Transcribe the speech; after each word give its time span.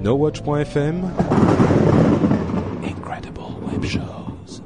NoWatch.fm 0.00 1.10
Incredible 2.84 3.40
Web 3.66 3.84
Shows 3.84 4.62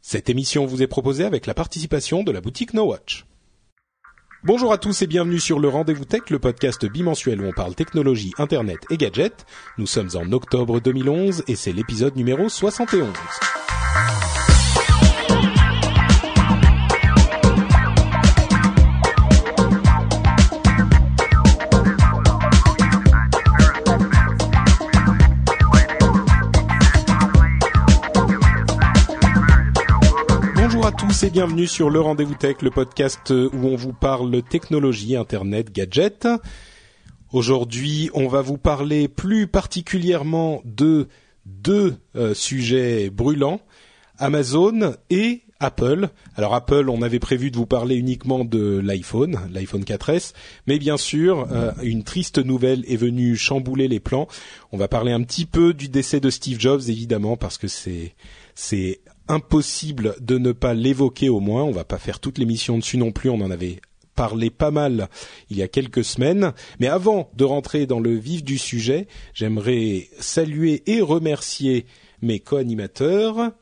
Cette 0.00 0.28
émission 0.28 0.66
vous 0.66 0.82
est 0.82 0.88
proposée 0.88 1.24
avec 1.24 1.46
la 1.46 1.54
participation 1.54 2.24
de 2.24 2.32
la 2.32 2.40
boutique 2.40 2.74
NoWatch. 2.74 3.26
Bonjour 4.42 4.72
à 4.72 4.78
tous 4.78 5.02
et 5.02 5.06
bienvenue 5.06 5.38
sur 5.38 5.60
le 5.60 5.68
Rendez-vous 5.68 6.04
Tech, 6.04 6.30
le 6.30 6.40
podcast 6.40 6.84
bimensuel 6.84 7.40
où 7.40 7.46
on 7.46 7.52
parle 7.52 7.76
technologie, 7.76 8.32
internet 8.38 8.80
et 8.90 8.96
gadgets. 8.96 9.46
Nous 9.78 9.86
sommes 9.86 10.10
en 10.16 10.32
octobre 10.32 10.80
2011 10.80 11.44
et 11.46 11.54
c'est 11.54 11.72
l'épisode 11.72 12.16
numéro 12.16 12.48
71. 12.48 13.06
Tous 31.12 31.24
et 31.24 31.30
bienvenue 31.30 31.66
sur 31.66 31.90
le 31.90 32.00
Rendez-vous 32.00 32.34
Tech, 32.34 32.62
le 32.62 32.70
podcast 32.70 33.30
où 33.30 33.66
on 33.66 33.76
vous 33.76 33.92
parle 33.92 34.42
technologie, 34.42 35.14
internet, 35.14 35.70
gadgets. 35.70 36.26
Aujourd'hui, 37.32 38.08
on 38.14 38.28
va 38.28 38.40
vous 38.40 38.56
parler 38.56 39.08
plus 39.08 39.46
particulièrement 39.46 40.62
de 40.64 41.08
deux 41.44 41.96
euh, 42.16 42.32
sujets 42.32 43.10
brûlants, 43.10 43.60
Amazon 44.16 44.94
et 45.10 45.42
Apple. 45.60 46.08
Alors 46.34 46.54
Apple, 46.54 46.88
on 46.88 47.02
avait 47.02 47.18
prévu 47.18 47.50
de 47.50 47.56
vous 47.56 47.66
parler 47.66 47.96
uniquement 47.96 48.46
de 48.46 48.80
l'iPhone, 48.82 49.38
l'iPhone 49.52 49.82
4S, 49.82 50.32
mais 50.66 50.78
bien 50.78 50.96
sûr, 50.96 51.46
euh, 51.52 51.72
une 51.82 52.04
triste 52.04 52.38
nouvelle 52.38 52.84
est 52.88 52.96
venue 52.96 53.36
chambouler 53.36 53.86
les 53.86 54.00
plans. 54.00 54.28
On 54.72 54.78
va 54.78 54.88
parler 54.88 55.12
un 55.12 55.22
petit 55.22 55.44
peu 55.44 55.74
du 55.74 55.90
décès 55.90 56.20
de 56.20 56.30
Steve 56.30 56.58
Jobs, 56.58 56.82
évidemment, 56.88 57.36
parce 57.36 57.58
que 57.58 57.68
c'est 57.68 58.14
c'est 58.54 59.00
impossible 59.28 60.14
de 60.20 60.38
ne 60.38 60.52
pas 60.52 60.74
l'évoquer 60.74 61.28
au 61.28 61.40
moins. 61.40 61.64
On 61.64 61.72
va 61.72 61.84
pas 61.84 61.98
faire 61.98 62.20
toute 62.20 62.38
l'émission 62.38 62.78
dessus 62.78 62.98
non 62.98 63.12
plus. 63.12 63.30
On 63.30 63.40
en 63.40 63.50
avait 63.50 63.80
parlé 64.14 64.50
pas 64.50 64.70
mal 64.70 65.08
il 65.50 65.56
y 65.56 65.62
a 65.62 65.68
quelques 65.68 66.04
semaines. 66.04 66.52
Mais 66.80 66.88
avant 66.88 67.30
de 67.34 67.44
rentrer 67.44 67.86
dans 67.86 68.00
le 68.00 68.14
vif 68.14 68.44
du 68.44 68.58
sujet, 68.58 69.06
j'aimerais 69.34 70.08
saluer 70.18 70.82
et 70.86 71.00
remercier 71.00 71.86
mes 72.20 72.40
co-animateurs. 72.40 73.52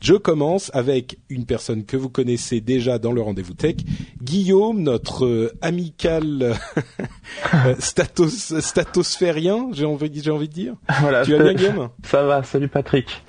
Je 0.00 0.14
commence 0.14 0.70
avec 0.72 1.18
une 1.28 1.44
personne 1.44 1.84
que 1.84 1.98
vous 1.98 2.08
connaissez 2.08 2.62
déjà 2.62 2.98
dans 2.98 3.12
le 3.12 3.20
rendez-vous 3.20 3.52
tech, 3.52 3.76
Guillaume, 4.22 4.80
notre 4.82 5.26
euh, 5.26 5.52
amical 5.60 6.56
euh, 7.54 7.74
statos, 7.78 8.60
statosphérien, 8.60 9.68
j'ai 9.72 9.84
envie, 9.84 10.10
j'ai 10.22 10.30
envie 10.30 10.48
de 10.48 10.54
dire. 10.54 10.74
Voilà, 11.00 11.22
tu 11.22 11.32
vas 11.32 11.42
bien, 11.42 11.52
Guillaume? 11.52 11.90
Ça 12.02 12.22
va, 12.22 12.42
salut 12.42 12.68
Patrick. 12.68 13.22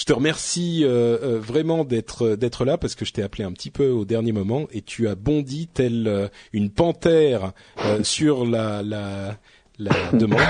Je 0.00 0.06
te 0.06 0.14
remercie 0.14 0.80
euh, 0.82 1.18
euh, 1.22 1.38
vraiment 1.38 1.84
d'être 1.84 2.34
d'être 2.34 2.64
là 2.64 2.78
parce 2.78 2.94
que 2.94 3.04
je 3.04 3.12
t'ai 3.12 3.22
appelé 3.22 3.44
un 3.44 3.52
petit 3.52 3.70
peu 3.70 3.90
au 3.90 4.06
dernier 4.06 4.32
moment 4.32 4.66
et 4.72 4.80
tu 4.80 5.08
as 5.08 5.14
bondi 5.14 5.68
tel 5.68 6.08
euh, 6.08 6.28
une 6.54 6.70
panthère 6.70 7.52
euh, 7.84 7.98
sur 8.02 8.46
la 8.46 8.82
la, 8.82 9.36
la 9.78 9.90
demande. 10.14 10.40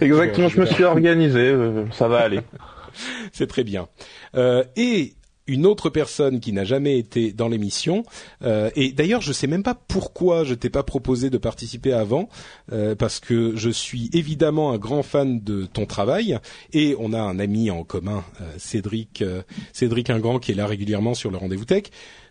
Exactement, 0.00 0.48
je 0.48 0.60
me 0.60 0.64
suis 0.64 0.84
organisé, 0.84 1.40
euh, 1.40 1.84
ça 1.92 2.08
va 2.08 2.20
aller. 2.20 2.40
C'est 3.32 3.48
très 3.48 3.64
bien. 3.64 3.86
Euh, 4.34 4.64
et 4.76 5.12
une 5.50 5.66
autre 5.66 5.90
personne 5.90 6.38
qui 6.38 6.52
n'a 6.52 6.64
jamais 6.64 6.96
été 6.96 7.32
dans 7.32 7.48
l'émission 7.48 8.04
euh, 8.42 8.70
et 8.76 8.92
d'ailleurs 8.92 9.20
je 9.20 9.32
sais 9.32 9.48
même 9.48 9.64
pas 9.64 9.74
pourquoi 9.74 10.44
je 10.44 10.54
t'ai 10.54 10.70
pas 10.70 10.84
proposé 10.84 11.28
de 11.28 11.38
participer 11.38 11.92
avant 11.92 12.28
euh, 12.72 12.94
parce 12.94 13.18
que 13.18 13.56
je 13.56 13.68
suis 13.68 14.10
évidemment 14.12 14.72
un 14.72 14.78
grand 14.78 15.02
fan 15.02 15.40
de 15.40 15.66
ton 15.66 15.86
travail 15.86 16.38
et 16.72 16.94
on 17.00 17.12
a 17.12 17.20
un 17.20 17.40
ami 17.40 17.70
en 17.70 17.82
commun 17.82 18.22
euh, 18.40 18.44
Cédric 18.58 19.24
Cédric 19.72 20.08
Ingrand 20.08 20.38
qui 20.38 20.52
est 20.52 20.54
là 20.54 20.66
régulièrement 20.66 21.14
sur 21.14 21.30
le 21.30 21.36
rendez-vous 21.36 21.64
tech. 21.64 21.84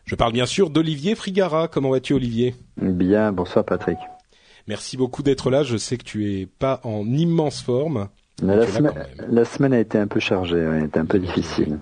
Je 0.06 0.16
parle 0.16 0.32
bien 0.34 0.46
sûr 0.46 0.70
d'Olivier 0.70 1.14
Frigara. 1.14 1.68
Comment 1.68 1.92
vas-tu 1.92 2.14
Olivier? 2.14 2.56
Bien, 2.82 3.32
bonsoir 3.32 3.66
Patrick. 3.66 3.98
Merci 4.68 4.98
beaucoup 4.98 5.24
d'être 5.24 5.52
là. 5.52 5.64
Je 5.64 5.78
sais 5.78 5.98
que 5.98 6.04
tu 6.04 6.32
es 6.32 6.46
pas 6.46 6.80
en 6.84 7.06
immense 7.06 7.62
forme. 7.62 8.08
Mais 8.42 8.56
la, 8.56 8.66
semaine, 9.46 9.72
la 9.72 9.78
a 9.78 9.80
été 9.80 9.98
un 9.98 10.08
peu 10.08 10.20
chargée, 10.20 10.56
ouais, 10.56 10.78
elle 10.78 10.86
était 10.86 11.00
un 11.00 11.06
peu 11.06 11.20
difficile. 11.20 11.80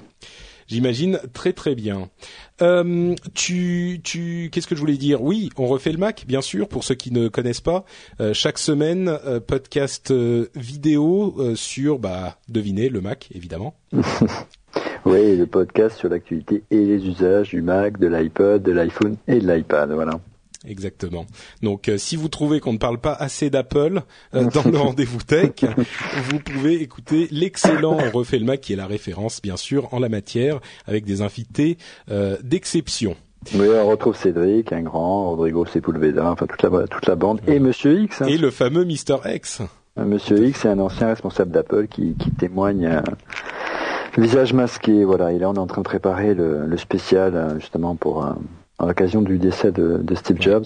J'imagine 0.67 1.19
très 1.33 1.53
très 1.53 1.75
bien. 1.75 2.09
Euh, 2.61 3.15
tu, 3.33 4.01
tu, 4.03 4.49
qu'est-ce 4.51 4.67
que 4.67 4.75
je 4.75 4.79
voulais 4.81 4.97
dire? 4.97 5.21
Oui, 5.21 5.49
on 5.57 5.67
refait 5.67 5.91
le 5.91 5.97
Mac, 5.97 6.25
bien 6.27 6.41
sûr. 6.41 6.67
Pour 6.67 6.83
ceux 6.83 6.95
qui 6.95 7.11
ne 7.11 7.27
connaissent 7.27 7.61
pas, 7.61 7.85
Euh, 8.19 8.33
chaque 8.33 8.57
semaine 8.57 9.09
euh, 9.25 9.39
podcast 9.39 10.11
euh, 10.11 10.47
vidéo 10.55 11.35
euh, 11.39 11.55
sur, 11.55 11.99
bah, 11.99 12.37
devinez 12.49 12.89
le 12.89 13.01
Mac, 13.01 13.29
évidemment. 13.33 13.75
Oui, 15.05 15.37
le 15.37 15.45
podcast 15.45 15.97
sur 15.97 16.09
l'actualité 16.09 16.63
et 16.69 16.83
les 16.83 17.07
usages 17.07 17.49
du 17.49 17.61
Mac, 17.61 17.97
de 17.97 18.07
l'iPod, 18.07 18.61
de 18.61 18.71
l'iPhone 18.73 19.15
et 19.27 19.39
de 19.39 19.47
l'iPad, 19.47 19.91
voilà. 19.91 20.19
Exactement. 20.67 21.25
Donc, 21.63 21.87
euh, 21.89 21.97
si 21.97 22.15
vous 22.15 22.27
trouvez 22.27 22.59
qu'on 22.59 22.73
ne 22.73 22.77
parle 22.77 22.99
pas 22.99 23.13
assez 23.13 23.49
d'Apple 23.49 24.01
euh, 24.35 24.43
dans 24.53 24.69
le 24.69 24.77
rendez-vous 24.77 25.21
tech, 25.23 25.51
vous 26.29 26.39
pouvez 26.39 26.81
écouter 26.81 27.27
l'excellent 27.31 27.97
On 27.97 28.11
refait 28.11 28.37
le 28.39 28.45
Mac, 28.45 28.61
qui 28.61 28.73
est 28.73 28.77
la 28.77 28.87
référence, 28.87 29.41
bien 29.41 29.57
sûr, 29.57 29.93
en 29.93 29.99
la 29.99 30.09
matière, 30.09 30.59
avec 30.85 31.05
des 31.05 31.21
invités 31.21 31.77
euh, 32.11 32.37
d'exception. 32.43 33.15
Oui, 33.55 33.67
on 33.73 33.87
retrouve 33.87 34.17
Cédric, 34.17 34.73
un 34.73 34.81
grand, 34.81 35.29
Rodrigo 35.29 35.65
Sepulveda, 35.65 36.31
enfin 36.31 36.47
toute 36.47 36.61
la, 36.63 36.87
toute 36.87 37.07
la 37.07 37.15
bande, 37.15 37.39
et 37.47 37.59
Monsieur 37.59 38.01
X. 38.01 38.21
hein. 38.21 38.25
Et 38.25 38.37
le 38.37 38.51
fameux 38.51 38.83
Mister 38.83 39.15
X. 39.25 39.61
Monsieur 39.95 40.45
X 40.45 40.65
est 40.65 40.69
un 40.69 40.79
ancien 40.79 41.07
responsable 41.07 41.51
d'Apple 41.51 41.87
qui, 41.87 42.13
qui 42.15 42.29
témoigne 42.31 42.85
euh, 42.87 43.01
visage 44.17 44.53
masqué, 44.53 45.03
voilà. 45.05 45.31
Et 45.31 45.39
là, 45.39 45.49
on 45.49 45.53
est 45.53 45.59
en 45.59 45.67
train 45.67 45.81
de 45.81 45.85
préparer 45.87 46.33
le, 46.33 46.65
le 46.65 46.77
spécial, 46.77 47.55
justement, 47.59 47.95
pour 47.95 48.25
euh, 48.25 48.31
à 48.79 48.85
l'occasion 48.85 49.21
du 49.21 49.37
décès 49.37 49.71
de, 49.71 49.97
de 49.97 50.15
Steve 50.15 50.41
Jobs. 50.41 50.65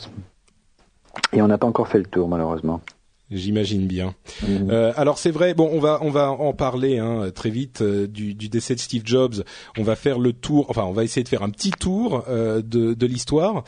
Et 1.34 1.42
on 1.42 1.48
n'a 1.48 1.58
pas 1.58 1.68
encore 1.68 1.88
fait 1.88 2.00
le 2.00 2.06
tour, 2.06 2.28
malheureusement. 2.28 2.82
J'imagine 3.30 3.88
bien. 3.88 4.14
Mhm. 4.46 4.70
Euh, 4.72 4.92
alors 4.98 5.18
c'est 5.18 5.32
vrai. 5.32 5.54
Bon, 5.54 5.70
on 5.72 5.80
va 5.80 6.00
on 6.02 6.10
va 6.10 6.32
en 6.32 6.52
parler 6.52 7.00
hein, 7.00 7.32
très 7.34 7.50
vite 7.50 7.82
euh, 7.82 8.06
du, 8.06 8.34
du 8.34 8.50
décès 8.50 8.76
de 8.76 8.80
Steve 8.82 9.04
Jobs. 9.06 9.44
On 9.78 9.84
va 9.84 9.96
faire 9.96 10.20
le 10.20 10.34
tour. 10.34 10.66
Enfin, 10.70 10.84
on 10.84 10.92
va 10.92 11.06
essayer 11.06 11.24
de 11.24 11.30
faire 11.30 11.44
un 11.44 11.50
petit 11.50 11.72
tour 11.72 12.26
euh, 12.28 12.62
de, 12.62 12.94
de 12.94 13.06
l'histoire. 13.06 13.64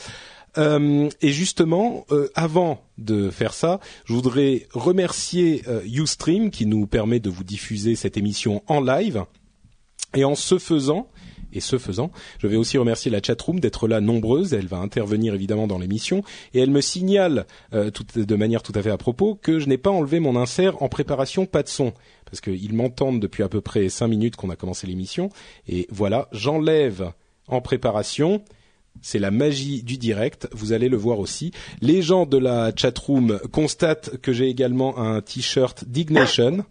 Et 0.55 1.31
justement, 1.31 2.05
avant 2.35 2.79
de 2.99 3.31
faire 3.31 3.55
ça, 3.55 3.79
je 4.05 4.13
voudrais 4.13 4.67
remercier 4.71 5.63
euh, 5.67 5.81
UStream 5.83 6.51
qui 6.51 6.67
nous 6.67 6.85
permet 6.85 7.19
de 7.19 7.31
vous 7.31 7.43
diffuser 7.43 7.95
cette 7.95 8.17
émission 8.17 8.61
en 8.67 8.79
live. 8.79 9.23
Et 10.15 10.25
en 10.25 10.35
ce 10.35 10.59
faisant, 10.59 11.07
et 11.53 11.59
ce 11.59 11.77
faisant, 11.77 12.11
je 12.39 12.47
vais 12.47 12.55
aussi 12.55 12.77
remercier 12.77 13.11
la 13.11 13.21
chatroom 13.21 13.59
d'être 13.59 13.87
là 13.87 14.01
nombreuse. 14.01 14.53
Elle 14.53 14.67
va 14.67 14.77
intervenir 14.77 15.33
évidemment 15.33 15.67
dans 15.67 15.77
l'émission 15.77 16.23
et 16.53 16.59
elle 16.59 16.71
me 16.71 16.81
signale 16.81 17.45
euh, 17.73 17.91
de 18.15 18.35
manière 18.35 18.63
tout 18.63 18.73
à 18.75 18.81
fait 18.81 18.89
à 18.89 18.97
propos 18.97 19.35
que 19.35 19.59
je 19.59 19.67
n'ai 19.67 19.77
pas 19.77 19.91
enlevé 19.91 20.19
mon 20.19 20.35
insert 20.35 20.81
en 20.81 20.89
préparation 20.89 21.45
pas 21.45 21.63
de 21.63 21.69
son 21.69 21.93
parce 22.25 22.41
qu'ils 22.41 22.73
m'entendent 22.73 23.19
depuis 23.19 23.43
à 23.43 23.49
peu 23.49 23.61
près 23.61 23.89
cinq 23.89 24.07
minutes 24.07 24.35
qu'on 24.35 24.49
a 24.49 24.55
commencé 24.55 24.87
l'émission 24.87 25.29
et 25.67 25.87
voilà, 25.91 26.27
j'enlève 26.31 27.11
en 27.47 27.61
préparation. 27.61 28.41
C'est 29.01 29.19
la 29.19 29.31
magie 29.31 29.83
du 29.83 29.97
direct, 29.97 30.47
vous 30.53 30.71
allez 30.71 30.87
le 30.87 30.95
voir 30.95 31.19
aussi. 31.19 31.51
Les 31.81 32.01
gens 32.01 32.25
de 32.25 32.37
la 32.37 32.71
chatroom 32.73 33.39
constatent 33.51 34.17
que 34.21 34.31
j'ai 34.31 34.47
également 34.47 34.97
un 34.97 35.19
t-shirt 35.21 35.83
Dignation 35.85 36.63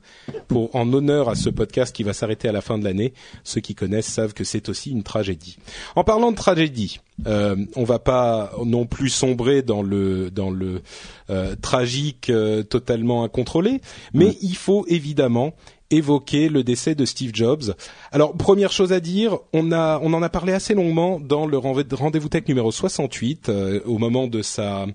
pour 0.48 0.74
en 0.74 0.90
honneur 0.92 1.28
à 1.28 1.34
ce 1.34 1.50
podcast 1.50 1.94
qui 1.94 2.04
va 2.04 2.12
s'arrêter 2.12 2.48
à 2.48 2.52
la 2.52 2.62
fin 2.62 2.78
de 2.78 2.84
l'année. 2.84 3.12
Ceux 3.44 3.60
qui 3.60 3.74
connaissent 3.74 4.06
savent 4.06 4.32
que 4.32 4.44
c'est 4.44 4.68
aussi 4.68 4.90
une 4.90 5.02
tragédie. 5.02 5.58
En 5.94 6.04
parlant 6.04 6.30
de 6.30 6.36
tragédie, 6.36 7.00
euh, 7.26 7.56
on 7.76 7.84
va 7.84 7.98
pas 7.98 8.52
non 8.64 8.86
plus 8.86 9.10
sombrer 9.10 9.62
dans 9.62 9.82
le 9.82 10.30
dans 10.30 10.50
le 10.50 10.82
euh, 11.30 11.54
tragique 11.60 12.30
euh, 12.30 12.62
totalement 12.62 13.24
incontrôlé, 13.24 13.80
mais 14.14 14.36
il 14.40 14.56
faut 14.56 14.86
évidemment 14.88 15.54
évoquer 15.92 16.48
le 16.48 16.64
décès 16.64 16.94
de 16.94 17.04
Steve 17.04 17.30
Jobs. 17.34 17.74
Alors 18.10 18.36
première 18.36 18.72
chose 18.72 18.92
à 18.92 19.00
dire, 19.00 19.38
on 19.52 19.72
a 19.72 20.00
on 20.02 20.12
en 20.12 20.22
a 20.22 20.28
parlé 20.28 20.52
assez 20.52 20.74
longuement 20.74 21.20
dans 21.20 21.46
le 21.46 21.58
rendez-vous 21.58 22.28
tech 22.28 22.46
numéro 22.48 22.72
68 22.72 23.50
au 23.84 23.98
moment 23.98 24.26
de 24.26 24.42
sa 24.42 24.86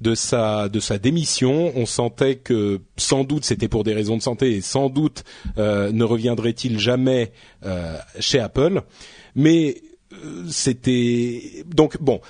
de 0.00 0.14
sa 0.14 0.68
de 0.68 0.80
sa 0.80 0.98
démission. 0.98 1.72
On 1.76 1.86
sentait 1.86 2.36
que 2.36 2.80
sans 2.96 3.24
doute 3.24 3.44
c'était 3.44 3.68
pour 3.68 3.84
des 3.84 3.94
raisons 3.94 4.16
de 4.16 4.22
santé 4.22 4.56
et 4.56 4.60
sans 4.60 4.88
doute 4.88 5.24
euh, 5.58 5.92
ne 5.92 6.04
reviendrait-il 6.04 6.78
jamais 6.78 7.32
euh, 7.64 7.96
chez 8.20 8.40
Apple. 8.40 8.82
Mais 9.34 9.82
euh, 10.12 10.44
c'était 10.48 11.64
donc 11.66 12.00
bon. 12.00 12.20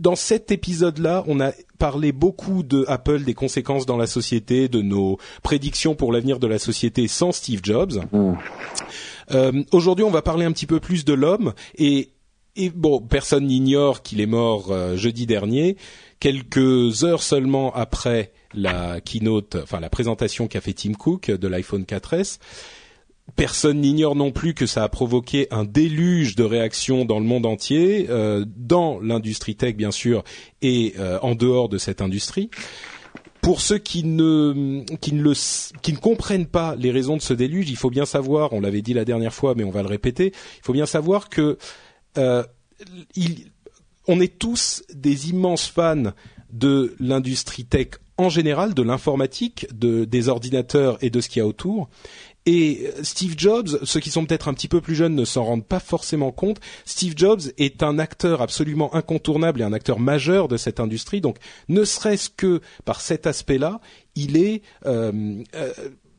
Dans 0.00 0.16
cet 0.16 0.50
épisode-là, 0.50 1.24
on 1.26 1.40
a 1.40 1.52
parlé 1.78 2.10
beaucoup 2.10 2.62
de 2.62 2.84
Apple, 2.88 3.22
des 3.22 3.34
conséquences 3.34 3.86
dans 3.86 3.96
la 3.96 4.06
société, 4.06 4.68
de 4.68 4.80
nos 4.80 5.18
prédictions 5.42 5.94
pour 5.94 6.12
l'avenir 6.12 6.38
de 6.38 6.46
la 6.46 6.58
société 6.58 7.06
sans 7.06 7.32
Steve 7.32 7.60
Jobs. 7.62 8.00
Mm. 8.12 9.62
Aujourd'hui, 9.70 10.04
on 10.04 10.10
va 10.10 10.22
parler 10.22 10.44
un 10.44 10.52
petit 10.52 10.66
peu 10.66 10.80
plus 10.80 11.04
de 11.04 11.12
l'homme 11.12 11.52
et, 11.76 12.10
et 12.56 12.70
bon, 12.70 13.00
personne 13.00 13.46
n'ignore 13.46 14.02
qu'il 14.02 14.20
est 14.20 14.26
mort 14.26 14.74
jeudi 14.96 15.26
dernier 15.26 15.76
quelques 16.20 17.04
heures 17.04 17.22
seulement 17.22 17.74
après 17.74 18.32
la 18.52 19.00
keynote, 19.00 19.56
enfin 19.62 19.80
la 19.80 19.90
présentation 19.90 20.46
qu'a 20.46 20.60
fait 20.60 20.74
Tim 20.74 20.92
Cook 20.92 21.30
de 21.30 21.48
l'iPhone 21.48 21.82
4S. 21.82 22.38
Personne 23.36 23.80
n'ignore 23.80 24.16
non 24.16 24.32
plus 24.32 24.54
que 24.54 24.66
ça 24.66 24.82
a 24.82 24.88
provoqué 24.88 25.46
un 25.50 25.64
déluge 25.64 26.36
de 26.36 26.44
réactions 26.44 27.04
dans 27.04 27.18
le 27.18 27.26
monde 27.26 27.46
entier, 27.46 28.06
euh, 28.10 28.44
dans 28.56 29.00
l'industrie 29.00 29.56
tech 29.56 29.76
bien 29.76 29.90
sûr, 29.90 30.24
et 30.62 30.94
euh, 30.98 31.18
en 31.22 31.34
dehors 31.34 31.68
de 31.68 31.78
cette 31.78 32.00
industrie. 32.00 32.50
Pour 33.40 33.60
ceux 33.60 33.78
qui 33.78 34.04
ne 34.04 34.84
qui 35.00 35.14
ne 35.14 35.22
le 35.22 35.30
ne 35.30 35.96
comprennent 35.96 36.46
pas 36.46 36.76
les 36.76 36.90
raisons 36.90 37.16
de 37.16 37.22
ce 37.22 37.32
déluge, 37.32 37.70
il 37.70 37.76
faut 37.76 37.90
bien 37.90 38.04
savoir, 38.04 38.52
on 38.52 38.60
l'avait 38.60 38.82
dit 38.82 38.92
la 38.92 39.04
dernière 39.04 39.32
fois, 39.32 39.54
mais 39.56 39.64
on 39.64 39.70
va 39.70 39.82
le 39.82 39.88
répéter, 39.88 40.26
il 40.26 40.62
faut 40.62 40.74
bien 40.74 40.86
savoir 40.86 41.28
que 41.28 41.56
euh, 42.18 42.44
on 44.06 44.20
est 44.20 44.38
tous 44.38 44.82
des 44.94 45.30
immenses 45.30 45.66
fans 45.66 46.12
de 46.52 46.94
l'industrie 46.98 47.64
tech 47.64 47.88
en 48.20 48.28
général, 48.28 48.74
de 48.74 48.82
l'informatique, 48.82 49.66
de, 49.72 50.04
des 50.04 50.28
ordinateurs 50.28 50.98
et 51.00 51.08
de 51.08 51.20
ce 51.22 51.28
qu'il 51.28 51.40
y 51.40 51.42
a 51.42 51.46
autour. 51.46 51.88
Et 52.46 52.90
Steve 53.02 53.34
Jobs, 53.36 53.80
ceux 53.84 54.00
qui 54.00 54.10
sont 54.10 54.24
peut-être 54.24 54.48
un 54.48 54.54
petit 54.54 54.68
peu 54.68 54.80
plus 54.80 54.94
jeunes 54.94 55.14
ne 55.14 55.24
s'en 55.24 55.44
rendent 55.44 55.66
pas 55.66 55.80
forcément 55.80 56.32
compte, 56.32 56.58
Steve 56.84 57.14
Jobs 57.16 57.40
est 57.58 57.82
un 57.82 57.98
acteur 57.98 58.40
absolument 58.40 58.94
incontournable 58.94 59.60
et 59.60 59.64
un 59.64 59.72
acteur 59.72 59.98
majeur 59.98 60.48
de 60.48 60.56
cette 60.56 60.80
industrie. 60.80 61.20
Donc, 61.20 61.36
ne 61.68 61.84
serait-ce 61.84 62.30
que 62.30 62.60
par 62.84 63.00
cet 63.00 63.26
aspect-là, 63.26 63.80
il 64.14 64.36
est 64.36 64.62
euh, 64.86 65.42
euh, 65.54 65.72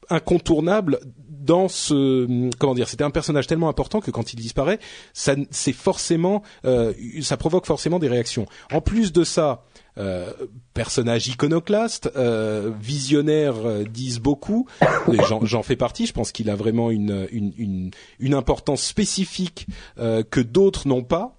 incontournable 0.09 0.99
dans 1.29 1.67
ce 1.67 2.49
comment 2.57 2.75
dire 2.75 2.87
c'était 2.87 3.03
un 3.03 3.11
personnage 3.11 3.47
tellement 3.47 3.69
important 3.69 3.99
que 3.99 4.11
quand 4.11 4.33
il 4.33 4.35
disparaît 4.35 4.79
ça 5.13 5.35
c'est 5.49 5.73
forcément 5.73 6.43
euh, 6.65 6.93
ça 7.21 7.37
provoque 7.37 7.65
forcément 7.65 7.97
des 7.97 8.09
réactions 8.09 8.45
en 8.71 8.81
plus 8.81 9.11
de 9.11 9.23
ça 9.23 9.63
euh, 9.97 10.31
personnage 10.73 11.27
iconoclaste, 11.27 12.11
euh, 12.15 12.71
visionnaire 12.79 13.55
euh, 13.65 13.83
disent 13.83 14.19
beaucoup. 14.19 14.67
J'en 15.43 15.63
fais 15.63 15.75
partie. 15.75 16.05
Je 16.05 16.13
pense 16.13 16.31
qu'il 16.31 16.49
a 16.49 16.55
vraiment 16.55 16.91
une, 16.91 17.27
une, 17.31 17.53
une, 17.57 17.91
une 18.19 18.33
importance 18.33 18.83
spécifique 18.83 19.67
euh, 19.99 20.23
que 20.23 20.39
d'autres 20.39 20.87
n'ont 20.87 21.03
pas 21.03 21.37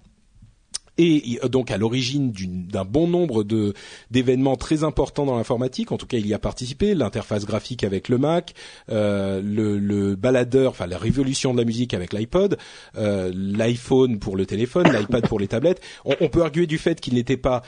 et 0.97 1.39
donc 1.49 1.71
à 1.71 1.77
l'origine 1.77 2.31
d'un 2.71 2.85
bon 2.85 3.07
nombre 3.07 3.43
de 3.43 3.73
d'événements 4.11 4.55
très 4.55 4.83
importants 4.83 5.25
dans 5.25 5.37
l'informatique. 5.37 5.91
En 5.91 5.97
tout 5.97 6.05
cas, 6.05 6.17
il 6.17 6.27
y 6.27 6.33
a 6.33 6.39
participé. 6.39 6.93
L'interface 6.93 7.45
graphique 7.45 7.83
avec 7.83 8.09
le 8.09 8.17
Mac, 8.17 8.53
euh, 8.89 9.41
le, 9.43 9.79
le, 9.79 10.15
baladeur, 10.15 10.71
enfin 10.71 10.87
la 10.87 10.97
révolution 10.97 11.53
de 11.53 11.57
la 11.59 11.65
musique 11.65 11.93
avec 11.93 12.13
l'iPod, 12.13 12.57
euh, 12.95 13.31
l'iPhone 13.33 14.19
pour 14.19 14.35
le 14.35 14.45
téléphone, 14.45 14.91
l'iPad 14.91 15.27
pour 15.27 15.39
les 15.39 15.47
tablettes. 15.47 15.81
On, 16.05 16.15
on, 16.21 16.29
peut 16.29 16.43
arguer 16.43 16.67
du 16.67 16.77
fait 16.77 17.01
qu'il 17.01 17.15
n'était 17.15 17.37
pas 17.37 17.63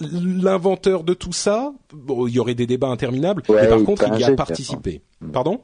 l'inventeur 0.00 1.04
de 1.04 1.14
tout 1.14 1.32
ça. 1.32 1.72
Bon, 1.92 2.26
il 2.26 2.34
y 2.34 2.38
aurait 2.38 2.54
des 2.54 2.66
débats 2.66 2.88
interminables. 2.88 3.42
mais 3.48 3.68
par 3.68 3.82
contre, 3.82 4.04
il 4.14 4.20
y 4.20 4.24
a 4.24 4.32
participé. 4.32 5.02
Pardon? 5.32 5.60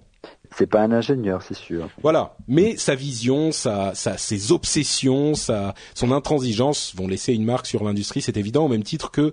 C'est 0.57 0.67
pas 0.67 0.83
un 0.83 0.93
ingénieur, 0.93 1.43
c'est 1.43 1.57
sûr. 1.57 1.89
Voilà, 2.03 2.37
mais 2.47 2.77
sa 2.77 2.95
vision, 2.95 3.51
sa, 3.51 3.95
sa, 3.95 4.17
ses 4.17 4.53
obsessions, 4.53 5.35
sa, 5.35 5.75
son 5.95 6.13
intransigeance 6.13 6.95
vont 6.95 7.09
laisser 7.09 7.35
une 7.35 7.45
marque 7.45 7.67
sur 7.67 7.83
l'industrie, 7.83 8.23
c'est 8.23 8.37
évident, 8.37 8.65
au 8.65 8.69
même 8.69 8.85
titre 8.85 9.11
que 9.11 9.33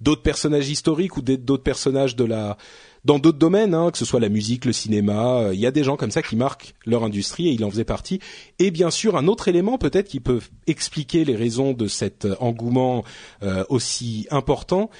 d'autres 0.00 0.22
personnages 0.22 0.68
historiques 0.68 1.16
ou 1.16 1.22
d'autres 1.22 1.62
personnages 1.62 2.16
de 2.16 2.24
la 2.24 2.56
dans 3.04 3.18
d'autres 3.18 3.38
domaines, 3.38 3.74
hein, 3.74 3.90
que 3.90 3.98
ce 3.98 4.04
soit 4.04 4.20
la 4.20 4.28
musique, 4.28 4.64
le 4.64 4.72
cinéma, 4.72 5.38
euh, 5.38 5.54
il 5.54 5.60
y 5.60 5.66
a 5.66 5.70
des 5.70 5.82
gens 5.82 5.96
comme 5.96 6.10
ça 6.10 6.22
qui 6.22 6.36
marquent 6.36 6.74
leur 6.86 7.02
industrie 7.04 7.48
et 7.48 7.52
il 7.52 7.64
en 7.64 7.70
faisait 7.70 7.84
partie. 7.84 8.20
Et 8.58 8.70
bien 8.70 8.90
sûr, 8.90 9.16
un 9.16 9.26
autre 9.26 9.48
élément 9.48 9.78
peut-être 9.78 10.08
qui 10.08 10.20
peut 10.20 10.40
expliquer 10.66 11.24
les 11.24 11.34
raisons 11.34 11.72
de 11.72 11.88
cet 11.88 12.26
engouement 12.38 13.04
euh, 13.42 13.64
aussi 13.68 14.26
important, 14.30 14.90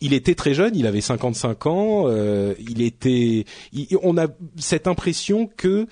il 0.00 0.14
était 0.14 0.34
très 0.34 0.54
jeune, 0.54 0.74
il 0.74 0.86
avait 0.86 1.02
55 1.02 1.66
ans, 1.66 2.04
euh, 2.06 2.54
il 2.58 2.80
était, 2.80 3.44
on 4.02 4.16
a 4.16 4.28
cette 4.56 4.86
impression 4.86 5.46
que 5.46 5.86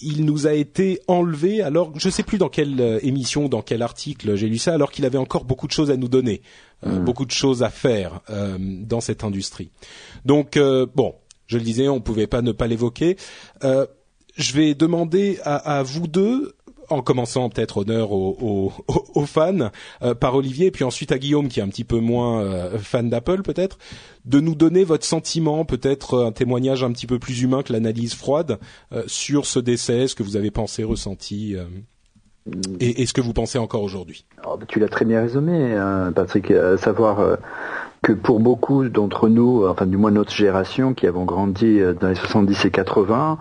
il 0.00 0.24
nous 0.24 0.46
a 0.46 0.52
été 0.54 1.00
enlevé 1.06 1.62
alors 1.62 1.92
je 1.98 2.08
sais 2.08 2.22
plus 2.22 2.38
dans 2.38 2.48
quelle 2.48 2.80
euh, 2.80 2.98
émission 3.02 3.48
dans 3.48 3.62
quel 3.62 3.82
article 3.82 4.34
j'ai 4.34 4.48
lu 4.48 4.58
ça 4.58 4.74
alors 4.74 4.90
qu'il 4.90 5.04
avait 5.04 5.18
encore 5.18 5.44
beaucoup 5.44 5.66
de 5.66 5.72
choses 5.72 5.90
à 5.90 5.96
nous 5.96 6.08
donner 6.08 6.42
euh, 6.86 6.98
hmm. 6.98 7.04
beaucoup 7.04 7.24
de 7.24 7.30
choses 7.30 7.62
à 7.62 7.70
faire 7.70 8.20
dans 8.28 9.00
cette 9.00 9.24
industrie 9.24 9.70
donc 10.24 10.58
bon 10.94 11.14
je 11.46 11.58
le 11.58 11.64
disais 11.64 11.88
on 11.88 12.00
pouvait 12.00 12.26
pas 12.26 12.42
ne 12.42 12.52
pas 12.52 12.66
l'évoquer 12.66 13.16
je 13.62 14.52
vais 14.52 14.74
demander 14.74 15.38
à, 15.44 15.78
à 15.78 15.82
vous 15.82 16.08
deux 16.08 16.53
en 16.90 17.02
commençant 17.02 17.48
peut-être 17.48 17.78
honneur 17.78 18.12
aux, 18.12 18.72
fans 19.26 19.70
euh, 20.02 20.14
par 20.14 20.34
Olivier, 20.34 20.70
puis 20.70 20.84
ensuite 20.84 21.12
à 21.12 21.18
Guillaume 21.18 21.48
qui 21.48 21.60
est 21.60 21.62
un 21.62 21.68
petit 21.68 21.84
peu 21.84 21.98
moins 21.98 22.42
euh, 22.42 22.78
fan 22.78 23.08
d'Apple 23.08 23.42
peut-être, 23.42 23.78
de 24.24 24.40
nous 24.40 24.54
donner 24.54 24.84
votre 24.84 25.04
sentiment, 25.04 25.64
peut-être 25.64 26.24
un 26.24 26.32
témoignage 26.32 26.84
un 26.84 26.92
petit 26.92 27.06
peu 27.06 27.18
plus 27.18 27.42
humain 27.42 27.62
que 27.62 27.72
l'analyse 27.72 28.14
froide 28.14 28.58
euh, 28.92 29.02
sur 29.06 29.46
ce 29.46 29.58
décès, 29.58 30.08
ce 30.08 30.14
que 30.14 30.22
vous 30.22 30.36
avez 30.36 30.50
pensé, 30.50 30.84
ressenti. 30.84 31.56
Et, 32.78 33.00
et, 33.00 33.06
ce 33.06 33.14
que 33.14 33.22
vous 33.22 33.32
pensez 33.32 33.56
encore 33.56 33.82
aujourd'hui 33.82 34.26
oh, 34.46 34.58
bah, 34.58 34.66
Tu 34.68 34.78
l'as 34.78 34.88
très 34.88 35.06
bien 35.06 35.22
résumé, 35.22 35.72
hein, 35.72 36.12
Patrick, 36.14 36.50
à 36.50 36.76
savoir 36.76 37.38
que 38.04 38.12
pour 38.12 38.38
beaucoup 38.38 38.86
d'entre 38.90 39.30
nous, 39.30 39.66
enfin 39.66 39.86
du 39.86 39.96
moins 39.96 40.10
notre 40.10 40.30
génération 40.30 40.92
qui 40.92 41.06
avons 41.06 41.24
grandi 41.24 41.80
euh, 41.80 41.94
dans 41.94 42.08
les 42.08 42.14
70 42.14 42.66
et 42.66 42.70
80, 42.70 43.38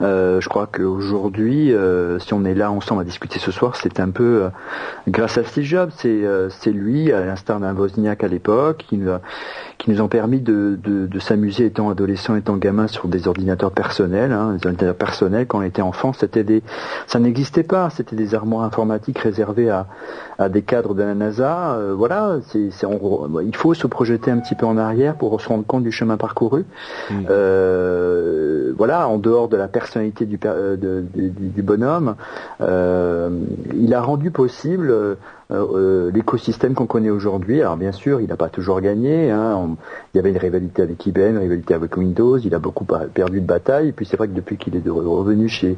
euh, 0.00 0.40
je 0.40 0.48
crois 0.48 0.66
qu'aujourd'hui, 0.66 1.74
euh, 1.74 2.18
si 2.18 2.32
on 2.32 2.44
est 2.44 2.54
là 2.54 2.70
ensemble 2.70 3.00
à 3.00 3.04
discuter 3.04 3.38
ce 3.38 3.50
soir, 3.50 3.74
c'est 3.76 3.98
un 3.98 4.10
peu 4.10 4.44
euh, 4.44 4.48
grâce 5.08 5.38
à 5.38 5.44
Steve 5.44 5.64
Jobs. 5.64 5.90
C'est 5.96 6.22
c'est 6.50 6.70
lui, 6.70 7.12
à 7.12 7.24
l'instar 7.24 7.60
d'un 7.60 7.74
Wozniak 7.74 8.22
à 8.22 8.28
l'époque, 8.28 8.84
qui 8.88 9.00
qui 9.78 9.90
nous 9.90 10.00
ont 10.00 10.08
permis 10.08 10.40
de, 10.40 10.78
de, 10.82 11.06
de 11.06 11.18
s'amuser 11.18 11.66
étant 11.66 11.90
adolescent, 11.90 12.34
étant 12.34 12.56
gamin 12.56 12.86
sur 12.86 13.08
des 13.08 13.28
ordinateurs 13.28 13.72
personnels. 13.72 14.32
Hein, 14.32 14.54
des 14.54 14.66
ordinateurs 14.66 14.94
personnels 14.94 15.46
quand 15.46 15.58
on 15.58 15.62
était 15.62 15.82
enfant, 15.82 16.12
c'était 16.12 16.44
des, 16.44 16.62
ça 17.06 17.18
n'existait 17.18 17.62
pas. 17.62 17.90
C'était 17.90 18.16
des 18.16 18.34
armoires 18.34 18.64
informatiques 18.64 19.18
réservées 19.18 19.70
à, 19.70 19.86
à 20.38 20.48
des 20.48 20.62
cadres 20.62 20.94
de 20.94 21.02
la 21.02 21.14
NASA. 21.14 21.78
voilà, 21.96 22.36
c'est, 22.48 22.70
il 23.42 23.56
faut 23.56 23.74
se 23.74 23.86
projeter 23.98 24.30
un 24.30 24.38
petit 24.38 24.54
peu 24.54 24.64
en 24.64 24.78
arrière 24.78 25.16
pour 25.16 25.40
se 25.40 25.48
rendre 25.48 25.66
compte 25.66 25.82
du 25.82 25.90
chemin 25.90 26.16
parcouru. 26.16 26.64
Mm. 27.10 27.14
Euh, 27.30 28.72
voilà, 28.76 29.08
en 29.08 29.18
dehors 29.18 29.48
de 29.48 29.56
la 29.56 29.66
personnalité 29.66 30.24
du, 30.24 30.38
euh, 30.44 30.76
du, 30.76 31.62
bonhomme, 31.62 32.14
euh, 32.60 33.28
il 33.74 33.92
a 33.94 34.00
rendu 34.00 34.30
possible 34.30 34.94
l'écosystème 35.50 36.74
qu'on 36.74 36.86
connaît 36.86 37.10
aujourd'hui. 37.10 37.60
Alors 37.60 37.76
bien 37.76 37.90
sûr, 37.90 38.20
il 38.20 38.28
n'a 38.28 38.36
pas 38.36 38.50
toujours 38.50 38.80
gagné. 38.80 39.32
Hein. 39.32 39.76
il 40.14 40.18
y 40.18 40.20
avait 40.20 40.30
une 40.30 40.38
rivalité 40.38 40.82
avec 40.82 41.04
IBM, 41.04 41.30
une 41.30 41.38
rivalité 41.38 41.74
avec 41.74 41.96
Windows. 41.96 42.38
Il 42.38 42.54
a 42.54 42.60
beaucoup 42.60 42.86
perdu 43.12 43.40
de 43.40 43.46
bataille. 43.46 43.88
Et 43.88 43.92
puis 43.92 44.06
c'est 44.06 44.16
vrai 44.16 44.28
que 44.28 44.34
depuis 44.34 44.58
qu'il 44.58 44.76
est 44.76 44.88
revenu 44.88 45.48
chez 45.48 45.76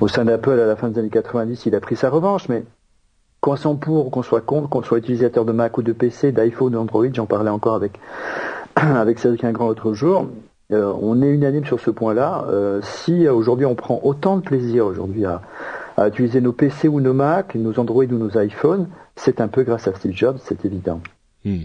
au 0.00 0.08
sein 0.08 0.24
d'Apple 0.24 0.58
à 0.58 0.66
la 0.66 0.76
fin 0.76 0.88
des 0.88 0.98
années 1.00 1.10
90, 1.10 1.66
il 1.66 1.74
a 1.74 1.80
pris 1.80 1.96
sa 1.96 2.08
revanche. 2.08 2.48
Mais 2.48 2.64
qu'on 3.42 3.56
soit 3.56 3.74
pour, 3.74 4.10
qu'on 4.10 4.22
soit 4.22 4.40
contre, 4.40 4.68
qu'on 4.68 4.82
soit 4.82 4.98
utilisateur 4.98 5.44
de 5.44 5.52
Mac 5.52 5.76
ou 5.76 5.82
de 5.82 5.92
PC, 5.92 6.30
d'iPhone 6.30 6.68
ou 6.68 6.78
d'Android, 6.78 7.06
j'en 7.12 7.26
parlais 7.26 7.50
encore 7.50 7.74
avec 7.74 7.98
avec 8.76 9.18
Cédric 9.18 9.44
Ingrand 9.44 9.66
l'autre 9.66 9.92
jour. 9.92 10.28
Euh, 10.72 10.92
on 11.02 11.20
est 11.20 11.28
unanime 11.28 11.66
sur 11.66 11.80
ce 11.80 11.90
point-là. 11.90 12.46
Euh, 12.48 12.80
si 12.82 13.26
euh, 13.26 13.34
aujourd'hui 13.34 13.66
on 13.66 13.74
prend 13.74 14.00
autant 14.04 14.36
de 14.36 14.42
plaisir 14.42 14.86
aujourd'hui 14.86 15.26
à, 15.26 15.42
utiliser 16.06 16.40
nos 16.40 16.52
PC 16.52 16.88
ou 16.88 17.00
nos 17.00 17.12
Mac, 17.12 17.54
nos 17.56 17.78
Android 17.78 18.04
ou 18.04 18.16
nos 18.16 18.40
iPhones, 18.40 18.86
c'est 19.16 19.40
un 19.40 19.48
peu 19.48 19.64
grâce 19.64 19.88
à 19.88 19.94
Steve 19.94 20.12
Jobs, 20.14 20.38
c'est 20.42 20.64
évident. 20.64 21.00
Hmm. 21.44 21.64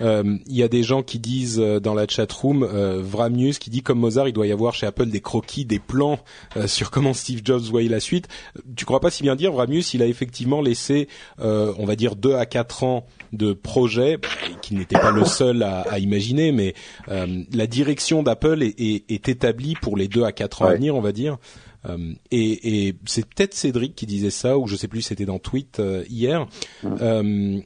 Il 0.00 0.56
y 0.56 0.62
a 0.62 0.68
des 0.68 0.82
gens 0.82 1.02
qui 1.02 1.18
disent 1.18 1.58
dans 1.58 1.94
la 1.94 2.06
chat 2.06 2.30
room, 2.30 2.64
Vramius 2.64 3.58
qui 3.58 3.70
dit 3.70 3.82
comme 3.82 3.98
Mozart, 3.98 4.28
il 4.28 4.32
doit 4.32 4.46
y 4.46 4.52
avoir 4.52 4.74
chez 4.74 4.86
Apple 4.86 5.06
des 5.06 5.20
croquis, 5.20 5.64
des 5.64 5.78
plans 5.78 6.20
sur 6.66 6.90
comment 6.90 7.12
Steve 7.12 7.40
Jobs 7.44 7.62
voyait 7.62 7.88
la 7.88 8.00
suite. 8.00 8.28
Tu 8.76 8.84
crois 8.84 9.00
pas 9.00 9.10
si 9.10 9.22
bien 9.22 9.36
dire, 9.36 9.52
Vramius, 9.52 9.94
il 9.94 10.02
a 10.02 10.06
effectivement 10.06 10.60
laissé, 10.60 11.08
on 11.38 11.84
va 11.84 11.96
dire 11.96 12.14
deux 12.14 12.34
à 12.34 12.46
quatre 12.46 12.84
ans 12.84 13.06
de 13.32 13.52
projet, 13.52 14.18
qui 14.62 14.74
n'était 14.74 14.98
pas 14.98 15.10
le 15.10 15.24
seul 15.24 15.62
à, 15.62 15.80
à 15.82 15.98
imaginer, 15.98 16.52
mais 16.52 16.74
la 17.08 17.66
direction 17.66 18.22
d'Apple 18.22 18.62
est, 18.62 18.80
est, 18.80 19.10
est, 19.10 19.28
établie 19.28 19.74
pour 19.74 19.96
les 19.96 20.08
deux 20.08 20.24
à 20.24 20.32
quatre 20.32 20.62
ans 20.62 20.66
à 20.66 20.74
venir, 20.74 20.94
on 20.94 21.00
va 21.00 21.12
dire. 21.12 21.38
Euh, 21.88 22.14
et, 22.30 22.86
et 22.88 22.96
c'est 23.04 23.26
peut-être 23.26 23.54
Cédric 23.54 23.94
qui 23.94 24.06
disait 24.06 24.30
ça, 24.30 24.58
ou 24.58 24.66
je 24.66 24.76
sais 24.76 24.88
plus, 24.88 25.02
c'était 25.02 25.24
dans 25.24 25.38
Tweet 25.38 25.80
euh, 25.80 26.04
hier. 26.08 26.46
Euh, 26.84 27.60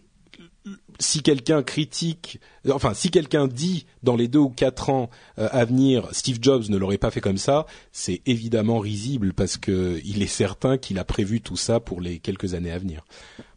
si 1.01 1.23
quelqu'un 1.23 1.63
critique, 1.63 2.41
enfin 2.71 2.95
si 2.95 3.11
quelqu'un 3.11 3.49
dit 3.49 3.87
dans 4.03 4.15
les 4.15 4.29
deux 4.29 4.39
ou 4.39 4.51
quatre 4.51 4.91
ans 4.91 5.11
à 5.37 5.65
venir, 5.65 6.07
Steve 6.13 6.39
Jobs 6.41 6.65
ne 6.69 6.77
l'aurait 6.77 6.99
pas 6.99 7.11
fait 7.11 7.21
comme 7.21 7.39
ça, 7.39 7.67
c'est 7.91 8.21
évidemment 8.27 8.79
risible 8.79 9.33
parce 9.33 9.57
que 9.57 9.99
il 10.05 10.23
est 10.23 10.27
certain 10.27 10.79
qu'il 10.79 10.99
a 10.99 11.05
prévu 11.05 11.41
tout 11.41 11.57
ça 11.57 11.81
pour 11.81 12.01
les 12.01 12.19
quelques 12.19 12.55
années 12.55 12.71
à 12.71 12.79
venir. 12.79 13.05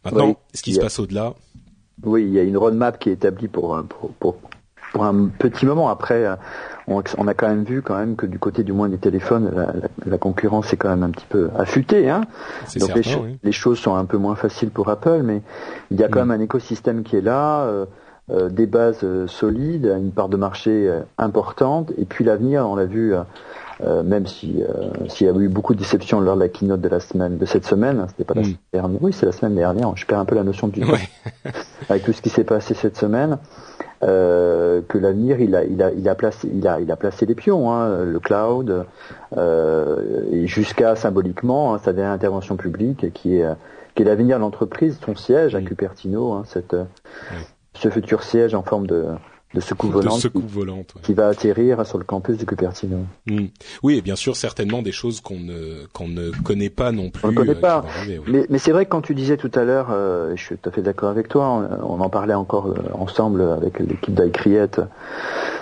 Maintenant, 0.04 0.36
ce 0.52 0.62
qui 0.62 0.74
se 0.74 0.80
passe 0.80 0.98
au-delà. 0.98 1.34
Oui, 2.02 2.24
il 2.24 2.32
y 2.32 2.40
a 2.40 2.42
une 2.42 2.56
roadmap 2.56 2.98
qui 2.98 3.10
est 3.10 3.12
établie 3.12 3.48
pour, 3.48 3.80
pour, 3.88 4.10
pour, 4.14 4.36
pour 4.92 5.04
un 5.04 5.28
petit 5.28 5.64
moment. 5.64 5.88
Après, 5.88 6.26
on, 6.86 7.28
a 7.28 7.34
quand 7.34 7.48
même 7.48 7.64
vu 7.64 7.82
quand 7.82 7.96
même 7.96 8.16
que 8.16 8.26
du 8.26 8.38
côté 8.38 8.62
du 8.62 8.72
moins 8.72 8.88
des 8.88 8.98
téléphones, 8.98 9.50
la, 10.04 10.18
concurrence 10.18 10.72
est 10.72 10.76
quand 10.76 10.90
même 10.90 11.02
un 11.02 11.10
petit 11.10 11.26
peu 11.28 11.50
affûtée. 11.56 12.10
Hein 12.10 12.22
Donc 12.76 12.90
les, 13.42 13.52
choses 13.52 13.78
sont 13.78 13.94
un 13.94 14.04
peu 14.04 14.18
moins 14.18 14.36
faciles 14.36 14.70
pour 14.70 14.88
Apple, 14.88 15.22
mais 15.24 15.42
il 15.90 15.98
y 15.98 16.04
a 16.04 16.08
quand 16.08 16.24
mm. 16.24 16.28
même 16.28 16.40
un 16.40 16.44
écosystème 16.44 17.02
qui 17.02 17.16
est 17.16 17.22
là. 17.22 17.62
Euh, 17.62 17.86
euh, 18.30 18.48
des 18.48 18.64
bases 18.64 19.00
euh, 19.04 19.26
solides, 19.26 19.84
une 19.84 20.10
part 20.10 20.30
de 20.30 20.38
marché 20.38 20.90
importante, 21.18 21.92
et 21.98 22.06
puis 22.06 22.24
l'avenir, 22.24 22.66
on 22.66 22.74
l'a 22.74 22.86
vu, 22.86 23.12
même 23.82 24.26
si 24.26 24.62
s'il 25.08 25.26
y 25.26 25.30
a 25.30 25.34
eu 25.34 25.48
beaucoup 25.48 25.74
de 25.74 25.78
déceptions 25.78 26.20
lors 26.20 26.34
de 26.36 26.40
la 26.40 26.48
keynote 26.48 26.80
de 26.80 26.88
la 26.88 27.00
semaine, 27.00 27.36
de 27.36 27.44
cette 27.44 27.66
semaine, 27.66 28.00
hein, 28.00 28.06
c'était 28.08 28.24
pas 28.24 28.32
la 28.32 28.40
mm. 28.40 28.44
semaine 28.44 28.58
dernière, 28.72 29.02
oui 29.02 29.12
c'est 29.12 29.26
la 29.26 29.32
semaine 29.32 29.54
dernière, 29.54 29.94
je 29.94 30.06
perds 30.06 30.20
un 30.20 30.24
peu 30.24 30.36
la 30.36 30.42
notion 30.42 30.68
du 30.68 30.80
temps 30.80 30.94
avec 31.90 32.04
tout 32.04 32.14
ce 32.14 32.22
qui 32.22 32.30
s'est 32.30 32.44
passé 32.44 32.72
cette 32.72 32.96
semaine. 32.96 33.36
Euh, 34.04 34.82
que 34.86 34.98
l'avenir 34.98 35.40
il 35.40 35.54
a, 35.54 35.64
il 35.64 35.82
a, 35.82 35.90
il 35.90 36.06
a 36.08 36.14
placé, 36.14 36.50
il 36.52 36.68
a, 36.68 36.78
il 36.78 36.90
a 36.92 36.96
placé 36.96 37.24
les 37.24 37.34
pions, 37.34 37.72
hein, 37.72 38.04
le 38.04 38.20
cloud, 38.20 38.84
euh, 39.36 40.24
et 40.30 40.46
jusqu'à 40.46 40.94
symboliquement 40.94 41.74
hein, 41.74 41.78
sa 41.78 41.94
dernière 41.94 42.12
intervention 42.12 42.56
publique 42.56 43.12
qui 43.14 43.36
est, 43.36 43.46
qui 43.94 44.02
est 44.02 44.04
l'avenir 44.04 44.36
de 44.36 44.42
l'entreprise, 44.42 44.98
son 45.02 45.14
siège 45.14 45.54
à 45.54 45.62
Cupertino, 45.62 46.32
hein, 46.32 46.42
cette, 46.46 46.76
ce 47.74 47.88
futur 47.88 48.22
siège 48.24 48.54
en 48.54 48.62
forme 48.62 48.86
de, 48.86 49.06
de 49.54 49.60
secoupe 49.60 49.92
volante, 49.92 50.26
volante 50.34 50.94
qui, 51.02 51.14
va 51.14 51.28
atterrir 51.28 51.86
sur 51.86 51.98
le 51.98 52.04
campus 52.04 52.36
de 52.36 52.44
Cupertino. 52.44 53.06
Hmm. 53.26 53.46
Oui, 53.82 53.96
et 53.96 54.02
bien 54.02 54.16
sûr, 54.16 54.34
certainement 54.34 54.82
des 54.82 54.92
choses 54.92 55.20
qu'on 55.20 55.38
ne 55.38 55.86
qu'on 55.92 56.08
ne 56.08 56.30
connaît 56.42 56.70
pas 56.70 56.90
non 56.90 57.10
plus. 57.10 57.26
On 57.26 57.30
ne 57.30 57.36
connaît 57.36 57.52
euh, 57.52 57.60
pas. 57.60 57.84
Mais, 58.26 58.46
mais 58.50 58.58
c'est 58.58 58.72
vrai 58.72 58.84
que 58.84 58.90
quand 58.90 59.02
tu 59.02 59.14
disais 59.14 59.36
tout 59.36 59.50
à 59.54 59.62
l'heure, 59.62 59.88
euh, 59.90 60.34
je 60.34 60.42
suis 60.42 60.56
tout 60.56 60.68
à 60.68 60.72
fait 60.72 60.82
d'accord 60.82 61.08
avec 61.08 61.28
toi. 61.28 61.68
On, 61.82 62.00
en 62.00 62.08
parlait 62.10 62.34
encore 62.34 62.66
euh, 62.66 62.74
ensemble 62.94 63.42
avec 63.42 63.78
l'équipe 63.78 64.14
d'Icriette 64.14 64.80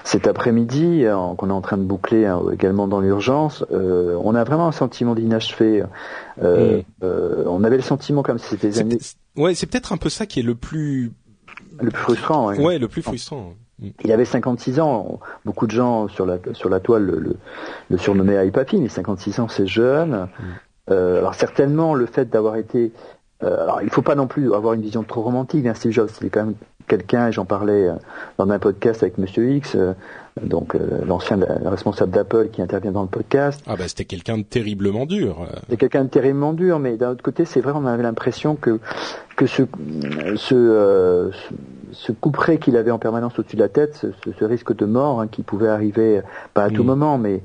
cet 0.04 0.26
après-midi, 0.26 1.04
qu'on 1.36 1.48
est 1.48 1.52
en 1.52 1.60
train 1.60 1.76
de 1.76 1.84
boucler 1.84 2.26
hein, 2.26 2.42
également 2.52 2.88
dans 2.88 3.00
l'urgence. 3.00 3.64
on 3.70 4.34
a 4.34 4.42
vraiment 4.42 4.66
un 4.66 4.72
sentiment 4.72 5.14
d'inachevé. 5.14 5.84
Hmm. 6.40 6.80
on 7.02 7.62
avait 7.62 7.76
le 7.76 7.82
sentiment 7.82 8.22
comme 8.22 8.38
si 8.38 8.48
c'était 8.48 8.68
des 8.68 8.80
années. 8.80 8.98
Ouais, 9.36 9.54
c'est 9.54 9.66
peut-être 9.66 9.92
un 9.92 9.98
peu 9.98 10.08
ça 10.08 10.26
qui 10.26 10.40
est 10.40 10.42
le 10.42 10.54
plus 10.54 11.12
le 11.80 11.90
plus 11.90 12.02
frustrant. 12.02 12.48
Ouais, 12.48 12.58
ouais 12.58 12.78
le 12.78 12.88
plus 12.88 13.02
frustrant. 13.02 13.54
Il 14.04 14.12
avait 14.12 14.24
56 14.24 14.80
ans. 14.80 15.20
Beaucoup 15.44 15.66
de 15.66 15.72
gens 15.72 16.08
sur 16.08 16.26
la, 16.26 16.38
sur 16.52 16.68
la 16.68 16.80
toile 16.80 17.04
le, 17.04 17.36
le, 17.90 17.98
surnommaient 17.98 18.50
Papi, 18.50 18.80
mais 18.80 18.88
56 18.88 19.40
ans, 19.40 19.48
c'est 19.48 19.66
jeune. 19.66 20.10
Mm. 20.10 20.42
Euh, 20.90 21.18
alors 21.18 21.34
certainement, 21.34 21.94
le 21.94 22.06
fait 22.06 22.30
d'avoir 22.30 22.56
été... 22.56 22.92
Euh, 23.42 23.62
alors 23.62 23.82
il 23.82 23.90
faut 23.90 24.02
pas 24.02 24.14
non 24.14 24.28
plus 24.28 24.54
avoir 24.54 24.74
une 24.74 24.82
vision 24.82 25.02
trop 25.02 25.22
romantique. 25.22 25.66
Hein, 25.66 25.74
Steve 25.74 25.92
Jobs, 25.92 26.10
il 26.20 26.26
est 26.28 26.30
quand 26.30 26.44
même 26.44 26.54
quelqu'un, 26.86 27.28
et 27.28 27.32
j'en 27.32 27.44
parlais 27.44 27.88
euh, 27.88 27.94
dans 28.38 28.48
un 28.50 28.58
podcast 28.58 29.02
avec 29.02 29.18
Monsieur 29.18 29.50
X, 29.50 29.74
euh, 29.74 29.94
donc 30.42 30.74
euh, 30.74 31.04
l'ancien 31.06 31.38
responsable 31.64 32.12
d'Apple 32.12 32.48
qui 32.52 32.62
intervient 32.62 32.92
dans 32.92 33.02
le 33.02 33.08
podcast. 33.08 33.62
Ah 33.66 33.76
bah 33.76 33.88
c'était 33.88 34.04
quelqu'un 34.04 34.38
de 34.38 34.42
terriblement 34.42 35.06
dur. 35.06 35.46
C'est 35.68 35.76
quelqu'un 35.76 36.04
de 36.04 36.08
terriblement 36.08 36.52
dur, 36.52 36.78
mais 36.78 36.96
d'un 36.96 37.10
autre 37.10 37.22
côté, 37.22 37.44
c'est 37.44 37.60
vrai, 37.60 37.72
on 37.74 37.86
avait 37.86 38.02
l'impression 38.02 38.56
que 38.56 38.78
que 39.36 39.46
ce 39.46 39.62
ce, 40.36 41.30
ce 41.32 41.54
couperet 42.20 42.58
qu'il 42.58 42.76
avait 42.76 42.90
en 42.90 42.98
permanence 42.98 43.38
au-dessus 43.38 43.56
de 43.56 43.62
la 43.62 43.68
tête, 43.68 44.06
ce, 44.38 44.44
risque 44.44 44.74
de 44.74 44.86
mort 44.86 45.20
hein, 45.20 45.28
qui 45.28 45.42
pouvait 45.42 45.68
arriver, 45.68 46.20
pas 46.54 46.64
à 46.64 46.70
tout 46.70 46.84
moment, 46.84 47.18
mais 47.18 47.42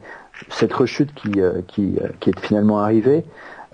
cette 0.50 0.74
rechute 0.74 1.14
qui, 1.14 1.32
qui, 1.68 1.96
qui 2.20 2.30
est 2.30 2.40
finalement 2.40 2.80
arrivée, 2.80 3.24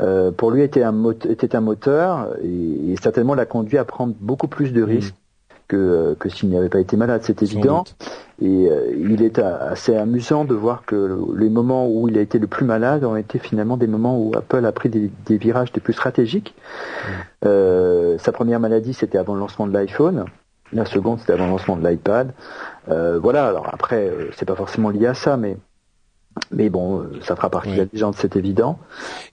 euh, 0.02 0.32
pour 0.32 0.52
lui 0.52 0.64
était 0.64 0.84
un, 0.84 1.12
était 1.12 1.56
un 1.56 1.62
moteur 1.62 2.30
et, 2.44 2.96
certainement 3.02 3.36
l'a 3.36 3.46
conduit 3.46 3.78
à 3.78 3.86
prendre 3.86 4.14
beaucoup 4.20 4.48
plus 4.48 4.74
de 4.74 4.82
mm. 4.82 4.86
risques 4.86 5.16
que, 5.68 6.16
que 6.20 6.30
s'il 6.30 6.50
n'avait 6.50 6.70
pas 6.70 6.80
été 6.80 6.98
malade, 6.98 7.22
c'est 7.24 7.42
évident. 7.42 7.84
Et 8.42 8.70
euh, 8.70 8.92
il 8.98 9.24
est 9.24 9.40
assez 9.40 9.96
amusant 9.96 10.46
de 10.46 10.54
voir 10.54 10.84
que 10.86 11.20
les 11.36 11.50
moments 11.50 11.88
où 11.88 12.10
il 12.10 12.18
a 12.18 12.22
été 12.22 12.38
le 12.38 12.48
plus 12.48 12.66
malade 12.66 13.06
ont 13.06 13.16
été 13.16 13.40
finalement 13.40 13.78
des 13.78 13.88
moments 13.88 14.20
où 14.20 14.32
Apple 14.36 14.66
a 14.66 14.72
pris 14.72 14.90
des, 14.90 15.10
des 15.26 15.38
virages 15.38 15.72
des 15.72 15.80
plus 15.80 15.94
stratégiques. 15.94 16.56
Mm. 16.56 17.12
Euh, 17.46 18.18
sa 18.18 18.32
première 18.32 18.60
maladie, 18.60 18.94
c'était 18.94 19.18
avant 19.18 19.36
le 19.36 19.40
lancement 19.40 19.68
de 19.68 19.74
l'iPhone. 19.74 20.26
La 20.74 20.86
seconde, 20.86 21.20
c'était 21.20 21.34
avant 21.34 21.46
le 21.46 21.52
lancement 21.52 21.78
de 21.78 21.88
l'iPad. 21.88 22.34
Euh, 22.90 23.20
voilà. 23.20 23.48
Alors 23.48 23.70
après, 23.72 24.08
euh, 24.08 24.30
c'est 24.36 24.46
pas 24.46 24.56
forcément 24.56 24.90
lié 24.90 25.08
à 25.08 25.14
ça, 25.14 25.38
mais 25.38 25.58
mais 26.52 26.70
bon, 26.70 27.02
euh, 27.02 27.20
ça 27.22 27.36
fera 27.36 27.50
partie 27.50 27.72
de 27.72 27.78
la 27.78 27.86
légende, 27.92 28.16
c'est 28.18 28.36
évident. 28.36 28.80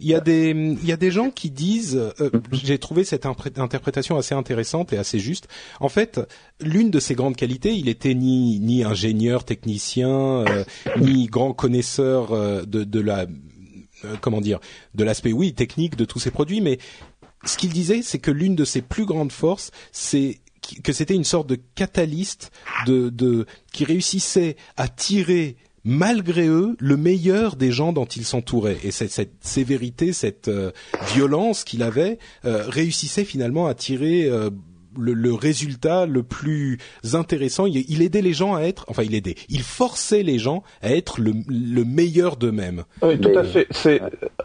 Il 0.01 0.07
y 0.07 0.15
a 0.15 0.21
des, 0.21 0.51
il 0.51 0.85
y 0.85 0.93
a 0.93 0.97
des 0.97 1.11
gens 1.11 1.31
qui 1.31 1.51
disent, 1.51 1.97
euh, 1.97 2.31
mhm. 2.33 2.43
j'ai 2.53 2.79
trouvé 2.79 3.05
cette 3.05 3.27
interprétation 3.27 4.17
assez 4.17 4.35
intéressante 4.35 4.93
et 4.93 4.99
assez 4.99 5.19
juste. 5.19 5.49
En 5.81 5.89
fait, 5.89 6.21
l'une 6.61 6.91
de 6.91 7.01
ses 7.01 7.15
grandes 7.15 7.37
qualités, 7.37 7.75
il 7.75 7.89
était 7.89 8.15
ni 8.15 8.61
ni 8.61 8.85
ingénieur, 8.85 9.45
technicien, 9.45 10.11
euh, 10.11 10.65
ni 10.99 11.27
grand 11.27 11.53
connaisseur 11.53 12.31
de, 12.67 12.85
de 12.85 13.01
la, 13.01 13.27
comment 14.21 14.41
dire, 14.41 14.61
de 14.95 15.05
l'aspect 15.05 15.33
oui 15.33 15.55
technique 15.55 15.97
de 15.97 16.05
tous 16.05 16.19
ces 16.19 16.31
produits, 16.31 16.61
mais 16.61 16.79
ce 17.45 17.57
qu'il 17.57 17.73
disait, 17.73 18.03
c'est 18.03 18.19
que 18.19 18.31
l'une 18.31 18.55
de 18.55 18.65
ses 18.65 18.83
plus 18.83 19.07
grandes 19.07 19.33
forces, 19.33 19.71
c'est 19.93 20.41
que 20.83 20.93
c'était 20.93 21.15
une 21.15 21.25
sorte 21.25 21.49
de 21.49 21.59
catalyste 21.75 22.53
de, 22.87 23.47
qui 23.73 23.85
réussissait 23.85 24.57
à 24.77 24.89
tirer 24.89 25.57
malgré 25.85 26.47
eux, 26.47 26.77
le 26.79 26.97
meilleur 26.97 27.57
des 27.57 27.73
gens 27.73 27.93
dont 27.93 28.05
il 28.05 28.25
s'entourait. 28.25 28.79
Et 28.83 28.91
cette, 28.91 29.11
cette, 29.11 29.33
sévérité, 29.41 30.13
cette 30.13 30.49
euh, 30.49 30.73
violence 31.15 31.65
qu'il 31.65 31.83
avait, 31.83 32.19
euh, 32.45 32.65
réussissait 32.69 33.25
finalement 33.25 33.67
à 33.67 33.75
tirer 33.75 34.27
euh, 34.27 34.51
le, 34.99 35.13
le, 35.13 35.35
résultat 35.35 36.07
le 36.07 36.23
plus 36.23 36.79
intéressant. 37.13 37.67
Il, 37.67 37.85
il, 37.89 38.03
aidait 38.03 38.23
les 38.23 38.33
gens 38.33 38.55
à 38.55 38.63
être, 38.63 38.85
enfin 38.89 39.03
il 39.03 39.15
aidait, 39.15 39.37
il 39.49 39.63
forçait 39.63 40.23
les 40.23 40.39
gens 40.39 40.63
à 40.83 40.91
être 40.91 41.21
le, 41.21 41.33
le 41.49 41.85
meilleur 41.85 42.37
d'eux-mêmes. 42.37 42.85
Oui, 43.03 43.19
tout 43.21 43.37
à 43.37 43.45
fait. 43.45 43.67
C'est 43.71 44.01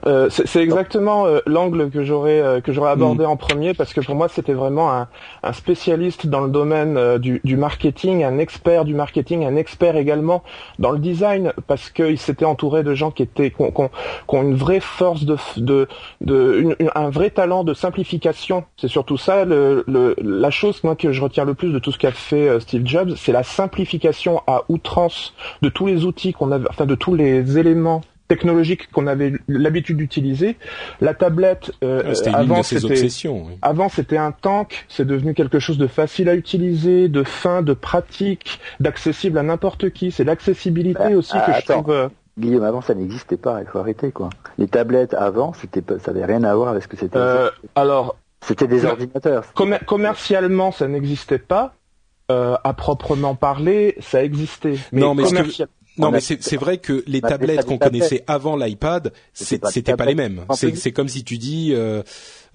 euh, 0.06 0.30
c'est 0.30 0.62
exactement 0.62 1.26
euh, 1.26 1.40
l'angle 1.46 1.90
que 1.90 2.04
j'aurais 2.04 2.40
euh, 2.40 2.62
que 2.62 2.72
j'aurais 2.72 2.92
abordé 2.92 3.24
mm. 3.24 3.30
en 3.30 3.38
premier 3.38 3.74
parce 3.74 3.94
que 3.94 4.02
pour 4.02 4.16
moi 4.16 4.28
c'était 4.28 4.54
vraiment 4.54 4.92
un, 4.92 5.08
un, 5.44 5.54
spécialiste 5.54 6.28
dans 6.28 6.42
le 6.42 6.50
domaine 6.50 6.98
euh, 6.98 7.18
du, 7.18 7.42
du, 7.44 7.58
marketing, 7.58 8.24
un 8.24 8.38
expert 8.38 8.86
du 8.86 8.94
marketing, 8.94 9.46
un 9.46 9.56
expert 9.56 9.98
également 9.98 10.44
dans 10.80 10.92
le 10.92 11.00
design 11.00 11.54
parce 11.68 11.90
qu'il 11.90 12.20
s'était 12.20 12.46
entouré 12.46 12.84
de 12.84 12.94
gens 12.94 13.12
qui 13.12 13.24
étaient 13.24 13.52
qui 13.52 13.62
ont, 13.62 13.72
qui 13.72 14.36
ont 14.36 14.42
une 14.42 14.56
vraie 14.56 14.80
force 14.80 15.24
de 15.24 15.38
de, 15.58 15.88
de 16.22 16.60
une, 16.60 16.76
un 16.94 17.10
vrai 17.10 17.30
talent 17.30 17.64
de 17.64 17.74
simplification. 17.74 18.66
C'est 18.78 18.88
surtout 18.88 19.18
ça 19.18 19.46
le, 19.46 19.84
le 19.88 20.16
la 20.36 20.52
chose 20.52 20.84
moi 20.84 20.96
que 20.96 21.12
je 21.12 21.22
retiens 21.22 21.46
le 21.46 21.54
plus 21.54 21.72
de 21.72 21.80
tout 21.80 21.92
ce 21.92 21.98
qu'a 21.98 22.12
fait 22.12 22.48
euh, 22.48 22.60
Steve 22.60 22.86
Jobs, 22.86 23.16
c'est 23.16 23.32
la 23.32 23.44
simplification 23.44 24.42
à 24.48 24.64
outrance 24.70 25.34
de 25.62 25.70
tous 25.70 25.88
les 25.88 26.06
outils 26.06 26.34
qu'on 26.34 26.52
avait, 26.52 26.68
enfin 26.70 26.86
de 26.86 26.96
tous 26.96 27.16
les 27.16 27.58
éléments 27.58 28.02
technologiques 28.28 28.92
qu'on 28.92 29.08
avait 29.08 29.34
l'habitude 29.48 29.98
d'utiliser. 29.98 30.58
La 31.02 31.14
tablette 31.14 31.72
euh, 31.84 32.14
avant 32.34 32.64
c'était 32.64 33.08
avant 33.62 33.90
c'était 33.90 34.18
un 34.18 34.32
tank, 34.32 34.86
c'est 34.90 35.06
devenu 35.06 35.34
quelque 35.34 35.60
chose 35.60 35.78
de 35.78 35.88
facile 35.88 36.30
à 36.30 36.36
utiliser, 36.36 37.08
de 37.08 37.24
fin, 37.24 37.62
de 37.62 37.74
pratique, 37.74 38.60
d'accessible 38.80 39.38
à 39.38 39.44
n'importe 39.44 39.92
qui. 39.92 40.12
C'est 40.12 40.24
l'accessibilité 40.24 41.10
bah, 41.10 41.16
aussi 41.16 41.34
que 41.46 41.54
je 41.54 41.66
trouve. 41.72 41.92
Euh, 41.92 42.10
Guillaume, 42.38 42.64
avant 42.64 42.82
ça 42.82 42.94
n'existait 42.96 43.38
pas, 43.38 43.62
il 43.62 43.68
faut 43.68 43.80
arrêter 43.80 44.12
quoi. 44.12 44.30
Les 44.58 44.68
tablettes 44.68 45.14
avant, 45.14 45.54
c'était 45.54 45.82
ça 46.00 46.12
avait 46.12 46.26
rien 46.26 46.44
à 46.44 46.54
voir 46.54 46.70
avec 46.70 46.84
ce 46.84 46.88
que 46.88 46.98
c'était. 46.98 47.18
Euh, 47.18 47.50
alors 47.76 48.18
c'était 48.42 48.68
des 48.68 48.86
ordinateurs. 48.86 49.54
commercialement, 49.86 50.72
ça 50.72 50.88
n'existait 50.88 51.40
pas. 51.40 51.76
Euh, 52.32 52.56
à 52.64 52.74
proprement 52.74 53.36
parler, 53.36 53.96
ça 54.00 54.24
existait. 54.24 54.78
Mais 54.92 55.02
non, 55.02 55.14
mais, 55.14 55.26
non, 55.98 56.10
mais 56.10 56.20
c'est 56.20 56.58
vrai 56.58 56.80
que 56.80 57.04
les 57.06 57.22
tablettes 57.22 57.66
qu'on 57.66 57.78
connaissait 57.78 58.24
avant 58.28 58.56
l'iPad, 58.56 59.14
c'était 59.34 59.92
pas, 59.92 59.98
pas 59.98 60.06
les 60.06 60.16
mêmes. 60.16 60.44
C'est 60.54 60.92
comme 60.92 61.08
si 61.08 61.24
tu 61.24 61.38
dis, 61.38 61.72
euh, 61.74 62.02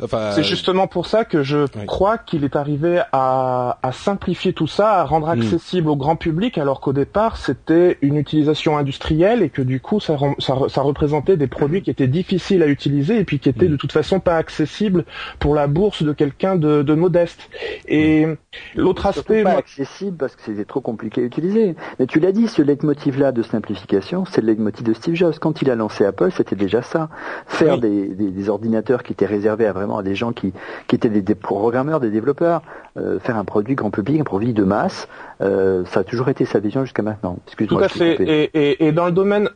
Enfin, 0.02 0.32
c'est 0.32 0.42
justement 0.42 0.86
pour 0.86 1.06
ça 1.06 1.24
que 1.24 1.42
je 1.42 1.66
crois 1.86 2.18
qu'il 2.18 2.44
est 2.44 2.56
arrivé 2.56 3.00
à, 3.12 3.78
à, 3.82 3.92
simplifier 3.92 4.52
tout 4.52 4.66
ça, 4.66 5.00
à 5.00 5.04
rendre 5.04 5.26
hmm. 5.28 5.40
accessible 5.40 5.88
au 5.88 5.96
grand 5.96 6.16
public, 6.16 6.58
alors 6.58 6.80
qu'au 6.80 6.92
départ 6.92 7.36
c'était 7.36 7.98
une 8.02 8.16
utilisation 8.16 8.76
industrielle 8.76 9.42
et 9.42 9.50
que 9.50 9.62
du 9.62 9.80
coup 9.80 10.00
ça, 10.00 10.16
ça, 10.38 10.56
ça, 10.68 10.80
représentait 10.82 11.36
des 11.36 11.46
produits 11.46 11.82
qui 11.82 11.90
étaient 11.90 12.06
difficiles 12.06 12.62
à 12.62 12.66
utiliser 12.66 13.18
et 13.18 13.24
puis 13.24 13.38
qui 13.38 13.48
étaient 13.48 13.66
hmm. 13.66 13.72
de 13.72 13.76
toute 13.76 13.92
façon 13.92 14.20
pas 14.20 14.36
accessibles 14.36 15.04
pour 15.38 15.54
la 15.54 15.66
bourse 15.66 16.02
de 16.02 16.12
quelqu'un 16.12 16.56
de, 16.56 16.82
de, 16.82 16.94
modeste. 16.94 17.50
Et 17.86 18.26
l'autre 18.74 19.06
aspect, 19.06 19.42
pas 19.42 19.52
accessible 19.52 20.16
parce 20.16 20.36
que 20.36 20.42
c'était 20.42 20.64
trop 20.64 20.80
compliqué 20.80 21.22
à 21.22 21.24
utiliser. 21.24 21.74
Mais 21.98 22.06
tu 22.06 22.20
l'as 22.20 22.32
dit, 22.32 22.48
ce 22.48 22.62
leitmotiv-là 22.62 23.32
de 23.32 23.42
simplification, 23.42 24.24
c'est 24.24 24.40
le 24.40 24.48
leitmotiv 24.48 24.84
de 24.84 24.92
Steve 24.92 25.14
Jobs. 25.14 25.34
Quand 25.40 25.62
il 25.62 25.70
a 25.70 25.74
lancé 25.74 26.04
Apple, 26.04 26.30
c'était 26.32 26.56
déjà 26.56 26.82
ça. 26.82 27.08
Faire 27.46 27.78
des, 27.78 28.08
des, 28.08 28.30
des, 28.30 28.48
ordinateurs 28.48 29.02
qui 29.02 29.12
étaient 29.12 29.26
réservés 29.26 29.66
à 29.66 29.72
vraiment 29.72 29.89
à 29.98 30.02
des 30.02 30.14
gens 30.14 30.32
qui, 30.32 30.52
qui 30.86 30.96
étaient 30.96 31.08
des, 31.08 31.22
des 31.22 31.34
programmeurs, 31.34 32.00
des 32.00 32.10
développeurs, 32.10 32.62
euh, 32.96 33.18
faire 33.18 33.36
un 33.36 33.44
produit 33.44 33.74
grand 33.74 33.90
public, 33.90 34.20
un 34.20 34.24
produit 34.24 34.52
de 34.52 34.64
masse, 34.64 35.08
euh, 35.40 35.84
ça 35.86 36.00
a 36.00 36.04
toujours 36.04 36.28
été 36.28 36.44
sa 36.44 36.60
vision 36.60 36.84
jusqu'à 36.84 37.02
maintenant. 37.02 37.38
Tout 37.56 37.78
à 37.78 37.88
fait. 37.88 38.14
Et, 38.20 38.50
et, 38.54 38.86
et, 38.86 38.92
dans 38.92 39.06
le 39.06 39.12
domaine 39.12 39.48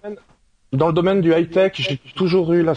dans 0.72 0.88
le 0.88 0.92
domaine 0.92 1.20
du 1.20 1.32
high 1.32 1.48
tech, 1.48 1.72
j'ai 1.76 2.00
toujours 2.16 2.52
eu 2.52 2.62
la. 2.62 2.74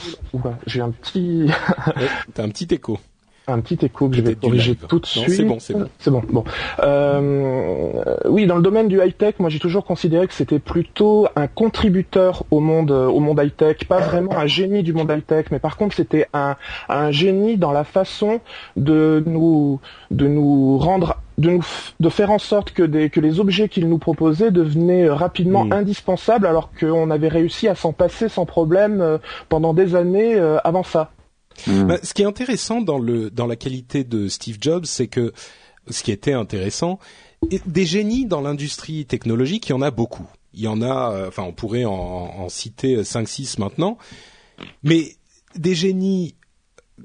J'ai 0.65 0.81
un 0.81 0.91
petit. 0.91 1.49
T'as 2.33 2.43
un 2.43 2.49
petit 2.49 2.67
écho 2.73 2.99
un 3.47 3.59
petit 3.61 3.85
écho 3.85 4.09
que 4.09 4.15
je 4.15 4.21
vais 4.21 4.35
corriger 4.35 4.75
tout 4.75 4.99
de 4.99 5.05
suite. 5.05 5.29
C'est 5.29 5.43
bon, 5.43 5.59
c'est 5.59 5.73
bon. 5.73 5.89
C'est 5.99 6.11
bon. 6.11 6.21
Bon. 6.29 6.43
Euh, 6.83 8.03
oui, 8.25 8.45
dans 8.45 8.57
le 8.57 8.61
domaine 8.61 8.87
du 8.87 9.01
high 9.01 9.15
tech, 9.15 9.35
moi 9.39 9.49
j'ai 9.49 9.59
toujours 9.59 9.85
considéré 9.85 10.27
que 10.27 10.33
c'était 10.33 10.59
plutôt 10.59 11.27
un 11.35 11.47
contributeur 11.47 12.43
au 12.51 12.59
monde, 12.59 12.91
au 12.91 13.19
monde 13.19 13.39
high 13.41 13.55
tech, 13.55 13.77
pas 13.87 13.99
vraiment 13.99 14.37
un 14.37 14.47
génie 14.47 14.83
du 14.83 14.93
monde 14.93 15.11
high 15.11 15.25
tech, 15.25 15.45
mais 15.51 15.59
par 15.59 15.77
contre 15.77 15.95
c'était 15.95 16.27
un, 16.33 16.55
un 16.89 17.11
génie 17.11 17.57
dans 17.57 17.71
la 17.71 17.83
façon 17.83 18.41
de 18.75 19.23
nous, 19.25 19.79
de 20.11 20.27
nous 20.27 20.77
rendre 20.77 21.17
de 21.37 21.51
nous 21.51 21.63
de 21.99 22.09
faire 22.09 22.31
en 22.31 22.39
sorte 22.39 22.71
que 22.71 22.83
des 22.83 23.09
que 23.09 23.19
les 23.19 23.39
objets 23.39 23.69
qu'il 23.69 23.87
nous 23.87 23.99
proposait 23.99 24.51
devenaient 24.51 25.07
rapidement 25.07 25.65
hmm. 25.65 25.73
indispensables 25.73 26.47
alors 26.47 26.71
qu'on 26.77 27.11
avait 27.11 27.27
réussi 27.27 27.67
à 27.67 27.75
s'en 27.75 27.93
passer 27.93 28.27
sans 28.27 28.45
problème 28.45 29.01
euh, 29.01 29.17
pendant 29.49 29.73
des 29.73 29.95
années 29.95 30.35
euh, 30.35 30.57
avant 30.63 30.83
ça. 30.83 31.11
Mm. 31.65 31.83
Bah, 31.85 31.97
ce 32.03 32.13
qui 32.13 32.21
est 32.21 32.25
intéressant 32.25 32.81
dans 32.81 32.99
le 32.99 33.29
dans 33.31 33.47
la 33.47 33.55
qualité 33.55 34.03
de 34.03 34.27
Steve 34.27 34.57
Jobs, 34.61 34.85
c'est 34.85 35.07
que 35.07 35.33
ce 35.89 36.03
qui 36.03 36.11
était 36.11 36.33
intéressant, 36.33 36.99
des 37.65 37.85
génies 37.85 38.25
dans 38.25 38.41
l'industrie 38.41 39.05
technologique, 39.05 39.69
il 39.69 39.71
y 39.71 39.75
en 39.75 39.81
a 39.81 39.91
beaucoup. 39.91 40.27
Il 40.53 40.61
y 40.61 40.67
en 40.67 40.81
a, 40.81 41.13
euh, 41.13 41.27
enfin, 41.27 41.43
on 41.43 41.53
pourrait 41.53 41.85
en, 41.85 41.93
en 41.93 42.49
citer 42.49 42.97
5-6 43.01 43.59
maintenant, 43.59 43.97
mais 44.83 45.15
des 45.55 45.75
génies 45.75 46.35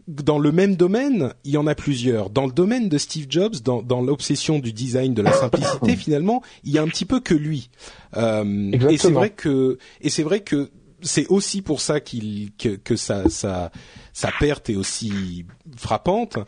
dans 0.09 0.39
le 0.39 0.53
même 0.53 0.77
domaine, 0.77 1.35
il 1.45 1.53
y 1.53 1.57
en 1.57 1.67
a 1.67 1.75
plusieurs. 1.75 2.31
Dans 2.31 2.47
le 2.47 2.53
domaine 2.53 2.89
de 2.89 2.99
Steve 2.99 3.27
Jobs, 3.29 3.57
dans, 3.63 3.83
dans 3.83 4.01
l'obsession 4.01 4.59
du 4.59 4.73
design, 4.73 5.13
de 5.15 5.23
la 5.23 5.33
simplicité, 5.33 5.97
finalement, 5.97 6.43
il 6.65 6.73
y 6.73 6.79
a 6.79 6.83
un 6.83 6.89
petit 6.89 7.05
peu 7.05 7.21
que 7.21 7.35
lui. 7.35 7.71
Euh, 8.17 8.73
et 8.89 8.97
c'est 8.97 9.11
vrai 9.11 9.31
que 9.31 9.79
et 10.01 10.09
c'est 10.09 10.23
vrai 10.23 10.41
que 10.41 10.71
c'est 11.03 11.27
aussi 11.29 11.63
pour 11.63 11.81
ça 11.81 12.01
qu'il 12.01 12.53
que, 12.57 12.97
sa, 12.97 13.71
sa 14.13 14.31
perte 14.39 14.71
est 14.71 14.77
aussi 14.77 15.47
frappante. 15.77 16.39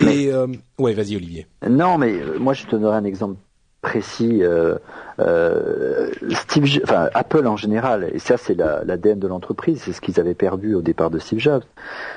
Et 0.00 0.32
euh, 0.32 0.46
ouais, 0.78 0.94
vas-y 0.94 1.16
Olivier. 1.16 1.46
Non, 1.68 1.98
mais 1.98 2.12
euh, 2.12 2.38
moi 2.38 2.54
je 2.54 2.66
te 2.66 2.76
donnerai 2.76 2.96
un 2.96 3.04
exemple 3.04 3.36
précis. 3.82 4.42
Euh, 4.42 4.76
euh, 5.18 6.10
Steve, 6.30 6.80
enfin 6.84 7.08
Apple 7.12 7.46
en 7.46 7.56
général, 7.56 8.08
et 8.14 8.18
ça 8.18 8.36
c'est 8.36 8.54
l'ADN 8.54 9.18
de 9.18 9.26
l'entreprise, 9.26 9.82
c'est 9.82 9.92
ce 9.92 10.00
qu'ils 10.00 10.18
avaient 10.18 10.34
perdu 10.34 10.74
au 10.74 10.80
départ 10.80 11.10
de 11.10 11.18
Steve 11.18 11.40
Jobs. 11.40 11.64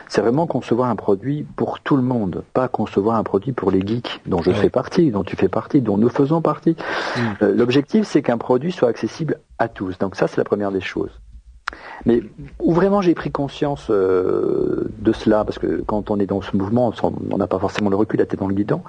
C'est 0.07 0.21
vraiment 0.21 0.47
concevoir 0.47 0.89
un 0.89 0.95
produit 0.95 1.45
pour 1.55 1.81
tout 1.81 1.97
le 1.97 2.03
monde, 2.03 2.43
pas 2.53 2.67
concevoir 2.67 3.17
un 3.17 3.23
produit 3.23 3.51
pour 3.51 3.71
les 3.71 3.85
geeks, 3.85 4.21
dont 4.27 4.41
je 4.41 4.51
fais 4.51 4.69
partie, 4.69 5.11
dont 5.11 5.23
tu 5.23 5.35
fais 5.35 5.49
partie, 5.49 5.81
dont 5.81 5.97
nous 5.97 6.09
faisons 6.09 6.41
partie. 6.41 6.77
Mm. 7.17 7.21
Euh, 7.41 7.55
l'objectif 7.55 8.07
c'est 8.07 8.21
qu'un 8.21 8.37
produit 8.37 8.71
soit 8.71 8.89
accessible 8.89 9.39
à 9.59 9.67
tous. 9.67 9.97
Donc 9.97 10.15
ça 10.15 10.27
c'est 10.27 10.37
la 10.37 10.45
première 10.45 10.71
des 10.71 10.81
choses. 10.81 11.19
Mais 12.05 12.21
où 12.59 12.73
vraiment 12.73 13.01
j'ai 13.01 13.15
pris 13.15 13.31
conscience 13.31 13.87
euh, 13.89 14.91
de 14.99 15.11
cela, 15.11 15.43
parce 15.43 15.57
que 15.57 15.81
quand 15.85 16.11
on 16.11 16.19
est 16.19 16.27
dans 16.27 16.41
ce 16.41 16.55
mouvement, 16.55 16.93
on 17.31 17.37
n'a 17.37 17.47
pas 17.47 17.57
forcément 17.57 17.89
le 17.89 17.95
recul, 17.95 18.19
la 18.19 18.27
tête 18.27 18.39
dans 18.39 18.47
le 18.47 18.53
guidon. 18.53 18.83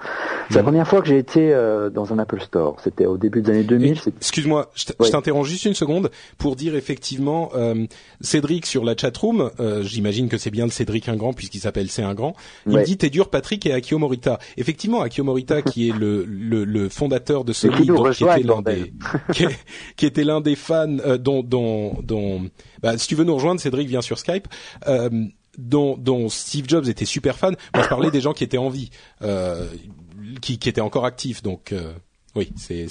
C'est 0.48 0.56
la 0.56 0.62
mhm. 0.62 0.66
première 0.66 0.88
fois 0.88 1.00
que 1.00 1.08
j'ai 1.08 1.18
été 1.18 1.54
euh, 1.54 1.88
dans 1.88 2.12
un 2.12 2.18
Apple 2.18 2.40
Store. 2.40 2.76
C'était 2.84 3.06
au 3.06 3.16
début 3.16 3.40
des 3.40 3.52
années 3.52 3.62
2000. 3.62 4.00
Excuse-moi, 4.18 4.70
je 4.74 5.10
t'interromps 5.10 5.48
juste 5.48 5.64
une 5.64 5.74
seconde 5.74 6.10
pour 6.36 6.56
dire 6.56 6.74
effectivement, 6.74 7.50
euh, 7.54 7.86
Cédric 8.20 8.66
sur 8.66 8.84
la 8.84 8.94
chatroom, 8.96 9.50
j'imagine 9.80 10.28
que 10.28 10.36
c'est 10.36 10.50
bien 10.50 10.64
le 10.64 10.70
Cédric 10.70 11.08
Ingrand 11.08 11.32
puisqu'il 11.32 11.60
s'appelle 11.60 11.88
C'est 11.88 12.02
Ingrand, 12.02 12.34
il 12.66 12.82
dit 12.82 12.98
t'es 12.98 13.10
dur 13.10 13.30
Patrick 13.30 13.64
et 13.66 13.72
Akio 13.72 13.98
Morita. 13.98 14.38
Effectivement, 14.56 15.00
Akio 15.00 15.24
Morita 15.24 15.62
qui 15.62 15.88
est 15.88 15.96
le, 15.96 16.24
le, 16.24 16.64
le 16.64 16.88
fondateur 16.88 17.44
de 17.44 17.52
ce 17.52 17.66
livre, 17.68 18.10
qui, 18.10 18.24
était 18.24 18.42
l'un 18.42 18.62
des, 18.62 18.92
qui, 19.96 20.06
était 20.06 20.24
l'un 20.24 20.40
des 20.40 20.56
fans 20.56 20.96
dont, 21.18 21.42
dont, 21.42 21.94
dont 22.02 22.42
bah, 22.86 22.96
si 22.98 23.08
tu 23.08 23.16
veux 23.16 23.24
nous 23.24 23.34
rejoindre, 23.34 23.60
Cédric 23.60 23.88
vient 23.88 24.00
sur 24.00 24.16
Skype. 24.16 24.46
Euh, 24.86 25.10
dont, 25.58 26.28
Steve 26.28 26.68
Jobs 26.68 26.86
était 26.88 27.04
super 27.04 27.36
fan. 27.36 27.56
Moi, 27.74 27.82
je 27.82 27.88
parlais 27.88 28.12
des 28.12 28.20
gens 28.20 28.32
qui 28.32 28.44
étaient 28.44 28.58
en 28.58 28.68
vie, 28.68 28.90
euh, 29.22 29.66
qui, 30.40 30.60
qui, 30.60 30.68
étaient 30.68 30.80
encore 30.80 31.04
actifs. 31.04 31.42
Donc, 31.42 31.72
euh, 31.72 31.92
oui, 32.36 32.52
c'est 32.56 32.86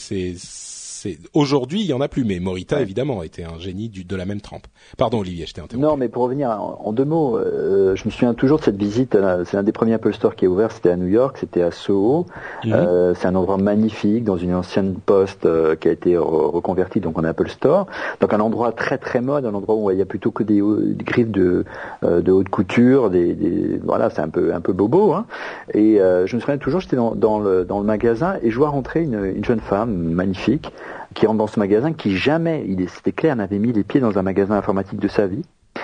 aujourd'hui 1.34 1.82
il 1.82 1.88
y 1.88 1.94
en 1.94 2.02
a 2.02 2.08
plus, 2.08 2.24
mais 2.24 2.40
Morita 2.40 2.82
évidemment 2.82 3.24
était 3.24 3.44
un 3.44 3.58
génie 3.60 3.90
du, 3.90 4.04
de 4.04 4.16
la 4.16 4.26
même 4.26 4.42
trempe. 4.42 4.68
Pardon 4.98 5.20
Olivier, 5.20 5.46
je 5.46 5.54
t'ai 5.54 5.62
interrompu. 5.62 5.86
Non, 5.86 5.98
mais 5.98 6.10
pour 6.10 6.24
revenir 6.24 6.50
en, 6.50 6.92
deux 6.94 7.06
mots, 7.06 7.38
euh, 7.38 7.96
je 7.96 8.06
me 8.06 8.12
souviens 8.12 8.34
toujours 8.34 8.60
de 8.60 8.64
cette 8.64 8.78
visite. 8.78 9.18
C'est 9.46 9.58
un 9.58 9.64
des 9.64 9.72
premiers 9.72 9.94
Apple 9.94 10.14
Store 10.14 10.36
qui 10.36 10.46
est 10.46 10.48
ouvert, 10.48 10.72
c'était 10.72 10.90
à 10.90 10.98
New 10.98 11.08
York, 11.08 11.38
c'était 11.40 11.62
à 11.62 11.72
Soho. 11.72 12.26
Mhm. 12.64 12.74
Euh, 12.74 13.14
c'est 13.16 13.28
un 13.28 13.36
endroit 13.36 13.58
magnifique 13.58 14.24
dans 14.24 14.38
une 14.38 14.54
ancienne 14.54 14.96
poste 14.96 15.46
euh, 15.46 15.76
qui 15.76 15.88
a 15.88 15.92
été 15.92 16.18
reconvertie 16.18 17.00
donc 17.00 17.18
en 17.18 17.24
Apple 17.24 17.50
Store. 17.50 17.88
Donc 18.22 18.34
un 18.34 18.40
endroit 18.40 18.72
très 18.72 18.98
très 18.98 19.22
mode, 19.22 19.46
un 19.46 19.54
endroit 19.54 19.76
où 19.76 19.92
il 19.92 19.98
y 19.98 20.02
a 20.02 20.06
plutôt 20.06 20.32
que 20.32 20.44
des, 20.44 20.62
griffes 21.04 21.32
de, 21.32 21.66
de 22.02 22.32
haute 22.32 22.50
couture, 22.50 23.10
des, 23.10 23.34
des 23.34 23.80
voilà, 23.84 24.10
c'est 24.10 24.22
un 24.22 24.30
peu 24.30 24.54
un 24.54 24.62
peu 24.62 24.74
bobo. 24.74 25.14
Hein. 25.14 25.26
Et 25.74 25.98
je 25.98 26.36
me 26.36 26.42
souviens 26.42 26.58
toujours, 26.58 26.80
j'étais 26.80 26.96
dans, 26.96 27.16
dans, 27.16 27.40
le, 27.40 27.66
dans 27.66 27.80
le 27.80 27.86
magasin 27.86 28.36
et 28.42 28.52
je 28.52 28.58
vois 28.58 28.70
rentrer 28.70 29.02
une, 29.02 29.26
une 29.36 29.44
jeune 29.44 29.60
femme 29.60 29.94
magnifique 29.94 30.72
qui 31.14 31.26
rentre 31.26 31.38
dans 31.38 31.48
ce 31.48 31.60
magasin, 31.60 31.94
qui 31.94 32.18
jamais, 32.18 32.66
il 32.68 32.88
c'était 32.90 33.12
clair, 33.12 33.36
n'avait 33.36 33.60
mis 33.60 33.74
les 33.74 33.84
pieds 33.84 34.02
dans 34.02 34.18
un 34.18 34.22
magasin 34.22 34.56
informatique 34.56 35.00
de 35.00 35.08
sa 35.08 35.28
vie. 35.28 35.44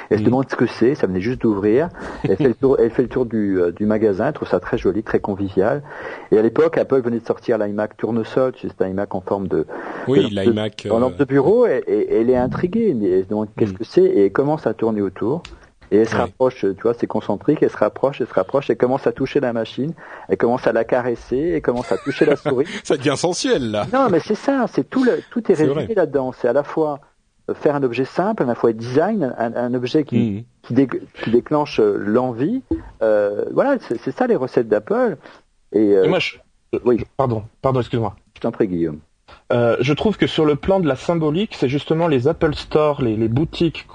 Elle 0.10 0.19
se 0.19 0.24
demande 0.24 0.50
ce 0.50 0.56
que 0.56 0.65
c'est, 0.65 0.95
ça 0.95 1.08
venait 1.08 1.21
juste 1.21 1.41
d'ouvrir. 1.41 1.89
Elle 2.24 2.38
fait 2.38 2.47
le 2.47 2.54
tour, 2.54 2.78
elle 2.80 2.91
fait 2.91 3.02
le 3.02 3.08
tour 3.10 3.26
du, 3.26 3.60
euh, 3.60 3.71
du 3.71 3.86
magasin, 3.86 4.28
elle 4.28 4.34
trouve 4.34 4.47
ça 4.47 4.60
très 4.60 4.78
joli, 4.78 5.04
très 5.04 5.19
convivial. 5.19 5.84
Et 6.32 6.38
à 6.38 6.41
l'époque, 6.41 6.78
Apple 6.78 7.02
venait 7.02 7.19
de 7.19 7.26
sortir 7.26 7.58
l'iMac 7.58 7.97
tournesol, 7.97 8.54
c'est 8.62 8.82
un 8.82 8.88
iMac 8.88 9.13
en 9.15 9.21
forme 9.21 9.47
de 9.47 9.65
oui, 10.08 10.30
l'iMac 10.30 10.88
en 10.89 11.00
lampe 11.00 11.17
de 11.17 11.26
bureau. 11.26 11.65
Et, 11.65 11.84
et, 11.88 12.19
elle 12.19 12.30
est 12.30 12.38
intriguée, 12.38 12.89
elle 12.89 13.24
se 13.24 13.30
demande 13.30 13.50
qu'est-ce 13.58 13.74
mm. 13.74 13.78
que 13.78 13.84
c'est, 13.84 14.04
et 14.04 14.26
elle 14.26 14.32
commence 14.32 14.67
à 14.67 14.74
tourner 14.74 15.02
autour. 15.02 15.43
Et 15.91 15.97
elle 15.97 16.08
se 16.08 16.15
rapproche, 16.15 16.62
tu 16.62 16.82
vois, 16.82 16.93
c'est 16.93 17.08
concentrique, 17.08 17.62
elle 17.62 17.69
se 17.69 17.77
rapproche, 17.77 18.21
elle 18.21 18.27
se 18.27 18.34
rapproche, 18.34 18.69
elle 18.69 18.77
commence 18.77 19.08
à 19.08 19.12
toucher 19.12 19.41
la 19.41 19.51
machine, 19.51 19.93
elle 20.30 20.38
commence 20.38 20.65
à 20.65 20.71
la 20.71 20.86
caresser, 20.86 21.51
elle 21.56 21.62
commence 21.62 21.91
à 21.91 21.97
toucher 21.97 22.25
la 22.25 22.38
souris. 22.38 22.65
ça 22.86 22.95
devient 22.95 23.17
sensuel, 23.17 23.71
là. 23.71 23.86
Non, 23.91 24.08
mais 24.10 24.21
c'est 24.21 24.36
ça, 24.36 24.67
c'est 24.71 24.89
tout 24.89 25.04
le, 25.04 25.21
tout 25.32 25.51
est, 25.51 25.56
résumé 25.56 25.93
là-dedans. 25.93 26.32
C'est 26.32 26.47
à 26.47 26.54
la 26.54 26.63
fois 26.63 27.01
faire 27.54 27.75
un 27.75 27.84
objet 27.84 28.06
simple, 28.06 28.43
à 28.43 28.45
la 28.45 28.56
fois 28.56 28.71
design, 28.71 29.36
un, 29.38 29.73
objet 29.73 30.04
qui, 30.04 30.45
mmh. 30.69 30.86
qui, 30.86 31.30
déclenche 31.30 31.80
euh, 31.80 31.97
l'envie. 31.97 32.62
Euh, 33.01 33.45
voilà, 33.51 33.77
c'est 33.80 34.12
ça 34.12 34.27
les 34.27 34.36
recettes 34.36 34.67
d'Apple. 34.67 35.17
Et, 35.73 35.95
euh, 35.97 36.08
moi, 36.08 36.19
je... 36.19 36.38
oui. 36.86 37.04
Pardon, 37.17 37.43
pardon, 37.62 37.82
excuse-moi. 37.82 38.15
Je 38.36 38.41
t'en 38.41 38.51
prie, 38.51 38.67
Guillaume. 38.67 38.99
Euh, 39.52 39.76
je 39.82 39.94
trouve 39.94 40.17
que 40.17 40.28
sur 40.28 40.46
le 40.46 40.56
plan 40.56 40.80
de 40.80 40.88
la 40.88 40.96
symbolique, 40.96 41.56
c'est 41.58 41.67
justement 41.67 42.08
les 42.08 42.28
Apple 42.28 42.56
Store, 42.56 43.02
les, 43.02 43.15
les 43.15 43.28
boutiques 43.28 43.86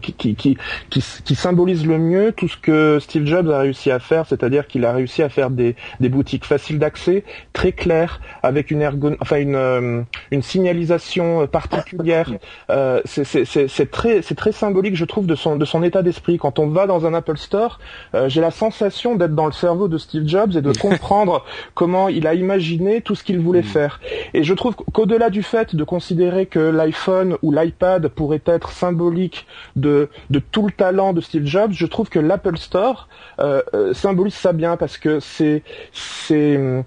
qui, 0.00 0.14
qui, 0.14 0.34
qui, 0.34 0.56
qui, 0.88 1.34
symbolisent 1.34 1.86
le 1.86 1.98
mieux 1.98 2.32
tout 2.32 2.48
ce 2.48 2.56
que 2.56 2.98
Steve 3.00 3.26
Jobs 3.26 3.50
a 3.50 3.58
réussi 3.58 3.90
à 3.90 3.98
faire, 3.98 4.26
c'est-à-dire 4.26 4.66
qu'il 4.66 4.84
a 4.86 4.92
réussi 4.92 5.22
à 5.22 5.28
faire 5.28 5.50
des, 5.50 5.76
des 6.00 6.08
boutiques 6.08 6.46
faciles 6.46 6.78
d'accès, 6.78 7.24
très 7.52 7.72
claires, 7.72 8.20
avec 8.42 8.70
une 8.70 8.80
ergon... 8.80 9.16
enfin 9.20 9.36
une, 9.36 9.56
euh, 9.56 10.02
une 10.30 10.42
signalisation 10.42 11.46
particulière. 11.46 12.32
Euh, 12.70 13.00
c'est 13.04 13.90
très, 13.90 14.20
très 14.20 14.52
symbolique, 14.52 14.96
je 14.96 15.04
trouve, 15.04 15.26
de 15.26 15.34
son, 15.34 15.56
de 15.56 15.64
son 15.64 15.82
état 15.82 16.02
d'esprit. 16.02 16.38
Quand 16.38 16.58
on 16.58 16.68
va 16.68 16.86
dans 16.86 17.06
un 17.06 17.14
Apple 17.14 17.36
Store, 17.36 17.78
euh, 18.14 18.28
j'ai 18.28 18.40
la 18.40 18.50
sensation 18.50 19.16
d'être 19.16 19.34
dans 19.34 19.46
le 19.46 19.52
cerveau 19.52 19.88
de 19.88 19.98
Steve 19.98 20.26
Jobs 20.26 20.56
et 20.56 20.62
de 20.62 20.72
comprendre 20.78 21.44
comment 21.74 22.08
il 22.08 22.26
a 22.26 22.34
imaginé 22.34 23.00
tout 23.00 23.14
ce 23.14 23.24
qu'il 23.24 23.38
voulait 23.38 23.60
mm. 23.60 23.64
faire. 23.64 24.00
Et 24.32 24.42
je 24.42 24.54
trouve 24.54 24.73
qu'au-delà 24.74 25.30
du 25.30 25.42
fait 25.42 25.74
de 25.74 25.84
considérer 25.84 26.46
que 26.46 26.58
l'iPhone 26.58 27.36
ou 27.42 27.52
l'iPad 27.52 28.08
pourrait 28.08 28.42
être 28.46 28.70
symbolique 28.70 29.46
de, 29.76 30.08
de 30.30 30.38
tout 30.38 30.66
le 30.66 30.72
talent 30.72 31.12
de 31.12 31.20
Steve 31.20 31.46
Jobs, 31.46 31.72
je 31.72 31.86
trouve 31.86 32.08
que 32.08 32.18
l'Apple 32.18 32.56
Store 32.56 33.08
euh, 33.38 33.62
euh, 33.74 33.94
symbolise 33.94 34.34
ça 34.34 34.52
bien 34.52 34.76
parce 34.76 34.98
que 34.98 35.20
c'est 35.20 35.62
c'est 35.92 36.56
euh, 36.56 36.82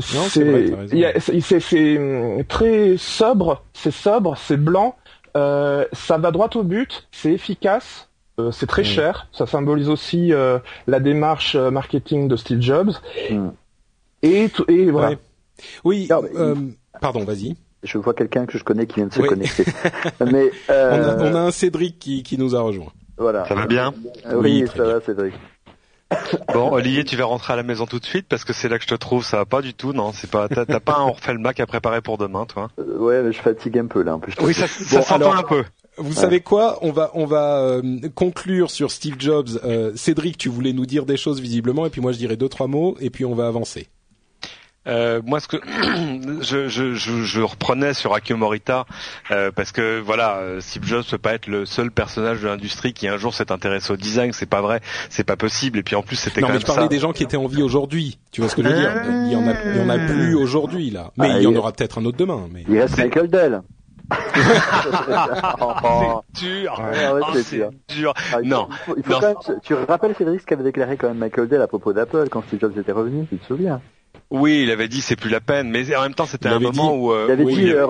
c'est 0.00 0.70
très 2.48 2.96
sobre, 2.96 3.62
c'est 3.74 3.90
sobre, 3.90 4.36
c'est 4.36 4.56
blanc, 4.56 4.96
ça 5.34 6.18
va 6.18 6.30
droit 6.30 6.48
au 6.54 6.62
but, 6.62 7.08
c'est 7.12 7.32
efficace, 7.32 8.08
c'est 8.52 8.66
très 8.66 8.84
cher. 8.84 9.28
Ça 9.32 9.46
symbolise 9.46 9.90
aussi 9.90 10.32
la 10.86 11.00
démarche 11.00 11.56
marketing 11.56 12.28
de 12.28 12.36
Steve 12.36 12.62
Jobs. 12.62 12.92
Mm. 13.30 13.48
Et, 14.22 14.48
et 14.68 14.90
voilà. 14.90 15.16
Oui. 15.84 16.08
pardon, 17.00 17.24
vas-y. 17.24 17.56
Je 17.82 17.98
vois 17.98 18.14
quelqu'un 18.14 18.46
que 18.46 18.58
je 18.58 18.64
connais 18.64 18.86
qui 18.86 18.96
vient 18.96 19.06
de 19.06 19.14
se 19.14 19.20
connecter. 19.20 19.64
Mais 20.20 20.50
on 20.68 21.34
a, 21.34 21.40
un 21.40 21.50
Cédric 21.50 21.98
qui, 21.98 22.22
qui 22.22 22.38
nous 22.38 22.56
a 22.56 22.60
rejoint. 22.60 22.92
Voilà. 23.16 23.46
Ça 23.46 23.54
va 23.54 23.66
bien 23.66 23.94
Oui, 24.34 24.64
ça 24.74 24.84
va, 24.84 25.00
Cédric. 25.00 25.34
Bon, 26.52 26.72
Olivier, 26.72 27.04
tu 27.04 27.16
vas 27.16 27.24
rentrer 27.24 27.54
à 27.54 27.56
la 27.56 27.62
maison 27.62 27.86
tout 27.86 27.98
de 27.98 28.04
suite 28.04 28.26
parce 28.28 28.44
que 28.44 28.52
c'est 28.52 28.68
là 28.68 28.78
que 28.78 28.84
je 28.84 28.88
te 28.88 28.94
trouve. 28.94 29.24
Ça 29.24 29.38
va 29.38 29.44
pas 29.44 29.62
du 29.62 29.74
tout, 29.74 29.92
non? 29.92 30.12
C'est 30.12 30.30
pas. 30.30 30.48
T'as 30.48 30.80
pas 30.80 30.98
un 30.98 31.34
Mac 31.38 31.60
à 31.60 31.66
préparer 31.66 32.00
pour 32.00 32.18
demain, 32.18 32.46
toi? 32.46 32.70
Euh, 32.78 32.96
Ouais, 32.98 33.22
mais 33.22 33.32
je 33.32 33.40
fatigue 33.40 33.78
un 33.78 33.86
peu 33.86 34.02
là. 34.02 34.14
En 34.14 34.20
plus, 34.20 34.32
oui, 34.40 34.54
ça, 34.54 34.66
ça 34.66 35.02
s'entend 35.02 35.34
un 35.34 35.42
peu. 35.42 35.64
Vous 35.98 36.12
savez 36.12 36.40
quoi? 36.40 36.78
On 36.82 36.92
va 36.92 37.10
on 37.14 37.26
va 37.26 37.58
euh, 37.58 37.82
conclure 38.14 38.70
sur 38.70 38.90
Steve 38.90 39.16
Jobs. 39.18 39.48
Euh, 39.64 39.92
Cédric, 39.96 40.38
tu 40.38 40.48
voulais 40.48 40.72
nous 40.72 40.86
dire 40.86 41.06
des 41.06 41.16
choses 41.16 41.40
visiblement, 41.40 41.86
et 41.86 41.90
puis 41.90 42.00
moi 42.00 42.12
je 42.12 42.18
dirais 42.18 42.36
deux 42.36 42.48
trois 42.48 42.66
mots, 42.66 42.96
et 43.00 43.10
puis 43.10 43.24
on 43.24 43.34
va 43.34 43.46
avancer. 43.46 43.88
Euh, 44.86 45.20
moi, 45.24 45.40
ce 45.40 45.48
que 45.48 45.56
je, 46.42 46.68
je, 46.68 46.94
je, 46.94 47.22
je, 47.22 47.40
reprenais 47.40 47.94
sur 47.94 48.14
Akio 48.14 48.36
Morita, 48.36 48.86
euh, 49.30 49.50
parce 49.54 49.72
que 49.72 50.00
voilà, 50.00 50.36
euh, 50.36 50.60
Steve 50.60 50.84
Jobs 50.84 51.04
peut 51.10 51.18
pas 51.18 51.34
être 51.34 51.46
le 51.46 51.66
seul 51.66 51.90
personnage 51.90 52.42
de 52.42 52.48
l'industrie 52.48 52.92
qui 52.92 53.08
un 53.08 53.16
jour 53.16 53.34
s'est 53.34 53.52
intéressé 53.52 53.92
au 53.92 53.96
design. 53.96 54.32
C'est 54.32 54.46
pas 54.46 54.60
vrai, 54.60 54.80
c'est 55.10 55.24
pas 55.24 55.36
possible. 55.36 55.78
Et 55.78 55.82
puis 55.82 55.96
en 55.96 56.02
plus, 56.02 56.16
c'était 56.16 56.40
quand 56.40 56.48
mais 56.48 56.54
même 56.54 56.62
je 56.62 56.66
parlais 56.66 56.88
des 56.88 56.98
gens 56.98 57.12
qui 57.12 57.22
étaient 57.22 57.36
en 57.36 57.46
vie 57.46 57.62
aujourd'hui. 57.62 58.18
Tu 58.30 58.40
vois 58.40 58.50
ce 58.50 58.56
que 58.56 58.62
je 58.62 58.68
veux 58.68 58.74
dire? 58.74 58.92
Il 59.26 59.32
y 59.32 59.36
en 59.36 59.46
a, 59.46 59.54
il 59.64 59.76
y 59.76 59.80
en 59.80 59.88
a 59.88 59.98
plus 59.98 60.34
aujourd'hui 60.34 60.90
là, 60.90 61.12
mais 61.16 61.28
ah, 61.30 61.38
il 61.38 61.42
y 61.42 61.46
en 61.46 61.54
aura 61.54 61.72
peut-être 61.72 61.98
un 61.98 62.04
autre 62.04 62.18
demain. 62.18 62.48
Mais 62.52 62.64
il 62.68 62.78
reste 62.78 62.98
Michael 62.98 63.28
Dell. 63.28 63.62
c'est 64.08 64.20
dur. 66.40 66.80
Ah, 66.80 67.32
c'est 67.42 67.68
dur. 67.88 68.14
Ah, 68.32 68.38
non. 68.44 68.68
Il 68.96 69.02
faut, 69.02 69.18
Quand 69.18 69.20
même, 69.20 69.58
tu 69.62 69.74
rappelles 69.74 70.14
Cédric 70.14 70.40
ce 70.40 70.46
qu'avait 70.46 70.62
déclaré 70.62 70.96
quand 70.96 71.08
même 71.08 71.18
Michael 71.18 71.48
Dell 71.48 71.62
à 71.62 71.66
propos 71.66 71.92
d'Apple 71.92 72.28
quand 72.30 72.42
Steve 72.46 72.60
Jobs 72.60 72.78
était 72.78 72.92
revenu, 72.92 73.26
tu 73.28 73.38
te 73.38 73.46
souviens? 73.46 73.80
Oui, 74.30 74.62
il 74.64 74.72
avait 74.72 74.88
dit 74.88 75.02
c'est 75.02 75.14
plus 75.14 75.30
la 75.30 75.40
peine, 75.40 75.70
mais 75.70 75.94
en 75.94 76.02
même 76.02 76.14
temps 76.14 76.26
c'était 76.26 76.48
un 76.48 76.58
moment 76.58 76.96
où 76.96 77.12
euh, 77.12 77.26
il 77.28 77.32
avait 77.32 77.44
dit 77.44 77.70
euh, 77.70 77.86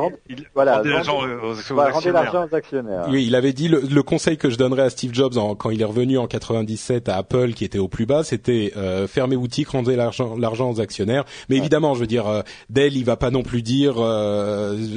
voilà, 0.55 0.77
rendez 0.77 0.91
l'argent 0.91 1.23
aux, 1.23 2.55
actionnaires. 2.55 3.07
Oui, 3.09 3.25
il 3.27 3.35
avait 3.35 3.55
dit 3.55 3.69
le, 3.69 4.03
conseil 4.03 4.37
que 4.37 4.51
je 4.51 4.59
donnerais 4.59 4.83
à 4.83 4.91
Steve 4.91 5.15
Jobs 5.15 5.35
quand 5.59 5.71
il 5.71 5.81
est 5.81 5.87
revenu 5.87 6.19
en 6.19 6.27
97 6.27 7.09
à 7.09 7.17
Apple 7.17 7.55
qui 7.55 7.65
était 7.65 7.79
au 7.79 7.89
plus 7.89 8.05
bas, 8.05 8.23
c'était 8.23 8.73
euh, 8.77 9.07
fermez 9.07 9.37
boutique, 9.37 9.69
rendez 9.69 9.97
l'argent 9.97 10.37
l'argent 10.37 10.71
aux 10.71 10.81
actionnaires. 10.81 11.25
Mais 11.49 11.57
évidemment, 11.57 11.95
je 11.95 12.01
veux 12.01 12.07
dire 12.07 12.27
euh, 12.27 12.43
Dell, 12.69 12.97
il 12.97 13.05
va 13.05 13.17
pas 13.17 13.31
non 13.31 13.43
plus 13.43 13.63
dire 13.63 13.99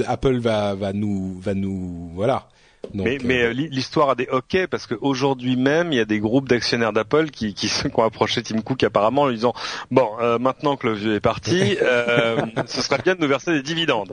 Apple 0.07 0.39
va 0.39 0.75
va 0.75 0.91
nous 0.91 1.39
va 1.39 1.53
nous 1.53 2.11
voilà 2.15 2.49
mais, 2.93 3.17
mais 3.23 3.43
euh, 3.43 3.49
l'histoire 3.49 4.09
a 4.09 4.15
des 4.15 4.27
hockey 4.29 4.67
parce 4.67 4.87
qu'aujourd'hui 4.87 5.55
même, 5.55 5.91
il 5.91 5.97
y 5.97 5.99
a 5.99 6.05
des 6.05 6.19
groupes 6.19 6.47
d'actionnaires 6.47 6.93
d'Apple 6.93 7.29
qui, 7.29 7.53
qui, 7.53 7.67
qui, 7.69 7.87
ont 7.93 8.03
approché 8.03 8.41
Tim 8.41 8.61
Cook 8.61 8.83
apparemment 8.83 9.23
en 9.23 9.27
lui 9.27 9.35
disant 9.35 9.53
bon, 9.91 10.09
euh, 10.21 10.39
maintenant 10.39 10.75
que 10.75 10.87
le 10.87 10.93
vieux 10.93 11.15
est 11.15 11.19
parti, 11.19 11.77
euh, 11.81 12.41
ce 12.65 12.81
serait 12.81 13.01
bien 13.03 13.15
de 13.15 13.21
nous 13.21 13.27
verser 13.27 13.53
des 13.53 13.61
dividendes. 13.61 14.11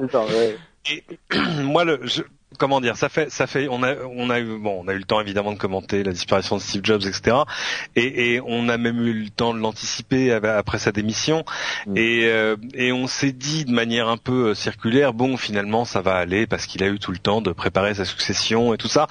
Et 0.91 1.05
moi, 1.63 1.85
le, 1.85 2.01
je, 2.05 2.23
comment 2.59 2.81
dire, 2.81 2.97
ça 2.97 3.09
fait, 3.09 3.31
ça 3.31 3.47
fait, 3.47 3.69
on 3.69 3.83
a, 3.83 3.97
on 4.05 4.31
a 4.31 4.41
eu, 4.41 4.59
bon, 4.59 4.83
on 4.85 4.89
a 4.89 4.93
eu 4.93 4.99
le 4.99 5.05
temps 5.05 5.21
évidemment 5.21 5.53
de 5.53 5.59
commenter 5.59 6.03
la 6.03 6.13
disparition 6.13 6.57
de 6.57 6.63
Steve 6.63 6.83
Jobs, 6.85 7.03
etc. 7.07 7.39
Et, 7.95 8.35
et 8.35 8.41
on 8.45 8.69
a 8.69 8.77
même 8.79 9.01
eu 9.01 9.13
le 9.13 9.31
temps 9.31 9.55
de 9.55 9.59
l'anticiper 9.59 10.33
après 10.33 10.79
sa 10.79 10.93
démission. 10.93 11.45
Mm. 11.87 11.97
Et, 11.97 12.25
euh, 12.27 12.57
et 12.75 12.93
on 12.93 13.07
s'est 13.07 13.33
dit 13.33 13.65
de 13.65 13.73
manière 13.73 14.09
un 14.09 14.17
peu 14.17 14.51
euh, 14.51 14.55
circulaire, 14.55 15.13
bon, 15.13 15.37
finalement, 15.37 15.85
ça 15.85 16.01
va 16.01 16.15
aller 16.15 16.47
parce 16.47 16.67
qu'il 16.67 16.83
a 16.83 16.89
eu 16.89 16.99
tout 16.99 17.13
le 17.13 17.19
temps 17.19 17.41
de 17.41 17.53
préparer 17.53 17.95
sa 17.95 18.05
succession 18.05 18.75
et 18.75 18.79
tout 18.79 18.89
ça. 18.89 19.09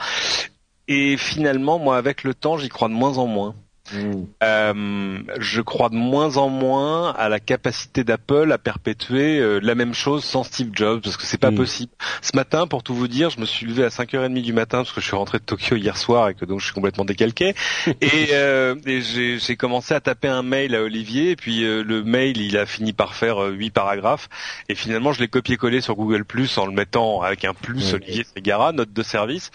Et 0.88 1.17
finalement, 1.17 1.80
moi, 1.80 1.98
avec 1.98 2.24
le 2.24 2.34
temps, 2.34 2.58
j'y 2.58 2.69
crois 2.69 2.88
de 2.88 2.93
moins 2.93 3.17
en 3.17 3.28
moins. 3.28 3.56
Mm. 3.93 4.24
Euh, 4.43 5.19
je 5.38 5.62
crois 5.62 5.89
de 5.89 5.95
moins 5.95 6.38
en 6.38 6.50
moins 6.50 7.12
à 7.12 7.30
la 7.30 7.39
capacité 7.39 8.04
d'Apple 8.04 8.52
à 8.52 8.58
perpétuer 8.58 9.39
euh, 9.39 9.60
la 9.62 9.76
même 9.76 9.93
chose 9.93 10.24
sans 10.24 10.43
Steve 10.43 10.69
Jobs 10.74 11.02
parce 11.02 11.17
que 11.17 11.24
c'est 11.24 11.38
pas 11.38 11.52
mm. 11.52 11.56
possible. 11.56 11.91
Ce 12.21 12.36
matin, 12.36 12.67
pour 12.67 12.84
tout 12.84 12.95
vous 12.95 13.08
dire, 13.08 13.30
je 13.30 13.39
me 13.39 13.45
suis 13.45 13.65
levé 13.65 13.84
à 13.84 13.89
5h30 13.89 14.41
du 14.41 14.54
matin 14.54 14.80
parce 14.80 14.91
que 14.91 15.02
je 15.02 15.06
suis 15.06 15.15
rentré 15.15 15.38
de 15.38 15.43
Tokyo 15.43 15.76
hier 15.76 15.98
soir 15.98 16.30
et 16.30 16.34
que 16.34 16.45
donc 16.45 16.60
je 16.60 16.65
suis 16.65 16.74
complètement 16.74 17.06
décalqué 17.06 17.54
et, 18.02 18.28
euh, 18.32 18.76
et 18.86 19.02
j'ai 19.02 19.56
commencé 19.56 19.93
à 19.93 20.00
taper 20.00 20.28
un 20.28 20.43
mail 20.43 20.76
à 20.76 20.82
Olivier 20.82 21.32
et 21.32 21.36
puis 21.36 21.63
euh, 21.63 21.84
le 21.84 22.04
mail 22.04 22.38
il 22.38 22.58
a 22.58 22.65
fini 22.65 22.93
par 22.93 23.13
faire 23.13 23.38
huit 23.38 23.71
paragraphes 23.71 24.30
et 24.69 24.76
finalement 24.76 25.13
je 25.13 25.19
l'ai 25.19 25.28
copié-collé 25.28 25.82
sur 25.82 25.95
Google 25.95 26.26
Plus 26.26 26.58
en 26.58 26.65
le 26.65 26.71
mettant 26.71 27.21
avec 27.21 27.45
un 27.45 27.54
plus 27.54 27.93
Olivier 27.93 28.26
Segara, 28.36 28.71
note 28.71 28.91
de 28.91 29.04
service. 29.04 29.52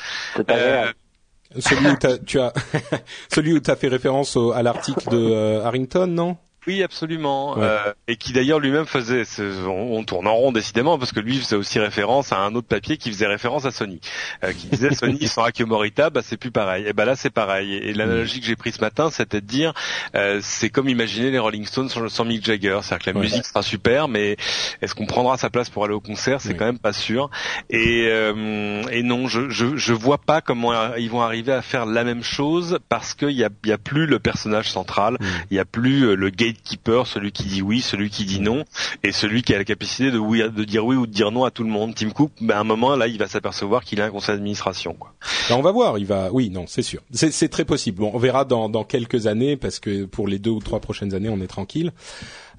Celui 1.58 1.88
où 1.88 1.96
tu 2.24 2.38
as 2.38 2.52
celui 3.32 3.52
où 3.54 3.60
as 3.66 3.76
fait 3.76 3.88
référence 3.88 4.36
à 4.54 4.62
l'article 4.62 5.10
de 5.10 5.16
euh, 5.16 5.64
Harrington, 5.64 6.06
non? 6.06 6.36
Oui, 6.66 6.82
absolument. 6.82 7.56
Euh, 7.58 7.92
et 8.06 8.16
qui 8.16 8.34
d'ailleurs 8.34 8.58
lui-même 8.58 8.84
faisait, 8.84 9.22
on, 9.66 10.04
tourne 10.04 10.26
en 10.26 10.34
rond 10.34 10.52
décidément 10.52 10.98
parce 10.98 11.10
que 11.10 11.20
lui 11.20 11.38
faisait 11.38 11.56
aussi 11.56 11.78
référence 11.78 12.32
à 12.32 12.38
un 12.38 12.54
autre 12.54 12.66
papier 12.66 12.98
qui 12.98 13.10
faisait 13.10 13.26
référence 13.26 13.64
à 13.64 13.70
Sony, 13.70 13.98
euh, 14.44 14.52
qui 14.52 14.66
disait 14.66 14.94
Sony 14.94 15.26
sans 15.26 15.42
Akio 15.44 15.66
Morita, 15.66 16.10
bah 16.10 16.20
c'est 16.22 16.36
plus 16.36 16.50
pareil. 16.50 16.86
Et 16.86 16.92
bah 16.92 17.06
là 17.06 17.16
c'est 17.16 17.30
pareil. 17.30 17.74
Et, 17.74 17.94
l'analogie 17.94 18.40
que 18.40 18.46
j'ai 18.46 18.56
prise 18.56 18.74
ce 18.74 18.80
matin, 18.82 19.10
c'était 19.10 19.40
de 19.40 19.46
dire, 19.46 19.72
euh, 20.14 20.40
c'est 20.42 20.68
comme 20.68 20.90
imaginer 20.90 21.30
les 21.30 21.38
Rolling 21.38 21.64
Stones 21.64 21.88
sans, 21.88 22.24
Mick 22.26 22.44
Jagger, 22.44 22.80
c'est-à-dire 22.82 23.06
que 23.06 23.10
la 23.10 23.20
musique 23.20 23.46
sera 23.46 23.62
super, 23.62 24.08
mais 24.08 24.36
est-ce 24.82 24.94
qu'on 24.94 25.06
prendra 25.06 25.38
sa 25.38 25.48
place 25.48 25.70
pour 25.70 25.84
aller 25.84 25.94
au 25.94 26.00
concert? 26.00 26.42
C'est 26.42 26.54
quand 26.54 26.66
même 26.66 26.78
pas 26.78 26.92
sûr. 26.92 27.30
Et, 27.70 28.06
euh, 28.08 28.82
et 28.90 29.02
non, 29.02 29.28
je, 29.28 29.48
je 29.48 29.76
je 29.76 29.92
vois 29.94 30.18
pas 30.18 30.42
comment 30.42 30.94
ils 30.96 31.10
vont 31.10 31.22
arriver 31.22 31.52
à 31.52 31.62
faire 31.62 31.86
la 31.86 32.04
même 32.04 32.22
chose 32.22 32.78
parce 32.90 33.14
qu'il 33.14 33.30
y 33.30 33.44
a 33.44 33.48
y 33.64 33.72
a 33.72 33.78
plus 33.78 34.06
le 34.06 34.18
personnage 34.18 34.70
central, 34.70 35.16
il 35.50 35.56
y 35.56 35.60
a 35.60 35.64
plus 35.64 36.14
le 36.14 36.30
gay 36.30 36.49
gatekeeper, 36.52 37.06
celui 37.06 37.32
qui 37.32 37.44
dit 37.44 37.62
oui, 37.62 37.80
celui 37.80 38.10
qui 38.10 38.24
dit 38.24 38.40
non, 38.40 38.64
et 39.02 39.12
celui 39.12 39.42
qui 39.42 39.54
a 39.54 39.58
la 39.58 39.64
capacité 39.64 40.10
de, 40.10 40.18
oui, 40.18 40.42
de 40.42 40.64
dire 40.64 40.84
oui 40.84 40.96
ou 40.96 41.06
de 41.06 41.12
dire 41.12 41.30
non 41.30 41.44
à 41.44 41.50
tout 41.50 41.64
le 41.64 41.70
monde. 41.70 41.94
Tim 41.94 42.10
Cook, 42.10 42.32
ben, 42.40 42.56
à 42.56 42.60
un 42.60 42.64
moment 42.64 42.96
là, 42.96 43.06
il 43.06 43.18
va 43.18 43.26
s'apercevoir 43.26 43.84
qu'il 43.84 44.00
a 44.00 44.06
un 44.06 44.10
conseil 44.10 44.36
d'administration. 44.36 44.94
Quoi. 44.94 45.14
Ben, 45.48 45.56
on 45.56 45.62
va 45.62 45.72
voir. 45.72 45.98
Il 45.98 46.06
va, 46.06 46.30
oui, 46.32 46.50
non, 46.50 46.64
c'est 46.66 46.82
sûr. 46.82 47.02
C'est 47.12 47.48
très 47.48 47.64
possible. 47.64 47.98
Bon, 47.98 48.10
on 48.14 48.18
verra 48.18 48.44
dans, 48.44 48.68
dans 48.68 48.84
quelques 48.84 49.26
années 49.26 49.56
parce 49.56 49.78
que 49.78 50.04
pour 50.04 50.28
les 50.28 50.38
deux 50.38 50.50
ou 50.50 50.60
trois 50.60 50.80
prochaines 50.80 51.14
années, 51.14 51.28
on 51.28 51.40
est 51.40 51.46
tranquille. 51.46 51.92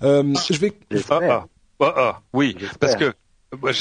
Euh, 0.03 0.33
je 0.49 0.59
vais. 0.59 0.73
Ah, 1.09 1.19
ah, 1.21 1.45
ah, 1.79 1.93
ah, 1.97 2.21
oui, 2.33 2.55
parce 2.79 2.95
que 2.95 3.13
bah, 3.59 3.71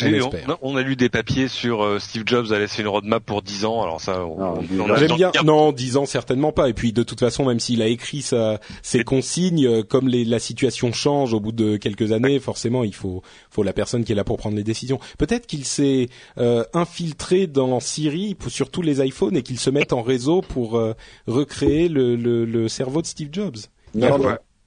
on, 0.63 0.77
a 0.77 0.83
lu 0.83 0.97
des 0.97 1.09
papiers 1.09 1.47
sur 1.47 1.85
euh, 1.85 2.01
Steve 2.01 2.25
Jobs 2.27 2.51
a 2.51 2.59
laissé 2.59 2.83
une 2.83 2.89
roadmap 2.89 3.25
pour 3.25 3.41
10 3.41 3.65
ans. 3.67 3.83
Alors 3.83 4.01
ça, 4.01 4.27
on, 4.27 4.61
j'aime 4.97 5.15
bien. 5.15 5.31
Non, 5.45 5.71
10 5.71 5.97
ans 5.97 6.07
certainement 6.07 6.51
pas. 6.51 6.69
Et 6.69 6.75
puis 6.75 6.93
de 6.93 7.05
toute 7.05 7.21
façon, 7.21 7.45
même 7.45 7.61
s'il 7.61 7.81
a 7.81 7.87
écrit 7.87 8.21
sa, 8.21 8.59
ses 8.83 9.05
consignes, 9.05 9.67
euh, 9.67 9.83
comme 9.85 10.09
les, 10.09 10.25
la 10.25 10.41
situation 10.41 10.93
change 10.93 11.35
au 11.35 11.41
bout 11.41 11.53
de 11.53 11.77
quelques 11.77 12.11
années, 12.11 12.41
forcément, 12.41 12.83
il 12.83 12.95
faut, 12.95 13.23
faut 13.49 13.63
la 13.63 13.73
personne 13.73 14.03
qui 14.03 14.11
est 14.11 14.17
là 14.17 14.25
pour 14.25 14.39
prendre 14.39 14.57
les 14.57 14.65
décisions. 14.65 14.99
Peut-être 15.19 15.47
qu'il 15.47 15.65
s'est 15.65 16.09
euh, 16.39 16.65
infiltré 16.75 17.47
dans 17.47 17.79
Siri 17.79 18.37
sur 18.49 18.71
tous 18.71 18.83
les 18.83 19.07
iPhones 19.07 19.37
et 19.37 19.43
qu'il 19.43 19.61
se 19.61 19.71
mette 19.71 19.93
en 19.93 20.03
réseau 20.03 20.43
pour 20.43 20.83
recréer 21.29 21.89
le, 21.89 22.17
le, 22.17 22.45
le, 22.45 22.69
cerveau 22.69 23.03
de 23.03 23.07
Steve 23.07 23.29
Jobs. 23.31 23.57
Non, 23.95 24.19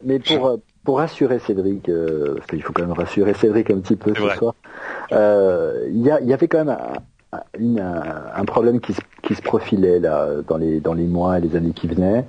mais 0.05 0.19
pour 0.19 0.59
pour 0.83 0.97
rassurer 0.97 1.39
Cédric, 1.39 1.89
euh, 1.89 2.35
parce 2.35 2.47
qu'il 2.47 2.61
faut 2.61 2.73
quand 2.73 2.83
même 2.83 2.93
rassurer 2.93 3.33
Cédric 3.33 3.71
un 3.71 3.79
petit 3.79 3.95
peu 3.95 4.13
ce 4.15 4.35
soir, 4.35 4.55
euh, 5.11 5.87
il 5.89 6.01
y, 6.01 6.27
y, 6.27 6.33
avait 6.33 6.47
quand 6.47 6.65
même 6.65 6.77
un, 7.31 7.77
un, 8.35 8.45
problème 8.45 8.79
qui 8.79 8.93
se, 8.93 9.01
qui 9.21 9.35
se, 9.35 9.41
profilait 9.41 9.99
là 9.99 10.27
dans 10.47 10.57
les, 10.57 10.79
dans 10.79 10.93
les 10.93 11.05
mois 11.05 11.37
et 11.37 11.41
les 11.41 11.55
années 11.55 11.71
qui 11.71 11.87
venaient. 11.87 12.25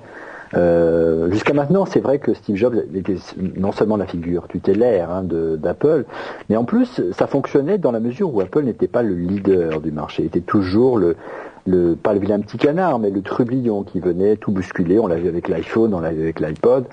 Euh, 0.53 1.29
Jusqu'à 1.31 1.53
maintenant, 1.53 1.85
c'est 1.85 1.99
vrai 1.99 2.19
que 2.19 2.33
Steve 2.33 2.55
Jobs 2.55 2.75
était 2.93 3.17
non 3.37 3.71
seulement 3.71 3.97
la 3.97 4.05
figure 4.05 4.47
tutélaire 4.47 5.09
hein, 5.09 5.23
d'Apple, 5.23 6.05
mais 6.49 6.55
en 6.55 6.63
plus, 6.63 7.01
ça 7.11 7.27
fonctionnait 7.27 7.77
dans 7.77 7.91
la 7.91 7.99
mesure 7.99 8.33
où 8.33 8.41
Apple 8.41 8.63
n'était 8.63 8.87
pas 8.87 9.01
le 9.01 9.15
leader 9.15 9.81
du 9.81 9.91
marché, 9.91 10.23
était 10.23 10.41
toujours 10.41 10.97
le, 10.97 11.17
le 11.65 11.95
pas 11.95 12.13
le 12.13 12.19
vilain 12.19 12.39
petit 12.39 12.57
canard, 12.57 12.99
mais 12.99 13.09
le 13.09 13.21
trublion 13.21 13.83
qui 13.83 13.99
venait 13.99 14.35
tout 14.37 14.51
bousculer. 14.51 14.99
On 14.99 15.07
l'a 15.07 15.15
vu 15.15 15.27
avec 15.27 15.47
l'iPhone, 15.47 15.93
on 15.93 15.99
l'a 15.99 16.11
vu 16.11 16.21
avec 16.21 16.39
l'iPod, 16.39 16.85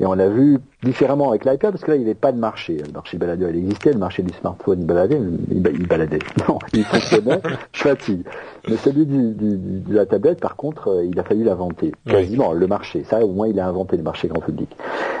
et 0.00 0.06
on 0.06 0.14
l'a 0.14 0.28
vu 0.28 0.58
différemment 0.82 1.30
avec 1.30 1.44
l'iPad 1.44 1.70
parce 1.70 1.82
que 1.82 1.90
là 1.90 1.96
il 1.96 2.00
n'y 2.00 2.06
avait 2.06 2.14
pas 2.14 2.32
de 2.32 2.38
marché. 2.38 2.78
Le 2.84 2.92
marché 2.92 3.16
baladeur 3.18 3.50
il 3.50 3.58
existait, 3.58 3.92
le 3.92 3.98
marché 3.98 4.22
du 4.22 4.32
smartphone 4.34 4.80
il 4.80 4.86
baladait, 4.86 5.20
il, 5.50 5.86
baladait. 5.86 6.18
Non, 6.48 6.58
il 6.72 6.84
fonctionnait. 6.84 7.40
je 7.72 7.82
fatigue. 7.82 8.22
Mais 8.68 8.76
celui 8.76 9.06
du, 9.06 9.32
du, 9.32 9.56
de 9.56 9.94
la 9.94 10.06
tablette, 10.06 10.40
par 10.40 10.56
contre, 10.56 10.88
euh, 10.88 11.04
il 11.04 11.18
a 11.18 11.24
fallu 11.24 11.44
l'inventer 11.44 11.92
quasiment 12.06 12.52
le 12.52 12.66
marché. 12.66 13.04
Ça 13.04 13.24
au 13.24 13.32
moins 13.32 13.48
il 13.48 13.58
a 13.60 13.66
inventé 13.66 13.96
le 13.96 14.02
marché 14.02 14.28
grand 14.28 14.40
public. 14.40 14.76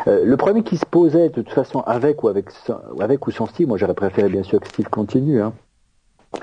Euh, 0.08 0.24
le 0.24 0.36
problème 0.36 0.62
qui 0.62 0.76
se 0.76 0.86
posait 0.86 1.28
de 1.28 1.34
toute 1.42 1.50
façon 1.50 1.80
avec 1.80 2.22
ou 2.22 2.28
avec 2.28 2.46
avec 3.00 3.26
ou 3.26 3.30
sans 3.30 3.46
Steve, 3.46 3.68
moi 3.68 3.78
j'aurais 3.78 3.94
préféré 3.94 4.28
bien 4.28 4.42
sûr 4.42 4.60
que 4.60 4.68
Steve 4.68 4.88
continue. 4.88 5.40
Hein 5.40 5.52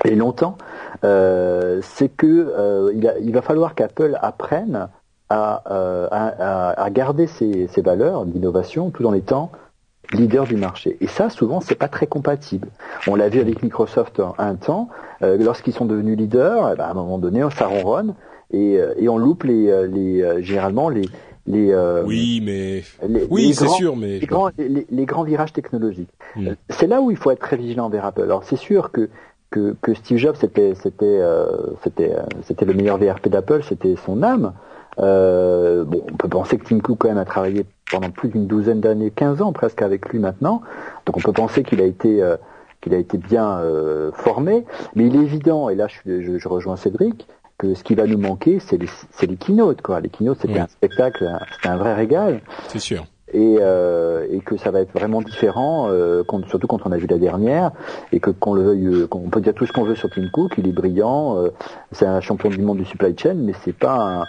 et 0.04 0.14
longtemps, 0.14 0.56
euh, 1.04 1.80
c'est 1.82 2.08
que 2.08 2.26
euh, 2.26 2.92
il, 2.94 3.12
il, 3.22 3.32
va 3.32 3.42
falloir 3.42 3.74
qu'Apple 3.74 4.18
apprenne 4.20 4.88
à, 5.30 5.62
euh, 5.70 6.08
à, 6.10 6.82
à, 6.82 6.90
garder 6.90 7.26
ses, 7.26 7.68
ses 7.68 7.82
valeurs 7.82 8.26
d'innovation 8.26 8.90
tout 8.90 9.06
en 9.06 9.14
étant 9.14 9.50
leader 10.12 10.44
du 10.44 10.56
marché. 10.56 10.96
Et 11.00 11.06
ça, 11.06 11.30
souvent, 11.30 11.60
c'est 11.60 11.74
pas 11.74 11.88
très 11.88 12.06
compatible. 12.06 12.68
On 13.06 13.14
l'a 13.14 13.28
vu 13.28 13.40
avec 13.40 13.62
Microsoft 13.62 14.20
un, 14.38 14.54
temps, 14.54 14.88
euh, 15.22 15.38
lorsqu'ils 15.38 15.72
sont 15.72 15.86
devenus 15.86 16.16
leaders, 16.16 16.72
eh 16.72 16.76
ben, 16.76 16.84
à 16.84 16.90
un 16.90 16.94
moment 16.94 17.18
donné, 17.18 17.42
ça 17.56 17.66
ronronne, 17.66 18.14
et, 18.52 18.78
et 18.98 19.08
on 19.08 19.16
loupe 19.16 19.44
les, 19.44 19.88
les 19.88 20.42
généralement 20.42 20.88
les 20.88 21.06
les 21.46 21.74
oui 22.06 22.40
mais 22.42 22.82
oui 23.28 23.52
c'est 23.52 23.68
sûr 23.68 23.96
mais 23.96 24.18
les 24.18 24.26
grands 24.26 24.50
les, 24.56 25.06
grands 25.06 25.24
virages 25.24 25.52
technologiques 25.52 26.10
hmm. 26.36 26.50
c'est 26.70 26.86
là 26.86 27.00
où 27.00 27.10
il 27.10 27.16
faut 27.16 27.30
être 27.32 27.40
très 27.40 27.56
vigilant 27.56 27.88
vers 27.88 28.04
Apple 28.04 28.22
alors 28.22 28.44
c'est 28.44 28.56
sûr 28.56 28.92
que 28.92 29.10
que, 29.54 29.76
que 29.80 29.94
Steve 29.94 30.18
Jobs 30.18 30.34
c'était 30.34 30.74
c'était 30.74 31.20
c'était 31.84 32.16
c'était 32.42 32.64
le 32.64 32.74
meilleur 32.74 32.98
VRP 32.98 33.28
d'Apple 33.28 33.62
c'était 33.62 33.94
son 34.04 34.22
âme 34.24 34.52
euh, 34.98 35.84
bon, 35.84 36.04
on 36.10 36.16
peut 36.16 36.28
penser 36.28 36.58
que 36.58 36.64
Tim 36.64 36.80
Cook 36.80 36.98
quand 37.00 37.08
même 37.08 37.18
a 37.18 37.24
travaillé 37.24 37.66
pendant 37.90 38.10
plus 38.10 38.28
d'une 38.28 38.46
douzaine 38.46 38.80
d'années, 38.80 39.10
15 39.10 39.42
ans 39.42 39.52
presque 39.52 39.82
avec 39.82 40.08
lui 40.08 40.18
maintenant. 40.18 40.62
Donc 41.06 41.16
on 41.16 41.20
peut 41.20 41.32
penser 41.32 41.62
qu'il 41.62 41.80
a 41.80 41.84
été 41.84 42.22
euh, 42.22 42.36
qu'il 42.80 42.94
a 42.94 42.98
été 42.98 43.18
bien 43.18 43.58
euh, 43.58 44.12
formé, 44.12 44.64
mais 44.94 45.06
il 45.06 45.16
est 45.16 45.20
évident, 45.20 45.68
et 45.68 45.74
là 45.74 45.86
je, 45.88 46.38
je, 46.38 46.48
rejoins 46.48 46.76
Cédric, 46.76 47.26
que 47.56 47.74
ce 47.74 47.82
qui 47.82 47.94
va 47.94 48.06
nous 48.06 48.18
manquer, 48.18 48.58
c'est 48.60 48.76
les, 48.76 48.88
c'est 49.10 49.26
les 49.26 49.36
keynotes. 49.36 49.80
Quoi. 49.80 50.00
Les 50.00 50.10
keynotes, 50.10 50.38
c'était 50.42 50.58
un 50.58 50.66
spectacle, 50.66 51.30
c'était 51.54 51.68
un 51.68 51.78
vrai 51.78 51.94
régal. 51.94 52.42
C'est 52.68 52.78
sûr. 52.78 53.06
Et, 53.32 53.56
euh, 53.60 54.26
et, 54.30 54.40
que 54.40 54.56
ça 54.56 54.70
va 54.70 54.80
être 54.80 54.92
vraiment 54.92 55.22
différent, 55.22 55.88
euh, 55.88 56.22
surtout 56.46 56.66
quand 56.66 56.86
on 56.86 56.92
a 56.92 56.98
vu 56.98 57.06
la 57.06 57.18
dernière, 57.18 57.72
et 58.12 58.20
que 58.20 58.30
qu'on 58.30 58.52
le 58.52 58.62
veuille, 58.62 59.08
qu'on 59.08 59.30
peut 59.30 59.40
dire 59.40 59.54
tout 59.54 59.66
ce 59.66 59.72
qu'on 59.72 59.82
veut 59.82 59.94
sur 59.94 60.10
Tim 60.10 60.28
Cook, 60.30 60.54
il 60.58 60.68
est 60.68 60.72
brillant, 60.72 61.38
c'est 61.90 62.06
un 62.06 62.20
champion 62.20 62.50
du 62.50 62.60
monde 62.60 62.78
du 62.78 62.84
supply 62.84 63.16
chain, 63.18 63.34
mais 63.34 63.54
c'est 63.64 63.72
pas 63.72 63.96
un, 63.96 64.24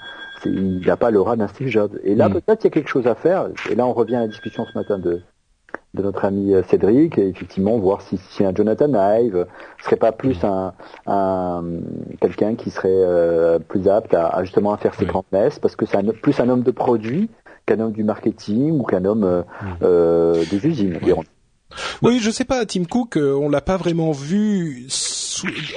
il 0.45 0.81
n'a 0.85 0.97
pas 0.97 1.11
l'aura 1.11 1.35
d'un 1.35 1.47
Steve 1.47 1.67
Jobs. 1.67 1.99
Et 2.03 2.15
là, 2.15 2.29
mm. 2.29 2.33
peut-être 2.33 2.63
il 2.63 2.67
y 2.67 2.67
a 2.67 2.71
quelque 2.71 2.89
chose 2.89 3.07
à 3.07 3.15
faire. 3.15 3.49
Et 3.69 3.75
là, 3.75 3.85
on 3.85 3.93
revient 3.93 4.15
à 4.15 4.21
la 4.21 4.27
discussion 4.27 4.65
ce 4.65 4.77
matin 4.77 4.97
de, 4.97 5.21
de 5.93 6.01
notre 6.01 6.25
ami 6.25 6.53
euh, 6.53 6.63
Cédric, 6.63 7.17
et 7.17 7.27
effectivement, 7.27 7.77
voir 7.77 8.01
si, 8.01 8.17
si 8.17 8.43
un 8.43 8.53
Jonathan 8.53 8.91
Ive 8.93 9.47
serait 9.81 9.95
pas 9.95 10.11
plus 10.11 10.43
un, 10.43 10.73
un 11.07 11.63
quelqu'un 12.21 12.55
qui 12.55 12.69
serait 12.69 12.89
euh, 12.91 13.59
plus 13.59 13.87
apte 13.87 14.13
à, 14.13 14.43
justement 14.43 14.73
à 14.73 14.77
faire 14.77 14.93
ses 14.93 15.05
grandes 15.05 15.25
messes, 15.31 15.59
parce 15.59 15.75
que 15.75 15.85
c'est 15.85 16.01
plus 16.21 16.39
un 16.39 16.49
homme 16.49 16.63
de 16.63 16.71
produit 16.71 17.29
qu'un 17.65 17.79
homme 17.79 17.91
du 17.91 18.03
marketing 18.03 18.71
ou 18.79 18.83
qu'un 18.83 19.05
homme 19.05 19.23
euh, 19.23 19.41
mm. 19.41 19.77
euh 19.83 20.45
des 20.49 20.65
usines. 20.65 20.99
Oui, 22.01 22.19
je 22.19 22.31
sais 22.31 22.45
pas. 22.45 22.65
Tim 22.65 22.85
Cook, 22.85 23.17
on 23.17 23.49
l'a 23.49 23.61
pas 23.61 23.77
vraiment 23.77 24.11
vu 24.11 24.85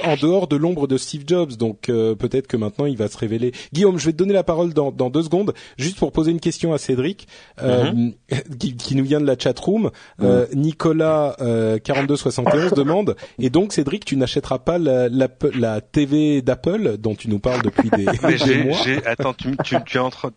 en 0.03 0.15
dehors 0.15 0.47
de 0.47 0.55
l'ombre 0.55 0.87
de 0.87 0.97
Steve 0.97 1.23
Jobs. 1.25 1.53
Donc 1.53 1.89
euh, 1.89 2.15
peut-être 2.15 2.47
que 2.47 2.57
maintenant 2.57 2.85
il 2.85 2.97
va 2.97 3.07
se 3.07 3.17
révéler. 3.17 3.51
Guillaume, 3.73 3.99
je 3.99 4.05
vais 4.05 4.11
te 4.11 4.17
donner 4.17 4.33
la 4.33 4.43
parole 4.43 4.73
dans, 4.73 4.91
dans 4.91 5.09
deux 5.09 5.23
secondes, 5.23 5.53
juste 5.77 5.97
pour 5.97 6.11
poser 6.11 6.31
une 6.31 6.39
question 6.39 6.73
à 6.73 6.77
Cédric, 6.77 7.27
euh, 7.61 7.91
mhm. 7.91 8.13
qui, 8.59 8.75
qui, 8.75 8.95
nous 8.95 9.03
vient 9.03 9.21
de 9.21 9.25
la 9.25 9.37
chat 9.37 9.57
room. 9.59 9.91
Euh, 10.21 10.47
mhm. 10.51 10.59
Nicolas 10.59 11.35
4271 11.83 12.73
demande. 12.73 13.15
Et 13.39 13.49
donc 13.49 13.73
Cédric, 13.73 14.05
tu 14.05 14.15
n'achèteras 14.15 14.59
pas 14.59 14.77
la, 14.77 15.09
la, 15.09 15.27
la 15.55 15.81
TV 15.81 16.41
d'Apple 16.41 16.97
dont 16.97 17.15
tu 17.15 17.29
nous 17.29 17.39
parles 17.39 17.61
depuis 17.61 17.89
des, 17.89 18.05
des 18.45 18.63
mois? 18.63 18.77
Attends, 19.05 19.33
tu, 19.33 19.55
tu, 19.63 19.75
tu 19.85 19.97
es 19.97 19.99
en 19.99 20.09
train, 20.09 20.31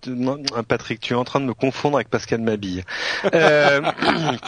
Patrick, 0.67 1.01
tu 1.01 1.13
es 1.13 1.17
en 1.17 1.25
train 1.25 1.41
de 1.41 1.47
me 1.47 1.55
confondre 1.55 1.97
avec 1.97 2.09
Pascal 2.09 2.41
Mabille, 2.41 2.85
euh, 3.35 3.81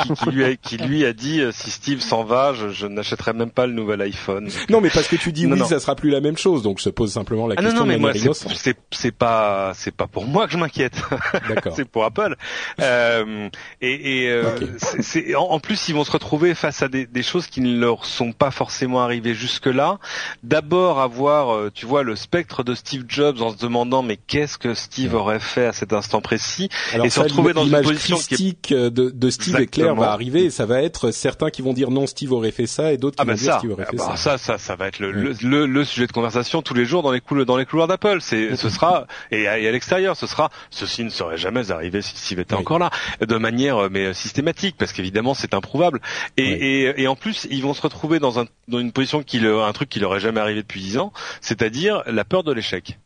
qui, 0.03 0.13
qui, 0.13 0.31
lui 0.31 0.45
a, 0.45 0.57
qui 0.57 0.77
lui 0.77 1.05
a 1.05 1.13
dit 1.13 1.43
si 1.53 1.71
Steve 1.71 2.01
s'en 2.01 2.25
va, 2.25 2.53
je, 2.53 2.69
je 2.69 2.87
n'achèterai 2.87 3.33
même 3.33 3.51
pas 3.51 3.67
le 3.67 3.73
nouvel 3.73 4.01
iPhone. 4.03 4.49
Non, 4.70 4.81
mais 4.81 4.90
parce 4.90 5.09
que 5.09 5.16
tu 5.16 5.33
dis 5.33 5.46
oui, 5.46 5.61
ça 5.66 5.81
sera 5.81 5.94
plus 5.94 6.11
la 6.11 6.20
même 6.20 6.37
chose, 6.37 6.62
donc 6.62 6.81
je 6.81 6.88
pose 6.88 7.12
simplement 7.12 7.46
la 7.46 7.55
ah, 7.57 7.62
question. 7.62 7.81
Non, 7.81 7.87
non, 7.87 7.92
mais 7.92 7.98
moi, 7.98 8.12
c'est 8.55 8.77
c'est 8.90 9.12
pas 9.12 9.72
c'est 9.74 9.94
pas 9.94 10.07
pour 10.07 10.27
moi 10.27 10.46
que 10.46 10.53
je 10.53 10.59
m'inquiète. 10.59 11.00
c'est 11.74 11.88
pour 11.88 12.05
Apple. 12.05 12.37
Euh, 12.81 13.48
et, 13.81 14.24
et 14.24 14.31
euh, 14.31 14.57
c'est 14.79 15.35
en, 15.35 15.59
plus 15.61 15.88
ils 15.88 15.94
vont 15.94 16.05
se 16.05 16.11
retrouver 16.11 16.55
face 16.55 16.83
à 16.83 16.88
des, 16.88 17.07
des, 17.07 17.22
choses 17.22 17.46
qui 17.46 17.61
ne 17.61 17.79
leur 17.79 18.05
sont 18.05 18.33
pas 18.33 18.50
forcément 18.50 19.03
arrivées 19.03 19.35
jusque 19.35 19.66
là. 19.66 19.98
D'abord 20.42 21.00
avoir, 21.00 21.55
euh, 21.55 21.70
tu 21.72 21.87
vois, 21.87 22.03
le 22.03 22.16
spectre 22.16 22.62
de 22.62 22.74
Steve 22.74 23.05
Jobs 23.09 23.40
en 23.40 23.50
se 23.50 23.57
demandant 23.57 24.03
mais 24.03 24.16
qu'est-ce 24.16 24.59
que 24.59 24.74
Steve 24.74 25.14
aurait 25.14 25.40
fait 25.40 25.66
à 25.66 25.72
cet 25.72 25.92
instant 25.92 26.20
précis? 26.20 26.68
Et 27.03 27.11
se 27.11 27.20
retrouver 27.20 27.53
dans 27.53 27.66
une 27.66 27.83
position 27.83 28.16
qui 28.16 28.57
est... 28.70 28.74
de, 28.74 29.11
de 29.11 29.31
Steve 29.31 29.61
et 29.61 29.66
Claire 29.66 29.94
va 29.94 30.12
arriver 30.12 30.44
et 30.44 30.50
ça 30.50 30.66
va 30.66 30.83
être 30.83 31.11
certains 31.11 31.50
qui 31.50 31.62
vont 31.62 31.72
dire 31.72 31.90
non 31.90 32.07
Steve 32.07 32.33
aurait 32.33 32.50
fait 32.50 32.66
ça 32.66 32.92
et 32.92 32.96
d'autres 32.96 33.16
qui 33.16 33.22
ah, 33.22 33.33
vont 33.33 33.38
dire 33.38 33.59
Steve 33.59 33.72
aurait 33.72 33.87
fait 33.87 33.96
ah, 34.00 34.16
ça. 34.16 34.38
ça 34.38 34.38
ça, 34.38 34.54
va 34.77 34.88
être 34.88 34.99
le, 34.99 35.12
le, 35.12 35.67
le, 35.67 35.85
sujet 35.85 36.07
de 36.07 36.12
conversation 36.12 36.62
tous 36.62 36.75
les 36.75 36.85
jours 36.85 37.03
dans 37.03 37.12
les 37.12 37.21
couloirs, 37.21 37.47
dans 37.47 37.57
les 37.57 37.67
couloirs 37.67 37.88
d'Apple. 37.88 38.19
C'est, 38.21 38.57
ce 38.57 38.69
sera 38.69 39.07
et 39.31 39.47
à, 39.47 39.59
l'extérieur, 39.59 40.17
ce 40.17 40.27
sera 40.27 40.51
ceci 40.71 41.05
ne 41.05 41.11
serait 41.11 41.37
jamais 41.37 41.71
arrivé 41.71 42.03
si 42.03 42.17
Steve 42.17 42.40
était 42.40 42.55
encore 42.55 42.79
là, 42.79 42.90
de 43.21 43.37
manière 43.37 43.85
euh, 43.85 43.88
mais 43.90 44.14
systématique, 44.14 44.77
parce 44.79 44.93
qu'évidemment 44.93 45.35
c'est 45.35 45.55
improuvable. 45.55 46.01
Et, 46.37 46.85
et, 46.85 47.03
et, 47.03 47.09
en 47.09 47.17
plus, 47.17 47.47
ils 47.51 47.62
vont 47.62 47.75
se 47.75 47.83
retrouver 47.83 48.19
dans, 48.19 48.40
un, 48.40 48.47
dans 48.69 48.79
une 48.79 48.93
position 48.93 49.23
qui, 49.23 49.38
un 49.45 49.73
truc 49.73 49.88
qui 49.88 50.01
leur 50.01 50.17
est 50.17 50.21
jamais 50.21 50.40
arrivé 50.40 50.62
depuis 50.62 50.81
dix 50.81 50.99
ans, 50.99 51.12
c'est-à-dire 51.40 52.03
la 52.07 52.25
peur 52.25 52.45
de 52.45 52.53
l'échec. 52.53 52.99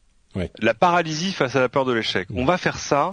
La 0.61 0.75
paralysie 0.75 1.33
face 1.33 1.57
à 1.57 1.61
la 1.61 1.69
peur 1.69 1.85
de 1.85 1.93
l'échec. 1.93 2.29
On 2.35 2.45
va 2.45 2.59
faire 2.59 2.79
ça, 2.79 3.11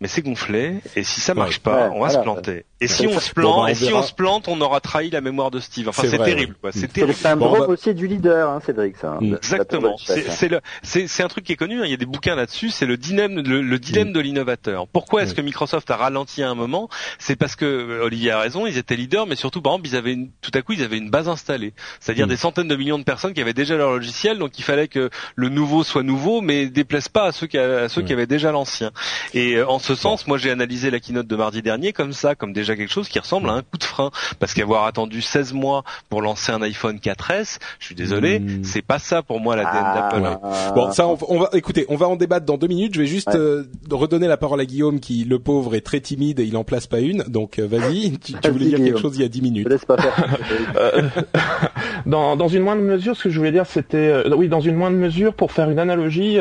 mais 0.00 0.08
c'est 0.08 0.22
gonflé, 0.22 0.80
et 0.96 1.04
si 1.04 1.20
ça 1.20 1.34
marche 1.34 1.60
pas, 1.60 1.90
on 1.92 2.00
va 2.00 2.10
se 2.10 2.18
planter. 2.18 2.64
Et 2.84 2.88
si 2.88 3.06
on 3.06 3.18
se 3.18 3.32
plante, 3.32 3.64
bah, 3.64 3.70
et 3.70 3.74
si 3.74 3.92
on 3.92 4.02
se 4.02 4.12
plante, 4.12 4.46
on 4.48 4.60
aura 4.60 4.80
trahi 4.80 5.08
la 5.08 5.22
mémoire 5.22 5.50
de 5.50 5.58
Steve. 5.58 5.88
Enfin, 5.88 6.02
c'est 6.06 6.18
terrible. 6.18 6.54
C'est 6.70 6.92
terrible. 6.92 6.92
C'est 6.92 7.06
le 7.06 7.12
syndrome 7.12 7.70
aussi 7.70 7.94
du 7.94 8.06
leader, 8.06 8.50
hein, 8.50 8.60
Cédric. 8.64 8.96
Ça, 8.96 9.18
hein, 9.20 9.36
Exactement. 9.36 9.96
C'est 9.98 10.48
le, 10.48 10.60
c'est 10.82 11.22
un 11.22 11.28
truc 11.28 11.44
qui 11.44 11.52
est 11.52 11.56
connu. 11.56 11.80
Hein. 11.80 11.84
Il 11.86 11.90
y 11.90 11.94
a 11.94 11.98
des 11.98 12.06
bouquins 12.06 12.34
là-dessus. 12.34 12.70
C'est 12.70 12.86
le 12.86 12.96
dilemme, 12.96 13.40
le, 13.40 13.78
dilemme 13.78 14.12
de 14.12 14.20
l'innovateur. 14.20 14.86
Pourquoi 14.88 15.22
est-ce 15.22 15.34
que 15.34 15.40
Microsoft 15.40 15.90
a 15.90 15.96
ralenti 15.96 16.42
à 16.42 16.50
un 16.50 16.54
moment? 16.54 16.88
C'est 17.18 17.36
parce 17.36 17.56
que 17.56 17.64
euh, 17.64 18.04
Olivier 18.04 18.32
a 18.32 18.40
raison. 18.40 18.66
Ils 18.66 18.76
étaient 18.76 18.96
leaders, 18.96 19.26
mais 19.26 19.36
surtout, 19.36 19.62
par 19.62 19.72
exemple, 19.72 19.88
ils 19.88 19.96
avaient 19.96 20.12
une, 20.12 20.30
tout 20.42 20.50
à 20.54 20.62
coup, 20.62 20.72
ils 20.72 20.82
avaient 20.82 20.98
une 20.98 21.10
base 21.10 21.28
installée. 21.28 21.72
C'est-à-dire 22.00 22.26
des 22.26 22.36
centaines 22.36 22.68
de 22.68 22.76
millions 22.76 22.98
de 22.98 23.04
personnes 23.04 23.32
qui 23.32 23.40
avaient 23.40 23.54
déjà 23.54 23.76
leur 23.76 23.92
logiciel. 23.92 24.38
Donc, 24.38 24.58
il 24.58 24.62
fallait 24.62 24.88
que 24.88 25.10
le 25.36 25.48
nouveau 25.48 25.84
soit 25.84 26.02
nouveau, 26.02 26.40
mais 26.40 26.53
déplace 26.66 27.08
pas 27.08 27.24
à 27.24 27.32
ceux 27.32 27.46
qui, 27.46 27.58
à 27.58 27.88
ceux 27.88 28.02
qui 28.02 28.12
avaient 28.12 28.26
déjà 28.26 28.52
l'ancien. 28.52 28.90
Et 29.32 29.54
euh, 29.54 29.68
en 29.68 29.78
ce 29.78 29.94
sens, 29.94 30.26
moi, 30.26 30.38
j'ai 30.38 30.50
analysé 30.50 30.90
la 30.90 31.00
keynote 31.00 31.26
de 31.26 31.36
mardi 31.36 31.62
dernier 31.62 31.92
comme 31.92 32.12
ça, 32.12 32.34
comme 32.34 32.52
déjà 32.52 32.76
quelque 32.76 32.92
chose 32.92 33.08
qui 33.08 33.18
ressemble 33.18 33.48
à 33.50 33.54
un 33.54 33.62
coup 33.62 33.78
de 33.78 33.84
frein 33.84 34.10
parce 34.38 34.54
qu'avoir 34.54 34.84
attendu 34.84 35.22
16 35.22 35.52
mois 35.52 35.84
pour 36.08 36.22
lancer 36.22 36.52
un 36.52 36.62
iPhone 36.62 36.96
4S, 36.96 37.58
je 37.78 37.86
suis 37.86 37.94
désolé, 37.94 38.40
hmm. 38.40 38.64
c'est 38.64 38.82
pas 38.82 38.98
ça 38.98 39.22
pour 39.22 39.40
moi 39.40 39.56
la 39.56 39.64
ah, 39.66 40.10
d'Apple. 40.10 40.74
Bon, 40.74 40.92
ça 40.92 41.06
on, 41.06 41.38
va 41.38 41.50
écoutez, 41.52 41.86
on 41.88 41.96
va 41.96 42.08
en 42.08 42.16
débattre 42.16 42.46
dans 42.46 42.56
deux 42.56 42.66
minutes. 42.66 42.94
Je 42.94 43.00
vais 43.00 43.06
juste 43.06 43.34
euh, 43.34 43.64
redonner 43.90 44.28
la 44.28 44.36
parole 44.36 44.60
à 44.60 44.64
Guillaume 44.64 45.00
qui 45.00 45.24
le 45.24 45.38
pauvre 45.38 45.74
est 45.74 45.80
très 45.80 46.00
timide 46.00 46.40
et 46.40 46.44
il 46.44 46.56
en 46.56 46.64
place 46.64 46.86
pas 46.86 47.00
une. 47.00 47.22
Donc 47.24 47.58
euh, 47.58 47.66
vas-y, 47.66 48.18
tu, 48.18 48.34
voulais 48.50 48.66
dire 48.66 48.78
quelque 48.78 49.00
chose 49.00 49.16
il 49.16 49.22
y 49.22 49.24
a 49.24 49.28
10 49.28 49.42
minutes. 49.42 49.68
laisse 49.68 49.84
pas 49.84 49.96
faire. 49.96 50.14
Dans, 52.06 52.36
dans 52.36 52.48
une 52.48 52.62
moindre 52.62 52.82
mesure, 52.82 53.16
ce 53.16 53.24
que 53.24 53.30
je 53.30 53.38
voulais 53.38 53.52
dire, 53.52 53.64
c'était 53.64 54.24
oui, 54.36 54.48
dans 54.48 54.60
une 54.60 54.74
moindre 54.74 54.96
mesure, 54.96 55.32
pour 55.32 55.52
faire 55.52 55.70
une 55.70 55.78
analogie 55.78 56.33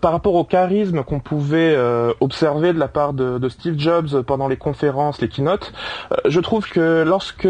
par 0.00 0.12
rapport 0.12 0.34
au 0.34 0.44
charisme 0.44 1.02
qu'on 1.02 1.20
pouvait 1.20 1.76
observer 2.20 2.72
de 2.72 2.78
la 2.78 2.88
part 2.88 3.12
de, 3.12 3.48
Steve 3.48 3.78
Jobs 3.78 4.22
pendant 4.22 4.48
les 4.48 4.56
conférences, 4.56 5.20
les 5.20 5.28
keynotes. 5.28 5.72
Euh, 6.12 6.16
je 6.26 6.40
trouve 6.40 6.68
que 6.68 7.02
lorsque 7.06 7.48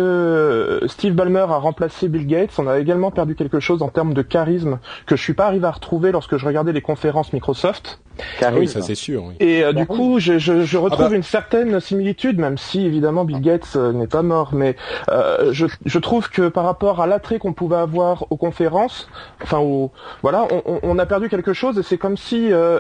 Steve 0.88 1.14
Ballmer 1.14 1.46
a 1.48 1.56
remplacé 1.56 2.08
Bill 2.08 2.26
Gates, 2.26 2.52
on 2.58 2.66
a 2.66 2.78
également 2.78 3.10
perdu 3.10 3.34
quelque 3.34 3.60
chose 3.60 3.82
en 3.82 3.88
termes 3.88 4.14
de 4.14 4.22
charisme 4.22 4.78
que 5.06 5.16
je 5.16 5.22
suis 5.22 5.34
pas 5.34 5.46
arrivé 5.46 5.66
à 5.66 5.70
retrouver 5.70 6.12
lorsque 6.12 6.36
je 6.36 6.46
regardais 6.46 6.72
les 6.72 6.82
conférences 6.82 7.32
Microsoft. 7.32 8.00
Oui, 8.54 8.68
ça 8.68 8.82
c'est 8.82 8.94
sûr. 8.94 9.32
Et 9.40 9.62
euh, 9.62 9.72
du 9.72 9.86
coup, 9.86 10.18
je, 10.18 10.38
je, 10.38 10.64
je 10.64 10.78
retrouve 10.78 11.06
ah 11.06 11.10
bah. 11.10 11.16
une 11.16 11.22
certaine 11.22 11.80
similitude, 11.80 12.38
même 12.38 12.58
si 12.58 12.84
évidemment 12.84 13.24
Bill 13.24 13.40
Gates 13.40 13.74
euh, 13.76 13.92
n'est 13.92 14.06
pas 14.06 14.22
mort, 14.22 14.50
mais 14.52 14.76
euh, 15.10 15.52
je, 15.52 15.66
je, 15.84 15.98
trouve 15.98 16.30
que 16.30 16.48
par 16.48 16.64
rapport 16.64 17.00
à 17.00 17.06
l'attrait 17.06 17.38
qu'on 17.38 17.52
pouvait 17.52 17.76
avoir 17.76 18.26
aux 18.30 18.36
conférences, 18.36 19.08
enfin, 19.42 19.58
au, 19.58 19.90
voilà, 20.22 20.46
on, 20.50 20.80
on, 20.82 20.98
a 20.98 21.06
perdu 21.06 21.28
quelque 21.28 21.52
chose, 21.52 21.78
et 21.78 21.82
c'est 21.82 21.98
comme 21.98 22.16
si 22.16 22.52
euh, 22.52 22.78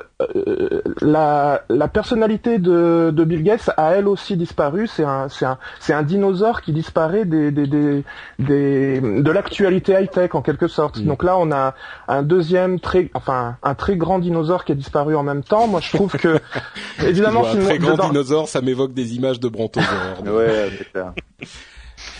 la, 1.00 1.62
la 1.68 1.88
personnalité 1.88 2.58
de, 2.58 3.10
de 3.14 3.24
Bill 3.24 3.42
Gates 3.42 3.70
a 3.76 3.92
elle 3.92 4.08
aussi 4.08 4.36
disparu. 4.36 4.86
C'est 4.86 5.04
un, 5.04 5.28
c'est 5.28 5.46
un, 5.46 5.58
c'est 5.80 5.92
un 5.92 6.02
dinosaure 6.02 6.62
qui 6.62 6.72
disparaît 6.72 7.24
des, 7.24 7.50
des, 7.50 7.66
des, 7.66 8.04
des 8.38 9.00
de 9.00 9.30
l'actualité 9.30 9.92
high 9.92 10.10
tech 10.10 10.34
en 10.34 10.42
quelque 10.42 10.68
sorte. 10.68 10.98
Mm. 10.98 11.04
Donc 11.06 11.24
là, 11.24 11.36
on 11.38 11.50
a 11.52 11.74
un 12.08 12.22
deuxième 12.22 12.80
très, 12.80 13.10
enfin, 13.14 13.56
un 13.62 13.74
très 13.74 13.96
grand 13.96 14.18
dinosaure 14.18 14.64
qui 14.64 14.72
a 14.72 14.74
disparu 14.74 15.16
en 15.16 15.25
même 15.26 15.42
temps. 15.42 15.66
Moi, 15.66 15.80
je 15.80 15.94
trouve 15.94 16.12
que 16.12 16.38
évidemment, 17.04 17.46
un 17.46 17.56
très 17.56 17.78
grand 17.78 18.08
dinosaure, 18.08 18.48
ça 18.48 18.60
m'évoque 18.60 18.94
des 18.94 19.14
images 19.14 19.40
de 19.40 19.48
brontosaures. 19.48 20.22
ouais, 20.24 20.70
c'est 20.78 20.92
clair. 20.92 21.12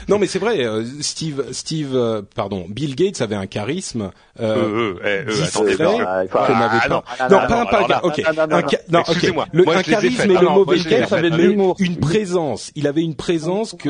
Non, 0.09 0.19
mais 0.19 0.27
c'est 0.27 0.39
vrai. 0.39 0.65
Euh, 0.65 0.85
Steve, 1.01 1.53
Steve, 1.53 1.95
euh, 1.95 2.23
pardon, 2.35 2.67
Bill 2.69 2.95
Gates 2.95 3.21
avait 3.21 3.35
un 3.35 3.47
charisme 3.47 4.11
euh, 4.41 4.95
euh, 5.05 5.25
discret 5.25 5.77
que 5.77 6.53
n'avait 6.53 6.89
pas. 6.89 7.05
Non, 7.31 7.39
pas 7.47 7.61
un 7.81 8.01
Ok. 8.03 8.23
Non, 8.91 9.01
ok. 9.01 9.35
Le, 9.53 9.69
un 9.69 9.83
charisme 9.83 10.31
et 10.31 10.35
le 10.39 10.49
mauvais 10.49 10.79
Gates 10.79 11.13
avait 11.13 11.31
une 11.79 11.97
présence. 11.97 12.71
Il 12.75 12.87
avait 12.87 13.03
une 13.03 13.17
présence 13.17 13.75
que 13.75 13.89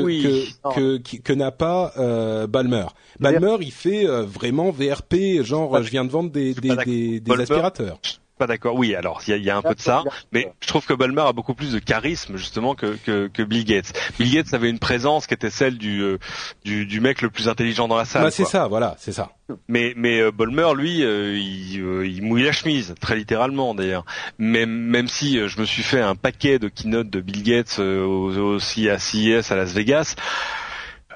que 0.74 0.98
que, 0.98 1.16
que 1.18 1.32
n'a 1.32 1.50
pas 1.50 1.92
euh, 1.98 2.46
Balmer. 2.46 2.86
Balmer, 3.20 3.56
il 3.60 3.72
fait 3.72 4.06
vraiment 4.06 4.70
VRP, 4.70 5.42
genre 5.42 5.82
je 5.82 5.90
viens 5.90 6.04
de 6.04 6.10
vendre 6.10 6.30
des 6.30 6.54
des, 6.54 6.76
des, 6.76 7.20
des 7.20 7.32
aspirateurs. 7.32 7.98
Pas 8.36 8.46
d'accord. 8.46 8.74
Oui, 8.74 8.94
alors 8.94 9.22
il 9.26 9.42
y 9.42 9.50
a, 9.50 9.56
un 9.56 9.62
peu 9.62 9.74
de 9.74 9.80
ça, 9.80 10.02
mais 10.32 10.52
je 10.60 10.66
trouve 10.66 10.84
que 10.84 10.94
Ballmer 10.94 11.22
a 11.22 11.32
beaucoup 11.32 11.54
plus 11.54 11.72
de 11.72 11.78
charisme 11.78 12.36
justement 12.36 12.74
que, 12.74 12.96
que, 13.28 13.42
Bill 13.42 13.64
Gates. 13.64 13.92
Bill 14.18 14.32
Gates 14.32 14.54
avait 14.54 14.70
une 14.70 14.78
présence 14.78 15.26
qui 15.26 15.34
était 15.34 15.50
celle 15.50 15.78
du 15.78 16.02
euh, 16.02 16.18
du, 16.64 17.00
mec 17.00 17.22
le 17.22 17.30
plus 17.30 17.48
intelligent 17.48 17.88
dans 17.88 17.96
la 17.96 18.04
salle. 18.04 18.22
Bah, 18.22 18.30
c'est 18.30 18.44
ça, 18.44 18.66
voilà, 18.66 18.96
c'est 18.98 19.12
ça. 19.12 19.30
Mais 19.68 19.94
mais 19.96 20.20
euh, 20.20 20.30
Ballmer, 20.30 20.74
lui, 20.76 21.02
euh, 21.02 21.36
il, 21.36 22.22
mouille 22.22 22.44
la 22.44 22.52
chemise, 22.52 22.94
très 23.00 23.16
littéralement 23.16 23.74
d'ailleurs. 23.74 24.04
Même 24.38 24.70
même 24.70 25.08
si 25.08 25.38
je 25.48 25.60
me 25.60 25.64
suis 25.64 25.82
fait 25.82 26.00
un 26.00 26.14
paquet 26.14 26.58
de 26.58 26.68
keynotes 26.68 27.10
de 27.10 27.20
Bill 27.20 27.42
Gates 27.42 27.78
aussi 27.78 28.88
à 28.90 28.98
CES 28.98 29.50
à 29.50 29.56
Las 29.56 29.72
Vegas. 29.72 30.16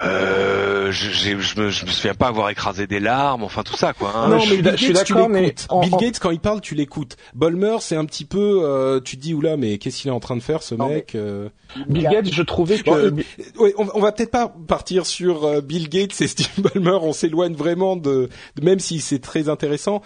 Euh, 0.02 0.90
je, 0.90 1.10
je, 1.10 1.34
me, 1.60 1.70
je 1.70 1.84
me 1.84 1.90
souviens 1.90 2.14
pas 2.14 2.28
avoir 2.28 2.48
écrasé 2.48 2.86
des 2.86 3.00
larmes, 3.00 3.42
enfin 3.42 3.62
tout 3.62 3.76
ça 3.76 3.92
quoi. 3.92 4.12
Hein. 4.16 4.28
Non, 4.28 4.38
mais 4.38 4.56
Bill 4.56 4.62
Gates, 4.62 4.76
tu 4.76 5.14
l'écoutes. 5.14 5.68
Bill 5.80 5.96
Gates 5.98 6.18
quand 6.18 6.30
il 6.30 6.40
parle, 6.40 6.60
tu 6.60 6.74
l'écoutes. 6.74 7.16
Bolmer, 7.34 7.76
c'est 7.80 7.96
un 7.96 8.04
petit 8.06 8.24
peu, 8.24 8.62
euh, 8.64 9.00
tu 9.00 9.16
te 9.16 9.22
dis 9.22 9.34
oula, 9.34 9.56
mais 9.56 9.78
qu'est-ce 9.78 10.00
qu'il 10.00 10.08
est 10.08 10.14
en 10.14 10.20
train 10.20 10.36
de 10.36 10.42
faire 10.42 10.62
ce 10.62 10.74
mec 10.74 11.14
euh... 11.14 11.48
Bill 11.88 12.08
Gates, 12.10 12.32
je 12.32 12.42
trouvais 12.42 12.78
que. 12.78 12.90
Euh, 12.90 13.10
oui, 13.58 13.72
on, 13.78 13.86
on, 13.94 14.00
va 14.00 14.12
peut-être 14.12 14.30
pas 14.30 14.48
partir 14.48 15.06
sur 15.06 15.44
euh, 15.44 15.60
Bill 15.60 15.88
Gates 15.88 16.20
et 16.20 16.26
Steve 16.26 16.48
Ballmer. 16.58 16.98
On 17.02 17.12
s'éloigne 17.12 17.54
vraiment 17.54 17.96
de, 17.96 18.28
de 18.56 18.64
même 18.64 18.80
si 18.80 19.00
c'est 19.00 19.20
très 19.20 19.48
intéressant. 19.48 20.02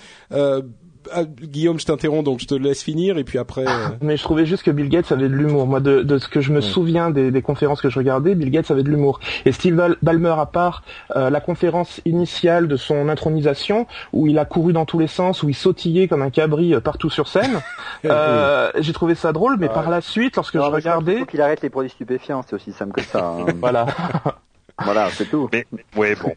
Ah, 1.12 1.24
Guillaume, 1.24 1.78
je 1.78 1.86
t'interromps, 1.86 2.24
donc 2.24 2.40
je 2.40 2.46
te 2.46 2.54
laisse 2.54 2.82
finir 2.82 3.18
et 3.18 3.24
puis 3.24 3.38
après. 3.38 3.66
Euh, 3.66 3.88
mais 4.00 4.16
je 4.16 4.22
trouvais 4.22 4.46
juste 4.46 4.62
que 4.62 4.70
Bill 4.70 4.88
Gates 4.88 5.12
avait 5.12 5.28
de 5.28 5.34
l'humour. 5.34 5.66
Moi, 5.66 5.80
de, 5.80 6.02
de, 6.02 6.18
ce 6.18 6.28
que 6.28 6.40
je 6.40 6.52
me 6.52 6.60
souviens 6.60 7.10
des, 7.10 7.30
des, 7.30 7.42
conférences 7.42 7.80
que 7.80 7.90
je 7.90 7.98
regardais, 7.98 8.34
Bill 8.34 8.50
Gates 8.50 8.70
avait 8.70 8.82
de 8.82 8.90
l'humour. 8.90 9.20
Et 9.44 9.52
Steve 9.52 9.96
Ballmer, 10.02 10.34
à 10.38 10.46
part 10.46 10.82
euh, 11.16 11.30
la 11.30 11.40
conférence 11.40 12.00
initiale 12.04 12.68
de 12.68 12.76
son 12.76 13.08
intronisation, 13.08 13.86
où 14.12 14.26
il 14.26 14.38
a 14.38 14.44
couru 14.44 14.72
dans 14.72 14.86
tous 14.86 14.98
les 14.98 15.06
sens, 15.06 15.42
où 15.42 15.48
il 15.48 15.54
sautillait 15.54 16.08
comme 16.08 16.22
un 16.22 16.30
cabri 16.30 16.74
euh, 16.74 16.80
partout 16.80 17.10
sur 17.10 17.28
scène, 17.28 17.60
euh, 18.04 18.70
j'ai 18.78 18.92
trouvé 18.92 19.14
ça 19.14 19.32
drôle. 19.32 19.56
Mais 19.58 19.68
par 19.68 19.90
la 19.90 20.00
suite, 20.00 20.36
lorsque 20.36 20.54
je 20.54 20.58
regardais, 20.58 21.14
il 21.14 21.18
faut 21.20 21.26
qu'il 21.26 21.42
arrête 21.42 21.62
les 21.62 21.70
produits 21.70 21.90
stupéfiants. 21.90 22.42
C'est 22.46 22.56
aussi 22.56 22.72
simple 22.72 22.92
que 22.92 23.02
ça. 23.02 23.26
Hein. 23.26 23.46
voilà. 23.60 23.86
Voilà, 24.82 25.08
c'est 25.10 25.26
tout. 25.26 25.48
Mais, 25.52 25.66
ouais, 25.96 26.16
bon. 26.16 26.34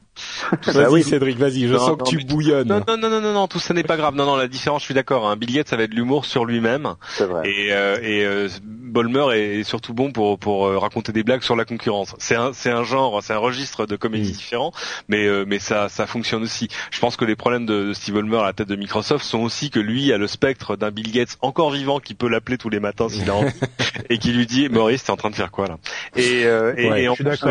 Vas-y, 0.67 0.93
oui. 0.93 1.03
Cédric, 1.03 1.37
vas-y. 1.37 1.67
Je 1.67 1.77
sens 1.77 1.97
que 1.97 2.03
tu 2.03 2.17
bouillonnes. 2.25 2.67
Non, 2.67 2.81
non, 2.87 2.97
non, 2.97 3.09
non, 3.09 3.21
non, 3.21 3.33
non, 3.33 3.47
tout 3.47 3.59
ça 3.59 3.73
n'est 3.73 3.83
pas 3.83 3.97
grave. 3.97 4.15
Non, 4.15 4.25
non, 4.25 4.35
la 4.35 4.47
différence, 4.47 4.81
je 4.81 4.85
suis 4.85 4.93
d'accord. 4.93 5.29
Hein. 5.29 5.35
Bill 5.35 5.53
Gates, 5.53 5.69
ça 5.69 5.77
va 5.77 5.83
être 5.83 5.91
de 5.91 5.95
l'humour 5.95 6.25
sur 6.25 6.45
lui-même. 6.45 6.95
C'est 7.09 7.25
vrai. 7.25 7.49
Et, 7.49 7.73
euh, 7.73 7.97
et 8.01 8.25
euh, 8.25 8.47
Bolmer 8.87 9.35
est 9.35 9.63
surtout 9.63 9.93
bon 9.93 10.11
pour 10.11 10.39
pour 10.39 10.67
euh, 10.67 10.77
raconter 10.77 11.11
des 11.11 11.23
blagues 11.23 11.43
sur 11.43 11.55
la 11.55 11.65
concurrence. 11.65 12.15
C'est 12.19 12.35
un 12.35 12.53
c'est 12.53 12.69
un 12.69 12.83
genre, 12.83 13.21
c'est 13.23 13.33
un 13.33 13.37
registre 13.37 13.85
de 13.85 13.95
comédie 13.95 14.29
mm. 14.29 14.33
différent, 14.33 14.71
mais 15.07 15.25
euh, 15.25 15.45
mais 15.47 15.59
ça 15.59 15.89
ça 15.89 16.07
fonctionne 16.07 16.43
aussi. 16.43 16.67
Je 16.91 16.99
pense 16.99 17.15
que 17.15 17.25
les 17.25 17.35
problèmes 17.35 17.65
de, 17.65 17.93
Steve 17.93 18.15
Bolmer 18.15 18.37
à 18.37 18.43
la 18.43 18.53
tête 18.53 18.67
de 18.67 18.75
Microsoft 18.75 19.23
sont 19.23 19.39
aussi 19.39 19.69
que 19.69 19.79
lui 19.79 20.11
a 20.11 20.17
le 20.17 20.27
spectre 20.27 20.75
d'un 20.75 20.91
Bill 20.91 21.11
Gates 21.11 21.37
encore 21.41 21.71
vivant 21.71 21.99
qui 21.99 22.13
peut 22.13 22.29
l'appeler 22.29 22.57
tous 22.57 22.69
les 22.69 22.79
matins 22.79 23.09
s'il 23.09 23.29
a 23.29 23.35
envie 23.35 23.51
et 24.09 24.17
qui 24.17 24.31
lui 24.31 24.45
dit 24.45 24.69
Maurice, 24.69 25.03
t'es 25.03 25.11
en 25.11 25.17
train 25.17 25.29
de 25.29 25.35
faire 25.35 25.51
quoi 25.51 25.67
là? 25.67 25.77
Et 26.15 26.43
et, 26.77 27.03
et 27.03 27.07
en 27.07 27.15
plus, 27.15 27.43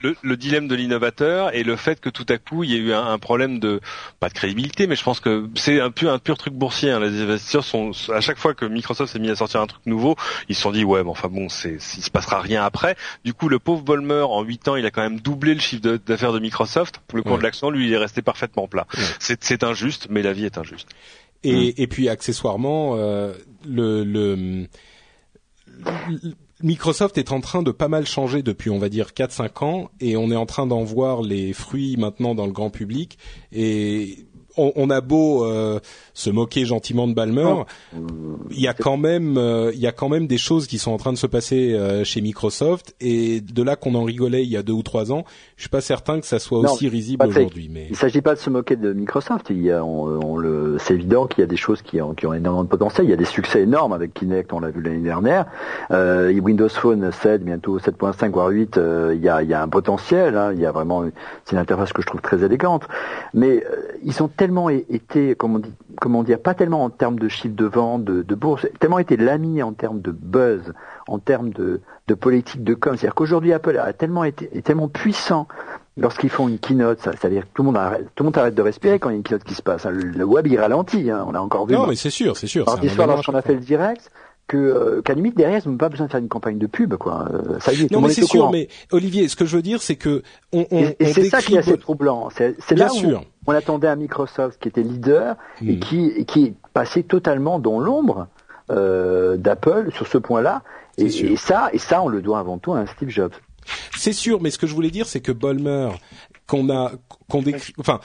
le, 0.00 0.16
le 0.20 0.36
dilemme 0.36 0.68
de 0.68 0.74
l'innovateur 0.74 1.54
et 1.54 1.62
le 1.62 1.76
fait 1.76 2.00
que 2.00 2.08
tout 2.08 2.26
à 2.28 2.38
coup 2.38 2.64
il 2.64 2.70
y 2.70 2.74
a 2.74 2.78
eu 2.78 2.92
un, 2.92 3.18
problème 3.18 3.58
de 3.58 3.80
pas 4.20 4.28
de 4.28 4.34
crédibilité, 4.34 4.86
mais 4.86 4.96
je 4.96 5.02
pense 5.02 5.20
que 5.20 5.48
c'est 5.54 5.80
un 5.80 5.90
pur 5.90 6.12
un 6.12 6.18
pur 6.18 6.36
truc 6.36 6.54
boursier. 6.54 6.90
Hein. 6.90 7.00
Les 7.00 7.22
investisseurs 7.22 7.64
sont 7.64 7.92
à 8.12 8.20
chaque 8.20 8.38
fois 8.38 8.54
que 8.54 8.64
Microsoft 8.64 9.12
s'est 9.12 9.18
mis 9.18 9.30
à 9.30 9.36
sortir 9.36 9.60
un 9.60 9.66
truc 9.66 9.84
nouveau, 9.86 10.16
ils 10.48 10.54
se 10.54 10.62
sont 10.62 10.72
dit 10.72 10.84
ouais, 10.92 11.02
mais 11.04 11.10
enfin 11.10 11.28
bon, 11.28 11.48
c'est 11.48 11.74
il 11.74 12.02
se 12.02 12.10
passera 12.10 12.40
rien 12.40 12.64
après. 12.64 12.96
Du 13.24 13.34
coup, 13.34 13.48
le 13.48 13.58
pauvre 13.58 13.82
Bolmer 13.82 14.24
en 14.28 14.42
8 14.42 14.68
ans, 14.68 14.76
il 14.76 14.86
a 14.86 14.90
quand 14.90 15.02
même 15.02 15.20
doublé 15.20 15.54
le 15.54 15.60
chiffre 15.60 15.82
d'affaires 15.82 16.32
de 16.32 16.38
Microsoft. 16.38 16.98
Pour 17.06 17.16
le 17.16 17.22
cours 17.22 17.38
de 17.38 17.42
l'action, 17.42 17.70
lui, 17.70 17.86
il 17.86 17.92
est 17.92 17.98
resté 17.98 18.22
parfaitement 18.22 18.68
plat. 18.68 18.86
C'est 19.18 19.64
injuste, 19.64 20.08
mais 20.10 20.22
la 20.22 20.32
vie 20.32 20.44
est 20.44 20.58
injuste. 20.58 20.88
Et, 21.44 21.70
mm. 21.70 21.72
et 21.76 21.86
puis 21.86 22.08
accessoirement, 22.08 22.94
euh, 22.96 23.34
le, 23.66 24.04
le 24.04 24.68
Microsoft 26.62 27.18
est 27.18 27.32
en 27.32 27.40
train 27.40 27.62
de 27.62 27.72
pas 27.72 27.88
mal 27.88 28.06
changer 28.06 28.42
depuis, 28.42 28.70
on 28.70 28.78
va 28.78 28.88
dire, 28.88 29.08
4-5 29.08 29.64
ans, 29.64 29.90
et 30.00 30.16
on 30.16 30.30
est 30.30 30.36
en 30.36 30.46
train 30.46 30.66
d'en 30.66 30.84
voir 30.84 31.22
les 31.22 31.52
fruits 31.52 31.96
maintenant 31.96 32.34
dans 32.34 32.46
le 32.46 32.52
grand 32.52 32.70
public. 32.70 33.18
Et 33.50 34.26
on, 34.56 34.90
a 34.90 35.00
beau 35.00 35.44
euh, 35.44 35.80
se 36.14 36.30
moquer 36.30 36.64
gentiment 36.64 37.08
de 37.08 37.14
Balmer, 37.14 37.64
il 38.50 38.60
y 38.60 38.68
a 38.68 38.74
quand 38.74 38.96
même 38.96 39.36
euh, 39.38 39.70
il 39.74 39.80
y 39.80 39.86
a 39.86 39.92
quand 39.92 40.08
même 40.08 40.26
des 40.26 40.38
choses 40.38 40.66
qui 40.66 40.78
sont 40.78 40.90
en 40.90 40.96
train 40.96 41.12
de 41.12 41.18
se 41.18 41.26
passer 41.26 41.74
euh, 41.74 42.04
chez 42.04 42.20
Microsoft 42.20 42.94
et 43.00 43.40
de 43.40 43.62
là 43.62 43.76
qu'on 43.76 43.94
en 43.94 44.04
rigolait 44.04 44.42
il 44.42 44.50
y 44.50 44.56
a 44.56 44.62
deux 44.62 44.72
ou 44.72 44.82
trois 44.82 45.12
ans, 45.12 45.24
je 45.56 45.62
suis 45.62 45.70
pas 45.70 45.80
certain 45.80 46.20
que 46.20 46.26
ça 46.26 46.38
soit 46.38 46.58
aussi 46.60 46.88
risible 46.88 47.26
aujourd'hui. 47.26 47.68
Mais 47.70 47.86
il 47.90 47.96
s'agit 47.96 48.20
pas 48.20 48.34
de 48.34 48.40
se 48.40 48.50
moquer 48.50 48.76
de 48.76 48.92
Microsoft. 48.92 49.46
Il 49.50 49.62
y 49.62 49.70
a, 49.70 49.84
on, 49.84 50.36
le, 50.36 50.76
c'est 50.78 50.94
évident 50.94 51.26
qu'il 51.26 51.40
y 51.40 51.44
a 51.44 51.46
des 51.46 51.56
choses 51.56 51.82
qui 51.82 52.00
ont, 52.00 52.14
qui 52.14 52.26
ont 52.26 52.34
énormément 52.34 52.64
de 52.64 52.68
potentiel. 52.68 53.06
Il 53.06 53.10
y 53.10 53.14
a 53.14 53.16
des 53.16 53.24
succès 53.24 53.62
énormes 53.62 53.92
avec 53.92 54.14
Kinect, 54.14 54.52
on 54.52 54.60
l'a 54.60 54.70
vu 54.70 54.82
l'année 54.82 54.98
dernière. 54.98 55.46
Euh, 55.90 56.32
Windows 56.40 56.68
Phone 56.68 57.10
7, 57.12 57.44
bientôt 57.44 57.78
7.5 57.78 58.30
voire 58.30 58.48
8, 58.48 58.80
il 59.14 59.20
y 59.22 59.28
a, 59.28 59.42
il 59.42 59.48
y 59.48 59.54
a 59.54 59.62
un 59.62 59.68
potentiel. 59.68 60.36
Hein. 60.36 60.52
Il 60.52 60.60
y 60.60 60.66
a 60.66 60.72
vraiment, 60.72 61.04
c'est 61.44 61.52
une 61.52 61.58
interface 61.58 61.92
que 61.92 62.02
je 62.02 62.06
trouve 62.06 62.20
très 62.20 62.42
élégante. 62.44 62.88
Mais 63.34 63.64
ils 64.04 64.12
sont 64.12 64.28
tellement 64.42 64.70
été, 64.70 65.36
comme 65.36 65.54
on 65.54 65.58
dit, 65.60 65.72
comment 66.00 66.24
dire, 66.24 66.40
pas 66.40 66.54
tellement 66.54 66.82
en 66.82 66.90
termes 66.90 67.16
de 67.16 67.28
chiffre 67.28 67.54
de 67.54 67.64
vente, 67.64 68.02
de, 68.02 68.22
de 68.22 68.34
bourse, 68.34 68.66
tellement 68.80 68.98
été 68.98 69.16
l'ami 69.16 69.62
en 69.62 69.72
termes 69.72 70.00
de 70.00 70.10
buzz, 70.10 70.72
en 71.06 71.20
termes 71.20 71.50
de, 71.50 71.80
de 72.08 72.14
politique 72.14 72.64
de 72.64 72.74
com. 72.74 72.96
C'est-à-dire 72.96 73.14
qu'aujourd'hui 73.14 73.52
Apple 73.52 73.78
a 73.78 73.92
tellement 73.92 74.24
été, 74.24 74.50
est 74.52 74.62
tellement 74.62 74.88
puissant 74.88 75.46
lorsqu'ils 75.96 76.28
font 76.28 76.48
une 76.48 76.58
keynote, 76.58 76.98
c'est-à-dire 77.02 77.42
que 77.42 77.54
tout 77.54 77.62
le 77.62 77.66
monde 77.66 77.76
arrête, 77.76 78.08
tout 78.16 78.24
le 78.24 78.30
monde 78.30 78.38
arrête 78.38 78.56
de 78.56 78.62
respirer 78.62 78.98
quand 78.98 79.10
il 79.10 79.12
y 79.12 79.14
a 79.14 79.18
une 79.18 79.22
keynote 79.22 79.44
qui 79.44 79.54
se 79.54 79.62
passe. 79.62 79.86
Le, 79.86 80.24
web 80.24 80.44
il 80.48 80.58
ralentit, 80.58 81.08
hein, 81.08 81.24
on 81.28 81.36
a 81.36 81.38
encore 81.38 81.68
vu. 81.68 81.74
Non, 81.74 81.86
mais 81.86 81.94
c'est 81.94 82.10
sûr, 82.10 82.36
c'est 82.36 82.48
sûr. 82.48 82.66
lorsqu'on 82.98 83.34
a 83.36 83.42
fait 83.42 83.54
le 83.54 83.60
direct, 83.60 84.10
que 84.48 84.56
euh, 84.56 85.02
qu'à 85.02 85.14
limite 85.14 85.36
derrière 85.36 85.62
ils 85.64 85.70
n'ont 85.70 85.76
pas 85.76 85.88
besoin 85.88 86.06
de 86.06 86.10
faire 86.10 86.20
une 86.20 86.28
campagne 86.28 86.58
de 86.58 86.66
pub 86.66 86.96
quoi. 86.96 87.28
Euh, 87.32 87.60
ça 87.60 87.72
y 87.72 87.82
est, 87.82 87.90
non 87.92 88.00
mais 88.00 88.12
c'est 88.12 88.24
sûr, 88.24 88.50
mais 88.50 88.66
Olivier, 88.90 89.28
ce 89.28 89.36
que 89.36 89.44
je 89.44 89.54
veux 89.54 89.62
dire 89.62 89.80
c'est 89.80 89.94
que 89.94 90.24
on, 90.52 90.66
on 90.68 90.94
et, 90.98 91.12
c'est 91.12 91.26
ça 91.26 91.40
qui 91.40 91.54
est 91.54 91.58
assez 91.58 91.78
troublant. 91.78 92.28
C'est 92.30 92.76
là 92.76 92.88
sûr. 92.88 93.22
On 93.46 93.52
attendait 93.52 93.88
un 93.88 93.96
Microsoft 93.96 94.60
qui 94.60 94.68
était 94.68 94.82
leader 94.82 95.36
et 95.66 95.78
qui 95.78 96.24
qui 96.26 96.54
passé 96.72 97.02
totalement 97.02 97.58
dans 97.58 97.80
l'ombre 97.80 98.28
euh, 98.70 99.36
d'Apple 99.36 99.90
sur 99.92 100.06
ce 100.06 100.18
point-là. 100.18 100.62
Et, 100.98 101.06
et, 101.06 101.36
ça 101.36 101.70
et 101.72 101.78
ça 101.78 102.02
on 102.02 102.08
le 102.08 102.22
doit 102.22 102.38
avant 102.38 102.58
tout 102.58 102.74
à 102.74 102.86
Steve 102.86 103.08
Jobs. 103.08 103.32
C'est 103.96 104.12
sûr, 104.12 104.40
mais 104.40 104.50
ce 104.50 104.58
que 104.58 104.66
je 104.66 104.74
voulais 104.74 104.90
dire 104.90 105.06
c'est 105.06 105.20
que 105.20 105.32
Bolmer 105.32 105.90
qu'on 106.46 106.70
a 106.70 106.92
qu'on 107.28 107.42
décrit, 107.42 107.72
enfin 107.78 108.00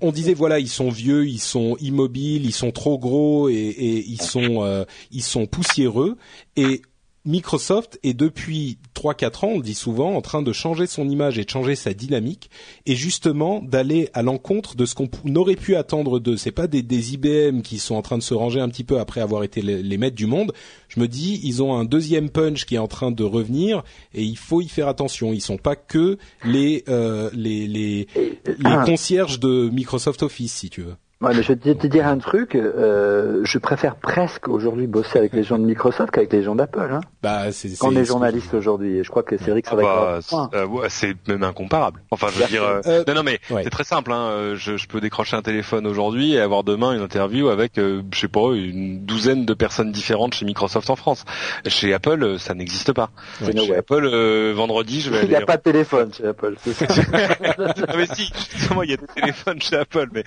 on 0.00 0.12
disait 0.12 0.34
voilà 0.34 0.58
ils 0.58 0.68
sont 0.68 0.90
vieux, 0.90 1.26
ils 1.26 1.40
sont 1.40 1.76
immobiles, 1.80 2.44
ils 2.44 2.52
sont 2.52 2.70
trop 2.70 2.98
gros 2.98 3.48
et, 3.48 3.54
et 3.54 4.04
ils 4.06 4.20
sont 4.20 4.62
euh, 4.62 4.84
ils 5.10 5.22
sont 5.22 5.46
poussiéreux 5.46 6.16
et 6.56 6.82
Microsoft 7.24 8.00
est 8.02 8.14
depuis 8.14 8.78
3-4 8.96 9.44
ans, 9.44 9.48
on 9.52 9.56
le 9.58 9.62
dit 9.62 9.74
souvent, 9.74 10.14
en 10.16 10.20
train 10.22 10.42
de 10.42 10.52
changer 10.52 10.86
son 10.86 11.08
image 11.08 11.38
et 11.38 11.44
de 11.44 11.50
changer 11.50 11.76
sa 11.76 11.94
dynamique, 11.94 12.50
et 12.84 12.96
justement 12.96 13.62
d'aller 13.62 14.08
à 14.12 14.22
l'encontre 14.22 14.74
de 14.74 14.84
ce 14.86 14.96
qu'on 14.96 15.08
aurait 15.36 15.54
pu 15.54 15.76
attendre 15.76 16.18
d'eux. 16.18 16.36
C'est 16.36 16.50
pas 16.50 16.66
des, 16.66 16.82
des, 16.82 17.14
IBM 17.14 17.62
qui 17.62 17.78
sont 17.78 17.94
en 17.94 18.02
train 18.02 18.18
de 18.18 18.22
se 18.22 18.34
ranger 18.34 18.60
un 18.60 18.68
petit 18.68 18.82
peu 18.82 18.98
après 18.98 19.20
avoir 19.20 19.44
été 19.44 19.62
les, 19.62 19.98
maîtres 19.98 20.16
du 20.16 20.26
monde. 20.26 20.52
Je 20.88 20.98
me 20.98 21.06
dis, 21.06 21.40
ils 21.44 21.62
ont 21.62 21.74
un 21.76 21.84
deuxième 21.84 22.28
punch 22.28 22.64
qui 22.64 22.74
est 22.74 22.78
en 22.78 22.88
train 22.88 23.12
de 23.12 23.24
revenir, 23.24 23.84
et 24.14 24.24
il 24.24 24.36
faut 24.36 24.60
y 24.60 24.68
faire 24.68 24.88
attention. 24.88 25.32
Ils 25.32 25.40
sont 25.40 25.58
pas 25.58 25.76
que 25.76 26.18
les 26.44 26.82
euh, 26.88 27.30
les, 27.34 27.68
les, 27.68 28.08
les 28.46 28.84
concierges 28.84 29.38
de 29.38 29.70
Microsoft 29.72 30.24
Office, 30.24 30.52
si 30.52 30.70
tu 30.70 30.82
veux. 30.82 30.96
Ouais, 31.22 31.32
mais 31.36 31.42
je 31.44 31.52
vais 31.52 31.74
te 31.76 31.86
dire 31.86 32.08
un 32.08 32.18
truc, 32.18 32.56
euh, 32.56 33.42
je 33.44 33.58
préfère 33.58 33.94
presque 33.94 34.48
aujourd'hui 34.48 34.88
bosser 34.88 35.18
avec 35.18 35.32
les 35.34 35.44
gens 35.44 35.56
de 35.56 35.64
Microsoft 35.64 36.10
qu'avec 36.10 36.32
les 36.32 36.42
gens 36.42 36.56
d'Apple. 36.56 36.88
Hein. 36.90 37.00
Bah, 37.22 37.52
c'est, 37.52 37.78
Quand 37.78 37.92
on 37.92 37.96
est 37.96 38.04
journaliste 38.04 38.52
aujourd'hui, 38.54 39.04
je 39.04 39.08
crois 39.08 39.22
que 39.22 39.38
Cédric 39.38 39.66
ça 39.66 39.76
va 39.76 40.18
ah 40.18 40.18
bah, 40.32 40.48
euh, 40.54 40.86
C'est 40.88 41.14
même 41.28 41.44
incomparable. 41.44 42.00
Enfin, 42.10 42.26
je 42.34 42.40
veux 42.40 42.48
dire, 42.48 42.64
euh, 42.64 42.80
euh, 42.86 43.04
non, 43.06 43.14
non, 43.14 43.22
mais 43.22 43.38
c'est 43.48 43.70
très 43.70 43.84
simple. 43.84 44.10
Hein. 44.10 44.54
Je, 44.56 44.76
je, 44.76 44.88
peux 44.88 45.00
décrocher 45.00 45.36
un 45.36 45.42
téléphone 45.42 45.86
aujourd'hui 45.86 46.32
et 46.32 46.40
avoir 46.40 46.64
demain 46.64 46.92
une 46.92 47.02
interview 47.02 47.50
avec, 47.50 47.74
je 47.76 48.02
sais 48.12 48.26
pas, 48.26 48.52
une 48.54 49.04
douzaine 49.04 49.44
de 49.44 49.54
personnes 49.54 49.92
différentes 49.92 50.34
chez 50.34 50.44
Microsoft 50.44 50.90
en 50.90 50.96
France. 50.96 51.24
Chez 51.68 51.94
Apple, 51.94 52.40
ça 52.40 52.54
n'existe 52.54 52.92
pas. 52.92 53.10
chez 53.44 53.76
Apple, 53.76 54.52
vendredi, 54.54 55.00
je 55.00 55.10
vais. 55.10 55.22
Il 55.22 55.28
n'y 55.28 55.36
a 55.36 55.42
pas 55.42 55.56
de 55.56 55.62
téléphone 55.62 56.12
chez 56.12 56.26
Apple. 56.26 56.56
C'est 56.64 56.80
mais 57.96 58.06
si, 58.06 58.32
justement, 58.50 58.82
il 58.82 58.90
y 58.90 58.94
a 58.94 58.96
des 58.96 59.06
téléphones 59.06 59.60
chez 59.60 59.76
Apple, 59.76 60.08
mais 60.12 60.24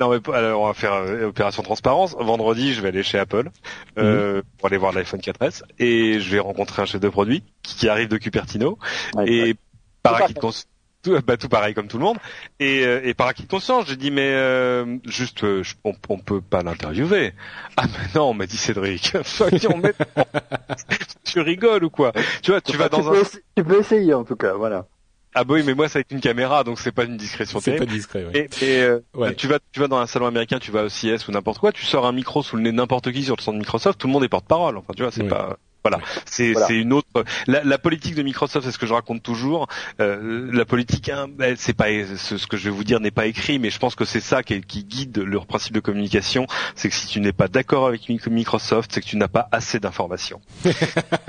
non 0.00 0.08
mais 0.10 0.34
alors 0.34 0.62
on 0.62 0.66
va 0.66 0.74
faire 0.74 0.94
euh, 0.94 1.28
opération 1.28 1.62
transparence. 1.62 2.16
Vendredi, 2.18 2.74
je 2.74 2.80
vais 2.80 2.88
aller 2.88 3.02
chez 3.02 3.18
Apple 3.18 3.50
euh, 3.98 4.36
mhm. 4.36 4.42
pour 4.58 4.68
aller 4.68 4.78
voir 4.78 4.92
l'iPhone 4.92 5.20
4S 5.20 5.62
et 5.78 6.20
je 6.20 6.30
vais 6.30 6.38
rencontrer 6.40 6.82
un 6.82 6.86
chef 6.86 7.00
de 7.00 7.08
produit 7.08 7.44
qui, 7.62 7.88
arrive 7.88 8.08
de 8.08 8.16
Cupertino. 8.16 8.78
Et 9.26 9.54
par 10.02 10.16
acquis 10.16 10.34
de 10.34 10.38
conscience. 10.38 10.66
Tout, 11.02 11.18
bah, 11.26 11.38
tout 11.38 11.48
pareil 11.48 11.72
comme 11.72 11.88
tout 11.88 11.96
le 11.96 12.04
monde. 12.04 12.18
Et, 12.58 12.84
euh, 12.84 13.00
et 13.02 13.14
par 13.14 13.26
acquis 13.26 13.44
de 13.44 13.48
conscience 13.48 13.86
j'ai 13.88 13.96
dit 13.96 14.10
mais 14.10 14.32
euh, 14.34 14.98
juste 15.06 15.44
on, 15.84 15.94
on 16.10 16.18
peut 16.18 16.42
pas 16.42 16.62
l'interviewer. 16.62 17.32
Ah 17.78 17.84
mais 17.86 18.08
non 18.14 18.34
m'a 18.34 18.46
dit 18.46 18.58
Cédric. 18.58 19.16
Tu 21.24 21.40
rigoles 21.40 21.84
ou 21.84 21.90
quoi? 21.90 22.12
Tu 22.42 22.50
vois 22.50 22.60
tu 22.60 22.76
vas 22.76 22.90
dans 22.90 23.10
un 23.10 23.22
tu 23.56 23.64
peux 23.64 23.80
essayer 23.80 24.12
en 24.12 24.24
tout 24.24 24.36
cas 24.36 24.54
voilà 24.54 24.86
Ah 25.34 25.44
bah 25.44 25.54
oui, 25.54 25.62
mais 25.64 25.74
moi 25.74 25.88
c'est 25.88 25.98
avec 25.98 26.10
une 26.10 26.20
caméra, 26.20 26.64
donc 26.64 26.78
c'est 26.80 26.92
pas 26.92 27.04
une 27.04 27.16
discrétion 27.16 27.60
C'est 27.60 27.72
terrible. 27.72 27.86
pas 27.86 27.92
discret. 27.92 28.26
oui. 28.32 28.38
Et, 28.60 28.64
et, 28.64 28.82
euh, 28.82 28.98
Ouais. 29.14 29.34
tu 29.34 29.46
vas 29.46 29.58
tu 29.72 29.78
vas 29.80 29.86
dans 29.88 29.98
un 29.98 30.06
salon 30.06 30.26
américain, 30.26 30.58
tu 30.58 30.70
vas 30.72 30.82
au 30.84 30.88
CES 30.88 31.28
ou 31.28 31.32
n'importe 31.32 31.58
quoi, 31.58 31.70
tu 31.72 31.84
sors 31.84 32.06
un 32.06 32.12
micro 32.12 32.42
sous 32.42 32.56
le 32.56 32.62
nez 32.62 32.72
de 32.72 32.76
n'importe 32.76 33.12
qui 33.12 33.22
sur 33.22 33.36
le 33.36 33.42
stand 33.42 33.54
de 33.54 33.60
Microsoft, 33.60 34.00
tout 34.00 34.06
le 34.08 34.12
monde 34.12 34.24
est 34.24 34.28
porte-parole. 34.28 34.76
Enfin, 34.76 34.92
tu 34.96 35.02
vois, 35.02 35.12
c'est 35.12 35.22
Oui. 35.22 35.28
pas 35.28 35.56
voilà, 35.82 35.98
c'est 36.26 36.52
Voilà. 36.52 36.74
une 36.74 36.92
autre 36.92 37.08
la, 37.46 37.64
la 37.64 37.78
politique 37.78 38.14
de 38.14 38.22
Microsoft, 38.22 38.66
c'est 38.66 38.70
ce 38.70 38.76
que 38.76 38.84
je 38.84 38.92
raconte 38.92 39.22
toujours. 39.22 39.66
Euh, 39.98 40.46
la 40.52 40.66
politique, 40.66 41.08
hein, 41.08 41.26
ben, 41.26 41.54
c'est 41.56 41.72
pas 41.72 41.86
ce, 42.18 42.36
ce 42.36 42.46
que 42.46 42.58
je 42.58 42.64
vais 42.64 42.70
vous 42.70 42.84
dire 42.84 43.00
n'est 43.00 43.10
pas 43.10 43.24
écrit, 43.24 43.58
mais 43.58 43.70
je 43.70 43.78
pense 43.78 43.94
que 43.94 44.04
c'est 44.04 44.20
ça 44.20 44.42
qui, 44.42 44.60
qui 44.60 44.84
guide 44.84 45.16
leur 45.24 45.46
principe 45.46 45.72
de 45.72 45.80
communication, 45.80 46.46
c'est 46.74 46.90
que 46.90 46.94
si 46.94 47.06
tu 47.06 47.18
n'es 47.20 47.32
pas 47.32 47.48
d'accord 47.48 47.86
avec 47.86 48.10
Mi- 48.10 48.20
Microsoft, 48.28 48.90
c'est 48.92 49.00
que 49.00 49.06
tu 49.06 49.16
n'as 49.16 49.28
pas 49.28 49.48
assez 49.52 49.80
d'informations. 49.80 50.42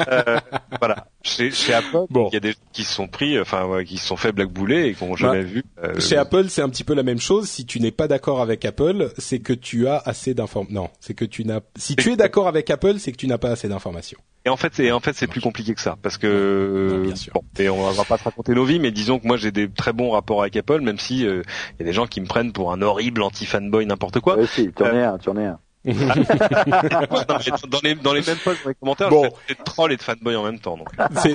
Euh, 0.07 0.39
voilà, 0.79 1.07
chez, 1.23 1.51
chez 1.51 1.73
Apple, 1.73 2.05
Bon. 2.09 2.27
il 2.31 2.33
y 2.33 2.37
a 2.37 2.39
des 2.39 2.51
gens 2.51 2.57
qui 2.73 2.83
se 2.83 2.93
sont 2.93 3.07
pris, 3.07 3.39
enfin 3.39 3.65
ouais, 3.65 3.85
qui 3.85 3.97
se 3.97 4.07
sont 4.07 4.15
fait 4.17 4.31
blackbouler 4.31 4.87
et 4.87 4.93
qui 4.93 5.05
n'ont 5.05 5.15
jamais 5.15 5.41
vu. 5.43 5.63
euh, 5.83 5.99
Chez 5.99 6.17
Apple, 6.17 6.45
c'est 6.49 6.61
un 6.61 6.69
petit 6.69 6.83
peu 6.83 6.93
la 6.93 7.03
même 7.03 7.19
chose. 7.19 7.47
Si 7.47 7.65
tu 7.65 7.79
n'es 7.79 7.91
pas 7.91 8.07
d'accord 8.07 8.41
avec 8.41 8.65
Apple, 8.65 9.11
c'est 9.17 9.39
que 9.39 9.53
tu 9.53 9.87
as 9.87 9.97
assez 10.05 10.33
d'informations. 10.33 10.73
Non, 10.81 10.89
c'est 10.99 11.13
que 11.13 11.25
tu 11.25 11.45
n'as. 11.45 11.59
Si 11.75 11.95
tu 11.95 12.11
es 12.11 12.15
d'accord 12.15 12.47
avec 12.47 12.69
Apple, 12.69 12.95
c'est 12.99 13.11
que 13.11 13.17
tu 13.17 13.27
n'as 13.27 13.37
pas 13.37 13.49
assez 13.51 13.67
d'informations. 13.67 14.19
Et 14.45 14.49
en 14.49 14.57
fait, 14.57 14.73
c'est 14.73 14.91
en 14.91 14.99
fait 14.99 15.13
c'est 15.13 15.27
plus 15.27 15.41
compliqué 15.41 15.75
que 15.75 15.81
ça 15.81 15.97
parce 16.01 16.17
que 16.17 16.89
Ouais, 16.93 17.05
bien 17.07 17.15
sûr. 17.15 17.31
bon, 17.33 17.43
et 17.59 17.69
on 17.69 17.91
va 17.91 18.03
pas 18.05 18.17
se 18.17 18.23
raconter 18.23 18.53
nos 18.55 18.65
vies, 18.65 18.79
mais 18.79 18.89
disons 18.91 19.19
que 19.19 19.27
moi 19.27 19.37
j'ai 19.37 19.51
des 19.51 19.69
très 19.69 19.93
bons 19.93 20.09
rapports 20.11 20.41
avec 20.41 20.55
Apple, 20.57 20.81
même 20.81 20.97
si 20.97 21.27
euh, 21.27 21.43
il 21.79 21.81
y 21.81 21.83
a 21.83 21.85
des 21.85 21.93
gens 21.93 22.07
qui 22.07 22.21
me 22.21 22.25
prennent 22.25 22.51
pour 22.51 22.71
un 22.73 22.81
horrible 22.81 23.21
anti-fanboy 23.21 23.85
n'importe 23.85 24.19
quoi. 24.19 24.37
Ouais, 24.37 24.47
si, 24.47 24.71
tu 24.75 24.81
en 24.81 24.87
es 24.95 25.03
un, 25.03 25.17
tu 25.19 25.29
en 25.29 25.37
es 25.37 25.45
un. 25.45 25.59
Non, 25.85 25.95
mais 25.97 27.69
dans 27.69 27.79
les 27.83 27.95
dans 27.95 28.13
les 28.13 28.21
mêmes 28.21 28.37
posts, 28.43 28.63
dans 28.63 28.69
les 28.69 28.75
commentaires, 28.75 29.09
Bon. 29.09 29.23
je 29.23 29.29
fais 29.47 29.53
des 29.55 29.63
trolls 29.63 29.91
et 29.91 29.97
de 29.97 30.01
fanboy 30.03 30.35
en 30.35 30.43
même 30.43 30.59
temps. 30.59 30.77
Donc. 30.77 30.89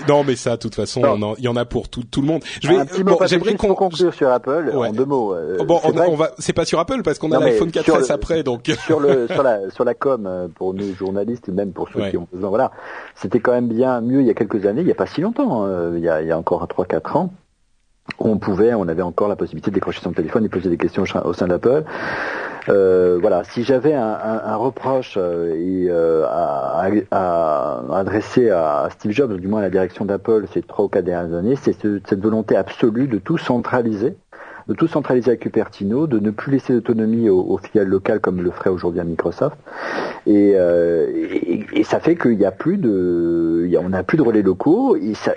Non, 0.09 0.23
mais 0.25 0.37
ça, 0.37 0.53
de 0.53 0.57
toute 0.61 0.75
façon, 0.75 1.35
il 1.39 1.45
y 1.45 1.49
en 1.49 1.57
a 1.57 1.65
pour 1.65 1.89
tout, 1.89 2.05
tout 2.05 2.21
le 2.21 2.29
monde. 2.29 2.43
Je 2.63 2.69
vais. 2.69 2.77
un 2.79 2.87
petit 2.87 3.03
bon, 3.03 3.13
mot, 3.13 3.17
Patrick, 3.17 3.43
j'aimerais 3.45 3.57
qu'on. 3.57 3.75
conclure 3.75 4.15
sur 4.15 4.31
Apple, 4.31 4.71
Ouais. 4.75 4.89
en 4.89 4.93
deux 4.93 5.05
mots. 5.05 5.35
euh, 5.35 5.57
Oh, 5.61 5.65
bon, 5.65 5.81
c'est 5.83 5.99
on, 6.01 6.15
va. 6.17 6.31
C'est 6.39 6.53
pas 6.53 6.65
sur 6.65 6.79
Apple 6.79 7.03
parce 7.03 7.19
qu'on 7.19 7.33
a 7.33 7.41
l'iPhone 7.41 7.73
sur 7.73 7.83
4S 7.83 8.09
le- 8.09 8.13
après, 8.13 8.43
donc. 8.43 8.71
sur 8.87 9.01
le 9.01 9.27
sur 9.29 9.43
la 9.43 9.69
sur 9.71 9.85
la 9.85 9.95
com 9.95 10.27
euh, 10.27 10.49
pour 10.55 10.75
nous 10.75 10.95
journalistes 10.95 11.49
et 11.49 11.53
même 11.53 11.73
pour 11.73 11.89
ceux 11.89 12.01
Ouais. 12.01 12.11
qui 12.11 12.17
ont 12.17 12.29
besoin 12.33 12.49
voilà 12.51 12.71
c'était 13.15 13.41
quand 13.41 13.53
même 13.53 13.69
bien 13.69 14.01
mieux 14.01 14.21
il 14.21 14.27
y 14.27 14.31
a 14.31 14.35
quelques 14.35 14.65
années 14.67 14.83
il 14.83 14.87
y 14.87 14.91
a 14.93 14.95
pas 14.95 15.07
si 15.07 15.23
longtemps 15.23 15.65
hein, 15.65 15.93
il 15.97 16.03
y 16.03 16.09
a 16.09 16.21
il 16.23 16.29
y 16.29 16.33
a 16.33 16.39
encore 16.39 16.67
trois 16.69 16.85
quatre 16.85 17.17
ans 17.17 17.33
où 18.21 18.29
on 18.29 18.39
pouvait 18.39 18.75
on 18.75 18.87
avait 18.89 19.03
encore 19.03 19.29
la 19.29 19.37
possibilité 19.37 19.71
de 19.71 19.75
décrocher 19.77 20.01
son 20.03 20.13
téléphone 20.13 20.45
et 20.45 20.49
poser 20.49 20.69
des 20.69 20.77
questions 20.77 21.05
au 21.25 21.33
sein 21.33 21.47
d'Apple 21.47 21.85
euh, 22.69 23.19
voilà 23.21 23.45
si 23.45 23.63
j'avais 23.65 23.95
un, 23.95 24.03
un, 24.45 24.57
reproche 24.57 25.15
euh, 25.17 25.53
euh, 25.89 26.25
à, 27.11 27.83
adresser 27.93 28.51
à 28.51 28.89
Steve 28.91 29.13
Jobs 29.13 29.33
du 29.39 29.49
moins 29.49 29.61
à 29.61 29.63
la 29.63 29.71
direction 29.71 30.05
d'Apple 30.05 30.47
ces 30.53 30.63
trois 30.63 30.85
ou 30.87 30.89
quatre 30.89 31.05
dernières 31.05 31.37
années 31.37 31.57
c'est 31.57 31.81
ce- 31.81 32.01
cette 32.09 32.21
volonté 32.23 32.57
absolue 32.57 33.07
de 33.09 33.19
tout 33.19 33.39
centraliser 33.39 34.17
de 34.69 34.75
tout 34.75 34.89
centraliser 34.89 35.31
à 35.31 35.37
Cupertino, 35.37 36.09
de 36.09 36.19
ne 36.19 36.31
plus 36.33 36.51
laisser 36.51 36.73
d'autonomie 36.73 37.29
aux, 37.29 37.57
filiales 37.59 37.87
locales 37.87 38.19
comme 38.19 38.43
le 38.43 38.51
ferait 38.51 38.71
aujourd'hui 38.71 38.99
à 38.99 39.05
Microsoft. 39.05 39.57
Et, 40.27 40.55
euh, 40.57 41.07
ça 41.85 42.01
fait 42.01 42.17
qu'il 42.17 42.37
n'y 42.37 42.45
a 42.45 42.51
plus 42.51 42.77
de, 42.77 43.63
il 43.65 43.71
y 43.71 43.77
a- 43.77 43.81
on 43.81 43.91
n'a 43.91 44.03
plus 44.03 44.17
de 44.17 44.23
relais 44.23 44.43
locaux. 44.43 44.97
Et 44.97 45.15
ça, 45.15 45.35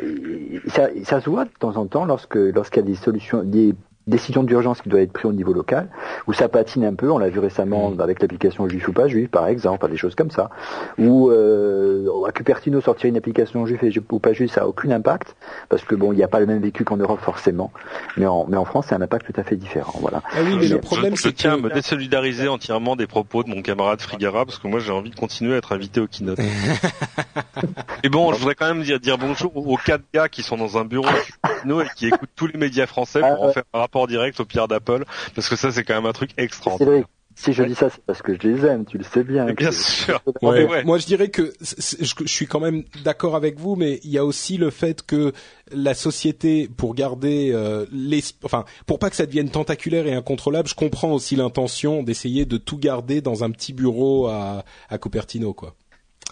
ça 1.03 1.21
se 1.21 1.30
voit 1.30 1.45
de 1.45 1.51
temps 1.59 1.77
en 1.77 1.86
temps 1.86 2.05
lorsque 2.05 2.38
lorsqu'il 2.38 2.82
y 2.82 2.86
a 2.86 2.88
des 2.89 2.95
solutions, 2.95 3.43
des 3.43 3.75
décisions 4.10 4.43
d'urgence 4.43 4.82
qui 4.82 4.89
doivent 4.89 5.03
être 5.03 5.14
prises 5.14 5.30
au 5.30 5.34
niveau 5.34 5.53
local, 5.53 5.88
où 6.28 6.34
ça 6.34 6.49
patine 6.49 6.86
un 6.86 6.93
peu. 6.93 7.10
On 7.12 7.18
l'a 7.18 7.30
vu 7.30 7.39
récemment 7.39 7.93
avec 7.99 8.22
l'application 8.22 8.68
Juif 8.68 8.88
ou 8.88 8.93
pas 8.93 9.07
Juif, 9.07 9.30
par 9.30 9.47
exemple, 9.47 9.89
des 9.89 9.97
choses 9.97 10.16
comme 10.16 10.32
ça. 10.32 10.49
Ou 10.97 11.30
euh, 11.30 12.07
à 12.28 12.32
Cupertino 12.32 12.82
sortir 12.82 13.10
une 13.10 13.18
application 13.18 13.66
Juif 13.66 13.84
et 13.84 13.91
ou 14.12 14.20
pas 14.20 14.34
Juif, 14.34 14.51
ça 14.51 14.62
a 14.62 14.66
aucun 14.66 14.91
impact 14.91 15.36
parce 15.70 15.84
que 15.84 15.95
bon, 15.95 16.12
il 16.14 16.16
n'y 16.16 16.24
a 16.24 16.28
pas 16.28 16.39
le 16.39 16.45
même 16.45 16.62
vécu 16.62 16.84
qu'en 16.84 16.97
Europe 16.97 17.20
forcément, 17.22 17.72
mais 18.18 18.26
en, 18.26 18.45
mais 18.47 18.57
en 18.57 18.66
France, 18.66 18.88
c'est 18.89 18.95
un 18.95 19.01
impact 19.01 19.32
tout 19.32 19.39
à 19.39 19.43
fait 19.43 19.55
différent. 19.55 19.93
Voilà. 20.01 20.22
Ah 20.32 20.39
oui, 20.43 20.55
mais 20.60 20.68
je, 20.68 20.76
le 20.76 20.82
problème, 20.82 21.16
je 21.16 21.22
c'est 21.22 21.34
tiens 21.34 21.53
à 21.53 21.57
me 21.57 21.70
désolidariser 21.70 22.47
entièrement 22.47 22.95
des 22.95 23.07
propos 23.07 23.43
de 23.43 23.49
mon 23.49 23.62
camarade 23.62 24.01
Frigara 24.01 24.45
parce 24.45 24.57
que 24.60 24.68
moi 24.68 24.80
j'ai 24.80 24.91
envie 24.91 25.10
de 25.10 25.16
continuer 25.16 25.53
à 25.53 25.57
être 25.57 25.74
invité 25.74 25.99
au 25.99 26.07
keynote. 26.07 26.39
Et 28.03 28.10
bon, 28.10 28.32
je 28.34 28.39
voudrais 28.39 28.55
quand 28.55 28.68
même 28.68 28.84
dire, 28.84 28.99
dire 28.99 29.18
bonjour 29.18 29.55
aux 29.55 29.78
quatre 29.78 30.03
gars 30.14 30.30
qui 30.30 30.41
sont 30.41 30.57
dans 30.57 30.78
un 30.78 30.86
bureau 30.86 31.07
à 31.07 31.14
Cupertino 31.14 31.82
et 31.82 31.88
qui 31.95 32.07
écoutent 32.07 32.30
tous 32.36 32.47
les 32.47 32.57
médias 32.57 32.86
français 32.86 33.20
pour 33.20 33.30
Ah, 33.30 33.47
en 33.47 33.51
faire 33.51 33.64
un 33.74 33.80
rapport 33.80 33.99
direct 34.08 34.39
au 34.39 34.45
Pierre 34.45 34.68
d'Apple 34.68 35.06
parce 35.36 35.50
que 35.50 35.56
ça 35.56 35.72
c'est 35.72 35.84
quand 35.84 35.95
même 35.95 36.06
un 36.06 36.14
truc 36.14 36.32
extraordinaire. 36.38 36.93
Cédric, 36.93 37.08
si 37.39 37.54
je 37.54 37.64
dis 37.64 37.76
ça, 37.76 37.89
c'est 37.89 38.04
parce 38.04 38.22
que 38.22 38.34
je 38.34 38.47
les 38.50 38.66
aime, 38.66 38.86
tu 38.86 38.97
le 38.97 39.04
sais 39.06 39.24
bien. 39.24 39.45
Bien 39.54 39.72
sûr. 39.72 40.22
Ouais, 40.41 40.66
Ouais. 40.66 40.84
Moi, 40.84 40.97
je 40.97 41.06
dirais 41.06 41.30
que 41.30 41.54
je 41.62 42.26
suis 42.26 42.47
quand 42.47 42.60
même 42.60 42.84
d'accord 43.06 43.36
avec 43.38 43.58
vous, 43.58 43.78
mais 43.78 44.02
il 44.04 44.10
y 44.10 44.18
a 44.18 44.26
aussi 44.26 44.58
le 44.58 44.70
fait 44.70 45.06
que 45.06 45.32
la 45.72 45.93
société, 45.93 46.68
pour 46.68 46.95
garder 46.95 47.52
euh, 47.54 47.86
les, 47.93 48.22
enfin, 48.43 48.66
pour 48.86 49.00
pas 49.00 49.10
que 49.10 49.16
ça 49.16 49.26
devienne 49.26 49.50
tentaculaire 49.50 50.06
et 50.06 50.14
incontrôlable, 50.14 50.68
je 50.68 50.76
comprends 50.76 51.14
aussi 51.14 51.38
l'intention 51.38 52.04
d'essayer 52.04 52.45
de 52.45 52.58
tout 52.58 52.78
garder 52.78 53.22
dans 53.22 53.45
un 53.45 53.52
petit 53.52 53.72
bureau 53.72 54.28
à, 54.28 54.66
à 54.89 54.97
Cupertino, 54.97 55.54
quoi. 55.54 55.76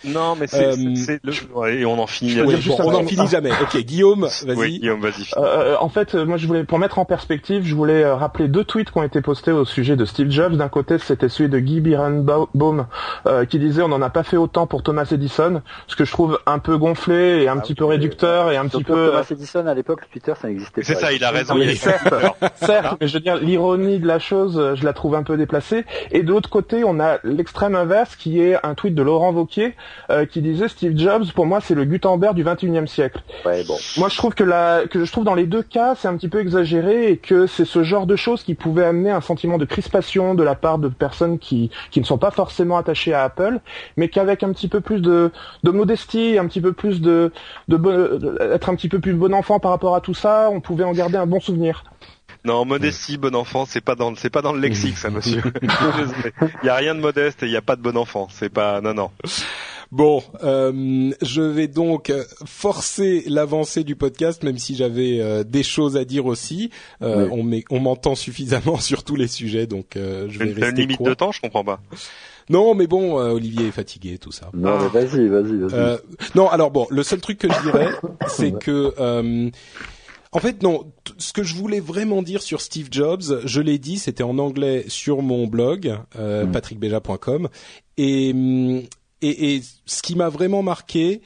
Non, 0.06 0.36
mais 0.40 0.48
c'est 0.48 0.68
Euh, 0.68 1.18
le. 1.24 1.34
Ouais, 1.56 1.78
et 1.80 1.86
on 1.86 2.00
en 2.00 2.08
finit. 2.08 2.32
juste 2.32 2.68
bon, 2.68 2.78
on 2.86 2.92
n'en 2.92 3.04
finit 3.04 3.28
jamais. 3.28 3.52
Ok, 3.62 3.78
Guillaume, 3.78 4.22
vas-y. 4.46 4.56
Oui, 4.58 4.80
Guillaume, 4.80 5.00
vas-y. 5.02 5.24
finis. 5.24 5.32
Euh, 5.38 5.76
en 5.80 5.90
fait, 5.90 6.14
euh, 6.16 6.26
moi 6.26 6.38
je 6.38 6.46
voulais, 6.48 6.64
pour 6.64 6.78
mettre 6.80 7.00
en 7.00 7.06
perspective, 7.06 7.64
je 7.66 7.74
voulais 7.76 8.04
euh, 8.04 8.16
rappeler 8.16 8.48
deux 8.48 8.64
tweets 8.64 8.92
qui 8.92 8.98
ont 8.98 9.04
été 9.04 9.22
postés 9.22 9.52
au 9.52 9.66
sujet 9.66 9.96
de 9.96 10.06
Steve 10.06 10.30
Jobs. 10.30 10.56
D'un 10.56 10.70
côté, 10.70 10.98
c'était 11.00 11.30
celui 11.30 11.50
de 11.50 11.60
Guy 11.60 11.82
Birenbaum 11.82 12.86
euh, 13.26 13.46
qui 13.46 13.60
disait 13.60 13.82
on 13.82 13.88
n'en 13.88 14.02
a 14.02 14.10
pas 14.10 14.24
fait 14.24 14.38
autant 14.38 14.68
pour 14.68 14.84
Thomas 14.84 15.08
Edison, 15.12 15.62
ce 15.88 15.96
que 15.96 16.06
je 16.06 16.12
trouve 16.12 16.40
un 16.46 16.60
peu 16.60 16.78
gonflé 16.78 17.44
et 17.44 17.48
un 17.50 17.58
Ah 17.58 17.62
petit 17.62 17.72
oui, 17.74 17.78
peu 17.78 17.86
réducteur 17.86 18.52
et 18.52 18.58
un 18.58 18.68
petit 18.68 18.84
peu. 18.84 18.94
euh, 18.94 19.08
Thomas 19.12 19.26
Edison, 19.32 19.66
à 19.68 19.74
l'époque, 19.74 20.02
le 20.02 20.08
Twitter, 20.12 20.34
ça 20.40 20.48
n'existait 20.48 20.82
pas. 20.82 20.88
C'est 20.88 20.96
ça, 20.96 21.12
il 21.12 21.24
a 21.24 21.32
raison. 21.32 21.56
Oui, 21.56 21.66
il 21.70 21.78
certes, 21.78 22.14
certes, 22.56 22.98
mais 23.02 23.08
je 23.08 23.14
veux 23.14 23.20
dire, 23.20 23.38
l'ironie 23.38 24.00
de 24.00 24.08
la 24.08 24.20
chose, 24.20 24.58
euh, 24.60 24.76
je 24.76 24.86
la 24.86 24.94
trouve 24.94 25.16
un 25.16 25.24
peu 25.24 25.38
déplacée. 25.38 25.86
Et 26.12 26.24
de 26.24 26.30
l'autre 26.30 26.50
côté, 26.50 26.84
on 26.84 27.00
a 27.00 27.18
l'extrême 27.24 27.76
inverse, 27.76 28.16
qui 28.16 28.40
est 28.42 28.58
un 28.64 28.74
tweet 28.76 28.94
de 28.96 29.02
Laurent 29.02 29.32
Vauquier, 29.32 29.76
euh, 30.10 30.26
qui 30.26 30.42
disait 30.42 30.68
Steve 30.68 30.98
Jobs, 30.98 31.32
pour 31.34 31.46
moi, 31.46 31.60
c'est 31.62 31.76
le 31.76 31.86
Gutenberg 31.86 32.36
du 32.36 32.44
21e 32.44 32.88
siècle. 32.88 33.22
Ouais, 33.46 33.64
bon. 33.66 33.76
Moi, 33.98 34.10
je 34.10 34.18
trouve 34.18 34.34
que 34.34 34.44
la, 34.44 34.84
que 34.90 35.04
je 35.04 35.12
trouve 35.12 35.24
dans 35.24 35.36
les 35.36 35.46
deux 35.46 35.64
cas, 35.64 35.96
c'est 35.96 36.08
un 36.08 36.16
petit 36.18 36.30
peu 36.30 36.40
exagéré 36.40 37.12
et 37.12 37.18
que 37.18 37.48
c'est 37.48 37.66
ce 37.66 37.84
genre 37.84 38.06
de 38.08 38.16
choses 38.16 38.44
qui 38.44 38.56
pouvait 38.56 38.86
amener 38.86 39.12
un 39.12 39.22
sentiment 39.22 39.58
de 39.58 39.66
crispation 39.66 40.36
de 40.36 40.44
la 40.44 40.56
part 40.56 40.78
de 40.78 40.88
personnes 40.88 41.40
qui, 41.40 41.70
qui 41.92 42.00
ne 42.00 42.06
sont 42.06 42.18
pas 42.18 42.32
forcément 42.32 42.78
attachées 42.78 43.14
à 43.14 43.24
Apple, 43.24 43.60
mais 43.98 44.08
qu'avec 44.10 44.44
un 44.44 44.52
petit 44.54 44.68
peu 44.68 44.82
plus 44.82 45.02
de, 45.02 45.32
de 45.64 45.72
modestie, 45.72 46.38
un 46.40 46.48
petit 46.48 46.62
peu 46.62 46.74
plus 46.74 47.02
de, 47.02 47.32
de, 47.68 47.78
bo- 47.78 47.92
de- 48.18 48.38
être 48.54 48.70
un 48.70 48.76
petit 48.76 48.90
peu 48.90 49.00
plus 49.00 49.14
bon 49.14 49.34
enfant 49.34 49.60
par 49.60 49.72
rapport 49.72 49.96
à 49.96 50.02
tout 50.02 50.14
ça, 50.14 50.50
on 50.52 50.62
pouvait 50.62 50.84
en 50.84 50.92
garder 50.94 51.18
un 51.18 51.26
bon 51.26 51.40
souvenir. 51.40 51.84
Non, 52.46 52.64
modestie, 52.64 53.18
bon 53.18 53.36
enfant, 53.36 53.66
c'est 53.66 53.82
pas 53.82 53.96
dans, 53.96 54.16
c'est 54.16 54.30
pas 54.30 54.42
dans 54.42 54.54
le 54.54 54.60
lexique, 54.62 54.98
ça, 54.98 55.10
monsieur. 55.10 55.42
Il 56.64 56.66
y 56.66 56.70
a 56.70 56.76
rien 56.76 56.96
de 56.96 57.02
modeste 57.02 57.44
et 57.44 57.48
il 57.48 57.52
y 57.52 57.58
a 57.58 57.62
pas 57.62 57.76
de 57.76 57.82
bon 57.82 57.98
enfant. 57.98 58.28
C'est 58.32 58.48
pas, 58.50 58.80
non, 58.80 58.94
non. 58.94 59.10
Bon, 59.92 60.22
euh, 60.44 61.12
je 61.22 61.42
vais 61.42 61.68
donc 61.68 62.12
forcer 62.46 63.24
l'avancée 63.28 63.84
du 63.84 63.96
podcast, 63.96 64.44
même 64.44 64.58
si 64.58 64.76
j'avais 64.76 65.20
euh, 65.22 65.44
des 65.44 65.64
choses 65.64 65.96
à 65.98 66.04
dire 66.06 66.26
aussi. 66.26 66.70
Euh, 67.02 67.28
Oui. 67.32 67.64
On 67.70 67.80
m'entend 67.80 68.16
suffisamment 68.16 68.78
sur 68.82 69.04
tous 69.04 69.16
les 69.16 69.28
sujets, 69.28 69.68
donc 69.68 69.96
euh, 69.96 70.28
je 70.30 70.40
vais 70.40 70.46
Une, 70.52 70.58
une 70.58 70.64
rester 70.64 70.82
limite 70.82 70.98
court. 70.98 71.08
de 71.08 71.14
temps, 71.14 71.32
je 71.32 71.40
comprends 71.42 71.64
pas. 71.64 71.80
Non, 72.50 72.76
mais 72.76 72.88
bon, 72.88 73.20
euh, 73.20 73.32
Olivier 73.32 73.68
est 73.68 73.72
fatigué, 73.72 74.18
tout 74.18 74.32
ça. 74.32 74.50
Non, 74.54 74.78
mais 74.80 74.88
vas-y, 74.88 75.28
vas-y. 75.28 75.74
Euh, 75.74 75.98
non, 76.36 76.48
alors 76.50 76.72
bon, 76.72 76.88
le 76.90 77.04
seul 77.04 77.20
truc 77.20 77.38
que 77.40 77.48
je 77.52 77.62
dirais, 77.62 77.90
c'est 78.28 78.58
que, 78.58 78.94
euh, 79.00 79.50
en 80.32 80.40
fait, 80.40 80.64
non. 80.64 80.92
Ce 81.18 81.34
que 81.34 81.44
je 81.44 81.56
voulais 81.56 81.80
vraiment 81.80 82.22
dire 82.22 82.42
sur 82.42 82.62
Steve 82.62 82.88
Jobs, 82.92 83.42
je 83.46 83.62
l'ai 83.62 83.80
dit, 83.80 83.98
c'était 83.98 84.24
en 84.24 84.38
anglais 84.38 84.86
sur 84.88 85.22
mon 85.22 85.48
blog 85.48 85.98
euh, 86.18 86.46
Mm. 86.46 86.52
patrickbeja.com, 86.52 87.50
et, 87.98 88.32
hum, 88.34 88.82
et 89.22 89.56
et 89.56 89.64
ce 89.86 90.02
qui 90.02 90.16
m'a 90.16 90.30
vraiment 90.30 90.64
marqué. 90.64 91.22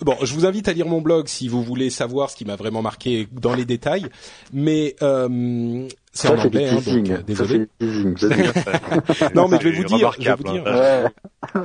Bon, 0.00 0.16
je 0.22 0.34
vous 0.34 0.46
invite 0.46 0.66
à 0.68 0.72
lire 0.72 0.86
mon 0.86 1.00
blog 1.00 1.28
si 1.28 1.46
vous 1.48 1.62
voulez 1.62 1.88
savoir 1.90 2.30
ce 2.30 2.34
qui 2.36 2.44
m'a 2.44 2.56
vraiment 2.56 2.82
marqué 2.82 3.28
dans 3.30 3.54
les 3.54 3.64
détails, 3.66 4.06
mais 4.52 4.96
euh, 5.02 5.86
c'est 6.12 6.26
ça, 6.28 6.34
en 6.34 6.38
anglais, 6.38 6.68
hein, 6.68 6.74
donc 6.74 6.82
teasing. 6.84 7.10
euh, 7.12 7.16
Ça, 7.18 7.22
désolé. 7.22 7.66
Vas-y. 7.78 9.34
Non, 9.34 9.48
mais 9.48 9.58
je 9.60 9.68
vais 9.68 9.76
vous 9.76 9.84
dire, 9.84 10.12
je 10.18 10.24
vais 10.24 10.34
vous 10.34 10.42
dire, 10.52 10.64
hein. 10.66 11.10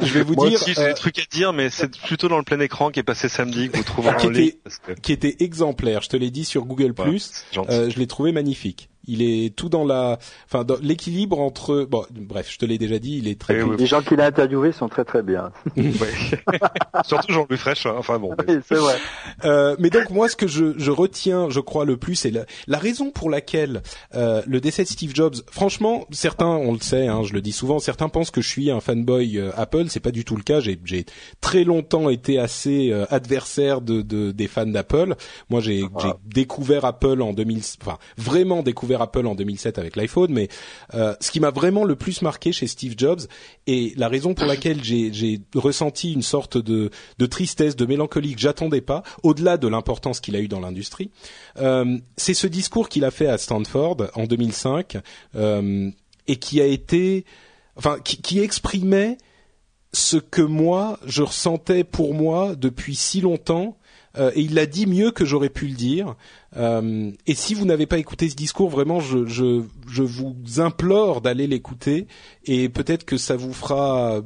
Je 0.01 0.13
vais 0.13 0.23
vous 0.23 0.33
Moi 0.35 0.49
dire, 0.49 0.61
aussi, 0.61 0.73
j'ai 0.73 0.81
euh, 0.81 0.87
des 0.89 0.93
trucs 0.93 1.17
à 1.19 1.23
dire, 1.31 1.53
mais 1.53 1.69
c'est 1.69 1.97
plutôt 1.99 2.27
dans 2.27 2.37
le 2.37 2.43
plein 2.43 2.59
écran 2.59 2.91
qui 2.91 2.99
est 2.99 3.03
passé 3.03 3.29
samedi 3.29 3.69
que 3.69 3.77
vous 3.77 3.83
trouvez 3.83 4.11
Qui 4.19 4.27
en 4.27 4.29
ligne. 4.29 4.43
était- 4.47 4.59
que- 4.85 4.99
qui 4.99 5.11
était 5.13 5.37
exemplaire. 5.39 6.01
Je 6.03 6.09
te 6.09 6.17
l'ai 6.17 6.29
dit 6.29 6.45
sur 6.45 6.65
Google 6.65 6.93
Plus. 6.93 7.31
Euh, 7.69 7.89
je 7.89 7.97
l'ai 7.97 8.07
trouvé 8.07 8.31
magnifique. 8.33 8.89
Il 9.07 9.21
est 9.21 9.55
tout 9.55 9.69
dans 9.69 9.85
la, 9.85 10.19
enfin, 10.45 10.63
dans 10.63 10.77
l'équilibre 10.81 11.39
entre, 11.39 11.85
bon, 11.89 12.05
bref, 12.11 12.49
je 12.51 12.57
te 12.57 12.65
l'ai 12.65 12.77
déjà 12.77 12.99
dit, 12.99 13.17
il 13.17 13.27
est 13.27 13.39
très. 13.39 13.59
Eh 13.59 13.63
oui. 13.63 13.77
Les 13.77 13.85
gens 13.85 14.01
qu'il 14.01 14.21
a 14.21 14.25
interviewés 14.25 14.71
sont 14.71 14.89
très 14.89 15.05
très 15.05 15.23
bien. 15.23 15.51
Surtout 17.05 17.33
Jean-Louis 17.33 17.57
Fraîche, 17.57 17.85
hein. 17.85 17.95
enfin 17.97 18.19
bon. 18.19 18.35
Oui, 18.47 18.55
c'est 18.67 18.75
vrai. 18.75 18.97
Euh, 19.45 19.75
mais 19.79 19.89
donc 19.89 20.09
moi, 20.09 20.29
ce 20.29 20.35
que 20.35 20.47
je, 20.47 20.77
je 20.77 20.91
retiens, 20.91 21.49
je 21.49 21.59
crois 21.59 21.85
le 21.85 21.97
plus, 21.97 22.15
c'est 22.15 22.31
la, 22.31 22.45
la 22.67 22.77
raison 22.77 23.11
pour 23.11 23.29
laquelle 23.29 23.81
euh, 24.15 24.41
le 24.45 24.59
décès 24.59 24.83
de 24.83 24.87
Steve 24.87 25.11
Jobs, 25.13 25.35
franchement, 25.49 26.05
certains, 26.11 26.47
on 26.47 26.73
le 26.73 26.79
sait, 26.79 27.07
hein, 27.07 27.23
je 27.23 27.33
le 27.33 27.41
dis 27.41 27.51
souvent, 27.51 27.79
certains 27.79 28.09
pensent 28.09 28.31
que 28.31 28.41
je 28.41 28.47
suis 28.47 28.71
un 28.71 28.79
fanboy 28.79 29.37
euh, 29.37 29.51
Apple. 29.55 29.85
C'est 29.89 29.99
pas 29.99 30.11
du 30.11 30.25
tout 30.25 30.35
le 30.35 30.43
cas. 30.43 30.59
J'ai, 30.59 30.77
très 31.41 31.63
longtemps 31.63 32.09
été 32.09 32.39
assez 32.39 32.91
euh, 32.91 33.05
adversaire 33.09 33.81
de, 33.81 34.01
des 34.01 34.47
fans 34.47 34.65
d'Apple. 34.65 35.15
Moi, 35.49 35.61
j'ai, 35.61 35.85
découvert 36.25 36.85
Apple 36.85 37.21
en 37.21 37.33
2000, 37.33 37.61
enfin 37.81 37.97
vraiment 38.17 38.63
découvert 38.63 38.96
Apple 39.01 39.27
en 39.27 39.35
2007 39.35 39.77
avec 39.77 39.95
l'iPhone. 39.95 40.31
Mais 40.31 40.47
ce 40.93 41.31
qui 41.31 41.39
m'a 41.39 41.51
vraiment 41.51 41.83
le 41.83 41.95
plus 41.95 42.21
marqué 42.21 42.51
chez 42.51 42.67
Steve 42.67 42.95
Jobs 42.97 43.21
et 43.65 43.93
la 43.97 44.07
raison 44.07 44.33
pour 44.33 44.45
laquelle 44.45 44.83
j'ai, 44.83 45.41
ressenti 45.55 46.13
une 46.13 46.21
sorte 46.21 46.57
de, 46.57 46.89
tristesse, 47.27 47.75
de 47.75 47.85
mélancolie 47.85 48.35
que 48.35 48.41
j'attendais 48.41 48.81
pas, 48.81 49.03
au-delà 49.23 49.57
de 49.57 49.67
l'importance 49.67 50.19
qu'il 50.19 50.35
a 50.35 50.39
eu 50.39 50.47
dans 50.47 50.59
l'industrie, 50.59 51.11
c'est 52.17 52.33
ce 52.33 52.47
discours 52.47 52.89
qu'il 52.89 53.05
a 53.05 53.11
fait 53.11 53.27
à 53.27 53.37
Stanford 53.37 53.97
en 54.15 54.25
2005 54.25 54.97
euh, 55.35 55.91
et 56.27 56.35
qui 56.37 56.61
a 56.61 56.65
été, 56.65 57.25
enfin, 57.75 57.97
qui, 58.03 58.39
exprimait 58.39 59.17
ce 59.93 60.17
que 60.17 60.41
moi 60.41 60.99
je 61.05 61.23
ressentais 61.23 61.83
pour 61.83 62.13
moi 62.13 62.55
depuis 62.55 62.95
si 62.95 63.21
longtemps. 63.21 63.77
Euh, 64.17 64.31
et 64.35 64.41
il 64.41 64.53
l'a 64.53 64.65
dit 64.65 64.85
mieux 64.85 65.11
que 65.11 65.25
j'aurais 65.25 65.49
pu 65.49 65.67
le 65.67 65.75
dire. 65.75 66.15
Euh, 66.55 67.11
et 67.25 67.35
si 67.35 67.53
vous 67.53 67.65
n'avez 67.65 67.85
pas 67.85 67.97
écouté 67.97 68.29
ce 68.29 68.35
discours, 68.35 68.69
vraiment, 68.69 68.99
je, 68.99 69.25
je, 69.25 69.63
je 69.87 70.03
vous 70.03 70.35
implore 70.57 71.21
d'aller 71.21 71.47
l'écouter. 71.47 72.07
Et 72.45 72.69
peut-être 72.69 73.05
que 73.05 73.17
ça 73.17 73.35
vous 73.35 73.53
fera 73.53 74.21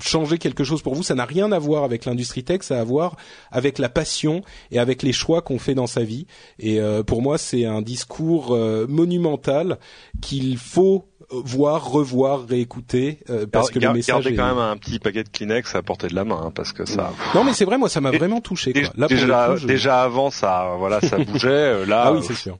changer 0.00 0.38
quelque 0.38 0.62
chose 0.62 0.80
pour 0.82 0.94
vous. 0.94 1.02
Ça 1.02 1.16
n'a 1.16 1.24
rien 1.24 1.50
à 1.50 1.58
voir 1.58 1.82
avec 1.82 2.04
l'industrie 2.04 2.44
tech, 2.44 2.62
ça 2.62 2.78
a 2.78 2.80
à 2.80 2.84
voir 2.84 3.16
avec 3.50 3.78
la 3.78 3.88
passion 3.88 4.42
et 4.70 4.78
avec 4.78 5.02
les 5.02 5.12
choix 5.12 5.42
qu'on 5.42 5.58
fait 5.58 5.74
dans 5.74 5.88
sa 5.88 6.04
vie. 6.04 6.26
Et 6.60 6.80
euh, 6.80 7.02
pour 7.02 7.20
moi, 7.20 7.36
c'est 7.36 7.64
un 7.64 7.82
discours 7.82 8.56
monumental 8.88 9.78
qu'il 10.20 10.56
faut 10.56 11.08
voir, 11.30 11.90
revoir, 11.90 12.46
réécouter 12.46 13.18
euh, 13.28 13.46
parce 13.50 13.70
que 13.70 13.78
le 13.78 13.92
message 13.92 14.24
quand 14.34 14.46
même 14.46 14.58
un 14.58 14.76
petit 14.76 14.98
paquet 14.98 15.24
de 15.24 15.28
Kleenex 15.28 15.74
à 15.74 15.82
portée 15.82 16.08
de 16.08 16.14
la 16.14 16.24
main 16.24 16.40
hein, 16.44 16.52
parce 16.54 16.72
que 16.72 16.86
ça. 16.86 17.12
Non 17.34 17.44
mais 17.44 17.52
c'est 17.52 17.64
vrai, 17.64 17.76
moi 17.76 17.88
ça 17.88 18.00
m'a 18.00 18.10
vraiment 18.10 18.40
touché. 18.40 18.72
Quoi. 18.72 18.82
Là, 18.96 19.06
déjà, 19.08 19.54
déjà 19.62 20.02
avant 20.02 20.30
ça, 20.30 20.74
voilà, 20.78 21.00
ça 21.00 21.18
bougeait. 21.18 21.48
Euh, 21.48 21.86
là, 21.86 22.04
ah 22.06 22.12
oui, 22.12 22.20
c'est 22.22 22.34
sûr. 22.34 22.58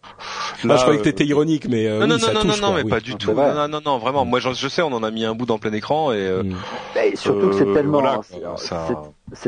Là, 0.64 0.76
je 0.76 0.82
croyais 0.82 0.98
que 0.98 1.04
t'étais 1.04 1.24
ironique, 1.24 1.68
mais 1.68 1.88
non, 1.88 2.06
non, 2.06 2.16
non, 2.18 2.44
non, 2.44 2.56
non, 2.60 2.72
mais 2.72 2.84
pas 2.84 3.00
du 3.00 3.14
tout. 3.14 3.32
Non, 3.32 3.68
non, 3.68 3.80
non, 3.84 3.98
vraiment. 3.98 4.24
Moi, 4.24 4.40
je, 4.40 4.68
sais, 4.68 4.82
on 4.82 4.92
en 4.92 5.02
a 5.02 5.10
mis 5.10 5.24
un 5.24 5.34
bout 5.34 5.46
dans 5.46 5.58
plein 5.58 5.72
écran 5.72 6.12
et. 6.12 6.28
Mm. 6.28 6.56
surtout 7.14 7.48
que 7.50 7.56
c'est 7.56 7.72
tellement. 7.72 8.22
ça 8.56 8.86
c'est 8.88 8.94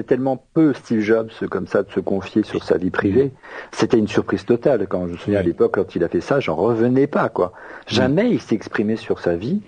tellement 0.07 0.43
peu 0.55 0.73
Steve 0.75 1.01
Jobs 1.01 1.31
comme 1.51 1.67
ça 1.67 1.83
de 1.83 1.91
se 1.91 2.01
confier 2.01 2.43
sur 2.43 2.65
sa 2.65 2.77
vie 2.77 2.91
privée. 2.91 3.33
C'était 3.73 3.99
une 3.99 4.09
surprise 4.09 4.45
totale. 4.45 4.87
Quand 4.89 5.07
je 5.07 5.13
me 5.13 5.17
souviens 5.17 5.41
à 5.41 5.43
l'époque, 5.43 5.75
quand 5.75 5.95
il 5.95 6.05
a 6.05 6.09
fait 6.09 6.21
ça, 6.21 6.41
j'en 6.41 6.57
revenais 6.57 7.07
pas 7.07 7.29
quoi. 7.29 7.53
Jamais 7.87 8.31
il 8.31 8.41
s'est 8.41 8.55
exprimé 8.55 8.97
sur 8.97 9.21
sa 9.21 9.37
vie, 9.37 9.61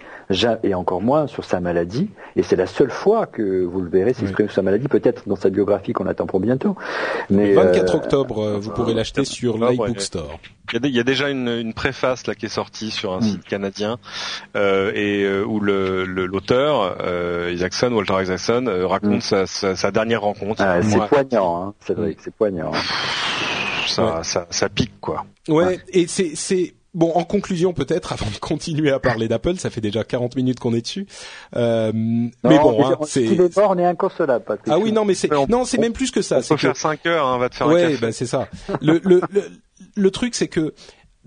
et 0.62 0.74
encore 0.74 1.02
moins 1.02 1.26
sur 1.26 1.44
sa 1.44 1.60
maladie. 1.60 2.08
Et 2.36 2.42
c'est 2.42 2.56
la 2.56 2.66
seule 2.66 2.90
fois 2.90 3.26
que 3.26 3.64
vous 3.64 3.80
le 3.80 3.90
verrez 3.90 4.14
s'exprimer 4.14 4.48
sur 4.48 4.56
sa 4.56 4.62
maladie, 4.62 4.88
peut-être 4.88 5.28
dans 5.28 5.36
sa 5.36 5.50
biographie 5.50 5.92
qu'on 5.92 6.06
attend 6.06 6.26
pour 6.26 6.40
bientôt. 6.40 6.76
Mais 7.30 7.50
le 7.50 7.54
24 7.54 7.94
euh, 7.94 7.98
octobre, 7.98 8.38
euh, 8.38 8.58
vous 8.58 8.70
pourrez 8.70 8.94
l'acheter 8.94 9.24
sur 9.24 9.58
l'iBookstore. 9.58 10.38
Il 10.72 10.86
y, 10.86 11.00
a 11.00 11.04
déjà 11.04 11.28
une, 11.28 11.48
une, 11.48 11.74
préface 11.74 12.26
là 12.26 12.34
qui 12.34 12.46
est 12.46 12.48
sortie 12.48 12.90
sur 12.90 13.12
un 13.12 13.18
mm. 13.18 13.22
site 13.22 13.44
canadien 13.44 13.98
euh, 14.56 14.92
et 14.94 15.28
où 15.44 15.60
le 15.60 16.04
l'auteur 16.04 16.96
euh, 17.00 17.50
Isaacson, 17.52 17.92
Walter 17.92 18.22
Isaacson, 18.22 18.66
euh, 18.66 18.86
raconte 18.86 19.16
mm. 19.16 19.20
sa, 19.20 19.46
sa, 19.46 19.76
sa, 19.76 19.90
dernière 20.04 20.22
rencontre. 20.22 20.62
Ah, 20.62 20.82
c'est 20.82 21.08
poignant, 21.08 21.62
hein. 21.62 21.74
c'est 21.80 21.94
vrai 21.94 22.14
que 22.14 22.22
c'est 22.22 22.34
poignant. 22.34 22.72
Ça, 23.86 24.22
ça, 24.22 24.46
ça, 24.50 24.68
pique 24.68 25.00
quoi. 25.00 25.26
Ouais, 25.48 25.78
et 25.88 26.06
c'est 26.06 26.34
c'est 26.34 26.74
Bon, 26.94 27.10
en 27.14 27.24
conclusion 27.24 27.72
peut-être, 27.72 28.12
avant 28.12 28.30
de 28.30 28.36
continuer 28.36 28.90
à 28.90 28.98
parler 28.98 29.26
d'Apple, 29.26 29.56
ça 29.56 29.70
fait 29.70 29.80
déjà 29.80 30.04
40 30.04 30.36
minutes 30.36 30.60
qu'on 30.60 30.74
est 30.74 30.82
dessus. 30.82 31.06
Euh, 31.56 31.90
mais 31.94 32.58
bon, 32.58 32.84
hein, 32.84 32.98
c'est. 33.06 33.24
Il 33.24 33.40
est 33.40 33.56
mort, 33.56 33.70
on 33.70 33.78
est 33.78 33.86
inconsolable. 33.86 34.44
Ah 34.68 34.78
oui, 34.78 34.92
non, 34.92 35.06
mais 35.06 35.14
c'est 35.14 35.30
non, 35.48 35.64
c'est 35.64 35.78
même 35.78 35.94
plus 35.94 36.10
que 36.10 36.20
ça. 36.20 36.40
On 36.40 36.48
peut 36.48 36.56
faire 36.58 36.76
5 36.76 37.06
heures, 37.06 37.26
hein, 37.26 37.38
va 37.38 37.48
te 37.48 37.54
faire 37.54 37.66
ouais, 37.68 37.82
un 37.82 37.88
café. 37.88 38.00
ben 38.02 38.12
c'est 38.12 38.26
ça. 38.26 38.46
Le, 38.82 39.00
le, 39.04 39.22
le, 39.30 39.50
le 39.96 40.10
truc, 40.10 40.34
c'est 40.34 40.48
que 40.48 40.74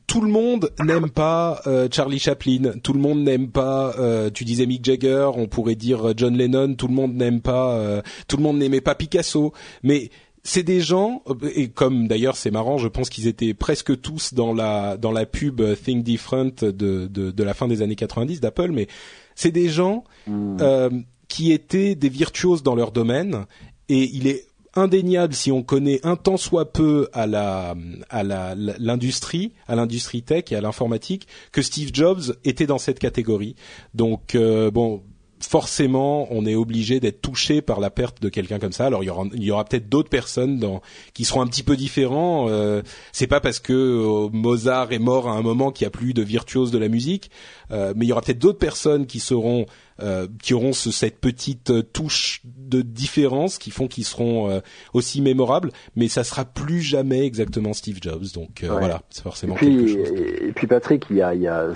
tout 0.08 0.22
le 0.22 0.30
monde 0.30 0.72
n'aime 0.84 1.10
pas 1.10 1.62
euh, 1.68 1.88
Charlie 1.92 2.20
Chaplin, 2.20 2.74
tout 2.84 2.94
le 2.94 3.00
monde 3.00 3.20
n'aime 3.24 3.50
pas, 3.50 3.96
euh, 3.98 4.30
tu 4.30 4.44
disais 4.44 4.66
Mick 4.66 4.84
Jagger, 4.84 5.32
on 5.36 5.48
pourrait 5.48 5.76
dire 5.76 6.14
John 6.16 6.38
Lennon, 6.38 6.76
tout 6.76 6.88
le 6.88 6.94
monde 6.94 7.16
n'aime 7.16 7.42
pas, 7.42 7.76
euh, 7.76 8.02
tout 8.28 8.38
le 8.38 8.44
monde 8.44 8.58
n'aimait 8.58 8.82
pas 8.82 8.96
Picasso, 8.96 9.54
mais 9.84 10.10
c'est 10.44 10.64
des 10.64 10.80
gens 10.80 11.24
et 11.56 11.70
comme 11.70 12.08
d'ailleurs 12.08 12.36
c'est 12.38 12.52
marrant, 12.52 12.78
je 12.78 12.88
pense 12.88 13.10
qu'ils 13.10 13.28
étaient 13.28 13.56
presque 13.56 14.00
tous 14.00 14.36
dans 14.36 14.54
la 14.54 14.96
dans 14.96 15.12
la 15.12 15.26
pub 15.26 15.62
Think 15.84 16.04
Different 16.04 16.52
de 16.62 17.08
de, 17.08 17.32
de 17.32 17.44
la 17.44 17.54
fin 17.56 17.68
des 17.68 17.82
années 17.82 17.96
90 17.96 18.42
d'Apple, 18.42 18.72
mais 18.72 18.88
c'est 19.36 19.52
des 19.52 19.70
gens 19.70 20.04
euh, 20.30 20.90
qui 21.28 21.52
étaient 21.52 21.96
des 21.96 22.10
virtuoses 22.10 22.64
dans 22.64 22.76
leur 22.76 22.92
domaine. 22.92 23.46
Et 23.90 24.10
il 24.14 24.28
est 24.28 24.46
indéniable 24.76 25.34
si 25.34 25.52
on 25.52 25.64
connaît 25.64 26.00
un 26.06 26.16
tant 26.16 26.38
soit 26.38 26.72
peu 26.72 27.10
à 27.14 27.28
la 27.28 27.76
à 28.10 28.24
la 28.24 28.56
l'industrie, 28.56 29.54
à 29.68 29.76
l'industrie 29.76 30.24
tech 30.24 30.52
et 30.52 30.56
à 30.56 30.62
l'informatique 30.62 31.28
que 31.52 31.62
Steve 31.62 31.92
Jobs 31.94 32.36
était 32.44 32.68
dans 32.68 32.78
cette 32.78 33.00
catégorie. 33.00 33.56
Donc 33.94 34.36
euh, 34.36 34.72
bon, 34.72 35.02
forcément, 35.40 36.28
on 36.32 36.46
est 36.46 36.56
obligé 36.56 37.00
d'être 37.00 37.22
touché 37.22 37.62
par 37.62 37.80
la 37.80 37.90
perte 37.90 38.22
de 38.22 38.30
quelqu'un 38.30 38.60
comme 38.60 38.72
ça. 38.72 38.86
Alors 38.86 39.04
il 39.04 39.08
y 39.08 39.10
aura, 39.10 39.26
aura 39.52 39.66
peut-être 39.66 39.90
d'autres 39.90 40.10
personnes 40.10 40.60
dans, 40.60 40.82
qui 41.14 41.26
seront 41.26 41.42
un 41.42 41.48
petit 41.48 41.64
peu 41.64 41.76
différents. 41.76 42.48
Euh, 42.50 42.82
c'est 43.12 43.28
pas 43.28 43.40
parce 43.40 43.60
que 43.60 43.74
euh, 43.74 44.30
Mozart 44.32 44.92
est 44.92 45.00
mort 45.00 45.28
à 45.28 45.34
un 45.34 45.42
moment 45.42 45.72
qu'il 45.72 45.86
n'y 45.86 45.88
a 45.88 45.92
plus 45.92 46.14
de 46.14 46.22
virtuose 46.22 46.72
de 46.72 46.78
la 46.78 46.88
musique, 46.88 47.30
euh, 47.72 47.94
mais 47.96 48.06
il 48.06 48.10
y 48.10 48.12
aura 48.12 48.22
peut-être 48.22 48.40
d'autres 48.40 48.60
personnes 48.60 49.06
qui 49.06 49.20
seront, 49.20 49.66
euh, 50.02 50.28
qui 50.42 50.54
auront 50.54 50.74
ce, 50.74 50.92
cette 50.92 51.20
petite 51.20 51.92
touche 51.94 52.42
de 52.44 52.82
différence 52.82 53.58
qui 53.58 53.72
font 53.72 53.88
qu'ils 53.88 54.06
seront 54.06 54.62
aussi 54.94 55.22
mémorables. 55.22 55.72
Mais 55.96 56.08
ça 56.08 56.24
sera 56.24 56.46
plus 56.46 56.82
jamais 56.82 57.26
exactement 57.26 57.74
Steve 57.74 58.00
Jobs. 58.02 58.26
Donc 58.34 58.64
voilà, 58.64 59.02
c'est 59.10 59.24
forcément 59.24 59.56
quelque 59.56 59.88
chose. 59.88 60.12
Et, 60.16 60.52
puis 60.54 60.68
Patrick, 60.68 61.06
il 61.10 61.18
y 61.18 61.22
a, 61.22 61.34
il 61.34 61.42
y 61.42 61.48
a 61.48 61.70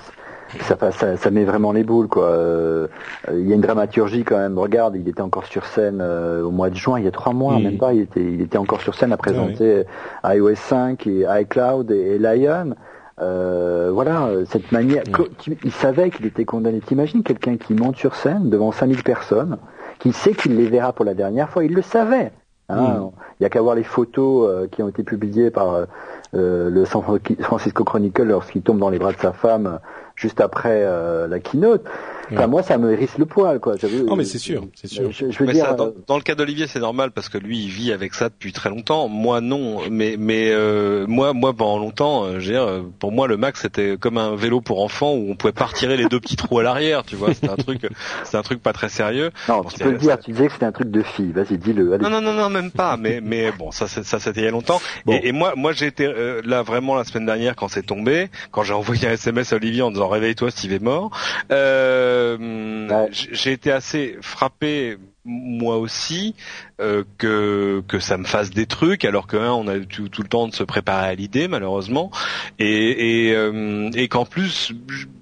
ça, 0.62 0.92
ça, 0.92 1.18
ça, 1.18 1.32
met 1.32 1.44
vraiment 1.44 1.72
les 1.72 1.84
boules 1.84 2.08
quoi. 2.08 2.30
Euh, 2.30 2.88
il 3.32 3.48
y 3.48 3.52
a 3.52 3.56
une 3.56 3.62
dramaturgie 3.62 4.24
quand 4.24 4.38
même. 4.38 4.58
Regarde, 4.58 4.96
il 4.96 5.08
était 5.08 5.22
encore 5.22 5.46
sur 5.46 5.66
scène 5.66 6.00
euh, 6.02 6.44
au 6.44 6.52
mois 6.52 6.70
de 6.70 6.76
juin, 6.76 7.00
il 7.00 7.06
y 7.06 7.08
a 7.08 7.12
trois 7.12 7.34
mois, 7.34 7.60
même 7.60 7.78
pas. 7.78 7.94
Il 7.94 8.02
était, 8.02 8.24
il 8.24 8.42
était 8.42 8.58
encore 8.58 8.82
sur 8.82 8.96
scène 8.96 9.14
à 9.14 9.18
présenter 9.18 9.84
iOS 10.24 10.56
5 10.56 11.06
et 11.08 11.26
iCloud 11.42 11.92
et, 11.92 12.18
Lion. 12.18 12.76
Euh, 13.22 13.90
voilà, 13.94 14.30
cette 14.46 14.72
manière. 14.72 15.04
Il 15.64 15.72
savait 15.72 16.10
qu'il 16.10 16.26
était 16.26 16.46
condamné. 16.46 16.80
T'imagines 16.80 17.24
quelqu'un 17.24 17.58
qui 17.58 17.74
monte 17.74 17.98
sur 17.98 18.16
scène 18.16 18.50
devant 18.50 18.72
5000 18.72 19.04
personnes, 19.04 19.58
qui 20.00 20.14
sait 20.14 20.34
qu'il 20.34 20.56
les 20.56 20.68
verra 20.68 20.94
pour 20.94 21.06
la 21.06 21.14
dernière 21.14 21.50
fois? 21.50 21.64
Il 21.64 21.74
le 21.74 21.82
savait. 21.82 22.32
Hein. 22.70 23.10
Il 23.40 23.44
y 23.44 23.46
a 23.46 23.50
qu'à 23.50 23.62
voir 23.62 23.76
les 23.76 23.84
photos 23.84 24.68
qui 24.72 24.84
ont 24.84 24.88
été 24.88 25.04
publiées 25.04 25.50
par 25.50 25.88
le 26.34 26.86
San 26.86 27.02
Francisco 27.42 27.84
Chronicle 27.84 28.24
lorsqu'il 28.24 28.62
tombe 28.62 28.80
dans 28.80 28.90
les 28.90 29.00
bras 29.00 29.12
de 29.12 29.18
sa 29.18 29.34
femme 29.34 29.80
juste 30.20 30.42
après 30.42 30.84
euh, 30.84 31.28
la 31.28 31.40
keynote. 31.40 31.86
Enfin, 32.32 32.48
moi, 32.48 32.64
ça 32.64 32.78
me 32.78 32.92
hérisse 32.92 33.18
le 33.18 33.26
poil, 33.26 33.60
quoi. 33.60 33.76
Non, 34.06 34.16
mais 34.16 34.24
c'est 34.24 34.38
sûr, 34.38 34.68
c'est 34.76 34.88
sûr. 34.88 35.12
Je, 35.12 35.44
veux 35.44 35.52
dire, 35.52 35.76
euh, 35.80 35.92
dans, 36.08 36.18
le 36.18 36.22
cas 36.22 36.36
d'Olivier, 36.36 36.68
c'est 36.68 36.80
normal 36.80 37.12
parce 37.12 37.30
que 37.30 37.38
lui, 37.38 37.64
il 37.64 37.70
vit 37.70 37.92
avec 37.92 38.14
ça 38.14 38.30
depuis 38.30 38.54
très 38.54 38.70
longtemps. 38.70 39.08
Moi, 39.08 39.42
non. 39.42 39.80
Mais, 39.90 40.16
mais 40.18 40.52
euh, 40.52 41.06
moi, 41.08 41.34
moi, 41.34 41.54
pendant 41.54 41.80
longtemps, 41.80 42.26
euh, 42.26 42.40
dire, 42.40 42.84
pour 43.00 43.12
moi, 43.12 43.28
le 43.28 43.38
Max, 43.38 43.62
c'était 43.62 43.98
comme 43.98 44.18
un 44.18 44.36
vélo 44.36 44.62
pour 44.62 44.84
enfants 44.84 45.14
où 45.14 45.32
on 45.32 45.36
pouvait 45.36 45.54
pas 45.54 45.66
retirer 45.66 45.98
les 45.98 46.06
deux 46.06 46.20
petits 46.20 46.36
trous 46.36 46.60
à 46.60 46.64
l'arrière. 46.64 47.04
Tu 47.04 47.16
vois, 47.16 47.34
c'était 47.34 47.50
un 47.50 47.56
truc, 47.56 47.88
c'est 48.24 48.38
un 48.38 48.44
truc 48.44 48.62
pas 48.62 48.74
très 48.74 48.90
sérieux. 48.90 49.32
Non, 49.48 49.64
tu 49.64 49.80
peux 49.80 49.92
le 49.92 49.98
dire. 49.98 50.20
Tu 50.20 50.32
disais 50.32 50.48
que 50.48 50.54
c'était 50.54 50.66
un 50.66 50.72
truc 50.72 50.92
de 50.92 51.02
fille. 51.02 51.32
Vas-y, 51.32 51.58
dis-le. 51.58 51.98
Non, 51.98 52.10
non, 52.10 52.22
non, 52.22 52.34
non, 52.34 52.50
même 52.50 52.72
pas. 52.72 52.98
Mais, 52.98 53.22
mais 53.22 53.52
bon, 53.52 53.72
ça, 53.72 53.88
ça, 53.88 54.20
c'était 54.20 54.42
il 54.42 54.46
y 54.46 54.48
a 54.48 54.52
longtemps. 54.52 54.82
Et, 55.08 55.30
et, 55.30 55.32
moi, 55.32 55.54
moi, 55.56 55.72
j'ai 55.72 55.88
été 55.88 56.12
là 56.44 56.62
vraiment 56.62 56.96
la 56.96 57.04
semaine 57.04 57.26
dernière 57.26 57.56
quand 57.56 57.70
c'est 57.70 57.86
tombé, 57.86 58.30
quand 58.52 58.64
j'ai 58.64 58.74
envoyé 58.74 59.08
un 59.08 59.14
SMS 59.14 59.54
à 59.54 59.56
Olivier 59.56 59.82
en 59.82 59.92
disant 59.92 60.09
réveille-toi, 60.10 60.52
Steve 60.52 60.74
est 60.74 60.84
mort. 60.84 61.12
Euh, 61.52 63.08
j'ai 63.12 63.52
été 63.52 63.72
assez 63.72 64.18
frappé 64.22 64.98
moi 65.26 65.78
aussi 65.78 66.36
euh, 66.82 67.04
que 67.18 67.84
que 67.88 68.00
ça 68.00 68.18
me 68.18 68.24
fasse 68.24 68.50
des 68.50 68.66
trucs 68.66 69.06
alors 69.06 69.28
que 69.28 69.38
on 69.38 69.68
a 69.68 69.80
tout, 69.80 70.10
tout, 70.10 70.24
le 70.24 70.28
temps 70.28 70.48
de 70.48 70.56
se 70.56 70.64
préparer 70.64 71.08
à 71.08 71.14
l'idée 71.14 71.48
malheureusement 71.48 72.10
et 72.58 73.28
et, 73.28 73.36
euh, 73.36 73.92
et 73.94 74.08
qu'en 74.08 74.26
plus 74.26 74.74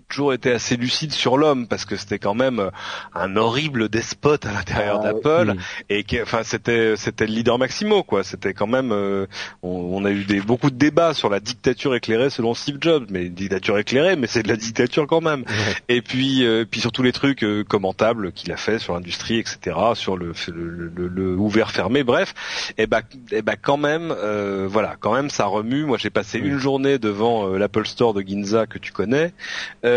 toujours 0.08 0.34
été 0.34 0.52
assez 0.52 0.78
lucide 0.78 1.12
sur 1.12 1.38
l'homme 1.38 1.68
parce 1.68 1.86
que 1.86 1.96
c'était 1.96 2.20
quand 2.20 2.34
même 2.34 2.72
un 3.14 3.36
horrible 3.36 3.90
despote 3.90 4.46
à 4.46 4.52
l'intérieur 4.52 5.02
ah, 5.04 5.14
d'Apple 5.14 5.56
et 5.90 6.04
que, 6.04 6.22
enfin, 6.22 6.44
c'était 6.44 6.96
c'était 6.96 7.28
le 7.28 7.34
leader 7.34 7.58
Maximo 7.58 8.04
quoi. 8.04 8.24
C'était 8.24 8.54
quand 8.54 8.68
même, 8.68 8.92
on, 8.92 9.18
on, 9.64 10.06
a 10.06 10.12
eu 10.12 10.24
des 10.24 10.42
beaucoup 10.42 10.70
de 10.70 10.76
débats 10.76 11.14
sur 11.14 11.30
la 11.30 11.40
dictature 11.40 11.96
éclairée 11.96 12.30
selon 12.30 12.54
Steve 12.54 12.78
Jobs, 12.80 13.08
mais 13.10 13.30
dictature 13.30 13.78
éclairée, 13.78 14.16
mais 14.16 14.28
c'est 14.28 14.44
de 14.44 14.50
la 14.50 14.56
dictature 14.56 15.08
quand 15.08 15.22
même. 15.22 15.44
Et 15.90 16.02
puis 16.02 16.46
puis 16.70 16.80
sur 16.80 16.92
tous 16.92 17.04
les 17.04 17.12
trucs 17.12 17.46
commentables 17.68 18.32
qu'il 18.32 18.52
a 18.52 18.58
fait 18.58 18.80
sur 18.80 18.94
l'industrie, 18.94 19.40
etc., 19.40 19.76
sur 19.94 20.18
le, 20.18 20.34
le, 20.48 20.92
le, 20.96 21.08
le 21.08 21.36
ouvert 21.36 21.72
fermé, 21.72 22.04
bref, 22.04 22.34
et 22.78 22.88
bah, 22.88 23.02
et 23.32 23.42
bah 23.42 23.56
quand 23.56 23.78
même, 23.78 24.12
euh, 24.12 24.68
voilà, 24.70 24.96
quand 25.00 25.14
même 25.14 25.30
ça 25.30 25.46
remue. 25.46 25.86
Moi 25.86 25.98
j'ai 25.98 26.10
passé 26.10 26.40
une 26.40 26.58
journée 26.58 27.00
devant 27.00 27.48
euh, 27.48 27.58
l'Apple 27.58 27.86
Store 27.86 28.14
de 28.14 28.22
Ginza 28.22 28.66
que 28.66 28.78
tu 28.78 28.92
connais 28.92 29.34
euh, 29.86 29.97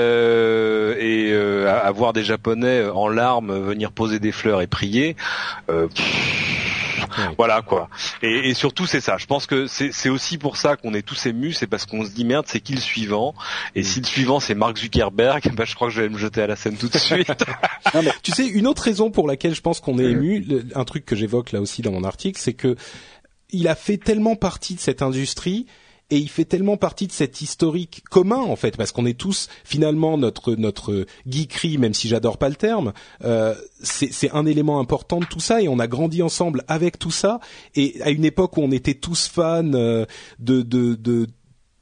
et 0.99 1.35
à, 1.67 1.91
voir 1.91 2.13
des 2.13 2.25
Japonais 2.25 2.85
en 2.85 3.09
larmes 3.09 3.59
venir 3.59 3.93
poser 3.93 4.19
des 4.19 4.33
fleurs 4.33 4.63
et 4.63 4.67
prier. 4.67 5.17
Voilà 7.37 7.63
quoi. 7.63 7.89
Et, 8.23 8.55
surtout 8.55 8.87
c'est 8.87 9.01
ça. 9.01 9.17
Je 9.19 9.27
pense 9.27 9.47
que 9.47 9.67
c'est 9.67 10.09
aussi 10.09 10.39
pour 10.39 10.57
ça 10.57 10.77
qu'on 10.77 10.95
est 10.95 11.03
tous 11.03 11.27
émus, 11.27 11.53
c'est 11.53 11.67
parce 11.67 11.87
qu'on 11.87 12.05
se 12.05 12.11
dit 12.11 12.25
merde, 12.25 12.47
c'est 12.49 12.61
qui 12.61 12.75
le 12.75 12.81
suivant? 12.81 13.35
Et 13.75 13.83
si 13.83 14.01
le 14.01 14.07
suivant 14.07 14.41
c'est 14.41 14.55
Mark 14.55 14.77
Zuckerberg, 14.77 15.51
bah, 15.55 15.65
je 15.65 15.75
crois 15.75 15.89
que 15.89 15.95
je 15.95 16.03
vais 16.03 16.09
me 16.09 16.19
jeter 16.19 16.43
à 16.43 16.47
la 16.47 16.57
scène 16.57 16.77
tout 16.77 16.89
de 16.89 16.99
suite. 16.99 17.45
tu 18.23 18.33
sais, 18.33 18.47
une 18.47 18.67
autre 18.67 18.83
raison 18.83 19.11
pour 19.11 19.27
laquelle 19.27 19.55
je 19.55 19.61
pense 19.61 19.81
qu'on 19.81 19.99
est 19.99 20.05
ému, 20.05 20.65
un 20.75 20.85
truc 20.85 21.05
que 21.05 21.17
j'évoque 21.17 21.53
là 21.53 21.61
aussi 21.61 21.83
dans 21.83 21.93
mon 21.93 22.05
article, 22.05 22.41
c'est 22.41 22.55
que 22.55 22.77
il 23.53 23.67
a 23.69 23.75
fait 23.75 23.97
tellement 23.97 24.37
partie 24.37 24.75
de 24.75 24.81
cette 24.81 25.03
industrie 25.03 25.67
et 26.11 26.19
il 26.19 26.29
fait 26.29 26.45
tellement 26.45 26.77
partie 26.77 27.07
de 27.07 27.13
cet 27.13 27.41
historique 27.41 28.03
commun 28.11 28.39
en 28.39 28.57
fait 28.57 28.77
parce 28.77 28.93
qu'on 28.93 29.07
est 29.07 29.19
tous 29.19 29.49
finalement 29.65 30.19
notre 30.19 30.55
notre 30.55 31.07
geekerie 31.27 31.79
même 31.79 31.95
si 31.95 32.09
j'adore 32.09 32.39
pas 32.39 32.49
le 32.49 32.57
terme 32.57 32.93
euh, 33.25 33.55
c'est 33.83 34.31
un 34.33 34.47
élément 34.47 34.81
important 34.81 35.21
de 35.21 35.27
tout 35.27 35.41
ça 35.41 35.63
et 35.63 35.69
on 35.69 35.79
a 35.79 35.87
grandi 35.87 36.23
ensemble 36.23 36.65
avec 36.69 36.99
tout 36.99 37.11
ça 37.11 37.41
et 37.75 38.01
à 38.03 38.11
une 38.11 38.25
époque 38.25 38.57
où 38.57 38.63
on 38.63 38.71
était 38.71 38.95
tous 38.95 39.29
fans 39.29 39.73
euh, 39.75 40.05
de 40.39 40.63
de, 40.63 40.95
de 40.95 41.27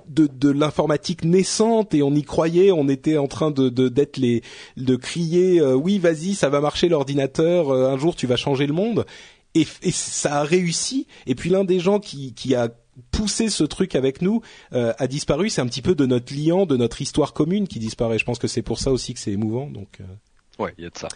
de, 0.08 0.26
de 0.26 0.48
l'informatique 0.48 1.22
naissante 1.22 1.92
et 1.92 2.02
on 2.02 2.14
y 2.14 2.22
croyait, 2.22 2.72
on 2.72 2.88
était 2.88 3.18
en 3.18 3.26
train 3.26 3.50
de 3.50 3.68
d'être 3.68 4.16
les 4.16 4.42
de 4.76 4.96
crier 4.96 5.60
euh, 5.60 5.74
oui 5.74 5.98
vas-y 5.98 6.34
ça 6.34 6.48
va 6.48 6.60
marcher 6.60 6.88
l'ordinateur, 6.88 7.70
euh, 7.70 7.90
un 7.90 7.98
jour 7.98 8.16
tu 8.16 8.26
vas 8.26 8.36
changer 8.36 8.66
le 8.66 8.72
monde 8.72 9.04
et, 9.54 9.66
et, 9.82 9.90
ça 9.90 10.40
a 10.40 10.44
réussi. 10.44 11.06
Et 11.26 11.34
puis 11.34 11.50
l'un 11.50 11.64
des 11.64 11.80
gens 11.80 12.00
qui, 12.00 12.34
qui 12.34 12.54
a 12.54 12.68
pousser 13.10 13.48
ce 13.48 13.64
truc 13.64 13.94
avec 13.94 14.22
nous 14.22 14.40
euh, 14.72 14.92
a 14.98 15.06
disparu. 15.06 15.50
C'est 15.50 15.60
un 15.60 15.66
petit 15.66 15.82
peu 15.82 15.94
de 15.94 16.06
notre 16.06 16.34
liant, 16.34 16.66
de 16.66 16.76
notre 16.76 17.00
histoire 17.02 17.32
commune 17.32 17.68
qui 17.68 17.78
disparaît. 17.78 18.18
Je 18.18 18.24
pense 18.24 18.38
que 18.38 18.48
c'est 18.48 18.62
pour 18.62 18.78
ça 18.78 18.92
aussi 18.92 19.14
que 19.14 19.20
c'est 19.20 19.32
émouvant. 19.32 19.70
Donc. 19.70 19.98
Euh. 20.00 20.04
Ouais, 20.58 20.74
il 20.76 20.84
y 20.84 20.86
a 20.88 20.90
de 20.90 20.98
ça. 20.98 21.06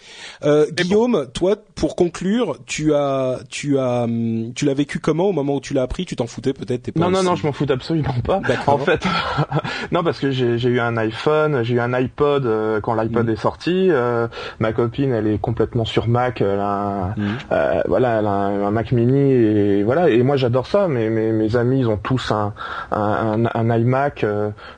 Euh, 0.44 0.66
Guillaume, 0.70 1.26
toi, 1.34 1.56
pour 1.74 1.96
conclure, 1.96 2.58
tu 2.64 2.94
as, 2.94 3.40
tu 3.50 3.76
as, 3.76 4.04
hum, 4.04 4.52
tu 4.54 4.64
l'as 4.64 4.74
vécu 4.74 5.00
comment 5.00 5.24
au 5.24 5.32
moment 5.32 5.56
où 5.56 5.60
tu 5.60 5.74
l'as 5.74 5.82
appris? 5.82 6.06
Tu 6.06 6.14
t'en 6.14 6.28
foutais 6.28 6.52
peut-être 6.52 6.94
Non, 6.96 7.10
non, 7.10 7.24
non, 7.24 7.34
je 7.34 7.44
m'en 7.44 7.52
fous 7.52 7.66
absolument 7.68 8.14
pas. 8.24 8.40
En 8.68 8.78
fait, 8.78 9.04
non, 9.92 10.04
parce 10.04 10.20
que 10.20 10.30
j'ai 10.30 10.68
eu 10.68 10.78
un 10.78 10.96
iPhone, 10.96 11.64
j'ai 11.64 11.74
eu 11.74 11.80
un 11.80 11.92
iPod 11.92 12.46
euh, 12.46 12.80
quand 12.80 12.94
l'iPod 12.94 13.26
mm. 13.26 13.30
est 13.30 13.36
sorti. 13.36 13.88
Euh, 13.90 14.28
ma 14.60 14.72
copine, 14.72 15.12
elle 15.12 15.26
est 15.26 15.38
complètement 15.38 15.84
sur 15.84 16.06
Mac. 16.06 16.40
Elle 16.40 16.60
a, 16.60 16.64
un, 16.64 17.08
mm. 17.08 17.38
euh, 17.50 17.82
voilà, 17.88 18.20
elle 18.20 18.26
a 18.26 18.30
un, 18.30 18.70
Mac 18.70 18.92
Mini 18.92 19.32
et 19.32 19.82
voilà. 19.82 20.08
Et 20.08 20.22
moi, 20.22 20.36
j'adore 20.36 20.68
ça. 20.68 20.86
Mais 20.86 21.10
mes, 21.10 21.32
mes 21.32 21.56
amis, 21.56 21.80
ils 21.80 21.88
ont 21.88 21.96
tous 21.96 22.30
un, 22.30 22.54
un, 22.92 23.44
un 23.52 23.76
iMac. 23.76 24.24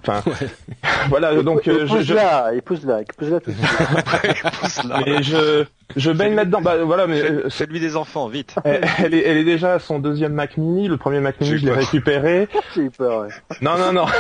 Enfin, 0.01 0.23
voilà. 1.11 1.43
Donc, 1.43 1.63
je, 1.67 2.15
là, 2.15 2.55
épouse 2.55 2.87
là, 2.87 3.03
épouse 3.03 3.31
là 3.31 3.41
tout. 4.55 4.89
Mais 5.07 5.23
je, 5.23 5.65
je 5.97 6.11
baigne 6.11 6.35
là-dedans. 6.35 6.61
Bah 6.61 6.85
voilà, 6.85 7.07
mais 7.07 7.23
c'est 7.51 7.69
lui 7.69 7.81
des 7.81 7.97
enfants, 7.97 8.29
vite. 8.29 8.55
Elle, 8.65 9.15
est, 9.15 9.23
elle 9.25 9.37
est 9.37 9.45
déjà 9.45 9.75
à 9.75 9.79
son 9.79 9.99
deuxième 9.99 10.33
Mac 10.33 10.57
Mini. 10.57 10.89
Le 10.89 10.97
premier 10.97 11.21
Mac 11.21 11.41
Mini, 11.41 11.59
je 11.59 11.67
l'ai 11.67 11.73
récupéré. 11.73 12.49
J'ai 12.75 12.83
eu 12.83 12.91
peur. 12.91 13.23
Ouais. 13.23 13.29
Non, 13.61 13.79
non, 13.79 13.93
non. 13.93 14.07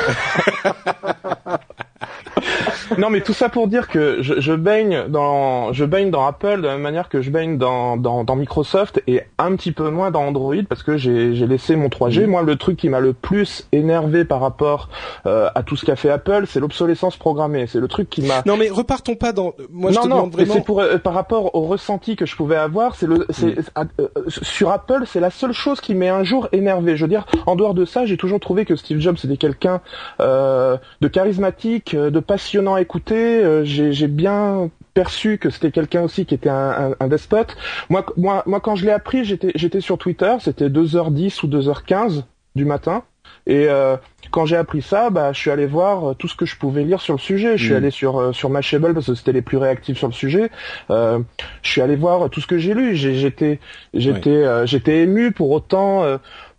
non, 2.99 3.11
mais 3.11 3.21
tout 3.21 3.33
ça 3.33 3.49
pour 3.49 3.69
dire 3.69 3.89
que 3.89 4.23
je, 4.23 4.41
je, 4.41 4.53
baigne 4.53 5.05
dans, 5.09 5.73
je 5.73 5.85
baigne 5.85 6.11
dans 6.11 6.27
Apple 6.27 6.59
de 6.59 6.67
la 6.67 6.75
même 6.75 6.83
manière 6.83 7.09
que 7.09 7.21
je 7.23 7.31
baigne 7.31 7.59
dans, 7.59 7.97
dans, 7.97 8.25
dans 8.25 8.37
Microsoft 8.37 9.03
et 9.07 9.23
un 9.39 9.57
petit 9.57 9.73
peu 9.73 9.91
moins 9.91 10.11
dans 10.11 10.23
Android 10.23 10.55
parce 10.69 10.83
que 10.83 10.97
j'ai 10.97 11.33
laissé 11.47 11.77
mon 11.77 11.89
3G. 11.89 12.27
Mm. 12.27 12.31
Moi, 12.31 12.43
le 12.43 12.57
truc 12.57 12.77
qui 12.77 12.89
m'a 12.89 13.01
le 13.01 13.13
plus 13.13 13.67
énervé 13.73 14.25
par 14.25 14.41
rapport 14.41 14.89
euh, 15.27 15.49
à 15.55 15.63
tout 15.63 15.77
ce 15.77 15.85
qu'a 15.85 15.97
fait 15.97 16.11
Apple, 16.11 16.45
c'est 16.49 16.61
l'obsolescence 16.61 17.17
programmée. 17.17 17.67
C'est 17.67 17.81
le 17.81 17.89
truc 17.89 18.11
qui 18.11 18.23
m'a. 18.23 18.43
Non, 18.47 18.57
mais 18.57 18.69
repartons 18.69 19.15
pas 19.15 19.33
dans. 19.33 19.55
Moi, 19.71 19.93
je 19.93 20.01
te 20.01 20.07
non, 20.07 20.29
vraiment. 20.29 20.55
c'est 20.55 20.65
pour 20.65 20.81
euh, 20.81 20.99
par 20.99 21.15
rapport 21.15 21.55
au 21.55 21.63
ressenti 21.63 22.17
que 22.17 22.27
je 22.27 22.37
pouvais 22.37 22.57
avoir. 22.57 22.95
C'est 22.97 23.07
le, 23.07 23.27
c'est 23.31 23.57
euh, 23.79 24.09
sur 24.29 24.71
Apple, 24.71 25.05
c'est 25.07 25.21
la 25.21 25.31
seule 25.31 25.53
chose 25.53 25.81
qui 25.81 25.95
m'est 25.95 26.09
un 26.09 26.25
jour 26.25 26.49
énervé. 26.53 26.97
Je 26.97 27.05
veux 27.05 27.09
dire, 27.09 27.27
en 27.47 27.57
dehors 27.57 27.75
de 27.75 27.85
ça, 27.85 28.07
j'ai 28.07 28.17
toujours 28.17 28.41
trouvé 28.41 28.65
que 28.65 28.77
Steve 28.77 29.01
Jobs 29.01 29.17
c'était 29.17 29.37
quelqu'un 29.37 29.81
de 30.21 31.09
charismatique, 31.09 31.95
de 31.95 32.21
passionnant 32.21 32.74
à 32.75 32.81
écouter. 32.81 33.43
Euh, 33.43 33.65
j'ai 33.65 34.09
bien 34.09 34.71
perçu 34.95 35.39
que 35.39 35.51
c'était 35.51 35.71
quelqu'un 35.71 36.03
aussi 36.03 36.25
qui 36.27 36.35
était 36.35 36.51
un, 36.51 36.95
un, 36.99 37.09
despote. 37.09 37.57
Moi, 37.91 38.05
moi, 38.17 38.43
moi, 38.47 38.61
quand 38.61 38.77
je 38.77 38.85
l'ai 38.85 38.93
appris, 38.93 39.25
j'étais, 39.25 39.53
j'étais 39.55 39.81
sur 39.81 39.99
Twitter, 39.99 40.35
c'était 40.41 40.69
2h10 40.69 41.45
ou 41.45 41.49
2h15 41.49 42.25
du 42.55 42.65
matin. 42.65 43.03
Et 43.47 43.67
euh, 43.69 43.97
quand 44.31 44.47
j'ai 44.47 44.57
appris 44.57 44.81
ça, 44.81 45.11
bah, 45.11 45.33
je 45.33 45.39
suis 45.41 45.51
allé 45.51 45.67
voir 45.67 46.11
euh, 46.11 46.15
tout 46.15 46.29
ce 46.29 46.35
que 46.35 46.47
je 46.47 46.57
pouvais 46.57 46.85
lire 46.85 47.01
sur 47.01 47.15
le 47.15 47.19
sujet. 47.19 47.59
Je 47.59 47.65
suis 47.65 47.75
mm. 47.75 47.77
allé 47.77 47.91
sur 47.91 48.35
sur 48.35 48.49
Mashable 48.49 48.95
parce 48.95 49.07
que 49.07 49.15
c'était 49.15 49.33
les 49.33 49.43
plus 49.43 49.59
réactifs 49.59 49.99
sur 49.99 50.07
le 50.07 50.13
sujet. 50.13 50.51
je 50.89 51.21
suis 51.63 51.81
allé 51.81 51.97
voir 51.97 52.31
tout 52.31 52.41
ce 52.41 52.47
que 52.47 52.57
j'ai 52.57 52.73
lu. 52.73 52.95
J'étais 52.95 53.59
j'étais 53.93 54.67
j'étais 54.67 55.03
ému. 55.03 55.33
Pour 55.33 55.51
autant, 55.51 56.05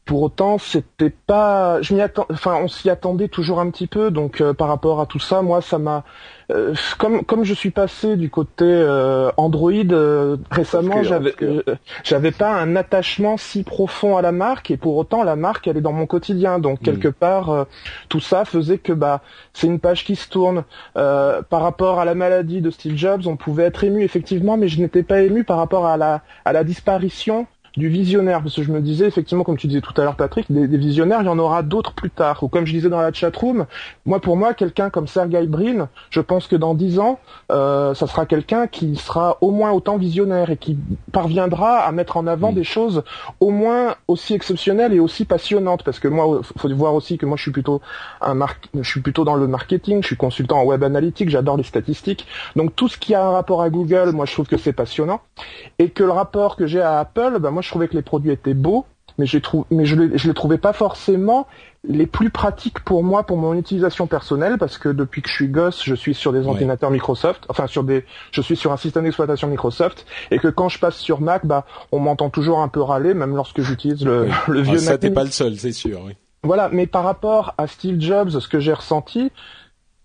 pour 0.05 0.21
autant, 0.21 0.59
c'était 0.59 1.09
pas. 1.09 1.81
Je 1.81 1.95
m'y 1.95 2.01
attends. 2.01 2.27
Enfin, 2.29 2.59
on 2.61 2.67
s'y 2.67 2.91
attendait 2.91 3.27
toujours 3.27 3.59
un 3.59 3.71
petit 3.71 3.87
peu. 3.87 4.11
Donc, 4.11 4.39
euh, 4.39 4.53
par 4.53 4.67
rapport 4.67 5.01
à 5.01 5.07
tout 5.07 5.19
ça, 5.19 5.41
moi, 5.41 5.61
ça 5.61 5.79
m'a. 5.79 6.03
Euh, 6.51 6.75
comme 6.99 7.23
comme 7.23 7.43
je 7.43 7.55
suis 7.55 7.71
passé 7.71 8.15
du 8.15 8.29
côté 8.29 8.65
euh, 8.65 9.31
Android 9.35 9.71
récemment, 10.51 11.01
j'avais 11.01 11.33
j'avais 12.03 12.29
pas 12.29 12.53
un 12.53 12.75
attachement 12.75 13.35
si 13.35 13.63
profond 13.63 14.15
à 14.15 14.21
la 14.21 14.31
marque 14.31 14.69
et 14.69 14.77
pour 14.77 14.95
autant 14.95 15.23
la 15.23 15.35
marque 15.35 15.67
elle 15.67 15.77
est 15.77 15.81
dans 15.81 15.91
mon 15.91 16.05
quotidien. 16.05 16.59
Donc 16.59 16.81
hmm. 16.81 16.83
quelque 16.83 17.07
part, 17.07 17.65
tout 18.09 18.19
ça 18.19 18.45
faisait 18.45 18.77
que 18.77 18.93
bah 18.93 19.21
c'est 19.53 19.65
une 19.65 19.79
page 19.79 20.05
qui 20.05 20.15
se 20.15 20.29
tourne. 20.29 20.65
par 20.93 21.61
rapport 21.63 21.99
à 21.99 22.05
la 22.05 22.13
maladie 22.13 22.61
de 22.61 22.69
Steve 22.69 22.95
Jobs, 22.95 23.25
on 23.25 23.37
pouvait 23.37 23.63
être 23.63 23.83
ému 23.83 24.03
effectivement, 24.03 24.55
mais 24.55 24.67
je 24.67 24.79
n'étais 24.79 25.01
pas 25.01 25.21
ému 25.21 25.45
par 25.45 25.57
rapport 25.57 25.87
à 25.87 25.97
la 25.97 26.21
à 26.45 26.53
la 26.53 26.63
disparition 26.63 27.47
du 27.77 27.89
visionnaire, 27.89 28.41
parce 28.41 28.55
que 28.55 28.63
je 28.63 28.71
me 28.71 28.81
disais 28.81 29.05
effectivement, 29.05 29.43
comme 29.43 29.57
tu 29.57 29.67
disais 29.67 29.81
tout 29.81 29.93
à 29.97 30.03
l'heure, 30.03 30.15
Patrick, 30.15 30.51
des, 30.51 30.77
visionnaires, 30.77 31.21
il 31.21 31.25
y 31.25 31.29
en 31.29 31.39
aura 31.39 31.63
d'autres 31.63 31.93
plus 31.93 32.09
tard. 32.09 32.41
Ou 32.43 32.47
comme 32.47 32.65
je 32.65 32.73
disais 32.73 32.89
dans 32.89 33.01
la 33.01 33.11
chatroom, 33.11 33.65
moi 34.05 34.19
pour 34.19 34.37
moi, 34.37 34.53
quelqu'un 34.53 34.89
comme 34.89 35.07
Sergey 35.07 35.45
Brin, 35.47 35.89
je 36.09 36.21
pense 36.21 36.47
que 36.47 36.55
dans 36.55 36.73
dix 36.73 36.99
ans, 36.99 37.19
euh, 37.51 37.93
ça 37.93 38.07
sera 38.07 38.25
quelqu'un 38.25 38.67
qui 38.67 38.95
sera 38.95 39.37
au 39.41 39.51
moins 39.51 39.71
autant 39.71 39.97
visionnaire 39.97 40.49
et 40.49 40.57
qui 40.57 40.77
parviendra 41.11 41.79
à 41.79 41.91
mettre 41.91 42.17
en 42.17 42.27
avant 42.27 42.51
des 42.51 42.63
choses 42.63 43.03
au 43.39 43.49
moins 43.49 43.95
aussi 44.07 44.33
exceptionnelles 44.33 44.93
et 44.93 44.99
aussi 44.99 45.25
passionnantes. 45.25 45.83
Parce 45.83 45.99
que 45.99 46.07
moi, 46.07 46.41
faut 46.57 46.69
voir 46.75 46.93
aussi 46.93 47.17
que 47.17 47.25
moi, 47.25 47.37
je 47.37 47.43
suis 47.43 47.51
plutôt 47.51 47.81
un 48.21 48.35
je 48.73 48.89
suis 48.89 49.01
plutôt 49.01 49.23
dans 49.23 49.35
le 49.35 49.47
marketing, 49.47 50.01
je 50.01 50.07
suis 50.07 50.17
consultant 50.17 50.59
en 50.59 50.65
web 50.65 50.83
analytique, 50.83 51.29
j'adore 51.29 51.57
les 51.57 51.63
statistiques. 51.63 52.27
Donc 52.55 52.75
tout 52.75 52.87
ce 52.87 52.97
qui 52.97 53.15
a 53.15 53.25
un 53.25 53.31
rapport 53.31 53.61
à 53.61 53.69
Google, 53.69 54.11
moi, 54.11 54.25
je 54.25 54.33
trouve 54.33 54.47
que 54.47 54.57
c'est 54.57 54.73
passionnant 54.73 55.21
et 55.79 55.89
que 55.89 56.03
le 56.03 56.11
rapport 56.11 56.55
que 56.55 56.67
j'ai 56.67 56.81
à 56.81 56.99
Apple, 56.99 57.37
ben 57.39 57.51
moi 57.51 57.61
je 57.65 57.71
trouvais 57.71 57.87
que 57.87 57.95
les 57.95 58.01
produits 58.01 58.31
étaient 58.31 58.53
beaux, 58.53 58.85
mais, 59.17 59.25
mais 59.71 59.85
je 59.85 59.95
ne 59.95 60.07
les 60.07 60.33
trouvais 60.33 60.57
pas 60.57 60.73
forcément 60.73 61.47
les 61.87 62.07
plus 62.07 62.29
pratiques 62.29 62.79
pour 62.79 63.03
moi 63.03 63.23
pour 63.23 63.37
mon 63.37 63.53
utilisation 63.53 64.07
personnelle 64.07 64.57
parce 64.57 64.77
que 64.77 64.89
depuis 64.89 65.21
que 65.21 65.29
je 65.29 65.33
suis 65.33 65.47
gosse, 65.47 65.83
je 65.83 65.95
suis 65.95 66.13
sur 66.13 66.33
des 66.33 66.47
ordinateurs 66.47 66.89
Microsoft, 66.91 67.45
enfin 67.47 67.67
sur 67.67 67.83
des, 67.83 68.05
je 68.31 68.41
suis 68.41 68.55
sur 68.55 68.71
un 68.71 68.77
système 68.77 69.03
d'exploitation 69.03 69.47
Microsoft 69.47 70.05
et 70.31 70.39
que 70.39 70.47
quand 70.47 70.67
je 70.69 70.79
passe 70.79 70.97
sur 70.97 71.21
Mac, 71.21 71.45
bah 71.45 71.65
on 71.91 71.99
m'entend 71.99 72.29
toujours 72.29 72.59
un 72.59 72.67
peu 72.67 72.81
râler, 72.81 73.13
même 73.13 73.35
lorsque 73.35 73.61
j'utilise 73.61 74.03
le, 74.03 74.27
le 74.47 74.61
vieux 74.61 74.77
ah, 74.77 74.81
Ça 74.81 74.97
t'es 74.97 75.11
pas 75.11 75.23
le 75.23 75.31
seul, 75.31 75.55
c'est 75.57 75.71
sûr. 75.71 76.01
Oui. 76.05 76.13
Voilà, 76.43 76.69
mais 76.71 76.85
par 76.85 77.03
rapport 77.03 77.55
à 77.57 77.67
Steve 77.67 77.99
Jobs, 77.99 78.29
ce 78.29 78.47
que 78.47 78.59
j'ai 78.59 78.73
ressenti, 78.73 79.31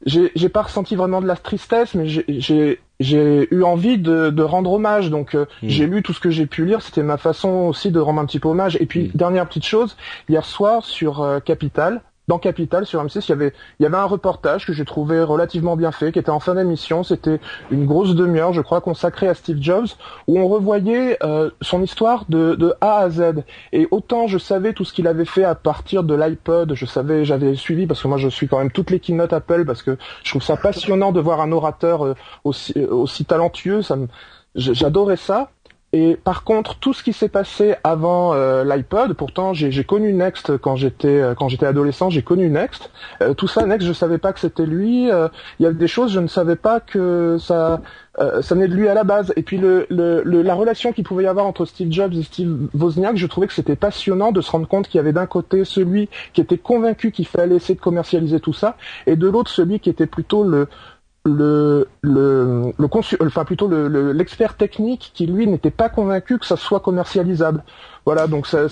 j'ai 0.07 0.49
pas 0.49 0.63
ressenti 0.63 0.97
vraiment 0.97 1.21
de 1.21 1.27
la 1.27 1.37
tristesse, 1.37 1.95
mais 1.95 2.07
j'ai 2.09 3.55
eu 3.55 3.63
envie 3.63 3.99
de, 3.99 4.31
de, 4.31 4.43
rendre 4.43 4.73
hommage. 4.73 5.11
Donc 5.11 5.35
euh, 5.35 5.47
hmm. 5.63 5.69
j'ai 5.69 5.87
lu 5.87 6.03
tout 6.03 6.13
ce 6.13 6.21
que 6.21 6.31
j'ai 6.31 6.47
pu 6.47 6.65
lire. 6.65 6.83
C'était 6.83 7.03
ma 7.03 7.17
façon 7.17 7.49
aussi 7.49 7.91
de 7.91 8.01
rendre 8.01 8.21
un 8.21 8.27
petit 8.27 8.41
peu 8.41 8.49
hommage. 8.49 8.77
Et 8.81 8.87
puis 8.87 9.09
hmm. 9.09 9.17
dernière 9.17 9.47
petite 9.47 9.67
chose, 9.67 9.97
hier 10.29 10.45
soir 10.45 10.85
sur 10.85 11.23
euh, 11.23 11.41
Capital, 11.41 12.03
dans 12.31 12.39
Capital 12.39 12.87
sur 12.87 13.05
M6, 13.05 13.25
il 13.27 13.29
y 13.31 13.33
avait, 13.33 13.53
il 13.81 13.83
y 13.83 13.87
avait 13.87 13.97
un 13.97 14.05
reportage 14.05 14.65
que 14.65 14.73
j'ai 14.73 14.85
trouvé 14.85 15.21
relativement 15.21 15.75
bien 15.75 15.91
fait, 15.91 16.13
qui 16.13 16.21
était 16.21 16.31
en 16.31 16.39
fin 16.39 16.55
d'émission. 16.55 17.03
C'était 17.03 17.41
une 17.73 17.87
grosse 17.87 18.15
demi-heure, 18.15 18.53
je 18.53 18.61
crois, 18.61 18.81
consacrée 18.81 19.27
à 19.27 19.35
Steve 19.35 19.59
Jobs, 19.61 19.89
où 20.29 20.39
on 20.39 20.47
revoyait 20.47 21.19
euh, 21.25 21.51
son 21.61 21.83
histoire 21.83 22.27
de, 22.29 22.55
de 22.55 22.73
A 22.81 22.99
à 22.99 23.11
Z. 23.11 23.43
Et 23.73 23.89
autant 23.91 24.29
je 24.29 24.39
savais 24.39 24.75
tout 24.75 24.85
ce 24.85 24.93
qu'il 24.93 25.09
avait 25.09 25.25
fait 25.25 25.43
à 25.43 25.57
partir 25.57 26.05
de 26.05 26.15
l'iPod, 26.15 26.75
je 26.75 26.87
savais, 26.87 27.25
j'avais 27.25 27.57
suivi 27.57 27.89
parce 27.89 28.01
que 28.01 28.07
moi 28.07 28.17
je 28.17 28.29
suis 28.29 28.47
quand 28.47 28.59
même 28.59 28.71
toutes 28.71 28.91
les 28.91 29.01
keynotes 29.01 29.33
Apple 29.33 29.65
parce 29.65 29.83
que 29.83 29.99
je 30.23 30.31
trouve 30.31 30.45
ça 30.45 30.57
passionnant 30.57 31.11
de 31.11 31.19
voir 31.19 31.41
un 31.41 31.51
orateur 31.51 32.07
euh, 32.07 32.15
aussi, 32.45 32.75
euh, 32.77 32.87
aussi 32.93 33.25
talentueux. 33.25 33.83
Ça 33.83 33.97
me, 33.97 34.07
j'adorais 34.55 35.17
ça. 35.17 35.51
Et 35.93 36.17
par 36.17 36.45
contre, 36.45 36.77
tout 36.79 36.93
ce 36.93 37.03
qui 37.03 37.13
s'est 37.13 37.29
passé 37.29 37.75
avant 37.83 38.33
euh, 38.33 38.63
l'iPod, 38.63 39.15
pourtant 39.15 39.55
j'ai 39.55 39.83
connu 39.83 40.13
Next 40.13 40.57
quand 40.59 40.77
j'étais 40.77 41.09
euh, 41.09 41.35
quand 41.35 41.49
j'étais 41.49 41.67
adolescent, 41.67 42.11
j'ai 42.11 42.23
connu 42.23 42.49
Next. 42.49 42.93
Euh, 43.23 43.35
tout 43.35 43.49
ça, 43.49 43.67
Next, 43.67 43.87
je 43.89 43.93
savais 43.93 44.19
pas 44.19 44.33
que 44.33 44.39
c'était 44.39 44.67
lui. 44.67 45.09
Il 45.09 45.63
y 45.63 45.67
a 45.67 45.73
des 45.73 45.89
choses, 45.89 46.13
je 46.13 46.21
ne 46.21 46.29
savais 46.29 46.57
pas 46.57 46.79
que 46.81 47.39
ça 47.41 47.81
ça 48.19 48.55
venait 48.55 48.69
de 48.69 48.75
lui 48.75 48.87
à 48.87 48.95
la 48.95 49.03
base. 49.03 49.33
Et 49.37 49.43
puis 49.43 49.57
le, 49.57 49.87
le, 49.89 50.23
la 50.43 50.55
relation 50.55 50.93
qu'il 50.93 51.05
pouvait 51.05 51.25
y 51.25 51.27
avoir 51.27 51.47
entre 51.47 51.65
Steve 51.65 51.91
Jobs 51.91 52.13
et 52.13 52.23
Steve 52.23 52.69
Wozniak, 52.75 53.17
je 53.17 53.27
trouvais 53.27 53.47
que 53.47 53.53
c'était 53.53 53.77
passionnant 53.77 54.31
de 54.31 54.41
se 54.41 54.51
rendre 54.51 54.69
compte 54.69 54.89
qu'il 54.89 54.99
y 54.99 55.01
avait 55.01 55.13
d'un 55.13 55.27
côté 55.27 55.65
celui 55.65 56.09
qui 56.35 56.41
était 56.41 56.59
convaincu 56.59 57.13
qu'il 57.13 57.27
fallait 57.27 57.57
essayer 57.57 57.75
de 57.75 57.81
commercialiser 57.81 58.39
tout 58.39 58.53
ça, 58.53 58.77
et 59.07 59.17
de 59.17 59.27
l'autre 59.27 59.51
celui 59.51 59.81
qui 59.81 59.89
était 59.89 60.07
plutôt 60.07 60.45
le 60.45 60.69
le 61.25 61.89
le 62.03 62.73
le 62.79 62.89
enfin 63.21 63.45
plutôt 63.45 63.69
le 63.69 64.13
l'expert 64.13 64.57
technique 64.57 65.11
qui 65.15 65.27
lui 65.27 65.47
n'était 65.47 65.71
pas 65.71 65.89
convaincu 65.89 66.39
que 66.39 66.47
ça 66.47 66.57
soit 66.57 66.81
commercialisable. 66.81 67.63
Voilà, 68.07 68.27
donc 68.27 68.47
ça, 68.47 68.67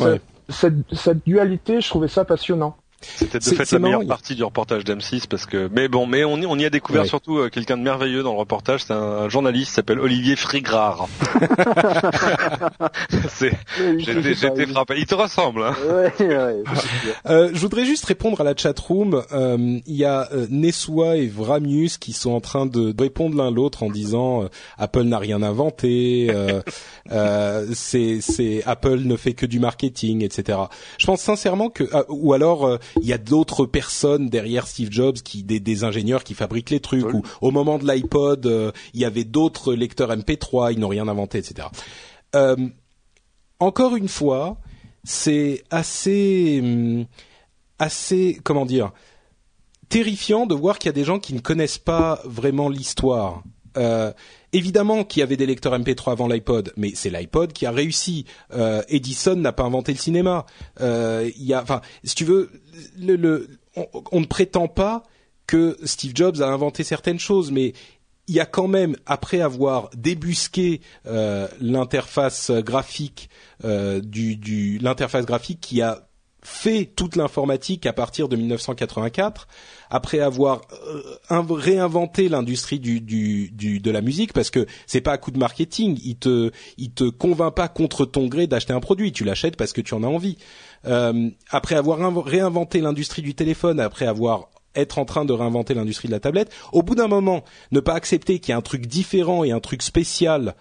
cette, 0.49 0.74
cette 0.92 1.24
dualité, 1.26 1.80
je 1.80 1.88
trouvais 1.88 2.09
ça 2.09 2.24
passionnant. 2.24 2.76
C'était 3.01 3.38
de 3.38 3.44
fait 3.44 3.70
la 3.72 3.78
meilleure 3.78 4.07
partie 4.07 4.34
du 4.34 4.42
reportage 4.42 4.84
d'M6 4.84 5.28
parce 5.28 5.46
que 5.46 5.68
mais 5.72 5.88
bon 5.88 6.07
mais 6.07 6.24
on 6.24 6.36
y, 6.38 6.46
on 6.46 6.59
y 6.59 6.64
a 6.64 6.70
découvert 6.70 7.07
surtout 7.07 7.38
euh, 7.38 7.49
quelqu'un 7.49 7.76
de 7.76 7.82
merveilleux 7.82 8.22
dans 8.22 8.32
le 8.32 8.38
reportage 8.38 8.84
c'est 8.84 8.92
un, 8.92 9.28
journaliste 9.28 9.68
qui 9.68 9.74
s'appelle 9.74 10.01
Olivier 10.01 10.36
Frigrard. 10.36 11.09
c'est 13.28 13.53
j'étais 13.99 14.66
frappé 14.66 14.94
il 14.99 15.07
te 15.07 15.14
ressemble 15.14 15.62
hein. 15.62 15.74
euh, 17.26 17.51
je 17.53 17.61
voudrais 17.61 17.84
juste 17.84 18.05
répondre 18.05 18.40
à 18.40 18.44
la 18.44 18.55
chat 18.57 18.78
room 18.78 19.22
euh, 19.32 19.78
il 19.86 19.94
y 19.94 20.05
a 20.05 20.28
euh, 20.32 20.46
Nessoua 20.51 21.16
et 21.16 21.26
Vramius 21.26 21.99
qui 21.99 22.12
sont 22.12 22.32
en 22.32 22.40
train 22.40 22.66
de, 22.66 22.94
répondre 22.99 23.36
l'un 23.36 23.51
l'autre 23.51 23.82
en 23.82 23.90
disant 23.90 24.44
euh, 24.44 24.49
Apple 24.76 25.05
n'a 25.05 25.18
rien 25.18 25.42
inventé 25.42 26.30
c'est 27.72 28.20
c'est 28.20 28.62
Apple 28.66 29.01
ne 29.01 29.16
fait 29.16 29.34
que 29.34 29.46
du 29.46 29.61
marketing 29.61 30.24
etc. 30.24 30.59
Je 30.99 31.07
pense 31.07 31.20
sincèrement 31.20 31.70
que 31.70 31.84
ou 32.09 32.32
alors 32.32 32.78
il 33.01 33.07
y 33.07 33.12
a 33.12 33.18
d'autres 33.18 33.66
personnes 33.66 34.28
derrière 34.28 34.66
Steve 34.66 34.91
Jobs, 34.91 35.16
qui 35.16 35.43
des, 35.43 35.61
des 35.61 35.84
ingénieurs 35.84 36.24
qui 36.24 36.34
fabriquent 36.34 36.70
les 36.70 36.80
trucs. 36.80 37.12
Ou 37.12 37.22
au 37.41 37.51
moment 37.51 37.78
de 37.78 37.86
l'iPod, 37.86 38.47
euh, 38.47 38.72
il 38.95 39.01
y 39.01 39.05
avait 39.05 39.24
d'autres 39.24 39.74
lecteurs 39.74 40.11
MP3, 40.14 40.72
ils 40.72 40.78
n'ont 40.78 40.89
rien 40.89 41.09
inventé, 41.09 41.39
etc. 41.39 41.68
Euh, 42.34 42.57
encore 43.61 43.97
une 43.97 44.09
fois, 44.09 44.59
c'est 45.05 45.64
assez, 45.70 46.61
hum, 46.62 47.07
assez, 47.78 48.41
comment 48.45 48.66
dire, 48.66 48.93
terrifiant 49.89 50.47
de 50.47 50.55
voir 50.55 50.78
qu'il 50.78 50.89
y 50.89 50.91
a 50.91 50.95
des 50.95 51.05
gens 51.05 51.18
qui 51.18 51.34
ne 51.34 51.41
connaissent 51.41 51.78
pas 51.78 52.20
vraiment 52.24 52.68
l'histoire. 52.68 53.43
Euh, 53.76 54.12
évidemment 54.53 55.05
qu'il 55.05 55.20
y 55.20 55.22
avait 55.22 55.36
des 55.36 55.46
lecteurs 55.46 55.78
MP3 55.78 56.12
avant 56.12 56.28
l'iPod, 56.28 56.72
mais 56.76 56.92
c'est 56.94 57.11
l'iPod 57.11 57.53
qui 57.53 57.66
a 57.66 57.70
réussi. 57.70 58.24
Euh, 58.53 58.82
Edison 58.88 59.36
n'a 59.36 59.53
pas 59.53 59.64
inventé 59.64 59.92
le 59.92 59.99
cinéma. 59.99 60.46
Euh, 60.80 61.30
enfin, 61.55 61.80
si 62.05 62.14
tu 62.14 62.24
veux, 62.24 62.51
on, 64.12 64.20
ne 64.20 64.26
prétend 64.26 64.68
pas 64.68 65.03
que 65.46 65.76
Steve 65.84 66.12
Jobs 66.14 66.40
a 66.40 66.46
inventé 66.49 66.84
certaines 66.84 67.18
choses, 67.18 67.51
mais 67.51 67.72
il 68.26 68.34
y 68.34 68.40
a 68.40 68.46
quand 68.46 68.68
même, 68.68 68.96
après 69.07 69.40
avoir 69.40 69.88
débusqué 69.96 70.82
euh, 71.07 71.49
l'interface 71.61 72.51
graphique 72.51 73.30
l'interface 73.62 75.26
graphique 75.26 75.61
qui 75.61 75.82
a 75.82 76.09
fait 76.42 76.84
toute 76.84 77.16
l'informatique 77.16 77.86
à 77.86 77.92
partir 77.92 78.28
de 78.28 78.36
1984, 78.36 79.49
après 79.91 80.20
avoir 80.20 80.62
euh, 80.86 81.43
réinventé 81.51 82.28
l'industrie 82.28 82.78
du, 82.78 83.01
du, 83.01 83.51
du, 83.51 83.80
de 83.80 83.91
la 83.91 84.01
musique, 84.01 84.32
parce 84.32 84.51
que 84.51 84.66
c'est 84.86 85.01
pas 85.01 85.12
à 85.12 85.18
coup 85.18 85.30
de 85.30 85.39
marketing, 85.39 85.99
il 86.05 86.16
te, 86.16 86.51
il 86.76 86.93
te 86.93 87.05
convainc 87.05 87.55
pas 87.55 87.68
contre 87.68 88.05
ton 88.05 88.26
gré 88.26 88.47
d'acheter 88.47 88.72
un 88.72 88.80
produit, 88.80 89.12
tu 89.12 89.24
l'achètes 89.24 89.57
parce 89.57 89.72
que 89.72 89.80
tu 89.80 89.95
en 89.95 90.03
as 90.03 90.09
envie. 90.09 90.39
Euh, 90.86 91.30
après 91.51 91.74
avoir 91.74 91.99
réinventé 92.24 92.80
l'industrie 92.80 93.22
du 93.22 93.34
téléphone, 93.34 93.80
après 93.80 94.07
avoir 94.07 94.49
être 94.74 94.99
en 94.99 95.05
train 95.05 95.24
de 95.24 95.32
réinventer 95.32 95.74
l'industrie 95.74 96.09
de 96.09 96.12
la 96.12 96.20
tablette, 96.20 96.53
au 96.72 96.82
bout 96.82 96.95
d'un 96.95 97.09
moment, 97.09 97.43
ne 97.72 97.80
pas 97.80 97.95
accepter 97.95 98.39
qu'il 98.39 98.51
y 98.51 98.55
a 98.55 98.57
un 98.57 98.62
truc 98.62 98.86
différent 98.86 99.45
et 99.45 99.51
un 99.51 99.61
truc 99.61 99.82
spécial 99.82 100.55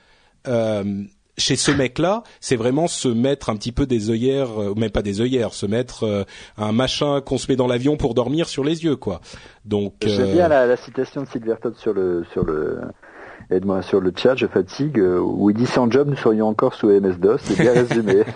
euh, 0.47 1.03
chez 1.37 1.55
ce 1.55 1.71
mec-là, 1.71 2.23
c'est 2.39 2.55
vraiment 2.55 2.87
se 2.87 3.07
mettre 3.07 3.49
un 3.49 3.55
petit 3.55 3.71
peu 3.71 3.85
des 3.85 4.09
œillères, 4.09 4.61
euh, 4.61 4.73
même 4.75 4.89
pas 4.89 5.01
des 5.01 5.21
œillères, 5.21 5.53
se 5.53 5.65
mettre 5.65 6.03
euh, 6.03 6.23
un 6.57 6.71
machin 6.71 7.21
qu'on 7.21 7.37
se 7.37 7.51
met 7.51 7.55
dans 7.55 7.67
l'avion 7.67 7.95
pour 7.95 8.13
dormir 8.13 8.49
sur 8.49 8.63
les 8.63 8.83
yeux, 8.83 8.95
quoi. 8.95 9.21
Donc. 9.65 9.93
J'aime 10.05 10.31
bien 10.33 10.47
la, 10.47 10.65
la, 10.65 10.77
citation 10.77 11.21
de 11.21 11.27
Sylvia 11.27 11.55
Todd 11.55 11.75
sur 11.77 11.93
le 11.93 12.25
sur 12.33 12.43
le 12.43 12.79
aide-moi 13.51 13.81
sur 13.81 14.01
le 14.01 14.11
chat, 14.15 14.35
je 14.35 14.47
fatigue, 14.47 14.99
euh, 14.99 15.19
où 15.19 15.49
il 15.49 15.55
dit 15.55 15.67
sans 15.67 15.89
job 15.89 16.09
nous 16.09 16.17
serions 16.17 16.47
encore 16.47 16.73
sous 16.73 16.89
MS-DOS, 16.89 17.39
c'est 17.43 17.59
bien 17.59 17.73
résumé. 17.73 18.23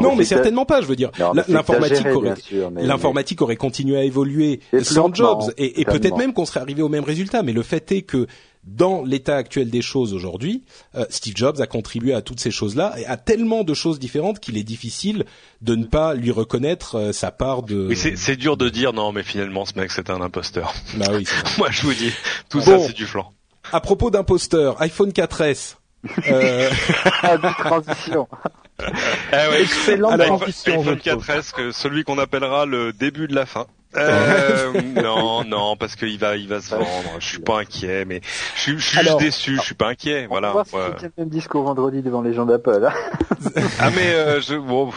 Non, 0.00 0.16
mais 0.16 0.24
certainement 0.24 0.64
pas. 0.64 0.80
Je 0.80 0.86
veux 0.86 0.96
dire, 0.96 1.12
l'informatique 1.46 2.06
aurait, 2.08 2.34
l'informatique 2.76 3.42
aurait 3.42 3.56
continué 3.56 3.96
à 3.96 4.02
évoluer 4.02 4.58
sans 4.82 5.14
Jobs, 5.14 5.52
et, 5.56 5.80
et 5.80 5.84
peut-être 5.84 6.16
même 6.16 6.32
qu'on 6.32 6.44
serait 6.44 6.58
arrivé 6.58 6.82
au 6.82 6.88
même 6.88 7.04
résultat. 7.04 7.44
Mais 7.44 7.52
le 7.52 7.62
fait 7.62 7.92
est 7.92 8.02
que 8.02 8.26
dans 8.64 9.02
l'état 9.02 9.36
actuel 9.36 9.70
des 9.70 9.82
choses 9.82 10.14
aujourd'hui, 10.14 10.62
euh, 10.94 11.04
Steve 11.10 11.36
Jobs 11.36 11.60
a 11.60 11.66
contribué 11.66 12.14
à 12.14 12.22
toutes 12.22 12.40
ces 12.40 12.50
choses-là 12.50 12.94
et 12.98 13.06
à 13.06 13.16
tellement 13.16 13.64
de 13.64 13.74
choses 13.74 13.98
différentes 13.98 14.38
qu'il 14.38 14.56
est 14.56 14.62
difficile 14.62 15.24
de 15.60 15.74
ne 15.74 15.84
pas 15.84 16.14
lui 16.14 16.30
reconnaître 16.30 16.96
euh, 16.96 17.12
sa 17.12 17.30
part 17.30 17.62
de. 17.62 17.88
Oui, 17.88 17.96
c'est 17.96 18.36
dur 18.36 18.56
de 18.56 18.68
dire 18.68 18.92
non, 18.92 19.12
mais 19.12 19.22
finalement 19.22 19.64
ce 19.64 19.78
mec 19.78 19.90
c'est 19.90 20.10
un 20.10 20.20
imposteur. 20.20 20.74
Bah 20.94 21.06
oui. 21.12 21.26
Moi 21.58 21.68
je 21.70 21.82
vous 21.82 21.94
dis, 21.94 22.12
tout 22.48 22.60
ça 22.60 22.78
c'est 22.78 22.94
du 22.94 23.06
flanc. 23.06 23.32
À 23.72 23.80
propos 23.80 24.10
d'imposteur, 24.10 24.80
iPhone 24.80 25.10
4S. 25.10 25.76
euh... 26.28 26.70
ah, 27.22 27.38
transition. 27.38 28.28
Ah 29.32 29.50
ouais. 29.50 29.62
Excellente 29.62 30.20
transition. 30.20 30.80
iPhone 30.80 30.98
4S, 30.98 31.52
que 31.52 31.72
celui 31.72 32.04
qu'on 32.04 32.18
appellera 32.18 32.66
le 32.66 32.92
début 32.92 33.28
de 33.28 33.34
la 33.34 33.46
fin. 33.46 33.66
Euh, 33.96 34.72
non, 35.02 35.44
non, 35.44 35.76
parce 35.76 35.96
qu'il 35.96 36.18
va, 36.18 36.36
il 36.36 36.48
va 36.48 36.60
se 36.60 36.74
vendre. 36.74 36.86
Je 37.18 37.26
suis 37.26 37.38
pas 37.38 37.60
inquiet, 37.60 38.04
mais 38.04 38.20
je, 38.54 38.60
suis, 38.60 38.78
je 38.78 38.86
suis 38.86 38.98
juste 38.98 39.18
déçu. 39.18 39.56
Je 39.56 39.62
suis 39.62 39.74
pas 39.74 39.88
inquiet. 39.88 40.26
Voilà. 40.26 40.50
On 40.52 40.54
va 40.54 40.62
voir 40.62 40.98
si 40.98 41.04
le 41.04 41.12
même 41.18 41.28
discours 41.28 41.62
vendredi 41.62 42.02
devant 42.02 42.22
les 42.22 42.32
gens 42.32 42.46
d'Apple. 42.46 42.88
Hein. 42.88 43.20
ah 43.80 43.90
mais 43.90 44.14
euh, 44.14 44.40
je, 44.40 44.54
bon, 44.54 44.90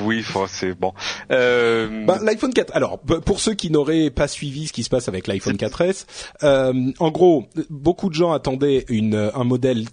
oui, 0.00 0.24
c'est 0.48 0.74
bon. 0.74 0.92
Euh... 1.30 2.04
Bah, 2.06 2.18
L'iPhone 2.22 2.52
4. 2.52 2.74
Alors, 2.74 2.98
pour 2.98 3.40
ceux 3.40 3.54
qui 3.54 3.70
n'auraient 3.70 4.10
pas 4.10 4.28
suivi 4.28 4.66
ce 4.66 4.72
qui 4.72 4.82
se 4.82 4.90
passe 4.90 5.08
avec 5.08 5.26
l'iPhone 5.26 5.56
4S, 5.56 6.06
euh, 6.42 6.92
en 6.98 7.10
gros, 7.10 7.46
beaucoup 7.70 8.08
de 8.08 8.14
gens 8.14 8.32
attendaient 8.32 8.84
une, 8.88 9.30
un 9.34 9.44
modèle 9.44 9.84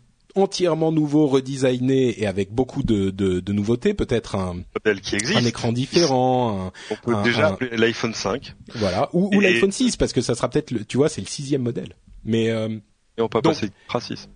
entièrement 0.42 0.92
nouveau, 0.92 1.28
redesigné 1.28 2.22
et 2.22 2.28
avec 2.28 2.52
beaucoup 2.52 2.84
de, 2.84 3.10
de, 3.10 3.40
de 3.40 3.54
nouveautés, 3.54 3.94
peut-être 3.94 4.36
un 4.36 4.64
modèle 4.76 5.02
qui 5.02 5.16
existe, 5.16 5.40
un 5.40 5.46
écran 5.46 5.72
différent. 5.72 6.72
On 6.92 6.96
peut 6.96 7.16
déjà 7.24 7.48
appeler 7.48 7.76
l'iPhone 7.78 8.14
5. 8.14 8.56
Voilà, 8.76 9.10
ou, 9.14 9.30
ou 9.36 9.40
l'iPhone 9.40 9.72
6 9.72 9.98
parce 9.98 10.14
que 10.14 10.22
ça 10.22 10.36
sera 10.36 10.50
peut-être, 10.50 10.72
le, 10.72 10.86
tu 10.86 10.98
vois, 10.98 11.10
c'est 11.10 11.22
le 11.22 11.28
sixième 11.28 11.62
modèle. 11.62 11.96
Mais 12.24 12.50
euh, 12.50 12.70
et 13.18 13.22
on 13.22 13.28
peut 13.28 13.42
passer 13.42 13.68
de 13.68 13.74
4 13.88 13.96
à 13.96 14.00
6. 14.00 14.30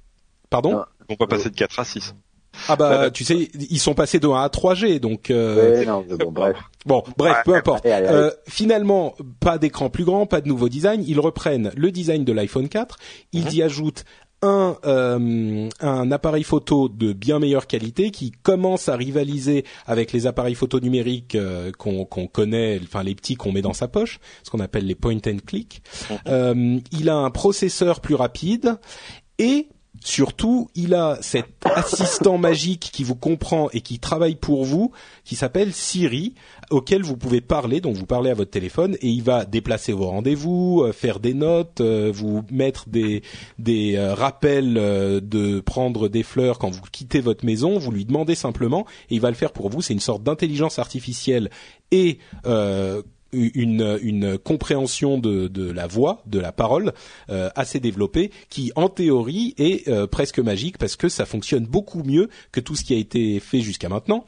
Pardon? 0.49 0.83
On 1.09 1.15
peut 1.15 1.27
passer 1.27 1.49
de 1.49 1.55
4 1.55 1.79
à 1.79 1.85
6. 1.85 2.13
Ah 2.67 2.75
bah, 2.75 3.09
tu 3.11 3.23
sais, 3.23 3.49
ils 3.69 3.79
sont 3.79 3.93
passés 3.93 4.19
de 4.19 4.27
1 4.27 4.43
à 4.43 4.47
3G, 4.47 4.99
donc. 4.99 5.31
Euh... 5.31 5.83
non, 5.85 6.05
bon, 6.07 6.31
bref. 6.31 6.57
Bon, 6.85 7.03
bref, 7.17 7.37
peu 7.45 7.55
importe. 7.55 7.85
Euh, 7.93 8.31
finalement, 8.47 9.15
pas 9.39 9.57
d'écran 9.57 9.89
plus 9.89 10.03
grand, 10.03 10.25
pas 10.25 10.41
de 10.41 10.47
nouveau 10.47 10.67
design. 10.67 11.03
Ils 11.07 11.19
reprennent 11.19 11.71
le 11.75 11.91
design 11.91 12.25
de 12.25 12.33
l'iPhone 12.33 12.67
4. 12.67 12.97
Ils 13.31 13.45
mhm. 13.45 13.51
y 13.51 13.61
ajoutent 13.61 14.03
un, 14.43 14.77
euh, 14.85 15.69
un 15.79 16.11
appareil 16.11 16.43
photo 16.43 16.89
de 16.89 17.13
bien 17.13 17.39
meilleure 17.39 17.65
qualité 17.65 18.11
qui 18.11 18.31
commence 18.31 18.89
à 18.89 18.95
rivaliser 18.95 19.63
avec 19.87 20.11
les 20.11 20.27
appareils 20.27 20.55
photo 20.55 20.79
numériques 20.79 21.35
euh, 21.35 21.71
qu'on 21.71 22.05
connaît, 22.05 22.79
enfin 22.83 23.03
les 23.03 23.15
petits 23.15 23.35
qu'on 23.35 23.53
met 23.53 23.61
dans 23.61 23.73
sa 23.73 23.87
poche, 23.87 24.19
ce 24.43 24.51
qu'on 24.51 24.59
appelle 24.59 24.85
les 24.85 24.95
point 24.95 25.17
and 25.25 25.37
click. 25.45 25.81
Euh, 26.27 26.79
il 26.91 27.09
a 27.09 27.15
un 27.15 27.31
processeur 27.31 28.01
plus 28.01 28.15
rapide 28.15 28.77
et 29.39 29.69
Surtout, 30.01 30.69
il 30.75 30.95
a 30.95 31.17
cet 31.21 31.45
assistant 31.63 32.37
magique 32.37 32.89
qui 32.91 33.03
vous 33.03 33.15
comprend 33.15 33.69
et 33.71 33.81
qui 33.81 33.99
travaille 33.99 34.35
pour 34.35 34.65
vous, 34.65 34.91
qui 35.23 35.35
s'appelle 35.35 35.71
Siri, 35.71 36.33
auquel 36.71 37.03
vous 37.03 37.15
pouvez 37.15 37.41
parler, 37.41 37.79
donc 37.79 37.95
vous 37.95 38.05
parlez 38.05 38.29
à 38.29 38.33
votre 38.33 38.51
téléphone 38.51 38.97
et 39.01 39.07
il 39.07 39.23
va 39.23 39.45
déplacer 39.45 39.93
vos 39.93 40.07
rendez-vous, 40.07 40.81
euh, 40.83 40.91
faire 40.91 41.19
des 41.19 41.33
notes, 41.33 41.79
euh, 41.79 42.11
vous 42.13 42.43
mettre 42.51 42.89
des, 42.89 43.21
euh, 43.69 44.13
rappels 44.13 44.73
de 44.73 45.59
prendre 45.61 46.09
des 46.09 46.23
fleurs 46.23 46.59
quand 46.59 46.69
vous 46.69 46.81
quittez 46.91 47.21
votre 47.21 47.45
maison, 47.45 47.77
vous 47.77 47.91
lui 47.91 48.05
demandez 48.05 48.35
simplement 48.35 48.85
et 49.09 49.15
il 49.15 49.21
va 49.21 49.29
le 49.29 49.35
faire 49.35 49.53
pour 49.53 49.69
vous. 49.69 49.81
C'est 49.81 49.93
une 49.93 49.99
sorte 49.99 50.23
d'intelligence 50.23 50.79
artificielle 50.79 51.49
et 51.91 52.17
une, 53.33 53.99
une 54.01 54.37
compréhension 54.37 55.17
de, 55.17 55.47
de 55.47 55.71
la 55.71 55.87
voix, 55.87 56.21
de 56.25 56.39
la 56.39 56.51
parole 56.51 56.93
euh, 57.29 57.49
assez 57.55 57.79
développée, 57.79 58.31
qui 58.49 58.71
en 58.75 58.89
théorie 58.89 59.53
est 59.57 59.87
euh, 59.87 60.07
presque 60.07 60.39
magique 60.39 60.77
parce 60.77 60.95
que 60.95 61.09
ça 61.09 61.25
fonctionne 61.25 61.65
beaucoup 61.65 62.03
mieux 62.03 62.29
que 62.51 62.59
tout 62.59 62.75
ce 62.75 62.83
qui 62.83 62.93
a 62.93 62.97
été 62.97 63.39
fait 63.39 63.61
jusqu'à 63.61 63.89
maintenant. 63.89 64.25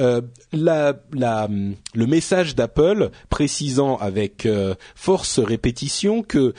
Euh, 0.00 0.20
la, 0.52 0.94
la, 1.12 1.48
le 1.94 2.06
message 2.06 2.54
d'Apple 2.54 3.10
précisant 3.30 3.96
avec 3.96 4.48
force 4.94 5.38
répétition 5.38 6.22
que 6.22 6.52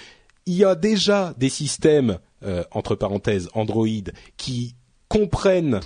il 0.45 0.55
y 0.55 0.63
a 0.63 0.75
déjà 0.75 1.33
des 1.37 1.49
systèmes 1.49 2.19
entre 2.71 2.93
parenthèses 2.93 3.49
Android 3.55 3.87
qui 4.37 4.75
comprennent 5.09 5.79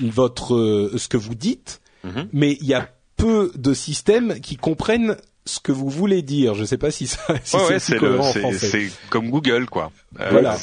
votre 0.00 0.90
ce 0.96 1.08
que 1.08 1.18
vous 1.18 1.34
dites, 1.34 1.82
mm-hmm. 2.04 2.28
mais 2.32 2.56
il 2.60 2.66
y 2.66 2.74
a 2.74 2.88
peu 3.16 3.52
de 3.56 3.74
systèmes 3.74 4.40
qui 4.40 4.56
comprennent 4.56 5.16
ce 5.46 5.60
que 5.60 5.72
vous 5.72 5.88
voulez 5.88 6.22
dire. 6.22 6.54
Je 6.54 6.62
ne 6.62 6.66
sais 6.66 6.76
pas 6.76 6.90
si 6.90 7.06
ça 7.06 7.20
si 7.44 7.56
c'est 7.78 7.96
cohérent 7.96 8.28
en 8.28 8.32
français. 8.32 8.66
C'est 8.66 8.90
comme 9.08 9.30
Google, 9.30 9.66
quoi. 9.66 9.90
Euh, 10.20 10.28
voilà. 10.30 10.56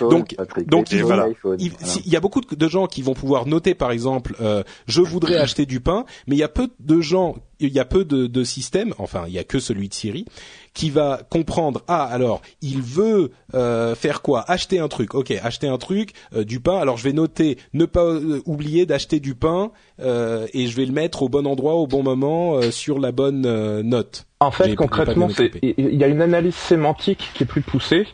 donc, 0.00 0.34
donc 0.66 0.92
il, 0.92 1.04
il, 1.58 2.12
y 2.12 2.16
a 2.16 2.20
beaucoup 2.20 2.40
de 2.40 2.68
gens 2.68 2.86
qui 2.86 3.02
vont 3.02 3.14
pouvoir 3.14 3.46
noter, 3.46 3.74
par 3.74 3.90
exemple, 3.90 4.34
euh, 4.40 4.62
je 4.86 5.02
voudrais 5.02 5.36
acheter 5.36 5.66
du 5.66 5.80
pain, 5.80 6.04
mais 6.26 6.36
il 6.36 6.38
y 6.38 6.44
a 6.44 6.48
peu 6.48 6.68
de 6.80 7.00
gens, 7.00 7.36
il 7.60 7.72
y 7.72 7.78
a 7.78 7.84
peu 7.84 8.04
de, 8.04 8.26
de 8.26 8.44
systèmes, 8.44 8.94
enfin, 8.98 9.24
il 9.26 9.32
y 9.32 9.38
a 9.38 9.44
que 9.44 9.58
celui 9.58 9.88
de 9.88 9.94
Siri, 9.94 10.26
qui 10.74 10.90
va 10.90 11.20
comprendre 11.30 11.82
ah 11.88 12.04
alors 12.04 12.42
il 12.60 12.82
veut 12.82 13.30
euh, 13.54 13.94
faire 13.94 14.22
quoi? 14.22 14.44
Acheter 14.48 14.80
un 14.80 14.88
truc. 14.88 15.14
Ok 15.14 15.30
acheter 15.42 15.68
un 15.68 15.78
truc 15.78 16.12
euh, 16.34 16.44
du 16.44 16.60
pain. 16.60 16.78
Alors 16.78 16.96
je 16.96 17.04
vais 17.04 17.12
noter 17.12 17.58
ne 17.72 17.86
pas 17.86 18.04
euh, 18.04 18.42
oublier 18.44 18.84
d'acheter 18.84 19.20
du 19.20 19.34
pain 19.34 19.70
et 20.00 20.66
je 20.66 20.76
vais 20.76 20.84
le 20.84 20.92
mettre 20.92 21.22
au 21.22 21.28
bon 21.28 21.46
endroit 21.46 21.74
au 21.74 21.86
bon 21.86 22.02
moment 22.02 22.60
sur 22.72 22.98
la 22.98 23.12
bonne 23.12 23.42
note. 23.82 24.26
En 24.40 24.50
fait 24.50 24.74
concrètement 24.74 25.28
il 25.62 25.94
y 25.94 26.02
a 26.02 26.08
une 26.08 26.20
analyse 26.20 26.56
sémantique 26.56 27.30
qui 27.34 27.44
est 27.44 27.46
plus 27.46 27.62
poussée 27.62 28.06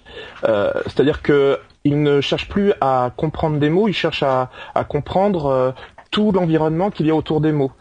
c'est-à-dire 0.42 1.22
que 1.22 1.58
il 1.84 2.02
ne 2.02 2.20
cherche 2.20 2.48
plus 2.48 2.74
à 2.82 3.12
comprendre 3.16 3.58
des 3.58 3.70
mots 3.70 3.88
il 3.88 3.94
cherche 3.94 4.22
à, 4.22 4.50
à 4.74 4.84
comprendre 4.84 5.74
tout 6.10 6.32
l'environnement 6.32 6.90
qu'il 6.90 7.06
y 7.06 7.10
a 7.10 7.14
autour 7.14 7.40
des 7.40 7.52
mots 7.52 7.72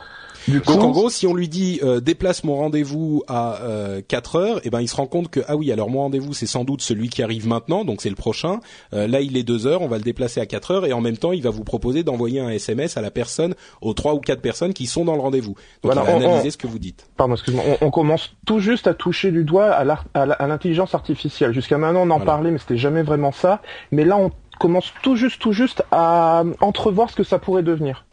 donc 0.47 0.69
en 0.69 0.91
gros, 0.91 1.09
si 1.09 1.27
on 1.27 1.33
lui 1.33 1.47
dit 1.47 1.79
euh, 1.83 1.99
déplace 1.99 2.43
mon 2.43 2.55
rendez-vous 2.55 3.23
à 3.27 3.61
euh, 3.61 4.01
4 4.07 4.35
heures, 4.35 4.61
eh 4.63 4.69
ben 4.69 4.81
il 4.81 4.87
se 4.87 4.95
rend 4.95 5.07
compte 5.07 5.29
que 5.29 5.41
ah 5.47 5.55
oui, 5.55 5.71
alors 5.71 5.89
mon 5.89 5.99
rendez-vous 5.99 6.33
c'est 6.33 6.45
sans 6.45 6.63
doute 6.63 6.81
celui 6.81 7.09
qui 7.09 7.23
arrive 7.23 7.47
maintenant, 7.47 7.85
donc 7.85 8.01
c'est 8.01 8.09
le 8.09 8.15
prochain. 8.15 8.59
Euh, 8.93 9.07
là, 9.07 9.21
il 9.21 9.37
est 9.37 9.43
2 9.43 9.67
heures, 9.67 9.81
on 9.81 9.87
va 9.87 9.97
le 9.97 10.03
déplacer 10.03 10.39
à 10.39 10.45
4 10.45 10.71
heures 10.71 10.85
et 10.85 10.93
en 10.93 11.01
même 11.01 11.17
temps, 11.17 11.31
il 11.31 11.41
va 11.41 11.49
vous 11.49 11.63
proposer 11.63 12.03
d'envoyer 12.03 12.39
un 12.39 12.49
SMS 12.49 12.97
à 12.97 13.01
la 13.01 13.11
personne, 13.11 13.55
aux 13.81 13.93
trois 13.93 14.13
ou 14.13 14.19
quatre 14.19 14.41
personnes 14.41 14.73
qui 14.73 14.85
sont 14.85 15.05
dans 15.05 15.15
le 15.15 15.21
rendez-vous. 15.21 15.55
Donc 15.83 15.93
voilà, 15.93 16.01
il 16.01 16.07
va 16.07 16.27
analyser 16.27 16.51
ce 16.51 16.57
que 16.57 16.67
vous 16.67 16.79
dites. 16.79 17.07
Pardon, 17.17 17.33
excuse-moi. 17.33 17.63
On, 17.81 17.91
commence 17.91 18.31
tout 18.45 18.59
juste 18.59 18.87
à 18.87 18.93
toucher 18.93 19.31
du 19.31 19.43
doigt 19.43 19.71
à 19.71 20.47
l'intelligence 20.47 20.95
artificielle. 20.95 21.53
Jusqu'à 21.53 21.77
maintenant, 21.77 22.07
on 22.07 22.11
en 22.11 22.19
parlait, 22.19 22.51
mais 22.51 22.59
c'était 22.59 22.77
jamais 22.77 23.03
vraiment 23.03 23.31
ça. 23.31 23.61
Mais 23.91 24.05
là, 24.05 24.17
on 24.17 24.31
commence 24.59 24.93
tout 25.01 25.15
juste, 25.15 25.41
tout 25.41 25.53
juste 25.53 25.83
à 25.91 26.43
entrevoir 26.61 27.09
ce 27.09 27.15
que 27.15 27.23
ça 27.23 27.39
pourrait 27.39 27.63
devenir. 27.63 28.05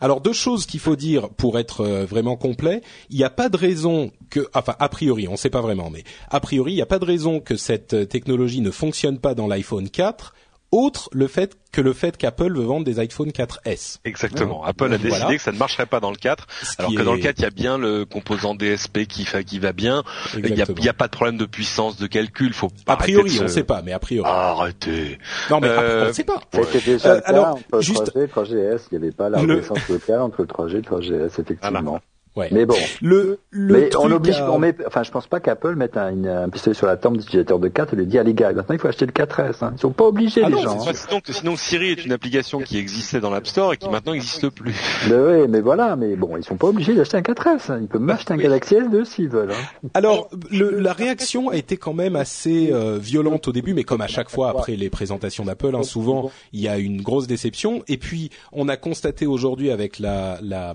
Alors 0.00 0.20
deux 0.20 0.32
choses 0.32 0.66
qu'il 0.66 0.80
faut 0.80 0.96
dire 0.96 1.28
pour 1.30 1.58
être 1.58 1.82
euh, 1.82 2.04
vraiment 2.04 2.36
complet. 2.36 2.82
Il 3.10 3.16
n'y 3.16 3.24
a 3.24 3.30
pas 3.30 3.48
de 3.48 3.56
raison 3.56 4.10
que, 4.30 4.48
enfin 4.54 4.74
a 4.78 4.88
priori, 4.88 5.28
on 5.28 5.32
ne 5.32 5.36
sait 5.36 5.50
pas 5.50 5.60
vraiment, 5.60 5.90
mais 5.90 6.04
a 6.30 6.40
priori, 6.40 6.72
il 6.72 6.76
n'y 6.76 6.82
a 6.82 6.86
pas 6.86 6.98
de 6.98 7.04
raison 7.04 7.40
que 7.40 7.56
cette 7.56 7.94
euh, 7.94 8.04
technologie 8.04 8.60
ne 8.60 8.70
fonctionne 8.70 9.18
pas 9.18 9.34
dans 9.34 9.46
l'iPhone 9.46 9.88
4 9.88 10.34
autre 10.72 11.08
le 11.12 11.26
fait 11.26 11.56
que 11.72 11.80
le 11.80 11.92
fait 11.92 12.16
qu'Apple 12.16 12.52
veut 12.56 12.64
vendre 12.64 12.84
des 12.84 12.98
iPhone 12.98 13.30
4S. 13.30 13.98
Exactement. 14.04 14.64
Apple 14.64 14.92
a 14.92 14.98
décidé 14.98 15.36
que 15.36 15.42
ça 15.42 15.52
ne 15.52 15.58
marcherait 15.58 15.86
pas 15.86 16.00
dans 16.00 16.10
le 16.10 16.16
4, 16.16 16.46
alors 16.78 16.94
que 16.94 17.02
dans 17.02 17.14
le 17.14 17.20
4 17.20 17.38
il 17.38 17.42
y 17.42 17.46
a 17.46 17.50
bien 17.50 17.78
le 17.78 18.04
composant 18.04 18.54
DSP 18.54 19.06
qui, 19.06 19.26
qui 19.46 19.58
va 19.58 19.72
bien. 19.72 20.02
Il 20.36 20.52
n'y 20.52 20.88
a, 20.88 20.92
pas 20.92 21.06
de 21.06 21.12
problème 21.12 21.36
de 21.36 21.46
puissance 21.46 21.96
de 21.96 22.06
calcul. 22.06 22.52
Faut 22.52 22.70
a 22.86 22.96
priori, 22.96 23.38
on 23.40 23.44
ne 23.44 23.48
sait 23.48 23.64
pas, 23.64 23.82
mais 23.82 23.92
a 23.92 23.98
priori. 23.98 24.28
Arrêtez. 24.28 25.18
Non 25.50 25.60
mais 25.60 25.68
euh... 25.68 26.04
on 26.04 26.08
ne 26.08 26.12
sait 26.12 26.24
pas. 26.24 26.40
C'était 26.52 26.92
déjà 26.92 27.10
euh, 27.10 27.20
alors, 27.24 27.58
juste... 27.80 28.12
3G, 28.14 28.26
3GS, 28.28 28.80
il 28.90 28.98
n'y 28.98 29.04
avait 29.04 29.12
pas 29.12 29.28
la 29.28 29.38
reconnaissance 29.38 29.88
locale 29.88 30.20
entre 30.20 30.42
le 30.42 30.48
3G 30.48 30.70
et 30.70 30.76
le 30.76 30.82
3GS 30.82 31.40
effectivement. 31.40 32.00
Ouais. 32.36 32.48
Mais 32.52 32.64
bon. 32.64 32.76
Le, 33.02 33.40
le 33.50 33.74
mais 33.74 33.96
on 33.96 34.10
oblige, 34.10 34.40
on 34.40 34.58
met, 34.58 34.74
enfin, 34.86 35.02
je 35.02 35.10
pense 35.10 35.26
pas 35.26 35.40
qu'Apple 35.40 35.74
mette 35.74 35.96
un, 35.96 36.24
un, 36.24 36.48
pistolet 36.48 36.74
sur 36.74 36.86
la 36.86 36.96
tempe 36.96 37.16
d'utilisateur 37.16 37.58
de 37.58 37.66
4 37.66 37.94
et 37.94 37.96
lui 37.96 38.06
dit, 38.06 38.18
ah 38.18 38.22
les 38.22 38.34
gars, 38.34 38.52
maintenant 38.52 38.74
il 38.74 38.78
faut 38.78 38.86
acheter 38.86 39.04
le 39.04 39.12
4S. 39.12 39.64
Hein. 39.64 39.72
Ils 39.76 39.80
sont 39.80 39.90
pas 39.90 40.04
obligés, 40.04 40.42
ah 40.44 40.48
les 40.48 40.62
gens. 40.62 40.88
Hein. 40.88 40.92
Sinon, 40.94 41.20
sinon, 41.28 41.56
Siri 41.56 41.90
est 41.90 42.04
une 42.04 42.12
application 42.12 42.60
qui 42.60 42.78
existait 42.78 43.18
dans 43.18 43.30
l'App 43.30 43.48
Store 43.48 43.72
et 43.72 43.76
qui 43.76 43.88
maintenant 43.88 44.12
n'existe 44.12 44.48
plus. 44.48 44.74
Mais 45.08 45.16
oui, 45.16 45.48
mais 45.48 45.60
voilà, 45.60 45.96
mais 45.96 46.14
bon, 46.14 46.36
ils 46.36 46.44
sont 46.44 46.56
pas 46.56 46.68
obligés 46.68 46.94
d'acheter 46.94 47.16
un 47.16 47.22
4S. 47.22 47.72
Hein. 47.72 47.78
Ils 47.82 47.88
peuvent 47.88 48.00
m'acheter 48.00 48.34
un 48.34 48.36
Galaxy 48.36 48.76
S2 48.76 49.04
s'ils 49.04 49.28
veulent. 49.28 49.52
Hein. 49.52 49.88
Alors, 49.94 50.28
le, 50.50 50.78
la 50.78 50.92
réaction 50.92 51.48
a 51.48 51.56
été 51.56 51.76
quand 51.76 51.94
même 51.94 52.14
assez 52.14 52.70
euh, 52.72 52.98
violente 53.00 53.48
au 53.48 53.52
début, 53.52 53.74
mais 53.74 53.84
comme 53.84 54.02
à 54.02 54.06
chaque 54.06 54.30
fois 54.30 54.50
après 54.50 54.76
les 54.76 54.90
présentations 54.90 55.44
d'Apple, 55.44 55.74
hein, 55.74 55.82
souvent 55.82 56.30
il 56.52 56.60
y 56.60 56.68
a 56.68 56.78
une 56.78 57.02
grosse 57.02 57.26
déception. 57.26 57.82
Et 57.88 57.96
puis, 57.96 58.30
on 58.52 58.68
a 58.68 58.76
constaté 58.76 59.26
aujourd'hui 59.26 59.70
avec 59.70 59.98
la, 59.98 60.38
la 60.42 60.74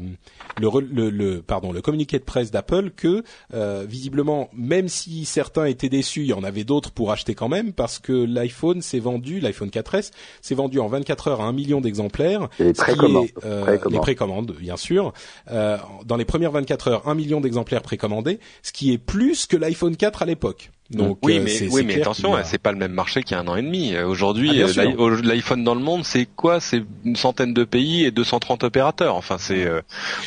le, 0.60 0.70
le, 0.80 1.10
le, 1.10 1.42
pardon, 1.42 1.72
le 1.72 1.82
communiqué 1.82 2.20
de 2.20 2.24
presse 2.24 2.52
d'Apple 2.52 2.92
que 2.92 3.24
euh, 3.54 3.86
visiblement, 3.88 4.50
même 4.54 4.88
si 4.88 5.26
certains 5.26 5.66
étaient 5.66 5.90
déçus, 5.90 6.22
il 6.22 6.28
y 6.28 6.34
en 6.34 6.44
avait 6.44 6.64
d'autres 6.64 6.92
pour 6.92 7.12
acheter 7.12 7.36
quand 7.36 7.50
même 7.50 7.74
parce 7.74 8.00
que 8.00 8.14
l'iPhone 8.14 8.82
s'est 8.82 9.00
vendu, 9.00 9.40
l'iPhone 9.40 9.70
4S 9.70 10.12
s'est 10.42 10.56
vendu 10.56 10.80
en 10.80 10.88
24 10.88 11.28
heures 11.30 11.42
à 11.42 11.46
un 11.46 11.54
million 11.54 11.82
d'exemplaires. 11.82 12.50
Les 12.60 12.74
précommandes. 12.74 13.28
Euh, 13.44 13.78
les 13.90 14.00
précommandes, 14.00 14.56
bien 14.60 14.78
sûr. 14.78 15.14
Euh, 15.52 15.78
dans 16.06 16.18
les 16.18 16.26
premières 16.26 16.52
24 16.52 16.88
heures, 16.88 17.08
un 17.08 17.16
million 17.16 17.42
d'exemplaires 17.42 17.82
précommandés, 17.82 18.40
ce 18.64 18.72
qui 18.72 18.94
est 18.94 18.98
plus 18.98 19.46
que 19.46 19.58
l'iPhone 19.58 19.96
4 19.96 20.24
à 20.24 20.26
l'époque. 20.26 20.72
Donc 20.92 21.18
oui, 21.24 21.38
euh, 21.38 21.42
mais 21.44 21.68
oui, 21.72 21.84
mais 21.84 22.00
attention, 22.00 22.36
c'est 22.44 22.60
pas 22.60 22.72
le 22.72 22.78
même 22.78 22.92
marché 22.92 23.24
qu'il 23.24 23.36
y 23.36 23.40
a 23.40 23.42
un 23.42 23.48
an 23.48 23.56
et 23.56 23.64
demi. 23.64 23.96
Euh, 23.96 24.06
aujourd'hui, 24.06 24.62
ah, 24.62 24.68
euh, 24.68 25.22
l'iPhone 25.24 25.64
dans 25.64 25.74
le 25.74 25.82
monde, 25.82 26.06
c'est 26.06 26.28
quoi? 26.28 26.60
C'est 26.60 26.84
une 27.04 27.16
centaine 27.16 27.56
de 27.56 27.64
pays 27.64 28.04
et 28.04 28.12
230 28.12 28.64
opérateurs. 28.64 29.16
Enfin, 29.16 29.38
c'est 29.40 29.66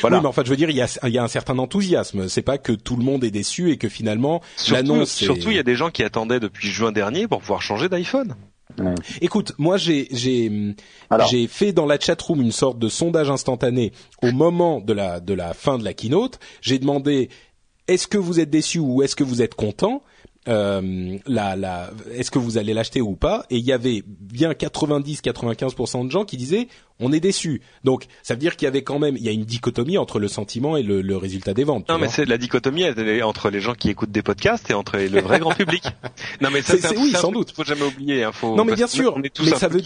voilà. 0.01 0.17
Oui, 0.17 0.23
mais 0.23 0.27
en 0.27 0.33
fait, 0.33 0.43
je 0.43 0.49
veux 0.49 0.57
dire, 0.57 0.69
il 0.69 0.75
y 0.75 0.81
a, 0.81 0.99
il 1.03 1.13
y 1.13 1.17
a 1.17 1.23
un 1.23 1.29
certain 1.29 1.57
enthousiasme. 1.59 2.27
C'est 2.27 2.41
pas 2.41 2.57
que 2.57 2.73
tout 2.73 2.97
le 2.97 3.03
monde 3.03 3.23
est 3.23 3.31
déçu 3.31 3.71
et 3.71 3.77
que 3.77 3.87
finalement 3.87 4.41
l'annonce. 4.69 5.11
Surtout, 5.11 5.49
il 5.49 5.55
y 5.55 5.59
a 5.59 5.63
des 5.63 5.75
gens 5.75 5.91
qui 5.91 6.03
attendaient 6.03 6.41
depuis 6.41 6.67
juin 6.69 6.91
dernier 6.91 7.27
pour 7.27 7.39
pouvoir 7.39 7.61
changer 7.61 7.87
d'iPhone. 7.87 8.35
Écoute, 9.21 9.53
moi 9.57 9.77
j'ai 9.77 10.07
j'ai 10.11 10.75
j'ai 11.29 11.47
fait 11.47 11.71
dans 11.71 11.85
la 11.85 11.99
chatroom 11.99 12.41
une 12.41 12.51
sorte 12.51 12.79
de 12.79 12.87
sondage 12.87 13.29
instantané 13.29 13.91
au 14.21 14.31
moment 14.31 14.79
de 14.79 14.93
la 14.93 15.19
de 15.19 15.33
la 15.33 15.53
fin 15.53 15.77
de 15.77 15.83
la 15.83 15.93
keynote. 15.93 16.39
J'ai 16.61 16.79
demandé 16.79 17.29
est-ce 17.87 18.07
que 18.07 18.17
vous 18.17 18.39
êtes 18.39 18.49
déçu 18.49 18.79
ou 18.79 19.01
est-ce 19.01 19.15
que 19.15 19.23
vous 19.23 19.41
êtes 19.41 19.55
content? 19.55 20.03
Euh, 20.49 21.17
la, 21.27 21.55
la, 21.55 21.91
est-ce 22.13 22.31
que 22.31 22.39
vous 22.39 22.57
allez 22.57 22.73
l'acheter 22.73 23.01
ou 23.01 23.15
pas? 23.15 23.45
Et 23.49 23.57
il 23.57 23.65
y 23.65 23.71
avait 23.71 24.03
bien 24.05 24.51
90-95% 24.51 26.05
de 26.05 26.11
gens 26.11 26.25
qui 26.25 26.37
disaient 26.37 26.67
on 26.99 27.11
est 27.11 27.19
déçu. 27.19 27.61
Donc 27.83 28.05
ça 28.23 28.33
veut 28.33 28.39
dire 28.39 28.55
qu'il 28.55 28.65
y 28.65 28.67
avait 28.67 28.83
quand 28.83 28.99
même, 28.99 29.17
il 29.17 29.23
y 29.23 29.29
a 29.29 29.31
une 29.31 29.45
dichotomie 29.45 29.97
entre 29.97 30.19
le 30.19 30.27
sentiment 30.27 30.77
et 30.77 30.83
le, 30.83 31.01
le 31.01 31.17
résultat 31.17 31.53
des 31.53 31.63
ventes. 31.63 31.87
Non, 31.89 31.97
mais 31.97 32.07
c'est 32.07 32.25
la 32.25 32.37
dichotomie 32.37 32.83
elle, 32.83 33.23
entre 33.23 33.49
les 33.49 33.59
gens 33.59 33.73
qui 33.73 33.89
écoutent 33.89 34.11
des 34.11 34.21
podcasts 34.21 34.69
et 34.69 34.73
entre 34.73 34.97
le 34.97 35.21
vrai 35.21 35.39
grand 35.39 35.53
public. 35.53 35.83
Non, 36.41 36.49
mais 36.51 36.61
ça, 36.61 36.75
c'est 36.77 36.97
oui, 36.97 37.11
sans 37.11 37.31
doute. 37.31 37.51
Faut 37.51 37.63
jamais 37.63 37.83
oublier. 37.83 38.23
Hein, 38.23 38.31
faut, 38.31 38.55
non, 38.55 38.63
mais 38.63 38.75
bien 38.75 38.87
sûr. 38.87 39.13
On 39.15 39.21
est 39.23 39.33
tous 39.33 39.45
mais 39.45 39.53
un 39.53 39.57
ça 39.57 39.69
peu 39.69 39.77
veut... 39.77 39.83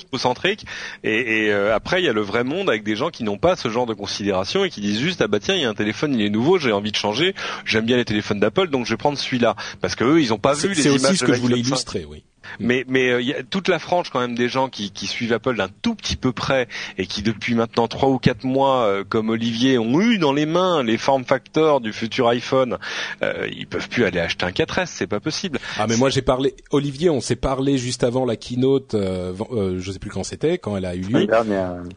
Et, 1.04 1.46
et 1.46 1.52
euh, 1.52 1.76
après, 1.76 2.02
il 2.02 2.06
y 2.06 2.10
a 2.10 2.14
le 2.14 2.22
vrai 2.22 2.44
monde 2.44 2.70
avec 2.70 2.84
des 2.84 2.96
gens 2.96 3.10
qui 3.10 3.24
n'ont 3.24 3.38
pas 3.38 3.56
ce 3.56 3.70
genre 3.70 3.86
de 3.86 3.94
considération 3.94 4.64
et 4.64 4.70
qui 4.70 4.82
disent 4.82 5.00
juste 5.00 5.22
ah 5.22 5.28
bah 5.28 5.40
tiens, 5.40 5.56
il 5.56 5.62
y 5.62 5.66
a 5.66 5.70
un 5.70 5.74
téléphone, 5.74 6.14
il 6.14 6.22
est 6.22 6.30
nouveau, 6.30 6.58
j'ai 6.58 6.72
envie 6.72 6.92
de 6.92 6.96
changer. 6.96 7.34
J'aime 7.66 7.86
bien 7.86 7.98
les 7.98 8.06
téléphones 8.06 8.40
d'Apple, 8.40 8.70
donc 8.70 8.86
je 8.86 8.92
vais 8.92 8.98
prendre 8.98 9.18
celui-là 9.18 9.56
parce 9.82 9.96
que 9.96 10.04
eux, 10.04 10.22
ils 10.22 10.34
ont 10.34 10.40
pas 10.40 10.54
vu 10.54 10.70
les 10.70 10.86
images. 10.86 11.00
C'est 11.00 11.08
aussi 11.08 11.18
ce 11.18 11.24
que 11.26 11.34
je 11.34 11.42
voulais 11.42 11.60
illustrer, 11.60 12.06
oui. 12.06 12.24
Mais 12.60 12.86
mais 12.88 13.06
il 13.06 13.12
euh, 13.12 13.22
y 13.22 13.34
a 13.34 13.44
toute 13.44 13.68
la 13.68 13.80
frange 13.80 14.10
quand 14.10 14.20
même 14.20 14.36
des 14.36 14.50
gens 14.50 14.70
qui, 14.70 14.92
qui 14.92 15.08
suivent 15.08 15.34
Apple 15.34 15.56
d'un 15.56 15.70
tout 15.82 15.96
petit 15.96 16.16
peu 16.16 16.32
près 16.32 16.68
et 16.98 17.06
qui 17.06 17.22
depuis 17.22 17.56
maintenant 17.56 17.88
trois 17.88 18.10
ou 18.10 18.20
quatre 18.20 18.44
mois, 18.44 18.86
euh, 18.86 19.04
comme 19.08 19.30
Olivier, 19.30 19.78
ont 19.78 20.00
eu 20.02 20.18
dans 20.18 20.34
les 20.34 20.46
mains 20.46 20.84
les 20.84 20.98
form 20.98 21.24
factors 21.26 21.82
du 21.82 21.94
futur 21.94 22.28
iPhone. 22.28 22.78
Euh, 23.22 23.48
ils 23.52 23.68
peuvent 23.68 23.90
plus 23.90 24.06
aller 24.06 24.20
acheter 24.20 24.46
un 24.46 24.52
4S, 24.52 24.88
c'est 24.88 25.08
pas 25.08 25.20
possible. 25.20 25.60
Ah 25.78 25.88
mais 25.88 25.98
moi 25.98 26.10
j'ai 26.10 26.22
parlé 26.22 26.56
Olivier, 26.72 27.10
on 27.10 27.22
s'est 27.22 27.36
parlé 27.36 27.78
juste 27.78 28.04
avant 28.04 28.26
la 28.26 28.36
keynote, 28.36 28.94
euh, 28.94 29.34
euh, 29.52 29.80
je 29.80 29.92
sais 29.92 30.00
plus 30.00 30.10
quand 30.10 30.24
c'était, 30.24 30.58
quand 30.58 30.78
elle 30.78 30.86
a 30.86 30.96
eu 30.96 31.02
lieu. 31.02 31.28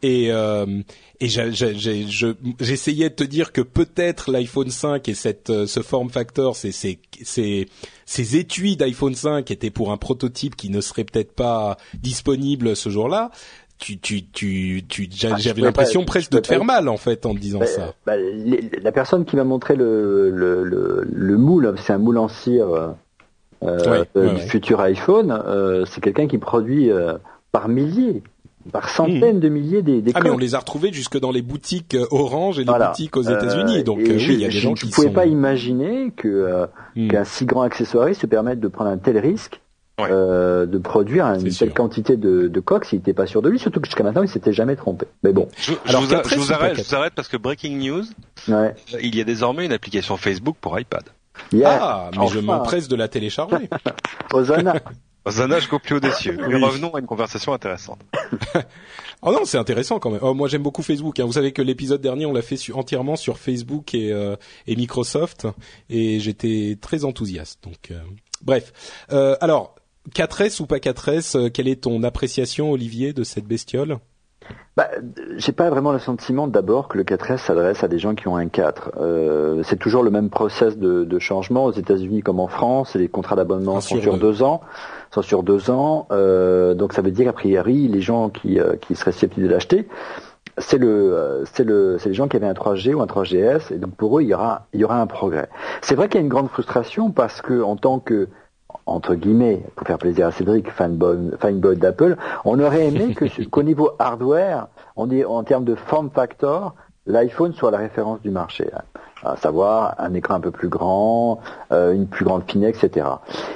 Et 0.03 0.31
et 1.19 1.29
j'essayais 1.29 3.09
de 3.09 3.15
te 3.15 3.25
dire 3.25 3.53
que 3.53 3.63
peut-être 3.63 4.31
l'iPhone 4.31 4.71
5 4.71 5.09
et 5.09 5.15
cette 5.15 5.67
ce 5.67 5.81
form 5.81 6.11
factor, 6.11 6.57
c'est 6.57 6.73
c'est 6.73 6.99
c'est 7.23 7.67
ces 8.07 8.37
étuis 8.37 8.77
d'iPhone 8.77 9.15
5 9.15 9.51
étaient 9.51 9.71
pour 9.71 9.93
un 9.93 9.97
prototype 9.97 10.57
qui 10.57 10.71
ne 10.71 10.81
serait 10.81 11.05
peut-être 11.05 11.33
pas 11.33 11.77
disponible 12.01 12.77
ce 12.77 12.89
jour-là. 12.89 13.31
Tu, 13.79 13.99
tu, 13.99 14.27
tu, 14.29 14.85
tu 14.89 15.11
ah, 15.25 15.37
j'avais 15.37 15.61
l'impression 15.61 16.07
presque 16.07 16.31
de 16.31 16.39
te 16.39 16.47
faire 16.47 16.65
mal 16.65 16.89
en 16.89 16.97
fait 16.97 17.27
en 17.27 17.35
te 17.35 17.39
disant 17.39 17.61
ça. 17.67 17.93
Bah, 18.07 18.15
la 18.17 18.93
personne 18.93 19.27
qui 19.27 19.37
m'a 19.37 19.45
montré 19.45 19.77
le, 19.77 20.31
le, 20.31 20.65
le, 20.65 21.07
le 21.07 21.37
moule, 21.37 21.75
c'est 21.77 21.93
un 21.93 21.99
moule 21.99 22.17
en 22.17 22.29
cire 22.29 22.95
euh, 23.63 24.05
euh 24.17 24.35
du 24.35 24.41
futur 24.43 24.81
iPhone, 24.81 25.31
euh, 25.47 25.85
c'est 25.87 26.01
quelqu'un 26.01 26.27
qui 26.27 26.39
produit 26.39 26.91
euh, 26.91 27.15
par 27.53 27.69
milliers 27.69 28.23
par 28.73 28.89
centaines 28.89 29.41
de 29.41 29.49
milliers 29.49 29.83
des, 29.83 30.03
des 30.03 30.13
Ah 30.15 30.21
mais 30.23 30.31
on 30.31 30.39
les 30.39 30.55
a 30.55 30.59
retrouvés 30.59 30.93
jusque 30.93 31.19
dans 31.19 31.31
les 31.31 31.43
boutiques 31.43 31.95
euh, 31.95 32.07
Orange 32.11 32.59
et 32.59 32.63
les 32.63 32.67
Voilà. 32.67 32.89
boutiques 32.91 33.17
aux 33.17 33.23
États-Unis. 33.23 33.79
Euh, 33.79 33.83
Donc 33.83 33.99
et 34.01 34.11
euh, 34.13 34.19
je, 34.19 34.29
oui, 34.29 34.35
il 34.35 34.41
y 34.41 34.45
a 34.45 34.49
des 34.49 34.53
je 34.55 34.61
gens 34.61 34.71
ne 34.71 34.77
qui 34.77 34.91
pouvais 34.91 35.09
sont. 35.09 35.13
pas 35.13 35.27
imaginer 35.27 36.13
que 36.17 36.29
euh, 36.29 36.67
Hmm. 36.97 37.09
qu'un 37.09 37.25
si 37.25 37.45
grand 37.45 37.63
accessoiriste 37.63 38.23
se 38.23 38.27
permette 38.27 38.59
de 38.61 38.69
prendre 38.69 38.91
un 38.91 38.99
tel 38.99 39.19
risque 39.19 39.61
Ouais. 39.99 40.09
euh, 40.11 40.67
de 40.67 40.77
produire 40.77 41.25
une 41.27 41.43
telle 41.43 41.53
sûr. 41.53 41.73
quantité 41.75 42.19
de, 42.19 42.49
de 42.49 42.61
coques 42.61 42.85
s'il 42.85 42.99
n'était 42.99 43.15
pas 43.15 43.25
sûr 43.27 43.41
de 43.41 43.49
lui, 43.49 43.59
surtout 43.59 43.81
que 43.81 43.87
jusqu'à 43.87 44.05
maintenant 44.05 44.23
il 44.23 44.29
s'était 44.29 44.53
jamais 44.53 44.77
trompé. 44.77 45.07
Mais 45.23 45.33
bon, 45.33 45.49
Je, 45.57 45.73
je 45.73 45.89
Alors, 45.89 46.03
vous, 46.03 46.13
a- 46.13 46.19
4S 46.21 46.29
je 46.29 46.35
vous 46.37 46.45
ou 46.45 46.49
pas 46.49 46.55
arrête, 46.55 46.75
4S? 46.75 46.83
je 46.85 46.89
vous 46.91 46.95
arrête 46.97 47.13
parce 47.17 47.29
que 47.29 47.37
breaking 47.39 47.79
news, 47.79 48.05
ouais. 48.49 48.75
il 49.03 49.17
y 49.17 49.23
a 49.23 49.25
désormais 49.25 49.65
une 49.65 49.73
application 49.73 50.19
Facebook 50.19 50.57
pour 50.61 50.79
iPad. 50.79 51.03
Ah, 51.65 52.11
mais 52.13 52.27
je 52.29 52.39
enfin, 52.39 52.43
m'empresse 52.43 52.89
de 52.89 52.97
la 52.97 53.09
télécharger. 53.09 53.71
Hosanna. 54.35 54.75
Zana 55.31 55.59
jusqu'au 55.59 55.79
plus 55.79 55.97
haut 55.97 56.01
des 56.01 56.11
cieux. 56.13 56.37
Mais 56.49 56.57
revenons 56.65 56.95
à 56.95 57.01
une 57.01 57.07
conversation 57.07 57.53
intéressante. 57.53 58.01
Oh 59.23 59.33
non, 59.33 59.45
c'est 59.45 59.59
intéressant 59.59 59.99
quand 59.99 60.11
même. 60.11 60.21
Oh, 60.23 60.35
moi 60.35 60.49
j'aime 60.49 60.63
beaucoup 60.63 60.83
Facebook. 60.83 61.19
hein. 61.21 61.25
Vous 61.27 61.33
savez 61.33 61.53
que 61.53 61.63
l'épisode 61.63 62.01
dernier, 62.01 62.27
on 62.27 62.33
l'a 62.33 62.43
fait 62.43 62.57
su- 62.57 62.73
entièrement 62.73 63.17
sur 63.17 63.39
Facebook 63.39 63.95
et, 63.95 64.13
euh, 64.13 64.37
et 64.67 64.77
Microsoft, 64.77 65.47
et 65.91 66.21
j'étais 66.21 66.79
très 66.81 67.05
enthousiaste. 67.05 67.63
Donc, 67.65 67.91
euh, 67.91 67.99
bref. 68.43 68.73
Euh, 69.13 69.37
alors, 69.41 69.75
4S 70.15 70.61
ou 70.63 70.67
pas 70.67 70.79
4S 70.79 71.37
euh, 71.37 71.49
Quelle 71.51 71.69
est 71.69 71.83
ton 71.83 72.03
appréciation, 72.05 72.71
Olivier, 72.71 73.13
de 73.13 73.25
cette 73.25 73.47
bestiole? 73.47 73.99
Bah, 74.77 74.89
j'ai 75.39 75.51
pas 75.51 75.71
vraiment 75.71 75.91
le 75.91 75.99
sentiment 75.99 76.47
d'abord 76.47 76.87
que 76.87 76.99
le 76.99 77.03
4S 77.03 77.39
s'adresse 77.39 77.83
à 77.83 77.89
des 77.89 77.99
gens 77.99 78.15
qui 78.15 78.29
ont 78.29 78.37
un 78.37 78.47
4. 78.47 78.93
Euh, 79.01 79.63
c'est 79.65 79.79
toujours 79.79 80.05
le 80.05 80.11
même 80.13 80.31
process 80.31 80.77
de, 80.79 81.03
de 81.03 81.19
changement 81.19 81.65
aux 81.65 81.73
États-Unis 81.73 82.23
comme 82.23 82.39
en 82.39 82.47
France. 82.47 82.95
Les 82.95 83.09
contrats 83.09 83.35
d'abonnement 83.35 83.79
Un 83.79 83.81
sont 83.81 84.01
sur 84.01 84.19
deux 84.19 84.43
ans, 84.45 84.61
sont 85.11 85.23
sur 85.23 85.43
deux 85.43 85.71
ans. 85.71 86.07
Euh, 86.11 86.75
donc 86.75 86.93
ça 86.93 87.03
veut 87.03 87.11
dire 87.11 87.29
a 87.29 87.33
priori 87.33 87.89
les 87.89 88.01
gens 88.01 88.29
qui, 88.29 88.61
euh, 88.61 88.77
qui 88.81 88.95
seraient 88.95 89.13
susceptibles 89.13 89.47
de 89.47 89.53
l'acheter, 89.53 89.89
c'est 90.59 90.79
le, 90.79 90.89
euh, 90.89 91.45
c'est 91.53 91.65
le, 91.65 91.99
c'est 91.99 92.09
les 92.09 92.15
gens 92.15 92.29
qui 92.29 92.37
avaient 92.37 92.47
un 92.47 92.55
3G 92.55 92.95
ou 92.95 93.01
un 93.01 93.07
3GS. 93.07 93.73
Et 93.73 93.79
donc 93.79 93.95
pour 93.95 94.19
eux 94.19 94.23
il 94.23 94.29
y 94.29 94.35
aura, 94.35 94.67
il 94.73 94.81
y 94.81 94.85
aura 94.85 95.01
un 95.01 95.07
progrès. 95.07 95.49
C'est 95.83 95.95
vrai 95.95 96.09
qu'il 96.09 96.21
y 96.21 96.23
a 96.23 96.25
une 96.25 96.31
grande 96.31 96.49
frustration 96.49 97.11
parce 97.11 97.43
que 97.43 97.63
en 97.63 97.77
tant 97.77 97.99
que 97.99 98.29
entre 98.85 99.15
guillemets, 99.15 99.63
pour 99.75 99.87
faire 99.87 99.99
plaisir 99.99 100.27
à 100.29 100.33
Cédric, 100.33 100.71
fanboy, 100.71 101.33
fanboy 101.41 101.77
d'Apple, 101.77 102.17
on 102.45 102.61
aurait 102.61 102.87
aimé 102.87 103.15
que 103.15 103.25
qu'au 103.51 103.63
niveau 103.63 103.93
hardware, 103.99 104.69
on 104.97 105.07
dit 105.07 105.25
en 105.25 105.43
termes 105.45 105.65
de 105.65 105.75
form 105.75 106.11
factor, 106.11 106.75
l'iPhone 107.07 107.53
soit 107.53 107.71
la 107.71 107.79
référence 107.79 108.21
du 108.23 108.31
marché, 108.31 108.69
hein. 108.73 108.83
À 109.33 109.37
savoir 109.37 109.95
un 109.99 110.15
écran 110.15 110.35
un 110.35 110.41
peu 110.41 110.51
plus 110.51 110.69
grand, 110.69 111.41
euh, 111.73 111.93
une 111.93 112.07
plus 112.07 112.25
grande 112.25 112.43
finesse, 112.49 112.83
etc. 112.83 113.07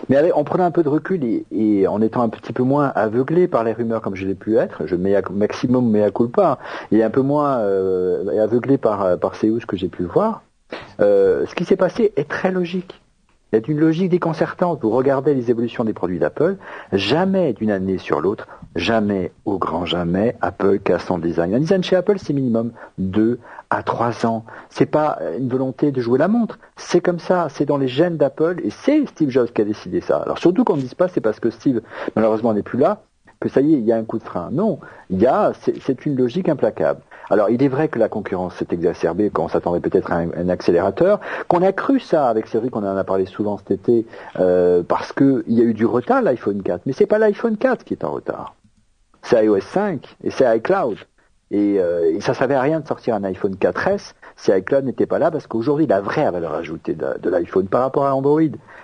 Mais 0.09 0.17
avec, 0.17 0.37
en 0.37 0.45
prenant 0.45 0.65
un 0.65 0.71
peu 0.71 0.83
de 0.83 0.89
recul 0.89 1.25
et, 1.25 1.87
en 1.87 2.01
étant 2.03 2.23
un 2.23 2.29
petit 2.29 2.53
peu 2.53 2.63
moins 2.63 2.93
aveuglé 2.95 3.49
par 3.49 3.65
les 3.65 3.73
rumeurs 3.73 4.01
comme 4.03 4.17
je 4.17 4.27
l'ai 4.27 4.35
pu 4.35 4.57
être, 4.57 4.87
je 4.87 4.97
mets 4.97 5.15
à, 5.15 5.23
maximum 5.31 5.91
mea 5.91 6.11
culpa, 6.11 6.59
et 6.93 7.03
un 7.03 7.11
peu 7.11 7.23
moins 7.23 7.59
euh, 7.59 8.43
aveuglé 8.43 8.79
par, 8.79 9.19
par 9.19 9.33
hausses 9.45 9.67
que 9.67 9.77
j'ai 9.77 9.89
pu 9.89 10.05
voir, 10.05 10.43
euh, 11.01 11.47
ce 11.47 11.55
qui 11.55 11.65
s'est 11.65 11.77
passé 11.77 12.13
est 12.17 12.29
très 12.29 12.51
logique. 12.51 13.00
Il 13.53 13.59
y 13.59 13.63
a 13.63 13.63
une 13.67 13.81
logique 13.81 14.11
déconcertante. 14.11 14.81
Vous 14.83 14.91
regardez 14.91 15.35
les 15.35 15.51
évolutions 15.51 15.85
des 15.85 15.93
produits 15.93 16.19
d'Apple, 16.19 16.57
jamais 16.93 17.53
d'une 17.53 17.71
année 17.71 17.99
sur 17.99 18.21
l'autre, 18.21 18.47
jamais, 18.77 19.33
au 19.45 19.59
grand 19.59 19.87
jamais, 19.87 20.37
Apple 20.41 20.79
casse 20.79 21.07
son 21.07 21.19
design. 21.19 21.55
Un 21.55 21.61
design 21.61 21.83
chez 21.83 21.97
Apple, 21.97 22.19
c'est 22.19 22.33
minimum 22.33 22.73
deux 22.99 23.41
à 23.71 23.83
trois 23.83 24.25
ans. 24.25 24.45
C'est 24.69 24.87
pas 24.87 25.19
une 25.39 25.49
volonté 25.49 25.91
de 25.91 26.01
jouer 26.01 26.19
la 26.19 26.29
montre. 26.29 26.59
C'est 26.77 27.01
comme 27.01 27.19
ça. 27.19 27.49
C'est 27.49 27.67
dans 27.67 27.79
les 27.79 27.89
gènes 27.89 28.17
d'Apple 28.17 28.61
et 28.63 28.71
c'est 28.71 29.07
Steve 29.07 29.31
Jobs 29.31 29.51
qui 29.51 29.63
a 29.63 29.65
décidé 29.65 30.01
ça. 30.01 30.19
Alors 30.19 30.39
surtout 30.39 30.65
qu'on 30.65 30.77
ne 30.77 30.83
dise 30.83 30.95
pas 30.95 31.09
c'est 31.09 31.21
parce 31.21 31.41
que 31.41 31.51
Steve, 31.51 31.81
malheureusement, 32.15 32.55
n'est 32.55 32.63
plus 32.63 32.79
là, 32.79 33.03
que 33.41 33.49
ça 33.49 33.61
y 33.61 33.75
est, 33.75 33.79
il 33.79 33.85
y 33.85 33.93
a 33.93 33.97
un 33.97 34.05
coup 34.05 34.19
de 34.19 34.23
frein. 34.23 34.51
Non. 34.53 34.79
Il 35.09 35.21
y 35.21 35.27
a, 35.27 35.53
c'est 35.55 36.07
une 36.07 36.17
logique 36.17 36.49
implacable. 36.49 37.01
Alors, 37.31 37.49
il 37.49 37.63
est 37.63 37.69
vrai 37.69 37.89
que 37.89 37.99
la 37.99 38.09
concurrence 38.09 38.57
s'est 38.57 38.67
exacerbée, 38.73 39.31
qu'on 39.31 39.49
s'attendait 39.49 39.81
peut-être 39.81 40.11
à 40.13 40.17
un, 40.17 40.29
un 40.37 40.49
accélérateur, 40.49 41.21
qu'on 41.49 41.63
a 41.63 41.73
cru 41.73 42.01
ça 42.01 42.29
avec 42.29 42.49
Cédric, 42.49 42.75
on 42.75 42.81
en 42.85 42.97
a 42.97 43.05
parlé 43.05 43.25
souvent 43.27 43.57
cet 43.57 43.71
été, 43.71 44.05
euh, 44.41 44.83
parce 44.83 45.13
que 45.13 45.45
il 45.47 45.55
y 45.59 45.61
a 45.61 45.65
eu 45.65 45.73
du 45.75 45.87
retard 45.87 46.23
l'iPhone 46.23 46.63
4, 46.63 46.83
mais 46.87 46.93
c'est 46.93 47.07
pas 47.07 47.19
l'iPhone 47.19 47.57
4 47.57 47.85
qui 47.85 47.95
est 47.95 48.05
en 48.05 48.11
retard, 48.11 48.55
c'est 49.23 49.45
iOS 49.45 49.61
5 49.61 50.17
et 50.25 50.31
c'est 50.31 50.57
iCloud. 50.59 50.97
Et, 51.53 51.81
euh, 51.81 52.13
et 52.15 52.21
ça 52.21 52.33
servait 52.33 52.55
à 52.55 52.61
rien 52.61 52.79
de 52.79 52.87
sortir 52.87 53.15
un 53.17 53.25
iPhone 53.25 53.55
4S 53.57 54.13
si 54.37 54.53
iCloud 54.53 54.85
n'était 54.85 55.07
pas 55.07 55.19
là, 55.19 55.31
parce 55.31 55.47
qu'aujourd'hui 55.47 55.87
la 55.87 56.01
vraie 56.01 56.31
valeur 56.31 56.55
ajoutée 56.55 56.95
de, 56.95 57.19
de 57.21 57.29
l'iPhone 57.31 57.67
par 57.67 57.83
rapport 57.83 58.07
à 58.07 58.15
Android 58.15 58.41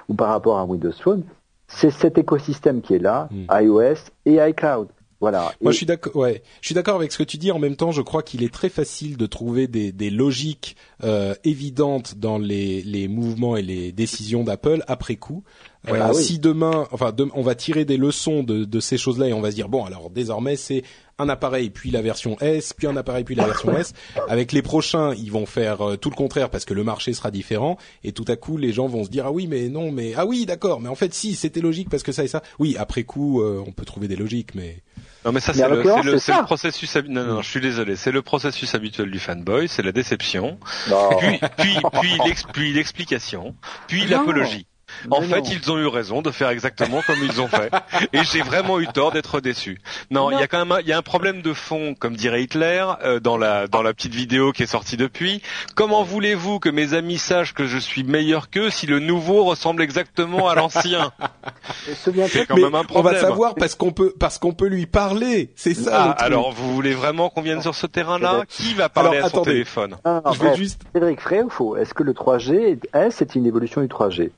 ou 0.08 0.14
par 0.14 0.28
rapport 0.28 0.58
à 0.58 0.64
Windows 0.64 0.90
Phone, 1.00 1.22
c'est 1.68 1.90
cet 1.90 2.18
écosystème 2.18 2.80
qui 2.80 2.94
est 2.94 2.98
là, 3.00 3.28
Mm. 3.30 3.46
iOS 3.62 3.94
et 4.24 4.36
iCloud. 4.50 4.88
Voilà. 5.20 5.52
Moi, 5.62 5.70
Et- 5.70 5.72
je 5.72 5.76
suis 5.78 5.86
d'accord. 5.86 6.14
Ouais, 6.16 6.42
je 6.60 6.66
suis 6.68 6.74
d'accord 6.74 6.96
avec 6.96 7.10
ce 7.12 7.18
que 7.18 7.22
tu 7.24 7.38
dis. 7.38 7.50
En 7.50 7.58
même 7.58 7.76
temps, 7.76 7.90
je 7.92 8.02
crois 8.02 8.22
qu'il 8.22 8.42
est 8.42 8.52
très 8.52 8.68
facile 8.68 9.16
de 9.16 9.26
trouver 9.26 9.66
des, 9.66 9.90
des 9.92 10.10
logiques 10.10 10.76
euh, 11.04 11.34
évidentes 11.44 12.16
dans 12.18 12.38
les, 12.38 12.82
les 12.82 13.08
mouvements 13.08 13.56
et 13.56 13.62
les 13.62 13.92
décisions 13.92 14.44
d'Apple 14.44 14.82
après 14.88 15.16
coup. 15.16 15.42
Euh, 15.88 15.98
Ah 16.00 16.10
oui. 16.14 16.22
Si 16.22 16.38
demain, 16.38 16.86
enfin, 16.90 17.14
on 17.34 17.42
va 17.42 17.54
tirer 17.54 17.84
des 17.84 17.96
leçons 17.96 18.42
de, 18.42 18.64
de 18.64 18.80
ces 18.80 18.98
choses-là 18.98 19.28
et 19.28 19.32
on 19.32 19.40
va 19.40 19.50
se 19.50 19.54
dire 19.56 19.68
bon, 19.68 19.84
alors 19.84 20.10
désormais 20.10 20.56
c'est 20.56 20.82
un 21.18 21.28
appareil 21.28 21.70
puis 21.70 21.90
la 21.90 22.02
version 22.02 22.36
S, 22.40 22.74
puis 22.76 22.86
un 22.88 22.96
appareil 22.96 23.22
puis 23.24 23.36
la 23.36 23.46
version 23.46 23.74
S. 23.76 23.92
Avec 24.28 24.52
les 24.52 24.62
prochains, 24.62 25.14
ils 25.14 25.30
vont 25.30 25.46
faire 25.46 25.80
euh, 25.80 25.96
tout 25.96 26.10
le 26.10 26.16
contraire 26.16 26.50
parce 26.50 26.64
que 26.64 26.74
le 26.74 26.82
marché 26.84 27.12
sera 27.12 27.30
différent 27.30 27.78
et 28.04 28.10
tout 28.12 28.24
à 28.28 28.34
coup 28.36 28.56
les 28.58 28.72
gens 28.72 28.86
vont 28.88 29.04
se 29.04 29.10
dire 29.10 29.26
ah 29.26 29.32
oui 29.32 29.46
mais 29.46 29.68
non 29.68 29.92
mais 29.92 30.12
ah 30.16 30.26
oui 30.26 30.44
d'accord 30.44 30.80
mais 30.80 30.88
en 30.88 30.94
fait 30.96 31.14
si 31.14 31.34
c'était 31.36 31.60
logique 31.60 31.88
parce 31.88 32.02
que 32.02 32.12
ça 32.12 32.24
et 32.24 32.28
ça. 32.28 32.42
Oui 32.58 32.76
après 32.78 33.04
coup 33.04 33.40
euh, 33.40 33.62
on 33.64 33.70
peut 33.72 33.84
trouver 33.84 34.08
des 34.08 34.16
logiques 34.16 34.54
mais 34.56 34.82
Non 35.26 35.32
mais 35.32 35.40
ça 35.40 35.52
c'est 35.52 35.68
le, 35.68 35.82
le, 35.82 36.12
le 36.12 36.44
processus 36.44 36.96
non 37.08 37.24
non 37.26 37.42
je 37.42 37.50
suis 37.50 37.60
désolé. 37.60 37.96
C'est 37.96 38.12
le 38.12 38.22
processus 38.22 38.74
habituel 38.74 39.10
du 39.10 39.18
fanboy 39.18 39.66
c'est 39.68 39.82
la 39.82 39.92
déception 39.92 40.58
Non. 40.88 41.10
puis 41.18 41.40
puis 41.58 41.78
puis 42.00 42.18
l'ex- 42.24 42.44
puis 42.52 42.72
l'explication 42.72 43.54
puis 43.88 44.06
l'apologie 44.06 44.66
en 45.10 45.22
fait, 45.22 45.40
non. 45.40 45.44
ils 45.50 45.70
ont 45.72 45.78
eu 45.78 45.86
raison 45.86 46.22
de 46.22 46.30
faire 46.30 46.48
exactement 46.50 47.00
comme 47.06 47.18
ils 47.22 47.40
ont 47.40 47.48
fait, 47.48 47.70
et 48.12 48.24
j'ai 48.24 48.42
vraiment 48.42 48.80
eu 48.80 48.86
tort 48.88 49.12
d'être 49.12 49.40
déçu. 49.40 49.80
Non, 50.10 50.30
il 50.30 50.38
y 50.38 50.42
a 50.42 50.46
quand 50.48 50.58
même 50.58 50.72
un, 50.72 50.80
il 50.80 50.86
y 50.88 50.92
a 50.92 50.98
un 50.98 51.02
problème 51.02 51.42
de 51.42 51.52
fond, 51.52 51.94
comme 51.98 52.16
dirait 52.16 52.42
Hitler, 52.42 52.84
euh, 53.04 53.20
dans 53.20 53.36
la 53.36 53.66
dans 53.68 53.82
la 53.82 53.92
petite 53.94 54.14
vidéo 54.14 54.52
qui 54.52 54.62
est 54.62 54.66
sortie 54.66 54.96
depuis. 54.96 55.42
Comment 55.74 56.02
voulez-vous 56.02 56.58
que 56.60 56.68
mes 56.68 56.94
amis 56.94 57.18
sachent 57.18 57.54
que 57.54 57.66
je 57.66 57.78
suis 57.78 58.04
meilleur 58.04 58.50
qu'eux 58.50 58.70
si 58.70 58.86
le 58.86 58.98
nouveau 58.98 59.44
ressemble 59.44 59.82
exactement 59.82 60.48
à 60.48 60.54
l'ancien? 60.54 61.12
C'est 62.28 62.46
quand 62.46 62.56
Mais 62.56 62.62
même 62.62 62.74
un 62.74 62.80
on 62.80 62.84
problème. 62.84 63.14
va 63.14 63.20
savoir 63.20 63.54
parce 63.54 63.74
qu'on 63.74 63.92
peut 63.92 64.14
parce 64.18 64.38
qu'on 64.38 64.52
peut 64.52 64.66
lui 64.68 64.86
parler. 64.86 65.50
C'est 65.56 65.74
ça. 65.74 65.90
Ah, 65.92 66.06
le 66.08 66.14
truc. 66.14 66.22
alors 66.26 66.52
vous 66.52 66.74
voulez 66.74 66.94
vraiment 66.94 67.28
qu'on 67.30 67.42
vienne 67.42 67.62
sur 67.62 67.74
ce 67.74 67.86
terrain-là? 67.86 68.42
Qui 68.48 68.74
va 68.74 68.88
parler 68.88 69.16
Alors, 69.18 69.26
à 69.26 69.30
son 69.30 69.36
attendez. 69.38 69.50
téléphone? 69.52 69.96
Ah, 70.04 70.22
je 70.32 70.38
vais 70.38 70.46
bref. 70.46 70.56
juste. 70.58 70.82
Cédric, 70.94 71.20
vrai 71.22 71.42
ou 71.42 71.50
faux? 71.50 71.76
Est-ce 71.76 71.94
que 71.94 72.02
le 72.02 72.12
3G 72.12 72.78
S 72.94 73.22
était 73.22 73.38
une 73.38 73.46
évolution 73.46 73.80
du 73.80 73.88
3G 73.88 74.30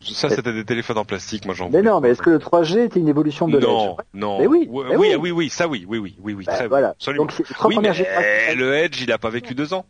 Ça, 0.00 0.30
c'était 0.30 0.52
des 0.52 0.64
téléphones 0.64 0.98
en 0.98 1.04
plastique, 1.04 1.44
moi 1.44 1.54
j'en 1.54 1.70
Mais 1.70 1.82
non, 1.82 2.00
mais 2.00 2.10
est-ce 2.10 2.22
que 2.22 2.30
le 2.30 2.38
3G 2.38 2.84
était 2.84 3.00
une 3.00 3.08
évolution 3.08 3.48
de 3.48 3.58
non, 3.58 3.96
l'Edge 3.96 4.06
non. 4.14 4.38
Mais 4.38 4.46
oui, 4.46 4.66
oui, 4.70 4.84
mais 4.88 4.96
oui, 4.96 5.08
oui. 5.10 5.16
oui, 5.16 5.30
oui, 5.32 5.50
ça 5.50 5.66
oui, 5.66 5.84
oui, 5.88 5.98
oui, 5.98 6.16
oui, 6.20 6.34
oui, 6.34 6.44
Ben, 6.46 6.54
très 6.54 6.68
voilà. 6.68 6.90
absolument. 6.90 7.24
Donc, 7.26 7.34
Oui, 7.64 7.76
mais 7.82 7.92
générations. 7.92 8.56
le 8.56 8.74
Edge, 8.74 9.02
il 9.02 9.10
a 9.10 9.18
pas 9.18 9.30
vécu 9.30 9.54
deux 9.54 9.74
ans. 9.74 9.86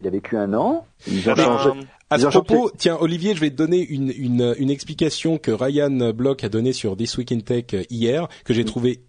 Il 0.00 0.08
a 0.08 0.10
vécu 0.10 0.36
un 0.36 0.52
an. 0.54 0.86
Ils 1.06 1.30
ont 1.30 1.36
changé. 1.36 1.70
À 2.10 2.18
ce 2.18 2.26
propos, 2.26 2.70
tiens, 2.76 2.96
Olivier, 3.00 3.34
je 3.34 3.40
vais 3.40 3.50
te 3.50 3.56
donner 3.56 3.80
une, 3.86 4.12
une, 4.16 4.54
une 4.58 4.70
explication 4.70 5.38
que 5.38 5.50
Ryan 5.50 6.12
Block 6.12 6.44
a 6.44 6.48
donnée 6.48 6.72
sur 6.72 6.96
This 6.96 7.16
Week 7.16 7.32
in 7.32 7.40
Tech 7.40 7.66
euh, 7.74 7.82
hier, 7.90 8.28
que 8.44 8.52
j'ai 8.52 8.64
trouvé 8.64 9.02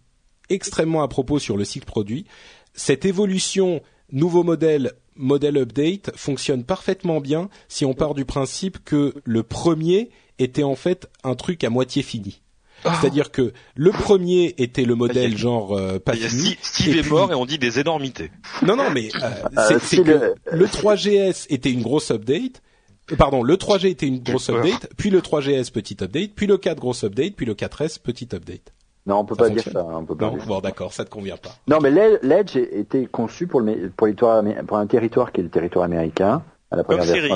extrêmement 0.49 1.01
à 1.03 1.07
propos 1.07 1.39
sur 1.39 1.57
le 1.57 1.65
site 1.65 1.85
produit. 1.85 2.25
Cette 2.73 3.03
évolution 3.05 3.81
nouveau 4.11 4.43
modèle, 4.43 4.93
modèle 5.15 5.57
update 5.57 6.11
fonctionne 6.15 6.63
parfaitement 6.63 7.19
bien 7.19 7.49
si 7.67 7.85
on 7.85 7.93
part 7.93 8.13
du 8.13 8.25
principe 8.25 8.83
que 8.83 9.13
le 9.23 9.43
premier 9.43 10.09
était 10.39 10.63
en 10.63 10.75
fait 10.75 11.07
un 11.23 11.35
truc 11.35 11.63
à 11.63 11.69
moitié 11.69 12.03
fini. 12.03 12.41
C'est-à-dire 12.83 13.31
que 13.31 13.51
le 13.75 13.89
premier 13.89 14.53
était 14.59 14.83
le 14.85 14.93
modèle 14.93 15.33
a- 15.33 15.37
genre 15.37 15.75
euh, 15.75 15.97
pas 15.97 16.13
Il 16.13 16.21
y 16.21 16.25
a 16.25 16.29
fini. 16.29 16.41
Steve, 16.41 16.57
Steve 16.61 16.95
Et 16.95 16.99
est 16.99 17.01
puis- 17.01 17.09
mort 17.11 17.31
et 17.31 17.35
on 17.35 17.45
dit 17.47 17.57
des 17.57 17.79
énormités. 17.79 18.29
Non, 18.61 18.75
non, 18.75 18.91
mais 18.93 19.09
euh, 19.15 19.29
Euh, 19.57 19.79
c'est 19.81 20.03
que 20.03 20.11
le- 20.11 20.35
le 20.51 20.65
3GS 20.67 21.47
était 21.49 21.71
une 21.71 21.81
grosse 21.81 22.11
update. 22.11 22.61
Euh, 23.11 23.15
Pardon, 23.15 23.41
le 23.41 23.55
3G 23.57 23.89
était 23.89 24.05
une 24.07 24.19
grosse 24.21 24.49
update, 24.49 24.89
puis 24.97 25.09
le 25.09 25.21
3GS 25.21 25.71
petit 25.71 25.97
update, 26.03 26.31
puis 26.35 26.45
le 26.47 26.57
4 26.59 26.79
grosse 26.79 27.03
update, 27.03 27.35
puis 27.35 27.45
le 27.47 27.55
4S 27.55 27.97
petit 27.97 28.27
update. 28.33 28.73
Non, 29.07 29.19
on 29.19 29.25
peut 29.25 29.35
Ça 29.35 29.43
pas 29.43 29.49
dire 29.49 29.63
ça. 29.63 29.83
On 29.83 30.03
peut 30.05 30.15
pas 30.15 30.25
Non, 30.25 30.31
dire 30.33 30.41
ça. 30.41 30.47
bon 30.47 30.59
d'accord, 30.61 30.93
ça 30.93 31.05
te 31.05 31.09
convient 31.09 31.37
pas. 31.37 31.55
Non, 31.67 31.79
mais 31.81 31.89
l'E- 31.91 32.19
l'Edge 32.23 32.55
était 32.57 33.05
conçu 33.07 33.47
pour, 33.47 33.61
le, 33.61 33.91
pour, 33.95 34.07
pour 34.67 34.77
un 34.77 34.87
territoire 34.87 35.31
qui 35.31 35.41
est 35.41 35.43
le 35.43 35.49
territoire 35.49 35.85
américain, 35.85 36.43
à 36.71 36.75
la 36.75 36.83
première 36.83 37.05
Comme 37.05 37.13
version 37.13 37.35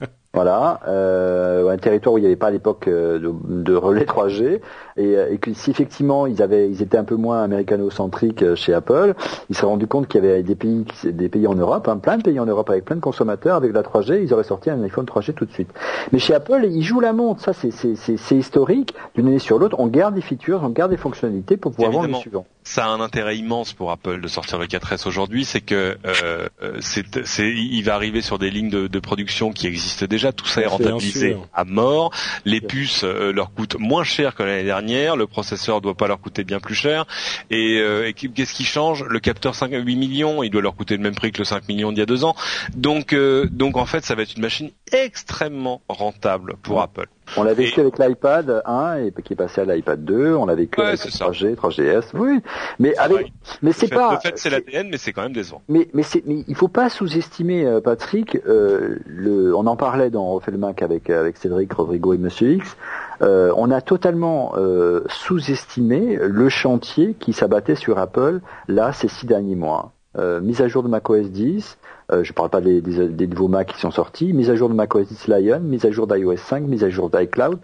de 0.34 0.38
Siri. 0.38 0.46
l'iPhone 0.46 0.76
1. 0.76 0.80
voilà, 0.80 0.80
euh, 0.88 1.70
un 1.70 1.78
territoire 1.78 2.14
où 2.14 2.18
il 2.18 2.22
n'y 2.22 2.26
avait 2.26 2.36
pas 2.36 2.48
à 2.48 2.50
l'époque 2.50 2.88
euh, 2.88 3.18
de, 3.18 3.32
de 3.64 3.74
relais 3.74 4.04
3G, 4.04 4.60
et, 4.96 5.16
euh, 5.16 5.32
et 5.32 5.38
que 5.38 5.52
si 5.54 5.70
effectivement 5.70 6.26
ils 6.26 6.42
avaient, 6.42 6.68
ils 6.68 6.82
étaient 6.82 6.98
un 6.98 7.04
peu 7.04 7.16
moins 7.16 7.42
américano-centriques 7.42 8.42
euh, 8.42 8.54
chez 8.56 8.74
Apple, 8.74 9.14
ils 9.48 9.54
se 9.54 9.62
sont 9.62 9.68
rendus 9.68 9.86
compte 9.86 10.08
qu'il 10.08 10.24
y 10.24 10.28
avait 10.28 10.42
des 10.42 10.54
pays, 10.54 10.84
des 11.04 11.28
pays 11.28 11.46
en 11.46 11.54
Europe, 11.54 11.88
hein, 11.88 11.98
plein 11.98 12.18
de 12.18 12.22
pays 12.22 12.40
en 12.40 12.46
Europe 12.46 12.70
avec 12.70 12.84
plein 12.84 12.96
de 12.96 13.00
consommateurs 13.00 13.56
avec 13.56 13.72
la 13.72 13.82
3G, 13.82 14.22
ils 14.22 14.32
auraient 14.34 14.44
sorti 14.44 14.70
un 14.70 14.82
iPhone 14.82 15.06
3G 15.06 15.34
tout 15.34 15.46
de 15.46 15.52
suite. 15.52 15.70
Mais 16.12 16.18
chez 16.18 16.34
Apple, 16.34 16.66
ils 16.70 16.82
jouent 16.82 17.00
la 17.00 17.12
montre, 17.12 17.42
ça 17.42 17.52
c'est 17.52 18.36
historique. 18.36 18.94
D'une 19.14 19.28
année 19.28 19.38
sur 19.38 19.58
l'autre, 19.58 19.76
on 19.78 19.86
garde 19.86 20.14
des 20.14 20.20
features, 20.20 20.60
on 20.62 20.70
garde 20.70 20.90
des 20.90 20.96
fonctionnalités 20.96 21.56
pour 21.56 21.72
pouvoir 21.72 21.92
vendre 21.92 22.08
le 22.08 22.14
suivant. 22.14 22.46
Ça 22.68 22.84
a 22.84 22.88
un 22.88 23.00
intérêt 23.00 23.38
immense 23.38 23.72
pour 23.72 23.90
Apple 23.90 24.20
de 24.20 24.28
sortir 24.28 24.58
le 24.58 24.66
4S 24.66 25.08
aujourd'hui, 25.08 25.46
c'est 25.46 25.62
que 25.62 25.96
euh, 26.04 26.48
c'est, 26.80 27.24
c'est, 27.24 27.48
il 27.50 27.82
va 27.82 27.94
arriver 27.94 28.20
sur 28.20 28.38
des 28.38 28.50
lignes 28.50 28.68
de, 28.68 28.86
de, 28.88 28.98
production 29.00 29.52
qui 29.52 29.66
existent 29.66 30.04
déjà. 30.04 30.32
Tout 30.32 30.46
ça 30.46 30.60
est 30.60 30.66
rentabilisé 30.66 31.38
à 31.54 31.64
mort. 31.64 32.12
Les 32.44 32.60
puces 32.60 33.04
euh, 33.04 33.32
leur 33.32 33.54
coûtent 33.54 33.76
moins 33.78 34.04
cher 34.04 34.34
que 34.34 34.42
l'année 34.42 34.64
dernière. 34.64 35.16
Le 35.16 35.26
processeur 35.26 35.80
doit 35.80 35.94
pas 35.94 36.08
leur 36.08 36.20
coûter 36.20 36.44
bien 36.44 36.60
plus 36.60 36.74
cher. 36.74 37.06
Et, 37.50 37.78
euh, 37.80 38.08
et 38.08 38.12
qu'est-ce 38.12 38.52
qui 38.52 38.64
change? 38.64 39.02
Le 39.02 39.18
capteur 39.18 39.54
5 39.54 39.72
8 39.72 39.96
millions, 39.96 40.42
il 40.42 40.50
doit 40.50 40.60
leur 40.60 40.76
coûter 40.76 40.96
le 40.96 41.02
même 41.02 41.14
prix 41.14 41.32
que 41.32 41.38
le 41.38 41.44
5 41.44 41.68
millions 41.68 41.90
d'il 41.90 42.00
y 42.00 42.02
a 42.02 42.06
deux 42.06 42.24
ans. 42.24 42.36
Donc, 42.74 43.14
euh, 43.14 43.48
donc 43.50 43.78
en 43.78 43.86
fait, 43.86 44.04
ça 44.04 44.14
va 44.14 44.22
être 44.22 44.34
une 44.36 44.42
machine 44.42 44.70
extrêmement 44.92 45.80
rentable 45.88 46.56
pour 46.62 46.82
Apple. 46.82 47.08
On 47.36 47.42
l'a 47.42 47.54
vécu 47.54 47.80
avec 47.80 47.98
l'iPad 47.98 48.62
1 48.64 48.96
et 48.96 49.12
qui 49.22 49.32
est 49.32 49.36
passé 49.36 49.60
à 49.60 49.64
l'iPad 49.64 50.04
2. 50.04 50.34
On 50.34 50.46
l'a 50.46 50.54
vécu 50.54 50.80
avec 50.80 51.04
le 51.04 51.10
3G, 51.10 51.54
3GS. 51.54 52.10
Oui, 52.14 52.40
mais 52.78 52.96
avec, 52.96 53.32
mais 53.62 53.72
c'est 53.72 53.88
pas. 53.88 54.12
Le 54.12 54.18
fait, 54.18 54.38
c'est 54.38 54.50
l'ADN, 54.50 54.88
mais 54.90 54.96
c'est 54.96 55.12
quand 55.12 55.22
même 55.22 55.32
décevant. 55.32 55.62
Mais 55.68 55.88
mais 55.92 56.02
c'est, 56.02 56.22
mais 56.26 56.44
il 56.46 56.54
faut 56.54 56.68
pas 56.68 56.88
sous-estimer, 56.88 57.66
euh, 57.66 57.80
Patrick. 57.80 58.36
Euh, 58.46 58.98
le, 59.06 59.54
on 59.54 59.66
en 59.66 59.76
parlait 59.76 60.10
dans 60.10 60.32
Refait 60.32 60.50
le 60.50 60.58
Mac 60.58 60.82
avec 60.82 61.10
avec 61.10 61.36
Cédric, 61.36 61.72
Rodrigo 61.72 62.14
et 62.14 62.18
Monsieur 62.18 62.52
X. 62.54 62.76
Euh, 63.20 63.52
on 63.56 63.70
a 63.70 63.80
totalement 63.80 64.52
euh, 64.56 65.02
sous-estimé 65.08 66.18
le 66.20 66.48
chantier 66.48 67.14
qui 67.14 67.32
s'abattait 67.32 67.74
sur 67.74 67.98
Apple 67.98 68.40
là 68.68 68.92
ces 68.92 69.08
six 69.08 69.26
derniers 69.26 69.56
mois. 69.56 69.92
Euh, 70.16 70.40
mise 70.40 70.62
à 70.62 70.68
jour 70.68 70.82
de 70.82 70.88
macOS 70.88 71.30
10, 71.30 71.78
euh, 72.10 72.24
je 72.24 72.32
ne 72.32 72.34
parle 72.34 72.50
pas 72.50 72.60
des, 72.60 73.26
nouveaux 73.26 73.48
Mac 73.48 73.72
qui 73.72 73.80
sont 73.80 73.90
sortis, 73.90 74.32
mise 74.32 74.50
à 74.50 74.56
jour 74.56 74.68
de 74.68 74.74
macOS 74.74 75.06
10 75.08 75.28
Lion, 75.28 75.60
mise 75.60 75.84
à 75.84 75.90
jour 75.90 76.06
d'iOS 76.06 76.36
5, 76.36 76.62
mise 76.62 76.84
à 76.84 76.90
jour 76.90 77.10
d'iCloud, 77.10 77.58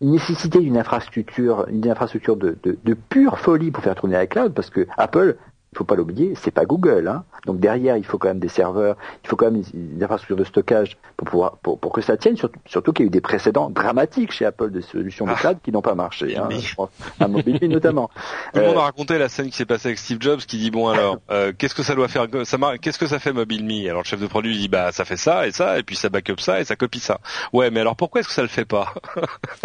nécessité 0.00 0.60
d'une 0.60 0.76
infrastructure, 0.76 1.66
une 1.68 1.88
infrastructure 1.88 2.36
de, 2.36 2.56
de, 2.62 2.78
de, 2.82 2.94
pure 2.94 3.38
folie 3.38 3.70
pour 3.70 3.82
faire 3.84 3.94
tourner 3.94 4.22
iCloud, 4.22 4.52
parce 4.54 4.70
que 4.70 4.86
Apple 4.96 5.36
il 5.74 5.78
faut 5.78 5.84
pas 5.84 5.96
l'oublier, 5.96 6.34
c'est 6.36 6.52
pas 6.52 6.64
Google. 6.64 7.08
Hein. 7.08 7.24
Donc 7.46 7.58
derrière, 7.58 7.96
il 7.96 8.04
faut 8.04 8.16
quand 8.16 8.28
même 8.28 8.38
des 8.38 8.48
serveurs, 8.48 8.96
il 9.24 9.28
faut 9.28 9.34
quand 9.34 9.50
même 9.50 9.62
une, 9.74 10.02
infrastructure 10.02 10.36
de 10.36 10.44
stockage 10.44 10.96
pour 11.16 11.26
pouvoir 11.26 11.56
pour, 11.58 11.80
pour 11.80 11.92
que 11.92 12.00
ça 12.00 12.16
tienne. 12.16 12.36
Surtout, 12.36 12.60
surtout 12.66 12.92
qu'il 12.92 13.04
y 13.04 13.06
a 13.06 13.08
eu 13.08 13.10
des 13.10 13.20
précédents 13.20 13.70
dramatiques 13.70 14.30
chez 14.30 14.44
Apple 14.44 14.70
de 14.70 14.80
solutions 14.80 15.26
de 15.26 15.32
ah. 15.32 15.34
cloud 15.34 15.58
qui 15.64 15.72
n'ont 15.72 15.82
pas 15.82 15.96
marché. 15.96 16.36
Hein, 16.36 16.48
à 17.18 17.26
Mobile 17.26 17.58
notamment. 17.68 18.08
Tout 18.54 18.60
le 18.60 18.66
monde 18.66 18.76
a 18.76 18.80
euh, 18.80 18.82
raconté 18.84 19.18
la 19.18 19.28
scène 19.28 19.50
qui 19.50 19.56
s'est 19.56 19.66
passée 19.66 19.88
avec 19.88 19.98
Steve 19.98 20.18
Jobs, 20.20 20.40
qui 20.40 20.58
dit 20.58 20.70
bon 20.70 20.88
alors, 20.88 21.18
euh, 21.30 21.52
qu'est-ce 21.56 21.74
que 21.74 21.82
ça 21.82 21.94
doit 21.94 22.08
faire 22.08 22.26
ça 22.44 22.58
Qu'est-ce 22.80 22.98
que 22.98 23.06
ça 23.06 23.18
fait 23.18 23.32
MobileMe 23.32 23.88
Alors 23.88 24.02
le 24.02 24.06
chef 24.06 24.20
de 24.20 24.26
produit 24.28 24.56
dit 24.56 24.68
bah 24.68 24.92
ça 24.92 25.04
fait 25.04 25.16
ça 25.16 25.46
et 25.46 25.50
ça 25.50 25.78
et 25.78 25.82
puis 25.82 25.96
ça 25.96 26.08
backup 26.08 26.38
ça 26.38 26.60
et 26.60 26.64
ça 26.64 26.76
copie 26.76 27.00
ça. 27.00 27.18
Ouais, 27.52 27.70
mais 27.70 27.80
alors 27.80 27.96
pourquoi 27.96 28.20
est-ce 28.20 28.28
que 28.28 28.34
ça 28.34 28.42
le 28.42 28.48
fait 28.48 28.64
pas? 28.64 28.94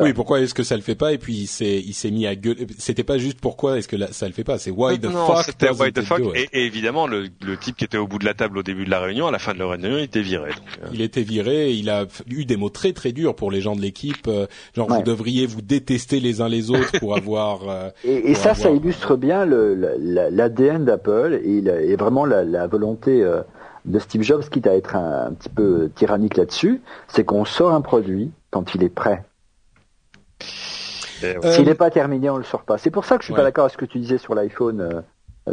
Oui, 0.00 0.12
pourquoi 0.12 0.40
est-ce 0.40 0.54
que 0.54 0.62
ça 0.62 0.76
le 0.76 0.82
fait 0.82 0.94
pas 0.94 1.12
Et 1.12 1.18
puis 1.18 1.34
il 1.34 1.46
s'est 1.46 1.80
il 1.80 1.94
s'est 1.94 2.10
mis 2.10 2.26
à 2.26 2.34
gueuler. 2.34 2.66
C'était 2.78 3.04
pas 3.04 3.18
juste 3.18 3.40
pourquoi 3.40 3.78
est-ce 3.78 3.88
que 3.88 3.96
ça 4.12 4.26
le 4.26 4.32
fait 4.32 4.44
pas, 4.44 4.58
c'est 4.58 4.70
why 4.70 4.98
the 4.98 5.10
fuck 5.10 5.44
et, 6.34 6.66
évidemment, 6.66 7.06
le, 7.06 7.28
type 7.60 7.76
qui 7.76 7.84
était 7.84 7.98
au 7.98 8.06
bout 8.06 8.18
de 8.18 8.24
la 8.24 8.34
table 8.34 8.58
au 8.58 8.62
début 8.62 8.84
de 8.84 8.90
la 8.90 9.00
réunion, 9.00 9.26
à 9.26 9.30
la 9.30 9.38
fin 9.38 9.54
de 9.54 9.58
la 9.58 9.68
réunion, 9.68 9.96
il 9.98 10.04
était 10.04 10.22
viré. 10.22 10.50
Euh. 10.82 10.88
Il 10.92 11.00
était 11.00 11.22
viré. 11.22 11.72
il 11.72 11.88
a 11.90 12.06
eu 12.28 12.44
des 12.44 12.56
mots 12.56 12.68
très 12.68 12.92
très 12.92 13.12
durs 13.12 13.34
pour 13.34 13.50
les 13.50 13.60
gens 13.60 13.76
de 13.76 13.80
l'équipe. 13.80 14.26
Euh, 14.28 14.46
genre, 14.74 14.88
vous 14.88 15.02
devriez 15.02 15.46
vous 15.46 15.62
détester 15.62 16.20
les 16.20 16.40
uns 16.40 16.48
les 16.48 16.70
autres 16.70 16.98
pour 16.98 17.16
avoir. 17.16 17.68
Euh, 17.68 17.90
et, 18.04 18.34
ça, 18.34 18.54
ça 18.54 18.70
illustre 18.70 19.16
bien 19.16 19.46
l'ADN 19.46 20.84
d'Apple 20.84 21.40
et, 21.44 21.58
et, 21.58 21.96
vraiment 21.96 22.24
la, 22.24 22.66
volonté 22.66 23.24
de 23.84 23.98
Steve 23.98 24.22
Jobs, 24.22 24.44
quitte 24.48 24.66
à 24.66 24.74
être 24.74 24.96
un, 24.96 25.32
petit 25.32 25.48
peu 25.48 25.90
tyrannique 25.94 26.36
là-dessus, 26.36 26.80
c'est 27.08 27.24
qu'on 27.24 27.44
sort 27.44 27.72
un 27.72 27.80
produit 27.80 28.30
quand 28.50 28.74
il 28.74 28.82
est 28.82 28.88
prêt. 28.88 29.24
S'il 31.52 31.66
n'est 31.66 31.74
pas 31.74 31.90
terminé, 31.90 32.30
on 32.30 32.36
le 32.36 32.44
sort 32.44 32.62
pas. 32.62 32.78
C'est 32.78 32.90
pour 32.90 33.04
ça 33.04 33.16
que 33.16 33.22
je 33.22 33.26
suis 33.26 33.34
pas 33.34 33.42
d'accord 33.42 33.64
avec 33.64 33.72
ce 33.72 33.78
que 33.78 33.84
tu 33.84 33.98
disais 33.98 34.18
sur 34.18 34.34
l'iPhone 34.34 34.76
de 34.76 35.02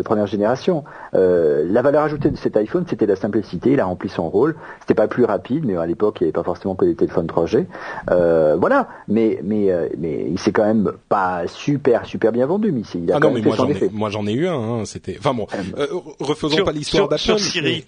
première 0.03 0.27
génération. 0.27 0.83
Euh, 1.13 1.65
la 1.69 1.81
valeur 1.81 2.03
ajoutée 2.03 2.29
de 2.29 2.37
cet 2.37 2.55
iPhone, 2.55 2.85
c'était 2.87 3.05
la 3.05 3.15
simplicité. 3.15 3.71
Il 3.71 3.79
a 3.79 3.85
rempli 3.85 4.09
son 4.09 4.29
rôle. 4.29 4.55
C'était 4.79 4.93
pas 4.93 5.07
plus 5.07 5.25
rapide, 5.25 5.65
mais 5.65 5.75
à 5.75 5.85
l'époque, 5.85 6.17
il 6.21 6.23
n'y 6.23 6.27
avait 6.27 6.33
pas 6.33 6.43
forcément 6.43 6.75
que 6.75 6.85
des 6.85 6.95
téléphones 6.95 7.27
3G. 7.27 7.65
Euh, 8.09 8.55
voilà. 8.57 8.87
Mais 9.07 9.39
mais 9.43 9.71
euh, 9.71 9.89
mais 9.97 10.27
il 10.29 10.39
s'est 10.39 10.53
quand 10.53 10.63
même 10.63 10.93
pas 11.09 11.47
super 11.47 12.05
super 12.05 12.31
bien 12.31 12.45
vendu. 12.45 12.71
Mais 12.71 12.81
il 12.95 13.11
a 13.11 13.17
ah 13.17 13.19
non, 13.19 13.31
mais 13.31 13.41
moi 13.41 13.55
j'en 13.55 13.67
ai, 13.67 13.89
moi 13.91 14.09
j'en 14.09 14.25
ai 14.25 14.33
eu 14.33 14.47
un. 14.47 14.53
Hein, 14.53 14.85
c'était. 14.85 15.17
Enfin 15.19 15.33
bon, 15.33 15.47
euh, 15.77 15.87
refaisons 16.19 16.63
pas 16.63 16.71
l'histoire 16.71 17.09
d'Apple. 17.09 17.21
Sur 17.21 17.39
Siri. 17.39 17.85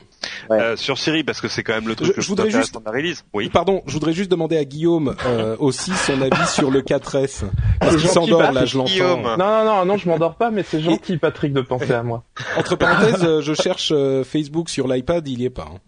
Euh, 0.52 0.76
sur 0.76 0.98
Siri 0.98 1.24
parce 1.24 1.42
que 1.42 1.48
c'est 1.48 1.64
quand 1.64 1.74
même 1.74 1.88
le 1.88 1.96
truc 1.96 2.08
je, 2.08 2.14
que 2.14 2.22
je 2.22 2.28
voudrais 2.28 2.50
juste 2.50 2.74
dans 2.74 2.82
la 2.86 2.92
release. 2.92 3.24
Oui. 3.34 3.50
Pardon, 3.50 3.82
je 3.88 3.94
voudrais 3.94 4.14
juste 4.14 4.32
demander 4.32 4.58
à 4.58 4.66
Guillaume 4.66 5.16
aussi 5.60 5.92
son 5.92 6.22
avis 6.22 6.48
sur 6.48 6.70
le 6.70 6.82
4S. 6.82 7.44
Parce 7.80 7.96
qu'il 7.98 8.10
s'endort 8.10 8.52
là, 8.52 8.66
je 8.66 8.78
l'entends. 8.78 9.22
Non 9.22 9.38
non 9.38 9.66
non 9.66 9.86
non, 9.86 9.98
je 9.98 10.08
m'endors 10.10 10.36
pas, 10.36 10.52
mais 10.52 10.64
c'est 10.64 10.82
gentil 10.82 11.18
Patrick 11.18 11.54
de 11.54 11.62
penser 11.62 11.93
moi. 12.02 12.24
Entre 12.58 12.76
parenthèses, 12.76 13.24
euh, 13.24 13.42
je 13.42 13.54
cherche 13.54 13.92
euh, 13.94 14.24
Facebook 14.24 14.70
sur 14.70 14.88
l'iPad, 14.88 15.28
il 15.28 15.42
y 15.42 15.46
est 15.46 15.50
pas. 15.50 15.70
Hein. 15.72 15.80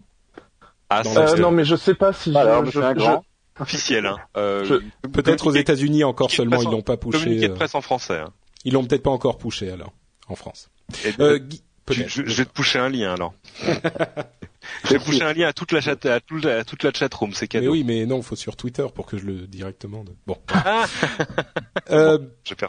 Ah, 0.90 1.02
euh, 1.04 1.36
non, 1.38 1.50
mais 1.50 1.64
je 1.64 1.74
sais 1.74 1.94
pas 1.94 2.12
si 2.12 2.36
Alors, 2.36 2.64
je, 2.66 2.78
un 2.78 2.94
grand. 2.94 3.24
officiel. 3.58 4.06
Hein. 4.06 4.18
peut-être 5.12 5.48
aux 5.48 5.52
États-Unis 5.52 6.04
encore 6.04 6.30
seulement, 6.30 6.62
ils 6.62 6.70
l'ont 6.70 6.82
pas 6.82 6.96
poussé. 6.96 7.18
Communiqué 7.18 7.48
de 7.48 7.54
presse 7.54 7.74
en 7.74 7.80
français. 7.80 8.20
Hein. 8.20 8.32
Ils 8.64 8.74
l'ont 8.74 8.84
peut-être 8.84 9.02
pas 9.02 9.10
encore 9.10 9.38
poussé 9.38 9.70
alors 9.70 9.92
en 10.28 10.34
France. 10.34 10.70
je, 11.08 11.42
je, 11.88 12.22
vais 12.22 12.44
te 12.44 12.52
pousser 12.52 12.78
un 12.78 12.88
lien 12.88 13.14
alors. 13.14 13.34
je 14.84 14.90
vais 14.90 14.98
pousser 14.98 15.22
un 15.22 15.32
lien 15.32 15.48
à 15.48 15.52
toute 15.52 15.72
la 15.72 15.80
chat, 15.80 16.04
à, 16.06 16.20
toute 16.20 16.44
la 16.44 16.62
c'est 17.32 17.48
cadeau. 17.48 17.64
Mais 17.64 17.68
oui, 17.68 17.84
mais 17.84 18.06
non, 18.06 18.22
faut 18.22 18.36
sur 18.36 18.56
Twitter 18.56 18.86
pour 18.94 19.06
que 19.06 19.18
je 19.18 19.24
le 19.24 19.46
directement. 19.46 20.04
Bon. 20.26 20.36
Ah. 20.48 20.84
euh, 21.90 22.18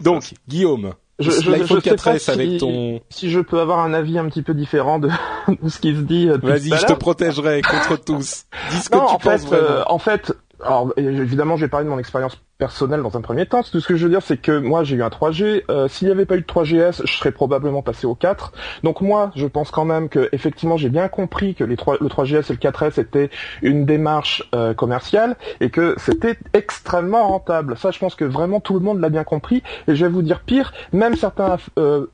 donc, 0.02 0.34
Guillaume, 0.48 0.94
je, 1.20 1.32
je, 1.32 1.38
je 1.66 1.80
sais 1.80 1.96
pas 1.96 2.20
si, 2.20 2.32
avec 2.32 2.60
ton... 2.60 3.00
si 3.10 3.32
je 3.32 3.40
peux 3.40 3.60
avoir 3.60 3.80
un 3.80 3.94
avis 3.94 4.20
un 4.20 4.26
petit 4.30 4.44
peu 4.44 4.54
différent 4.54 5.00
de, 5.00 5.10
de 5.62 5.70
ce 5.70 5.80
qui 5.80 5.96
se 5.96 6.02
dit. 6.02 6.30
Euh, 6.30 6.38
Vas-y, 6.42 6.70
je 6.70 6.86
te 6.86 6.94
protégerai 6.94 7.62
contre 7.62 7.98
tous. 8.06 8.46
Dis 8.72 8.78
ce 8.78 8.90
que 8.90 8.96
tu 8.96 9.02
en 9.02 9.18
penses 9.18 9.46
fait, 9.46 9.56
euh, 9.56 9.84
en 9.88 9.98
fait, 9.98 10.34
alors 10.64 10.94
évidemment, 10.98 11.58
j'ai 11.58 11.68
parlé 11.68 11.86
de 11.86 11.90
mon 11.90 12.00
expérience 12.00 12.38
personnel 12.58 13.02
dans 13.04 13.16
un 13.18 13.22
premier 13.22 13.46
temps. 13.46 13.62
Tout 13.64 13.80
ce 13.80 13.88
que 13.88 13.96
je 13.96 14.04
veux 14.06 14.10
dire, 14.10 14.22
c'est 14.22 14.38
que 14.38 14.58
moi, 14.58 14.84
j'ai 14.84 14.96
eu 14.96 15.04
un 15.04 15.10
3G. 15.10 15.64
Euh, 15.70 15.88
S'il 15.88 16.08
n'y 16.08 16.12
avait 16.12 16.26
pas 16.26 16.36
eu 16.36 16.42
de 16.42 16.46
3GS, 16.46 17.02
je 17.06 17.14
serais 17.14 17.32
probablement 17.32 17.82
passé 17.82 18.08
au 18.08 18.16
4. 18.16 18.52
Donc 18.84 19.02
moi, 19.02 19.32
je 19.36 19.46
pense 19.46 19.72
quand 19.72 19.86
même 19.86 20.10
que 20.10 20.30
effectivement, 20.32 20.78
j'ai 20.78 20.90
bien 20.90 21.08
compris 21.08 21.54
que 21.54 21.64
les 21.64 21.78
3, 21.78 21.98
le 22.02 22.08
3GS 22.08 22.50
et 22.50 22.54
le 22.54 22.58
4S 22.58 23.00
étaient 23.00 23.30
une 23.62 23.86
démarche 23.86 24.44
euh, 24.56 24.74
commerciale 24.74 25.36
et 25.60 25.70
que 25.70 25.96
c'était 25.98 26.38
extrêmement 26.54 27.28
rentable. 27.28 27.78
Ça, 27.78 27.92
je 27.92 28.00
pense 28.00 28.16
que 28.16 28.26
vraiment 28.26 28.60
tout 28.60 28.74
le 28.74 28.80
monde 28.80 29.00
l'a 29.00 29.10
bien 29.10 29.24
compris. 29.24 29.62
Et 29.88 29.96
je 29.96 30.06
vais 30.06 30.12
vous 30.12 30.24
dire 30.24 30.40
pire, 30.40 30.74
même 30.94 31.16
certains 31.16 31.58
euh, 31.78 32.08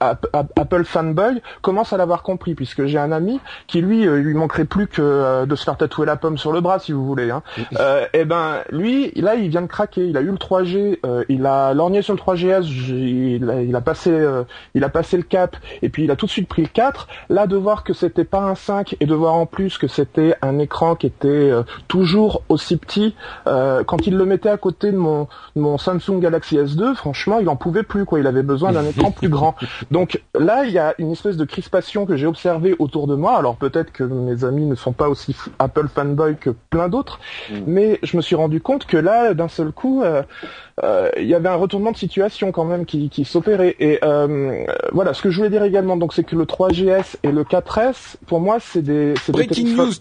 Apple 0.00 0.84
fanboy 0.84 1.40
commencent 1.62 1.92
à 1.92 1.96
l'avoir 1.96 2.22
compris, 2.22 2.54
puisque 2.54 2.84
j'ai 2.84 2.98
un 2.98 3.12
ami 3.12 3.40
qui 3.66 3.80
lui, 3.80 4.06
euh, 4.06 4.16
lui 4.16 4.34
manquerait 4.34 4.64
plus 4.64 4.86
que 4.86 5.44
de 5.46 5.56
se 5.56 5.64
faire 5.64 5.76
tatouer 5.76 6.06
la 6.06 6.16
pomme 6.16 6.36
sur 6.36 6.52
le 6.52 6.60
bras, 6.60 6.78
si 6.78 6.92
vous 6.92 7.06
voulez. 7.06 7.30
Hein. 7.30 7.42
et 7.72 8.20
eh 8.20 8.24
ben 8.24 8.58
lui, 8.70 9.12
là, 9.16 9.34
il 9.34 9.48
vient 9.48 9.61
craqué. 9.66 10.06
Il 10.06 10.16
a 10.16 10.20
eu 10.20 10.26
le 10.26 10.36
3G, 10.36 10.98
euh, 11.04 11.24
il 11.28 11.46
a 11.46 11.74
lorgné 11.74 12.02
sur 12.02 12.14
le 12.14 12.18
3GS, 12.18 12.62
il 12.88 13.76
a, 13.76 13.80
passé, 13.80 14.10
euh, 14.10 14.44
il 14.74 14.84
a 14.84 14.88
passé 14.88 15.16
le 15.16 15.22
cap, 15.22 15.56
et 15.82 15.88
puis 15.88 16.04
il 16.04 16.10
a 16.10 16.16
tout 16.16 16.26
de 16.26 16.30
suite 16.30 16.48
pris 16.48 16.62
le 16.62 16.68
4. 16.68 17.08
Là, 17.28 17.46
de 17.46 17.56
voir 17.56 17.84
que 17.84 17.92
c'était 17.92 18.24
pas 18.24 18.40
un 18.40 18.54
5 18.54 18.96
et 19.00 19.06
de 19.06 19.14
voir 19.14 19.34
en 19.34 19.46
plus 19.46 19.78
que 19.78 19.86
c'était 19.86 20.34
un 20.42 20.58
écran 20.58 20.94
qui 20.94 21.06
était 21.06 21.28
euh, 21.28 21.62
toujours 21.88 22.42
aussi 22.48 22.76
petit, 22.76 23.14
quand 23.44 24.06
il 24.06 24.16
le 24.16 24.24
mettait 24.24 24.48
à 24.48 24.56
côté 24.56 24.92
de 24.92 24.96
mon, 24.96 25.28
mon 25.56 25.78
Samsung 25.78 26.20
Galaxy 26.20 26.56
S2, 26.56 26.94
franchement, 26.94 27.38
il 27.40 27.48
en 27.48 27.56
pouvait 27.56 27.82
plus 27.82 28.04
quoi. 28.04 28.20
Il 28.20 28.26
avait 28.26 28.42
besoin 28.42 28.72
d'un 28.72 28.84
écran 28.84 29.10
plus 29.10 29.28
grand. 29.28 29.54
Donc 29.90 30.22
là, 30.38 30.64
il 30.64 30.72
y 30.72 30.78
a 30.78 30.94
une 30.98 31.12
espèce 31.12 31.36
de 31.36 31.44
crispation 31.44 32.06
que 32.06 32.16
j'ai 32.16 32.26
observée 32.26 32.74
autour 32.78 33.06
de 33.06 33.14
moi. 33.14 33.36
Alors 33.36 33.56
peut-être 33.56 33.92
que 33.92 34.04
mes 34.04 34.44
amis 34.44 34.66
ne 34.66 34.74
sont 34.74 34.92
pas 34.92 35.08
aussi 35.08 35.36
Apple 35.58 35.88
fanboy 35.88 36.36
que 36.36 36.50
plein 36.50 36.88
d'autres, 36.88 37.20
mm. 37.50 37.54
mais 37.66 37.98
je 38.02 38.16
me 38.16 38.22
suis 38.22 38.36
rendu 38.36 38.60
compte 38.60 38.86
que 38.86 38.96
là, 38.96 39.34
d'un 39.34 39.48
seul 39.52 39.72
coup, 39.72 40.02
euh, 40.02 40.22
euh, 40.82 41.10
il 41.16 41.26
y 41.26 41.34
avait 41.34 41.48
un 41.48 41.54
retournement 41.54 41.92
de 41.92 41.96
situation 41.96 42.52
quand 42.52 42.64
même 42.64 42.86
qui, 42.86 43.24
s'opérait. 43.24 43.76
Et 43.78 43.98
euh, 44.02 44.64
voilà, 44.92 45.14
ce 45.14 45.22
que 45.22 45.30
je 45.30 45.36
voulais 45.38 45.50
dire 45.50 45.62
également, 45.62 45.96
donc 45.96 46.14
c'est 46.14 46.24
que 46.24 46.36
le 46.36 46.44
3GS 46.44 47.16
et 47.22 47.30
le 47.30 47.44
4S, 47.44 48.16
pour 48.26 48.40
moi, 48.40 48.58
c'est 48.60 48.82
des 48.82 49.14
breaking 49.28 49.76
news. 49.76 49.92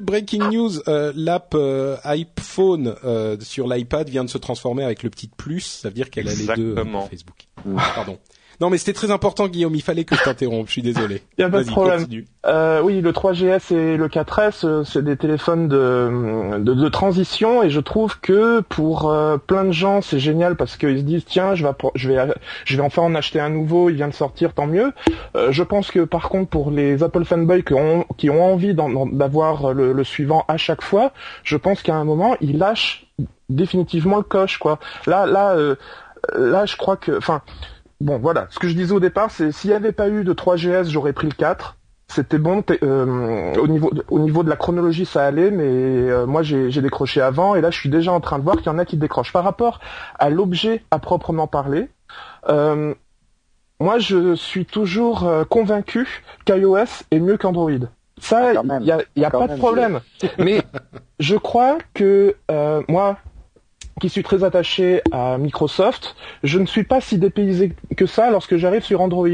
breaking 0.00 0.42
news. 0.50 0.70
L'app 1.14 1.56
iPhone 2.04 2.94
sur 3.40 3.68
l'iPad 3.68 4.08
vient 4.08 4.24
de 4.24 4.30
se 4.30 4.38
transformer 4.38 4.84
avec 4.84 5.02
le 5.02 5.10
petit 5.10 5.28
plus. 5.28 5.60
Ça 5.60 5.88
veut 5.88 5.94
dire 5.94 6.10
qu'elle 6.10 6.28
a 6.28 6.34
les 6.34 6.46
deux 6.56 6.74
Facebook. 7.10 7.46
Pardon. 7.94 8.18
Non, 8.60 8.70
mais 8.70 8.78
c'était 8.78 8.92
très 8.92 9.10
important, 9.10 9.48
Guillaume. 9.48 9.74
Il 9.74 9.82
fallait 9.82 10.04
que 10.04 10.14
je 10.14 10.22
t'interrompe. 10.22 10.66
Je 10.68 10.72
suis 10.72 10.82
désolé. 10.82 11.22
Il 11.38 11.40
n'y 11.40 11.44
a 11.44 11.50
pas 11.50 11.62
de 11.62 11.68
problème. 11.68 12.06
Euh, 12.46 12.80
oui, 12.82 13.00
le 13.00 13.12
3GS 13.12 13.74
et 13.74 13.96
le 13.96 14.08
4S, 14.08 14.66
euh, 14.66 14.84
c'est 14.84 15.02
des 15.02 15.16
téléphones 15.16 15.66
de, 15.66 16.58
de, 16.58 16.74
de, 16.74 16.88
transition, 16.88 17.62
et 17.62 17.70
je 17.70 17.80
trouve 17.80 18.20
que 18.20 18.60
pour 18.60 19.10
euh, 19.10 19.38
plein 19.38 19.64
de 19.64 19.72
gens, 19.72 20.02
c'est 20.02 20.18
génial 20.18 20.54
parce 20.56 20.76
qu'ils 20.76 20.98
se 20.98 21.02
disent 21.04 21.24
tiens, 21.24 21.54
je 21.54 21.66
vais, 21.66 21.72
je 21.94 22.08
vais, 22.10 22.34
je 22.64 22.76
vais 22.76 22.82
enfin 22.82 23.02
en 23.02 23.14
acheter 23.14 23.40
un 23.40 23.48
nouveau. 23.48 23.88
Il 23.88 23.96
vient 23.96 24.08
de 24.08 24.14
sortir, 24.14 24.52
tant 24.52 24.66
mieux. 24.66 24.92
Euh, 25.36 25.52
je 25.52 25.62
pense 25.62 25.90
que 25.90 26.00
par 26.00 26.28
contre, 26.28 26.50
pour 26.50 26.70
les 26.70 27.02
Apple 27.02 27.24
fanboys 27.24 27.62
qui 27.64 27.74
ont, 27.74 28.04
qui 28.18 28.28
ont 28.28 28.44
envie 28.44 28.74
d'avoir 28.74 29.72
le, 29.72 29.92
le 29.92 30.04
suivant 30.04 30.44
à 30.48 30.58
chaque 30.58 30.82
fois, 30.82 31.12
je 31.42 31.56
pense 31.56 31.82
qu'à 31.82 31.94
un 31.94 32.04
moment, 32.04 32.36
ils 32.40 32.58
lâchent 32.58 33.06
définitivement 33.48 34.18
le 34.18 34.22
coche, 34.22 34.58
quoi. 34.58 34.78
Là, 35.06 35.26
là, 35.26 35.56
là, 36.34 36.66
je 36.66 36.76
crois 36.76 36.96
que, 36.96 37.16
enfin 37.16 37.42
bon, 38.00 38.18
voilà. 38.18 38.46
Ce 38.50 38.58
que 38.58 38.68
je 38.68 38.74
disais 38.74 38.92
au 38.92 39.00
départ, 39.00 39.30
c'est 39.30 39.52
s'il 39.52 39.70
n'y 39.70 39.76
avait 39.76 39.92
pas 39.92 40.08
eu 40.08 40.24
de 40.24 40.32
3GS, 40.32 40.88
j'aurais 40.88 41.12
pris 41.12 41.28
le 41.28 41.34
4. 41.34 41.76
C'était 42.08 42.38
bon. 42.38 42.62
Euh, 42.82 43.54
au 43.56 43.66
niveau 43.66 43.90
au 44.10 44.18
niveau 44.18 44.42
de 44.42 44.50
la 44.50 44.56
chronologie, 44.56 45.06
ça 45.06 45.24
allait, 45.24 45.50
mais 45.50 45.64
euh, 45.64 46.26
moi 46.26 46.42
j'ai 46.42 46.70
décroché 46.82 47.20
avant, 47.20 47.54
et 47.54 47.60
là 47.60 47.70
je 47.70 47.78
suis 47.78 47.88
déjà 47.88 48.12
en 48.12 48.20
train 48.20 48.38
de 48.38 48.44
voir 48.44 48.56
qu'il 48.56 48.66
y 48.66 48.68
en 48.68 48.78
a 48.78 48.84
qui 48.84 48.96
décrochent. 48.96 49.32
Par 49.32 49.42
rapport 49.42 49.80
à 50.18 50.30
l'objet 50.30 50.84
à 50.90 50.98
proprement 50.98 51.46
parler, 51.46 51.88
euh, 52.48 52.94
moi 53.80 53.98
je 53.98 54.34
suis 54.34 54.66
toujours 54.66 55.28
convaincu 55.48 56.22
qu'iOS 56.44 57.04
est 57.10 57.20
mieux 57.20 57.36
qu'Android. 57.38 57.70
Ça, 58.18 58.52
il 58.52 58.82
n'y 58.82 58.92
a, 58.92 58.98
y 59.16 59.24
a 59.24 59.30
pas 59.30 59.48
de 59.48 59.56
problème. 59.56 60.00
mais 60.38 60.62
je 61.18 61.36
crois 61.36 61.78
que 61.94 62.36
moi, 62.86 63.16
qui 64.00 64.08
suis 64.08 64.22
très 64.22 64.42
attaché 64.44 65.02
à 65.12 65.38
Microsoft, 65.38 66.16
je 66.42 66.58
ne 66.58 66.66
suis 66.66 66.84
pas 66.84 67.00
si 67.00 67.18
dépaysé 67.18 67.72
que 67.96 68.06
ça 68.06 68.30
lorsque 68.30 68.56
j'arrive 68.56 68.82
sur 68.82 69.00
Android. 69.00 69.28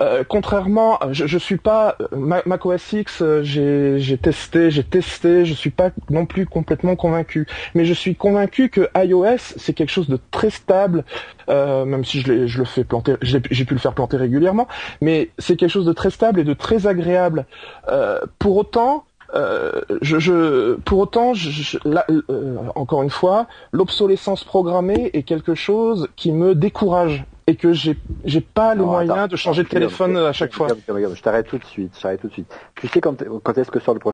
Euh, 0.00 0.24
contrairement, 0.28 0.98
je, 1.12 1.26
je 1.26 1.38
suis 1.38 1.58
pas 1.58 1.96
euh, 2.00 2.40
Mac 2.44 2.66
OS 2.66 2.92
X, 2.92 3.22
euh, 3.22 3.42
j'ai 3.42 4.18
testé, 4.18 4.70
j'ai 4.70 4.84
testé, 4.84 5.44
je 5.44 5.54
suis 5.54 5.70
pas 5.70 5.90
non 6.10 6.26
plus 6.26 6.46
complètement 6.46 6.96
convaincu. 6.96 7.46
Mais 7.74 7.84
je 7.84 7.94
suis 7.94 8.16
convaincu 8.16 8.68
que 8.68 8.88
iOS 8.96 9.54
c'est 9.56 9.74
quelque 9.74 9.92
chose 9.92 10.08
de 10.08 10.18
très 10.30 10.50
stable, 10.50 11.04
euh, 11.48 11.84
même 11.84 12.04
si 12.04 12.20
je, 12.20 12.46
je 12.46 12.58
le 12.58 12.64
fais 12.64 12.84
planter, 12.84 13.14
j'ai 13.22 13.40
pu 13.40 13.74
le 13.74 13.80
faire 13.80 13.94
planter 13.94 14.16
régulièrement, 14.16 14.66
mais 15.00 15.30
c'est 15.38 15.56
quelque 15.56 15.70
chose 15.70 15.86
de 15.86 15.92
très 15.92 16.10
stable 16.10 16.40
et 16.40 16.44
de 16.44 16.54
très 16.54 16.86
agréable. 16.86 17.46
Euh, 17.88 18.20
pour 18.38 18.56
autant, 18.56 19.04
euh, 19.34 19.80
je, 20.02 20.18
je, 20.18 20.74
pour 20.76 20.98
autant, 20.98 21.34
je, 21.34 21.78
euh, 21.86 22.56
encore 22.74 23.02
une 23.02 23.10
fois, 23.10 23.46
l'obsolescence 23.72 24.44
programmée 24.44 25.10
est 25.12 25.22
quelque 25.22 25.54
chose 25.54 26.08
qui 26.16 26.32
me 26.32 26.54
décourage 26.54 27.24
et 27.46 27.56
que 27.56 27.72
j'ai 27.72 27.96
j'ai 28.24 28.40
pas 28.40 28.74
les 28.74 28.82
moyens 28.82 29.28
de 29.28 29.36
changer 29.36 29.64
de 29.64 29.68
téléphone 29.68 30.16
à 30.16 30.32
chaque 30.32 30.54
fois. 30.54 30.68
Je 30.88 31.22
t'arrête 31.22 31.46
tout 31.46 31.58
de 31.58 31.64
suite. 31.64 31.92
Je 31.96 32.02
t'arrête 32.02 32.20
tout 32.20 32.28
de 32.28 32.32
suite. 32.32 32.54
Tu 32.76 32.88
sais 32.88 33.00
quand, 33.00 33.22
quand 33.42 33.58
est-ce 33.58 33.70
que 33.70 33.80
sort 33.80 33.94
le 33.94 34.00
prochain 34.00 34.13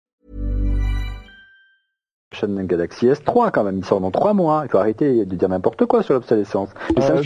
Galaxy 2.65 3.07
S3 3.07 3.51
quand 3.51 3.63
même, 3.63 3.79
il 3.79 3.85
sort 3.85 3.99
dans 3.99 4.11
trois 4.11 4.33
mois. 4.33 4.63
Il 4.65 4.71
faut 4.71 4.77
arrêter 4.77 5.25
de 5.25 5.35
dire 5.35 5.49
n'importe 5.49 5.85
quoi 5.85 6.01
sur 6.03 6.13
l'obsolescence. 6.13 6.69
je, 6.97 7.21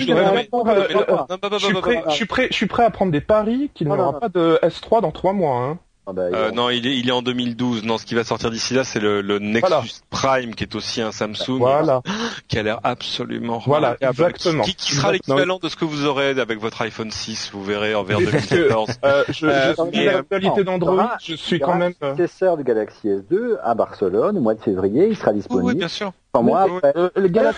suis 2.10 2.26
prêt, 2.26 2.48
je 2.50 2.56
suis 2.56 2.66
prêt 2.66 2.84
à 2.84 2.90
prendre 2.90 3.12
des 3.12 3.22
paris 3.22 3.70
qu'il 3.74 3.88
n'y 3.88 3.94
aura 3.94 4.20
pas 4.20 4.30
de 4.30 4.60
S3 4.64 5.02
dans 5.02 5.12
trois 5.12 5.34
mois. 5.34 5.78
Ah 6.08 6.14
bah, 6.14 6.22
euh, 6.24 6.52
non, 6.52 6.70
il 6.70 6.86
est, 6.86 6.98
il 6.98 7.10
est 7.10 7.12
en 7.12 7.24
2012. 7.24 7.84
Non, 7.84 7.98
ce 7.98 8.06
qui 8.06 8.14
va 8.14 8.24
sortir 8.24 8.52
d'ici 8.52 8.76
là, 8.76 8.84
c'est 8.84 9.00
le, 9.00 9.22
le, 9.22 9.40
Nexus 9.40 10.02
Prime, 10.10 10.54
qui 10.54 10.64
est 10.64 10.76
aussi 10.76 11.02
un 11.02 11.12
Samsung, 11.12 11.58
voilà. 11.58 12.02
qui 12.48 12.60
a 12.60 12.64
l'air 12.64 12.80
absolument 12.84 13.62
voilà, 13.66 13.98
exactement. 14.02 14.64
Qui, 14.64 14.76
qui 14.76 14.94
sera 14.94 15.12
l'équivalent 15.12 15.60
de 15.62 15.68
ce 15.68 15.76
que 15.76 15.86
vous 15.86 16.06
aurez 16.06 16.40
avec 16.40 16.60
votre 16.60 16.82
iPhone 16.82 17.10
6, 17.10 17.52
vous 17.54 17.64
verrez 17.64 17.96
en 17.96 18.04
vers 18.04 18.20
2014. 18.20 18.90
euh, 19.04 19.24
je, 19.30 19.48
euh, 19.48 19.74
je 19.78 19.92
suis 19.92 20.06
l'actualité 20.06 20.64
d'Android, 20.64 21.12
je 21.24 21.36
suis 21.36 21.60
quand 21.60 21.76
même. 21.76 21.94
Le 22.02 22.10
successeur 22.10 22.58
du 22.58 22.64
Galaxy 22.64 23.08
S2 23.08 23.58
à 23.64 23.74
Barcelone 23.74 24.38
au 24.38 24.42
mois 24.42 24.54
de 24.54 24.62
février, 24.62 25.08
il 25.10 25.18
sera 25.18 25.34
disponible. 25.34 25.66
Oui, 25.66 25.76
bien 25.76 25.88
sûr. 25.88 26.12
Moi, 26.42 26.68
euh, 26.84 27.10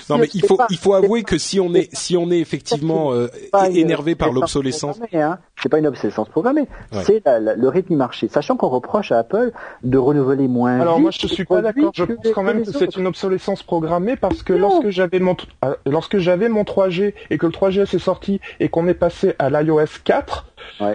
non 0.10 0.18
mais 0.18 0.28
il 0.34 0.46
faut 0.46 0.58
il 0.70 0.78
faut 0.78 0.94
avouer 0.94 1.24
que 1.24 1.38
si 1.38 1.60
on 1.60 1.74
est 1.74 1.94
si 1.96 2.18
on 2.18 2.32
est 2.32 2.40
effectivement 2.40 3.14
euh, 3.14 3.28
énervé 3.72 4.16
par 4.16 4.32
l'obsolescence, 4.32 5.00
hein. 5.14 5.40
c'est 5.62 5.70
pas 5.70 5.80
une 5.80 5.88
obsolescence 5.88 6.30
programmée, 6.30 6.68
c'est 7.04 7.24
le 7.26 7.68
rythme 7.68 7.90
du 7.90 7.96
marché. 7.96 8.28
Sachant 8.28 8.56
qu'on 8.56 8.70
reproche 8.70 9.12
à 9.12 9.20
Apple 9.20 9.52
de 9.84 9.98
renouveler 9.98 10.48
moins. 10.48 10.80
Alors 10.80 11.00
moi 11.00 11.12
je 11.12 11.28
suis 11.28 11.46
pas 11.46 11.62
d'accord. 11.62 11.92
Je 11.94 12.04
pense 12.04 12.28
quand 12.34 12.44
même 12.44 12.64
que 12.64 12.72
c'est 12.72 12.96
une 12.96 13.08
obsolescence 13.08 13.64
programmée 13.64 14.16
parce 14.16 14.44
que 14.44 14.54
lorsque 14.54 14.90
j'avais 14.90 15.20
mon 15.20 15.36
euh, 15.66 15.76
lorsque 15.86 16.18
j'avais 16.18 16.50
mon 16.50 16.64
3G 16.64 17.14
et 17.30 17.38
que 17.38 17.46
le 17.46 17.52
3GS 17.52 17.96
est 17.96 18.00
sorti 18.00 18.40
et 18.60 18.70
qu'on 18.70 18.88
est 18.88 18.94
passé 18.94 19.36
à 19.40 19.50
l'iOS 19.50 20.00
4, 20.04 20.46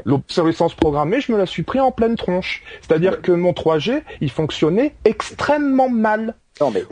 L'obsolescence 0.04 0.74
programmée, 0.74 1.20
je 1.20 1.32
me 1.32 1.38
la 1.38 1.46
suis 1.46 1.62
pris 1.62 1.80
en 1.80 1.90
pleine 1.90 2.16
tronche. 2.16 2.62
C'est-à-dire 2.80 3.22
que 3.22 3.32
mon 3.32 3.52
3G, 3.52 4.02
il 4.20 4.30
fonctionnait 4.30 4.94
extrêmement 5.04 5.88
mal. 5.88 6.34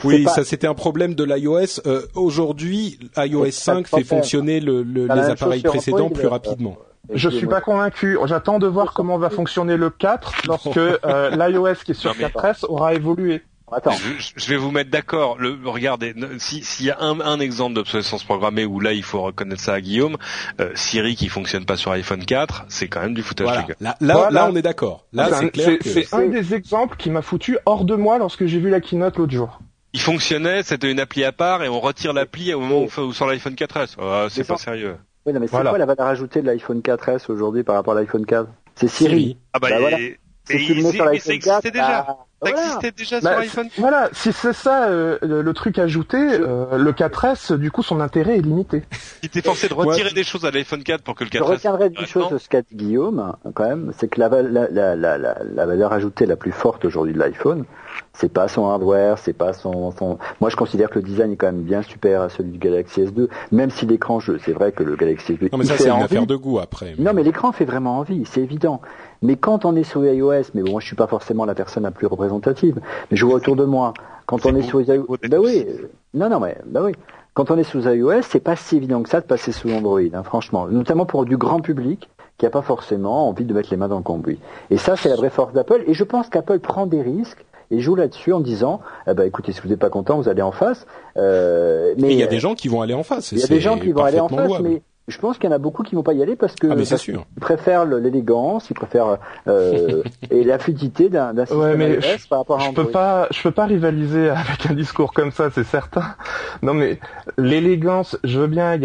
Oui, 0.05 0.27
ça 0.35 0.45
c'était 0.45 0.67
un 0.67 0.75
problème 0.75 1.15
de 1.15 1.25
l'iOS. 1.25 1.81
Euh, 1.87 2.03
aujourd'hui, 2.15 2.99
iOS 3.17 3.51
5 3.51 3.87
fait 3.87 4.05
fonctionner 4.05 4.61
le, 4.61 4.83
le, 4.83 5.07
les 5.07 5.21
appareils 5.31 5.63
précédents 5.63 6.11
plus 6.11 6.27
rapidement. 6.27 6.77
Je 7.13 7.29
suis 7.29 7.47
pas 7.47 7.61
convaincu. 7.61 8.19
J'attends 8.27 8.59
de 8.59 8.67
voir 8.67 8.93
comment 8.93 9.19
va 9.19 9.31
fonctionner 9.31 9.77
le 9.77 9.91
4 9.91 10.47
lorsque 10.47 10.77
euh, 10.77 11.31
l'iOS 11.31 11.75
qui 11.85 11.93
est 11.93 11.95
sur 11.95 12.13
4S 12.13 12.67
aura 12.67 12.95
évolué. 12.95 13.43
Attends. 13.73 13.95
Je, 14.37 14.49
vais 14.49 14.57
vous 14.57 14.71
mettre 14.71 14.91
d'accord. 14.91 15.39
Le, 15.39 15.59
regardez, 15.65 16.15
s'il 16.39 16.87
y 16.87 16.91
a 16.91 17.01
un, 17.01 17.21
un 17.21 17.41
exemple 17.41 17.75
d'obsolescence 17.75 18.25
programmée 18.25 18.65
où 18.65 18.81
là 18.81 18.93
il 18.93 19.03
faut 19.03 19.23
reconnaître 19.23 19.61
ça 19.61 19.75
à 19.75 19.81
Guillaume, 19.81 20.17
euh, 20.61 20.71
Siri 20.75 21.17
qui 21.17 21.29
fonctionne 21.29 21.65
pas 21.65 21.77
sur 21.77 21.93
iPhone 21.93 22.25
4, 22.25 22.67
c'est 22.69 22.89
quand 22.89 23.01
même 23.01 23.15
du 23.15 23.23
foutage 23.23 23.47
voilà. 23.47 23.63
de 23.63 23.67
gueule. 23.69 23.77
Là, 23.81 23.97
là, 24.01 24.29
là, 24.31 24.49
on 24.51 24.57
est 24.57 24.63
d'accord. 24.63 25.07
Là, 25.13 25.31
c'est 25.33 25.51
clair. 25.51 25.79
C'est 25.83 26.13
un 26.15 26.27
des 26.27 26.55
exemples 26.55 26.97
qui 26.97 27.11
m'a 27.11 27.23
foutu 27.23 27.59
hors 27.67 27.85
de 27.85 27.95
moi 27.95 28.19
lorsque 28.19 28.47
j'ai 28.47 28.59
vu 28.59 28.71
la 28.71 28.81
keynote 28.81 29.17
l'autre 29.17 29.33
jour. 29.33 29.61
Il 29.93 30.01
fonctionnait, 30.01 30.63
c'était 30.63 30.91
une 30.91 31.01
appli 31.01 31.25
à 31.25 31.33
part 31.33 31.65
et 31.65 31.69
on 31.69 31.81
retire 31.81 32.13
l'appli 32.13 32.55
au 32.55 32.61
moment 32.61 32.87
où, 32.97 33.13
sur 33.13 33.27
l'iPhone 33.27 33.55
4S. 33.55 33.97
Oh, 34.01 34.27
c'est 34.31 34.47
pas 34.47 34.57
sérieux. 34.57 34.97
Oui, 35.27 35.33
non, 35.33 35.41
mais 35.41 35.47
c'est 35.47 35.61
quoi 35.61 35.79
la 35.79 35.87
valeur 35.87 36.07
ajoutée 36.07 36.43
de 36.43 36.47
l'iPhone 36.47 36.81
4S 36.81 37.31
aujourd'hui 37.31 37.63
par 37.63 37.75
rapport 37.75 37.95
à 37.95 38.01
l'iPhone 38.01 38.25
4 38.25 38.49
C'est 38.77 38.89
Siri. 38.89 39.37
Ah 39.53 39.59
bah, 39.59 39.69
bah 39.71 39.81
voilà. 39.81 39.99
Si 40.45 40.67
tu 40.67 40.75
le 40.75 40.83
mets 40.83 40.93
sur 40.93 41.05
l'iPhone 41.05 41.39
4, 41.39 41.63
déjà. 41.71 42.03
Bah, 42.03 42.27
ça 42.43 42.51
existait 42.51 42.93
déjà 42.93 43.21
sur 43.21 43.31
bah, 43.31 43.39
iPhone. 43.39 43.69
Voilà, 43.79 44.09
si 44.13 44.33
c'est 44.33 44.53
ça 44.53 44.89
euh, 44.89 45.19
le, 45.23 45.53
truc 45.53 45.79
ajouté, 45.79 46.17
euh, 46.17 46.79
le 46.79 46.93
4S, 46.93 47.55
du 47.55 47.71
coup, 47.71 47.83
son 47.83 48.01
intérêt 48.01 48.39
est 48.39 48.43
limité. 48.43 48.83
Il 49.23 49.27
était 49.27 49.43
forcé 49.43 49.69
de 49.69 49.75
retirer 49.75 50.11
des 50.11 50.25
choses 50.25 50.45
à 50.45 50.51
l'iPhone 50.51 50.83
4 50.83 51.03
pour 51.03 51.15
que 51.15 51.25
le 51.25 51.31
4S. 51.31 51.39
Je 51.39 51.43
retiendrai 51.43 51.91
d'une 51.91 52.07
chose 52.07 52.31
de 52.31 52.39
ce 52.39 52.49
qu'a 52.49 52.63
dit 52.63 52.75
Guillaume, 52.75 53.37
quand 53.55 53.69
même, 53.69 53.93
c'est 53.99 54.09
que 54.09 54.21
la, 54.21 54.29
la, 54.29 54.69
la, 54.71 55.19
la, 55.19 55.67
valeur 55.67 55.93
ajoutée 55.93 56.27
la 56.27 56.37
plus 56.37 56.53
forte 56.53 56.85
aujourd'hui 56.85 57.13
de 57.13 57.19
l'iPhone, 57.19 57.65
c'est 58.13 58.33
pas 58.33 58.49
son 58.49 58.69
hardware, 58.69 59.19
c'est 59.19 59.33
pas 59.33 59.53
son, 59.53 59.91
son, 59.93 60.19
Moi, 60.41 60.51
je 60.51 60.57
considère 60.57 60.91
que 60.91 60.99
le 60.99 61.05
design 61.05 61.33
est 61.33 61.37
quand 61.37 61.47
même 61.47 61.63
bien 61.63 61.83
super 61.83 62.23
à 62.23 62.29
celui 62.29 62.51
du 62.51 62.59
Galaxy 62.59 63.03
S2, 63.03 63.29
même 63.53 63.71
si 63.71 63.87
l'écran, 63.87 64.21
c'est 64.21 64.53
vrai 64.53 64.73
que 64.73 64.83
le 64.83 64.97
Galaxy 64.97 65.35
S2. 65.35 65.53
Non, 65.53 65.59
mais 65.59 65.65
ça, 65.65 65.77
c'est 65.77 65.89
une 65.89 66.03
affaire 66.03 66.27
de 66.27 66.37
goût 66.37 66.59
après. 66.59 66.95
Non, 66.99 67.13
mais 67.15 67.23
l'écran 67.23 67.53
fait 67.53 67.65
vraiment 67.65 67.99
envie, 67.99 68.25
c'est 68.27 68.41
évident. 68.41 68.81
Mais 69.23 69.37
quand 69.37 69.65
on 69.65 69.77
est 69.77 69.85
sur 69.85 70.05
iOS, 70.05 70.51
mais 70.55 70.63
bon, 70.63 70.73
moi 70.73 70.81
je 70.81 70.87
suis 70.87 70.97
pas 70.97 71.07
forcément 71.07 71.45
la 71.45 71.55
personne 71.55 71.83
la 71.83 71.91
plus 71.91 72.07
représentative, 72.07 72.81
mais 73.11 73.17
je 73.17 73.25
vois 73.27 73.35
autour 73.37 73.57
de 73.57 73.65
moi, 73.65 73.93
quand 74.27 74.47
on 74.47 74.55
est 74.55 74.63
sous 74.63 74.81
iOS, 74.81 75.17
ben 75.29 75.39
oui, 75.39 75.67
non, 76.15 76.31
non, 76.31 76.41
mais 76.41 76.57
ben 76.65 76.85
oui, 76.85 76.93
quand 77.35 77.51
on 77.51 77.59
est 77.59 77.65
sous 77.65 77.87
iOS, 77.87 78.23
c'est 78.23 78.41
pas 78.41 78.57
si 78.57 78.77
évident 78.77 79.03
que 79.03 79.09
ça 79.09 79.21
de 79.21 79.27
passer 79.27 79.53
sous 79.53 79.71
Android, 79.71 80.01
hein, 80.01 80.23
franchement, 80.23 80.67
notamment 80.69 81.05
pour 81.05 81.25
du 81.25 81.37
grand 81.37 81.61
public 81.61 82.09
qui 82.41 82.47
a 82.47 82.51
pas 82.51 82.63
forcément 82.63 83.29
envie 83.29 83.45
de 83.45 83.53
mettre 83.53 83.69
les 83.71 83.77
mains 83.77 83.89
dans 83.89 83.99
le 83.99 84.03
cambouis. 84.03 84.39
Et 84.71 84.79
ça, 84.79 84.97
c'est 84.97 85.11
la 85.11 85.17
vraie 85.17 85.29
force 85.29 85.53
d'Apple. 85.53 85.85
Et 85.87 85.93
je 85.93 86.05
pense 86.05 86.31
qu'Apple 86.31 86.59
prend 86.59 86.87
des 86.87 87.03
risques 87.03 87.45
et 87.71 87.81
joue 87.81 87.95
là-dessus 87.95 88.33
en 88.33 88.41
disant, 88.41 88.81
eh 89.07 89.13
ben, 89.13 89.25
écoutez, 89.25 89.53
si 89.53 89.61
vous 89.61 89.69
n'êtes 89.69 89.79
pas 89.79 89.91
content, 89.91 90.17
vous 90.17 90.31
allez 90.31 90.41
en 90.41 90.51
face. 90.51 90.87
Euh, 91.19 91.95
mais 91.99 92.15
il 92.15 92.19
y 92.19 92.23
a 92.23 92.27
des 92.27 92.39
gens 92.39 92.55
qui 92.55 92.69
vont 92.69 92.81
aller 92.81 92.95
en 92.95 93.03
face. 93.03 93.33
Il 93.33 93.41
y 93.41 93.45
a 93.45 93.47
des 93.47 93.61
gens 93.61 93.79
qui 93.79 93.93
vont 93.93 94.05
aller 94.05 94.21
en 94.21 94.29
face, 94.29 94.59
mais 94.63 94.81
je 95.09 95.19
pense 95.19 95.39
qu'il 95.39 95.51
y 95.51 95.53
en 95.53 95.57
a 95.57 95.59
beaucoup 95.59 95.83
qui 95.83 95.95
vont 95.95 96.03
pas 96.03 96.13
y 96.13 96.23
aller 96.23 96.37
parce 96.37 96.55
que 96.55 96.69
ah, 96.69 96.75
ils 96.77 97.41
préfèrent 97.41 97.85
l'élégance, 97.85 98.71
ils 98.71 98.75
préfèrent 98.75 99.19
euh, 99.49 100.03
et 100.31 100.45
la 100.45 100.59
fluidité 100.59 101.09
d'un 101.09 101.35
système 101.37 101.59
ouais, 101.59 101.77
mais 101.77 102.01
je, 102.01 102.29
par 102.29 102.41
rapport 102.41 102.61
à 102.61 102.65
je 102.65 102.71
peux 102.73 102.91
pas, 102.91 103.27
je 103.31 103.43
peux 103.43 103.51
pas 103.51 103.67
rivaliser 103.67 104.31
avec 104.31 104.67
un 104.71 104.75
discours 104.75 105.13
comme 105.13 105.33
ça, 105.33 105.51
c'est 105.51 105.65
certain. 105.65 106.15
Non 106.63 106.75
mais 106.75 107.01
l'élégance, 107.39 108.19
je 108.25 108.41
veux 108.41 108.47
bien, 108.47 108.79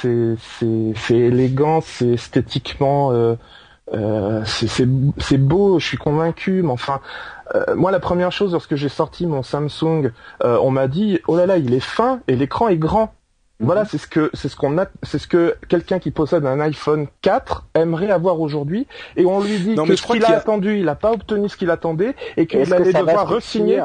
c'est 0.00 0.34
c'est 0.58 0.92
c'est 0.96 1.16
élégant, 1.16 1.80
c'est 1.80 2.10
esthétiquement 2.10 3.12
euh, 3.12 3.36
euh, 3.94 4.42
c'est 4.44 5.38
beau, 5.38 5.78
je 5.78 5.86
suis 5.86 5.96
convaincu, 5.96 6.62
mais 6.62 6.70
enfin, 6.70 7.00
euh, 7.54 7.74
moi 7.74 7.90
la 7.90 8.00
première 8.00 8.32
chose 8.32 8.52
lorsque 8.52 8.74
j'ai 8.74 8.88
sorti 8.88 9.26
mon 9.26 9.42
Samsung, 9.42 10.10
euh, 10.44 10.58
on 10.62 10.70
m'a 10.70 10.88
dit 10.88 11.20
oh 11.26 11.36
là 11.36 11.46
là 11.46 11.56
il 11.56 11.72
est 11.72 11.80
fin 11.80 12.20
et 12.28 12.36
l'écran 12.36 12.68
est 12.68 12.76
grand. 12.76 13.14
Voilà, 13.60 13.84
c'est 13.84 13.98
ce 13.98 14.06
que 14.06 14.30
c'est 14.34 14.48
ce 14.48 14.54
qu'on 14.54 14.78
a, 14.78 14.86
c'est 15.02 15.18
ce 15.18 15.26
que 15.26 15.56
quelqu'un 15.68 15.98
qui 15.98 16.12
possède 16.12 16.46
un 16.46 16.60
iPhone 16.60 17.08
4 17.22 17.66
aimerait 17.74 18.10
avoir 18.10 18.40
aujourd'hui, 18.40 18.86
et 19.16 19.26
on 19.26 19.40
lui 19.40 19.58
dit 19.58 19.74
que 19.74 19.96
ce 19.96 20.06
qu'il 20.06 20.24
a, 20.24 20.36
attendu, 20.36 20.78
il 20.78 20.84
n'a 20.84 20.94
pas 20.94 21.10
obtenu 21.10 21.48
ce 21.48 21.56
qu'il 21.56 21.70
attendait, 21.70 22.14
et 22.36 22.46
qu'il 22.46 22.72
allait, 22.72 22.92
devoir 22.92 23.28
resigner, 23.28 23.82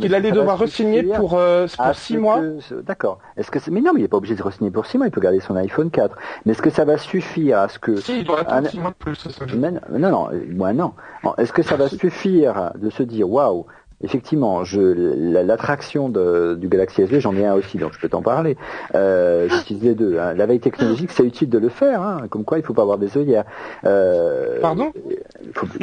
qu'il 0.00 0.14
allait 0.14 0.32
devoir 0.32 0.58
resigner 0.58 1.02
pour 1.02 1.34
euh, 1.34 1.66
pour 1.76 1.94
six 1.94 2.16
mois. 2.16 2.40
D'accord. 2.86 3.18
Est-ce 3.36 3.50
que 3.50 3.58
mais 3.70 3.82
non, 3.82 3.92
mais 3.92 4.00
il 4.00 4.02
n'est 4.04 4.08
pas 4.08 4.16
obligé 4.16 4.36
de 4.36 4.42
resigner 4.42 4.70
pour 4.70 4.86
six 4.86 4.96
mois, 4.96 5.06
il 5.06 5.10
peut 5.10 5.20
garder 5.20 5.40
son 5.40 5.54
iPhone 5.56 5.90
4. 5.90 6.16
Mais 6.46 6.52
est-ce 6.52 6.62
que 6.62 6.70
ça 6.70 6.86
va 6.86 6.96
suffire 6.96 7.58
à 7.58 7.68
ce 7.68 7.78
que 7.78 7.96
Si, 7.96 8.20
il 8.20 8.24
doit 8.24 8.40
attendre 8.40 8.68
six 8.68 8.80
mois 8.80 8.90
de 8.90 8.96
plus. 8.96 9.16
Ça, 9.16 9.44
non, 9.54 10.10
non, 10.10 10.28
moi 10.48 10.72
non. 10.72 10.94
Est-ce 11.36 11.52
que 11.52 11.62
ça 11.62 11.76
va 11.76 11.88
suffire 11.88 12.72
de 12.76 12.88
se 12.88 13.02
dire 13.02 13.28
waouh 13.28 13.66
Effectivement, 14.02 14.64
je 14.64 14.80
l'attraction 14.80 16.08
du 16.08 16.68
Galaxy 16.68 17.02
S2, 17.02 17.20
j'en 17.20 17.36
ai 17.36 17.44
un 17.44 17.54
aussi, 17.54 17.76
donc 17.76 17.92
je 17.92 17.98
peux 17.98 18.08
t'en 18.08 18.22
parler. 18.22 18.56
Euh, 18.94 19.46
J'utilise 19.48 19.82
les 19.82 19.94
deux. 19.94 20.18
Hein. 20.18 20.32
La 20.34 20.46
veille 20.46 20.60
technologique, 20.60 21.10
c'est 21.12 21.24
utile 21.24 21.50
de 21.50 21.58
le 21.58 21.68
faire, 21.68 22.00
hein. 22.00 22.22
comme 22.30 22.44
quoi 22.44 22.58
il 22.58 22.64
faut 22.64 22.72
pas 22.72 22.82
avoir 22.82 22.96
des 22.96 23.18
œillères. 23.18 23.44
Euh, 23.84 24.58
Pardon? 24.60 24.92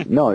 Non, 0.09 0.31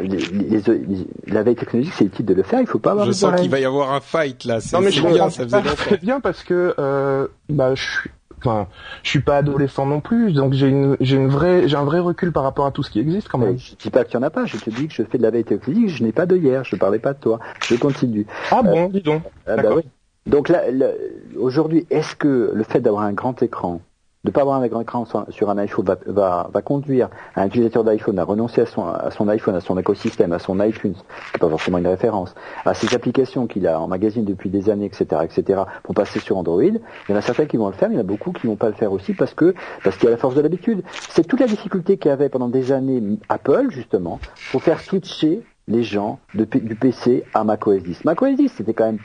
la 1.26 1.42
veille 1.42 1.56
technologique, 1.56 1.94
c'est 1.96 2.04
utile 2.04 2.26
de 2.26 2.34
le 2.34 2.42
faire, 2.42 2.60
il 2.60 2.66
faut 2.66 2.78
pas 2.78 2.92
avoir. 2.92 3.06
Je 3.06 3.12
sens 3.12 3.40
qu'il 3.40 3.50
va 3.50 3.58
y 3.58 3.64
avoir 3.64 3.92
un 3.92 4.00
fight 4.00 4.44
là. 4.44 4.58
Non 4.72 4.80
mais 4.80 4.90
je 4.90 5.04
bien, 5.04 5.30
ça 5.30 5.44
faisait 5.44 5.96
bien 5.98 6.20
parce 6.20 6.44
que 6.44 6.74
euh, 6.78 7.26
bah, 7.48 7.74
je 7.74 7.82
suis 7.82 8.10
enfin, 8.44 8.68
je 9.02 9.10
suis 9.10 9.20
pas 9.20 9.38
adolescent 9.38 9.86
non 9.86 10.00
plus, 10.00 10.32
donc 10.32 10.52
j'ai 10.52 10.68
une, 10.68 10.96
j'ai 11.00 11.16
une 11.16 11.28
vraie, 11.28 11.68
j'ai 11.68 11.76
un 11.76 11.84
vrai 11.84 11.98
recul 11.98 12.32
par 12.32 12.42
rapport 12.42 12.66
à 12.66 12.70
tout 12.70 12.82
ce 12.82 12.90
qui 12.90 13.00
existe 13.00 13.28
quand 13.28 13.38
même. 13.38 13.58
je 13.58 13.74
dis 13.76 13.90
pas 13.90 14.04
qu'il 14.04 14.14
y 14.14 14.16
en 14.16 14.22
a 14.22 14.30
pas, 14.30 14.46
je 14.46 14.56
te 14.56 14.70
dis 14.70 14.88
que 14.88 14.94
je 14.94 15.02
fais 15.02 15.18
de 15.18 15.22
la 15.22 15.30
veille 15.30 15.44
technologique, 15.44 15.88
je 15.88 16.02
n'ai 16.04 16.12
pas 16.12 16.26
de 16.26 16.36
hier, 16.36 16.64
je 16.64 16.76
parlais 16.76 16.98
pas 16.98 17.12
de 17.12 17.18
toi, 17.18 17.38
je 17.68 17.76
continue. 17.76 18.26
Ah 18.50 18.62
bon, 18.62 18.86
euh, 18.86 18.88
dis 18.88 19.02
donc. 19.02 19.22
Ah 19.46 19.56
bah 19.56 19.70
oui. 19.74 19.82
Donc 20.26 20.48
là, 20.48 20.62
aujourd'hui, 21.36 21.86
est-ce 21.90 22.14
que 22.14 22.52
le 22.54 22.64
fait 22.64 22.80
d'avoir 22.80 23.02
un 23.02 23.12
grand 23.12 23.42
écran 23.42 23.80
de 24.24 24.30
ne 24.30 24.32
pas 24.32 24.42
avoir 24.42 24.62
un 24.62 24.66
grand 24.68 24.82
écran 24.82 25.04
sur 25.30 25.50
un 25.50 25.58
iPhone 25.58 25.84
va, 25.84 25.98
va, 26.06 26.50
va 26.54 26.62
conduire 26.62 27.10
un 27.34 27.46
utilisateur 27.46 27.82
d'iPhone 27.82 28.20
à 28.20 28.24
renoncer 28.24 28.60
à 28.60 28.66
son, 28.66 28.86
à 28.86 29.10
son 29.10 29.26
iPhone, 29.26 29.56
à 29.56 29.60
son 29.60 29.76
écosystème, 29.76 30.32
à 30.32 30.38
son 30.38 30.60
iTunes, 30.60 30.94
qui 30.94 31.00
n'est 31.34 31.40
pas 31.40 31.48
forcément 31.48 31.78
une 31.78 31.88
référence, 31.88 32.32
à 32.64 32.72
ses 32.74 32.94
applications 32.94 33.48
qu'il 33.48 33.66
a 33.66 33.80
en 33.80 33.88
magazine 33.88 34.24
depuis 34.24 34.48
des 34.48 34.70
années, 34.70 34.84
etc., 34.84 35.22
etc., 35.24 35.62
pour 35.82 35.96
passer 35.96 36.20
sur 36.20 36.36
Android. 36.36 36.62
Il 36.62 36.80
y 37.08 37.12
en 37.12 37.16
a 37.16 37.20
certains 37.20 37.46
qui 37.46 37.56
vont 37.56 37.66
le 37.66 37.72
faire, 37.72 37.88
mais 37.88 37.96
il 37.96 37.98
y 37.98 38.00
en 38.00 38.04
a 38.04 38.06
beaucoup 38.06 38.30
qui 38.30 38.46
vont 38.46 38.54
pas 38.54 38.68
le 38.68 38.74
faire 38.74 38.92
aussi 38.92 39.12
parce 39.12 39.34
que 39.34 39.56
parce 39.82 39.96
qu'il 39.96 40.04
y 40.04 40.08
a 40.08 40.12
la 40.12 40.18
force 40.18 40.36
de 40.36 40.40
l'habitude. 40.40 40.84
C'est 41.08 41.26
toute 41.26 41.40
la 41.40 41.48
difficulté 41.48 41.96
qu'il 41.96 42.10
y 42.10 42.12
avait 42.12 42.28
pendant 42.28 42.48
des 42.48 42.70
années 42.70 43.02
Apple 43.28 43.70
justement 43.70 44.20
pour 44.52 44.62
faire 44.62 44.78
switcher 44.78 45.42
les 45.66 45.82
gens 45.82 46.20
du 46.34 46.76
PC 46.76 47.24
à 47.34 47.42
macOS 47.42 47.82
10. 47.82 48.04
macOS 48.04 48.36
10, 48.36 48.52
c'était 48.56 48.74
quand 48.74 48.86
même 48.86 48.98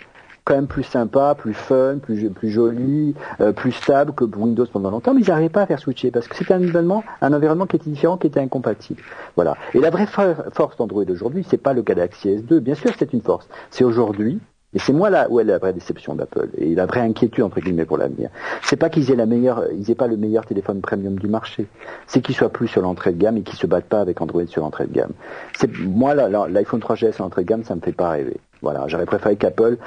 quand 0.47 0.55
même 0.55 0.67
plus 0.67 0.83
sympa, 0.83 1.35
plus 1.37 1.53
fun, 1.53 1.97
plus, 1.97 2.31
joli, 2.49 3.15
euh, 3.41 3.51
plus 3.51 3.73
stable 3.73 4.13
que 4.13 4.23
Windows 4.23 4.65
pendant 4.71 4.89
longtemps, 4.89 5.13
mais 5.13 5.21
ils 5.21 5.27
n'arrivaient 5.27 5.49
pas 5.49 5.63
à 5.63 5.65
faire 5.65 5.79
switcher 5.79 6.09
parce 6.09 6.29
que 6.29 6.37
c'était 6.37 6.53
un 6.53 6.63
environnement, 6.63 7.03
un 7.21 7.33
environnement 7.33 7.65
qui 7.65 7.75
était 7.75 7.89
différent, 7.89 8.15
qui 8.15 8.27
était 8.27 8.39
incompatible. 8.39 9.01
Voilà. 9.35 9.57
Et 9.73 9.79
la 9.79 9.89
vraie 9.89 10.07
force 10.07 10.77
d'Android 10.77 11.03
aujourd'hui, 11.09 11.45
c'est 11.49 11.57
pas 11.57 11.73
le 11.73 11.81
Galaxy 11.81 12.29
S2. 12.29 12.59
Bien 12.59 12.75
sûr, 12.75 12.91
c'est 12.97 13.11
une 13.11 13.21
force. 13.21 13.49
C'est 13.71 13.83
aujourd'hui 13.83 14.39
et 14.73 14.79
c'est 14.79 14.93
moi 14.93 15.09
là 15.09 15.27
où 15.29 15.39
est 15.39 15.43
la 15.43 15.57
vraie 15.57 15.73
déception 15.73 16.13
d'Apple 16.13 16.49
et 16.57 16.75
la 16.75 16.85
vraie 16.85 16.99
inquiétude 16.99 17.43
entre 17.43 17.59
guillemets 17.59 17.85
pour 17.85 17.97
l'avenir. 17.97 18.29
C'est 18.63 18.75
pas 18.75 18.89
qu'ils 18.89 19.11
aient 19.11 19.15
la 19.15 19.25
meilleure, 19.25 19.63
ils 19.73 19.89
aient 19.89 19.95
pas 19.95 20.07
le 20.07 20.17
meilleur 20.17 20.45
téléphone 20.45 20.81
premium 20.81 21.17
du 21.17 21.27
marché. 21.27 21.67
C'est 22.05 22.21
qu'ils 22.21 22.35
soient 22.35 22.49
plus 22.49 22.67
sur 22.67 22.81
l'entrée 22.81 23.11
de 23.13 23.17
gamme 23.17 23.37
et 23.37 23.43
qu'ils 23.43 23.57
se 23.57 23.65
battent 23.65 23.85
pas 23.85 24.01
avec 24.01 24.21
Android 24.21 24.45
sur 24.45 24.61
l'entrée 24.61 24.85
de 24.85 24.93
gamme. 24.93 25.11
C'est 25.57 25.71
moi 25.79 26.13
l'iPhone 26.13 26.79
3GS 26.81 27.13
sur 27.13 27.23
l'entrée 27.23 27.43
de 27.43 27.47
gamme, 27.47 27.63
ça 27.63 27.75
me 27.75 27.81
fait 27.81 27.93
pas 27.93 28.09
rêver. 28.09 28.37
Voilà, 28.61 28.87
j'aurais 28.87 29.05
préféré 29.05 29.37
qu'Apple 29.37 29.77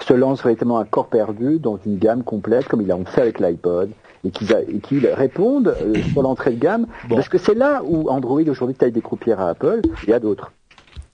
se 0.00 0.12
lance 0.12 0.42
véritablement 0.42 0.78
à 0.78 0.84
corps 0.84 1.08
perdu 1.08 1.58
dans 1.58 1.78
une 1.86 1.98
gamme 1.98 2.24
complète 2.24 2.66
comme 2.66 2.82
ils 2.82 2.88
l'ont 2.88 3.04
fait 3.04 3.22
avec 3.22 3.40
l'iPod 3.40 3.90
et 4.24 4.30
qu'ils 4.30 5.06
répondent 5.06 5.74
euh, 5.80 5.94
sur 6.12 6.22
l'entrée 6.22 6.52
de 6.52 6.60
gamme 6.60 6.86
parce 7.08 7.28
que 7.28 7.38
c'est 7.38 7.54
là 7.54 7.82
où 7.84 8.08
Android 8.08 8.42
aujourd'hui 8.42 8.76
taille 8.76 8.92
des 8.92 9.02
croupières 9.02 9.40
à 9.40 9.50
Apple 9.50 9.82
et 10.06 10.12
à 10.12 10.20
d'autres. 10.20 10.52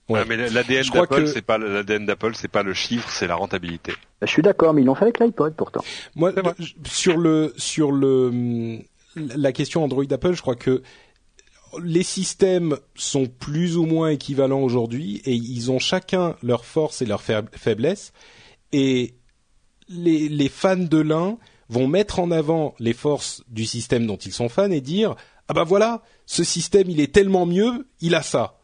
Ouais, 0.09 0.25
mais 0.27 0.35
l'ADN 0.35 0.83
d'Apple, 0.93 1.27
c'est 1.27 1.41
pas 1.41 1.57
l'ADN 1.57 2.05
d'Apple, 2.05 2.31
c'est 2.33 2.49
pas 2.49 2.63
le 2.63 2.73
chiffre, 2.73 3.09
c'est 3.09 3.27
la 3.27 3.35
rentabilité. 3.35 3.93
Bah, 4.19 4.27
je 4.27 4.31
suis 4.31 4.41
d'accord, 4.41 4.73
mais 4.73 4.81
ils 4.81 4.85
l'ont 4.85 4.95
fait 4.95 5.05
avec 5.05 5.19
l'iPod 5.19 5.53
pourtant. 5.55 5.81
Moi, 6.15 6.33
sur 6.85 7.17
le 7.17 7.53
sur 7.55 7.91
le 7.91 8.79
la 9.15 9.51
question 9.51 9.83
Android 9.83 10.03
Apple, 10.09 10.33
je 10.33 10.41
crois 10.41 10.55
que 10.55 10.81
les 11.81 12.03
systèmes 12.03 12.75
sont 12.95 13.27
plus 13.27 13.77
ou 13.77 13.85
moins 13.85 14.09
équivalents 14.09 14.61
aujourd'hui 14.61 15.21
et 15.23 15.33
ils 15.33 15.71
ont 15.71 15.79
chacun 15.79 16.35
leurs 16.43 16.65
forces 16.65 17.01
et 17.01 17.05
leurs 17.05 17.21
faiblesses 17.21 18.11
et 18.71 19.15
les, 19.89 20.29
les 20.29 20.49
fans 20.49 20.77
de 20.77 20.97
l'un 20.97 21.37
vont 21.69 21.87
mettre 21.87 22.19
en 22.19 22.31
avant 22.31 22.75
les 22.79 22.93
forces 22.93 23.43
du 23.47 23.65
système 23.65 24.05
dont 24.05 24.17
ils 24.17 24.33
sont 24.33 24.49
fans 24.49 24.71
et 24.71 24.81
dire 24.81 25.15
ah 25.47 25.53
bah 25.53 25.63
voilà 25.63 26.01
ce 26.25 26.43
système 26.43 26.89
il 26.89 26.99
est 26.99 27.13
tellement 27.13 27.45
mieux 27.45 27.87
il 27.99 28.15
a 28.15 28.21
ça 28.21 28.61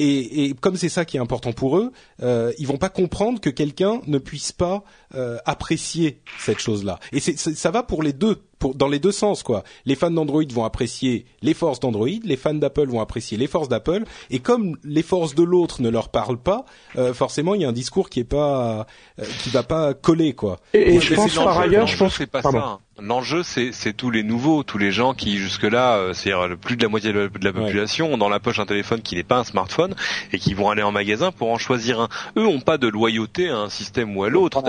et, 0.00 0.44
et 0.44 0.54
comme 0.54 0.76
c'est 0.76 0.88
ça 0.88 1.04
qui 1.04 1.18
est 1.18 1.20
important 1.20 1.52
pour 1.52 1.76
eux, 1.76 1.92
euh, 2.22 2.52
ils 2.58 2.66
vont 2.66 2.78
pas 2.78 2.88
comprendre 2.88 3.38
que 3.38 3.50
quelqu'un 3.50 4.00
ne 4.06 4.16
puisse 4.16 4.50
pas 4.50 4.82
euh, 5.14 5.36
apprécier 5.44 6.22
cette 6.38 6.58
chose-là. 6.58 6.98
Et 7.12 7.20
c'est, 7.20 7.38
ça 7.38 7.70
va 7.70 7.82
pour 7.82 8.02
les 8.02 8.14
deux, 8.14 8.42
pour, 8.60 8.76
dans 8.76 8.86
les 8.86 9.00
deux 9.00 9.10
sens 9.10 9.42
quoi. 9.42 9.64
Les 9.86 9.96
fans 9.96 10.12
d'Android 10.12 10.44
vont 10.52 10.64
apprécier 10.64 11.24
les 11.42 11.54
forces 11.54 11.80
d'Android, 11.80 12.06
les 12.22 12.36
fans 12.36 12.54
d'Apple 12.54 12.86
vont 12.86 13.00
apprécier 13.00 13.36
les 13.36 13.48
forces 13.48 13.68
d'Apple. 13.68 14.04
Et 14.30 14.38
comme 14.38 14.76
les 14.84 15.02
forces 15.02 15.34
de 15.34 15.42
l'autre 15.42 15.82
ne 15.82 15.88
leur 15.88 16.10
parlent 16.10 16.38
pas, 16.40 16.64
euh, 16.96 17.12
forcément 17.12 17.56
il 17.56 17.62
y 17.62 17.64
a 17.64 17.68
un 17.68 17.72
discours 17.72 18.08
qui 18.08 18.20
est 18.20 18.24
pas, 18.24 18.86
euh, 19.18 19.24
qui 19.42 19.50
va 19.50 19.64
pas 19.64 19.94
coller 19.94 20.34
quoi. 20.34 20.60
Et, 20.74 21.00
je 21.00 21.14
pense 21.14 21.34
par 21.34 21.58
ailleurs, 21.58 21.88
je 21.88 21.96
pense 21.96 22.16
c'est 22.16 22.26
pas 22.30 22.42
ça. 22.42 22.78
L'enjeu, 23.02 23.42
c'est, 23.42 23.72
c'est 23.72 23.92
tous 23.92 24.10
les 24.10 24.22
nouveaux, 24.22 24.62
tous 24.62 24.78
les 24.78 24.92
gens 24.92 25.14
qui 25.14 25.38
jusque-là, 25.38 25.96
euh, 25.96 26.12
c'est-à-dire 26.12 26.56
plus 26.58 26.76
de 26.76 26.82
la 26.82 26.88
moitié 26.88 27.12
de 27.12 27.30
la, 27.40 27.52
population, 27.52 28.12
ont 28.12 28.18
dans 28.18 28.28
la 28.28 28.40
poche 28.40 28.58
un 28.58 28.66
téléphone 28.66 29.02
qui 29.02 29.16
n'est 29.16 29.22
pas 29.22 29.38
un 29.38 29.44
smartphone 29.44 29.94
et 30.32 30.38
qui 30.38 30.54
vont 30.54 30.70
aller 30.70 30.82
en 30.82 30.92
magasin 30.92 31.32
pour 31.32 31.50
en 31.50 31.58
choisir 31.58 32.00
un. 32.00 32.08
Eux 32.36 32.46
ont 32.46 32.60
pas 32.60 32.78
de 32.78 32.88
loyauté 32.88 33.48
à 33.48 33.56
un 33.56 33.68
système 33.68 34.16
ou 34.16 34.24
à 34.24 34.28
l'autre. 34.30 34.62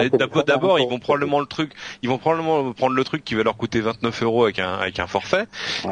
D'abord, 0.45 0.79
ils 0.79 0.87
vont 0.87 0.99
probablement 0.99 1.39
le 1.39 1.45
truc, 1.45 1.71
ils 2.03 2.09
vont 2.09 2.17
probablement 2.17 2.73
prendre 2.73 2.95
le 2.95 3.03
truc 3.03 3.23
qui 3.23 3.35
va 3.35 3.43
leur 3.43 3.57
coûter 3.57 3.81
29 3.81 4.23
euros 4.23 4.43
avec 4.43 4.59
un 4.59 4.73
avec 4.73 4.99
un 4.99 5.07
forfait 5.07 5.45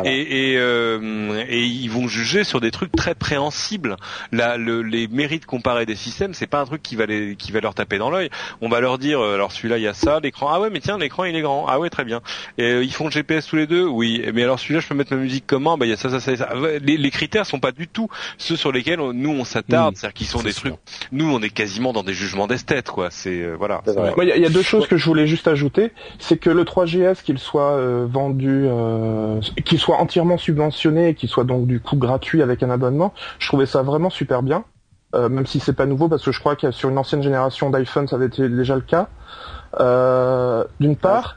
et 0.05 0.29
et, 0.29 0.57
euh, 0.57 1.43
et 1.47 1.63
ils 1.63 1.89
vont 1.89 2.07
juger 2.07 2.43
sur 2.43 2.61
des 2.61 2.71
trucs 2.71 2.91
très 2.91 3.15
préhensibles. 3.15 3.97
La, 4.31 4.57
le, 4.57 4.81
les 4.81 5.07
mérites 5.07 5.45
comparés 5.45 5.85
des 5.85 5.95
systèmes, 5.95 6.33
c'est 6.33 6.47
pas 6.47 6.59
un 6.59 6.65
truc 6.65 6.81
qui 6.81 6.95
va 6.95 7.05
les, 7.05 7.35
qui 7.35 7.51
va 7.51 7.59
leur 7.59 7.73
taper 7.73 7.97
dans 7.97 8.09
l'œil. 8.09 8.29
On 8.61 8.69
va 8.69 8.79
leur 8.79 8.97
dire, 8.97 9.19
euh, 9.19 9.35
alors 9.35 9.51
celui-là 9.51 9.77
il 9.77 9.83
y 9.83 9.87
a 9.87 9.93
ça, 9.93 10.19
l'écran. 10.19 10.49
Ah 10.51 10.59
ouais, 10.59 10.69
mais 10.69 10.79
tiens, 10.79 10.97
l'écran 10.97 11.25
il 11.25 11.35
est 11.35 11.41
grand. 11.41 11.65
Ah 11.67 11.79
ouais, 11.79 11.89
très 11.89 12.05
bien. 12.05 12.21
Et 12.57 12.63
euh, 12.63 12.83
ils 12.83 12.93
font 12.93 13.05
le 13.05 13.11
GPS 13.11 13.47
tous 13.47 13.55
les 13.55 13.67
deux 13.67 13.85
Oui. 13.85 14.23
Mais 14.33 14.43
alors 14.43 14.59
celui-là, 14.59 14.79
je 14.79 14.87
peux 14.87 14.95
mettre 14.95 15.13
ma 15.13 15.21
musique 15.21 15.45
comment? 15.47 15.77
Bah 15.77 15.85
il 15.85 15.89
y 15.89 15.93
a 15.93 15.97
ça, 15.97 16.09
ça, 16.09 16.19
ça, 16.19 16.35
ça. 16.35 16.49
Les, 16.81 16.97
les, 16.97 17.11
critères 17.11 17.45
sont 17.45 17.59
pas 17.59 17.71
du 17.71 17.87
tout 17.87 18.07
ceux 18.37 18.55
sur 18.55 18.71
lesquels 18.71 18.99
nous 18.99 19.29
on 19.29 19.43
s'attarde, 19.43 19.93
hmm. 19.93 19.95
c'est-à-dire 19.95 20.13
qu'ils 20.13 20.27
sont 20.27 20.41
des 20.41 20.53
trucs. 20.53 20.75
Nous, 21.11 21.29
on 21.29 21.41
est 21.41 21.49
quasiment 21.49 21.93
dans 21.93 22.03
des 22.03 22.13
jugements 22.13 22.47
d'esthète, 22.47 22.89
quoi. 22.89 23.09
C'est 23.11 23.41
euh, 23.41 23.55
voilà. 23.57 23.81
Il 24.21 24.41
y, 24.41 24.45
a 24.45 24.49
deux 24.49 24.61
choses 24.61 24.87
que 24.87 24.97
je 24.97 25.05
voulais 25.05 25.27
juste 25.27 25.47
ajouter, 25.47 25.91
c'est 26.19 26.37
que 26.37 26.49
le 26.49 26.63
3GS, 26.63 27.23
qu'il 27.23 27.39
soit 27.39 27.73
euh, 27.73 28.07
vendu, 28.09 28.67
qu'il 29.65 29.79
soit 29.79 29.97
entièrement 29.97 30.37
subventionné 30.37 31.09
et 31.09 31.15
qu'il 31.15 31.29
soit 31.29 31.43
donc 31.43 31.67
du 31.67 31.79
coup 31.79 31.95
gratuit 31.95 32.41
avec 32.41 32.63
un 32.63 32.69
abonnement, 32.69 33.13
je 33.39 33.47
trouvais 33.47 33.65
ça 33.65 33.81
vraiment 33.81 34.09
super 34.09 34.43
bien. 34.43 34.63
même 35.13 35.45
si 35.45 35.59
c'est 35.59 35.73
pas 35.73 35.85
nouveau 35.85 36.07
parce 36.07 36.23
que 36.23 36.31
je 36.31 36.39
crois 36.39 36.55
que 36.55 36.71
sur 36.71 36.89
une 36.89 36.97
ancienne 36.97 37.23
génération 37.23 37.69
d'iPhone 37.69 38.07
ça 38.07 38.15
avait 38.15 38.27
été 38.27 38.47
déjà 38.49 38.75
le 38.75 38.81
cas. 38.81 39.07
D'une 40.79 40.95
part, 40.95 41.35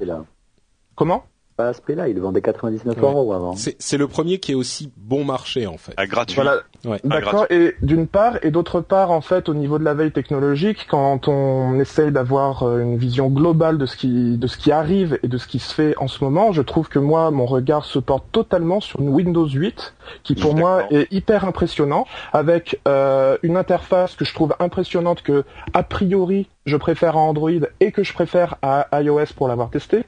Comment 0.94 1.24
pas 1.56 1.68
à 1.68 1.72
ce 1.74 1.82
prix-là, 1.82 2.08
il 2.08 2.14
le 2.14 2.22
vendait 2.22 2.40
99 2.40 2.96
euros 3.02 3.32
avant. 3.34 3.54
C'est 3.56 3.98
le 3.98 4.08
premier 4.08 4.38
qui 4.38 4.52
est 4.52 4.54
aussi 4.54 4.90
bon 4.96 5.22
marché 5.24 5.66
en 5.66 5.76
fait. 5.76 5.92
À 5.98 6.06
gratuit. 6.06 6.40
Voilà. 6.40 6.62
D'accord. 7.04 7.46
Et 7.50 7.74
d'une 7.82 8.06
part 8.06 8.38
et 8.42 8.50
d'autre 8.50 8.80
part, 8.80 9.10
en 9.10 9.20
fait, 9.20 9.50
au 9.50 9.54
niveau 9.54 9.78
de 9.78 9.84
la 9.84 9.92
veille 9.92 10.12
technologique, 10.12 10.86
quand 10.88 11.28
on 11.28 11.78
essaye 11.78 12.10
d'avoir 12.10 12.62
euh, 12.62 12.80
une 12.80 12.96
vision 12.96 13.28
globale 13.28 13.76
de 13.76 13.84
ce 13.84 13.96
qui 13.96 14.38
de 14.38 14.46
ce 14.46 14.56
qui 14.56 14.72
arrive 14.72 15.18
et 15.22 15.28
de 15.28 15.36
ce 15.36 15.46
qui 15.46 15.58
se 15.58 15.74
fait 15.74 15.94
en 15.98 16.08
ce 16.08 16.24
moment, 16.24 16.52
je 16.52 16.62
trouve 16.62 16.88
que 16.88 16.98
moi, 16.98 17.30
mon 17.30 17.44
regard 17.44 17.84
se 17.84 17.98
porte 17.98 18.24
totalement 18.32 18.80
sur 18.80 19.00
une 19.00 19.10
Windows 19.10 19.46
8, 19.46 19.94
qui 20.22 20.34
pour 20.34 20.56
moi 20.56 20.84
est 20.90 21.12
hyper 21.12 21.44
impressionnant, 21.44 22.06
avec 22.32 22.80
euh, 22.88 23.36
une 23.42 23.58
interface 23.58 24.14
que 24.14 24.24
je 24.24 24.32
trouve 24.32 24.54
impressionnante 24.58 25.22
que 25.22 25.44
a 25.74 25.82
priori 25.82 26.48
je 26.64 26.76
préfère 26.76 27.16
à 27.16 27.20
Android 27.20 27.50
et 27.80 27.92
que 27.92 28.02
je 28.02 28.12
préfère 28.12 28.56
à 28.62 28.88
iOS 29.00 29.34
pour 29.36 29.48
l'avoir 29.48 29.70
testé. 29.70 30.04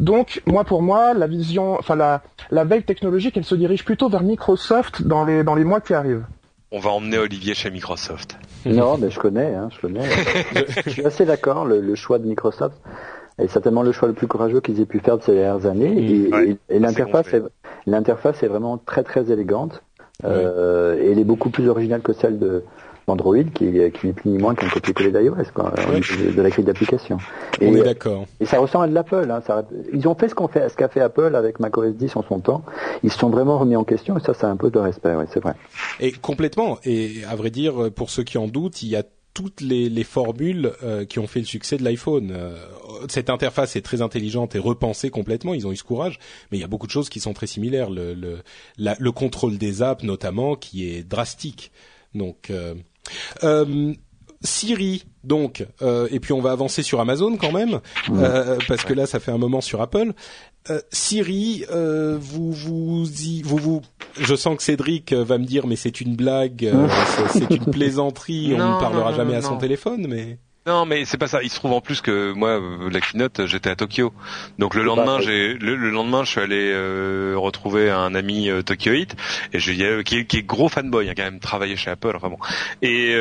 Donc, 0.00 0.42
moi, 0.46 0.64
pour 0.64 0.80
moi, 0.80 1.12
la 1.12 1.26
vision, 1.26 1.74
enfin, 1.74 1.94
la, 1.94 2.22
la 2.50 2.64
veille 2.64 2.82
technologique, 2.82 3.36
elle 3.36 3.44
se 3.44 3.54
dirige 3.54 3.84
plutôt 3.84 4.08
vers 4.08 4.22
Microsoft 4.22 5.02
dans 5.02 5.26
les, 5.26 5.44
dans 5.44 5.54
les 5.54 5.62
mois 5.62 5.82
qui 5.82 5.92
arrivent. 5.92 6.24
On 6.72 6.78
va 6.78 6.90
emmener 6.90 7.18
Olivier 7.18 7.52
chez 7.52 7.70
Microsoft. 7.70 8.38
Non, 8.64 8.96
mais 8.96 9.10
je 9.10 9.20
connais, 9.20 9.54
hein, 9.54 9.68
je 9.70 9.78
connais. 9.78 10.08
je, 10.86 10.90
suis 10.90 11.04
assez 11.04 11.26
d'accord, 11.26 11.66
le, 11.66 11.94
choix 11.96 12.18
de 12.18 12.26
Microsoft 12.26 12.80
est 13.38 13.48
certainement 13.48 13.82
le 13.82 13.92
choix 13.92 14.08
le 14.08 14.14
plus 14.14 14.26
courageux 14.26 14.60
qu'ils 14.62 14.80
aient 14.80 14.86
pu 14.86 15.00
faire 15.00 15.18
de 15.18 15.22
ces 15.22 15.34
dernières 15.34 15.66
années. 15.66 15.92
et, 15.92 16.56
et, 16.70 16.78
l'interface, 16.78 17.34
est, 17.34 17.42
l'interface 17.86 18.42
est 18.42 18.48
vraiment 18.48 18.78
très 18.78 19.02
très 19.02 19.30
élégante. 19.30 19.82
Euh, 20.24 20.98
et 20.98 21.12
elle 21.12 21.18
est 21.18 21.24
beaucoup 21.24 21.50
plus 21.50 21.68
originale 21.68 22.02
que 22.02 22.12
celle 22.12 22.38
de, 22.38 22.64
Android 23.10 23.42
qui, 23.54 23.72
qui 23.72 24.06
n'est 24.06 24.12
plus 24.12 24.30
ni 24.30 24.38
moins 24.38 24.54
qu'un 24.54 24.68
copier-coller 24.68 25.12
d'iOS, 25.12 25.52
quoi, 25.54 25.72
de, 25.76 26.42
la 26.42 26.50
grille 26.50 26.64
d'application. 26.64 27.18
On 27.60 27.74
est 27.74 27.82
d'accord. 27.82 28.26
Et 28.40 28.46
ça 28.46 28.58
ressemble 28.58 28.84
à 28.84 28.88
de 28.88 28.94
l'Apple. 28.94 29.30
Hein, 29.30 29.64
ils 29.92 30.08
ont 30.08 30.14
fait 30.14 30.28
ce 30.28 30.34
qu'on 30.34 30.48
fait, 30.48 30.68
ce 30.68 30.76
qu'a 30.76 30.88
fait 30.88 31.00
Apple 31.00 31.34
avec 31.34 31.60
macOS 31.60 31.94
10 31.94 32.16
en 32.16 32.22
son 32.22 32.40
temps. 32.40 32.64
Ils 33.02 33.10
se 33.10 33.18
sont 33.18 33.30
vraiment 33.30 33.58
remis 33.58 33.76
en 33.76 33.84
question 33.84 34.16
et 34.16 34.20
ça, 34.20 34.34
c'est 34.34 34.46
un 34.46 34.56
peu 34.56 34.70
de 34.70 34.78
respect, 34.78 35.14
c'est 35.32 35.40
vrai. 35.40 35.54
Et 36.00 36.12
complètement. 36.12 36.78
Et 36.84 37.22
à 37.28 37.36
vrai 37.36 37.50
dire, 37.50 37.90
pour 37.94 38.10
ceux 38.10 38.22
qui 38.22 38.38
en 38.38 38.48
doutent, 38.48 38.82
il 38.82 38.88
y 38.88 38.96
a 38.96 39.02
toutes 39.34 39.60
les, 39.60 39.88
les 39.88 40.04
formules 40.04 40.72
euh, 40.82 41.04
qui 41.04 41.18
ont 41.18 41.26
fait 41.26 41.40
le 41.40 41.46
succès 41.46 41.76
de 41.76 41.84
l'iPhone. 41.84 42.30
Euh, 42.32 42.56
cette 43.08 43.30
interface 43.30 43.76
est 43.76 43.80
très 43.80 44.02
intelligente 44.02 44.54
et 44.54 44.58
repensée 44.58 45.10
complètement. 45.10 45.54
Ils 45.54 45.66
ont 45.66 45.72
eu 45.72 45.76
ce 45.76 45.84
courage, 45.84 46.18
mais 46.50 46.58
il 46.58 46.60
y 46.60 46.64
a 46.64 46.66
beaucoup 46.66 46.86
de 46.86 46.92
choses 46.92 47.08
qui 47.08 47.20
sont 47.20 47.32
très 47.32 47.46
similaires. 47.46 47.90
Le, 47.90 48.14
le, 48.14 48.38
le 48.76 49.12
contrôle 49.12 49.58
des 49.58 49.82
apps, 49.82 50.02
notamment, 50.02 50.56
qui 50.56 50.88
est 50.88 51.02
drastique. 51.02 51.70
Donc, 52.14 52.50
euh, 52.50 52.74
euh 53.44 53.92
Siri, 54.42 55.04
donc, 55.22 55.66
et 55.82 56.18
puis 56.18 56.32
on 56.32 56.40
va 56.40 56.52
avancer 56.52 56.82
sur 56.82 56.98
Amazon 56.98 57.36
quand 57.36 57.52
même, 57.52 57.80
parce 58.68 58.84
que 58.86 58.94
là, 58.94 59.04
ça 59.04 59.20
fait 59.20 59.30
un 59.30 59.36
moment 59.36 59.60
sur 59.60 59.82
Apple. 59.82 60.14
Euh, 60.68 60.80
Siri, 60.92 61.64
euh, 61.70 62.18
vous 62.20 62.52
vous 62.52 63.06
y, 63.22 63.40
vous 63.42 63.56
vous, 63.56 63.80
je 64.20 64.34
sens 64.34 64.58
que 64.58 64.62
Cédric 64.62 65.14
va 65.14 65.38
me 65.38 65.46
dire 65.46 65.66
mais 65.66 65.74
c'est 65.74 66.02
une 66.02 66.16
blague, 66.16 66.66
euh, 66.66 66.86
c'est 67.32 67.50
une 67.50 67.64
plaisanterie, 67.64 68.52
on 68.54 68.74
ne 68.74 68.80
parlera 68.80 69.14
jamais 69.14 69.34
à 69.34 69.42
son 69.42 69.56
téléphone, 69.56 70.06
mais. 70.06 70.38
Non, 70.66 70.84
mais 70.84 71.06
c'est 71.06 71.16
pas 71.16 71.26
ça. 71.26 71.42
Il 71.42 71.48
se 71.48 71.54
trouve 71.54 71.72
en 71.72 71.80
plus 71.80 72.02
que 72.02 72.32
moi, 72.32 72.60
euh, 72.60 72.90
la 72.90 73.00
keynote, 73.00 73.46
j'étais 73.46 73.70
à 73.70 73.76
Tokyo. 73.76 74.12
Donc 74.58 74.74
le 74.74 74.82
lendemain, 74.82 75.18
j'ai 75.18 75.54
le, 75.54 75.74
lendemain, 75.90 76.22
je 76.22 76.32
suis 76.32 76.40
allé 76.40 76.70
euh, 76.70 77.34
retrouver 77.34 77.90
un 77.90 78.14
ami 78.14 78.50
euh, 78.50 78.60
tokyoïte 78.60 79.16
et 79.54 79.58
je 79.58 79.72
euh, 79.82 80.02
qui, 80.02 80.18
est, 80.18 80.26
qui 80.26 80.36
est 80.36 80.42
gros 80.42 80.68
fanboy, 80.68 81.06
il 81.06 81.10
a 81.10 81.14
quand 81.14 81.22
même 81.22 81.40
travaillé 81.40 81.76
chez 81.76 81.90
Apple, 81.90 82.12
enfin 82.14 82.28
bon, 82.28 82.38
et 82.82 83.16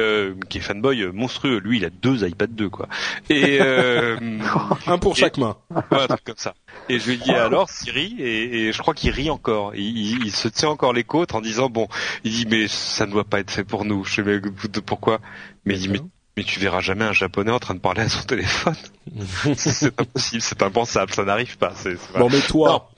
qui 0.50 0.58
est 0.58 0.62
fanboy 0.62 1.06
monstrueux. 1.14 1.60
Lui, 1.60 1.78
il 1.78 1.86
a 1.86 1.90
deux 1.90 2.28
iPad 2.28 2.54
2 2.54 2.70
quoi. 2.70 2.90
Et 3.30 3.62
un 4.88 4.98
pour 4.98 5.16
chaque 5.16 5.38
main. 5.38 5.56
un 5.92 6.08
truc 6.08 6.24
comme 6.26 6.36
ça. 6.38 6.56
Et 6.90 7.00
je 7.00 7.08
lui 7.08 7.14
ai 7.14 7.18
dit 7.18 7.32
alors 7.32 7.70
Siri 7.70 8.18
et, 8.20 8.68
et 8.68 8.72
je 8.74 8.82
crois 8.82 8.94
qu'il 8.94 9.12
rit 9.12 9.30
encore. 9.30 9.74
Il, 9.76 10.26
il, 10.26 10.32
se 10.32 10.50
tient 10.50 10.70
encore 10.70 10.92
les 10.92 11.06
côtes 11.06 11.34
en 11.34 11.40
disant 11.40 11.70
bon, 11.70 11.88
il 12.26 12.34
dit 12.34 12.48
mais 12.50 12.68
ça 12.68 13.06
ne 13.06 13.12
doit 13.12 13.24
pas 13.24 13.40
être 13.40 13.52
fait 13.52 13.64
pour 13.64 13.86
nous. 13.86 14.04
Je 14.04 14.16
sais 14.16 14.24
mais 14.24 14.42
pourquoi? 14.86 15.20
Mais 15.64 15.76
il 15.76 15.80
dit 15.80 15.90
mais 15.90 16.02
mais 16.40 16.46
tu 16.46 16.62
verras 16.62 16.80
jamais 16.80 17.04
un 17.04 17.12
japonais 17.12 17.52
en 17.52 17.60
train 17.60 17.74
de 17.74 17.82
parler 17.82 18.04
à 18.04 18.08
son 18.08 18.24
téléphone. 18.24 18.78
c'est 19.58 20.00
impossible, 20.00 20.42
c'est 20.42 20.64
impensable, 20.64 21.14
ça 21.14 21.26
n'arrive 21.26 21.58
pas. 21.58 21.74
C'est, 21.76 21.98
bon, 22.18 22.30
mais 22.30 22.40
toi, 22.40 22.90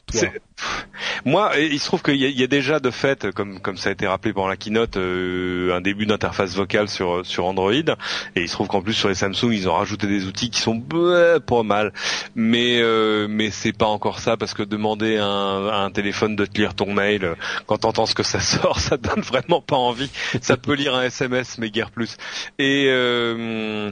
moi, 1.26 1.52
il 1.58 1.80
se 1.80 1.86
trouve 1.86 2.02
qu'il 2.02 2.16
y, 2.16 2.44
a 2.44 2.48
déjà 2.48 2.80
de 2.80 2.90
fait, 2.90 3.32
comme 3.32 3.60
comme 3.60 3.78
ça 3.78 3.90
a 3.90 3.92
été 3.92 4.08
rappelé 4.08 4.34
pendant 4.34 4.48
la 4.48 4.58
keynote, 4.58 4.98
euh, 4.98 5.76
un 5.76 5.82
début 5.82 6.06
d'interface 6.06 6.56
vocale 6.56 6.90
sur 6.90 7.26
sur 7.26 7.46
Android. 7.46 7.72
Et 7.74 8.42
il 8.42 8.48
se 8.48 8.54
trouve 8.54 8.68
qu'en 8.68 8.82
plus 8.82 8.94
sur 8.94 9.10
les 9.10 9.16
Samsung, 9.16 9.52
ils 9.52 9.70
ont 9.70 9.74
rajouté 9.74 10.08
des 10.08 10.26
outils 10.26 10.50
qui 10.50 10.60
sont 10.60 10.80
pas 10.82 11.64
mal. 11.64 11.94
Mais 12.36 12.80
euh, 12.82 13.28
mais 13.30 13.52
c'est 13.52 13.74
pas 13.74 13.88
encore 13.88 14.20
ça 14.20 14.38
parce 14.38 14.54
que 14.54 14.64
demander 14.64 15.18
à 15.18 15.26
un, 15.26 15.86
un 15.86 15.92
téléphone 15.92 16.36
de 16.36 16.46
te 16.46 16.58
lire 16.58 16.74
ton 16.74 16.94
mail 16.94 17.36
quand 17.66 17.80
t'entends 17.80 18.06
ce 18.06 18.16
que 18.16 18.24
ça 18.24 18.40
sort, 18.40 18.80
ça 18.80 18.98
donne 18.98 19.22
vraiment 19.22 19.62
pas 19.62 19.78
envie. 19.78 20.10
Ça 20.42 20.58
peut 20.58 20.74
lire 20.74 20.96
un 20.96 21.04
SMS, 21.04 21.58
mais 21.58 21.70
guère 21.70 21.92
plus. 21.92 22.18
Et 22.60 22.86
euh, 22.90 23.92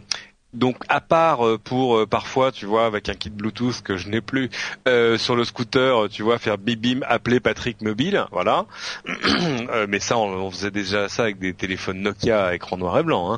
donc 0.54 0.78
à 0.90 1.00
part 1.00 1.46
euh, 1.46 1.58
pour 1.58 1.98
euh, 1.98 2.06
parfois 2.08 2.52
tu 2.52 2.66
vois 2.66 2.86
avec 2.86 3.08
un 3.10 3.14
kit 3.14 3.30
Bluetooth 3.30 3.82
que 3.84 3.98
je 3.98 4.10
n'ai 4.10 4.22
plus 4.22 4.50
euh, 4.88 5.18
sur 5.18 5.36
le 5.36 5.44
scooter 5.44 6.10
tu 6.10 6.24
vois 6.24 6.40
faire 6.40 6.58
bim 6.58 6.76
bim 6.76 7.00
appeler 7.08 7.40
Patrick 7.40 7.82
mobile 7.82 8.26
voilà 8.32 8.66
mais 9.88 10.00
ça 10.00 10.18
on, 10.18 10.50
faisait 10.50 10.72
déjà 10.72 11.08
ça 11.08 11.24
avec 11.24 11.40
des 11.40 11.54
téléphones 11.54 12.02
Nokia 12.02 12.48
à 12.48 12.56
écran 12.56 12.78
noir 12.78 12.98
et 12.98 13.04
blanc 13.04 13.34
hein. 13.34 13.38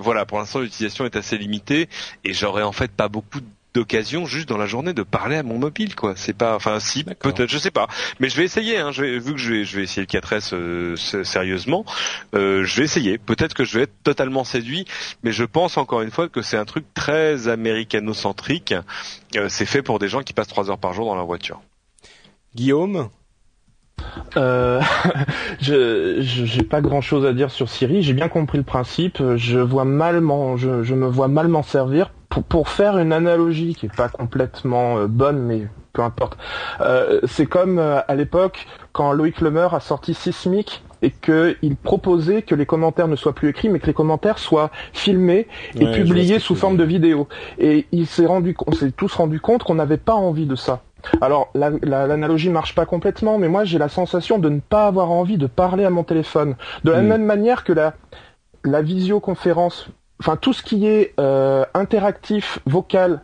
voilà 0.00 0.24
pour 0.26 0.38
l'instant 0.38 0.60
l'utilisation 0.60 1.04
est 1.04 1.16
assez 1.16 1.36
limitée 1.36 1.88
et 2.24 2.32
j'aurais 2.32 2.62
en 2.62 2.72
fait 2.72 2.90
pas 2.90 3.08
beaucoup 3.08 3.40
de 3.40 3.46
d'occasion 3.74 4.26
juste 4.26 4.48
dans 4.48 4.58
la 4.58 4.66
journée 4.66 4.92
de 4.92 5.02
parler 5.02 5.36
à 5.36 5.42
mon 5.42 5.58
mobile 5.58 5.94
quoi. 5.94 6.14
C'est 6.16 6.36
pas 6.36 6.54
enfin 6.54 6.80
si 6.80 7.04
peut-être 7.04 7.50
je 7.50 7.58
sais 7.58 7.70
pas. 7.70 7.88
Mais 8.20 8.28
je 8.28 8.36
vais 8.36 8.44
essayer 8.44 8.78
hein. 8.78 8.92
je 8.92 9.02
vais, 9.02 9.18
vu 9.18 9.32
que 9.32 9.38
je 9.38 9.52
vais, 9.52 9.64
je 9.64 9.76
vais 9.76 9.84
essayer 9.84 10.02
le 10.02 10.20
4S 10.20 10.54
euh, 10.54 10.96
sérieusement 10.96 11.84
euh, 12.34 12.64
je 12.64 12.76
vais 12.76 12.84
essayer. 12.84 13.18
Peut-être 13.18 13.54
que 13.54 13.64
je 13.64 13.78
vais 13.78 13.84
être 13.84 14.02
totalement 14.02 14.44
séduit 14.44 14.86
mais 15.22 15.32
je 15.32 15.44
pense 15.44 15.76
encore 15.76 16.02
une 16.02 16.10
fois 16.10 16.28
que 16.28 16.42
c'est 16.42 16.56
un 16.56 16.64
truc 16.64 16.84
très 16.94 17.48
américano-centrique. 17.48 18.74
Euh, 19.36 19.48
c'est 19.48 19.66
fait 19.66 19.82
pour 19.82 19.98
des 19.98 20.08
gens 20.08 20.22
qui 20.22 20.32
passent 20.32 20.48
trois 20.48 20.70
heures 20.70 20.78
par 20.78 20.92
jour 20.92 21.06
dans 21.06 21.14
leur 21.14 21.26
voiture. 21.26 21.62
Guillaume? 22.54 23.08
Euh, 24.36 24.80
je 25.60 26.16
j'ai 26.20 26.62
pas 26.62 26.80
grand 26.80 27.00
chose 27.00 27.26
à 27.26 27.32
dire 27.32 27.50
sur 27.50 27.68
Siri. 27.68 28.02
J'ai 28.02 28.14
bien 28.14 28.28
compris 28.28 28.58
le 28.58 28.64
principe. 28.64 29.22
Je 29.36 29.58
vois 29.58 29.84
mal 29.84 30.22
je, 30.56 30.82
je 30.82 30.94
me 30.94 31.06
vois 31.06 31.28
mal 31.28 31.48
m'en 31.48 31.62
servir 31.62 32.10
pour, 32.40 32.68
faire 32.68 32.98
une 32.98 33.12
analogie 33.12 33.74
qui 33.74 33.86
est 33.86 33.94
pas 33.94 34.08
complètement 34.08 34.98
euh, 34.98 35.06
bonne, 35.06 35.40
mais 35.40 35.68
peu 35.92 36.02
importe. 36.02 36.38
Euh, 36.80 37.20
c'est 37.24 37.46
comme 37.46 37.78
euh, 37.78 38.00
à 38.08 38.14
l'époque 38.14 38.66
quand 38.92 39.12
Loïc 39.12 39.40
Lemeur 39.40 39.74
a 39.74 39.80
sorti 39.80 40.14
Sismic 40.14 40.82
et 41.02 41.10
qu'il 41.10 41.76
proposait 41.76 42.42
que 42.42 42.54
les 42.54 42.64
commentaires 42.64 43.08
ne 43.08 43.16
soient 43.16 43.34
plus 43.34 43.48
écrits, 43.48 43.68
mais 43.68 43.80
que 43.80 43.86
les 43.86 43.92
commentaires 43.92 44.38
soient 44.38 44.70
filmés 44.92 45.48
et 45.74 45.90
publiés 45.90 46.38
sous 46.38 46.54
forme 46.54 46.76
de 46.76 46.84
vidéo. 46.84 47.26
Et 47.58 47.86
il 47.90 48.06
s'est 48.06 48.26
rendu, 48.26 48.56
on 48.66 48.72
s'est 48.72 48.92
tous 48.92 49.12
rendu 49.14 49.40
compte 49.40 49.64
qu'on 49.64 49.74
n'avait 49.74 49.96
pas 49.96 50.14
envie 50.14 50.46
de 50.46 50.54
ça. 50.54 50.82
Alors 51.20 51.50
l'analogie 51.54 52.48
la, 52.48 52.52
marche 52.52 52.74
pas 52.74 52.86
complètement, 52.86 53.38
mais 53.38 53.48
moi 53.48 53.64
j'ai 53.64 53.78
la 53.78 53.88
sensation 53.88 54.38
de 54.38 54.48
ne 54.48 54.60
pas 54.60 54.86
avoir 54.86 55.10
envie 55.10 55.38
de 55.38 55.46
parler 55.46 55.84
à 55.84 55.90
mon 55.90 56.04
téléphone. 56.04 56.56
De 56.84 56.92
la 56.92 57.02
hmm. 57.02 57.06
même 57.06 57.24
manière 57.24 57.64
que 57.64 57.72
la, 57.72 57.94
la 58.64 58.82
visioconférence 58.82 59.88
enfin 60.22 60.36
tout 60.36 60.52
ce 60.52 60.62
qui 60.62 60.86
est 60.86 61.14
euh, 61.18 61.64
interactif, 61.74 62.60
vocal 62.66 63.22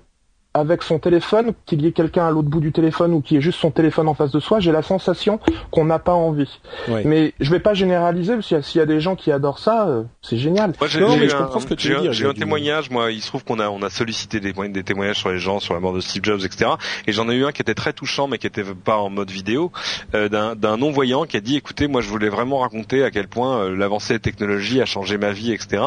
avec 0.59 0.83
son 0.83 0.99
téléphone, 0.99 1.53
qu'il 1.67 1.83
y 1.83 1.87
ait 1.87 1.93
quelqu'un 1.93 2.27
à 2.27 2.31
l'autre 2.31 2.49
bout 2.49 2.61
du 2.61 2.73
téléphone 2.73 3.13
ou 3.15 3.21
qu'il 3.21 3.37
y 3.37 3.39
ait 3.39 3.43
juste 3.43 3.61
son 3.61 3.71
téléphone 3.71 4.09
en 4.09 4.15
face 4.15 4.31
de 4.31 4.41
soi, 4.41 4.61
j'ai 4.61 4.73
la 4.73 4.83
sensation 4.83 5.41
qu'on 5.71 5.85
n'a 5.85 5.99
pas 5.99 6.15
envie. 6.15 6.61
Mais 7.05 7.33
je 7.41 7.51
vais 7.51 7.61
pas 7.61 7.75
généraliser, 7.75 8.35
parce 8.35 8.49
que 8.49 8.61
s'il 8.63 8.79
y 8.79 8.83
a 8.83 8.87
des 8.87 9.01
gens 9.01 9.17
qui 9.17 9.33
adorent 9.33 9.59
ça, 9.59 9.89
euh, 9.89 10.03
c'est 10.23 10.37
génial. 10.37 10.73
Moi, 10.79 10.89
j'ai, 10.89 11.01
mais 11.01 11.29
je 11.29 11.37
comprends 11.37 11.61
ce 11.61 11.67
que 11.67 11.75
tu 11.75 11.93
veux 11.93 12.01
dire. 12.01 12.13
J'ai 12.13 12.27
un 12.27 12.35
témoignage, 12.35 12.91
moi, 12.91 13.11
il 13.11 13.23
se 13.23 13.29
trouve 13.29 13.45
qu'on 13.45 13.59
a, 13.59 13.69
on 13.69 13.83
a 13.83 13.91
sollicité 13.91 14.41
des, 14.41 14.53
des 14.53 14.83
témoignages 14.83 15.19
sur 15.19 15.31
les 15.31 15.39
gens, 15.39 15.61
sur 15.61 15.75
la 15.75 15.81
mort 15.81 15.93
de 15.93 16.01
Steve 16.01 16.25
Jobs, 16.25 16.41
etc. 16.45 16.73
Et 17.07 17.13
j'en 17.13 17.29
ai 17.29 17.35
eu 17.35 17.45
un 17.45 17.53
qui 17.53 17.63
était 17.63 17.75
très 17.75 17.93
touchant, 17.93 18.29
mais 18.29 18.39
qui 18.39 18.47
était 18.47 18.65
pas 18.65 18.97
en 18.97 19.11
mode 19.11 19.31
vidéo, 19.31 19.73
euh, 20.15 20.29
d'un, 20.29 20.77
non-voyant 20.77 21.25
qui 21.25 21.37
a 21.37 21.41
dit, 21.41 21.57
écoutez, 21.57 21.89
moi, 21.89 22.01
je 22.01 22.09
voulais 22.09 22.29
vraiment 22.29 22.59
raconter 22.59 23.03
à 23.03 23.11
quel 23.11 23.29
point 23.29 23.65
euh, 23.65 23.77
l'avancée 23.77 24.15
des 24.15 24.21
technologies 24.21 24.81
a 24.81 24.87
changé 24.87 25.19
ma 25.19 25.33
vie, 25.33 25.53
etc. 25.53 25.83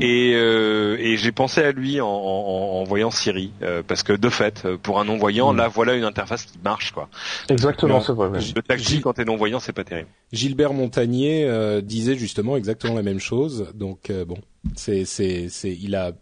Et, 0.00 0.34
mmh. 0.34 0.96
et 0.98 1.16
j'ai 1.16 1.32
pensé 1.32 1.62
à 1.62 1.72
lui 1.72 2.00
en, 2.00 2.06
en, 2.06 2.80
en 2.80 2.84
voyant 2.84 3.10
Siri, 3.10 3.52
parce 3.86 4.01
parce 4.02 4.18
que 4.18 4.20
de 4.20 4.30
fait, 4.30 4.64
euh, 4.64 4.76
pour 4.76 4.98
un 4.98 5.04
non-voyant, 5.04 5.52
hmm. 5.52 5.58
là 5.58 5.68
voilà 5.68 5.94
une 5.94 6.02
interface 6.02 6.44
qui 6.44 6.58
marche 6.64 6.90
quoi. 6.90 7.08
Exactement, 7.48 8.00
c'est 8.00 8.12
vrai. 8.12 8.30
Le 8.30 8.62
taxi 8.62 9.00
quand 9.00 9.12
t'es 9.12 9.24
non-voyant, 9.24 9.60
c'est 9.60 9.72
pas 9.72 9.84
terrible. 9.84 10.08
Gilbert 10.32 10.72
Montagnier 10.72 11.44
euh, 11.44 11.80
disait 11.80 12.16
justement 12.16 12.56
exactement 12.56 12.94
la 12.94 13.02
même 13.02 13.20
chose. 13.20 13.68
Donc 13.74 14.10
euh, 14.10 14.24
bon, 14.24 14.38
c'est 14.74 15.04
c'est 15.04 15.48
c'est 15.50 15.70
il 15.70 15.94
a 15.94 16.12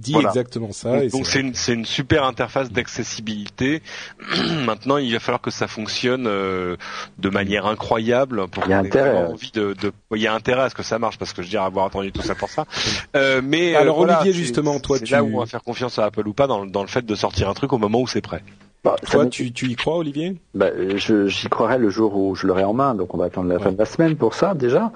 dit 0.00 0.16
exactement 0.16 0.72
ça. 0.72 1.06
Donc 1.08 1.26
c'est 1.26 1.40
une, 1.40 1.52
une 1.68 1.84
super 1.84 2.24
interface 2.24 2.70
d'accessibilité. 2.70 3.82
Maintenant, 4.64 4.96
il 4.96 5.12
va 5.12 5.20
falloir 5.20 5.40
que 5.40 5.50
ça 5.50 5.68
fonctionne 5.68 6.26
euh, 6.26 6.76
de 7.18 7.28
manière 7.28 7.66
incroyable 7.66 8.48
pour 8.48 8.64
il 8.64 8.70
y 8.70 8.72
a 8.72 8.78
intérêt. 8.78 9.26
envie 9.26 9.50
de, 9.52 9.74
de, 9.74 9.92
il 10.14 10.22
y 10.22 10.26
a 10.26 10.34
intérêt 10.34 10.62
à 10.62 10.70
ce 10.70 10.74
que 10.74 10.82
ça 10.82 10.98
marche 10.98 11.18
parce 11.18 11.32
que 11.32 11.42
je 11.42 11.48
dirais 11.48 11.64
avoir 11.64 11.86
attendu 11.86 12.12
tout 12.12 12.22
ça 12.22 12.34
pour 12.34 12.48
ça. 12.48 12.66
Euh, 13.16 13.40
mais 13.42 13.74
alors 13.74 13.98
Olivier 13.98 14.32
justement, 14.32 14.78
toi 14.78 14.98
tu 14.98 15.12
là 15.12 15.22
où 15.22 15.36
on 15.36 15.40
va 15.40 15.46
faire 15.46 15.62
confiance 15.62 15.98
à 15.98 16.04
Apple 16.06 16.26
ou 16.28 16.32
pas 16.32 16.46
dans, 16.46 16.64
dans 16.64 16.82
le 16.82 16.88
fait 16.88 17.04
de 17.04 17.14
sortir 17.14 17.48
un 17.48 17.54
truc 17.54 17.72
au 17.72 17.78
moment 17.78 18.00
où 18.00 18.06
c'est 18.06 18.20
prêt. 18.20 18.42
Bah, 18.82 18.96
Toi, 19.10 19.26
tu, 19.26 19.52
tu, 19.52 19.66
y 19.66 19.76
crois, 19.76 19.98
Olivier? 19.98 20.40
Bah, 20.54 20.68
J'y 20.96 21.48
croirai 21.48 21.76
le 21.76 21.90
jour 21.90 22.16
où 22.16 22.34
je 22.34 22.46
l'aurai 22.46 22.64
en 22.64 22.72
main. 22.72 22.94
Donc, 22.94 23.12
on 23.12 23.18
va 23.18 23.26
attendre 23.26 23.48
la 23.48 23.58
fin 23.58 23.72
de 23.72 23.78
la 23.78 23.84
semaine 23.84 24.16
pour 24.16 24.32
ça, 24.32 24.54
déjà. 24.54 24.90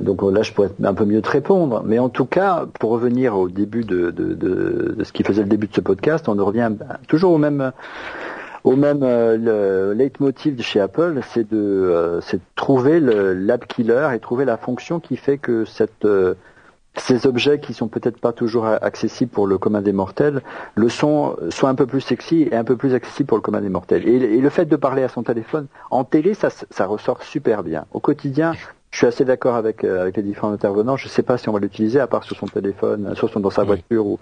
Donc 0.00 0.22
là, 0.22 0.42
je 0.42 0.52
pourrais 0.52 0.70
un 0.82 0.94
peu 0.94 1.04
mieux 1.04 1.20
te 1.20 1.30
répondre. 1.30 1.82
Mais 1.84 1.98
en 1.98 2.08
tout 2.08 2.24
cas, 2.24 2.64
pour 2.80 2.90
revenir 2.90 3.36
au 3.36 3.48
début 3.48 3.84
de, 3.84 4.10
de, 4.10 4.32
de, 4.34 4.94
de 4.96 5.04
ce 5.04 5.12
qui 5.12 5.22
faisait 5.22 5.42
le 5.42 5.48
début 5.48 5.66
de 5.66 5.74
ce 5.74 5.82
podcast, 5.82 6.28
on 6.28 6.42
revient 6.42 6.72
toujours 7.08 7.32
au 7.32 7.38
même 7.38 7.72
au 8.66 8.74
même 8.74 9.04
euh, 9.04 9.36
le 9.36 9.94
leitmotiv 9.94 10.56
de 10.56 10.62
chez 10.62 10.80
Apple, 10.80 11.20
c'est 11.32 11.48
de, 11.48 11.56
euh, 11.56 12.20
c'est 12.20 12.38
de 12.38 12.42
trouver 12.56 12.98
l'app 13.00 13.66
killer 13.68 14.08
et 14.12 14.18
trouver 14.18 14.44
la 14.44 14.56
fonction 14.56 14.98
qui 14.98 15.16
fait 15.16 15.38
que 15.38 15.64
cette 15.64 16.04
euh, 16.04 16.34
ces 16.96 17.26
objets 17.26 17.60
qui 17.60 17.74
sont 17.74 17.88
peut-être 17.88 18.18
pas 18.18 18.32
toujours 18.32 18.66
accessibles 18.66 19.30
pour 19.30 19.46
le 19.46 19.58
commun 19.58 19.82
des 19.82 19.92
mortels 19.92 20.42
le 20.74 20.88
sont 20.88 21.36
soit 21.50 21.68
un 21.68 21.74
peu 21.74 21.86
plus 21.86 22.00
sexy 22.00 22.48
et 22.50 22.56
un 22.56 22.64
peu 22.64 22.76
plus 22.76 22.94
accessible 22.94 23.26
pour 23.26 23.36
le 23.36 23.42
commun 23.42 23.60
des 23.60 23.68
mortels. 23.68 24.08
Et, 24.08 24.40
le 24.40 24.50
fait 24.50 24.66
de 24.66 24.76
parler 24.76 25.02
à 25.02 25.08
son 25.08 25.22
téléphone 25.22 25.66
en 25.90 26.04
télé, 26.04 26.34
ça, 26.34 26.48
ça 26.50 26.86
ressort 26.86 27.22
super 27.22 27.62
bien. 27.62 27.84
Au 27.92 28.00
quotidien, 28.00 28.54
je 28.90 28.98
suis 28.98 29.06
assez 29.06 29.24
d'accord 29.24 29.56
avec, 29.56 29.84
euh, 29.84 30.00
avec 30.00 30.16
les 30.16 30.22
différents 30.22 30.52
intervenants. 30.52 30.96
Je 30.96 31.06
ne 31.06 31.10
sais 31.10 31.22
pas 31.22 31.36
si 31.36 31.48
on 31.48 31.52
va 31.52 31.58
l'utiliser 31.58 32.00
à 32.00 32.06
part 32.06 32.24
sur 32.24 32.36
son 32.36 32.46
téléphone, 32.46 33.14
sur 33.14 33.28
son 33.28 33.40
dans 33.40 33.50
sa 33.50 33.64
voiture 33.64 34.06
ou, 34.06 34.18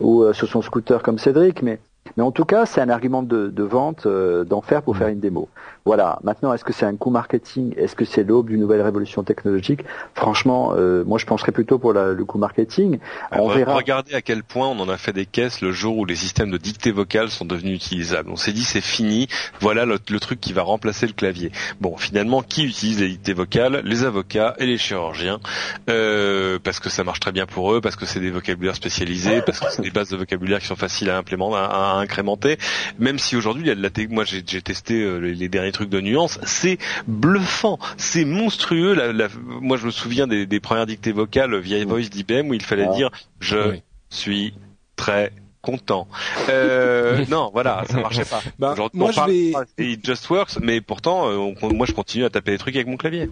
ou 0.00 0.22
euh, 0.22 0.32
sur 0.32 0.48
son 0.48 0.62
scooter 0.62 1.02
comme 1.02 1.18
Cédric, 1.18 1.62
mais 1.62 1.78
Mais 2.16 2.22
en 2.22 2.30
tout 2.30 2.44
cas, 2.44 2.66
c'est 2.66 2.80
un 2.80 2.88
argument 2.88 3.22
de, 3.22 3.48
de 3.48 3.62
vente 3.62 4.06
euh, 4.06 4.44
d'en 4.44 4.60
faire 4.60 4.82
pour 4.82 4.96
faire 4.96 5.08
une 5.08 5.20
démo. 5.20 5.48
Voilà. 5.84 6.18
Maintenant, 6.22 6.52
est-ce 6.52 6.64
que 6.64 6.72
c'est 6.72 6.86
un 6.86 6.96
coup 6.96 7.10
marketing? 7.10 7.74
Est-ce 7.76 7.96
que 7.96 8.04
c'est 8.04 8.22
l'aube 8.22 8.48
d'une 8.48 8.60
nouvelle 8.60 8.82
révolution 8.82 9.22
technologique? 9.22 9.80
Franchement, 10.14 10.74
euh, 10.76 11.04
moi, 11.04 11.18
je 11.18 11.26
pencherais 11.26 11.52
plutôt 11.52 11.78
pour 11.78 11.92
la, 11.92 12.12
le 12.12 12.24
coup 12.24 12.38
marketing. 12.38 12.98
On 13.32 13.48
verra. 13.48 13.74
Regardez 13.74 14.14
à 14.14 14.22
quel 14.22 14.42
point 14.42 14.68
on 14.68 14.78
en 14.80 14.88
a 14.88 14.96
fait 14.96 15.12
des 15.12 15.26
caisses 15.26 15.60
le 15.60 15.72
jour 15.72 15.96
où 15.96 16.04
les 16.04 16.16
systèmes 16.16 16.50
de 16.50 16.58
dictée 16.58 16.92
vocale 16.92 17.30
sont 17.30 17.44
devenus 17.44 17.76
utilisables. 17.76 18.30
On 18.30 18.36
s'est 18.36 18.52
dit 18.52 18.62
c'est 18.62 18.80
fini. 18.80 19.28
Voilà 19.60 19.84
le, 19.84 19.98
le, 20.10 20.20
truc 20.20 20.40
qui 20.40 20.52
va 20.52 20.62
remplacer 20.62 21.06
le 21.06 21.12
clavier. 21.12 21.50
Bon, 21.80 21.96
finalement, 21.96 22.42
qui 22.42 22.64
utilise 22.64 23.00
les 23.00 23.08
dictées 23.08 23.32
vocales? 23.32 23.80
Les 23.84 24.04
avocats 24.04 24.54
et 24.58 24.66
les 24.66 24.78
chirurgiens, 24.78 25.40
euh, 25.88 26.58
parce 26.62 26.80
que 26.80 26.90
ça 26.90 27.04
marche 27.04 27.20
très 27.20 27.32
bien 27.32 27.46
pour 27.46 27.72
eux, 27.72 27.80
parce 27.80 27.96
que 27.96 28.06
c'est 28.06 28.20
des 28.20 28.30
vocabulaires 28.30 28.76
spécialisés, 28.76 29.42
parce 29.42 29.60
que 29.60 29.66
c'est 29.70 29.82
des 29.82 29.90
bases 29.90 30.10
de 30.10 30.16
vocabulaire 30.16 30.60
qui 30.60 30.66
sont 30.66 30.76
faciles 30.76 31.10
à 31.10 31.16
implémenter, 31.18 31.56
à, 31.56 31.64
à 31.64 31.99
incrémenter. 32.00 32.58
Même 32.98 33.18
si 33.18 33.36
aujourd'hui, 33.36 33.64
il 33.64 33.68
y 33.68 33.70
a 33.70 33.74
de 33.74 33.82
la 33.82 33.90
moi 34.08 34.24
j'ai 34.24 34.42
testé 34.42 35.02
euh, 35.02 35.18
les, 35.18 35.34
les 35.34 35.48
derniers 35.48 35.72
trucs 35.72 35.90
de 35.90 36.00
nuances, 36.00 36.38
c'est 36.44 36.78
bluffant, 37.06 37.78
c'est 37.96 38.24
monstrueux. 38.24 38.94
La, 38.94 39.12
la, 39.12 39.28
moi, 39.44 39.76
je 39.76 39.86
me 39.86 39.90
souviens 39.90 40.26
des, 40.26 40.46
des 40.46 40.60
premières 40.60 40.86
dictées 40.86 41.12
vocales 41.12 41.56
via 41.58 41.84
Voice 41.84 42.08
d'IBM 42.10 42.48
où 42.48 42.54
il 42.54 42.62
fallait 42.62 42.88
ah. 42.88 42.94
dire 42.94 43.10
je 43.40 43.70
oui. 43.70 43.82
suis 44.10 44.54
très 44.96 45.32
content. 45.62 46.08
Euh, 46.48 47.24
non, 47.30 47.50
voilà, 47.52 47.84
ça 47.88 48.00
marchait 48.00 48.24
pas. 48.24 48.40
Bah, 48.58 48.74
moi, 48.94 49.12
je 49.12 49.20
vais... 49.76 49.92
It 49.92 50.04
just 50.04 50.28
works, 50.30 50.58
mais 50.60 50.80
pourtant, 50.80 51.28
euh, 51.28 51.54
on, 51.62 51.74
moi, 51.74 51.86
je 51.86 51.92
continue 51.92 52.24
à 52.24 52.30
taper 52.30 52.52
des 52.52 52.58
trucs 52.58 52.74
avec 52.74 52.86
mon 52.86 52.96
clavier. 52.96 53.30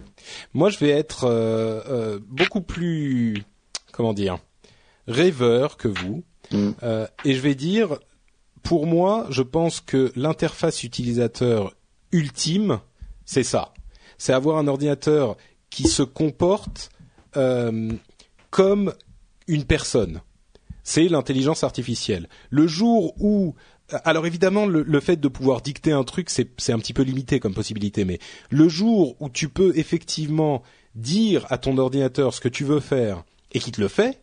Moi, 0.53 0.69
je 0.69 0.77
vais 0.79 0.89
être 0.89 1.25
euh, 1.25 1.81
euh, 1.87 2.19
beaucoup 2.27 2.61
plus, 2.61 3.43
comment 3.91 4.13
dire, 4.13 4.37
rêveur 5.07 5.77
que 5.77 5.87
vous, 5.87 6.23
mm. 6.51 6.71
et 7.25 7.33
je 7.33 7.39
vais 7.41 7.55
dire, 7.55 7.97
pour 8.63 8.85
moi, 8.87 9.27
je 9.29 9.41
pense 9.41 9.81
que 9.81 10.11
l'interface 10.15 10.83
utilisateur 10.83 11.75
ultime, 12.11 12.79
c'est 13.25 13.43
ça. 13.43 13.73
C'est 14.17 14.33
avoir 14.33 14.57
un 14.57 14.67
ordinateur 14.67 15.37
qui 15.69 15.87
se 15.87 16.03
comporte 16.03 16.89
comme 18.49 18.93
une 19.47 19.63
personne 19.65 20.21
c'est 20.89 21.07
l'intelligence 21.07 21.63
artificielle. 21.63 22.27
Le 22.49 22.65
jour 22.65 23.13
où 23.19 23.53
alors 24.03 24.25
évidemment, 24.25 24.65
le, 24.65 24.83
le, 24.83 24.99
fait 24.99 25.17
de 25.17 25.27
pouvoir 25.27 25.61
dicter 25.61 25.91
un 25.91 26.03
truc, 26.03 26.29
c'est 26.29 26.71
un 26.71 26.79
petit 26.79 26.93
peu 26.93 27.01
limité 27.01 27.39
comme 27.39 27.55
possibilité, 27.55 28.05
mais 28.05 28.19
le 28.51 28.67
jour 28.69 29.15
où 29.19 29.29
tu 29.29 29.49
peux 29.49 29.73
effectivement 29.75 30.61
dire 30.95 31.45
à 31.49 31.57
ton 31.57 31.77
ordinateur 31.77 32.33
ce 32.33 32.41
que 32.41 32.49
tu 32.49 32.63
veux 32.63 32.79
faire 32.79 33.23
et 33.51 33.59
qu'il 33.59 33.71
te 33.71 33.81
le 33.81 33.87
fait, 33.87 34.21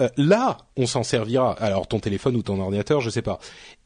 euh, 0.00 0.08
là, 0.16 0.58
on 0.76 0.86
s'en 0.86 1.02
servira. 1.02 1.52
Alors 1.52 1.86
ton 1.86 2.00
téléphone 2.00 2.36
ou 2.36 2.42
ton 2.42 2.60
ordinateur, 2.60 3.00
je 3.00 3.10
sais 3.10 3.22
pas. 3.22 3.38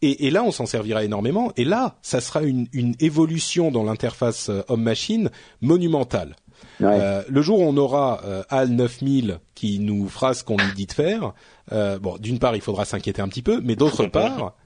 Et, 0.03 0.27
et 0.27 0.31
là, 0.31 0.43
on 0.43 0.51
s'en 0.51 0.67
servira 0.67 1.05
énormément. 1.05 1.53
Et 1.57 1.65
là, 1.65 1.97
ça 2.03 2.21
sera 2.21 2.43
une, 2.43 2.67
une 2.73 2.95
évolution 3.01 3.71
dans 3.71 3.85
l'interface 3.85 4.49
euh, 4.49 4.63
homme-machine 4.69 5.31
monumentale. 5.61 6.37
Ouais. 6.81 6.89
Euh, 7.01 7.23
le 7.29 7.43
jour 7.43 7.61
où 7.61 7.63
on 7.63 7.77
aura 7.77 8.21
euh, 8.25 8.43
HAL 8.51 8.71
9000 8.71 9.39
qui 9.55 9.79
nous 9.79 10.09
fera 10.09 10.35
ce 10.35 10.45
qu'on 10.45 10.57
lui 10.57 10.73
dit 10.75 10.87
de 10.87 10.93
faire, 10.93 11.33
euh, 11.73 11.99
bon, 11.99 12.17
d'une 12.19 12.39
part, 12.39 12.57
il 12.57 12.63
faudra 12.63 12.85
s'inquiéter 12.85 13.23
un 13.23 13.29
petit 13.29 13.43
peu, 13.43 13.61
mais 13.63 13.77
d'autre 13.77 14.07
part, 14.07 14.57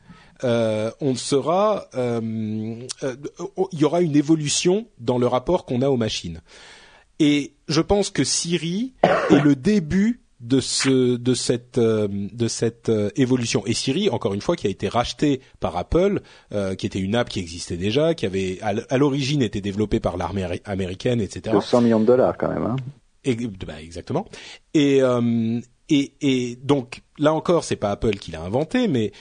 euh, 0.42 0.90
on 1.00 1.14
sera, 1.14 1.86
il 1.94 2.88
y 3.72 3.84
aura 3.84 4.00
une 4.00 4.16
évolution 4.16 4.86
dans 4.98 5.18
le 5.18 5.26
rapport 5.26 5.66
qu'on 5.66 5.82
a 5.82 5.88
aux 5.88 5.96
machines. 5.96 6.40
Et 7.20 7.54
je 7.68 7.80
pense 7.80 8.10
que 8.10 8.24
Siri 8.24 8.94
est 9.30 9.40
le 9.40 9.54
début 9.54 10.23
de 10.44 10.60
ce 10.60 11.16
de 11.16 11.34
cette 11.34 11.78
de 11.78 12.48
cette 12.48 12.90
évolution. 13.16 13.64
Et 13.66 13.74
Siri 13.74 14.10
encore 14.10 14.34
une 14.34 14.40
fois 14.40 14.56
qui 14.56 14.66
a 14.66 14.70
été 14.70 14.88
racheté 14.88 15.40
par 15.60 15.76
Apple 15.76 16.20
euh, 16.52 16.74
qui 16.74 16.86
était 16.86 17.00
une 17.00 17.14
app 17.14 17.28
qui 17.28 17.40
existait 17.40 17.76
déjà 17.76 18.14
qui 18.14 18.26
avait 18.26 18.58
à 18.60 18.98
l'origine 18.98 19.42
été 19.42 19.60
développée 19.60 20.00
par 20.00 20.16
l'armée 20.16 20.46
américaine 20.64 21.20
etc 21.20 21.52
200 21.52 21.80
millions 21.80 22.00
de 22.00 22.06
dollars 22.06 22.36
quand 22.36 22.48
même 22.48 22.64
hein. 22.64 22.76
et, 23.24 23.34
bah, 23.34 23.80
exactement. 23.80 24.26
Et 24.74 25.02
euh, 25.02 25.60
et, 25.88 26.14
et 26.20 26.56
donc 26.56 27.02
là 27.18 27.34
encore, 27.34 27.64
c'est 27.64 27.76
pas 27.76 27.90
Apple 27.90 28.16
qui 28.16 28.30
l'a 28.30 28.42
inventé, 28.42 28.88
mais 28.88 29.12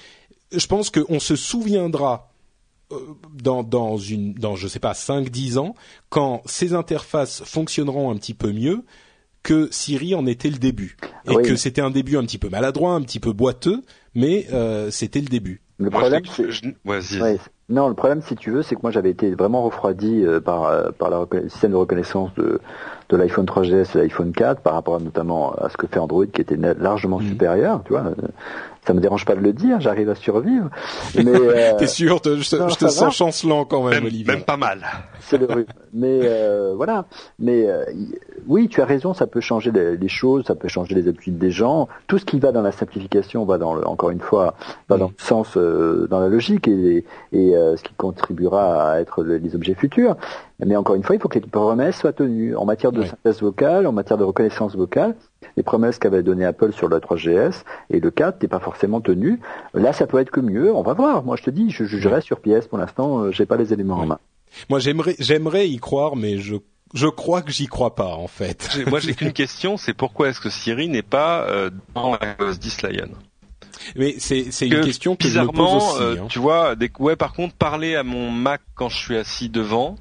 je 0.51 0.65
pense 0.67 0.89
qu'on 0.89 1.19
se 1.19 1.35
souviendra 1.35 2.31
euh, 2.91 2.97
dans, 3.33 3.63
dans 3.63 3.97
une 3.97 4.33
dans 4.33 4.55
je 4.55 4.67
sais 4.67 4.79
pas 4.79 4.93
5 4.93 5.29
10 5.29 5.57
ans 5.57 5.75
quand 6.09 6.41
ces 6.45 6.73
interfaces 6.73 7.43
fonctionneront 7.43 8.11
un 8.11 8.15
petit 8.15 8.33
peu 8.33 8.51
mieux 8.51 8.83
que 9.43 9.67
Siri 9.71 10.15
en 10.15 10.25
était 10.25 10.49
le 10.49 10.57
début 10.57 10.97
et 11.29 11.35
oui. 11.35 11.43
que 11.43 11.55
c'était 11.55 11.81
un 11.81 11.91
début 11.91 12.17
un 12.17 12.23
petit 12.23 12.37
peu 12.37 12.49
maladroit, 12.49 12.93
un 12.93 13.01
petit 13.01 13.19
peu 13.19 13.33
boiteux, 13.33 13.81
mais 14.15 14.47
euh, 14.53 14.89
c'était 14.89 15.19
le 15.19 15.27
début. 15.27 15.61
Le 15.77 15.89
problème, 15.89 16.21
je... 16.25 16.67
ouais, 16.85 17.37
non, 17.67 17.89
le 17.89 17.93
problème, 17.93 18.21
si 18.21 18.35
tu 18.35 18.51
veux, 18.51 18.61
c'est 18.61 18.75
que 18.75 18.81
moi 18.83 18.91
j'avais 18.91 19.09
été 19.09 19.33
vraiment 19.33 19.63
refroidi 19.63 20.23
euh, 20.23 20.39
par 20.39 20.65
euh, 20.65 20.91
par 20.91 21.09
le 21.09 21.49
système 21.49 21.71
de 21.71 21.75
reconnaissance 21.75 22.33
de 22.35 22.61
de 23.09 23.17
l'iPhone 23.17 23.45
3GS 23.45 23.97
et 23.97 24.01
l'iPhone 24.01 24.31
4 24.31 24.61
par 24.61 24.73
rapport 24.73 24.95
à, 24.95 24.99
notamment 24.99 25.53
à 25.53 25.69
ce 25.69 25.77
que 25.77 25.87
fait 25.87 25.99
Android 25.99 26.25
qui 26.25 26.41
était 26.41 26.55
largement 26.55 27.19
mmh. 27.19 27.27
supérieur, 27.27 27.81
tu 27.85 27.93
vois 27.93 28.13
ça 28.85 28.93
me 28.93 28.99
dérange 28.99 29.25
pas 29.25 29.35
de 29.35 29.41
le 29.41 29.53
dire, 29.53 29.79
j'arrive 29.79 30.09
à 30.09 30.15
survivre. 30.15 30.69
Mais 31.15 31.25
euh... 31.27 31.75
t'es 31.77 31.87
sûr, 31.87 32.21
te, 32.21 32.35
je, 32.37 32.55
non, 32.55 32.67
je 32.67 32.75
te 32.75 32.87
sens 32.87 33.15
chancelant 33.15 33.65
quand 33.65 33.83
même, 33.83 33.95
même, 33.95 34.05
Olivier. 34.05 34.25
Même 34.25 34.43
pas 34.43 34.57
mal. 34.57 34.85
C'est 35.21 35.37
le 35.37 35.45
rythme. 35.45 35.73
Mais 35.93 36.19
euh, 36.23 36.73
voilà. 36.75 37.05
Mais 37.39 37.65
euh, 37.67 37.85
oui, 38.47 38.67
tu 38.67 38.81
as 38.81 38.85
raison, 38.85 39.13
ça 39.13 39.27
peut 39.27 39.41
changer 39.41 39.71
les, 39.71 39.95
les, 39.95 40.07
choses, 40.07 40.45
ça 40.45 40.55
peut 40.55 40.67
changer 40.67 40.95
les 40.95 41.07
habitudes 41.07 41.37
des 41.37 41.51
gens. 41.51 41.87
Tout 42.07 42.17
ce 42.17 42.25
qui 42.25 42.39
va 42.39 42.51
dans 42.51 42.61
la 42.61 42.71
simplification 42.71 43.45
va 43.45 43.57
dans 43.57 43.73
le, 43.73 43.87
encore 43.87 44.09
une 44.09 44.19
fois, 44.19 44.55
va 44.89 44.95
mmh. 44.95 44.99
dans 44.99 45.07
le 45.07 45.13
sens, 45.23 45.57
euh, 45.57 46.07
dans 46.09 46.19
la 46.19 46.27
logique 46.27 46.67
et, 46.67 47.05
et 47.31 47.55
euh, 47.55 47.77
ce 47.77 47.83
qui 47.83 47.93
contribuera 47.93 48.91
à 48.91 48.99
être 48.99 49.23
les 49.23 49.55
objets 49.55 49.75
futurs. 49.75 50.17
Mais 50.65 50.75
encore 50.75 50.95
une 50.95 51.03
fois, 51.03 51.15
il 51.15 51.21
faut 51.21 51.27
que 51.27 51.39
les 51.39 51.45
promesses 51.45 51.97
soient 51.97 52.13
tenues 52.13 52.55
en 52.55 52.65
matière 52.65 52.91
de 52.91 53.01
oui. 53.01 53.07
synthèse 53.07 53.41
vocale, 53.41 53.87
en 53.87 53.91
matière 53.91 54.17
de 54.17 54.23
reconnaissance 54.23 54.75
vocale. 54.75 55.15
Les 55.57 55.63
promesses 55.63 55.99
qu'avait 55.99 56.23
donné 56.23 56.45
Apple 56.45 56.73
sur 56.73 56.87
le 56.87 56.97
3GS 56.97 57.63
et 57.89 57.99
le 57.99 58.11
4 58.11 58.41
n'est 58.41 58.47
pas 58.47 58.59
forcément 58.59 59.01
tenu. 59.01 59.39
Là, 59.73 59.93
ça 59.93 60.07
peut 60.07 60.19
être 60.19 60.31
que 60.31 60.39
mieux. 60.39 60.73
On 60.73 60.81
va 60.81 60.93
voir. 60.93 61.23
Moi, 61.23 61.35
je 61.35 61.43
te 61.43 61.49
dis, 61.49 61.69
je 61.69 61.83
jugerai 61.83 62.21
sur 62.21 62.39
pièce. 62.39 62.67
Pour 62.67 62.77
l'instant, 62.77 63.31
j'ai 63.31 63.45
pas 63.45 63.57
les 63.57 63.73
éléments 63.73 63.99
en 63.99 64.05
main. 64.05 64.19
Moi, 64.69 64.79
j'aimerais, 64.79 65.15
j'aimerais 65.19 65.67
y 65.67 65.77
croire, 65.77 66.15
mais 66.15 66.37
je 66.37 66.57
je 66.93 67.07
crois 67.07 67.41
que 67.41 67.51
j'y 67.51 67.67
crois 67.67 67.95
pas 67.95 68.13
en 68.13 68.27
fait. 68.27 68.69
Moi 68.87 68.99
j'ai 68.99 69.15
qu'une 69.15 69.33
question, 69.33 69.77
c'est 69.77 69.93
pourquoi 69.93 70.29
est-ce 70.29 70.39
que 70.39 70.49
Siri 70.49 70.87
n'est 70.87 71.01
pas 71.01 71.41
euh, 71.49 71.69
dans 71.95 72.11
la 72.11 72.53
10 72.53 72.81
Lion? 72.83 73.09
Mais 73.95 74.15
c'est 74.19 74.51
c'est 74.51 74.67
une 74.67 74.81
question 74.81 75.15
que 75.15 75.23
bizarrement, 75.23 75.51
je 75.51 75.75
me 75.75 75.79
pose 75.79 75.95
aussi, 75.95 76.03
euh, 76.03 76.23
hein. 76.23 76.27
tu 76.29 76.39
vois, 76.39 76.75
des, 76.75 76.91
ouais 76.99 77.15
par 77.15 77.33
contre 77.33 77.55
parler 77.55 77.95
à 77.95 78.03
mon 78.03 78.29
Mac 78.29 78.61
quand 78.75 78.89
je 78.89 78.97
suis 78.97 79.17
assis 79.17 79.49
devant, 79.49 79.95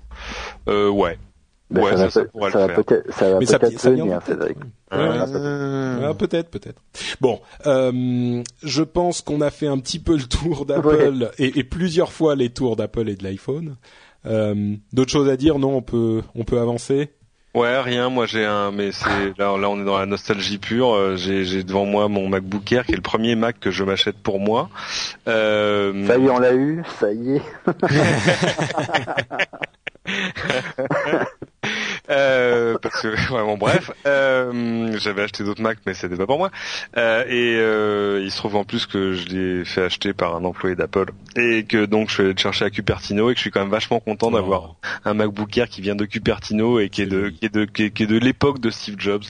euh, 0.68 0.88
ouais. 0.88 1.18
Ben, 1.72 1.82
ouais, 1.82 1.96
ça, 1.96 1.96
ça, 1.96 2.04
va, 2.04 2.10
ça 2.10 2.24
pourrait 2.26 2.50
ça 2.52 2.58
le 2.60 2.66
va 2.66 2.74
faire. 2.74 2.84
peut-être, 2.84 3.12
ça 3.14 3.32
va 3.32 3.38
Mais 3.38 3.46
ça- 3.46 3.58
peut-être 3.58 3.82
venir. 3.90 4.20
Cédric. 4.26 4.56
Euh, 4.92 6.14
peut-être, 6.14 6.50
peut-être. 6.50 6.80
Bon, 7.20 7.40
euh, 7.66 8.42
je 8.62 8.82
pense 8.82 9.22
qu'on 9.22 9.40
a 9.40 9.50
fait 9.50 9.66
un 9.66 9.78
petit 9.78 9.98
peu 9.98 10.16
le 10.16 10.24
tour 10.24 10.66
d'Apple 10.66 11.30
et, 11.38 11.58
et 11.58 11.64
plusieurs 11.64 12.12
fois 12.12 12.36
les 12.36 12.50
tours 12.50 12.76
d'Apple 12.76 13.08
et 13.08 13.16
de 13.16 13.24
l'iPhone. 13.24 13.76
Euh, 14.26 14.74
D'autres 14.92 15.10
choses 15.12 15.28
à 15.28 15.36
dire? 15.36 15.58
Non, 15.58 15.76
on 15.76 15.82
peut, 15.82 16.22
on 16.34 16.44
peut 16.44 16.58
avancer? 16.60 17.10
Ouais, 17.54 17.78
rien. 17.82 18.08
Moi, 18.08 18.24
j'ai 18.24 18.46
un, 18.46 18.72
mais 18.72 18.92
c'est 18.92 19.10
là, 19.38 19.58
là, 19.58 19.68
on 19.68 19.78
est 19.78 19.84
dans 19.84 19.98
la 19.98 20.06
nostalgie 20.06 20.56
pure. 20.56 20.94
Euh, 20.94 21.16
J'ai, 21.16 21.44
j'ai 21.44 21.62
devant 21.64 21.84
moi 21.84 22.08
mon 22.08 22.26
MacBook 22.26 22.72
Air, 22.72 22.86
qui 22.86 22.92
est 22.92 22.96
le 22.96 23.02
premier 23.02 23.34
Mac 23.34 23.60
que 23.60 23.70
je 23.70 23.84
m'achète 23.84 24.16
pour 24.16 24.40
moi. 24.40 24.70
Euh, 25.28 26.06
Ça 26.06 26.16
y 26.16 26.24
est, 26.24 26.30
on 26.30 26.38
l'a 26.38 26.54
eu. 26.54 26.82
Ça 26.98 27.12
y 27.12 27.36
est. 27.36 27.42
Euh, 32.10 32.76
parce 32.82 33.00
que 33.00 33.08
ouais, 33.32 33.42
bon 33.44 33.56
bref, 33.56 33.92
euh, 34.06 34.98
j'avais 34.98 35.22
acheté 35.22 35.44
d'autres 35.44 35.62
Mac 35.62 35.78
mais 35.86 35.94
c'était 35.94 36.16
pas 36.16 36.26
pour 36.26 36.36
moi. 36.36 36.50
Euh, 36.96 37.24
et 37.28 37.56
euh, 37.56 38.20
il 38.22 38.30
se 38.32 38.36
trouve 38.38 38.56
en 38.56 38.64
plus 38.64 38.86
que 38.86 39.12
je 39.12 39.28
l'ai 39.28 39.64
fait 39.64 39.82
acheter 39.82 40.12
par 40.12 40.34
un 40.34 40.44
employé 40.44 40.74
d'Apple 40.74 41.12
et 41.36 41.64
que 41.64 41.84
donc 41.86 42.08
je 42.08 42.14
suis 42.14 42.22
allé 42.24 42.32
le 42.32 42.38
chercher 42.38 42.64
à 42.64 42.70
Cupertino 42.70 43.30
et 43.30 43.34
que 43.34 43.38
je 43.38 43.42
suis 43.42 43.50
quand 43.52 43.60
même 43.60 43.70
vachement 43.70 44.00
content 44.00 44.28
Oh. 44.28 44.34
d'avoir 44.34 44.74
un 45.04 45.14
MacBook 45.14 45.56
Air 45.56 45.68
qui 45.68 45.80
vient 45.80 45.94
de 45.94 46.04
Cupertino 46.04 46.80
et 46.80 46.88
qui 46.88 47.02
est 47.02 47.06
de 47.06 47.28
qui 47.28 47.46
est 47.46 47.54
de 47.54 47.64
qui 47.64 47.84
est, 47.84 47.90
qui 47.90 48.02
est 48.02 48.06
de 48.08 48.18
l'époque 48.18 48.58
de 48.58 48.70
Steve 48.70 48.96
Jobs 48.98 49.24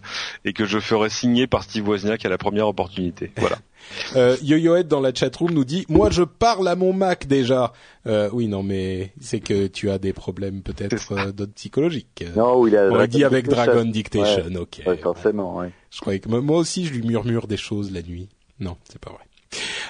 et 0.46 0.54
que 0.54 0.64
je 0.64 0.78
ferai 0.80 1.10
signer 1.10 1.46
par 1.46 1.64
Steve 1.64 1.86
Wozniak 1.86 2.24
à 2.24 2.28
la 2.30 2.38
première 2.38 2.68
opportunité. 2.68 3.30
Voilà. 3.36 3.58
Euh, 4.16 4.36
YoYoed 4.42 4.88
dans 4.88 5.00
la 5.00 5.12
chatroom 5.14 5.50
nous 5.52 5.64
dit 5.64 5.84
moi 5.88 6.10
je 6.10 6.22
parle 6.22 6.68
à 6.68 6.76
mon 6.76 6.92
Mac 6.92 7.26
déjà. 7.26 7.72
Euh, 8.06 8.28
oui 8.32 8.48
non 8.48 8.62
mais 8.62 9.12
c'est 9.20 9.40
que 9.40 9.66
tu 9.66 9.90
as 9.90 9.98
des 9.98 10.12
problèmes 10.12 10.62
peut-être 10.62 11.12
euh, 11.12 11.32
d'autres 11.32 11.52
psychologiques. 11.54 12.24
Non, 12.36 12.58
oui, 12.60 12.70
il 12.70 12.76
a 12.76 12.88
On 12.90 12.94
l'a 12.96 13.06
dit 13.06 13.24
avec. 13.24 13.48
Dragon 13.48 13.84
Dictation. 13.84 14.44
Ouais, 14.46 14.56
Ok. 14.56 14.82
ouais, 14.86 14.96
forcément, 14.96 15.56
ouais. 15.56 15.70
Je 15.90 16.00
croyais 16.00 16.18
que 16.20 16.28
moi 16.28 16.56
aussi 16.58 16.84
je 16.86 16.92
lui 16.94 17.06
murmure 17.06 17.46
des 17.46 17.56
choses 17.56 17.90
la 17.92 18.02
nuit. 18.02 18.28
Non, 18.60 18.76
c'est 18.90 19.00
pas 19.00 19.10
vrai. 19.10 19.22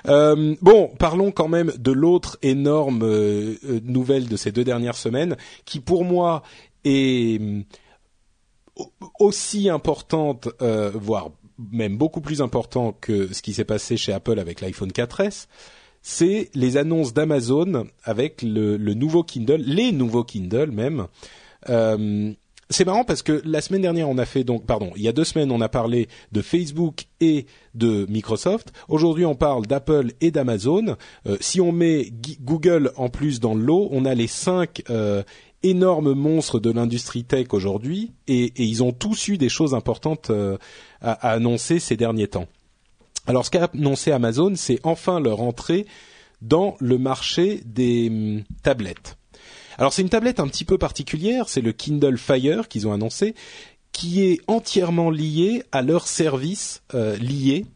Euh, 0.08 0.56
bon, 0.60 0.90
parlons 0.98 1.30
quand 1.30 1.46
même 1.48 1.72
de 1.78 1.92
l'autre 1.92 2.36
énorme 2.42 3.02
euh, 3.04 3.54
euh, 3.64 3.80
nouvelle 3.84 4.28
de 4.28 4.36
ces 4.36 4.50
deux 4.50 4.64
dernières 4.64 4.96
semaines, 4.96 5.36
qui 5.64 5.78
pour 5.78 6.04
moi 6.04 6.42
est 6.84 7.40
euh, 7.40 7.60
au- 8.76 8.90
aussi 9.20 9.68
importante, 9.68 10.48
euh, 10.62 10.90
voire 10.94 11.30
même 11.58 11.96
beaucoup 11.96 12.20
plus 12.20 12.42
important 12.42 12.92
que 13.00 13.32
ce 13.32 13.42
qui 13.42 13.52
s'est 13.52 13.64
passé 13.64 13.96
chez 13.96 14.12
Apple 14.12 14.38
avec 14.38 14.60
l'iPhone 14.60 14.90
4S. 14.90 15.46
c'est 16.02 16.50
les 16.54 16.76
annonces 16.76 17.14
d'Amazon 17.14 17.86
avec 18.04 18.42
le, 18.42 18.76
nouveau 18.94 19.22
Kindle, 19.22 19.62
les 19.64 19.92
nouveaux 19.92 20.24
Kindle 20.24 20.70
même. 20.70 21.06
Euh, 21.68 22.32
c'est 22.72 22.86
marrant 22.86 23.04
parce 23.04 23.22
que 23.22 23.42
la 23.44 23.60
semaine 23.60 23.82
dernière 23.82 24.08
on 24.08 24.18
a 24.18 24.24
fait 24.24 24.44
donc 24.44 24.64
pardon 24.64 24.92
il 24.96 25.02
y 25.02 25.08
a 25.08 25.12
deux 25.12 25.24
semaines 25.24 25.52
on 25.52 25.60
a 25.60 25.68
parlé 25.68 26.08
de 26.32 26.40
Facebook 26.40 27.04
et 27.20 27.46
de 27.74 28.06
Microsoft. 28.08 28.72
Aujourd'hui 28.88 29.26
on 29.26 29.34
parle 29.34 29.66
d'Apple 29.66 30.12
et 30.20 30.30
d'Amazon. 30.30 30.96
Euh, 31.26 31.36
si 31.40 31.60
on 31.60 31.70
met 31.70 32.10
Google 32.40 32.92
en 32.96 33.08
plus 33.08 33.40
dans 33.40 33.54
le 33.54 33.62
lot, 33.62 33.88
on 33.92 34.04
a 34.04 34.14
les 34.14 34.26
cinq 34.26 34.82
euh, 34.90 35.22
énormes 35.62 36.14
monstres 36.14 36.60
de 36.60 36.70
l'industrie 36.70 37.24
tech 37.24 37.48
aujourd'hui 37.52 38.12
et, 38.28 38.52
ils 38.56 38.82
ont 38.82 38.92
tous 38.92 39.28
eu 39.28 39.38
des 39.38 39.48
choses 39.48 39.74
importantes 39.74 40.30
euh, 40.30 40.58
à, 41.00 41.12
à, 41.12 41.32
annoncer 41.32 41.78
ces 41.78 41.96
derniers 41.96 42.28
temps. 42.28 42.46
Alors 43.26 43.44
ce 43.44 43.50
qu'a 43.50 43.70
annoncé 43.72 44.10
Amazon, 44.10 44.52
c'est 44.56 44.80
enfin 44.82 45.20
leur 45.20 45.40
entrée 45.40 45.86
dans 46.40 46.76
le 46.80 46.98
marché 46.98 47.60
des 47.64 48.08
hum, 48.08 48.42
tablettes. 48.62 49.16
Alors 49.78 49.92
c'est 49.92 50.02
une 50.02 50.10
tablette 50.10 50.40
un 50.40 50.48
petit 50.48 50.64
peu 50.64 50.76
particulière, 50.76 51.48
c'est 51.48 51.60
le 51.60 51.72
Kindle 51.72 52.18
Fire 52.18 52.68
qu'ils 52.68 52.86
ont 52.86 52.92
annoncé, 52.92 53.34
qui 53.92 54.22
est 54.22 54.40
entièrement 54.46 55.10
lié 55.10 55.62
à 55.70 55.82
leur 55.82 56.06
service 56.08 56.82
euh, 56.94 57.16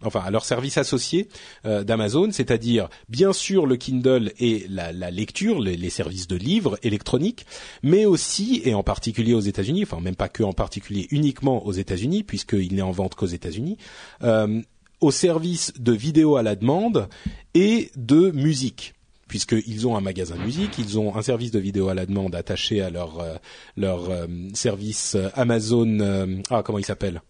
enfin 0.03 0.21
à 0.21 0.31
leur 0.31 0.45
service 0.45 0.79
associé 0.79 1.29
euh, 1.67 1.85
d'Amazon, 1.85 2.31
c'est-à-dire 2.33 2.89
bien 3.09 3.33
sûr 3.33 3.67
le 3.67 3.77
Kindle 3.77 4.33
et 4.39 4.67
la, 4.69 4.93
lecture, 5.11 5.61
les, 5.61 5.91
services 5.91 6.27
de 6.27 6.37
livres 6.37 6.79
électroniques, 6.83 7.47
mais 7.83 8.07
aussi 8.07 8.63
et 8.65 8.75
en 8.75 8.83
particulier 8.83 9.35
aux 9.35 9.41
États-Unis, 9.41 9.83
enfin 9.85 10.01
même 10.01 10.17
pas 10.17 10.29
que 10.29 10.43
en 10.43 10.53
particulier, 10.53 11.07
uniquement 11.11 11.65
aux 11.67 11.73
États-Unis 11.73 12.23
puisqu'il 12.23 12.75
n'est 12.75 12.83
en 12.83 12.93
vente 12.93 13.15
qu'aux 13.15 13.27
États-Unis, 13.27 13.77
euh, 14.23 14.63
au 15.01 15.11
service 15.11 15.75
de 15.79 15.93
vidéo 15.93 16.37
à 16.37 16.43
la 16.43 16.57
demande 16.57 17.09
et 17.55 17.91
de 17.97 18.31
musique 18.31 18.96
puisqu'ils 19.29 19.87
ont 19.87 19.97
un 19.97 20.01
magasin 20.01 20.37
de 20.37 20.43
musique, 20.43 20.79
ils 20.79 20.99
ont 20.99 21.17
un 21.17 21.23
service 21.23 21.51
de 21.51 21.59
vidéo 21.59 21.89
à 21.89 21.95
la 21.95 22.07
demande 22.07 22.35
attaché 22.35 22.81
à 22.81 22.91
leur 22.91 23.21
euh, 23.21 23.35
leur 23.77 24.11
euh, 24.11 24.27
service 24.55 25.15
euh, 25.15 25.29
Amazon 25.35 26.43
ah 26.51 26.63
comment 26.63 26.79
il 26.79 26.85
s'appelle 26.85 27.23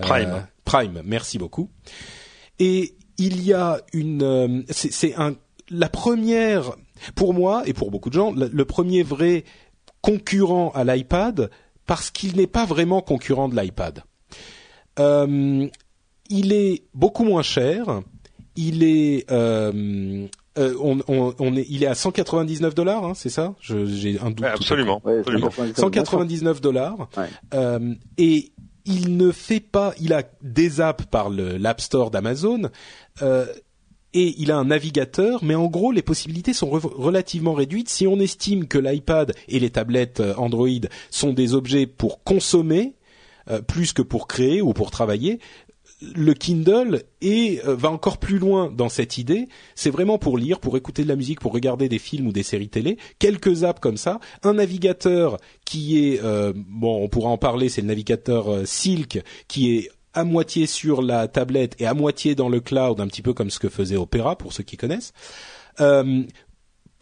Prime. 0.00 0.46
Prime. 0.64 1.02
Merci 1.04 1.38
beaucoup. 1.38 1.68
Et 2.58 2.94
il 3.18 3.42
y 3.42 3.52
a 3.52 3.80
une 3.92 4.64
c'est 4.70 5.14
un 5.16 5.34
la 5.68 5.88
première 5.88 6.76
pour 7.14 7.34
moi 7.34 7.62
et 7.66 7.72
pour 7.72 7.90
beaucoup 7.90 8.08
de 8.08 8.14
gens 8.14 8.32
le, 8.32 8.64
premier 8.64 9.02
vrai 9.02 9.44
concurrent 10.00 10.70
à 10.74 10.84
l'iPad 10.84 11.50
parce 11.86 12.10
qu'il 12.10 12.36
n'est 12.36 12.46
pas 12.46 12.64
vraiment 12.64 13.00
concurrent 13.02 13.48
de 13.48 13.60
l'iPad. 13.60 14.02
Il 16.30 16.52
est 16.52 16.84
beaucoup 16.94 17.24
moins 17.24 17.42
cher 17.42 18.02
il 18.56 18.82
est 18.82 19.30
euh, 19.30 20.26
euh, 20.58 20.74
on, 20.80 20.98
on, 21.08 21.34
on, 21.38 21.56
est, 21.56 21.66
il 21.68 21.82
est 21.82 21.86
à 21.86 21.94
199 21.94 22.74
dollars, 22.74 23.04
hein, 23.04 23.12
c'est 23.14 23.30
ça? 23.30 23.54
J'ai 23.60 24.18
un 24.20 24.30
doute. 24.30 24.44
absolument. 24.44 25.02
199 25.76 26.60
dollars. 26.60 27.08
Euh, 27.54 27.94
et 28.18 28.52
il 28.84 29.16
ne 29.16 29.30
fait 29.30 29.60
pas. 29.60 29.94
Il 30.00 30.12
a 30.12 30.22
des 30.42 30.80
apps 30.80 31.06
par 31.06 31.30
l'App 31.30 31.80
Store 31.80 32.10
d'Amazon. 32.10 32.70
Euh, 33.22 33.46
et 34.14 34.34
il 34.38 34.50
a 34.50 34.58
un 34.58 34.66
navigateur, 34.66 35.42
mais 35.42 35.54
en 35.54 35.66
gros 35.66 35.90
les 35.90 36.02
possibilités 36.02 36.52
sont 36.52 36.68
relativement 36.68 37.54
réduites. 37.54 37.88
Si 37.88 38.06
on 38.06 38.20
estime 38.20 38.66
que 38.66 38.78
l'iPad 38.78 39.32
et 39.48 39.58
les 39.58 39.70
tablettes 39.70 40.20
euh, 40.20 40.34
Android 40.36 40.68
sont 41.10 41.32
des 41.32 41.54
objets 41.54 41.86
pour 41.86 42.22
consommer, 42.22 42.94
euh, 43.50 43.62
plus 43.62 43.92
que 43.92 44.02
pour 44.02 44.28
créer 44.28 44.60
ou 44.60 44.72
pour 44.74 44.90
travailler, 44.90 45.40
le 46.14 46.34
Kindle 46.34 47.02
est, 47.20 47.64
euh, 47.66 47.74
va 47.74 47.90
encore 47.90 48.18
plus 48.18 48.38
loin 48.38 48.70
dans 48.70 48.88
cette 48.88 49.18
idée. 49.18 49.48
C'est 49.74 49.90
vraiment 49.90 50.18
pour 50.18 50.38
lire, 50.38 50.60
pour 50.60 50.76
écouter 50.76 51.02
de 51.02 51.08
la 51.08 51.16
musique, 51.16 51.40
pour 51.40 51.52
regarder 51.52 51.88
des 51.88 51.98
films 51.98 52.26
ou 52.28 52.32
des 52.32 52.42
séries 52.42 52.68
télé. 52.68 52.98
Quelques 53.18 53.64
apps 53.64 53.80
comme 53.80 53.96
ça, 53.96 54.20
un 54.42 54.54
navigateur 54.54 55.38
qui 55.64 56.06
est, 56.08 56.20
euh, 56.22 56.52
bon, 56.54 57.02
on 57.02 57.08
pourra 57.08 57.30
en 57.30 57.38
parler, 57.38 57.68
c'est 57.68 57.82
le 57.82 57.88
navigateur 57.88 58.52
euh, 58.52 58.64
Silk 58.64 59.22
qui 59.48 59.76
est 59.76 59.90
à 60.14 60.24
moitié 60.24 60.66
sur 60.66 61.00
la 61.00 61.26
tablette 61.26 61.74
et 61.80 61.86
à 61.86 61.94
moitié 61.94 62.34
dans 62.34 62.50
le 62.50 62.60
cloud, 62.60 63.00
un 63.00 63.06
petit 63.06 63.22
peu 63.22 63.32
comme 63.32 63.50
ce 63.50 63.58
que 63.58 63.70
faisait 63.70 63.96
Opera 63.96 64.36
pour 64.36 64.52
ceux 64.52 64.62
qui 64.62 64.76
connaissent 64.76 65.12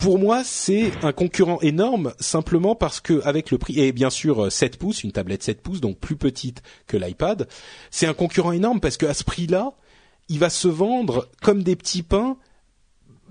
pour 0.01 0.18
moi, 0.18 0.43
c'est 0.44 0.93
un 1.02 1.12
concurrent 1.12 1.60
énorme 1.60 2.14
simplement 2.18 2.74
parce 2.74 3.01
que 3.01 3.20
avec 3.24 3.51
le 3.51 3.59
prix 3.59 3.78
et 3.78 3.93
bien 3.93 4.09
sûr 4.09 4.51
7 4.51 4.78
pouces, 4.78 5.05
une 5.05 5.12
tablette 5.12 5.43
7 5.43 5.60
pouces 5.60 5.81
donc 5.81 5.98
plus 5.98 6.16
petite 6.16 6.62
que 6.86 6.97
l'iPad, 6.97 7.47
c'est 7.90 8.06
un 8.06 8.14
concurrent 8.14 8.52
énorme 8.52 8.81
parce 8.81 8.97
qu'à 8.97 9.12
ce 9.12 9.24
prix-là, 9.24 9.74
il 10.28 10.39
va 10.39 10.48
se 10.48 10.68
vendre 10.68 11.28
comme 11.43 11.62
des 11.62 11.77
petits 11.77 12.02
pains 12.02 12.39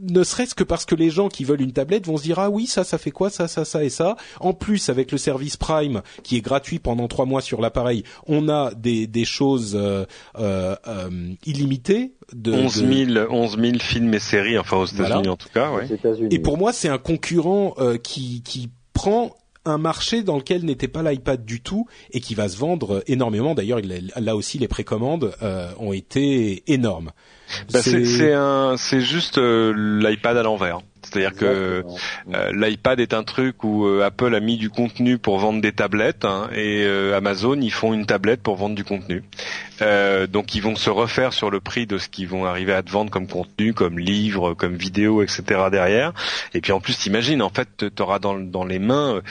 ne 0.01 0.23
serait-ce 0.23 0.55
que 0.55 0.63
parce 0.63 0.85
que 0.85 0.95
les 0.95 1.09
gens 1.09 1.29
qui 1.29 1.43
veulent 1.43 1.61
une 1.61 1.71
tablette 1.71 2.05
vont 2.05 2.17
se 2.17 2.23
dire 2.23 2.39
ah 2.39 2.49
oui 2.49 2.67
ça 2.67 2.83
ça 2.83 2.97
fait 2.97 3.11
quoi 3.11 3.29
ça 3.29 3.47
ça 3.47 3.65
ça 3.65 3.83
et 3.83 3.89
ça. 3.89 4.15
En 4.39 4.53
plus 4.53 4.89
avec 4.89 5.11
le 5.11 5.17
service 5.17 5.57
Prime 5.57 6.01
qui 6.23 6.37
est 6.37 6.41
gratuit 6.41 6.79
pendant 6.79 7.07
trois 7.07 7.25
mois 7.25 7.41
sur 7.41 7.61
l'appareil, 7.61 8.03
on 8.27 8.49
a 8.49 8.73
des 8.73 9.07
des 9.07 9.25
choses 9.25 9.75
euh, 9.75 10.05
euh, 10.37 10.75
euh 10.87 11.09
illimitées. 11.45 12.13
De, 12.33 12.51
11 12.51 12.85
000 13.15 13.27
11 13.31 13.57
000 13.59 13.79
films 13.79 14.13
et 14.13 14.19
séries 14.19 14.59
enfin 14.59 14.77
aux 14.77 14.85
États-Unis 14.85 15.29
en 15.29 15.37
tout 15.37 15.49
cas. 15.51 15.71
Ouais. 15.71 15.87
Et 16.29 16.39
pour 16.39 16.57
moi 16.57 16.73
c'est 16.73 16.89
un 16.89 16.99
concurrent 16.99 17.73
euh, 17.79 17.97
qui 17.97 18.43
qui 18.43 18.69
prend 18.93 19.35
un 19.65 19.77
marché 19.77 20.23
dans 20.23 20.37
lequel 20.37 20.63
n'était 20.65 20.87
pas 20.87 21.03
l'iPad 21.03 21.45
du 21.45 21.61
tout 21.61 21.87
et 22.11 22.19
qui 22.19 22.35
va 22.35 22.49
se 22.49 22.57
vendre 22.57 23.03
énormément. 23.07 23.55
D'ailleurs, 23.55 23.79
là 24.15 24.35
aussi, 24.35 24.57
les 24.57 24.67
précommandes 24.67 25.33
euh, 25.41 25.71
ont 25.77 25.93
été 25.93 26.63
énormes. 26.71 27.11
Bah, 27.71 27.81
c'est 27.81 28.33
un, 28.33 28.75
c'est 28.77 29.01
juste 29.01 29.37
euh, 29.37 29.73
l'iPad 30.01 30.37
à 30.37 30.43
l'envers. 30.43 30.79
C'est-à-dire 31.03 31.33
que 31.33 31.83
euh, 32.33 32.51
l'iPad 32.53 32.99
est 32.99 33.13
un 33.13 33.23
truc 33.23 33.63
où 33.63 33.85
euh, 33.85 34.03
Apple 34.03 34.35
a 34.35 34.39
mis 34.39 34.57
du 34.57 34.69
contenu 34.69 35.17
pour 35.17 35.39
vendre 35.39 35.61
des 35.61 35.71
tablettes 35.71 36.25
hein, 36.25 36.49
et 36.53 36.83
euh, 36.83 37.17
Amazon 37.17 37.59
ils 37.61 37.71
font 37.71 37.93
une 37.93 38.05
tablette 38.05 38.41
pour 38.41 38.57
vendre 38.57 38.75
du 38.75 38.83
contenu. 38.83 39.23
donc 40.29 40.55
ils 40.55 40.61
vont 40.61 40.75
se 40.75 40.89
refaire 40.89 41.31
sur 41.31 41.49
le 41.49 41.61
prix 41.61 41.87
de 41.87 41.97
ce 41.97 42.09
qu'ils 42.09 42.27
vont 42.27 42.45
arriver 42.45 42.73
à 42.73 42.83
te 42.83 42.91
vendre 42.91 43.09
comme 43.09 43.27
contenu, 43.27 43.73
comme 43.73 43.97
livre, 43.97 44.53
comme 44.53 44.75
vidéo, 44.75 45.23
etc. 45.23 45.43
derrière. 45.71 46.13
Et 46.53 46.61
puis 46.61 46.73
en 46.73 46.81
plus 46.81 46.97
t'imagines 46.97 47.41
en 47.41 47.49
fait 47.49 47.95
t'auras 47.95 48.19
dans, 48.19 48.37
dans 48.37 48.65
les 48.65 48.79
mains, 48.79 49.21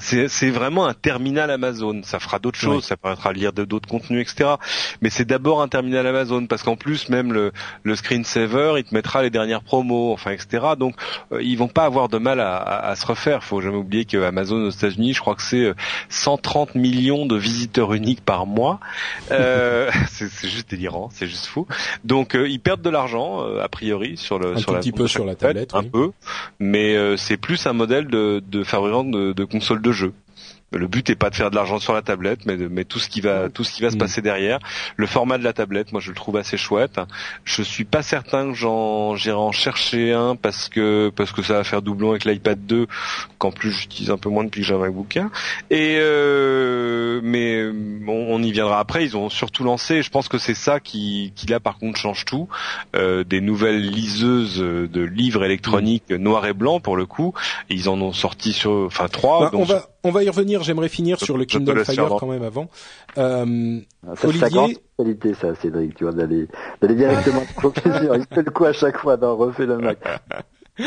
c'est 0.00 0.50
vraiment 0.50 0.86
un 0.86 0.94
terminal 0.94 1.50
Amazon. 1.50 2.00
Ça 2.02 2.18
fera 2.18 2.38
d'autres 2.38 2.58
choses, 2.58 2.84
ça 2.84 2.96
permettra 2.96 3.32
de 3.32 3.38
lire 3.38 3.52
d'autres 3.52 3.88
contenus, 3.88 4.22
etc. 4.22 4.54
Mais 5.02 5.10
c'est 5.10 5.26
d'abord 5.26 5.60
un 5.60 5.68
terminal 5.68 6.06
Amazon 6.06 6.46
parce 6.46 6.62
qu'en 6.62 6.76
plus 6.76 7.08
même 7.10 7.32
le, 7.32 7.52
le 7.82 7.96
screensaver 7.96 8.74
il 8.78 8.84
te 8.84 8.94
mettra 8.94 9.22
les 9.22 9.30
dernières 9.30 9.62
promos, 9.62 10.12
enfin 10.12 10.32
etc. 10.32 10.74
Donc 10.78 10.94
euh, 11.32 11.42
ils 11.42 11.56
vont 11.56 11.68
pas 11.68 11.84
avoir 11.84 12.08
de 12.08 12.18
mal 12.18 12.40
à, 12.40 12.58
à, 12.58 12.96
se 12.96 13.06
refaire. 13.06 13.44
Faut 13.44 13.60
jamais 13.60 13.76
oublier 13.76 14.04
que 14.04 14.22
Amazon 14.22 14.56
aux 14.66 14.70
États-Unis, 14.70 15.14
je 15.14 15.20
crois 15.20 15.34
que 15.34 15.42
c'est 15.42 15.72
130 16.08 16.70
euh, 16.70 16.78
millions 16.78 17.26
de 17.26 17.36
visiteurs 17.36 17.94
uniques 17.94 18.22
par 18.24 18.46
mois. 18.46 18.80
Euh, 19.30 19.90
c'est 20.08 20.48
juste 20.48 20.70
délirant, 20.70 21.08
c'est 21.12 21.26
juste 21.26 21.46
fou. 21.46 21.66
Donc 22.04 22.34
ils 22.34 22.60
perdent 22.60 22.82
de 22.82 22.90
l'argent 22.90 23.40
a 23.40 23.68
priori 23.68 24.16
sur 24.16 24.38
le 24.38 24.56
un 24.56 24.58
sur 24.58 24.78
petit 24.78 24.92
peu 24.92 25.06
sur 25.06 25.24
la 25.24 25.34
tablette, 25.34 25.74
un 25.74 25.84
peu, 25.84 26.10
mais 26.58 27.16
c'est 27.16 27.36
plus 27.36 27.66
un 27.66 27.72
modèle 27.72 28.06
de, 28.08 28.42
de 28.46 28.64
fabricant 28.64 29.04
de, 29.04 29.32
de 29.32 29.44
consoles 29.44 29.82
de 29.82 29.92
jeux 29.92 30.12
le 30.72 30.86
but 30.86 31.10
est 31.10 31.16
pas 31.16 31.30
de 31.30 31.34
faire 31.34 31.50
de 31.50 31.56
l'argent 31.56 31.78
sur 31.78 31.92
la 31.92 32.02
tablette, 32.02 32.46
mais, 32.46 32.56
de, 32.56 32.68
mais 32.68 32.84
tout 32.84 32.98
ce 32.98 33.08
qui 33.08 33.20
va 33.20 33.48
tout 33.48 33.64
ce 33.64 33.72
qui 33.72 33.82
va 33.82 33.90
se 33.90 33.96
mm. 33.96 33.98
passer 33.98 34.22
derrière. 34.22 34.58
Le 34.96 35.06
format 35.06 35.38
de 35.38 35.44
la 35.44 35.52
tablette, 35.52 35.92
moi 35.92 36.00
je 36.00 36.10
le 36.10 36.14
trouve 36.14 36.36
assez 36.36 36.56
chouette. 36.56 37.00
Je 37.44 37.62
suis 37.62 37.84
pas 37.84 38.02
certain 38.02 38.50
que 38.50 38.56
j'en 38.56 39.16
j'irai 39.16 39.36
en 39.36 39.52
chercher 39.52 40.12
un 40.12 40.36
parce 40.36 40.68
que 40.68 41.10
parce 41.14 41.32
que 41.32 41.42
ça 41.42 41.54
va 41.54 41.64
faire 41.64 41.82
doublon 41.82 42.10
avec 42.10 42.24
l'iPad 42.24 42.58
2, 42.66 42.86
qu'en 43.38 43.50
plus 43.50 43.72
j'utilise 43.72 44.10
un 44.10 44.18
peu 44.18 44.28
moins 44.28 44.44
depuis 44.44 44.60
que 44.60 44.66
j'ai 44.66 44.74
un 44.74 44.78
MacBook 44.78 45.18
Et 45.70 45.98
euh, 46.00 47.20
mais 47.22 47.64
on 48.06 48.42
y 48.42 48.52
viendra 48.52 48.78
après. 48.78 49.04
Ils 49.04 49.16
ont 49.16 49.28
surtout 49.28 49.64
lancé. 49.64 50.02
Je 50.02 50.10
pense 50.10 50.28
que 50.28 50.38
c'est 50.38 50.54
ça 50.54 50.78
qui 50.78 51.32
qui 51.34 51.46
là 51.46 51.58
par 51.58 51.78
contre 51.78 51.98
change 51.98 52.24
tout. 52.24 52.48
Euh, 52.94 53.24
des 53.24 53.40
nouvelles 53.40 53.82
liseuses 53.82 54.58
de 54.58 55.02
livres 55.02 55.44
électroniques 55.44 56.10
mm. 56.10 56.16
noir 56.16 56.46
et 56.46 56.52
blanc 56.52 56.78
pour 56.78 56.96
le 56.96 57.06
coup. 57.06 57.34
Ils 57.68 57.88
en 57.88 58.00
ont 58.00 58.12
sorti 58.12 58.52
sur 58.52 58.70
enfin 58.86 59.08
trois. 59.08 59.50
Bah, 59.50 59.50
on 59.54 59.64
va 59.64 59.86
on 60.04 60.10
va 60.10 60.22
y 60.24 60.28
revenir. 60.28 60.62
J'aimerais 60.62 60.88
finir 60.88 61.18
sur 61.18 61.36
le 61.36 61.44
Kindle 61.44 61.84
Fire 61.84 62.16
quand 62.18 62.26
même 62.26 62.42
avant. 62.42 62.68
Euh, 63.18 63.80
ça, 64.16 64.28
Olivier, 64.28 64.78
qualité 64.98 65.34
ça, 65.34 65.54
Cédric, 65.54 65.94
tu 65.94 66.04
vois, 66.04 66.12
d'aller 66.12 66.48
d'aller 66.80 66.94
directement 66.94 67.42
pour 67.60 67.72
plaisir. 67.72 68.14
Il 68.16 68.26
fait 68.34 68.42
le 68.42 68.50
coup 68.50 68.64
à 68.64 68.72
chaque 68.72 68.98
fois 68.98 69.16
d'en 69.16 69.36
refait 69.36 69.66
le 69.66 69.78
Mac. 69.78 69.98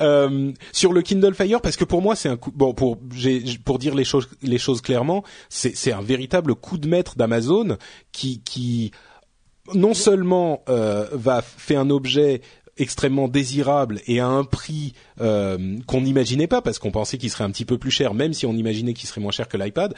euh, 0.00 0.52
sur 0.72 0.92
le 0.92 1.02
Kindle 1.02 1.34
Fire, 1.34 1.60
parce 1.60 1.76
que 1.76 1.84
pour 1.84 2.02
moi 2.02 2.16
c'est 2.16 2.28
un 2.28 2.36
coup. 2.36 2.52
Bon, 2.54 2.74
pour 2.74 2.98
pour 3.64 3.78
dire 3.78 3.94
les 3.94 4.04
choses 4.04 4.28
les 4.42 4.58
choses 4.58 4.80
clairement, 4.80 5.22
c'est 5.48 5.76
c'est 5.76 5.92
un 5.92 6.02
véritable 6.02 6.54
coup 6.54 6.78
de 6.78 6.88
maître 6.88 7.16
d'Amazon 7.16 7.76
qui 8.12 8.42
qui 8.42 8.90
non 9.74 9.94
seulement 9.94 10.62
euh, 10.68 11.06
va 11.12 11.42
faire 11.42 11.80
un 11.80 11.90
objet 11.90 12.40
extrêmement 12.76 13.28
désirable 13.28 14.00
et 14.06 14.20
à 14.20 14.26
un 14.26 14.44
prix 14.44 14.92
euh, 15.20 15.78
qu'on 15.86 16.02
n'imaginait 16.02 16.46
pas 16.46 16.62
parce 16.62 16.78
qu'on 16.78 16.90
pensait 16.90 17.18
qu'il 17.18 17.30
serait 17.30 17.44
un 17.44 17.50
petit 17.50 17.64
peu 17.64 17.78
plus 17.78 17.90
cher, 17.90 18.14
même 18.14 18.32
si 18.32 18.46
on 18.46 18.52
imaginait 18.52 18.94
qu'il 18.94 19.08
serait 19.08 19.20
moins 19.20 19.32
cher 19.32 19.48
que 19.48 19.56
l'iPad. 19.56 19.94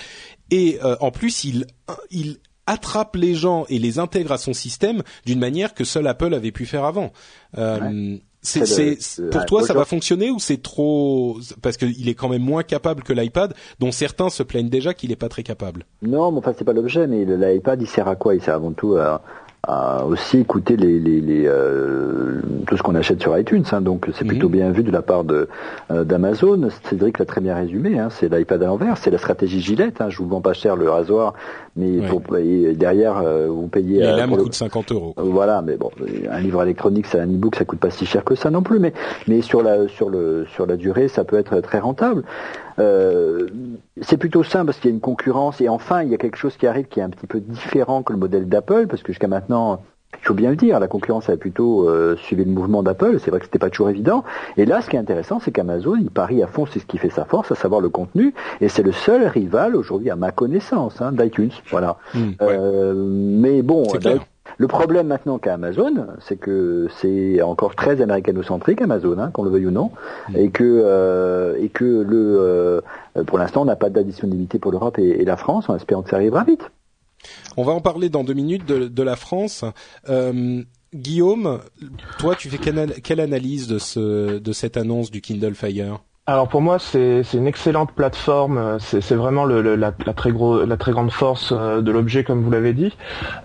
Et 0.50 0.78
euh, 0.84 0.96
en 1.00 1.10
plus, 1.10 1.44
il, 1.44 1.66
il 2.10 2.38
attrape 2.66 3.16
les 3.16 3.34
gens 3.34 3.64
et 3.68 3.78
les 3.78 3.98
intègre 3.98 4.32
à 4.32 4.38
son 4.38 4.52
système 4.52 5.02
d'une 5.26 5.38
manière 5.38 5.74
que 5.74 5.84
seul 5.84 6.06
Apple 6.06 6.34
avait 6.34 6.52
pu 6.52 6.66
faire 6.66 6.84
avant. 6.84 7.12
Euh, 7.56 8.16
C'est, 8.40 8.64
c'est, 8.66 9.30
pour 9.30 9.44
toi, 9.46 9.62
ça 9.64 9.74
va 9.74 9.84
fonctionner 9.84 10.30
ou 10.30 10.38
c'est 10.38 10.62
trop 10.62 11.38
parce 11.60 11.76
qu'il 11.76 12.08
est 12.08 12.14
quand 12.14 12.28
même 12.28 12.42
moins 12.42 12.62
capable 12.62 13.02
que 13.02 13.12
l'iPad, 13.12 13.52
dont 13.80 13.90
certains 13.90 14.30
se 14.30 14.44
plaignent 14.44 14.68
déjà 14.68 14.94
qu'il 14.94 15.10
est 15.10 15.16
pas 15.16 15.28
très 15.28 15.42
capable? 15.42 15.84
Non, 16.02 16.30
mais 16.30 16.38
enfin 16.38 16.54
c'est 16.56 16.64
pas 16.64 16.72
l'objet, 16.72 17.08
mais 17.08 17.24
l'iPad 17.24 17.82
il 17.82 17.88
sert 17.88 18.06
à 18.06 18.14
quoi? 18.14 18.36
Il 18.36 18.40
sert 18.40 18.54
avant 18.54 18.72
tout 18.72 18.94
à, 18.94 19.22
à 19.66 20.04
aussi 20.04 20.38
écouter 20.38 20.76
les, 20.76 20.98
les, 20.98 21.20
les 21.20 21.44
euh, 21.46 22.40
tout 22.66 22.76
ce 22.76 22.82
qu'on 22.82 22.94
achète 22.94 23.20
sur 23.20 23.36
iTunes. 23.36 23.64
Hein, 23.72 23.80
donc 23.80 24.08
c'est 24.14 24.24
plutôt 24.24 24.48
mhm. 24.48 24.52
bien 24.52 24.70
vu 24.70 24.82
de 24.82 24.90
la 24.90 25.02
part 25.02 25.24
de 25.24 25.48
euh, 25.90 26.04
d'Amazon. 26.04 26.68
Cédric 26.84 27.18
l'a 27.18 27.24
très 27.24 27.40
bien 27.40 27.54
résumé. 27.54 27.98
Hein, 27.98 28.08
c'est 28.10 28.32
l'iPad 28.32 28.62
à 28.62 28.66
l'envers, 28.66 28.98
c'est 28.98 29.10
la 29.10 29.18
stratégie 29.18 29.60
Gillette. 29.60 30.00
Hein, 30.00 30.10
je 30.10 30.18
vous 30.18 30.28
vends 30.28 30.40
pas 30.40 30.52
cher 30.52 30.76
le 30.76 30.88
rasoir, 30.88 31.34
mais 31.78 32.06
pour, 32.08 32.20
derrière 32.74 33.18
euh, 33.18 33.46
vous 33.48 33.68
payez. 33.68 34.00
Et 34.00 34.02
lame 34.02 34.36
coûte 34.36 34.54
50 34.54 34.92
euros. 34.92 35.14
Voilà, 35.16 35.62
mais 35.62 35.76
bon, 35.76 35.90
un 36.30 36.40
livre 36.40 36.62
électronique, 36.62 37.06
c'est 37.06 37.20
un 37.20 37.26
e-book, 37.26 37.54
ça 37.56 37.64
coûte 37.64 37.78
pas 37.78 37.90
si 37.90 38.04
cher 38.04 38.24
que 38.24 38.34
ça 38.34 38.50
non 38.50 38.62
plus. 38.62 38.80
Mais 38.80 38.92
mais 39.28 39.40
sur 39.40 39.62
la 39.62 39.88
sur 39.88 40.10
le 40.10 40.46
sur 40.52 40.66
la 40.66 40.76
durée, 40.76 41.08
ça 41.08 41.24
peut 41.24 41.38
être 41.38 41.60
très 41.60 41.78
rentable. 41.78 42.24
Euh, 42.78 43.48
c'est 44.00 44.16
plutôt 44.16 44.42
simple 44.42 44.66
parce 44.66 44.78
qu'il 44.78 44.90
y 44.90 44.92
a 44.92 44.94
une 44.94 45.00
concurrence 45.00 45.60
et 45.60 45.68
enfin 45.68 46.02
il 46.02 46.10
y 46.10 46.14
a 46.14 46.18
quelque 46.18 46.36
chose 46.36 46.56
qui 46.56 46.66
arrive 46.66 46.86
qui 46.86 47.00
est 47.00 47.02
un 47.02 47.10
petit 47.10 47.26
peu 47.26 47.40
différent 47.40 48.02
que 48.02 48.12
le 48.12 48.18
modèle 48.18 48.48
d'Apple 48.48 48.86
parce 48.88 49.02
que 49.02 49.12
jusqu'à 49.12 49.26
maintenant 49.26 49.82
il 50.16 50.24
faut 50.24 50.34
bien 50.34 50.50
le 50.50 50.56
dire, 50.56 50.80
la 50.80 50.88
concurrence 50.88 51.28
a 51.28 51.36
plutôt 51.36 51.88
euh, 51.88 52.16
suivi 52.16 52.44
le 52.44 52.50
mouvement 52.50 52.82
d'Apple. 52.82 53.18
C'est 53.20 53.30
vrai 53.30 53.40
que 53.40 53.46
c'était 53.46 53.58
pas 53.58 53.70
toujours 53.70 53.90
évident. 53.90 54.24
Et 54.56 54.64
là, 54.64 54.80
ce 54.80 54.88
qui 54.88 54.96
est 54.96 54.98
intéressant, 54.98 55.38
c'est 55.38 55.50
qu'Amazon, 55.50 55.96
il 55.96 56.10
parie 56.10 56.42
à 56.42 56.46
fond, 56.46 56.66
c'est 56.66 56.78
ce 56.78 56.86
qui 56.86 56.98
fait 56.98 57.10
sa 57.10 57.24
force, 57.24 57.52
à 57.52 57.54
savoir 57.54 57.80
le 57.80 57.88
contenu. 57.88 58.34
Et 58.60 58.68
c'est 58.68 58.82
le 58.82 58.92
seul 58.92 59.26
rival 59.26 59.76
aujourd'hui, 59.76 60.10
à 60.10 60.16
ma 60.16 60.30
connaissance, 60.30 61.00
hein, 61.00 61.12
d'iTunes. 61.12 61.52
Voilà. 61.70 61.98
Mmh, 62.14 62.20
euh, 62.40 62.94
mais 62.96 63.62
bon, 63.62 63.84
le 64.56 64.66
problème 64.66 65.06
maintenant 65.08 65.38
qu'a 65.38 65.54
Amazon, 65.54 66.06
c'est 66.20 66.36
que 66.36 66.88
c'est 66.96 67.42
encore 67.42 67.74
très 67.74 68.00
américano-centrique 68.00 68.80
Amazon, 68.80 69.18
hein, 69.18 69.30
qu'on 69.32 69.42
le 69.44 69.50
veuille 69.50 69.66
ou 69.66 69.70
non, 69.70 69.90
mm. 70.30 70.36
et 70.36 70.50
que 70.50 70.64
euh, 70.64 71.54
et 71.58 71.68
que 71.68 71.84
le 71.84 72.36
euh, 72.40 72.80
pour 73.26 73.38
l'instant 73.38 73.62
on 73.62 73.66
n'a 73.66 73.76
pas 73.76 73.90
d'additionnalité 73.90 74.58
pour 74.58 74.72
l'Europe 74.72 74.98
et, 74.98 75.24
la 75.24 75.36
France, 75.36 75.68
en 75.68 75.76
espérant 75.76 76.02
que 76.02 76.10
ça 76.10 76.16
arrivera 76.16 76.44
vite. 76.44 76.70
On 77.56 77.64
va 77.64 77.72
en 77.72 77.80
parler 77.80 78.08
dans 78.08 78.24
deux 78.24 78.34
minutes 78.34 78.66
de, 78.66 79.02
la 79.02 79.16
France. 79.16 79.64
Euh, 80.08 80.62
Guillaume, 80.94 81.60
toi, 82.18 82.34
tu 82.34 82.48
fais 82.48 82.58
quelle, 82.58 83.20
analyse 83.20 83.66
de, 83.66 83.78
ce, 83.78 84.38
de 84.38 84.52
cette 84.52 84.76
annonce 84.76 85.10
du 85.10 85.20
Kindle 85.20 85.54
Fire? 85.54 86.00
Alors 86.26 86.48
pour 86.48 86.60
moi, 86.60 86.78
c'est 86.78 87.22
une 87.32 87.46
excellente 87.46 87.92
plateforme. 87.92 88.78
C'est 88.80 89.14
vraiment 89.14 89.46
la 89.46 89.92
très 89.92 90.30
grande 90.92 91.10
force 91.10 91.54
euh, 91.56 91.80
de 91.80 91.90
l'objet, 91.90 92.22
comme 92.22 92.42
vous 92.42 92.50
l'avez 92.50 92.74
dit. 92.74 92.94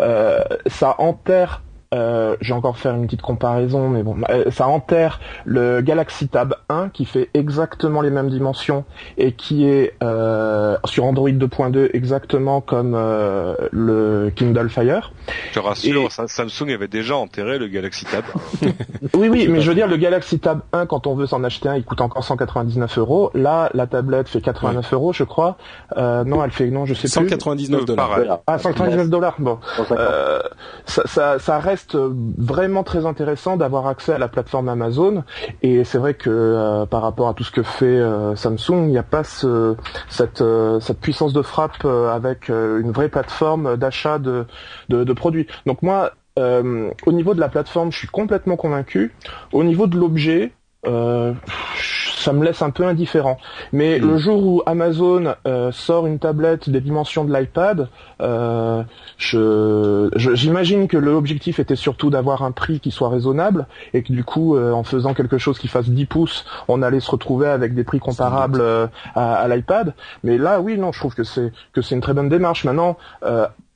Euh, 0.01 0.39
ça 0.67 0.95
enterre 0.97 1.61
euh, 1.93 2.35
je 2.41 2.47
vais 2.49 2.53
encore 2.53 2.77
faire 2.77 2.95
une 2.95 3.05
petite 3.05 3.21
comparaison, 3.21 3.87
mais 3.89 4.03
bon, 4.03 4.17
euh, 4.29 4.49
ça 4.49 4.67
enterre 4.67 5.19
le 5.45 5.81
Galaxy 5.81 6.27
Tab 6.27 6.55
1 6.69 6.89
qui 6.89 7.05
fait 7.05 7.29
exactement 7.33 8.01
les 8.01 8.09
mêmes 8.09 8.29
dimensions 8.29 8.83
et 9.17 9.33
qui 9.33 9.67
est 9.67 9.93
euh, 10.01 10.75
sur 10.85 11.05
Android 11.05 11.29
2.2 11.29 11.91
exactement 11.93 12.61
comme 12.61 12.93
euh, 12.95 13.55
le 13.71 14.31
Kindle 14.35 14.69
Fire. 14.69 15.13
Je 15.49 15.59
te 15.59 15.59
rassure, 15.59 16.11
Samsung 16.11 16.71
avait 16.71 16.87
déjà 16.87 17.15
enterré 17.15 17.59
le 17.59 17.67
Galaxy 17.67 18.05
Tab. 18.05 18.23
oui, 19.13 19.29
oui, 19.29 19.47
mais 19.47 19.61
je 19.61 19.69
veux 19.69 19.75
dire, 19.75 19.87
le 19.87 19.97
Galaxy 19.97 20.39
Tab 20.39 20.61
1, 20.71 20.85
quand 20.87 21.05
on 21.05 21.15
veut 21.15 21.27
s'en 21.27 21.43
acheter 21.43 21.69
un, 21.69 21.75
il 21.75 21.83
coûte 21.83 22.01
encore 22.01 22.23
199 22.23 22.97
euros. 22.97 23.29
Là, 23.33 23.69
la 23.73 23.85
tablette 23.87 24.29
fait 24.29 24.41
89 24.41 24.93
euros, 24.93 25.13
je 25.13 25.23
crois. 25.23 25.57
non, 25.95 26.43
elle 26.43 26.51
fait, 26.51 26.67
non, 26.67 26.85
je 26.85 26.93
sais 26.93 27.07
199 27.07 27.85
plus. 27.85 27.93
199 27.93 28.17
dollars. 28.17 28.39
Ah, 28.47 28.57
199 28.57 29.09
dollars. 29.09 29.35
Bon, 29.39 29.59
ça, 30.85 31.03
ça, 31.05 31.39
ça 31.39 31.59
reste 31.59 31.82
vraiment 31.95 32.83
très 32.83 33.05
intéressant 33.05 33.57
d'avoir 33.57 33.87
accès 33.87 34.13
à 34.13 34.17
la 34.17 34.27
plateforme 34.27 34.69
Amazon 34.69 35.23
et 35.61 35.83
c'est 35.83 35.97
vrai 35.97 36.13
que 36.13 36.29
euh, 36.29 36.85
par 36.85 37.01
rapport 37.01 37.27
à 37.27 37.33
tout 37.33 37.43
ce 37.43 37.51
que 37.51 37.63
fait 37.63 37.85
euh, 37.85 38.35
Samsung, 38.35 38.85
il 38.85 38.89
n'y 38.89 38.97
a 38.97 39.03
pas 39.03 39.23
ce, 39.23 39.75
cette, 40.09 40.41
euh, 40.41 40.79
cette 40.79 40.99
puissance 40.99 41.33
de 41.33 41.41
frappe 41.41 41.85
avec 41.85 42.49
une 42.49 42.91
vraie 42.91 43.09
plateforme 43.09 43.77
d'achat 43.77 44.19
de, 44.19 44.45
de, 44.89 45.13
produits. 45.13 45.47
Donc 45.65 45.81
moi, 45.81 46.11
au 46.37 47.11
niveau 47.11 47.33
de 47.33 47.39
la 47.39 47.49
plateforme, 47.49 47.91
je 47.91 47.97
suis 47.97 48.07
complètement 48.07 48.55
convaincu. 48.55 49.13
Au 49.51 49.63
niveau 49.63 49.87
de 49.87 49.97
l'objet, 49.97 50.51
ça 52.23 52.33
me 52.33 52.43
laisse 52.43 52.61
un 52.61 52.69
peu 52.69 52.85
indifférent. 52.85 53.37
Mais 53.71 53.99
mm. 53.99 54.07
le 54.07 54.17
jour 54.17 54.45
où 54.45 54.63
Amazon 54.65 55.35
euh, 55.45 55.71
sort 55.71 56.07
une 56.07 56.19
tablette 56.19 56.69
des 56.69 56.81
dimensions 56.81 57.25
de 57.25 57.33
l'iPad, 57.33 57.89
euh, 58.21 58.83
j'imagine 60.15 60.87
que 60.87 60.97
l'objectif 60.97 61.59
était 61.59 61.75
surtout 61.75 62.09
d'avoir 62.09 62.43
un 62.43 62.51
prix 62.51 62.79
qui 62.79 62.91
soit 62.91 63.09
raisonnable 63.09 63.67
et 63.93 64.03
que 64.03 64.13
du 64.13 64.23
coup, 64.23 64.55
euh, 64.55 64.71
en 64.71 64.83
faisant 64.83 65.13
quelque 65.13 65.37
chose 65.37 65.59
qui 65.59 65.67
fasse 65.67 65.89
10 65.89 66.05
pouces, 66.05 66.45
on 66.67 66.81
allait 66.81 66.99
se 66.99 67.11
retrouver 67.11 67.47
avec 67.47 67.73
des 67.75 67.83
prix 67.83 67.99
comparables 67.99 68.61
euh, 68.61 68.87
à, 69.15 69.35
à 69.35 69.47
l'iPad. 69.47 69.93
Mais 70.23 70.37
là, 70.37 70.61
oui, 70.61 70.77
non, 70.77 70.91
je 70.91 70.99
trouve 70.99 71.15
que 71.15 71.23
c'est 71.23 71.51
que 71.73 71.81
c'est 71.81 71.95
une 71.95 72.01
très 72.01 72.13
bonne 72.13 72.29
démarche. 72.29 72.63
Maintenant, 72.63 72.97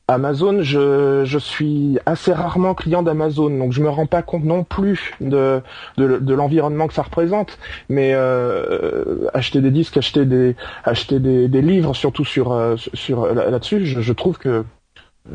Amazon, 0.09 0.61
je, 0.61 1.23
je 1.25 1.37
suis 1.37 1.99
assez 2.05 2.31
rarement 2.31 2.73
client 2.73 3.03
d'Amazon, 3.03 3.49
donc 3.49 3.73
je 3.73 3.81
me 3.81 3.89
rends 3.89 4.05
pas 4.05 4.21
compte 4.21 4.45
non 4.45 4.63
plus 4.63 5.13
de, 5.19 5.61
de, 5.97 6.33
l'environnement 6.33 6.87
que 6.87 6.93
ça 6.93 7.01
représente. 7.01 7.59
Mais 7.89 8.13
euh, 8.13 9.27
acheter 9.33 9.59
des 9.59 9.69
disques, 9.71 9.97
acheter 9.97 10.23
des 10.25 10.55
acheter 10.85 11.19
des, 11.19 11.49
des 11.49 11.61
livres, 11.61 11.93
surtout 11.93 12.23
sur 12.23 12.53
euh, 12.53 12.77
sur 12.93 13.33
là-dessus, 13.33 13.85
je, 13.85 14.13
trouve 14.13 14.37
que 14.37 14.63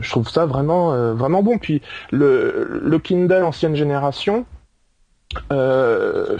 je 0.00 0.10
trouve 0.10 0.30
ça 0.30 0.46
vraiment 0.46 0.94
euh, 0.94 1.12
vraiment 1.12 1.42
bon. 1.42 1.58
Puis 1.58 1.82
le, 2.10 2.80
le 2.82 2.98
Kindle 2.98 3.44
ancienne 3.44 3.76
génération, 3.76 4.46
euh, 5.52 6.38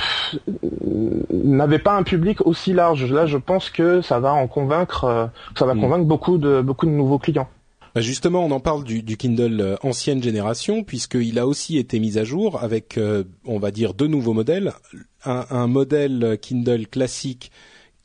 n'avait 1.31 1.81
pas 1.81 1.93
un 1.93 2.03
public 2.03 2.47
aussi 2.47 2.73
large. 2.73 3.13
Là, 3.13 3.27
je 3.27 3.37
pense 3.37 3.69
que 3.69 4.01
ça 4.01 4.21
va 4.21 4.33
en 4.33 4.47
convaincre, 4.47 5.29
ça 5.55 5.67
va 5.67 5.75
mm. 5.75 5.81
convaincre 5.83 6.05
beaucoup 6.07 6.39
de 6.39 6.63
beaucoup 6.63 6.87
de 6.87 6.93
nouveaux 6.93 7.19
clients. 7.19 7.49
Bah, 7.95 8.01
justement, 8.01 8.45
on 8.45 8.51
en 8.51 8.61
parle 8.61 8.85
du, 8.85 9.17
Kindle 9.17 9.61
euh, 9.61 9.77
ancienne 9.83 10.23
génération, 10.23 10.83
puisqu'il 10.83 11.39
a 11.39 11.47
aussi 11.47 11.77
été 11.79 12.01
mis 12.01 12.19
à 12.19 12.25
jour 12.25 12.63
avec, 12.63 12.97
euh, 12.97 13.25
on 13.45 13.59
va 13.59 13.71
dire, 13.71 13.95
deux 13.95 14.07
nouveaux 14.07 14.33
modèles. 14.33 14.73
Un, 15.25 15.69
modèle 15.69 16.37
Kindle 16.41 16.89
classique 16.89 17.53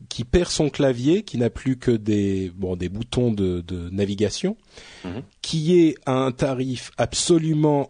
qui 0.08 0.24
perd 0.24 0.50
son 0.50 0.70
clavier, 0.70 1.24
qui 1.24 1.40
n'a 1.40 1.50
plus 1.50 1.78
que 1.78 1.90
des 1.90 2.52
bon 2.56 2.76
des 2.76 2.90
boutons 2.90 3.32
de, 3.32 3.64
navigation, 3.92 4.56
mhm. 5.04 5.24
qui 5.42 5.80
est 5.80 5.96
à 6.06 6.12
un 6.12 6.32
tarif 6.32 6.92
absolument 6.98 7.90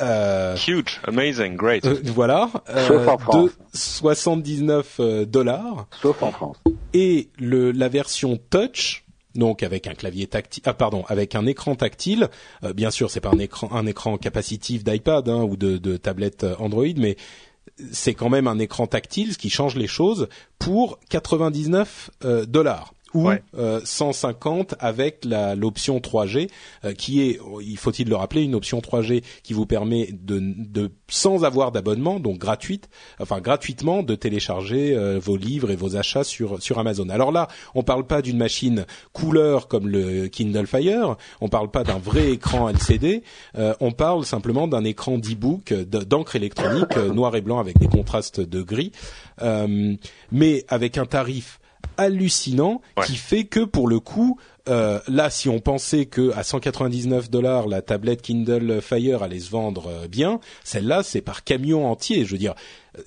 euh, 0.00 0.56
huge, 0.56 1.00
amazing, 1.02 1.56
great. 1.56 1.84
voilà, 2.14 2.50
de 2.68 3.50
79 3.74 5.00
dollars. 5.26 5.88
Sauf 6.00 6.22
en 6.22 6.30
France. 6.30 6.62
Et 6.94 7.30
le 7.36 7.72
la 7.72 7.88
version 7.88 8.38
Touch 8.48 9.04
donc 9.34 9.62
avec 9.62 9.86
un 9.86 9.94
clavier 9.94 10.26
tactile, 10.26 10.62
ah 10.66 10.74
pardon, 10.74 11.04
avec 11.08 11.34
un 11.34 11.46
écran 11.46 11.74
tactile. 11.74 12.28
Euh, 12.64 12.72
bien 12.72 12.90
sûr, 12.90 13.10
c'est 13.10 13.20
pas 13.20 13.30
un 13.30 13.38
écran, 13.38 13.70
un 13.72 13.86
écran 13.86 14.16
capacitif 14.18 14.84
d'iPad 14.84 15.28
hein, 15.28 15.42
ou 15.42 15.56
de, 15.56 15.76
de 15.76 15.96
tablette 15.96 16.46
Android, 16.58 16.86
mais 16.96 17.16
c'est 17.92 18.14
quand 18.14 18.28
même 18.28 18.46
un 18.46 18.58
écran 18.58 18.86
tactile, 18.86 19.32
ce 19.32 19.38
qui 19.38 19.50
change 19.50 19.76
les 19.76 19.86
choses 19.86 20.28
pour 20.58 20.98
99 21.08 22.10
euh, 22.24 22.44
dollars 22.44 22.94
ou 23.14 23.30
150 23.84 24.72
euh, 24.72 24.76
avec 24.78 25.24
l'option 25.56 25.98
3G 25.98 26.48
euh, 26.84 26.92
qui 26.92 27.22
est, 27.22 27.40
il 27.62 27.76
faut-il 27.76 28.08
le 28.08 28.16
rappeler, 28.16 28.42
une 28.42 28.54
option 28.54 28.78
3G 28.78 29.22
qui 29.42 29.52
vous 29.52 29.66
permet 29.66 30.08
de, 30.12 30.40
de 30.40 30.90
sans 31.08 31.44
avoir 31.44 31.72
d'abonnement, 31.72 32.20
donc 32.20 32.38
gratuite, 32.38 32.88
enfin 33.20 33.40
gratuitement, 33.40 34.02
de 34.02 34.14
télécharger 34.14 34.94
euh, 34.94 35.18
vos 35.20 35.36
livres 35.36 35.70
et 35.70 35.76
vos 35.76 35.96
achats 35.96 36.24
sur 36.24 36.62
sur 36.62 36.78
Amazon. 36.78 37.08
Alors 37.08 37.32
là, 37.32 37.48
on 37.74 37.82
parle 37.82 38.06
pas 38.06 38.22
d'une 38.22 38.36
machine 38.36 38.86
couleur 39.12 39.68
comme 39.68 39.88
le 39.88 40.28
Kindle 40.28 40.66
Fire, 40.66 41.16
on 41.40 41.48
parle 41.48 41.70
pas 41.70 41.84
d'un 41.84 41.98
vrai 41.98 42.30
écran 42.30 42.68
LCD, 42.68 43.22
on 43.80 43.92
parle 43.92 44.24
simplement 44.24 44.68
d'un 44.68 44.84
écran 44.84 45.18
d'e-book 45.18 45.72
d'encre 45.72 46.36
électronique 46.36 46.96
noir 46.96 47.34
et 47.36 47.40
blanc 47.40 47.58
avec 47.58 47.78
des 47.78 47.88
contrastes 47.88 48.40
de 48.40 48.62
gris, 48.62 48.92
mais 50.30 50.64
avec 50.68 50.98
un 50.98 51.06
tarif 51.06 51.59
hallucinant 52.00 52.80
qui 53.06 53.16
fait 53.16 53.44
que 53.44 53.60
pour 53.60 53.86
le 53.86 54.00
coup, 54.00 54.38
euh, 54.68 55.00
là, 55.08 55.30
si 55.30 55.48
on 55.48 55.60
pensait 55.60 56.06
que 56.06 56.32
à 56.34 56.42
199 56.42 57.30
dollars 57.30 57.68
la 57.68 57.82
tablette 57.82 58.22
Kindle 58.22 58.80
Fire 58.80 59.22
allait 59.22 59.40
se 59.40 59.50
vendre 59.50 59.88
euh, 59.88 60.08
bien, 60.08 60.40
celle-là 60.64 61.02
c'est 61.02 61.20
par 61.20 61.44
camion 61.44 61.90
entier. 61.90 62.24
Je 62.24 62.32
veux 62.32 62.38
dire, 62.38 62.54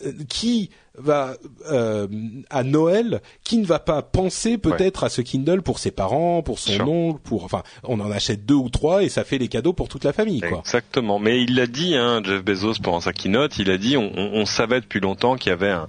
euh, 0.06 0.14
qui 0.30 0.70
va 0.98 1.36
euh, 1.72 2.08
à 2.50 2.64
Noël, 2.64 3.22
qui 3.44 3.58
ne 3.58 3.66
va 3.66 3.80
pas 3.80 4.02
penser 4.04 4.58
peut-être 4.58 5.04
à 5.04 5.10
ce 5.10 5.22
Kindle 5.22 5.62
pour 5.64 5.80
ses 5.80 5.90
parents, 5.90 6.44
pour 6.44 6.60
son 6.60 6.80
oncle, 6.82 7.20
pour 7.24 7.46
enfin, 7.46 7.64
on 7.84 8.00
en 8.00 8.12
achète 8.12 8.46
deux 8.46 8.56
ou 8.56 8.70
trois 8.70 9.04
et 9.04 9.10
ça 9.10 9.24
fait 9.24 9.40
les 9.40 9.48
cadeaux 9.48 9.74
pour 9.74 9.90
toute 9.90 10.04
la 10.04 10.14
famille, 10.14 10.42
quoi. 10.42 10.60
Exactement. 10.60 11.18
Mais 11.18 11.42
il 11.42 11.56
l'a 11.56 11.66
dit, 11.66 11.96
hein, 11.96 12.22
Jeff 12.24 12.44
Bezos 12.44 12.76
pendant 12.82 13.02
sa 13.02 13.12
keynote, 13.12 13.58
il 13.58 13.72
a 13.72 13.78
dit, 13.78 13.98
on, 13.98 14.12
on 14.16 14.46
savait 14.46 14.82
depuis 14.82 15.00
longtemps 15.00 15.36
qu'il 15.36 15.50
y 15.50 15.54
avait 15.54 15.72
un, 15.72 15.88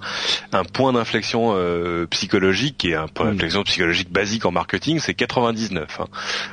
un 0.52 0.64
point 0.64 0.92
d'inflexion 0.92 1.52
euh, 1.54 2.06
psychologique 2.06 2.84
et 2.84 2.94
un 2.94 3.08
point 3.08 3.26
mm. 3.26 3.32
d'inflexion 3.32 3.62
psychologique 3.64 4.10
basique 4.10 4.46
en 4.46 4.52
marketing, 4.52 5.00
c'est 5.00 5.14
99. 5.14 6.00
Hein. 6.00 6.06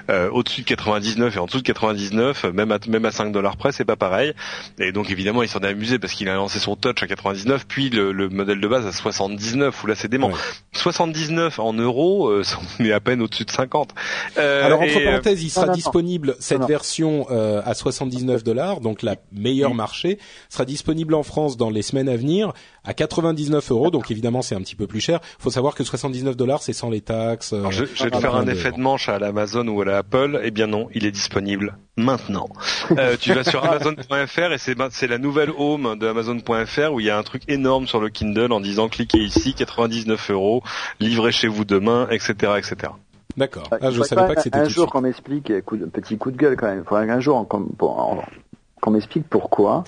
Euh, 0.10 0.30
au-dessus 0.30 0.62
de 0.62 0.68
99 0.68 1.36
et 1.36 1.40
en 1.40 1.46
dessous 1.46 1.60
de 1.60 1.64
99, 1.64 2.46
même 2.54 2.72
à 2.72 2.80
même 2.88 3.06
à 3.06 3.12
5 3.12 3.32
dollars 3.32 3.56
près, 3.56 3.72
c'est 3.72 3.86
pas 3.86 3.96
pareil. 3.96 4.34
Et 4.80 4.92
donc 4.92 5.10
évidemment, 5.10 5.44
il 5.44 5.50
s'en 5.50 5.60
est 5.60 5.68
amusé 5.68 6.00
parce 6.00 6.14
qu'il 6.14 6.28
a 6.28 6.36
lancé 6.36 6.60
son 6.60 6.76
touch 6.76 7.02
à 7.02 7.08
99, 7.08 7.66
puis 7.68 7.90
le, 7.90 8.12
le 8.12 8.30
modèle 8.42 8.60
de 8.60 8.68
base 8.68 8.86
à 8.86 8.92
79, 8.92 9.84
où 9.84 9.88
là 9.88 9.96
c'est 9.96 10.08
dément. 10.08 10.32
79 10.74 11.60
en 11.60 11.74
euros, 11.74 12.30
euh, 12.30 12.44
on 12.80 12.86
est 12.86 12.92
à 12.92 13.00
peine 13.00 13.22
au-dessus 13.22 13.46
de 13.46 13.52
50. 13.52 13.94
Euh, 14.38 14.66
Alors 14.66 14.82
entre 14.82 15.04
parenthèses, 15.04 15.44
il 15.44 15.50
sera 15.50 15.70
disponible 15.70 16.36
cette 16.40 16.64
version 16.64 17.28
euh, 17.32 17.62
à 17.66 17.74
79 17.74 18.44
dollars, 18.44 18.82
donc 18.82 19.02
la 19.02 19.16
meilleure 19.32 19.74
marché, 19.74 20.18
sera 20.50 20.66
disponible 20.66 21.14
en 21.14 21.24
France 21.24 21.58
dans 21.58 21.70
les 21.70 21.82
semaines 21.82 22.10
à 22.10 22.16
venir 22.16 22.54
à 22.84 22.94
99 22.94 23.72
euros. 23.72 23.92
Donc 23.92 24.12
évidemment, 24.12 24.42
c'est 24.42 24.56
un 24.56 24.62
petit 24.62 24.76
peu 24.76 24.88
plus 24.88 25.02
cher. 25.02 25.20
Il 25.40 25.44
faut 25.44 25.52
savoir 25.52 25.76
que 25.76 25.84
79 25.84 26.36
dollars, 26.36 26.64
c'est 26.64 26.74
sans 26.74 26.90
les 26.90 27.02
taxes. 27.02 27.54
je, 27.70 27.86
je, 27.94 28.04
vais 28.04 28.12
te 28.12 28.18
faire 28.18 28.36
un 28.36 28.48
effet 28.48 28.72
de 28.72 28.80
manche 28.80 29.10
à 29.10 29.20
l'Amazon 29.20 29.68
ou 29.68 29.82
à 29.82 29.86
l'Apple. 29.86 30.42
Eh 30.44 30.52
bien 30.52 30.68
non, 30.68 30.88
il 30.94 31.06
est 31.06 31.12
disponible 31.12 31.78
maintenant. 31.98 32.50
Euh, 32.98 33.16
tu 33.20 33.34
vas 33.34 33.44
sur 33.44 33.64
Amazon.fr 33.70 34.52
et 34.54 34.58
c'est 34.58 34.76
c'est 34.92 35.08
la 35.08 35.18
nouvelle 35.18 35.52
home 35.56 35.98
de 35.98 36.08
Amazon.fr 36.08 36.92
où 36.92 37.00
il 37.00 37.06
y 37.06 37.10
a 37.10 37.18
un 37.18 37.24
truc 37.24 37.44
énorme 37.48 37.88
sur 37.88 38.00
le 38.00 38.10
Kindle 38.10 38.31
en 38.38 38.60
disant 38.60 38.90
cliquez 38.90 39.20
ici, 39.20 39.54
99 39.54 40.32
euros, 40.32 40.64
livrez 41.00 41.32
chez 41.32 41.48
vous 41.48 41.66
demain, 41.66 42.08
etc., 42.10 42.54
etc. 42.58 42.94
D'accord. 43.38 43.70
Ah, 43.72 43.92
je 43.92 44.02
savais 44.04 44.28
pas 44.28 44.36
que 44.36 44.42
c'était 44.42 44.60
un 44.60 44.68
jour 44.68 44.90
qu'on 44.90 45.02
m'explique, 45.02 45.52
petit 45.94 46.18
coup 46.18 46.32
de 46.32 46.38
gueule 46.38 46.58
quand 46.58 46.68
même. 46.68 46.80
Il 46.80 46.88
faudrait 46.88 47.08
qu'un 47.08 47.20
jour 47.20 47.48
qu'on 47.48 48.92
m'explique 48.92 49.28
pourquoi 49.30 49.84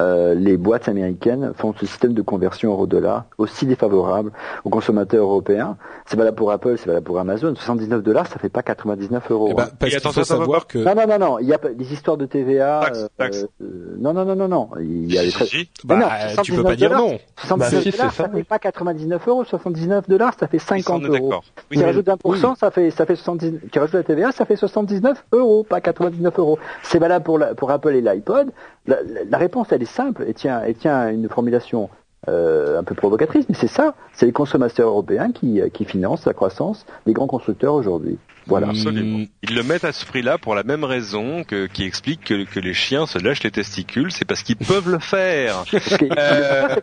euh, 0.00 0.34
les 0.34 0.56
boîtes 0.56 0.88
américaines 0.88 1.52
font 1.56 1.74
ce 1.78 1.86
système 1.86 2.14
de 2.14 2.22
conversion 2.22 2.70
euro-dollar 2.70 3.24
aussi 3.36 3.66
défavorable 3.66 4.32
aux 4.64 4.70
consommateurs 4.70 5.24
européens. 5.24 5.76
C'est 6.06 6.16
valable 6.16 6.36
pour 6.36 6.52
Apple, 6.52 6.76
c'est 6.78 6.86
valable 6.86 7.06
pour 7.06 7.18
Amazon. 7.18 7.54
79 7.54 8.02
dollars, 8.02 8.26
ça 8.28 8.38
fait 8.38 8.48
pas 8.48 8.62
99 8.62 9.30
euros. 9.30 9.48
Eh 9.50 9.54
ben, 9.54 9.68
parce 9.78 9.92
qu'il 9.92 10.12
faut 10.12 10.24
savoir 10.24 10.66
que... 10.66 10.78
Non, 10.78 10.94
non, 10.94 11.06
non, 11.06 11.18
non. 11.18 11.38
Il 11.40 11.48
y 11.48 11.52
a 11.52 11.58
des 11.58 11.92
histoires 11.92 12.16
de 12.16 12.26
TVA. 12.26 12.90
Euh, 12.94 13.08
euh, 13.20 13.96
non, 13.98 14.12
non, 14.12 14.24
non, 14.24 14.36
non, 14.36 14.48
non. 14.48 14.70
Il 14.80 15.12
y 15.12 15.18
a 15.18 15.22
les 15.22 15.30
frais. 15.30 15.46
Bah, 15.84 15.96
non, 15.96 16.42
tu 16.42 16.52
peux 16.52 16.62
pas 16.62 16.76
dire 16.76 16.92
non. 16.92 17.18
79 17.36 17.84
bah, 17.84 17.90
dollars, 17.90 18.12
ça, 18.12 18.28
fait 18.28 18.44
pas 18.44 18.58
99 18.58 19.28
euros. 19.28 19.44
79 19.44 20.08
dollars, 20.08 20.34
ça 20.38 20.46
fait 20.46 20.58
50 20.58 21.04
euros. 21.04 21.34
Oui, 21.70 21.78
tu 21.78 21.84
rajoutes 21.84 22.06
1%, 22.06 22.56
ça 22.56 22.70
fait, 22.70 22.90
ça 22.90 23.04
fait 23.04 23.16
70, 23.16 23.54
tu 23.72 23.78
rajoutes 23.78 23.94
la 23.94 24.02
TVA, 24.02 24.32
ça 24.32 24.44
fait 24.44 24.56
79 24.56 25.24
euros, 25.32 25.64
pas 25.64 25.80
99 25.80 26.38
euros. 26.38 26.58
C'est 26.82 26.98
valable 26.98 27.24
pour, 27.24 27.38
la, 27.38 27.54
pour 27.54 27.70
Apple 27.70 27.94
et 27.94 28.00
l'iPod. 28.00 28.52
La, 28.88 28.96
la, 29.28 29.38
réponse, 29.38 29.68
elle 29.70 29.82
est 29.82 29.84
simple 29.84 30.24
et 30.26 30.34
tient, 30.34 30.64
et 30.64 30.74
tient 30.74 31.10
une 31.10 31.28
formulation 31.28 31.90
euh, 32.26 32.80
un 32.80 32.82
peu 32.82 32.94
provocatrice, 32.94 33.46
mais 33.48 33.54
c'est 33.54 33.68
ça. 33.68 33.94
C'est 34.12 34.26
les 34.26 34.32
consommateurs 34.32 34.88
européens 34.88 35.30
qui, 35.30 35.60
qui 35.72 35.84
financent 35.84 36.26
la 36.26 36.34
croissance 36.34 36.84
des 37.06 37.12
grands 37.12 37.28
constructeurs 37.28 37.74
aujourd'hui. 37.74 38.18
Voilà. 38.46 38.68
Absolument. 38.70 39.24
Ils 39.42 39.54
le 39.54 39.62
mettent 39.62 39.84
à 39.84 39.92
ce 39.92 40.04
prix-là 40.04 40.38
pour 40.38 40.54
la 40.54 40.62
même 40.62 40.82
raison 40.82 41.44
que, 41.44 41.66
qui 41.66 41.84
explique 41.84 42.24
que, 42.24 42.44
que 42.44 42.58
les 42.58 42.74
chiens 42.74 43.06
se 43.06 43.18
lâchent 43.18 43.42
les 43.44 43.50
testicules, 43.50 44.10
c'est 44.10 44.24
parce 44.24 44.42
qu'ils 44.42 44.56
peuvent 44.56 44.90
le 44.90 44.98
faire. 44.98 45.64
euh... 46.02 46.76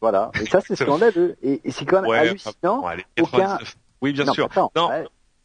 voilà. 0.00 0.30
Et 0.40 0.46
ça, 0.46 0.60
c'est 0.60 0.76
scandaleux. 0.76 1.36
Et, 1.42 1.60
et 1.64 1.70
c'est 1.70 1.86
quand 1.86 2.02
même 2.02 2.10
hallucinant. 2.10 2.84
aucun... 3.20 3.58
Oui, 4.00 4.12
bien 4.12 4.32
sûr. 4.32 4.48
non, 4.76 4.90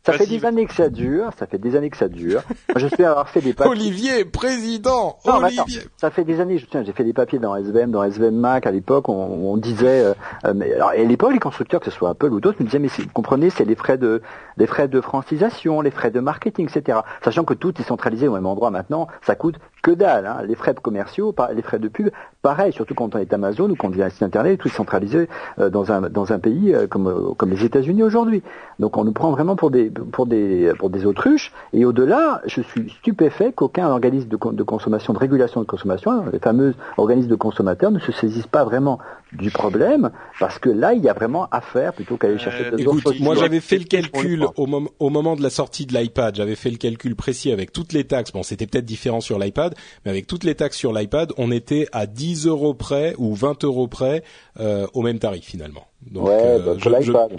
ça 0.06 0.14
fait 0.14 0.26
des 0.26 0.46
années 0.46 0.66
que 0.66 0.74
ça 0.74 0.90
dure, 0.90 1.30
ça 1.40 1.48
fait 1.48 1.58
des 1.58 1.76
années 1.76 1.90
que 1.90 1.96
ça 1.96 2.10
dure. 2.10 2.42
Moi, 2.70 2.78
je 2.78 3.04
avoir 3.04 3.30
fait 3.30 3.40
des 3.40 3.54
papiers. 3.54 3.72
Olivier, 3.72 4.26
président, 4.26 5.18
Olivier. 5.24 5.82
ça 5.98 6.12
fait 6.12 6.26
des 6.26 6.42
années, 6.42 6.58
je 6.58 6.66
tiens, 6.66 6.84
j'ai 6.84 6.92
fait 6.92 7.06
des 7.06 7.14
papiers 7.14 7.40
dans 7.40 7.56
SVM, 7.56 7.92
dans 7.92 8.04
SVM 8.04 8.36
Mac 8.36 8.66
à 8.66 8.72
l'époque, 8.72 9.08
on, 9.08 9.14
on, 9.14 9.58
disait, 9.58 10.04
euh, 10.04 10.14
euh, 10.46 10.54
mais 10.54 10.74
alors, 10.74 10.90
à 10.90 10.96
l'époque, 10.96 11.32
les 11.32 11.40
constructeurs, 11.40 11.80
que 11.80 11.90
ce 11.90 11.92
soit 11.92 12.10
Apple 12.10 12.34
ou 12.34 12.42
d'autres, 12.42 12.58
nous 12.60 12.66
disaient, 12.66 12.80
mais 12.80 12.90
vous 12.90 13.04
comprenez, 13.14 13.50
c'est 13.50 13.66
les 13.66 13.76
frais 13.76 13.98
de, 13.98 14.22
les 14.58 14.68
frais 14.68 14.88
de 14.88 15.00
francisation, 15.00 15.80
les 15.80 15.92
frais 15.92 16.12
de 16.12 16.20
marketing, 16.20 16.70
etc. 16.70 17.00
Sachant 17.24 17.46
que 17.46 17.54
tout 17.54 17.80
est 17.80 17.86
centralisé 17.86 18.28
au 18.28 18.34
même 18.34 18.46
endroit 18.46 18.72
maintenant, 18.72 19.08
ça 19.22 19.36
coûte 19.36 19.56
que 19.82 19.92
dalle, 19.92 20.26
hein. 20.26 20.42
Les 20.46 20.56
frais 20.56 20.74
de 20.74 20.80
commerciaux, 20.80 21.34
les 21.54 21.62
frais 21.62 21.80
de 21.80 21.88
pub, 21.88 22.10
pareil, 22.44 22.72
surtout 22.74 22.94
quand 22.94 23.16
on 23.16 23.18
est 23.18 23.34
Amazon 23.34 23.70
ou 23.72 23.76
quand 23.76 23.88
on 23.88 23.92
vient 23.92 24.06
un 24.06 24.10
site 24.10 24.22
internet, 24.22 24.60
tout 24.60 24.68
est 24.68 24.72
centralisé 24.72 25.28
euh, 25.58 25.72
dans 25.72 25.92
un, 25.92 26.02
dans 26.10 26.32
un 26.32 26.38
pays 26.38 26.76
comme, 26.90 27.34
comme 27.36 27.50
les 27.50 27.66
États-Unis 27.66 28.04
aujourd'hui. 28.04 28.44
Donc 28.80 28.98
on 28.98 29.04
nous 29.04 29.14
prend 29.14 29.32
vraiment 29.32 29.56
pour 29.56 29.72
des, 29.72 29.90
pour 29.90 30.28
des, 30.28 30.72
pour 30.78 30.92
des 30.92 31.08
autruches. 31.08 31.52
Et 31.74 31.86
au-delà, 31.86 32.42
je 32.46 32.62
suis 32.62 32.90
stupéfait 32.90 33.54
qu'aucun 33.54 33.88
organisme 33.88 34.28
de, 34.28 34.38
de, 34.52 34.64
consommation, 34.64 35.14
de 35.14 35.18
régulation 35.18 35.62
de 35.62 35.66
consommation, 35.66 36.26
les 36.32 36.40
fameux 36.40 36.76
organismes 36.98 37.30
de 37.30 37.36
consommateurs, 37.36 37.92
ne 37.92 38.00
se 38.00 38.12
saisissent 38.12 38.48
pas 38.48 38.64
vraiment 38.64 39.00
du 39.38 39.50
problème, 39.52 40.12
parce 40.40 40.60
que 40.60 40.70
là, 40.70 40.94
il 40.94 41.04
y 41.04 41.10
a 41.10 41.14
vraiment 41.14 41.48
à 41.52 41.62
faire 41.62 41.94
plutôt 41.94 42.18
qu'aller 42.18 42.38
chercher 42.38 42.66
euh, 42.66 42.78
écoute, 42.78 43.20
Moi, 43.20 43.36
j'avais 43.36 43.60
fait 43.60 43.78
le 43.78 43.86
calcul 43.86 44.46
au, 44.56 44.90
au 45.00 45.10
moment 45.10 45.36
de 45.36 45.42
la 45.42 45.50
sortie 45.50 45.86
de 45.86 45.94
l'iPad, 45.98 46.36
j'avais 46.36 46.56
fait 46.56 46.70
le 46.70 46.78
calcul 46.78 47.16
précis 47.16 47.52
avec 47.52 47.72
toutes 47.72 47.94
les 47.94 48.04
taxes. 48.06 48.32
Bon, 48.32 48.44
c'était 48.44 48.68
peut-être 48.68 48.86
différent 48.86 49.22
sur 49.22 49.40
l'iPad, 49.40 49.76
mais 50.06 50.12
avec 50.12 50.28
toutes 50.28 50.44
les 50.44 50.56
taxes 50.56 50.78
sur 50.78 50.94
l'iPad, 50.94 51.34
on 51.38 51.52
était 51.52 51.88
à 51.92 52.06
10 52.06 52.48
euros 52.48 52.74
près 52.74 53.16
ou 53.18 53.34
20 53.34 53.64
euros 53.64 53.88
près 53.88 54.24
euh, 54.60 54.88
au 54.94 55.02
même 55.02 55.20
tarif 55.20 55.46
finalement. 55.46 55.88
Donc, 56.12 56.28
ouais, 56.28 56.34
euh, 56.34 56.76
bah, 56.76 57.00
l'iPad. 57.00 57.32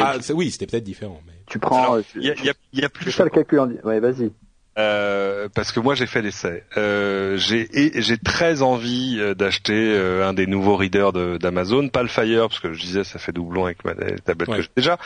Ah, 0.00 0.16
oui, 0.34 0.50
c'était 0.50 0.66
peut-être 0.66 0.84
différent. 0.84 1.20
Mais... 1.26 1.32
Tu 1.46 1.58
prends. 1.58 1.98
Il 2.16 2.22
y, 2.22 2.30
a, 2.30 2.34
y, 2.34 2.80
y 2.80 2.84
a 2.84 2.88
plus. 2.88 3.06
Tu 3.06 3.12
fais 3.12 3.24
le 3.24 3.30
calcul 3.30 3.60
en. 3.60 3.68
Ouais, 3.84 4.00
vas-y. 4.00 4.32
Euh, 4.78 5.48
parce 5.54 5.70
que 5.70 5.80
moi 5.80 5.94
j'ai 5.94 6.06
fait 6.06 6.22
l'essai. 6.22 6.64
Euh, 6.78 7.36
j'ai 7.36 7.68
j'ai 8.00 8.16
très 8.16 8.62
envie 8.62 9.18
euh, 9.18 9.34
d'acheter 9.34 9.74
euh, 9.74 10.26
un 10.26 10.32
des 10.32 10.46
nouveaux 10.46 10.76
readers 10.76 11.12
d'Amazon, 11.12 11.88
pas 11.90 12.02
le 12.02 12.08
Fire 12.08 12.48
parce 12.48 12.60
que 12.60 12.72
je 12.72 12.80
disais 12.80 13.04
ça 13.04 13.18
fait 13.18 13.32
doublon 13.32 13.66
avec 13.66 13.84
ma 13.84 13.94
tablette 13.94 14.48
que 14.48 14.62
j'ai 14.62 14.68
déjà. 14.74 14.98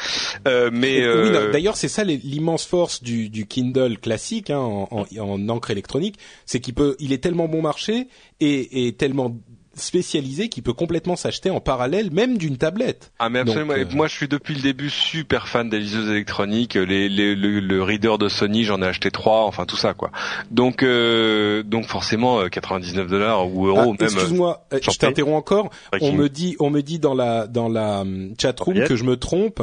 Euh, 0.46 0.70
mais 0.72 1.04
oui, 1.08 1.30
d'ailleurs 1.52 1.76
c'est 1.76 1.88
ça 1.88 2.04
l'immense 2.04 2.64
force 2.64 3.02
du, 3.02 3.28
du 3.28 3.46
Kindle 3.46 3.98
classique 3.98 4.50
hein, 4.50 4.58
en, 4.58 4.88
en, 4.92 5.06
en, 5.18 5.48
encre 5.48 5.72
électronique, 5.72 6.16
c'est 6.44 6.60
qu'il 6.60 6.74
peut, 6.74 6.94
il 7.00 7.12
est 7.12 7.22
tellement 7.22 7.48
bon 7.48 7.62
marché 7.62 8.06
et, 8.38 8.86
et 8.86 8.92
tellement 8.92 9.36
spécialisé 9.76 10.48
qui 10.48 10.62
peut 10.62 10.72
complètement 10.72 11.16
s'acheter 11.16 11.50
en 11.50 11.60
parallèle 11.60 12.10
même 12.10 12.38
d'une 12.38 12.56
tablette. 12.56 13.12
Ah 13.18 13.28
mais 13.28 13.40
absolument. 13.40 13.74
Euh, 13.74 13.84
moi 13.92 14.08
je 14.08 14.14
suis 14.14 14.28
depuis 14.28 14.54
le 14.54 14.60
début 14.60 14.90
super 14.90 15.48
fan 15.48 15.68
des 15.68 15.78
liseuses 15.78 16.10
électroniques. 16.10 16.74
Les, 16.74 17.08
les, 17.08 17.34
le, 17.34 17.82
reader 17.82 18.18
de 18.18 18.28
Sony 18.28 18.64
j'en 18.64 18.82
ai 18.82 18.86
acheté 18.86 19.10
trois, 19.10 19.44
enfin 19.44 19.66
tout 19.66 19.76
ça 19.76 19.94
quoi. 19.94 20.10
Donc 20.50 20.82
euh, 20.82 21.62
donc 21.62 21.86
forcément 21.86 22.48
99 22.48 23.04
euh, 23.04 23.08
dollars 23.08 23.54
ou 23.54 23.66
euros 23.66 23.94
ah, 23.98 24.02
même. 24.04 24.12
Excuse-moi, 24.12 24.66
je 24.72 24.90
t'interromps 24.98 25.36
encore. 25.38 25.70
On 26.00 26.12
me 26.12 26.28
dit 26.28 26.56
on 26.58 26.70
me 26.70 26.82
dit 26.82 26.98
dans 26.98 27.14
la 27.14 27.46
dans 27.46 27.68
la 27.68 28.00
hum, 28.00 28.34
chat 28.40 28.58
room 28.58 28.84
que 28.84 28.96
je 28.96 29.04
me 29.04 29.16
trompe. 29.16 29.62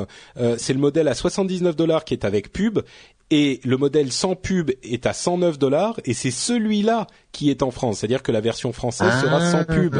c'est 0.57 0.73
le 0.73 0.79
modèle 0.79 1.07
à 1.07 1.13
79 1.13 1.75
dollars 1.75 2.05
qui 2.05 2.13
est 2.13 2.25
avec 2.25 2.51
pub 2.51 2.79
et 3.31 3.61
le 3.63 3.77
modèle 3.77 4.11
sans 4.11 4.35
pub 4.35 4.71
est 4.83 5.05
à 5.05 5.13
109 5.13 5.57
dollars 5.57 5.99
et 6.05 6.13
c'est 6.13 6.31
celui-là 6.31 7.07
qui 7.31 7.49
est 7.49 7.63
en 7.63 7.71
France, 7.71 7.99
c'est-à-dire 7.99 8.23
que 8.23 8.31
la 8.31 8.41
version 8.41 8.73
française 8.73 9.21
sera 9.21 9.39
sans 9.51 9.59
ah. 9.59 9.65
pub. 9.65 9.95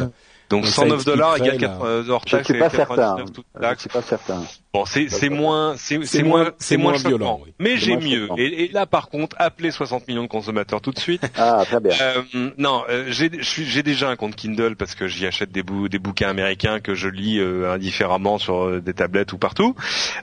Donc, 0.50 0.68
109 0.68 1.06
dollars 1.06 1.38
égale 1.38 1.58
4 1.58 2.10
hors 2.10 2.26
taxes 2.26 2.50
et 2.50 2.60
99 2.60 3.32
toutes 3.32 3.46
taxes. 3.60 3.82
Suis 3.82 3.90
pas 3.90 4.02
certain. 4.02 4.44
Bon, 4.76 4.86
c'est 4.86 5.08
c'est 5.08 5.30
moins 5.30 5.76
c'est 5.78 6.04
c'est 6.04 6.24
moins 6.24 6.52
c'est 6.58 6.78
moins, 6.78 6.94
violent. 6.94 7.42
Mais 7.60 7.78
j'ai 7.78 7.96
mieux. 7.96 8.28
Et, 8.40 8.64
et, 8.64 8.68
là 8.70 8.88
par 8.88 9.10
contre, 9.10 9.36
appelez 9.38 9.70
60 9.70 10.08
millions 10.08 10.24
de 10.24 10.28
consommateurs 10.28 10.82
tout 10.82 10.92
de 10.92 10.98
suite. 11.00 11.22
Ah, 11.46 11.64
très 11.66 11.80
bien. 11.80 11.92
Euh, 12.00 12.52
non, 12.58 12.84
euh, 12.90 13.06
j'ai 13.10 13.30
j'ai 13.42 13.84
déjà 13.84 14.10
un 14.10 14.16
compte 14.16 14.36
Kindle 14.36 14.76
parce 14.76 14.96
que 14.96 15.08
j'y 15.08 15.26
achète 15.26 15.52
des 15.52 15.62
bou 15.62 15.90
des 15.90 16.00
bouquins 16.00 16.30
américains 16.30 16.80
que 16.80 16.96
je 16.96 17.10
lis 17.10 17.40
euh, 17.40 17.74
indifféremment 17.74 18.38
sur 18.38 18.64
euh, 18.64 18.80
des 18.80 18.94
tablettes 18.94 19.34
ou 19.34 19.38
partout. 19.38 19.76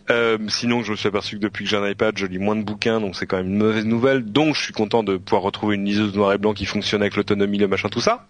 Euh, 0.08 0.38
sinon, 0.48 0.82
je 0.82 0.92
me 0.92 0.96
suis 0.96 1.08
aperçu 1.08 1.36
que 1.36 1.42
depuis 1.42 1.64
que 1.64 1.70
j'ai 1.70 1.76
un 1.76 1.86
iPad, 1.86 2.16
je 2.16 2.26
lis 2.26 2.38
moins 2.38 2.56
de 2.56 2.62
bouquins, 2.62 3.00
donc 3.00 3.16
c'est 3.16 3.26
quand 3.26 3.36
même 3.36 3.48
une 3.48 3.58
mauvaise 3.58 3.84
nouvelle. 3.84 4.24
Donc, 4.24 4.54
je 4.54 4.62
suis 4.62 4.72
content 4.72 5.02
de 5.02 5.16
pouvoir 5.16 5.42
retrouver 5.42 5.74
une 5.76 5.84
liseuse 5.84 6.14
noir 6.14 6.32
et 6.32 6.38
blanc 6.38 6.54
qui 6.54 6.64
fonctionne 6.64 7.02
avec 7.02 7.16
l'autonomie, 7.16 7.58
le 7.58 7.68
machin, 7.68 7.88
tout 7.88 8.00
ça. 8.00 8.26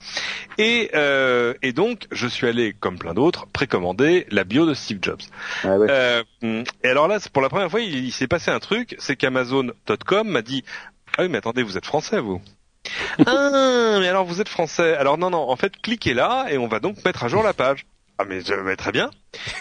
Et 0.59 0.91
et 1.63 1.73
donc, 1.73 2.07
je 2.11 2.27
suis 2.27 2.47
allé, 2.47 2.75
comme 2.79 2.99
plein 2.99 3.15
d'autres, 3.15 3.47
précommander 3.47 4.27
la 4.31 4.45
bio 4.45 4.67
de 4.67 4.75
Steve 4.75 4.99
Jobs. 5.01 5.23
Ah 5.65 5.79
ouais. 5.79 5.89
Euh, 6.43 6.65
et 6.83 6.89
alors 6.89 7.09
là, 7.09 7.19
pour 7.33 7.43
la 7.43 7.49
première 7.49 7.71
fois, 7.71 7.81
il, 7.81 8.13
s'est 8.13 8.29
passé 8.29 8.51
un 8.51 8.61
truc, 8.61 8.97
c'est 8.99 9.17
qu'Amazon.com 9.17 10.29
m'a 10.29 10.43
dit 10.43 10.65
ah 11.17 11.23
oui, 11.23 11.29
mais 11.29 11.39
attendez, 11.39 11.63
vous 11.63 11.77
êtes 11.77 11.87
français, 11.87 12.21
vous. 12.21 12.41
ah, 13.27 13.97
mais 14.01 14.09
alors 14.09 14.25
vous 14.25 14.41
êtes 14.41 14.49
français. 14.49 14.97
Alors 14.97 15.19
non, 15.19 15.31
non, 15.31 15.51
en 15.51 15.57
fait, 15.57 15.77
cliquez 15.81 16.15
là 16.15 16.47
et 16.51 16.59
on 16.59 16.69
va 16.69 16.81
donc 16.81 17.05
mettre 17.05 17.25
à 17.25 17.29
jour 17.29 17.43
la 17.43 17.53
page. 17.53 17.85
Ah 18.19 18.25
mais, 18.29 18.41
mais 18.65 18.77
très 18.77 18.93
bien. 18.93 19.11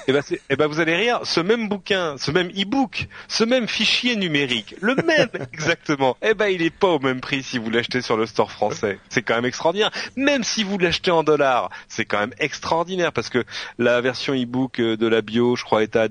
Et 0.08 0.12
ben, 0.12 0.22
c'est- 0.22 0.42
eh 0.50 0.58
ben 0.58 0.68
vous 0.68 0.82
allez 0.82 0.96
rire, 0.96 1.22
ce 1.24 1.40
même 1.40 1.70
bouquin, 1.70 2.18
ce 2.18 2.30
même 2.30 2.50
e-book, 2.50 3.08
ce 3.30 3.46
même 3.46 3.70
fichier 3.70 4.18
numérique, 4.18 4.76
le 4.82 4.96
même 4.96 5.30
exactement. 5.54 6.18
Eh 6.22 6.34
ben 6.34 6.48
il 6.48 6.62
est 6.62 6.70
pas 6.70 6.90
au 6.90 7.00
même 7.00 7.22
prix 7.22 7.42
si 7.42 7.58
vous 7.58 7.70
l'achetez 7.70 8.02
sur 8.02 8.18
le 8.18 8.26
store 8.26 8.52
français. 8.52 9.00
C'est 9.08 9.22
quand 9.22 9.36
même 9.36 9.46
extraordinaire. 9.46 9.92
Même 10.18 10.44
si 10.44 10.66
vous 10.66 10.78
l'achetez 10.78 11.12
en 11.12 11.24
dollars, 11.24 11.70
c'est 11.88 12.04
quand 12.04 12.20
même 12.20 12.34
extraordinaire 12.38 13.14
parce 13.14 13.30
que 13.30 13.46
la 13.78 14.02
version 14.02 14.34
e-book 14.34 14.80
euh, 14.82 14.98
de 14.98 15.08
la 15.08 15.22
bio, 15.22 15.56
je 15.56 15.64
crois, 15.64 15.82
est 15.82 15.96
à 15.96 16.10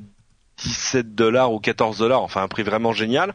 17 0.62 1.14
dollars 1.14 1.52
ou 1.52 1.60
14 1.60 1.98
dollars, 1.98 2.22
enfin 2.22 2.42
un 2.42 2.48
prix 2.48 2.62
vraiment 2.62 2.92
génial. 2.92 3.34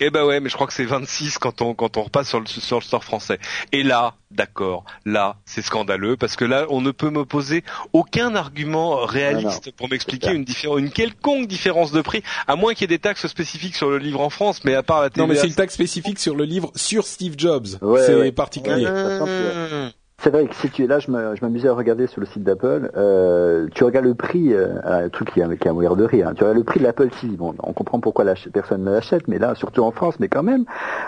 Eh 0.00 0.10
ben 0.10 0.24
ouais, 0.24 0.40
mais 0.40 0.48
je 0.48 0.54
crois 0.54 0.66
que 0.66 0.72
c'est 0.72 0.84
26 0.84 1.38
quand 1.38 1.62
on 1.62 1.74
quand 1.74 1.96
on 1.96 2.02
repasse 2.02 2.28
sur 2.28 2.40
le 2.40 2.46
sur 2.46 2.78
le 2.78 2.82
store 2.82 3.04
français. 3.04 3.38
Et 3.72 3.82
là, 3.82 4.14
d'accord, 4.30 4.84
là 5.04 5.36
c'est 5.44 5.62
scandaleux 5.62 6.16
parce 6.16 6.36
que 6.36 6.44
là 6.44 6.66
on 6.70 6.80
ne 6.80 6.90
peut 6.90 7.10
m'opposer 7.10 7.64
aucun 7.92 8.34
argument 8.34 9.04
réaliste 9.04 9.72
pour 9.72 9.88
m'expliquer 9.88 10.32
une 10.32 10.44
différence, 10.44 10.78
une 10.80 10.90
quelconque 10.90 11.46
différence 11.46 11.92
de 11.92 12.00
prix, 12.00 12.22
à 12.46 12.56
moins 12.56 12.74
qu'il 12.74 12.82
y 12.82 12.84
ait 12.84 12.96
des 12.96 12.98
taxes 12.98 13.26
spécifiques 13.26 13.76
sur 13.76 13.90
le 13.90 13.98
livre 13.98 14.20
en 14.20 14.30
France, 14.30 14.64
mais 14.64 14.74
à 14.74 14.82
part 14.82 15.02
la 15.02 15.10
TVA. 15.10 15.22
Non, 15.22 15.28
mais 15.32 15.38
c'est 15.38 15.48
une 15.48 15.54
taxe 15.54 15.74
spécifique 15.74 16.18
sur 16.18 16.34
le 16.34 16.44
livre 16.44 16.72
sur 16.74 17.06
Steve 17.06 17.34
Jobs. 17.36 17.66
Ouais, 17.80 18.02
c'est 18.04 18.14
ouais. 18.14 18.32
particulier. 18.32 18.86
Ouais. 18.86 19.92
C'est 20.22 20.30
vrai 20.30 20.46
que 20.46 20.54
si 20.54 20.70
tu 20.70 20.84
es 20.84 20.86
là, 20.86 21.00
je 21.00 21.10
me- 21.10 21.34
je 21.34 21.40
m'amusais 21.44 21.68
à 21.68 21.72
regarder 21.72 22.06
sur 22.06 22.20
le 22.20 22.26
site 22.26 22.44
d'Apple, 22.44 22.92
euh, 22.96 23.66
tu 23.74 23.82
regardes 23.82 24.04
le 24.06 24.14
prix, 24.14 24.52
euh, 24.54 24.74
un 24.84 25.08
truc 25.08 25.32
qui 25.32 25.42
a, 25.42 25.56
qui 25.56 25.66
a 25.68 25.72
mourir 25.72 25.96
de 25.96 26.04
rire, 26.04 26.28
hein. 26.28 26.34
tu 26.34 26.44
regardes 26.44 26.58
le 26.58 26.64
prix 26.64 26.78
de 26.78 26.84
l'Apple 26.84 27.08
TV, 27.08 27.36
bon, 27.36 27.54
on 27.60 27.72
comprend 27.72 27.98
pourquoi 27.98 28.24
personne 28.52 28.84
ne 28.84 28.90
l'achète, 28.92 29.26
mais 29.26 29.38
là, 29.40 29.56
surtout 29.56 29.82
en 29.82 29.90
France, 29.90 30.20
mais 30.20 30.28
quand 30.28 30.44
même, 30.44 30.64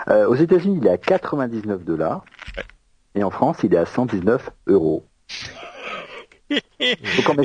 euh, 0.09 0.27
aux 0.27 0.35
États-Unis, 0.35 0.79
il 0.81 0.87
est 0.87 0.91
à 0.91 0.97
99 0.97 1.85
dollars, 1.85 2.25
et 3.15 3.23
en 3.23 3.29
France, 3.29 3.57
il 3.63 3.73
est 3.73 3.77
à 3.77 3.85
119 3.85 4.49
euros. 4.67 5.05
Et 6.79 6.97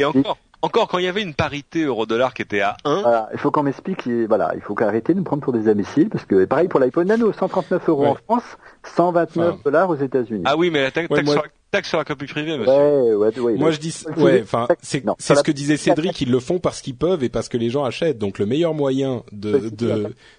encore, 0.05 0.39
encore 0.63 0.89
quand 0.89 0.99
il 0.99 1.05
y 1.05 1.09
avait 1.09 1.23
une 1.23 1.35
parité 1.35 1.85
euro-dollar 1.85 2.35
qui 2.35 2.43
était 2.43 2.61
à 2.61 2.77
1, 2.85 3.01
Voilà, 3.03 3.29
il 3.33 3.39
faut 3.39 3.51
qu'on 3.53 3.63
m'explique, 3.63 4.09
voilà, 4.29 4.53
il 4.57 4.61
faut 4.61 4.75
qu'arrêter 4.75 5.15
de 5.15 5.19
nous 5.19 5.25
prendre 5.25 5.43
pour 5.43 5.53
des 5.53 5.69
imbéciles, 5.69 6.09
parce 6.11 6.25
que 6.27 6.45
pareil 6.47 6.67
pour 6.69 6.81
l'iPhone 6.81 7.07
Nano, 7.07 7.33
139 7.33 7.89
euros 7.89 8.07
en. 8.07 8.15
France, 8.17 8.59
129 8.83 9.49
Enfin. 9.55 9.61
dollars 9.65 9.89
aux 9.91 9.95
États-Unis. 9.95 10.43
ah 10.47 10.57
oui, 10.57 10.71
mais 10.73 10.83
la 10.83 10.91
taxe, 10.91 11.09
Ouais, 11.11 11.17
taxe 11.19 11.27
moi- 11.27 11.35
sur, 11.35 11.43
la, 11.45 11.49
taxe 11.71 11.89
sur 11.89 11.99
la 11.99 12.05
copie 12.05 12.27
privée, 12.27 12.59
monsieur. 12.59 12.73
ouais, 12.73 13.15
ouais, 13.15 13.39
ouais, 13.39 13.55
Moi 13.57 13.71
je 13.71 13.79
dis 13.79 13.95
ouais 14.17 14.43
enfin 14.43 14.69
c'est 14.83 15.05
ce 15.05 15.43
que 15.43 15.53
disait 15.53 15.77
Cédric 15.77 16.21
ils 16.21 16.31
le 16.31 16.41
font 16.41 16.59
parce 16.59 16.81
qu'ils 16.81 16.97
peuvent 16.97 17.23
et 17.25 17.29
parce 17.29 17.49
que 17.49 17.57
les 17.57 17.71
gens 17.71 17.85
achètent. 17.85 18.19
Donc 18.19 18.39
le 18.39 18.47
meilleur 18.47 18.75
moyen 18.75 19.23
de 19.33 19.71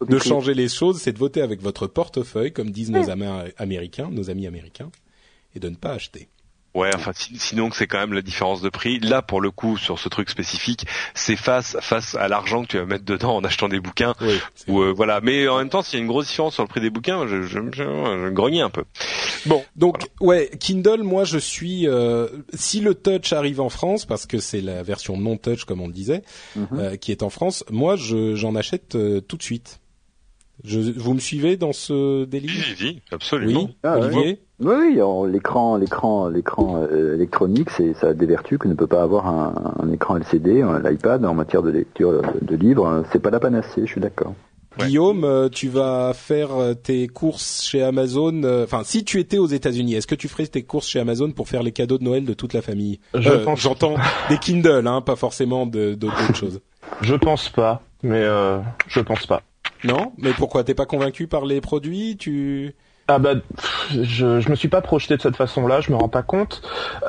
de 0.02 0.20
changer 0.20 0.54
les 0.54 0.70
choses 0.70 1.00
c'est 1.02 1.14
de 1.14 1.20
voter 1.20 1.42
avec 1.42 1.62
votre 1.62 1.88
portefeuille 1.88 2.52
comme 2.52 2.70
disent 2.72 2.92
nos 2.92 3.10
amis 3.10 3.26
américains 3.58 4.10
nos 4.12 4.30
amis 4.30 4.48
américains 4.48 4.92
et 5.56 5.60
de 5.60 5.70
ne 5.70 5.76
pas 5.76 5.92
acheter. 5.92 6.30
Ouais, 6.74 6.90
enfin 6.96 7.12
si- 7.14 7.38
sinon 7.38 7.70
que 7.70 7.76
c'est 7.76 7.88
quand 7.88 7.98
même 8.00 8.14
la 8.14 8.22
différence 8.22 8.62
de 8.62 8.70
prix. 8.70 9.00
Là, 9.00 9.22
pour 9.22 9.42
le 9.42 9.52
coup, 9.52 9.78
sur 9.78 10.00
ce 10.00 10.08
truc 10.08 10.30
spécifique, 10.30 10.86
c'est 11.14 11.36
face 11.36 11.76
face 11.82 12.16
à 12.16 12.30
l'argent 12.30 12.62
que 12.64 12.68
tu 12.68 12.78
vas 12.78 12.86
mettre 12.86 13.04
dedans 13.04 13.36
en 13.36 13.44
achetant 13.44 13.68
des 13.68 13.82
bouquins. 13.82 14.16
Oui. 14.22 14.40
Ou 14.68 14.82
euh, 14.82 14.94
voilà. 14.96 15.20
Mais 15.22 15.48
en 15.50 15.58
même 15.58 15.68
temps, 15.70 15.82
s'il 15.82 16.00
y 16.00 16.02
a 16.02 16.04
une 16.04 16.08
grosse 16.10 16.28
différence 16.28 16.54
sur 16.54 16.64
le 16.64 16.70
prix 16.70 16.80
des 16.80 16.90
bouquins, 16.90 17.28
je, 17.28 17.42
je, 17.44 17.60
je, 17.74 17.84
je 17.84 18.30
grognais 18.30 18.62
un 18.62 18.70
peu. 18.70 18.86
Bon, 19.46 19.64
Donc 19.76 20.08
ouais, 20.22 20.50
Kindle, 20.60 21.02
moi 21.04 21.26
je 21.26 21.40
suis 21.40 21.88
euh, 21.88 22.28
si 22.54 22.80
le 22.80 22.94
touch 22.96 23.34
arrive 23.34 23.60
en 23.60 23.70
France 23.70 24.06
parce 24.06 24.26
que 24.26 24.40
c'est 24.40 24.62
la 24.62 24.82
version 24.84 25.18
non 25.18 25.36
touch 25.38 25.66
comme 25.66 25.82
on 25.82 25.88
le 25.88 25.94
disait 25.94 26.22
Mhm. 26.56 26.68
euh, 26.80 26.96
qui 26.96 27.12
est 27.12 27.24
en 27.24 27.30
France, 27.30 27.66
moi 27.70 27.96
je 27.98 28.36
j'en 28.36 28.56
achète 28.56 28.96
euh, 28.96 29.20
tout 29.20 29.36
de 29.38 29.44
suite. 29.44 29.80
Je, 30.64 30.80
vous 30.80 31.14
me 31.14 31.20
suivez 31.20 31.58
dans 31.58 31.74
ce 31.74 32.26
délire? 32.26 32.52
Si, 32.78 33.02
absolument. 33.12 33.62
Oui, 33.64 33.76
Ah. 33.84 33.98
Olivier. 33.98 34.40
Oui, 34.60 35.00
oui, 35.02 35.32
l'écran, 35.32 35.76
l'écran, 35.78 36.28
l'écran 36.30 36.84
euh, 36.92 37.16
électronique, 37.16 37.70
c'est 37.72 37.94
ça 37.96 38.10
a 38.10 38.14
des 38.14 38.28
vertus 38.28 38.60
que 38.60 38.68
ne 38.68 38.76
peut 38.76 38.86
pas 38.88 39.02
avoir 39.02 39.28
un, 39.28 39.74
un 39.82 39.92
écran 39.92 40.18
LCD, 40.18 40.62
un- 40.62 40.80
l'iPad 40.80 41.26
en 41.26 41.34
matière 41.34 41.64
de 41.64 41.72
lecture 41.72 42.22
de, 42.22 42.46
de 42.46 42.56
livres. 42.56 42.86
hein, 42.88 43.04
C'est 43.12 43.22
pas 43.22 43.32
la 43.32 43.40
panacée, 43.40 43.82
je 43.82 43.92
suis 43.92 44.02
d'accord. 44.02 44.36
Ouais. 44.80 44.86
Guillaume, 44.86 45.24
euh, 45.26 45.50
tu 45.50 45.68
vas 45.68 46.14
faire 46.14 46.54
euh, 46.56 46.74
tes 46.76 47.08
courses 47.08 47.64
chez 47.64 47.82
Amazon. 47.84 48.42
Enfin, 48.64 48.84
si 48.86 49.04
tu 49.04 49.20
étais 49.20 49.38
aux 49.40 49.48
États-Unis, 49.48 49.96
est-ce 49.96 50.08
que 50.08 50.16
tu 50.16 50.28
ferais 50.30 50.46
tes 50.48 50.62
courses 50.64 50.88
chez 50.88 51.00
Amazon 51.00 51.32
pour 51.32 51.50
faire 51.50 51.62
les 51.64 51.72
cadeaux 51.74 51.98
de 51.98 52.04
Noël 52.06 52.24
de 52.24 52.34
toute 52.34 52.54
la 52.54 52.62
famille? 52.62 53.00
Je 53.16 53.30
Euh, 53.30 53.44
pense- 53.44 53.60
J'entends 53.60 53.96
des 54.30 54.38
Kindle, 54.38 54.86
hein, 54.88 55.02
pas 55.02 55.16
forcément 55.18 55.66
de- 55.66 55.90
de- 55.90 55.96
d'autres 55.96 56.36
choses. 56.36 56.62
Je 57.02 57.16
pense 57.16 57.50
pas, 57.50 57.82
mais 58.04 58.22
euh, 58.24 58.60
je 58.88 59.00
pense 59.02 59.26
pas. 59.26 59.42
Non 59.84 60.14
Mais 60.18 60.32
pourquoi 60.34 60.64
T'es 60.64 60.74
pas 60.76 60.86
convaincu 60.86 61.28
par 61.28 61.46
les 61.46 61.62
produits 61.62 62.18
Tu 62.18 62.74
Ah 63.08 63.20
bah, 63.20 63.34
je, 63.92 64.40
je 64.40 64.50
me 64.50 64.56
suis 64.56 64.68
pas 64.70 64.82
projeté 64.82 65.18
de 65.18 65.22
cette 65.22 65.36
façon-là, 65.36 65.82
je 65.82 65.92
me 65.92 65.98
rends 65.98 66.10
pas 66.10 66.24
compte. 66.24 66.62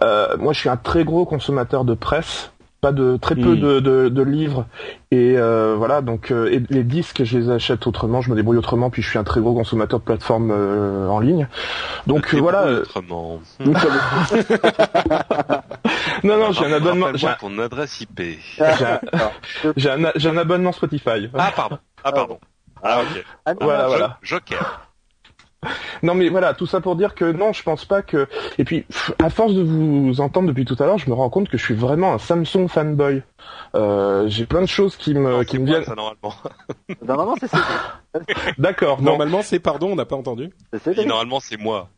Euh, 0.02 0.36
moi, 0.38 0.52
je 0.52 0.58
suis 0.60 0.68
un 0.68 0.76
très 0.76 1.04
gros 1.04 1.24
consommateur 1.26 1.84
de 1.84 1.94
presse, 1.94 2.50
pas 2.80 2.92
de 2.92 3.16
très 3.16 3.36
peu 3.36 3.54
Mm. 3.54 3.60
de, 3.60 3.80
de, 3.80 4.08
de 4.08 4.22
livres 4.22 4.66
et 5.12 5.34
euh, 5.36 5.74
voilà. 5.78 6.00
Donc, 6.00 6.32
euh, 6.32 6.50
et 6.50 6.62
les 6.70 6.82
disques, 6.82 7.22
je 7.22 7.38
les 7.38 7.50
achète 7.50 7.86
autrement, 7.86 8.22
je 8.22 8.30
me 8.30 8.34
débrouille 8.34 8.56
autrement. 8.56 8.90
Puis, 8.90 9.02
je 9.02 9.08
suis 9.10 9.18
un 9.18 9.24
très 9.24 9.40
gros 9.40 9.54
consommateur 9.54 10.00
de 10.00 10.04
plateformes 10.04 10.50
euh, 10.50 11.06
en 11.08 11.20
ligne. 11.20 11.46
Donc 12.08 12.34
euh, 12.34 12.38
voilà. 12.40 12.80
Autrement. 12.80 13.38
donc, 13.64 13.76
non, 16.24 16.36
non, 16.38 16.52
j'ai 16.52 16.64
un 16.66 16.72
abonnement. 16.72 17.06
J'ai 17.14 17.28
un, 17.28 17.34
ton 17.38 17.56
adresse 17.58 18.00
IP. 18.00 18.18
j'ai 18.56 18.64
un- 18.64 19.00
j'ai 19.76 19.90
un, 19.90 20.12
j'ai 20.16 20.28
un 20.28 20.36
abonnement 20.36 20.72
Spotify. 20.72 21.28
Ah 21.34 21.52
pardon. 21.54 21.78
Ah 22.02 22.12
pardon. 22.12 22.38
Ah 22.82 23.00
ok. 23.02 23.24
Voilà, 23.60 23.82
Jo- 23.82 23.88
voilà. 23.88 24.18
Joker. 24.22 24.88
Non 26.02 26.14
mais 26.16 26.28
voilà, 26.28 26.54
tout 26.54 26.66
ça 26.66 26.80
pour 26.80 26.96
dire 26.96 27.14
que 27.14 27.30
non, 27.30 27.52
je 27.52 27.62
pense 27.62 27.84
pas 27.84 28.02
que. 28.02 28.26
Et 28.58 28.64
puis, 28.64 28.84
à 29.22 29.30
force 29.30 29.54
de 29.54 29.62
vous 29.62 30.20
entendre 30.20 30.48
depuis 30.48 30.64
tout 30.64 30.74
à 30.80 30.86
l'heure, 30.86 30.98
je 30.98 31.08
me 31.08 31.14
rends 31.14 31.30
compte 31.30 31.48
que 31.48 31.56
je 31.56 31.64
suis 31.64 31.74
vraiment 31.74 32.12
un 32.12 32.18
Samsung 32.18 32.66
fanboy. 32.68 33.22
Euh, 33.76 34.26
J'ai 34.26 34.44
plein 34.46 34.62
de 34.62 34.66
choses 34.66 34.96
qui 34.96 35.14
me 35.14 35.30
Non, 35.30 35.44
qui 35.44 35.60
me 35.60 35.66
viennent. 35.66 35.84
ça 35.84 35.94
normalement. 35.94 36.34
Normalement, 37.02 37.36
c'est 37.38 37.46
ça. 37.48 37.58
D'accord. 38.58 39.00
Normalement, 39.00 39.42
c'est 39.42 39.60
pardon, 39.60 39.92
on 39.92 39.94
n'a 39.94 40.04
pas 40.04 40.16
entendu. 40.16 40.50
C'est 40.82 40.98
Et 40.98 41.06
normalement 41.06 41.38
c'est 41.38 41.56
moi. 41.56 41.88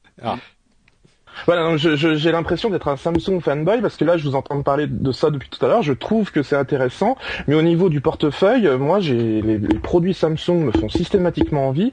Voilà, 1.47 1.77
j'ai 1.77 2.32
l'impression 2.32 2.70
d'être 2.70 2.89
un 2.89 2.97
Samsung 2.97 3.40
fanboy 3.40 3.81
parce 3.81 3.97
que 3.97 4.05
là, 4.05 4.16
je 4.16 4.24
vous 4.28 4.35
entends 4.35 4.62
parler 4.62 4.86
de 4.86 5.12
ça 5.12 5.31
depuis 5.31 5.48
tout 5.48 5.65
à 5.65 5.69
l'heure. 5.69 5.82
Je 5.82 5.93
trouve 5.93 6.31
que 6.32 6.43
c'est 6.43 6.56
intéressant, 6.56 7.16
mais 7.47 7.55
au 7.55 7.62
niveau 7.62 7.89
du 7.89 8.01
portefeuille, 8.01 8.66
euh, 8.66 8.78
moi, 8.78 9.01
j'ai 9.01 9.43
les, 9.43 9.59
les 9.59 9.78
produits 9.78 10.15
Samsung 10.15 10.65
me 10.65 10.73
font 10.73 10.89
systématiquement 10.89 11.69
envie 11.69 11.93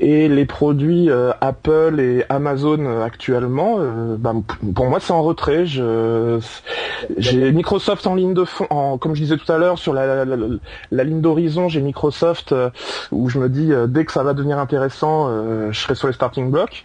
et 0.00 0.28
les 0.28 0.46
produits 0.46 1.10
euh, 1.10 1.32
Apple 1.40 2.00
et 2.00 2.24
Amazon 2.28 2.84
euh, 2.84 3.04
actuellement, 3.04 3.76
euh, 3.78 4.16
bah, 4.18 4.34
pour 4.74 4.86
moi, 4.86 4.98
c'est 5.00 5.12
en 5.12 5.22
retrait. 5.22 5.64
J'ai 5.66 7.52
Microsoft 7.52 8.06
en 8.06 8.14
ligne 8.14 8.34
de 8.34 8.44
fond, 8.44 8.66
en, 8.70 8.98
comme 8.98 9.14
je 9.14 9.22
disais 9.22 9.36
tout 9.36 9.50
à 9.52 9.58
l'heure 9.58 9.78
sur 9.78 9.92
la, 9.92 10.24
la, 10.24 10.36
la- 10.36 10.46
la 10.90 11.04
ligne 11.04 11.20
d'horizon, 11.20 11.68
j'ai 11.68 11.80
Microsoft 11.80 12.52
euh, 12.52 12.70
où 13.10 13.28
je 13.28 13.38
me 13.38 13.48
dis 13.48 13.70
dès 13.88 14.04
que 14.04 14.12
ça 14.12 14.22
va 14.22 14.34
devenir 14.34 14.58
intéressant, 14.58 15.28
je 15.70 15.78
serai 15.78 15.94
sur 15.94 16.06
les 16.08 16.14
starting 16.14 16.50
blocks. 16.50 16.84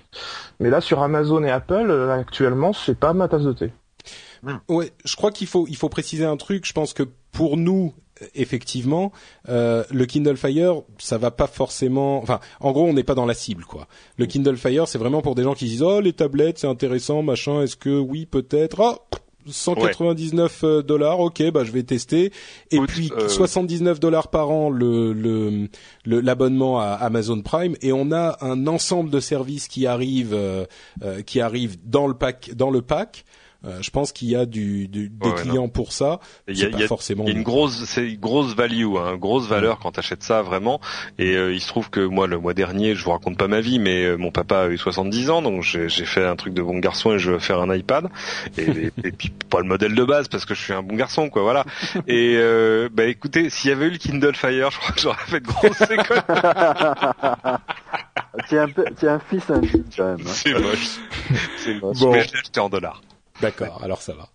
Mais 0.60 0.70
là, 0.70 0.82
sur 0.82 1.02
Amazon 1.02 1.44
et 1.44 1.52
Apple, 1.52 1.88
euh, 1.90 2.12
actuellement, 2.12 2.74
c'est 2.74 2.98
pas 2.98 3.14
ma 3.14 3.28
tasse 3.28 3.44
de 3.44 3.54
thé. 3.54 3.72
Ouais, 4.70 4.92
je 5.04 5.16
crois 5.16 5.32
qu'il 5.32 5.48
faut 5.48 5.66
il 5.68 5.76
faut 5.76 5.90
préciser 5.90 6.26
un 6.26 6.38
truc. 6.38 6.66
Je 6.66 6.74
pense 6.74 6.94
que 6.94 7.04
pour 7.32 7.58
nous, 7.58 7.94
effectivement, 8.36 9.12
euh, 9.50 9.84
le 9.92 10.06
Kindle 10.06 10.38
Fire, 10.38 10.82
ça 10.98 11.18
va 11.18 11.32
pas 11.32 11.48
forcément. 11.48 12.22
Enfin, 12.22 12.40
en 12.60 12.72
gros, 12.72 12.86
on 12.86 12.94
n'est 12.94 13.04
pas 13.04 13.16
dans 13.16 13.26
la 13.26 13.34
cible, 13.34 13.66
quoi. 13.66 13.88
Le 14.18 14.26
Kindle 14.26 14.58
Fire, 14.58 14.88
c'est 14.88 14.98
vraiment 14.98 15.22
pour 15.22 15.36
des 15.36 15.44
gens 15.44 15.54
qui 15.54 15.66
disent 15.66 15.84
oh 15.84 16.00
les 16.00 16.14
tablettes, 16.14 16.60
c'est 16.60 16.68
intéressant, 16.68 17.22
machin. 17.24 17.62
Est-ce 17.62 17.76
que 17.76 18.00
oui, 18.00 18.26
peut-être? 18.26 18.78
Oh 18.80 19.18
199 19.52 20.64
euh, 20.64 20.82
dollars, 20.82 21.20
ok, 21.20 21.44
bah 21.52 21.64
je 21.64 21.72
vais 21.72 21.84
tester. 21.84 22.32
Et 22.72 22.80
puis 22.88 23.12
euh, 23.18 23.28
79 23.30 24.00
dollars 24.00 24.28
par 24.30 24.50
an 24.52 24.70
le 24.70 25.14
le 25.14 25.68
le- 26.06 26.20
l'abonnement 26.22 26.80
à 26.80 26.88
Amazon 26.94 27.42
Prime 27.42 27.76
et 27.82 27.92
on 27.94 28.12
a 28.12 28.38
un 28.42 28.68
ensemble 28.68 29.10
de 29.10 29.20
services 29.20 29.68
qui 29.68 29.88
arrivent 29.88 30.34
euh, 30.34 30.66
euh, 31.04 31.22
qui 31.22 31.42
arrivent 31.42 31.78
dans 31.86 32.08
le 32.08 32.14
pack 32.14 32.52
dans 32.56 32.70
le 32.70 32.82
pack. 32.82 33.26
Euh, 33.66 33.80
je 33.82 33.90
pense 33.90 34.12
qu'il 34.12 34.30
y 34.30 34.36
a 34.36 34.46
du, 34.46 34.88
du- 34.88 35.10
des 35.10 35.30
Ouais, 35.30 35.36
clients 35.42 35.68
pour 35.68 35.92
ça. 35.92 36.20
Il 36.48 36.58
y 36.58 36.64
a, 36.64 36.70
pas 36.70 36.78
y 36.78 36.84
a- 36.84 36.88
forcément. 36.88 37.24
il 37.26 37.30
y 37.30 37.34
a 37.34 37.38
une 37.38 37.44
grosse, 37.44 37.84
c'est 37.86 38.08
une 38.08 38.20
grosse 38.20 38.56
value, 38.56 38.86
hein, 38.98 39.18
grosse 39.18 39.48
valeur 39.48 39.80
quand 39.80 39.94
t'achètes 39.94 40.22
ça 40.22 40.44
vraiment. 40.44 40.80
Et 41.18 41.36
euh, 41.36 41.52
il 41.54 41.60
se 41.60 41.68
trouve 41.68 41.90
que 41.90 42.00
moi, 42.00 42.28
le 42.28 42.38
mois 42.38 42.54
dernier, 42.54 42.94
je 42.96 43.04
vous 43.04 43.10
raconte 43.12 43.36
pas 43.38 43.48
ma 43.48 43.60
vie, 43.60 43.80
mais 43.80 44.06
euh, 44.06 44.16
mon 44.16 44.30
papa 44.32 44.60
a 44.60 44.68
eu 44.68 44.78
70 44.78 45.30
ans, 45.32 45.42
donc 45.42 45.64
j'ai 45.64 45.90
j'ai 45.90 46.06
fait 46.06 46.24
un 46.24 46.36
truc 46.36 46.54
de 46.54 46.62
bon 46.62 46.78
garçon 46.78 47.14
et 47.14 47.20
je 47.20 47.32
veux 47.32 47.40
faire 47.40 47.60
un 47.60 47.74
iPad. 47.76 48.10
Et, 48.60 48.62
et, 48.62 48.92
et 49.04 49.12
puis 49.12 49.32
pas 49.50 49.60
le 49.60 49.66
modèle 49.66 49.96
de 49.96 50.04
base 50.06 50.28
parce 50.28 50.46
que 50.46 50.54
je 50.54 50.62
suis 50.62 50.74
un 50.74 50.84
bon 50.84 50.96
garçon, 50.96 51.30
quoi, 51.30 51.42
voilà. 51.42 51.66
Et 52.06 52.36
euh, 52.38 52.90
bah 52.94 53.06
écoutez, 53.06 53.50
s'il 53.50 53.72
y 53.72 53.74
avait 53.74 53.88
eu 53.88 53.92
le 53.92 53.98
Kindle 53.98 54.36
Fire, 54.36 54.70
je 54.70 54.78
crois 54.78 54.94
que 54.94 55.02
j'aurais 55.02 55.18
fait 55.26 55.40
de 55.40 55.48
grosses 55.48 55.82
écoles. 55.90 56.22
tu 58.48 58.58
un 58.60 58.68
peu, 58.70 58.86
es 59.02 59.08
un 59.08 59.20
fils 59.20 59.50
indigne 59.50 59.84
quand 59.96 60.06
même. 60.06 60.18
hein. 60.22 60.32
C'est 60.32 60.54
moche. 60.54 61.00
C'est 61.58 61.82
moche. 61.82 61.98
Bon. 61.98 62.12
Mais 62.12 62.22
je 62.28 62.34
l'ai 62.34 62.40
acheté 62.40 62.60
en 62.60 62.70
dollars. 62.70 63.02
D'accord, 63.42 63.80
alors 63.84 64.02
ça 64.02 64.14
va. 64.14 64.30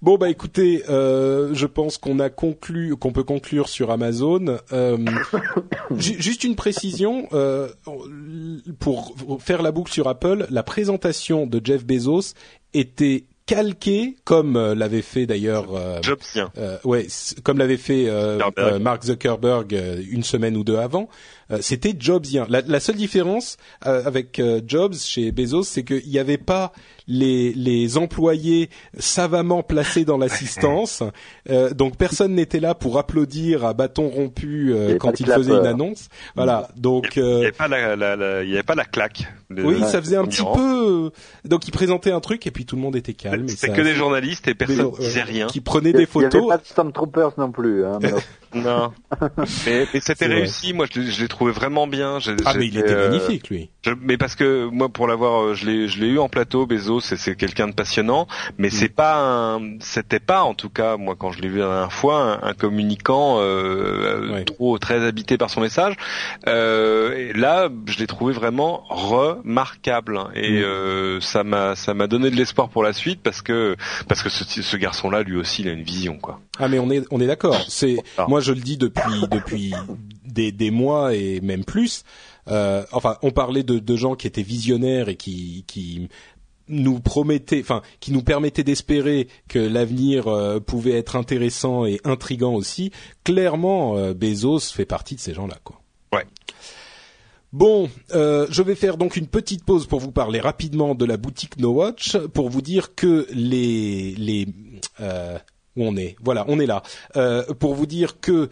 Bon 0.00 0.16
bah 0.18 0.30
écoutez, 0.30 0.82
euh, 0.88 1.50
je 1.54 1.66
pense 1.66 1.96
qu'on 1.96 2.18
a 2.18 2.28
conclu, 2.28 2.96
qu'on 2.96 3.12
peut 3.12 3.22
conclure 3.22 3.68
sur 3.68 3.90
Amazon. 3.92 4.58
Euh, 4.72 4.96
ju- 5.96 6.20
juste 6.20 6.42
une 6.44 6.56
précision 6.56 7.28
euh, 7.32 7.68
pour 8.80 9.14
faire 9.40 9.62
la 9.62 9.72
boucle 9.72 9.92
sur 9.92 10.08
Apple, 10.08 10.46
la 10.50 10.62
présentation 10.62 11.46
de 11.46 11.60
Jeff 11.62 11.84
Bezos 11.84 12.34
était 12.74 13.24
calqué 13.46 14.16
comme 14.24 14.56
euh, 14.56 14.74
l'avait 14.74 15.02
fait 15.02 15.26
d'ailleurs 15.26 15.74
euh, 15.74 16.00
Jobsien. 16.02 16.50
ouais, 16.84 17.06
comme 17.42 17.58
l'avait 17.58 17.76
fait 17.76 18.08
Mark 18.80 19.04
Zuckerberg 19.04 19.72
une 20.10 20.22
semaine 20.22 20.56
ou 20.56 20.64
deux 20.64 20.76
avant, 20.78 21.08
c'était 21.60 21.94
Jobsien. 21.98 22.46
La, 22.48 22.62
la 22.66 22.80
seule 22.80 22.96
différence 22.96 23.56
euh, 23.86 24.02
avec 24.06 24.38
euh, 24.38 24.60
Jobs 24.66 24.94
chez 24.94 25.32
Bezos, 25.32 25.64
c'est 25.64 25.82
qu'il 25.84 26.08
n'y 26.08 26.18
avait 26.18 26.38
pas 26.38 26.72
les, 27.08 27.52
les 27.54 27.98
employés 27.98 28.70
savamment 28.98 29.62
placés 29.62 30.04
dans 30.04 30.16
l'assistance, 30.18 31.02
euh, 31.50 31.74
donc 31.74 31.96
personne 31.96 32.34
n'était 32.34 32.60
là 32.60 32.74
pour 32.76 32.98
applaudir 32.98 33.64
à 33.64 33.74
bâton 33.74 34.08
rompu 34.08 34.72
euh, 34.72 34.96
quand 34.98 35.18
il 35.18 35.26
faisait 35.26 35.52
une 35.52 35.66
annonce. 35.66 36.08
Voilà, 36.36 36.68
donc 36.76 37.16
Il 37.16 37.22
n'y 37.22 37.28
euh, 37.28 37.38
avait 37.40 37.52
pas 37.52 37.68
la, 37.68 37.96
la, 37.96 38.16
la- 38.16 38.42
il 38.44 38.50
y 38.50 38.54
avait 38.54 38.62
pas 38.62 38.76
la 38.76 38.84
claque. 38.84 39.24
Oui, 39.50 39.80
ça 39.80 40.00
faisait 40.00 40.16
un 40.16 40.24
petit 40.24 40.42
peu. 40.54 41.06
euh, 41.06 41.10
Donc 41.44 41.66
il 41.66 41.72
présentait 41.72 42.12
un 42.12 42.20
truc 42.20 42.46
et 42.46 42.50
puis 42.50 42.64
tout 42.64 42.76
le 42.76 42.82
monde 42.82 42.96
était 42.96 43.14
calme. 43.14 43.48
C'était 43.48 43.66
ça- 43.66 43.72
que 43.74 43.82
des 43.82 43.94
journalistes 43.94 44.46
et 44.48 44.54
personne 44.54 44.90
ne 44.92 44.96
disait 44.98 45.22
rien. 45.22 45.46
Qui 45.48 45.60
prenaient 45.60 45.92
des 45.92 45.98
a- 45.98 46.00
Il 46.02 46.04
n'y 46.04 46.06
photos. 46.06 46.34
avait 46.42 46.48
pas 46.48 46.58
de 46.58 46.66
Stormtroopers 46.66 47.32
non 47.36 47.50
plus. 47.50 47.84
Hein, 47.84 47.98
mais- 48.00 48.12
Non. 48.54 48.92
mais, 49.66 49.86
mais 49.94 50.00
c'était 50.00 50.26
vrai. 50.26 50.34
réussi. 50.36 50.72
Moi, 50.72 50.86
je 50.92 51.00
l'ai- 51.00 51.10
je 51.10 51.20
l'ai 51.22 51.28
trouvé 51.28 51.52
vraiment 51.52 51.86
bien. 51.86 52.18
Ah 52.44 52.52
mais 52.56 52.66
il 52.66 52.76
était 52.78 52.92
euh, 52.92 53.08
magnifique 53.10 53.48
lui. 53.50 53.70
Je- 53.82 53.92
mais 54.00 54.16
parce 54.16 54.34
que 54.34 54.66
moi, 54.66 54.88
pour 54.88 55.06
l'avoir, 55.06 55.42
euh, 55.42 55.54
je 55.54 55.66
l'ai, 55.66 55.88
je 55.88 56.00
l'ai 56.00 56.08
eu 56.08 56.18
en 56.18 56.28
plateau. 56.28 56.66
Bezos, 56.66 57.00
c'est, 57.00 57.16
c'est 57.16 57.34
quelqu'un 57.34 57.68
de 57.68 57.72
passionnant, 57.72 58.26
mais 58.58 58.70
c'est 58.70 58.88
pas, 58.88 59.16
un, 59.56 59.78
c'était 59.80 60.20
pas, 60.20 60.42
en 60.42 60.54
tout 60.54 60.68
cas, 60.70 60.96
moi, 60.96 61.14
quand 61.18 61.32
je 61.32 61.40
l'ai 61.40 61.48
vu 61.48 61.58
la 61.58 61.66
dernière 61.66 61.92
fois, 61.92 62.38
un, 62.42 62.48
un 62.48 62.52
communicant 62.54 63.36
euh, 63.40 64.32
Ouais. 64.32 64.44
trop 64.44 64.78
très 64.78 65.04
habité 65.04 65.36
par 65.38 65.50
son 65.50 65.60
message. 65.60 65.94
Euh, 66.46 67.14
et 67.16 67.32
là, 67.32 67.68
je 67.86 67.98
l'ai 67.98 68.06
trouvé 68.06 68.32
vraiment 68.32 68.84
remarquable, 68.88 70.20
et 70.34 70.60
Mm. 70.60 70.62
euh, 70.64 71.20
ça 71.20 71.44
m'a, 71.44 71.74
ça 71.76 71.94
m'a 71.94 72.06
donné 72.06 72.30
de 72.30 72.36
l'espoir 72.36 72.68
pour 72.68 72.82
la 72.82 72.92
suite 72.92 73.20
parce 73.22 73.42
que, 73.42 73.76
parce 74.08 74.22
que 74.22 74.28
ce, 74.28 74.44
ce 74.62 74.76
garçon-là, 74.76 75.22
lui 75.22 75.36
aussi, 75.36 75.62
il 75.62 75.68
a 75.68 75.72
une 75.72 75.82
vision, 75.82 76.18
quoi. 76.18 76.40
Ah 76.58 76.68
mais 76.68 76.78
on 76.78 76.90
est 76.90 77.02
on 77.10 77.20
est 77.20 77.26
d'accord. 77.26 77.56
C'est 77.68 77.96
Ah. 78.18 78.26
moi 78.28 78.40
je 78.42 78.52
le 78.52 78.60
dis 78.60 78.76
depuis 78.76 79.26
depuis 79.30 79.72
des 80.24 80.52
des 80.52 80.70
mois 80.70 81.14
et 81.14 81.40
même 81.40 81.64
plus. 81.64 82.04
Euh, 82.48 82.84
enfin, 82.92 83.16
on 83.22 83.30
parlait 83.30 83.62
de, 83.62 83.78
de 83.78 83.96
gens 83.96 84.14
qui 84.14 84.26
étaient 84.26 84.42
visionnaires 84.42 85.08
et 85.08 85.16
qui 85.16 85.64
qui 85.66 86.08
nous 86.68 87.00
promettaient, 87.00 87.60
enfin, 87.60 87.82
qui 88.00 88.12
nous 88.12 88.22
permettaient 88.22 88.64
d'espérer 88.64 89.28
que 89.48 89.58
l'avenir 89.58 90.28
euh, 90.28 90.60
pouvait 90.60 90.92
être 90.96 91.16
intéressant 91.16 91.84
et 91.84 92.00
intrigant 92.04 92.54
aussi. 92.54 92.90
Clairement, 93.24 93.96
euh, 93.96 94.14
Bezos 94.14 94.60
fait 94.72 94.86
partie 94.86 95.14
de 95.14 95.20
ces 95.20 95.34
gens-là, 95.34 95.58
quoi. 95.64 95.80
Ouais. 96.12 96.26
Bon, 97.52 97.90
euh, 98.14 98.46
je 98.50 98.62
vais 98.62 98.74
faire 98.74 98.96
donc 98.96 99.16
une 99.16 99.26
petite 99.26 99.64
pause 99.64 99.86
pour 99.86 100.00
vous 100.00 100.12
parler 100.12 100.40
rapidement 100.40 100.94
de 100.94 101.04
la 101.04 101.18
boutique 101.18 101.58
No 101.58 101.72
Watch, 101.72 102.16
pour 102.32 102.48
vous 102.48 102.62
dire 102.62 102.94
que 102.94 103.26
les 103.32 104.14
les 104.14 104.48
où 105.76 105.84
on 105.84 105.96
est, 105.96 106.16
voilà, 106.22 106.44
on 106.48 106.58
est 106.60 106.66
là, 106.66 106.82
euh, 107.16 107.42
pour 107.58 107.74
vous 107.74 107.86
dire 107.86 108.20
que 108.20 108.48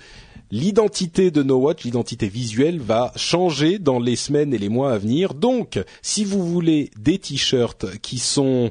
l'identité 0.50 1.30
de 1.30 1.42
No 1.42 1.56
Watch, 1.58 1.84
l'identité 1.84 2.28
visuelle, 2.28 2.80
va 2.80 3.12
changer 3.16 3.78
dans 3.78 3.98
les 3.98 4.16
semaines 4.16 4.52
et 4.54 4.58
les 4.58 4.68
mois 4.68 4.92
à 4.92 4.98
venir. 4.98 5.34
Donc, 5.34 5.78
si 6.02 6.24
vous 6.24 6.44
voulez 6.46 6.90
des 6.98 7.18
t-shirts 7.18 7.98
qui 8.00 8.18
sont 8.18 8.70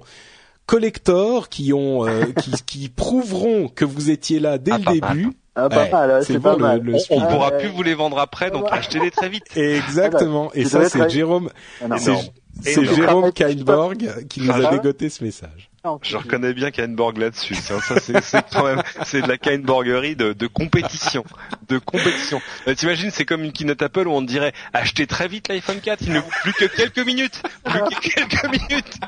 collector, 0.66 1.50
qui 1.50 1.74
ont, 1.74 2.08
euh, 2.08 2.26
qui, 2.42 2.52
qui 2.66 2.90
prouveront 2.90 3.68
que 3.70 3.86
vous 3.86 4.10
étiez 4.12 4.40
là 4.40 4.58
dès 4.58 4.72
Ah, 4.74 4.78
le 4.78 4.84
pas 4.84 4.92
début. 5.14 5.30
Ah, 5.56 5.68
pas 5.68 5.84
Ouais, 5.86 5.92
mal, 5.92 6.24
c'est 6.26 6.34
bon, 6.38 6.42
pas 6.42 6.54
le- 6.56 6.60
mal. 6.60 6.82
le 6.82 6.96
On, 7.10 7.18
on 7.18 7.28
pourra 7.28 7.52
plus 7.52 7.68
vous 7.70 7.84
les 7.84 7.94
vendre 7.94 8.20
après, 8.20 8.50
donc 8.52 8.66
achetez-les 8.70 9.12
très 9.12 9.30
vite. 9.30 9.44
Exactement. 9.56 10.52
Et 10.54 10.66
ça, 10.66 10.88
c'est 10.90 11.10
Jérôme, 11.10 11.50
Ah, 11.90 11.96
c'est. 11.98 12.86
Jérôme 12.86 13.32
Kainborg 13.34 14.26
qui 14.30 14.42
nous 14.42 14.52
a 14.52 14.70
dégoté 14.70 15.10
ce 15.10 15.24
message. 15.24 15.69
Non, 15.86 16.00
Je 16.02 16.18
reconnais 16.18 16.54
bien 16.54 16.72
Kainborg 16.72 17.18
là-dessus. 17.18 17.56
Ça, 17.56 17.80
ça, 17.80 18.00
c'est 18.00 18.46
quand 18.52 18.66
même, 18.66 18.82
c'est 19.06 19.22
de 19.22 19.28
la 19.28 19.38
Kainborgerie 19.38 20.16
de, 20.16 20.34
de 20.34 20.48
compétition, 20.48 21.24
de 21.70 21.78
compétition. 21.78 22.42
T'imagines, 22.76 23.12
c'est 23.12 23.26
comme 23.26 23.44
une 23.44 23.54
keynote 23.54 23.82
Apple 23.82 24.08
où 24.08 24.12
on 24.12 24.22
dirait 24.22 24.54
achetez 24.74 25.08
très 25.08 25.28
vite 25.28 25.48
l'iPhone 25.48 25.80
4. 25.80 26.02
Il 26.02 26.14
ne 26.14 26.20
vous 26.20 26.30
plus 26.42 26.54
que 26.54 26.66
quelques 26.66 27.06
minutes, 27.06 27.42
plus 27.64 27.80
que 27.80 28.00
quelques 28.00 28.70
minutes. 28.70 29.00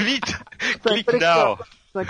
Vite, 0.00 0.36
click 0.84 1.12
now. 1.14 1.56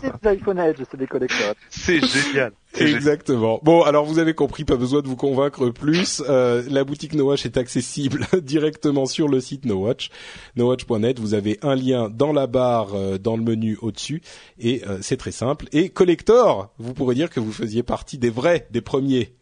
C'est 0.00 0.22
des 0.22 0.28
iPhone 0.28 0.58
Edge, 0.58 0.78
c'est 0.90 0.96
des 0.96 1.06
collecteurs. 1.06 1.54
C'est 1.68 2.00
génial. 2.04 2.52
Exactement. 2.78 3.60
Bon, 3.62 3.82
alors 3.82 4.04
vous 4.04 4.18
avez 4.18 4.34
compris, 4.34 4.64
pas 4.64 4.76
besoin 4.76 5.02
de 5.02 5.08
vous 5.08 5.16
convaincre 5.16 5.68
plus. 5.70 6.22
Euh, 6.28 6.62
la 6.70 6.84
boutique 6.84 7.12
No 7.14 7.26
Watch 7.26 7.44
est 7.44 7.56
accessible 7.56 8.26
directement 8.42 9.06
sur 9.06 9.28
le 9.28 9.40
site 9.40 9.64
No 9.66 9.76
Watch, 9.76 10.10
nowatch.net. 10.56 11.18
Vous 11.20 11.34
avez 11.34 11.58
un 11.62 11.74
lien 11.74 12.08
dans 12.08 12.32
la 12.32 12.46
barre, 12.46 12.94
euh, 12.94 13.18
dans 13.18 13.36
le 13.36 13.42
menu 13.42 13.76
au-dessus, 13.82 14.22
et 14.58 14.82
euh, 14.88 14.98
c'est 15.02 15.16
très 15.18 15.32
simple. 15.32 15.66
Et 15.72 15.90
collector, 15.90 16.72
vous 16.78 16.94
pourrez 16.94 17.14
dire 17.14 17.30
que 17.30 17.40
vous 17.40 17.52
faisiez 17.52 17.82
partie 17.82 18.18
des 18.18 18.30
vrais, 18.30 18.66
des 18.70 18.80
premiers. 18.80 19.34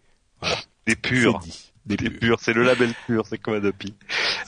Des 0.86 0.96
purs. 0.96 1.38
Dit. 1.38 1.72
Des 1.86 1.96
Des 1.96 2.10
purs. 2.10 2.18
purs. 2.20 2.38
C'est 2.40 2.52
le 2.52 2.62
label 2.64 2.90
pur. 3.06 3.24
C'est 3.28 3.38
comme 3.38 3.54
Adopi. 3.54 3.94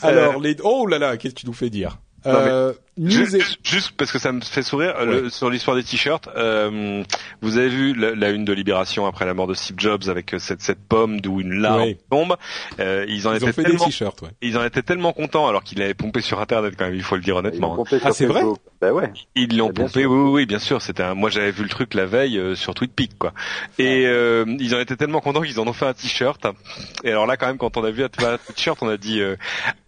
Alors 0.03 0.41
les, 0.41 0.57
oh 0.65 0.87
là 0.87 0.99
là, 0.99 1.17
qu'est-ce 1.17 1.35
que 1.35 1.41
tu 1.41 1.47
nous 1.47 1.53
fais 1.53 1.71
dire? 1.71 1.99
Non, 2.27 2.33
mais- 2.33 2.39
euh, 2.51 2.73
Juste, 3.03 3.35
et- 3.35 3.41
juste- 3.41 3.59
juste 3.65 3.91
parce 3.97 4.13
que 4.13 4.19
ça 4.21 4.31
me 4.31 4.41
fait 4.41 4.63
sourire 4.63 4.95
euh, 4.99 5.23
le- 5.23 5.31
sur 5.31 5.51
l'histoire 5.51 5.77
des 5.77 5.83
t-shirts. 5.83 6.29
euh, 6.37 7.03
vous 7.43 7.59
avez 7.59 7.69
vu 7.69 7.93
la, 7.95 8.15
la 8.15 8.31
une 8.31 8.45
de 8.45 8.53
Libération 8.53 9.05
après 9.07 9.27
la 9.27 9.35
mort 9.35 9.47
de 9.49 9.55
Steve 9.55 9.77
Jobs 9.79 10.09
avec 10.09 10.33
euh, 10.35 10.39
cette, 10.39 10.63
cette 10.63 10.79
pomme 10.89 11.21
d'où 11.21 11.41
une 11.41 11.55
larme 11.61 11.81
Ouais. 11.83 11.99
tombe. 12.11 12.37
Euh, 12.79 13.05
ils 13.09 13.27
en 13.27 13.33
Ils 13.33 13.37
étaient 13.39 13.45
ont 13.49 13.53
fait 13.53 13.63
des 13.65 13.71
tellement, 13.71 13.85
t-shirts, 13.87 14.23
ouais. 14.23 14.29
ils 14.43 14.57
en 14.57 14.65
étaient 14.65 14.83
tellement 14.83 15.13
contents 15.13 15.49
alors 15.49 15.65
qu'il 15.65 15.83
avait 15.83 15.95
pompé 15.95 16.21
sur 16.21 16.41
Internet 16.41 16.75
quand 16.79 16.85
même. 16.85 16.95
Il 16.95 17.03
faut 17.03 17.17
le 17.17 17.23
dire 17.23 17.35
Ils 17.35 17.43
l'ont 17.43 17.49
honnêtement. 17.49 17.73
hein. 17.73 17.77
pompé 17.77 17.97
Ah, 17.97 18.07
sur 18.07 18.15
c'est 18.15 18.27
vrai 18.27 18.41
Facebook. 18.43 18.59
Ben 18.81 18.93
ouais. 18.93 19.13
Ils 19.35 19.57
l'ont 19.57 19.73
pompé, 19.73 20.03
sûr. 20.03 20.11
oui, 20.11 20.19
oui, 20.19 20.31
oui, 20.31 20.47
bien 20.47 20.59
sûr. 20.61 20.81
C'était 20.83 21.03
un... 21.03 21.15
moi 21.15 21.31
j'avais 21.31 21.51
vu 21.51 21.63
le 21.65 21.69
truc 21.69 21.95
la 21.95 22.07
veille 22.07 22.39
euh, 22.39 22.55
sur 22.55 22.75
TweetPic 22.75 23.19
quoi. 23.19 23.33
Et 23.79 24.05
euh, 24.07 24.45
ils 24.61 24.75
en 24.75 24.79
étaient 24.79 24.97
tellement 24.97 25.21
contents 25.21 25.41
qu'ils 25.43 25.59
en 25.59 25.67
ont 25.67 25.73
fait 25.73 25.87
un 25.87 25.95
t-shirt. 25.95 26.47
Et 27.03 27.11
alors 27.11 27.27
là 27.27 27.37
quand 27.37 27.47
même 27.49 27.59
quand 27.59 27.77
on 27.77 27.83
a 27.85 27.91
vu 27.91 28.05
un 28.05 28.09
t-shirt, 28.09 28.79
on 28.83 28.89
a 28.89 28.97
dit 28.99 29.21
euh, 29.21 29.37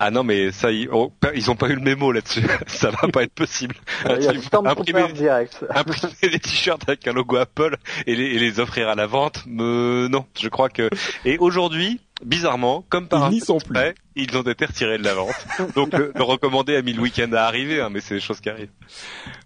ah 0.01 0.11
non 0.11 0.25
mais 0.25 0.51
ça 0.51 0.73
ils, 0.73 0.89
oh, 0.91 1.13
ils 1.35 1.51
ont 1.51 1.57
pas 1.57 1.69
eu 1.69 1.75
le 1.75 1.81
mémo 1.83 2.11
là-dessus. 2.11 2.43
ça 2.67 2.91
va 3.03 3.09
pas 3.09 3.23
être 3.23 3.33
possible. 3.35 3.75
Il 4.05 4.23
y 4.25 4.29
a 4.29 4.33
imprimer, 4.65 5.13
direct. 5.13 5.65
imprimer 5.75 6.13
des 6.23 6.39
t-shirts 6.39 6.83
avec 6.89 7.07
un 7.07 7.13
logo 7.13 7.37
Apple 7.37 7.77
et 8.07 8.15
les, 8.17 8.25
et 8.27 8.39
les 8.39 8.61
offrir 8.61 8.89
à 8.89 8.95
la 8.95 9.07
vente. 9.07 9.45
Me... 9.47 10.09
Non, 10.11 10.27
je 10.41 10.49
crois 10.49 10.69
que. 10.69 10.89
Et 11.25 11.39
aujourd'hui, 11.39 12.01
bizarrement, 12.25 12.85
comme 12.89 13.09
par 13.09 13.31
Ils 13.31 13.35
n'y 13.35 13.41
fait 13.41 13.95
ils 14.19 14.35
ont 14.39 14.43
été 14.43 14.65
retirés 14.65 14.97
de 14.97 15.05
la 15.05 15.13
vente. 15.15 15.35
Donc 15.75 15.93
le, 15.93 16.11
le 16.15 16.23
recommandé 16.23 16.75
a 16.75 16.81
mis 16.83 16.95
le 16.95 17.03
week-end 17.03 17.31
à 17.35 17.43
arriver, 17.43 17.81
hein, 17.83 17.91
mais 17.93 18.01
c'est 18.01 18.15
des 18.15 18.21
choses 18.21 18.41
qui 18.41 18.49
arrivent. 18.49 18.71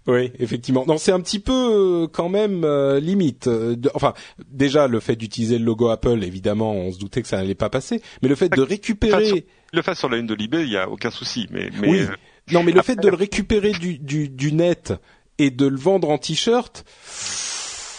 Oui, 0.07 0.31
effectivement. 0.39 0.85
Non, 0.87 0.97
c'est 0.97 1.11
un 1.11 1.19
petit 1.19 1.39
peu 1.39 1.51
euh, 1.51 2.07
quand 2.07 2.29
même 2.29 2.63
euh, 2.63 2.99
limite. 3.01 3.47
euh, 3.47 3.75
de- 3.75 3.91
enfin, 3.93 4.13
déjà 4.49 4.87
le 4.87 4.99
fait 5.01 5.17
d'utiliser 5.17 5.57
le 5.59 5.65
logo 5.65 5.89
Apple, 5.89 6.23
évidemment, 6.23 6.71
on 6.73 6.91
se 6.93 6.99
doutait 6.99 7.21
que 7.21 7.27
ça 7.27 7.37
n'allait 7.37 7.53
pas 7.55 7.69
passer. 7.69 8.01
Mais 8.21 8.29
le 8.29 8.35
fait 8.35 8.47
de 8.49 8.61
récupérer, 8.61 9.45
Le 9.73 9.81
fasse 9.81 9.99
sur 9.99 10.07
la 10.09 10.17
une 10.17 10.27
de 10.27 10.33
l'eBay, 10.35 10.63
il 10.63 10.71
y 10.71 10.77
a 10.77 10.89
aucun 10.89 11.11
souci. 11.11 11.47
Mais, 11.51 11.69
mais 11.81 11.87
oui, 11.89 11.99
euh, 12.01 12.15
non, 12.51 12.63
mais 12.63 12.71
le 12.71 12.81
fait 12.81 12.95
de 12.95 13.07
le 13.09 13.15
récupérer 13.15 13.71
du, 13.71 13.97
du, 13.99 14.29
du 14.29 14.51
net 14.53 14.93
et 15.37 15.51
de 15.51 15.65
le 15.67 15.77
vendre 15.77 16.09
en 16.09 16.17
t-shirt, 16.17 16.83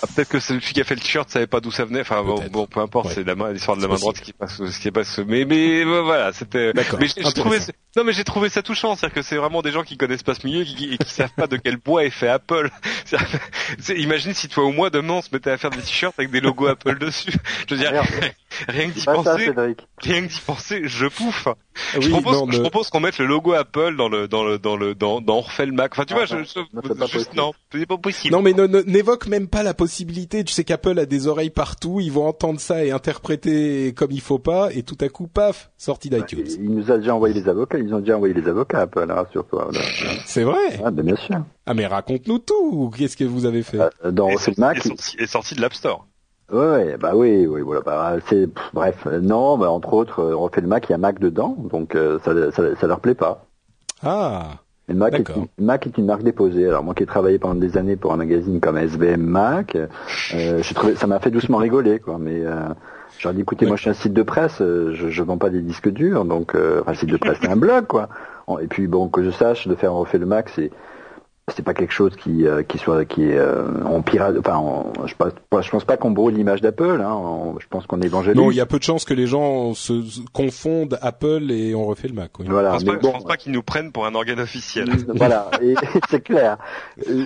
ah, 0.05 0.07
peut-être 0.15 0.31
que 0.31 0.41
celui 0.41 0.61
qui 0.61 0.81
a 0.81 0.85
fait 0.85 0.97
le 0.97 1.01
t-shirt 1.01 1.31
savait 1.31 1.47
pas 1.47 1.61
d'où 1.61 1.71
ça 1.71 1.85
venait. 1.85 2.01
Enfin 2.01 2.25
bon, 2.25 2.43
bon, 2.51 2.67
peu 2.67 2.81
importe, 2.81 3.07
Ouais. 3.07 3.13
c'est 3.15 3.25
la 3.25 3.37
main, 3.37 3.53
l'histoire 3.53 3.77
de 3.77 3.83
la 3.83 3.89
main 3.89 3.95
droite 3.95 4.21
qui 4.21 4.33
passe, 4.33 4.57
ce 4.65 4.81
qui 4.81 4.91
passe. 4.91 5.19
Mais 5.19 5.45
mais 5.45 5.85
euh, 5.85 6.01
voilà, 6.03 6.33
c'était. 6.33 6.73
D'accord, 6.73 6.99
Mais 7.01 7.07
j'ai 7.07 7.23
j'ai 7.23 7.33
trouvé, 7.33 7.59
non 7.97 8.03
mais 8.03 8.13
j'ai 8.13 8.25
trouvé 8.25 8.49
ça 8.49 8.63
touchant, 8.63 8.97
c'est-à-dire 8.97 9.15
que 9.15 9.23
c'est 9.23 9.37
vraiment 9.37 9.63
des 9.63 9.71
gens 9.71 9.85
qui 9.85 9.97
connaissent 9.97 10.25
pas 10.25 10.35
ce 10.35 10.45
milieu 10.45 10.63
et 10.63 10.65
qui, 10.65 10.93
et 10.95 10.99
qui 10.99 11.09
savent 11.11 11.33
pas 11.37 11.47
de 11.47 11.57
quel 11.57 11.77
bois 11.77 12.05
est 12.05 12.11
fait 12.11 12.27
Apple. 12.29 12.69
C'est-à-dire, 13.05 13.29
c'est- 13.79 13.97
imagine 13.99 14.35
si 14.35 14.49
toi 14.49 14.65
ou 14.65 14.73
moi 14.73 14.91
demain 14.91 15.15
on 15.15 15.23
se 15.23 15.29
mettait 15.33 15.51
à 15.53 15.57
faire 15.59 15.71
des 15.71 15.81
t-shirts 15.83 16.15
avec 16.19 16.33
des 16.33 16.41
logos 16.41 16.67
Apple 16.67 16.99
dessus. 16.99 17.33
Je 17.69 17.75
veux 17.77 17.81
dire, 17.81 17.93
Merde. 17.93 18.07
rien 18.69 18.89
que 18.89 18.95
d'y 18.95 19.01
ça, 19.01 19.13
penser, 19.15 19.45
Cédric. 19.47 19.87
Rien 20.03 20.23
que 20.27 20.33
d'y 20.33 20.41
penser, 20.41 20.83
je 20.85 21.07
pouffe. 21.07 21.49
je 21.99 22.09
propose, 22.11 22.33
non, 22.33 22.47
je 22.51 22.57
ne- 22.59 22.63
propose 22.63 22.91
qu'on 22.91 23.01
mette 23.01 23.19
le 23.19 23.27
logo 23.27 23.53
Apple 23.53 23.97
dans 23.97 24.09
le 24.09 24.29
dans 24.29 24.45
le 24.45 24.59
dans 24.59 24.77
le 24.77 24.95
dans 24.95 25.21
dans 25.21 25.41
refait 25.41 25.67
le 25.67 25.73
Mac. 25.73 25.93
Enfin 25.93 26.05
tu 26.05 26.15
Ah, 26.15 26.17
vois, 26.19 26.27
je, 26.27 26.37
non. 26.37 26.43
je- 26.45 26.59
Non, 26.61 26.83
c'est 26.83 26.99
pas 26.99 27.07
juste 27.07 27.13
possible. 27.27 27.37
non, 27.37 27.53
c'est 27.73 27.87
pas 27.87 27.97
possible. 27.99 28.35
non, 28.35 28.43
mais 28.43 28.53
n'évoque 28.87 29.27
même 29.27 29.49
pas 29.49 29.63
la 29.63 29.75
possibilité. 29.75 30.45
Tu 30.45 30.53
sais 30.53 30.65
qu'Apple 30.65 30.99
a 30.99 31.07
des 31.07 31.27
oreilles 31.29 31.51
partout, 31.51 32.01
ils 32.01 32.13
vont 32.13 32.27
entendre 32.27 32.61
ça 32.61 32.85
et 32.85 32.91
interpréter 32.91 33.93
comme 33.95 34.11
il 34.11 34.21
faut 34.21 34.39
pas, 34.39 34.73
et 34.73 34.83
tout 34.83 34.99
à 35.01 35.09
coup, 35.09 35.27
paf, 35.27 35.71
sortie 35.79 36.11
d'iTunes. 36.11 36.47
Il 36.61 36.71
nous 36.75 36.91
a 36.91 36.99
déjà 36.99 37.15
envoyé 37.15 37.35
les 37.35 37.49
avocats, 37.49 37.79
ils 37.79 37.93
ont 37.95 38.01
déjà 38.01 38.17
envoyé 38.17 38.35
les 38.35 38.47
avocats, 38.49 38.81
Apple, 38.83 39.07
hein, 39.09 39.15
rassure-toi. 39.15 39.69
voilà. 39.71 39.87
C'est 40.27 40.43
vrai. 40.45 40.81
Ah, 40.85 40.91
ben 40.91 41.05
bien 41.05 41.17
sûr. 41.17 41.37
Ah, 41.67 41.75
mais 41.75 41.87
raconte-nous 41.87 42.39
tout. 42.41 42.91
Qu'est-ce 42.97 43.17
que 43.17 43.25
vous 43.25 43.47
avez 43.47 43.63
fait 43.63 43.79
Euh, 44.05 44.11
Dans 44.11 44.29
Et 44.29 44.35
Refait 44.35 44.53
le 44.57 44.61
Mac, 44.61 44.79
est 44.79 44.89
sorti, 44.89 45.17
est 45.19 45.27
sorti 45.27 45.55
de 45.55 45.61
l'App 45.61 45.75
Store. 45.75 46.07
Ouais, 46.53 46.99
bah 46.99 47.13
oui, 47.17 47.47
oui, 47.47 47.63
voilà, 47.63 47.81
bah, 47.81 48.17
c'est, 48.29 48.47
pff, 48.47 48.71
bref, 48.75 49.07
euh, 49.07 49.21
non, 49.21 49.57
bah, 49.57 49.71
entre 49.71 49.93
autres, 49.95 50.21
euh, 50.21 50.35
on 50.37 50.43
refait 50.43 50.61
le 50.61 50.67
Mac, 50.69 50.87
il 50.89 50.93
y 50.93 50.95
a 50.95 50.99
Mac 50.99 51.19
dedans, 51.19 51.57
donc 51.59 51.95
euh, 51.95 52.19
ça, 52.25 52.53
ça, 52.53 52.77
ça 52.77 52.87
leur 52.87 53.01
plaît 53.01 53.15
pas. 53.15 53.47
Ah, 54.03 54.59
Et 54.89 54.95
Mac, 54.95 55.19
est 55.21 55.29
une, 55.37 55.49
Mac 55.59 55.87
est 55.87 55.97
une 55.99 56.07
marque 56.07 56.23
déposée. 56.25 56.67
Alors 56.69 56.83
moi 56.85 56.95
qui 56.95 57.05
ai 57.05 57.07
travaillé 57.07 57.39
pendant 57.39 57.55
des 57.55 57.77
années 57.79 57.97
pour 57.97 58.13
un 58.13 58.17
magazine 58.17 58.61
comme 58.61 58.77
SBM 58.77 59.21
Mac, 59.23 59.77
euh, 59.77 60.63
j'ai 60.63 60.63
ça 60.97 61.07
m'a 61.07 61.21
fait 61.21 61.31
doucement 61.31 61.59
rigoler, 61.59 62.01
quoi. 62.01 62.19
Mais 62.19 62.45
euh, 62.45 62.69
j'aurais 63.19 63.35
dit, 63.35 63.41
écoutez, 63.43 63.67
moi 63.67 63.77
je 63.77 63.83
suis 63.83 63.91
un 63.91 63.95
site 63.95 64.13
de 64.13 64.23
presse, 64.23 64.61
euh, 64.61 64.93
je, 64.95 65.09
je 65.09 65.23
vends 65.23 65.39
pas 65.39 65.51
des 65.51 65.63
disques 65.63 65.89
durs, 65.91 66.25
donc, 66.25 66.55
euh, 66.55 66.81
enfin, 66.83 66.95
site 66.95 67.11
de 67.11 67.17
presse, 67.17 67.39
c'est 67.41 67.49
un 67.51 67.57
blog, 67.57 67.87
quoi. 67.87 68.09
Et 68.61 68.67
puis 68.67 68.89
bon, 68.89 69.09
que 69.09 69.23
je 69.23 69.31
sache, 69.31 69.69
de 69.69 69.75
faire 69.75 69.93
un 69.93 69.95
refait 69.97 70.19
le 70.19 70.27
Mac, 70.27 70.49
c'est 70.51 70.71
c'est 71.49 71.65
pas 71.65 71.75
quelque 71.75 71.93
chose 71.93 72.15
qui 72.15 72.47
euh, 72.47 72.63
qui 72.63 72.79
soit 72.79 73.05
qui 73.05 73.25
est 73.25 73.37
euh, 73.37 73.67
on 73.85 74.01
pirate 74.03 74.37
enfin 74.39 74.93
je 75.07 75.15
pense 75.15 75.65
je 75.65 75.71
pense 75.71 75.85
pas 75.85 75.97
qu'on 75.97 76.13
brûle 76.13 76.37
l'image 76.37 76.61
d'Apple 76.61 77.03
hein, 77.05 77.55
je 77.59 77.67
pense 77.69 77.87
qu'on 77.87 78.01
évangélise. 78.01 78.41
Non 78.41 78.53
il 78.53 78.57
y 78.57 78.61
a 78.61 78.67
peu 78.67 78.79
de 78.79 78.85
chances 78.85 79.05
que 79.05 79.13
les 79.13 79.27
gens 79.27 79.75
se 79.75 80.05
confondent 80.33 80.99
Apple 81.03 81.51
et 81.51 81.75
on 81.75 81.85
refait 81.85 82.07
le 82.07 82.15
Mac 82.15 82.39
oui. 82.39 82.47
voilà 82.49 82.79
je 82.79 82.85
pense 82.85 82.95
pas, 82.95 83.11
pense 83.13 83.25
pas 83.25 83.37
qu'ils 83.37 83.53
nous 83.53 83.63
prennent 83.63 83.91
pour 83.91 84.07
un 84.07 84.15
organe 84.15 84.41
officiel. 84.41 84.89
Voilà 85.15 85.51
et, 85.61 85.75
c'est 86.09 86.23
clair. 86.23 86.59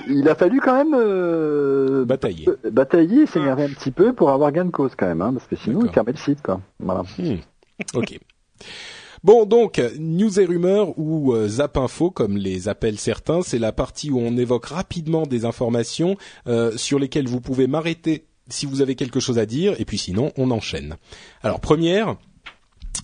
Il 0.09 0.29
a 0.29 0.35
fallu 0.35 0.61
quand 0.61 0.75
même 0.77 0.95
euh, 0.99 2.05
batailler. 2.05 2.49
batailler 2.71 3.23
et 3.23 3.27
s'énerver 3.27 3.65
un 3.65 3.69
petit 3.69 3.91
peu 3.91 4.13
pour 4.13 4.31
avoir 4.31 4.51
gain 4.51 4.65
de 4.65 4.71
cause 4.71 4.93
quand 4.97 5.07
même 5.07 5.21
hein, 5.21 5.33
parce 5.33 5.47
que 5.47 5.57
sinon 5.57 5.81
il 5.85 5.91
fermait 5.91 6.13
le 6.13 6.19
site 6.19 6.43
quoi. 6.43 6.61
Voilà. 6.81 7.03
Hmm. 7.19 7.37
ok 7.95 8.19
Bon, 9.27 9.45
donc, 9.45 9.83
news 9.99 10.39
et 10.39 10.45
rumeurs 10.45 10.97
ou 10.97 11.33
euh, 11.33 11.49
zap 11.49 11.79
info, 11.79 12.13
comme 12.13 12.37
les 12.37 12.69
appellent 12.69 12.97
certains, 12.97 13.43
c'est 13.43 13.59
la 13.59 13.73
partie 13.73 14.09
où 14.13 14.21
on 14.21 14.37
évoque 14.37 14.67
rapidement 14.67 15.27
des 15.27 15.45
informations 15.45 16.17
euh, 16.47 16.77
sur 16.77 17.01
lesquelles 17.01 17.27
vous 17.27 17.41
pouvez 17.41 17.67
m'arrêter 17.67 18.29
si 18.49 18.67
vous 18.67 18.83
avez 18.83 18.95
quelque 18.95 19.19
chose 19.19 19.41
à 19.41 19.45
dire, 19.45 19.75
et 19.81 19.85
puis 19.85 19.99
sinon, 19.99 20.31
on 20.37 20.53
enchaîne. 20.53 20.95
Alors, 21.43 21.59
première, 21.59 22.17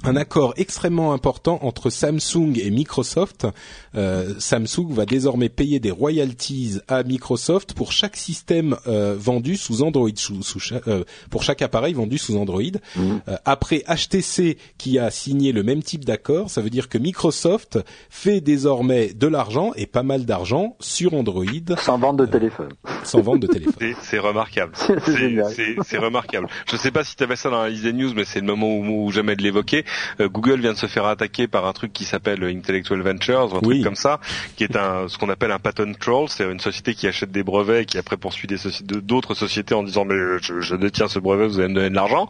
un 0.05 0.17
accord 0.17 0.55
extrêmement 0.57 1.13
important 1.13 1.59
entre 1.63 1.91
Samsung 1.91 2.55
et 2.57 2.71
Microsoft. 2.71 3.47
Euh, 3.95 4.35
Samsung 4.39 4.89
va 4.91 5.07
désormais 5.07 5.49
payer 5.49 5.81
des 5.81 5.91
royalties 5.91 6.79
à 6.89 7.03
Microsoft 7.03 7.75
pour 7.75 7.93
chaque 7.93 8.17
système 8.17 8.77
euh, 8.87 9.15
vendu 9.19 9.57
sous 9.57 9.83
Android, 9.83 10.11
sous, 10.17 10.41
euh, 10.87 11.05
pour 11.31 11.43
chaque 11.43 11.63
appareil 11.63 11.95
vendu 11.95 12.19
sous 12.19 12.37
Android. 12.37 12.63
Mmh. 12.97 13.19
après 13.45 13.85
HTC 13.89 14.59
qui 14.79 14.99
a 14.99 15.11
signé 15.11 15.53
le 15.53 15.63
même 15.63 15.83
type 15.83 16.05
d'accord, 16.05 16.51
ça 16.51 16.61
veut 16.61 16.71
dire 16.71 16.89
que 16.89 16.99
Microsoft 16.99 17.79
fait 18.11 18.41
désormais 18.41 19.13
de 19.15 19.27
l'argent 19.27 19.73
et 19.77 19.87
pas 19.87 20.03
mal 20.03 20.25
d'argent 20.25 20.77
sur 20.81 21.15
Android. 21.15 21.45
Sans 21.79 21.99
vente 21.99 22.17
de 22.17 22.27
téléphone. 22.27 22.71
Sans 23.05 23.21
vente 23.21 23.41
de 23.41 23.47
téléphone. 23.47 23.95
C'est 24.03 24.19
remarquable. 24.19 24.73
C'est 25.85 25.99
remarquable. 25.99 26.49
Je 26.67 26.77
ne 26.77 26.81
sais 26.81 26.91
pas 26.91 27.05
si 27.05 27.17
tu 27.17 27.25
avais 27.25 27.37
ça 27.37 27.51
dans 27.51 27.63
la 27.63 27.69
liste 27.69 27.85
des 27.85 27.93
news, 27.93 28.13
mais 28.15 28.25
c'est 28.25 28.41
le 28.41 28.47
moment 28.47 28.75
où, 28.75 29.07
où 29.07 29.11
jamais 29.11 29.37
de 29.37 29.43
l'évoquer. 29.43 29.82
Euh, 30.21 30.29
Google 30.29 30.61
vient 30.61 30.73
de 30.73 30.79
se 30.79 30.87
faire 30.87 31.07
attaquer 31.07 31.49
par 31.49 31.67
un 31.67 31.73
truc 31.73 31.93
qui 31.93 32.05
s'appelle 32.05 32.43
Intellectual 32.45 33.01
Ventures, 33.01 33.55
un 33.55 33.61
truc 33.61 33.83
comme 33.83 33.97
ça, 33.97 34.21
qui 34.57 34.65
est 34.65 34.77
un 34.77 35.09
ce 35.09 35.19
qu'on 35.19 35.29
appelle 35.29 35.51
un 35.51 35.59
patent 35.59 35.99
troll, 35.99 36.29
c'est 36.29 36.45
une 36.45 36.61
société 36.61 36.95
qui 36.95 37.07
achète 37.07 37.31
des 37.31 37.43
brevets 37.43 37.83
et 37.83 37.85
qui 37.85 37.99
après 37.99 38.17
poursuit 38.17 38.49
des 38.49 38.57
d'autres 38.83 39.35
sociétés 39.35 39.75
en 39.75 39.83
disant 39.83 40.05
mais 40.05 40.39
je, 40.41 40.61
je, 40.61 40.75
détiens 40.75 41.09
ce 41.09 41.19
brevet, 41.19 41.47
vous 41.47 41.59
allez 41.59 41.69
me 41.69 41.75
donner 41.75 41.91
de 41.91 41.95
l'argent. 41.95 42.29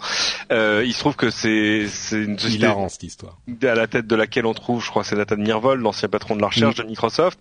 Euh, 0.50 0.82
il 0.84 0.92
se 0.92 0.98
trouve 0.98 1.16
que 1.16 1.30
c'est 1.30 1.86
c'est 1.88 2.22
une 2.22 2.38
société 2.38 2.66
cette 2.88 3.02
histoire. 3.02 3.38
à 3.62 3.74
la 3.74 3.86
tête 3.86 4.06
de 4.06 4.16
laquelle 4.16 4.46
on 4.46 4.54
trouve, 4.54 4.84
je 4.84 4.90
crois, 4.90 5.04
c'est 5.04 5.16
Nathan 5.16 5.36
Myhrvold, 5.36 5.80
l'ancien 5.80 6.08
patron 6.08 6.36
de 6.36 6.40
la 6.40 6.48
recherche 6.48 6.78
mm. 6.78 6.82
de 6.82 6.88
Microsoft, 6.88 7.38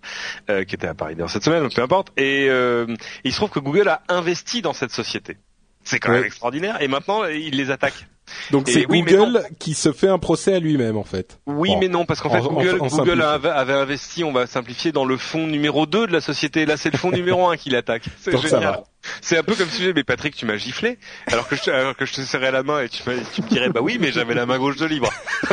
euh, 0.50 0.64
qui 0.64 0.76
était 0.76 0.88
à 0.88 0.94
Paris 0.94 1.16
dans 1.16 1.28
cette 1.28 1.44
semaine, 1.44 1.68
peu 1.74 1.82
importe. 1.82 2.12
Et 2.18 2.48
euh, 2.50 2.88
il 3.24 3.32
se 3.32 3.38
trouve 3.38 3.50
que 3.50 3.60
Google 3.60 3.88
a 3.88 4.02
investi 4.08 4.62
dans 4.62 4.74
cette 4.74 4.92
société. 4.92 5.38
C'est 5.84 6.00
quand 6.00 6.12
même 6.12 6.24
extraordinaire. 6.24 6.82
Et 6.82 6.88
maintenant, 6.88 7.26
il 7.26 7.58
les 7.58 7.72
attaque. 7.72 8.06
Donc 8.52 8.70
c'est 8.70 8.86
Google 8.86 9.44
qui 9.60 9.74
se 9.74 9.92
fait 9.92 10.08
un 10.08 10.20
procès 10.20 10.56
à 10.56 10.60
lui-même 10.60 10.98
en 10.98 11.04
fait. 11.04 11.40
Oui 11.46 11.76
mais 11.80 11.88
non 11.88 12.06
parce 12.06 12.22
qu'en 12.22 12.30
fait 12.30 12.42
Google, 12.42 12.78
Google 12.78 13.22
avait, 13.22 13.74
investi, 13.74 14.24
on 14.24 14.32
va 14.32 14.48
simplifier, 14.48 14.92
dans 14.92 15.06
le 15.06 15.18
fonds 15.18 15.48
numéro 15.48 15.86
2 15.86 16.08
de 16.08 16.12
la 16.12 16.22
société. 16.22 16.66
Là 16.66 16.78
c'est 16.78 16.92
le 16.92 16.98
fonds 16.98 17.12
numéro 17.12 17.48
1 17.48 17.58
qui 17.58 17.70
l'attaque. 17.70 18.04
C'est 18.20 18.38
génial. 18.38 18.82
C'est 19.22 19.38
un 19.38 19.44
peu 19.44 19.56
comme 19.56 19.70
si 19.70 19.84
je 19.84 19.92
mais 19.92 20.04
Patrick 20.04 20.36
tu 20.36 20.46
m'as 20.46 20.58
giflé 20.58 21.00
alors 21.28 21.48
que 21.48 21.56
je, 21.56 21.72
alors 21.72 21.96
que 21.96 22.06
je 22.06 22.14
te 22.14 22.22
serrais 22.22 22.52
la 22.52 22.62
main 22.64 22.82
et 22.82 22.90
tu, 22.90 23.02
tu 23.34 23.42
me 23.42 23.48
dirais 23.48 23.70
bah 23.70 23.82
oui 23.82 23.98
mais 24.00 24.12
j'avais 24.12 24.36
la 24.36 24.46
main 24.46 24.60
gauche 24.60 24.78
de 24.78 24.86
libre. 24.86 25.10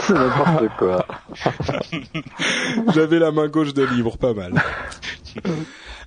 c'est 0.00 0.14
n'importe 0.14 0.68
quoi. 0.78 1.06
J'avais 2.94 3.18
la 3.18 3.30
main 3.30 3.48
gauche 3.48 3.74
de 3.74 3.84
libre, 3.84 4.16
pas 4.18 4.34
mal. 4.34 4.54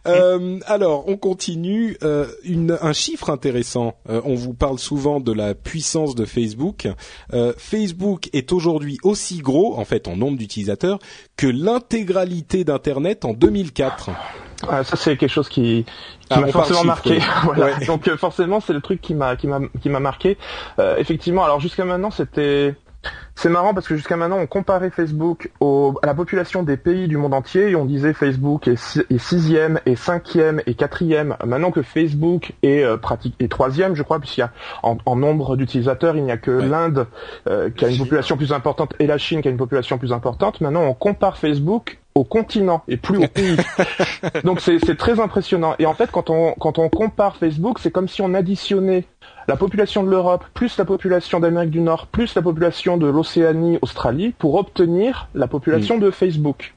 Euh, 0.08 0.60
alors, 0.66 1.08
on 1.08 1.18
continue. 1.18 1.98
Euh, 2.04 2.28
une, 2.44 2.78
un 2.82 2.94
chiffre 2.94 3.30
intéressant. 3.30 3.96
Euh, 4.10 4.22
on 4.26 4.36
vous 4.36 4.54
parle 4.54 4.80
souvent 4.80 5.20
de 5.20 5.32
la 5.32 5.56
puissance 5.56 6.16
de 6.16 6.26
Facebook. 6.26 6.88
Euh, 7.34 7.54
Facebook 7.58 8.30
est 8.34 8.52
aujourd'hui 8.52 8.98
aussi 9.04 9.40
gros, 9.40 9.78
en 9.78 9.86
fait, 9.86 10.08
en 10.08 10.16
nombre 10.16 10.38
d'utilisateurs, 10.38 11.00
que 11.38 11.48
l'intégralité 11.48 12.64
d'Internet 12.64 13.26
en 13.26 13.34
2004. 13.34 14.12
Ah, 14.68 14.84
ça 14.84 14.96
c'est 14.96 15.18
quelque 15.18 15.30
chose 15.30 15.50
qui, 15.50 15.84
qui 15.84 16.28
ah, 16.30 16.40
m'a 16.40 16.48
forcément 16.48 16.86
marqué. 16.86 17.20
voilà. 17.44 17.76
Donc 17.86 18.08
euh, 18.08 18.16
forcément 18.16 18.62
c'est 18.62 18.72
le 18.72 18.80
truc 18.80 19.02
qui 19.02 19.14
m'a 19.14 19.36
qui 19.36 19.48
m'a 19.48 19.60
qui 19.82 19.90
m'a 19.90 20.00
marqué. 20.00 20.38
effectivement, 20.98 21.44
alors 21.44 21.60
jusqu'à 21.60 21.84
maintenant 21.84 22.10
c'était 22.10 22.74
c'est 23.36 23.50
marrant 23.50 23.74
parce 23.74 23.88
que 23.88 23.96
jusqu'à 23.96 24.16
maintenant, 24.16 24.38
on 24.40 24.48
comparait 24.48 24.90
Facebook 24.90 25.52
à 25.62 26.08
la 26.08 26.14
population 26.14 26.64
des 26.64 26.78
pays 26.78 27.08
du 27.08 27.18
monde 27.18 27.34
entier 27.34 27.70
et 27.70 27.76
on 27.76 27.86
disait 27.86 28.14
Facebook 28.14 28.68
est, 28.68 28.78
sixième, 29.18 29.80
et 29.86 29.96
cinquième, 29.96 30.62
et 30.66 30.74
quatrième. 30.74 31.36
Maintenant 31.46 31.72
que 31.72 31.82
Facebook 31.82 32.54
est 32.64 32.84
euh, 32.84 32.98
pratique 32.98 33.36
est 33.40 33.52
troisième, 33.52 33.96
je 33.96 34.04
crois, 34.04 34.20
puisqu'il 34.20 34.42
y 34.42 34.44
a 34.44 34.52
en, 34.84 35.16
nombre 35.16 35.58
d'utilisateurs, 35.58 36.16
il 36.16 36.24
n'y 36.24 36.32
a 36.32 36.38
que 36.38 36.52
l'Inde 36.52 37.08
euh, 37.48 37.70
qui 37.70 37.86
a 37.86 37.90
une 37.90 37.98
population 37.98 38.38
plus 38.38 38.54
importante 38.54 38.94
et 39.00 39.08
la 39.08 39.18
Chine 39.18 39.42
qui 39.42 39.48
a 39.48 39.52
une 39.52 39.58
population 39.58 39.98
plus 39.98 40.14
importante. 40.14 40.62
Maintenant, 40.62 40.84
on 40.84 40.94
compare 40.94 41.38
Facebook 41.38 42.00
au 42.16 42.24
continent 42.24 42.82
et 42.88 42.96
plus 42.96 43.18
au 43.18 43.28
pays. 43.28 43.58
Donc 44.46 44.62
c'est 44.62 44.80
très 44.98 45.20
impressionnant. 45.20 45.76
Et 45.80 45.86
en 45.86 45.94
fait, 45.94 46.10
quand 46.10 46.30
on 46.30 46.54
quand 46.54 46.80
on 46.80 46.88
compare 46.88 47.36
Facebook, 47.36 47.80
c'est 47.80 47.92
comme 47.92 48.08
si 48.08 48.22
on 48.22 48.34
additionnait 48.34 49.04
la 49.48 49.56
population 49.56 50.04
de 50.04 50.10
l'Europe, 50.10 50.46
plus 50.54 50.78
la 50.78 50.86
population 50.86 51.40
d'Amérique 51.40 51.72
du 51.72 51.82
Nord, 51.82 52.08
plus 52.08 52.36
la 52.36 52.42
population 52.42 52.98
de 52.98 53.08
l'Océanie, 53.08 53.80
Australie, 53.82 54.34
pour 54.38 54.56
obtenir 54.56 55.28
la 55.34 55.48
population 55.48 55.98
mm. 55.98 56.02
de 56.02 56.12
Facebook. 56.12 56.74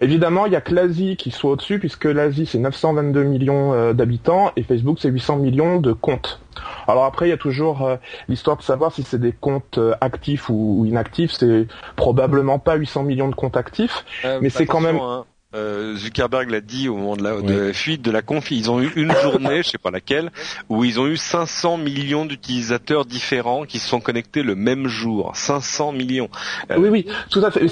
Évidemment, 0.00 0.46
il 0.46 0.52
y 0.52 0.56
a 0.56 0.60
que 0.60 0.74
l'Asie 0.74 1.16
qui 1.16 1.30
soit 1.30 1.50
au-dessus, 1.50 1.78
puisque 1.78 2.04
l'Asie 2.04 2.46
c'est 2.46 2.58
922 2.58 3.24
millions 3.24 3.74
euh, 3.74 3.92
d'habitants 3.92 4.52
et 4.56 4.62
Facebook 4.62 4.98
c'est 5.00 5.10
800 5.10 5.36
millions 5.36 5.80
de 5.80 5.92
comptes. 5.92 6.40
Alors 6.86 7.04
après, 7.04 7.26
il 7.26 7.30
y 7.30 7.34
a 7.34 7.36
toujours 7.36 7.82
euh, 7.82 7.96
l'histoire 8.28 8.56
de 8.56 8.62
savoir 8.62 8.92
si 8.92 9.02
c'est 9.02 9.18
des 9.18 9.32
comptes 9.32 9.78
euh, 9.78 9.94
actifs 10.00 10.48
ou, 10.48 10.84
inactifs. 10.86 11.32
C'est 11.32 11.66
probablement 11.96 12.58
pas 12.58 12.76
800 12.76 13.02
millions 13.02 13.28
de 13.28 13.34
comptes 13.34 13.56
actifs, 13.56 14.04
mais 14.40 14.50
c'est 14.50 14.66
quand 14.66 14.80
même. 14.80 14.98
Hein. 14.98 15.24
Euh, 15.56 15.96
Zuckerberg 15.96 16.50
l'a 16.50 16.60
dit 16.60 16.88
au 16.88 16.96
moment 16.96 17.16
de 17.16 17.22
la, 17.22 17.72
fuite 17.72 18.02
de 18.02 18.10
la 18.10 18.22
conf, 18.22 18.50
ils 18.50 18.70
ont 18.70 18.80
eu 18.80 18.92
une 18.96 19.12
journée, 19.22 19.62
je 19.62 19.70
sais 19.70 19.78
pas 19.78 19.90
laquelle, 19.90 20.30
où 20.68 20.84
ils 20.84 21.00
ont 21.00 21.06
eu 21.06 21.16
500 21.16 21.78
millions 21.78 22.26
d'utilisateurs 22.26 23.06
différents 23.06 23.64
qui 23.64 23.78
se 23.78 23.88
sont 23.88 24.00
connectés 24.00 24.42
le 24.42 24.54
même 24.54 24.86
jour. 24.86 25.32
500 25.34 25.92
millions. 25.92 26.28
Euh, 26.70 26.76
oui, 26.78 26.88
oui, 26.88 27.06
tout 27.30 27.44
à 27.44 27.50
fait. 27.50 27.66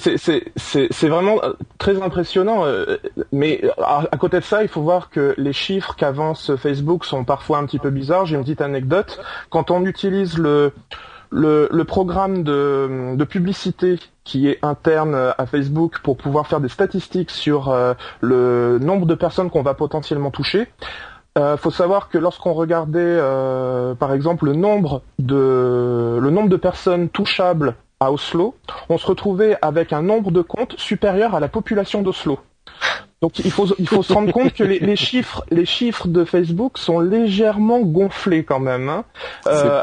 C'est 0.57 1.09
vraiment 1.09 1.43
euh, 1.45 1.53
très 1.79 2.01
impressionnant. 2.01 2.65
Mais 3.33 3.63
à, 3.79 4.17
côté 4.19 4.39
de 4.39 4.45
ça, 4.45 4.63
il 4.63 4.69
faut 4.69 4.83
voir 4.83 5.11
que 5.11 5.35
les 5.37 5.53
chiffres 5.53 5.95
qu'avance 5.97 6.57
Facebook 6.57 7.05
sont 7.05 7.25
parfois 7.25 7.59
un 7.59 7.67
petit 7.67 7.79
peu 7.79 7.91
bizarres. 7.91 8.27
J'ai 8.27 8.37
une 8.37 8.43
petite 8.43 8.63
anecdote. 8.63 9.21
Quand 9.51 9.71
on 9.71 9.85
utilise 9.85 10.39
le 10.39 10.73
le, 11.35 11.83
programme 11.83 12.43
de, 12.45 13.17
de, 13.17 13.25
publicité 13.25 13.99
qui 14.23 14.49
est 14.49 14.59
interne 14.63 15.15
à 15.15 15.47
Facebook 15.47 16.01
pour 16.03 16.17
pouvoir 16.17 16.47
faire 16.47 16.61
des 16.61 16.69
statistiques 16.69 17.31
sur 17.31 17.69
euh, 17.69 17.95
le 18.21 18.79
nombre 18.81 19.07
de 19.07 19.15
personnes 19.15 19.51
qu'on 19.51 19.63
va 19.63 19.75
potentiellement 19.75 20.31
toucher. 20.31 20.69
Euh, 21.37 21.57
faut 21.57 21.73
savoir 21.73 22.09
que 22.09 22.17
lorsqu'on 22.17 22.53
regardait, 22.53 23.01
euh, 23.01 23.95
par 23.95 24.13
exemple, 24.13 24.47
le 24.47 24.53
nombre 24.53 25.03
de 25.19 26.19
le 26.21 26.31
nombre 26.31 26.49
de 26.49 26.57
personnes 26.57 27.09
touchables 27.09 27.75
à 27.99 28.13
Oslo, 28.13 28.55
on 28.89 28.99
se 28.99 29.07
retrouvait 29.07 29.57
avec 29.61 29.93
un 29.93 30.03
nombre 30.03 30.31
de 30.31 30.43
comptes 30.43 30.79
supérieur 30.79 31.35
à 31.35 31.41
la 31.41 31.49
population 31.49 32.03
d'Oslo. 32.03 32.39
Donc 33.21 33.41
il 33.41 33.51
faut 33.51 33.67
il 33.79 33.89
faut 33.89 34.05
se 34.05 34.13
rendre 34.13 34.33
compte 34.33 34.53
que 34.53 34.63
les, 34.63 34.79
les, 34.79 34.97
chiffres 34.97 35.45
les 35.51 35.67
chiffres 35.67 36.07
de 36.07 36.25
Facebook 36.25 36.79
sont 36.79 37.01
légèrement 37.01 37.81
gonflés 37.81 38.45
quand 38.45 38.61
même. 38.61 38.89
Hein. 38.89 39.05
Euh, 39.49 39.83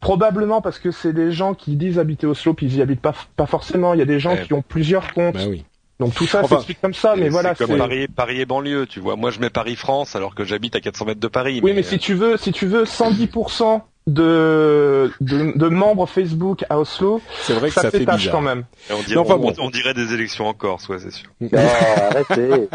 Probablement 0.00 0.62
parce 0.62 0.78
que 0.78 0.90
c'est 0.90 1.12
des 1.12 1.30
gens 1.30 1.54
qui 1.54 1.76
disent 1.76 1.98
habiter 1.98 2.26
Oslo 2.26 2.54
puis 2.54 2.66
ils 2.66 2.76
y 2.76 2.82
habitent 2.82 3.02
pas, 3.02 3.14
pas 3.36 3.46
forcément. 3.46 3.92
Il 3.92 3.98
y 3.98 4.02
a 4.02 4.06
des 4.06 4.18
gens 4.18 4.36
qui 4.36 4.54
ont 4.54 4.62
plusieurs 4.62 5.12
comptes. 5.12 5.34
Bah 5.34 5.44
oui. 5.48 5.64
Donc 6.00 6.14
tout 6.14 6.26
ça 6.26 6.42
s'explique 6.42 6.80
comme 6.80 6.94
ça, 6.94 7.14
mais 7.14 7.28
voilà. 7.28 7.54
C'est 7.54 7.66
comme 7.66 7.76
Paris, 7.76 8.08
Paris 8.08 8.40
et 8.40 8.46
banlieue, 8.46 8.86
tu 8.86 9.00
vois. 9.00 9.16
Moi, 9.16 9.30
je 9.30 9.38
mets 9.38 9.50
Paris 9.50 9.76
France 9.76 10.16
alors 10.16 10.34
que 10.34 10.44
j'habite 10.44 10.74
à 10.74 10.80
400 10.80 11.04
mètres 11.04 11.20
de 11.20 11.28
Paris. 11.28 11.60
Oui, 11.62 11.74
mais, 11.74 11.82
si 11.82 11.98
tu 11.98 12.14
veux, 12.14 12.38
si 12.38 12.52
tu 12.52 12.66
veux, 12.66 12.84
110% 12.84 13.82
de, 14.06 15.12
de, 15.20 15.56
de 15.56 15.68
membres 15.68 16.06
Facebook 16.06 16.64
à 16.68 16.78
Oslo, 16.78 17.20
c'est 17.42 17.54
vrai 17.54 17.68
que 17.68 17.74
ça, 17.74 17.90
fait, 17.90 18.04
tâche 18.04 18.30
quand 18.30 18.40
même. 18.40 18.64
on, 18.90 19.02
dirait, 19.02 19.54
on, 19.58 19.70
dirait 19.70 19.94
des 19.94 20.14
élections 20.14 20.46
en 20.46 20.54
Corse, 20.54 20.88
ouais, 20.88 20.98
c'est 20.98 21.12
sûr. 21.12 21.30
arrêtez. 21.52 22.68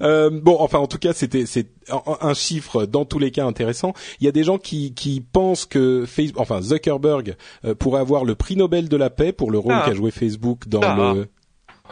Euh, 0.00 0.30
bon, 0.32 0.56
enfin, 0.58 0.78
en 0.78 0.86
tout 0.86 0.98
cas, 0.98 1.12
c'était 1.12 1.46
c'est 1.46 1.68
un 1.90 2.34
chiffre 2.34 2.86
dans 2.86 3.04
tous 3.04 3.18
les 3.18 3.30
cas 3.30 3.46
intéressant. 3.46 3.92
Il 4.20 4.24
y 4.24 4.28
a 4.28 4.32
des 4.32 4.42
gens 4.42 4.58
qui, 4.58 4.94
qui 4.94 5.20
pensent 5.20 5.64
que 5.64 6.04
Facebook, 6.06 6.40
enfin 6.40 6.60
Zuckerberg 6.60 7.36
euh, 7.64 7.74
pourrait 7.74 8.00
avoir 8.00 8.24
le 8.24 8.34
prix 8.34 8.56
Nobel 8.56 8.88
de 8.88 8.96
la 8.96 9.10
paix 9.10 9.32
pour 9.32 9.50
le 9.50 9.58
rôle 9.58 9.74
ah. 9.74 9.84
qu'a 9.86 9.94
joué 9.94 10.10
Facebook 10.10 10.66
dans 10.66 10.80
ah. 10.82 11.14
le 11.14 11.28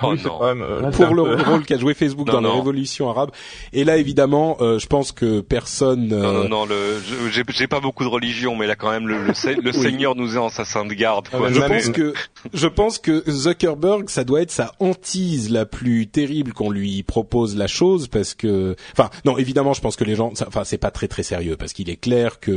Oh, 0.03 0.15
non. 0.15 0.39
quand 0.39 0.47
même, 0.47 0.63
euh, 0.63 0.91
pour 0.91 1.15
le 1.15 1.23
peu- 1.37 1.43
rôle 1.51 1.65
qu'a 1.65 1.79
joué 1.79 1.95
Facebook 1.95 2.27
Non, 2.27 2.35
dans 2.35 2.41
la 2.41 2.49
non. 2.49 2.57
révolution 2.57 3.11
arabe. 3.11 3.31
Et 3.73 3.85
là, 3.85 3.97
évidemment, 3.97 4.57
euh, 4.61 4.79
je 4.79 4.87
pense 4.87 5.13
que 5.13 5.41
personne. 5.41 6.09
Non, 6.09 6.17
euh, 6.17 6.43
non, 6.45 6.49
non, 6.49 6.67
le, 6.67 6.75
je- 7.05 7.31
j'ai, 7.31 7.43
j'ai 7.49 7.67
pas 7.67 7.81
beaucoup 7.81 8.05
de 8.05 8.09
religion, 8.09 8.57
mais 8.57 8.67
là 8.67 8.77
quand 8.77 8.91
même 8.91 9.09
le, 9.09 9.23
le, 9.25 9.35
se- 9.35 9.49
le 9.63 9.71
Oui. 9.71 9.83
Seigneur 9.83 10.15
nous 10.17 10.35
est 10.37 10.39
en 10.39 10.49
sa 10.49 10.65
sainte 10.65 10.93
garde. 10.93 11.29
Quoi. 11.29 11.51
Je 11.53 11.61
pense 11.61 11.89
que 11.91 12.15
je 12.55 12.67
pense 12.67 12.99
que 12.99 13.23
Zuckerberg, 13.31 14.09
ça 14.09 14.25
doit 14.25 14.41
être 14.43 14.51
sa 14.51 14.73
hantise 14.81 15.51
la 15.51 15.67
plus 15.67 16.07
terrible 16.07 16.53
qu'on 16.53 16.71
lui 16.71 17.03
propose 17.03 17.57
la 17.57 17.67
chose 17.67 18.09
parce 18.09 18.35
que, 18.35 18.77
enfin, 18.93 19.11
non, 19.25 19.37
évidemment, 19.39 19.73
je 19.75 19.81
pense 19.81 19.97
que 19.97 20.05
les 20.05 20.15
gens, 20.15 20.35
ça- 20.35 20.47
enfin, 20.49 20.65
c'est 20.65 20.79
pas 20.79 20.91
très 20.91 21.09
très 21.09 21.23
sérieux 21.23 21.57
parce 21.57 21.73
qu'il 21.73 21.91
est 21.91 21.97
clair 21.97 22.41
que, 22.41 22.51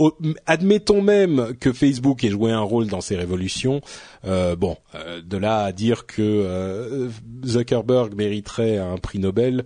euh, 0.00 0.10
admettons 0.46 1.02
même 1.02 1.54
que 1.60 1.72
Facebook 1.72 2.24
ait 2.24 2.30
joué 2.30 2.52
un 2.52 2.60
rôle 2.60 2.86
dans 2.86 3.00
ces 3.00 3.16
révolutions. 3.16 3.80
Euh, 4.26 4.56
bon, 4.56 4.76
euh, 4.94 5.20
de 5.24 5.36
là 5.36 5.64
à 5.64 5.72
dire 5.72 6.06
que 6.06 6.22
euh, 6.22 7.08
Zuckerberg 7.44 8.14
mériterait 8.14 8.78
un 8.78 8.96
prix 8.96 9.18
Nobel, 9.18 9.64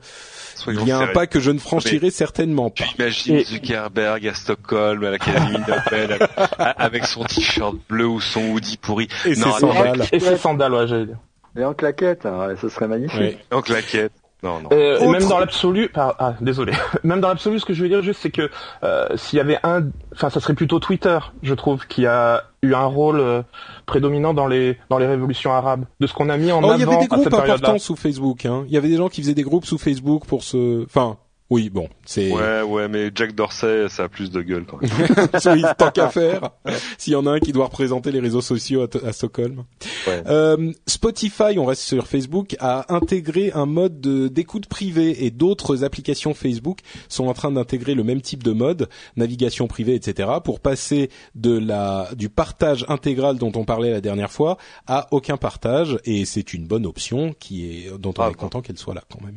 Soyons 0.54 0.80
il 0.82 0.88
y 0.88 0.92
a 0.92 0.98
un 0.98 1.06
pas 1.08 1.26
que 1.26 1.40
je 1.40 1.50
ne 1.50 1.58
franchirai 1.58 2.10
certainement 2.10 2.70
Tu 2.70 2.82
pas. 2.82 2.88
imagines 2.98 3.36
Et- 3.36 3.44
Zuckerberg 3.44 4.26
à 4.26 4.34
Stockholm 4.34 5.04
à 5.04 5.10
l'Académie 5.10 5.58
Nobel 5.68 6.12
avec, 6.12 6.30
avec 6.58 7.04
son 7.06 7.24
t-shirt 7.24 7.76
bleu 7.88 8.06
ou 8.06 8.20
son 8.20 8.50
hoodie 8.50 8.76
pourri. 8.76 9.08
Et 9.24 9.34
ses 9.34 9.40
non, 9.40 9.52
sandales. 9.52 10.06
Et 10.12 10.20
ses 10.20 10.36
sandales, 10.36 10.72
ouais, 10.74 10.86
j'allais 10.88 11.06
dire. 11.06 11.18
Et 11.56 11.64
en 11.64 11.74
claquette, 11.74 12.26
hein, 12.26 12.54
ce 12.60 12.68
serait 12.68 12.88
magnifique. 12.88 13.18
Ouais. 13.20 13.38
en 13.52 13.62
claquette. 13.62 14.12
Non, 14.42 14.60
non. 14.60 14.68
Euh, 14.72 14.96
Autre- 14.98 15.08
même 15.10 15.28
dans 15.28 15.38
l'absolu, 15.40 15.88
par- 15.88 16.14
ah, 16.20 16.34
désolé. 16.40 16.72
Même 17.02 17.20
dans 17.20 17.26
l'absolu, 17.28 17.58
ce 17.58 17.64
que 17.64 17.72
je 17.74 17.82
veux 17.82 17.88
dire 17.88 18.02
juste, 18.02 18.20
c'est 18.22 18.30
que 18.30 18.48
euh, 18.84 19.08
s'il 19.16 19.36
y 19.36 19.40
avait 19.40 19.58
un, 19.64 19.86
enfin, 20.14 20.30
ça 20.30 20.38
serait 20.38 20.54
plutôt 20.54 20.78
Twitter, 20.78 21.18
je 21.42 21.54
trouve, 21.54 21.86
qui 21.88 22.06
a 22.06 22.44
eu 22.62 22.72
un 22.74 22.84
rôle 22.84 23.18
euh, 23.18 23.42
prédominant 23.86 24.34
dans 24.34 24.46
les 24.46 24.78
dans 24.90 24.98
les 24.98 25.06
révolutions 25.08 25.52
arabes, 25.52 25.86
de 25.98 26.06
ce 26.06 26.14
qu'on 26.14 26.28
a 26.28 26.36
mis 26.36 26.52
en 26.52 26.62
Oh, 26.62 26.66
avant 26.66 26.74
il 26.74 26.80
y 26.80 26.82
avait 26.84 26.92
des 26.92 26.96
à 26.98 27.00
cette 27.00 27.10
groupes 27.10 27.28
période-là. 27.30 27.54
importants 27.54 27.78
sous 27.78 27.96
Facebook. 27.96 28.46
Hein. 28.46 28.64
Il 28.68 28.72
y 28.72 28.76
avait 28.76 28.88
des 28.88 28.96
gens 28.96 29.08
qui 29.08 29.22
faisaient 29.22 29.34
des 29.34 29.42
groupes 29.42 29.64
sous 29.64 29.78
Facebook 29.78 30.24
pour 30.26 30.44
se. 30.44 30.84
Enfin, 30.84 31.16
oui, 31.50 31.70
bon, 31.70 31.88
c'est. 32.04 32.30
Ouais, 32.30 32.62
ouais, 32.62 32.88
mais 32.88 33.10
Jack 33.14 33.34
Dorsey, 33.34 33.88
ça 33.88 34.04
a 34.04 34.08
plus 34.08 34.30
de 34.30 34.42
gueule 34.42 34.64
quand 34.66 34.80
même. 34.82 34.90
Oui, 35.54 35.62
tant 35.78 35.90
qu'à 35.90 36.08
faire. 36.10 36.50
S'il 36.98 37.14
y 37.14 37.16
en 37.16 37.24
a 37.26 37.30
un 37.32 37.40
qui 37.40 37.52
doit 37.52 37.64
représenter 37.66 38.10
les 38.12 38.20
réseaux 38.20 38.40
sociaux 38.42 38.82
à, 38.82 39.06
à 39.06 39.12
Stockholm. 39.12 39.64
Ouais. 40.06 40.22
Euh, 40.26 40.72
Spotify, 40.86 41.58
on 41.58 41.64
reste 41.64 41.82
sur 41.82 42.06
Facebook, 42.06 42.54
a 42.60 42.92
intégré 42.94 43.50
un 43.54 43.64
mode 43.66 44.00
de- 44.00 44.28
d'écoute 44.28 44.66
privée 44.66 45.24
et 45.24 45.30
d'autres 45.30 45.84
applications 45.84 46.34
Facebook 46.34 46.80
sont 47.08 47.28
en 47.28 47.34
train 47.34 47.50
d'intégrer 47.50 47.94
le 47.94 48.04
même 48.04 48.20
type 48.20 48.42
de 48.42 48.52
mode, 48.52 48.88
navigation 49.16 49.66
privée, 49.68 49.94
etc., 49.94 50.28
pour 50.44 50.60
passer 50.60 51.08
de 51.34 51.56
la 51.58 52.08
du 52.16 52.28
partage 52.28 52.84
intégral 52.88 53.38
dont 53.38 53.52
on 53.54 53.64
parlait 53.64 53.90
la 53.90 54.00
dernière 54.00 54.30
fois 54.30 54.58
à 54.86 55.06
aucun 55.12 55.36
partage. 55.38 55.98
Et 56.04 56.24
c'est 56.26 56.52
une 56.52 56.66
bonne 56.66 56.84
option 56.84 57.34
qui 57.38 57.64
est 57.86 57.98
dont 57.98 58.12
on 58.18 58.22
Ah, 58.22 58.30
est 58.30 58.34
content 58.34 58.60
qu'elle 58.60 58.76
soit 58.78 58.94
là 58.94 59.02
quand 59.10 59.20
même. 59.24 59.36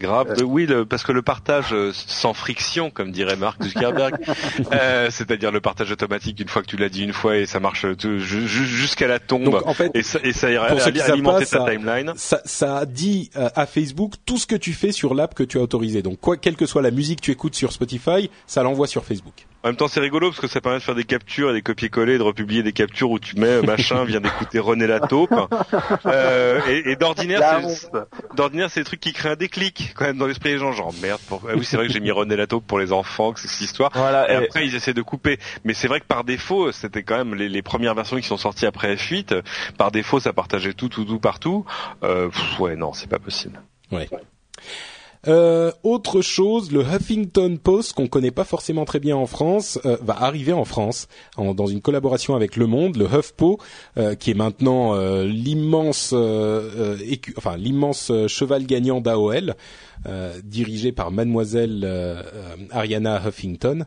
Grave, 0.00 0.34
de, 0.36 0.44
oui, 0.44 0.66
le- 0.66 0.86
parce 0.86 1.02
que 1.02 1.12
le 1.12 1.22
partage 1.22 1.72
euh, 1.72 1.92
sans 1.94 2.32
friction, 2.34 2.90
comme 2.90 3.12
dirait 3.12 3.36
Mark 3.36 3.62
Zuckerberg, 3.62 4.14
euh, 4.72 5.08
c'est-à-dire 5.10 5.52
le 5.52 5.60
partage 5.60 5.90
automatique 5.92 6.40
une 6.40 6.48
fois 6.48 6.62
que 6.62 6.68
tu 6.68 6.76
l'as 6.76 6.88
dit 6.88 7.02
une 7.04 7.12
fois 7.12 7.36
et 7.36 7.46
ça 7.46 7.60
marche 7.60 7.84
jusqu'à 7.98 9.06
la 9.06 9.18
tombe 9.18 9.44
Donc 9.44 9.66
en 9.66 9.74
fait, 9.74 9.90
et 9.94 10.02
ça, 10.02 10.18
et 10.24 10.32
ça 10.32 10.50
ira 10.50 10.68
pour 10.68 10.80
ceux 10.80 10.90
qui 10.90 10.98
savent 10.98 11.10
alimenter 11.12 11.44
pas, 11.44 11.58
ta 11.58 11.64
ça- 11.66 11.70
timeline. 11.70 12.12
ça, 12.16 12.40
ça 12.44 12.86
dit 12.86 13.30
euh, 13.36 13.48
à 13.54 13.66
Facebook 13.66 14.14
tout 14.24 14.38
ce 14.38 14.46
que 14.46 14.56
tu 14.56 14.72
fais 14.72 14.92
sur 14.92 15.14
l'app 15.14 15.34
que 15.34 15.42
tu 15.42 15.58
as 15.58 15.62
autorisé. 15.62 16.02
Donc 16.02 16.18
quoi, 16.20 16.36
quelle 16.36 16.56
que 16.56 16.66
soit 16.66 16.82
la 16.82 16.90
musique 16.90 17.20
que 17.20 17.24
tu 17.26 17.30
écoutes 17.32 17.54
sur 17.54 17.72
Spotify, 17.72 18.30
ça 18.46 18.62
l'envoie 18.62 18.86
sur 18.86 19.04
Facebook. 19.04 19.46
En 19.62 19.68
même 19.68 19.76
temps, 19.76 19.88
c'est 19.88 20.00
rigolo 20.00 20.28
parce 20.30 20.40
que 20.40 20.46
ça 20.46 20.60
permet 20.62 20.78
de 20.78 20.82
faire 20.82 20.94
des 20.94 21.04
captures 21.04 21.50
et 21.50 21.52
des 21.52 21.60
copier-coller, 21.62 22.14
et 22.14 22.18
de 22.18 22.22
republier 22.22 22.62
des 22.62 22.72
captures 22.72 23.10
où 23.10 23.18
tu 23.18 23.36
mets 23.36 23.46
euh, 23.46 23.62
machin 23.62 24.04
vient 24.04 24.20
d'écouter 24.20 24.58
René 24.58 24.86
la 24.86 25.00
taupe. 25.00 25.30
Euh, 26.06 26.60
et 26.68 26.90
et 26.92 26.96
d'ordinaire, 26.96 27.40
d'ordinaire, 28.34 28.70
c'est 28.70 28.80
des 28.80 28.84
trucs 28.84 29.00
qui 29.00 29.12
créent 29.12 29.30
un 29.30 29.36
déclic 29.36 29.92
quand 29.94 30.04
même 30.06 30.16
dans 30.18 30.26
l'esprit 30.26 30.50
des 30.52 30.58
gens. 30.58 30.72
Genre 30.72 30.92
merde, 31.02 31.20
pour... 31.28 31.42
ah 31.48 31.52
oui, 31.56 31.64
c'est 31.64 31.76
vrai 31.76 31.86
que 31.86 31.92
j'ai 31.92 32.00
mis 32.00 32.10
René 32.10 32.36
la 32.36 32.46
taupe 32.46 32.66
pour 32.66 32.78
les 32.78 32.92
enfants, 32.92 33.32
que 33.32 33.40
c'est 33.40 33.48
cette 33.48 33.60
histoire. 33.60 33.90
Voilà. 33.94 34.30
Et 34.30 34.34
et- 34.34 34.44
après, 34.44 34.66
ils 34.66 34.74
essaient 34.74 34.94
de 34.94 35.02
couper. 35.02 35.38
Mais 35.64 35.74
c'est 35.74 35.88
vrai 35.88 36.00
que 36.00 36.06
par 36.06 36.24
défaut, 36.24 36.72
c'était 36.72 37.02
quand 37.02 37.16
même 37.16 37.34
les, 37.34 37.48
les 37.48 37.62
premières 37.62 37.94
versions 37.94 38.16
qui 38.16 38.26
sont 38.26 38.36
sorties 38.38 38.66
après 38.66 38.94
F8. 38.94 39.32
euh, 39.34 39.42
Par 39.78 39.90
défaut, 39.90 40.20
ça 40.20 40.32
partageait 40.32 40.72
tout, 40.72 40.88
tout, 40.88 41.04
tout 41.04 41.20
partout. 41.20 41.64
Euh, 42.02 42.28
pff, 42.28 42.60
ouais, 42.60 42.76
non, 42.76 42.92
c'est 42.92 43.08
pas 43.10 43.18
possible. 43.18 43.60
Euh, 45.28 45.70
autre 45.82 46.22
chose, 46.22 46.72
le 46.72 46.80
Huffington 46.80 47.58
Post 47.62 47.92
qu'on 47.92 48.06
connaît 48.06 48.30
pas 48.30 48.44
forcément 48.44 48.86
très 48.86 49.00
bien 49.00 49.16
en 49.16 49.26
France 49.26 49.78
euh, 49.84 49.98
va 50.00 50.14
arriver 50.22 50.54
en 50.54 50.64
France 50.64 51.08
en- 51.36 51.52
dans 51.52 51.66
une 51.66 51.82
collaboration 51.82 52.34
avec 52.34 52.56
Le 52.56 52.66
Monde, 52.66 52.96
le 52.96 53.04
HuffPo, 53.04 53.58
euh, 53.98 54.14
qui 54.14 54.30
est 54.30 54.34
maintenant 54.34 54.94
euh, 54.94 55.24
l'immense, 55.26 56.12
euh, 56.14 56.96
euh, 57.02 57.16
enfin 57.36 57.58
l'immense 57.58 58.10
cheval 58.28 58.64
gagnant 58.64 59.00
d'AOL, 59.02 59.54
dirigé 60.44 60.92
par 60.92 61.10
Mademoiselle 61.10 61.86
Ariana 62.70 63.20
Huffington, 63.26 63.84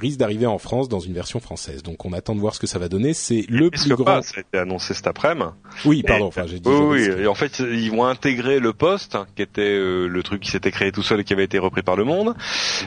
risque 0.00 0.18
d'arriver 0.18 0.46
en 0.46 0.58
France 0.58 0.88
dans 0.88 1.00
une 1.00 1.12
version 1.12 1.38
française. 1.40 1.82
Donc 1.82 2.04
on 2.04 2.12
attend 2.12 2.34
de 2.34 2.40
voir 2.40 2.54
ce 2.54 2.60
que 2.60 2.66
ça 2.66 2.78
va 2.78 2.88
donner. 2.88 3.14
C'est 3.14 3.44
le 3.48 3.70
plus 3.70 3.88
grand. 3.94 4.04
pas, 4.04 4.22
ça 4.22 4.34
a 4.38 4.40
été 4.40 4.58
annoncé 4.58 4.94
cet 4.94 5.06
après-midi. 5.06 5.50
Oui, 5.84 6.02
pardon. 6.02 6.26
Enfin, 6.26 6.46
j'ai 6.46 6.58
dit. 6.58 6.68
Oui, 6.68 7.00
oui. 7.08 7.22
Et 7.22 7.26
en 7.26 7.34
fait, 7.34 7.60
ils 7.60 7.90
vont 7.90 8.04
intégrer 8.06 8.58
le 8.58 8.72
poste, 8.72 9.14
hein, 9.14 9.26
qui 9.36 9.42
était 9.42 9.60
euh, 9.62 10.06
le 10.08 10.22
truc 10.22 10.40
qui 10.42 10.50
s'était 10.50 10.70
créé 10.72 10.90
tout 10.92 11.02
seul 11.02 11.20
et 11.20 11.24
qui 11.24 11.32
avait 11.32 11.44
été 11.44 11.58
repris 11.58 11.82
par 11.82 11.94
le 11.96 12.04
Monde, 12.04 12.34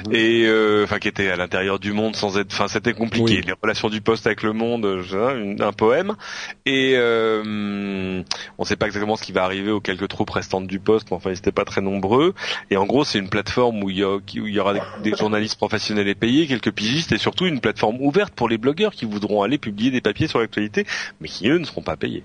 Mhm. 0.08 0.14
et 0.16 0.46
euh, 0.46 0.84
enfin 0.84 1.00
qui 1.00 1.08
était 1.08 1.30
à 1.30 1.36
l'intérieur 1.36 1.80
du 1.80 1.94
Monde 1.94 2.16
sans 2.16 2.38
être. 2.38 2.52
Enfin, 2.54 2.68
c'était 2.68 2.94
compliqué. 2.94 3.38
Oui. 3.38 3.44
Les 3.46 3.54
relations 3.62 3.90
du 3.90 4.02
poste 4.02 4.26
avec 4.28 4.44
le 4.44 4.52
Monde, 4.54 4.86
euh, 4.86 5.02
je- 5.04 5.38
une- 5.42 5.62
un 5.62 5.72
poème. 5.72 6.16
Et 6.66 6.94
euh, 6.96 8.22
on 8.58 8.64
sait 8.66 8.76
pas 8.76 8.86
exactement 8.88 9.16
ce 9.16 9.24
qui 9.24 9.32
va 9.32 9.44
arriver 9.44 9.72
aux 9.72 9.80
quelques 9.82 10.08
troupes 10.08 10.30
restantes 10.30 10.68
du 10.68 10.80
poste, 10.80 11.08
mais 11.12 11.18
enfin, 11.18 11.32
ils 11.32 11.38
étaient 11.38 11.52
pas 11.52 11.66
très 11.66 11.82
nombreux. 11.82 12.34
Et 12.70 12.78
en 12.78 12.86
gros, 12.86 13.04
c'est 13.04 13.20
une 13.20 13.30
plateforme 13.30 13.84
où 13.84 13.90
il 13.90 13.98
y, 14.00 14.04
a- 14.04 14.20
qui- 14.26 14.40
où 14.40 14.48
il 14.48 14.54
y 14.54 14.60
aura 14.60 14.74
des, 14.74 14.82
des 15.04 15.16
journalistes 15.16 15.58
professionnels 15.58 16.08
et 16.08 16.16
payés, 16.16 16.48
quelques 16.48 16.72
pigistes, 16.72 17.03
et 17.12 17.18
surtout 17.18 17.46
une 17.46 17.60
plateforme 17.60 18.02
ouverte 18.02 18.34
pour 18.34 18.50
les 18.50 18.58
blogueurs 18.58 18.94
qui 18.94 19.06
voudront 19.06 19.44
aller 19.44 19.58
publier 19.58 19.92
des 19.92 20.02
papiers 20.02 20.28
sur 20.28 20.40
l'actualité, 20.40 20.86
mais 21.20 21.28
qui 21.28 21.48
eux 21.50 21.58
ne 21.58 21.66
seront 21.66 21.82
pas 21.82 21.98
payés. 21.98 22.24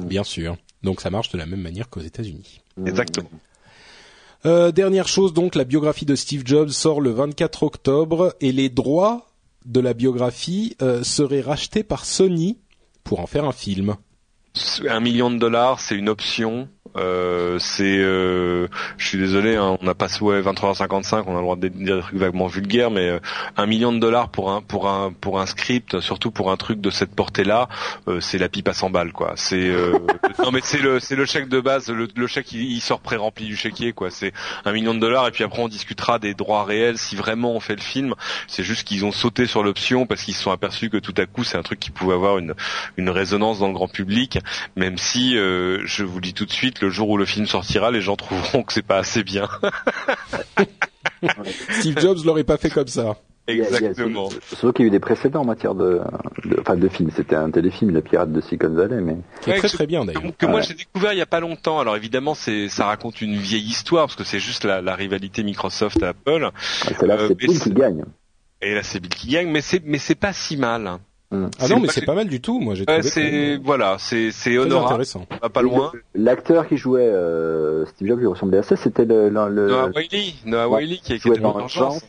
Bien 0.00 0.24
sûr. 0.24 0.56
Donc 0.82 1.00
ça 1.00 1.10
marche 1.10 1.30
de 1.30 1.38
la 1.38 1.46
même 1.46 1.60
manière 1.60 1.88
qu'aux 1.88 2.00
États-Unis. 2.00 2.60
Exactement. 2.86 3.30
Euh, 4.46 4.70
dernière 4.70 5.08
chose, 5.08 5.32
donc, 5.32 5.54
la 5.54 5.64
biographie 5.64 6.06
de 6.06 6.14
Steve 6.14 6.42
Jobs 6.44 6.68
sort 6.68 7.00
le 7.00 7.10
24 7.10 7.64
octobre 7.64 8.36
et 8.40 8.52
les 8.52 8.68
droits 8.68 9.26
de 9.66 9.80
la 9.80 9.94
biographie 9.94 10.76
euh, 10.80 11.02
seraient 11.02 11.40
rachetés 11.40 11.82
par 11.82 12.04
Sony 12.04 12.58
pour 13.02 13.20
en 13.20 13.26
faire 13.26 13.44
un 13.44 13.52
film. 13.52 13.96
Un 14.88 15.00
million 15.00 15.30
de 15.30 15.38
dollars, 15.38 15.80
c'est 15.80 15.94
une 15.94 16.08
option. 16.08 16.68
Euh, 16.96 17.58
c'est, 17.58 17.98
euh, 17.98 18.68
je 18.96 19.06
suis 19.06 19.18
désolé, 19.18 19.56
hein, 19.56 19.76
on 19.80 19.86
a 19.86 19.94
passé 19.94 20.22
ouais 20.22 20.40
23h55, 20.40 21.24
on 21.26 21.32
a 21.32 21.36
le 21.36 21.42
droit 21.42 21.56
de 21.56 21.68
dire 21.68 21.96
des 21.96 22.02
trucs 22.02 22.16
vaguement 22.16 22.46
vulgaires, 22.46 22.90
mais 22.90 23.08
euh, 23.08 23.20
un 23.56 23.66
million 23.66 23.92
de 23.92 23.98
dollars 23.98 24.30
pour 24.30 24.50
un 24.50 24.62
pour 24.62 24.88
un 24.88 25.12
pour 25.12 25.40
un 25.40 25.46
script, 25.46 26.00
surtout 26.00 26.30
pour 26.30 26.50
un 26.50 26.56
truc 26.56 26.80
de 26.80 26.90
cette 26.90 27.14
portée-là, 27.14 27.68
euh, 28.08 28.20
c'est 28.20 28.38
la 28.38 28.48
pipe 28.48 28.68
à 28.68 28.72
100 28.72 28.90
balles 28.90 29.12
quoi. 29.12 29.34
C'est 29.36 29.68
euh, 29.68 29.98
non 30.42 30.50
mais 30.50 30.60
c'est 30.62 30.80
le 30.80 31.00
c'est 31.00 31.16
le 31.16 31.24
chèque 31.24 31.48
de 31.48 31.60
base, 31.60 31.88
le, 31.88 32.08
le 32.14 32.26
chèque 32.26 32.52
il, 32.52 32.62
il 32.72 32.80
sort 32.80 33.00
pré-rempli 33.00 33.46
du 33.46 33.56
chéquier 33.56 33.92
quoi. 33.92 34.10
C'est 34.10 34.32
un 34.64 34.72
million 34.72 34.94
de 34.94 35.00
dollars 35.00 35.26
et 35.28 35.30
puis 35.30 35.44
après 35.44 35.62
on 35.62 35.68
discutera 35.68 36.18
des 36.18 36.34
droits 36.34 36.64
réels 36.64 36.98
si 36.98 37.16
vraiment 37.16 37.52
on 37.52 37.60
fait 37.60 37.76
le 37.76 37.82
film. 37.82 38.14
C'est 38.46 38.64
juste 38.64 38.86
qu'ils 38.86 39.04
ont 39.04 39.12
sauté 39.12 39.46
sur 39.46 39.62
l'option 39.62 40.06
parce 40.06 40.22
qu'ils 40.22 40.34
se 40.34 40.42
sont 40.42 40.52
aperçus 40.52 40.90
que 40.90 40.98
tout 40.98 41.14
à 41.16 41.26
coup 41.26 41.44
c'est 41.44 41.58
un 41.58 41.62
truc 41.62 41.78
qui 41.78 41.90
pouvait 41.90 42.14
avoir 42.14 42.38
une 42.38 42.54
une 42.96 43.10
résonance 43.10 43.58
dans 43.58 43.68
le 43.68 43.74
grand 43.74 43.88
public, 43.88 44.38
même 44.76 44.98
si 44.98 45.36
euh, 45.36 45.82
je 45.84 46.04
vous 46.04 46.20
dis 46.20 46.34
tout 46.34 46.46
de 46.46 46.52
suite, 46.52 46.77
le 46.82 46.90
jour 46.90 47.08
où 47.10 47.16
le 47.16 47.24
film 47.24 47.46
sortira, 47.46 47.90
les 47.90 48.00
gens 48.00 48.16
trouveront 48.16 48.62
que 48.62 48.72
c'est 48.72 48.82
pas 48.82 48.98
assez 48.98 49.22
bien. 49.24 49.48
Steve 51.70 51.98
Jobs 52.00 52.18
l'aurait 52.24 52.44
pas 52.44 52.56
fait 52.56 52.70
comme 52.70 52.86
ça. 52.88 53.16
Exactement. 53.46 54.28
Sauf 54.54 54.74
qu'il 54.74 54.84
y 54.84 54.86
a 54.86 54.88
eu 54.88 54.90
des 54.90 55.00
précédents 55.00 55.40
en 55.40 55.44
matière 55.46 55.74
de, 55.74 56.00
de, 56.44 56.60
enfin, 56.60 56.76
de 56.76 56.86
films. 56.88 57.10
C'était 57.16 57.34
un 57.34 57.50
téléfilm, 57.50 57.90
Le 57.92 58.02
Pirate 58.02 58.30
de 58.30 58.42
Silicon 58.42 58.68
Valley, 58.68 59.00
mais 59.00 59.16
Qui 59.40 59.48
est 59.48 59.52
Ouais, 59.54 59.58
très 59.60 59.68
que- 59.68 59.74
très 59.74 59.86
bien 59.86 60.04
d'ailleurs. 60.04 60.22
que, 60.22 60.28
que 60.32 60.46
moi 60.46 60.56
Ouais. 60.56 60.62
j'ai 60.62 60.74
découvert 60.74 61.14
il 61.14 61.18
y 61.18 61.22
a 61.22 61.26
pas 61.26 61.40
longtemps. 61.40 61.80
Alors 61.80 61.96
évidemment, 61.96 62.34
c'est 62.34 62.68
ça 62.68 62.84
raconte 62.84 63.22
une 63.22 63.36
vieille 63.36 63.64
histoire 63.64 64.04
parce 64.06 64.16
que 64.16 64.24
c'est 64.24 64.38
juste 64.38 64.64
la, 64.64 64.82
la 64.82 64.94
rivalité 64.94 65.42
Microsoft 65.42 66.02
et 66.02 66.06
Apple. 66.06 66.50
c'est 66.82 67.06
là, 67.06 67.14
Euh, 67.14 67.28
c'est 67.28 67.34
Bill 67.36 67.58
qui 67.58 67.70
gagne. 67.70 68.04
Et 68.60 68.74
là, 68.74 68.82
c'est 68.82 69.00
Bill 69.00 69.14
qui 69.14 69.28
gagne, 69.28 69.48
mais 69.48 69.62
c'est 69.62 69.80
mais 69.82 69.98
c'est 69.98 70.14
pas 70.14 70.34
si 70.34 70.58
mal. 70.58 70.98
Hum. 71.30 71.50
Ah 71.60 71.68
non, 71.68 71.80
mais 71.80 71.88
c'est 71.88 72.06
pas 72.06 72.14
mal 72.14 72.26
du 72.28 72.40
tout. 72.40 72.58
Moi, 72.58 72.74
j'ai 72.74 72.84
Ouais, 72.88 73.00
trouvé 73.00 73.08
c'est 73.10 73.56
voilà, 73.62 73.96
c'est 73.98 74.30
c'est 74.30 74.56
honorable, 74.56 74.86
intéressant. 74.86 75.26
pas, 75.40 75.48
pas 75.50 75.60
loin. 75.62 75.92
L'acteur 76.14 76.66
qui 76.66 76.78
jouait 76.78 77.02
euh, 77.06 77.84
Steve 77.86 78.08
Jobs 78.08 78.18
lui 78.20 78.26
ressemblait 78.26 78.58
assez. 78.58 78.76
C'était 78.76 79.04
le, 79.04 79.28
le, 79.28 79.48
le- 79.50 79.68
Noah 79.68 79.90
Wiley, 79.94 80.32
Noah 80.46 80.68
ouais, 80.70 80.76
Wiley 80.78 80.96
qui, 81.02 81.14
était 81.14 81.28
dans 81.38 81.52
Urgence. 81.58 81.74
l'urgence. 81.74 82.04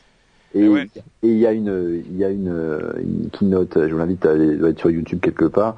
Et 0.55 0.67
Ouais. 0.67 0.87
il 1.21 1.37
y 1.37 1.45
a 1.45 1.51
une 1.51 2.01
il 2.09 2.17
y 2.17 2.23
a 2.23 2.29
une, 2.29 2.93
une 2.97 3.29
keynote. 3.31 3.73
Je 3.87 3.93
vous 3.93 4.01
invite 4.01 4.25
à 4.25 4.31
aller 4.31 4.55
doit 4.55 4.69
être 4.69 4.79
sur 4.79 4.89
YouTube 4.89 5.19
quelque 5.21 5.45
part. 5.45 5.75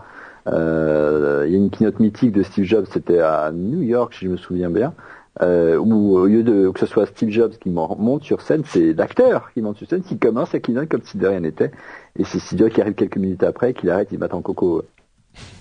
Euh, 0.48 1.44
il 1.48 1.52
y 1.52 1.56
a 1.56 1.58
une 1.58 1.70
keynote 1.72 2.00
mythique 2.00 2.32
de 2.32 2.44
Steve 2.44 2.66
Jobs. 2.66 2.86
C'était 2.94 3.20
à 3.20 3.52
New 3.52 3.82
York, 3.82 4.14
si 4.14 4.26
je 4.26 4.30
me 4.32 4.38
souviens 4.38 4.70
bien. 4.70 4.94
Euh, 5.42 5.78
où 5.78 6.18
au 6.18 6.26
lieu 6.26 6.44
de 6.44 6.70
que 6.72 6.80
ce 6.80 6.86
soit 6.86 7.06
Steve 7.06 7.30
Jobs 7.30 7.54
qui 7.54 7.70
mon- 7.70 7.96
monte 7.96 8.24
sur 8.24 8.42
scène, 8.42 8.64
c'est 8.66 8.92
l'acteur 8.92 9.52
qui 9.54 9.62
monte 9.62 9.78
sur 9.78 9.88
scène, 9.88 10.04
qui 10.04 10.18
commence 10.18 10.54
à 10.54 10.60
keynote 10.60 10.90
comme 10.90 11.04
si 11.04 11.18
de 11.18 11.26
rien 11.26 11.40
n'était. 11.40 11.72
Et 12.20 12.26
c'est 12.26 12.40
Steve 12.40 12.70
qui 12.70 12.82
arrive 12.82 12.96
quelques 12.96 13.16
minutes 13.18 13.44
après, 13.44 13.74
qui 13.74 13.86
l'arrête, 13.86 14.10
il 14.12 14.20
m'attend 14.20 14.42
Coco. 14.42 14.84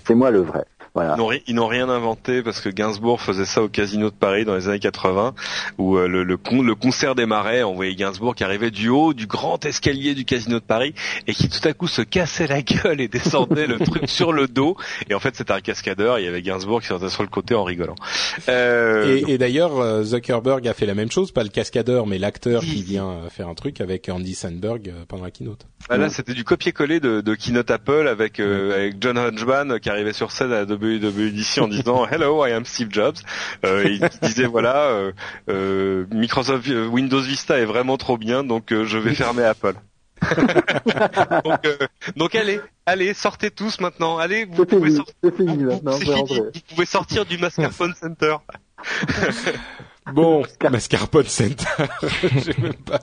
C'est 0.03 0.15
moi 0.15 0.29
le 0.29 0.39
vrai. 0.39 0.65
Voilà. 0.93 1.15
Ils 1.47 1.55
n'ont 1.55 1.67
rien 1.67 1.87
inventé 1.87 2.41
parce 2.43 2.59
que 2.59 2.67
Gainsbourg 2.67 3.21
faisait 3.21 3.45
ça 3.45 3.63
au 3.63 3.69
Casino 3.69 4.09
de 4.09 4.15
Paris 4.15 4.43
dans 4.43 4.55
les 4.55 4.67
années 4.67 4.79
80, 4.79 5.33
où 5.77 5.95
euh, 5.95 6.07
le, 6.07 6.23
le, 6.23 6.37
le 6.37 6.75
concert 6.75 7.15
des 7.15 7.25
marais, 7.25 7.63
on 7.63 7.73
voyait 7.75 7.95
Gainsbourg 7.95 8.35
qui 8.35 8.43
arrivait 8.43 8.71
du 8.71 8.89
haut 8.89 9.13
du 9.13 9.25
grand 9.25 9.63
escalier 9.65 10.15
du 10.15 10.25
Casino 10.25 10.59
de 10.59 10.65
Paris 10.65 10.93
et 11.27 11.33
qui 11.33 11.47
tout 11.47 11.65
à 11.65 11.71
coup 11.71 11.87
se 11.87 12.01
cassait 12.01 12.47
la 12.47 12.61
gueule 12.61 12.99
et 12.99 13.07
descendait 13.07 13.67
le 13.67 13.79
truc 13.79 14.09
sur 14.09 14.33
le 14.33 14.49
dos. 14.49 14.75
Et 15.09 15.13
en 15.13 15.19
fait, 15.21 15.35
c'était 15.37 15.53
un 15.53 15.61
cascadeur. 15.61 16.19
Il 16.19 16.25
y 16.25 16.27
avait 16.27 16.41
Gainsbourg 16.41 16.81
qui 16.81 16.87
sortait 16.87 17.09
sur 17.09 17.23
le 17.23 17.29
côté 17.29 17.55
en 17.55 17.63
rigolant. 17.63 17.95
Euh, 18.49 19.21
et, 19.25 19.33
et 19.33 19.37
d'ailleurs, 19.37 19.79
euh, 19.79 20.03
Zuckerberg 20.03 20.67
a 20.67 20.73
fait 20.73 20.85
la 20.85 20.95
même 20.95 21.11
chose, 21.11 21.31
pas 21.31 21.43
le 21.43 21.49
cascadeur, 21.49 22.05
mais 22.05 22.17
l'acteur 22.17 22.61
qui 22.61 22.83
vient 22.83 23.29
faire 23.29 23.47
un 23.47 23.55
truc 23.55 23.79
avec 23.79 24.09
Andy 24.09 24.35
Sandberg 24.35 24.91
pendant 25.07 25.23
la 25.23 25.31
keynote. 25.31 25.65
Ah, 25.89 25.97
là, 25.97 26.09
c'était 26.09 26.33
du 26.33 26.43
copier-coller 26.43 26.99
de, 26.99 27.21
de 27.21 27.35
keynote 27.35 27.71
Apple 27.71 28.07
avec, 28.09 28.41
avec 28.41 28.95
John 28.99 29.17
Hunchman 29.17 29.79
qui 29.79 29.89
arrivait 29.89 30.13
sur 30.13 30.31
scène 30.31 30.51
à 30.51 30.65
WWDC 30.81 31.59
en 31.59 31.67
disant 31.67 32.05
Hello, 32.11 32.45
I 32.45 32.51
am 32.51 32.65
Steve 32.65 32.89
Jobs. 32.91 33.21
Euh, 33.65 33.85
il 33.87 34.09
disait 34.21 34.45
voilà, 34.47 34.87
euh, 34.87 35.11
euh, 35.49 36.05
Microsoft 36.11 36.67
Windows 36.67 37.21
Vista 37.21 37.59
est 37.59 37.65
vraiment 37.65 37.97
trop 37.97 38.17
bien, 38.17 38.43
donc 38.43 38.65
je 38.69 38.97
vais 38.97 39.13
fermer 39.13 39.43
Apple. 39.43 39.75
donc, 41.43 41.67
donc 42.15 42.35
allez, 42.35 42.61
allez, 42.85 43.13
sortez 43.15 43.49
tous 43.49 43.79
maintenant. 43.79 44.19
Allez, 44.19 44.45
vous 44.45 44.65
pouvez, 44.65 44.91
sortir. 44.91 45.15
vous, 45.23 46.51
pouvez 46.69 46.85
sortir 46.85 47.25
du 47.25 47.39
Mascarpone 47.39 47.95
Center. 47.95 48.35
bon, 50.13 50.43
Mascarpone 50.69 51.25
Center. 51.25 51.65
J'ai 52.21 52.61
même 52.61 52.73
pas. 52.75 52.99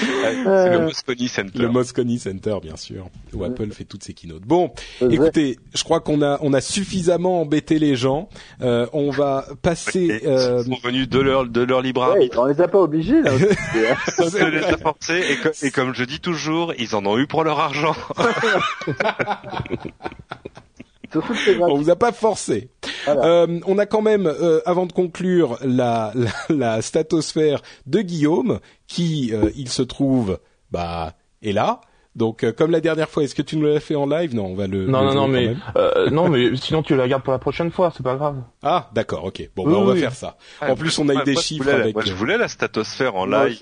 C'est 0.00 0.70
le 0.70 0.78
Moscone 0.80 1.28
Center. 1.28 1.58
Le 1.58 1.68
Moscone 1.68 2.18
Center, 2.18 2.56
bien 2.62 2.76
sûr, 2.76 3.08
où 3.32 3.44
Apple 3.44 3.70
fait 3.70 3.84
toutes 3.84 4.04
ses 4.04 4.14
keynotes. 4.14 4.42
Bon, 4.42 4.72
écoutez, 5.00 5.58
je 5.74 5.84
crois 5.84 6.00
qu'on 6.00 6.22
a 6.22 6.38
on 6.42 6.52
a 6.52 6.60
suffisamment 6.60 7.40
embêté 7.40 7.78
les 7.78 7.96
gens. 7.96 8.28
Euh, 8.62 8.86
on 8.92 9.10
va 9.10 9.46
passer. 9.62 10.22
Euh... 10.24 10.62
Ils 10.66 10.74
sont 10.74 10.80
venus 10.82 11.08
de 11.08 11.20
leur 11.20 11.46
de 11.46 11.62
leur 11.62 11.82
libre 11.82 12.02
arbitre. 12.02 12.38
on 12.40 12.46
les 12.46 12.60
a 12.60 12.68
pas 12.68 12.80
obligés. 12.80 13.20
Là. 13.22 13.32
on 14.18 14.24
les 14.50 14.64
a 14.64 14.76
forcés 14.78 15.22
et, 15.62 15.66
et 15.66 15.70
comme 15.70 15.94
je 15.94 16.04
dis 16.04 16.20
toujours, 16.20 16.72
ils 16.78 16.94
en 16.94 17.04
ont 17.06 17.18
eu 17.18 17.26
pour 17.26 17.44
leur 17.44 17.60
argent. 17.60 17.94
on 21.60 21.76
vous 21.76 21.90
a 21.90 21.96
pas 21.96 22.12
forcé. 22.12 22.70
Euh, 23.08 23.60
on 23.66 23.78
a 23.78 23.86
quand 23.86 24.02
même, 24.02 24.26
euh, 24.26 24.60
avant 24.66 24.86
de 24.86 24.92
conclure, 24.92 25.58
la, 25.62 26.12
la, 26.14 26.30
la, 26.48 26.82
statosphère 26.82 27.62
de 27.86 28.00
Guillaume, 28.00 28.60
qui, 28.86 29.32
euh, 29.32 29.50
il 29.56 29.68
se 29.68 29.82
trouve, 29.82 30.38
bah, 30.70 31.14
est 31.42 31.52
là. 31.52 31.80
Donc, 32.16 32.44
euh, 32.44 32.52
comme 32.52 32.70
la 32.70 32.80
dernière 32.80 33.10
fois, 33.10 33.24
est-ce 33.24 33.34
que 33.34 33.42
tu 33.42 33.58
nous 33.58 33.66
l'as 33.66 33.78
fait 33.78 33.94
en 33.94 34.06
live? 34.06 34.34
Non, 34.34 34.46
on 34.46 34.54
va 34.54 34.66
le. 34.66 34.86
Non, 34.86 35.04
non, 35.04 35.12
non, 35.14 35.28
mais 35.28 35.54
euh, 35.76 36.08
non, 36.08 36.30
mais 36.30 36.56
sinon 36.56 36.82
tu 36.82 36.96
la 36.96 37.06
gardes 37.06 37.22
pour 37.22 37.32
la 37.34 37.38
prochaine 37.38 37.70
fois, 37.70 37.92
c'est 37.94 38.02
pas 38.02 38.16
grave. 38.16 38.36
Ah, 38.62 38.88
d'accord, 38.94 39.24
ok. 39.24 39.50
Bon, 39.54 39.64
bah, 39.64 39.76
on 39.76 39.84
va 39.84 39.94
faire 39.96 40.14
ça. 40.14 40.38
en 40.62 40.74
plus, 40.76 40.98
on 40.98 41.10
a 41.10 41.14
eu 41.14 41.24
des 41.24 41.36
chiffres 41.36 41.68
avec. 41.68 41.94
Moi, 41.94 42.04
je 42.06 42.14
voulais 42.14 42.38
la 42.38 42.48
statosphère 42.48 43.16
en 43.16 43.26
live. 43.26 43.60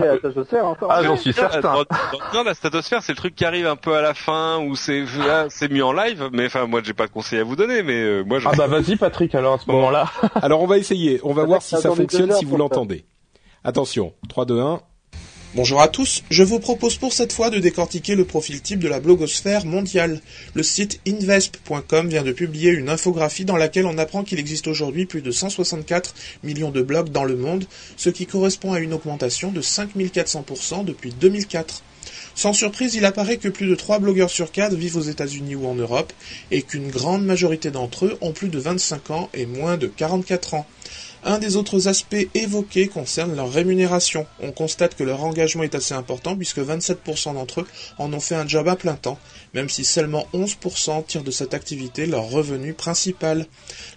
la 0.00 0.18
statosphère 0.18 0.66
encore. 0.66 0.88
Ah, 0.92 1.02
j'en 1.02 1.16
suis 1.16 1.32
certain. 1.32 1.84
Non, 2.32 2.44
la 2.44 2.54
statosphère, 2.54 3.02
c'est 3.02 3.10
le 3.12 3.16
truc 3.16 3.34
qui 3.34 3.44
arrive 3.44 3.66
un 3.66 3.76
peu 3.76 3.96
à 3.96 4.02
la 4.02 4.14
fin 4.14 4.60
où 4.60 4.76
c'est 4.76 5.04
c'est 5.48 5.70
mieux 5.70 5.84
en 5.84 5.92
live. 5.92 6.28
Mais 6.32 6.46
enfin, 6.46 6.66
moi, 6.66 6.82
j'ai 6.84 6.94
pas 6.94 7.08
de 7.08 7.12
conseil 7.12 7.40
à 7.40 7.44
vous 7.44 7.56
donner, 7.56 7.82
mais 7.82 8.00
euh, 8.00 8.22
moi, 8.22 8.38
je. 8.38 8.46
Ah 8.46 8.52
bah 8.56 8.66
vas-y, 8.68 8.94
Patrick. 8.94 9.34
Alors 9.34 9.54
à 9.54 9.58
ce 9.58 9.68
moment-là. 9.68 10.06
alors, 10.36 10.62
on 10.62 10.66
va 10.68 10.78
essayer. 10.78 11.18
On 11.24 11.32
va 11.32 11.44
voir 11.44 11.60
si 11.60 11.76
ça 11.76 11.90
fonctionne, 11.90 12.30
si 12.32 12.44
vous 12.44 12.56
l'entendez. 12.56 13.04
Attention, 13.64 14.12
3, 14.28 14.44
2, 14.44 14.60
1. 14.60 14.80
Bonjour 15.56 15.80
à 15.80 15.88
tous, 15.88 16.22
je 16.28 16.42
vous 16.42 16.58
propose 16.58 16.96
pour 16.96 17.14
cette 17.14 17.32
fois 17.32 17.48
de 17.48 17.58
décortiquer 17.58 18.14
le 18.14 18.26
profil 18.26 18.60
type 18.60 18.78
de 18.78 18.88
la 18.88 19.00
blogosphère 19.00 19.64
mondiale. 19.64 20.20
Le 20.52 20.62
site 20.62 21.00
invesp.com 21.08 22.10
vient 22.10 22.22
de 22.22 22.32
publier 22.32 22.72
une 22.72 22.90
infographie 22.90 23.46
dans 23.46 23.56
laquelle 23.56 23.86
on 23.86 23.96
apprend 23.96 24.22
qu'il 24.22 24.38
existe 24.38 24.66
aujourd'hui 24.66 25.06
plus 25.06 25.22
de 25.22 25.30
164 25.30 26.14
millions 26.42 26.70
de 26.70 26.82
blogs 26.82 27.08
dans 27.08 27.24
le 27.24 27.36
monde, 27.36 27.64
ce 27.96 28.10
qui 28.10 28.26
correspond 28.26 28.74
à 28.74 28.80
une 28.80 28.92
augmentation 28.92 29.50
de 29.50 29.62
5400% 29.62 30.84
depuis 30.84 31.14
2004. 31.18 31.82
Sans 32.34 32.52
surprise, 32.52 32.94
il 32.94 33.06
apparaît 33.06 33.38
que 33.38 33.48
plus 33.48 33.66
de 33.66 33.74
3 33.74 33.98
blogueurs 33.98 34.28
sur 34.28 34.52
4 34.52 34.74
vivent 34.74 34.98
aux 34.98 35.00
États-Unis 35.00 35.54
ou 35.54 35.66
en 35.66 35.74
Europe, 35.74 36.12
et 36.50 36.60
qu'une 36.60 36.90
grande 36.90 37.24
majorité 37.24 37.70
d'entre 37.70 38.04
eux 38.04 38.18
ont 38.20 38.32
plus 38.32 38.48
de 38.48 38.58
25 38.58 39.10
ans 39.10 39.30
et 39.32 39.46
moins 39.46 39.78
de 39.78 39.86
44 39.86 40.52
ans. 40.52 40.66
Un 41.28 41.40
des 41.40 41.56
autres 41.56 41.88
aspects 41.88 42.28
évoqués 42.34 42.86
concerne 42.86 43.34
leur 43.34 43.50
rémunération. 43.50 44.28
On 44.40 44.52
constate 44.52 44.94
que 44.94 45.02
leur 45.02 45.24
engagement 45.24 45.64
est 45.64 45.74
assez 45.74 45.92
important 45.92 46.36
puisque 46.36 46.60
27% 46.60 47.34
d'entre 47.34 47.62
eux 47.62 47.66
en 47.98 48.12
ont 48.12 48.20
fait 48.20 48.36
un 48.36 48.46
job 48.46 48.68
à 48.68 48.76
plein 48.76 48.94
temps, 48.94 49.18
même 49.54 49.68
si 49.68 49.84
seulement 49.84 50.26
11% 50.34 51.04
tirent 51.06 51.24
de 51.24 51.30
cette 51.30 51.54
activité 51.54 52.06
leur 52.06 52.28
revenu 52.28 52.74
principal. 52.74 53.46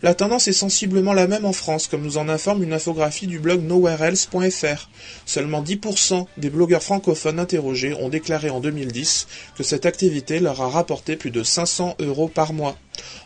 La 0.02 0.14
tendance 0.14 0.48
est 0.48 0.54
sensiblement 0.54 1.14
la 1.14 1.28
même 1.28 1.46
en 1.46 1.54
France, 1.54 1.88
comme 1.88 2.04
nous 2.04 2.18
en 2.18 2.30
informe 2.30 2.64
une 2.64 2.74
infographie 2.74 3.28
du 3.28 3.40
blog 3.40 3.62
nowhereelse.fr. 3.64 4.90
Seulement 5.26 5.62
10% 5.64 6.26
des 6.38 6.50
blogueurs 6.50 6.84
francophones 6.84 7.40
interrogés 7.40 7.94
ont 7.94 8.10
déclaré 8.10 8.50
en 8.50 8.60
2010 8.60 9.28
que 9.58 9.64
cette 9.64 9.86
activité 9.86 10.40
leur 10.40 10.62
a 10.62 10.70
rapporté 10.70 11.16
plus 11.16 11.32
de 11.32 11.44
500 11.44 11.96
euros 12.00 12.28
par 12.28 12.54
mois. 12.54 12.78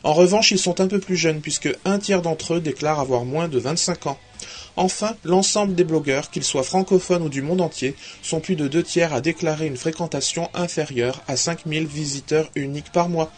En 0.04 0.14
revanche, 0.14 0.52
ils 0.52 0.60
sont 0.60 0.82
un 0.82 0.88
peu 0.88 1.00
plus 1.00 1.18
jeunes 1.18 1.42
puisque 1.42 1.70
un 1.86 2.00
tiers 2.00 2.22
d'entre 2.22 2.56
eux 2.56 2.62
déclarent 2.62 3.00
avoir 3.00 3.26
moins 3.26 3.48
de 3.48 3.60
25 3.60 4.08
ans. 4.08 4.20
Enfin, 4.76 5.16
l'ensemble 5.24 5.76
des 5.76 5.84
blogueurs, 5.84 6.30
qu'ils 6.30 6.44
soient 6.44 6.64
francophones 6.64 7.24
ou 7.24 7.30
du 7.30 7.42
monde 7.42 7.62
entier, 7.62 7.96
sont 8.22 8.40
plus 8.40 8.56
de 8.56 8.68
deux 8.68 8.84
tiers 8.84 9.14
à 9.14 9.22
déclarer 9.22 9.68
une 9.68 9.78
fréquentation 9.78 10.50
inférieure 10.54 11.22
à 11.28 11.36
5000 11.36 11.86
visiteurs 11.86 12.50
uniques 12.56 12.92
par 12.92 13.10
mois. 13.10 13.32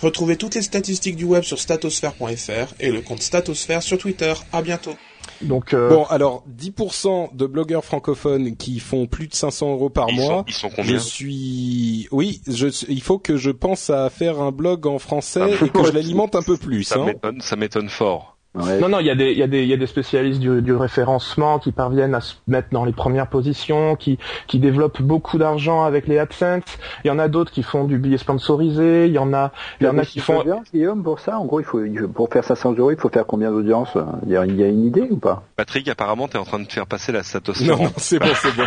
Retrouvez 0.00 0.36
toutes 0.36 0.54
les 0.54 0.62
statistiques 0.62 1.16
du 1.16 1.24
web 1.24 1.44
sur 1.44 1.58
statosphère.fr 1.58 2.74
et 2.80 2.90
le 2.90 3.00
compte 3.00 3.22
Statosphère 3.22 3.82
sur 3.82 3.98
Twitter. 3.98 4.34
À 4.52 4.62
bientôt. 4.62 4.94
Donc 5.40 5.74
euh... 5.74 5.88
bon, 5.88 6.04
alors 6.04 6.44
10% 6.56 7.34
de 7.34 7.46
blogueurs 7.46 7.84
francophones 7.84 8.56
qui 8.56 8.78
font 8.78 9.06
plus 9.06 9.28
de 9.28 9.34
500 9.34 9.72
euros 9.72 9.90
par 9.90 10.08
ils 10.10 10.16
mois. 10.16 10.38
Sont, 10.38 10.44
ils 10.48 10.54
sont 10.54 10.70
combien 10.70 10.94
Je 10.94 10.98
suis, 10.98 12.08
oui, 12.10 12.40
je... 12.46 12.68
il 12.88 13.02
faut 13.02 13.18
que 13.18 13.36
je 13.36 13.50
pense 13.50 13.90
à 13.90 14.08
faire 14.10 14.40
un 14.40 14.52
blog 14.52 14.86
en 14.86 14.98
français 14.98 15.54
et 15.62 15.68
que 15.68 15.84
je 15.84 15.92
l'alimente 15.92 16.36
un 16.36 16.42
peu 16.42 16.56
plus. 16.56 16.84
Ça 16.84 17.00
hein. 17.00 17.06
m'étonne, 17.06 17.40
ça 17.40 17.56
m'étonne 17.56 17.88
fort. 17.88 18.31
Ouais. 18.54 18.78
Non, 18.80 18.88
non, 18.88 18.98
il 19.00 19.06
y 19.06 19.10
a 19.10 19.14
des, 19.14 19.32
il 19.32 19.38
y 19.38 19.42
a 19.42 19.46
des, 19.46 19.62
il 19.62 19.68
y 19.68 19.72
a 19.72 19.76
des 19.76 19.86
spécialistes 19.86 20.40
du, 20.40 20.60
du, 20.60 20.74
référencement 20.74 21.58
qui 21.58 21.72
parviennent 21.72 22.14
à 22.14 22.20
se 22.20 22.34
mettre 22.46 22.68
dans 22.70 22.84
les 22.84 22.92
premières 22.92 23.28
positions, 23.28 23.96
qui, 23.96 24.18
qui 24.46 24.58
développent 24.58 25.00
beaucoup 25.00 25.38
d'argent 25.38 25.84
avec 25.84 26.06
les 26.06 26.18
AdSense. 26.18 26.64
Il 27.04 27.08
y 27.08 27.10
en 27.10 27.18
a 27.18 27.28
d'autres 27.28 27.50
qui 27.50 27.62
font 27.62 27.84
du 27.84 27.98
billet 27.98 28.18
sponsorisé. 28.18 29.06
Il 29.06 29.12
y 29.12 29.18
en 29.18 29.32
a, 29.32 29.52
il 29.80 29.86
y 29.86 29.88
en 29.88 29.96
a 29.96 30.04
qui 30.04 30.20
font. 30.20 30.42
Guillaume, 30.72 31.02
pour 31.02 31.20
ça, 31.20 31.38
en 31.38 31.46
gros, 31.46 31.60
il 31.60 31.64
faut, 31.64 31.80
pour 32.14 32.28
faire 32.30 32.44
500 32.44 32.74
euros, 32.74 32.90
il 32.90 32.98
faut 32.98 33.08
faire 33.08 33.26
combien 33.26 33.50
d'audience? 33.50 33.96
Il 34.26 34.32
y 34.32 34.36
a 34.36 34.44
une 34.44 34.84
idée 34.84 35.08
ou 35.10 35.16
pas? 35.16 35.42
Patrick, 35.56 35.88
apparemment, 35.88 36.28
t'es 36.28 36.38
en 36.38 36.44
train 36.44 36.58
de 36.58 36.70
faire 36.70 36.86
passer 36.86 37.12
la 37.12 37.22
statosphère. 37.22 37.76
Non, 37.76 37.84
non 37.84 37.90
c'est 37.96 38.18
bon, 38.18 38.26
c'est 38.34 38.54
bon. 38.54 38.64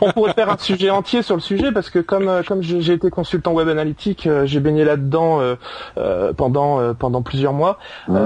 On 0.00 0.12
pourrait 0.12 0.32
faire 0.32 0.50
un 0.50 0.58
sujet 0.58 0.90
entier 0.90 1.22
sur 1.22 1.34
le 1.34 1.40
sujet 1.40 1.72
parce 1.72 1.90
que 1.90 1.98
comme, 1.98 2.28
euh, 2.28 2.42
comme 2.42 2.62
j'ai 2.62 2.92
été 2.92 3.10
consultant 3.10 3.52
web 3.52 3.68
analytique, 3.68 4.26
euh, 4.26 4.46
j'ai 4.46 4.60
baigné 4.60 4.84
là-dedans 4.84 5.40
euh, 5.40 5.56
euh, 5.98 6.32
pendant, 6.32 6.80
euh, 6.80 6.92
pendant 6.94 7.22
plusieurs 7.22 7.52
mois. 7.52 7.78
Mmh. 8.08 8.18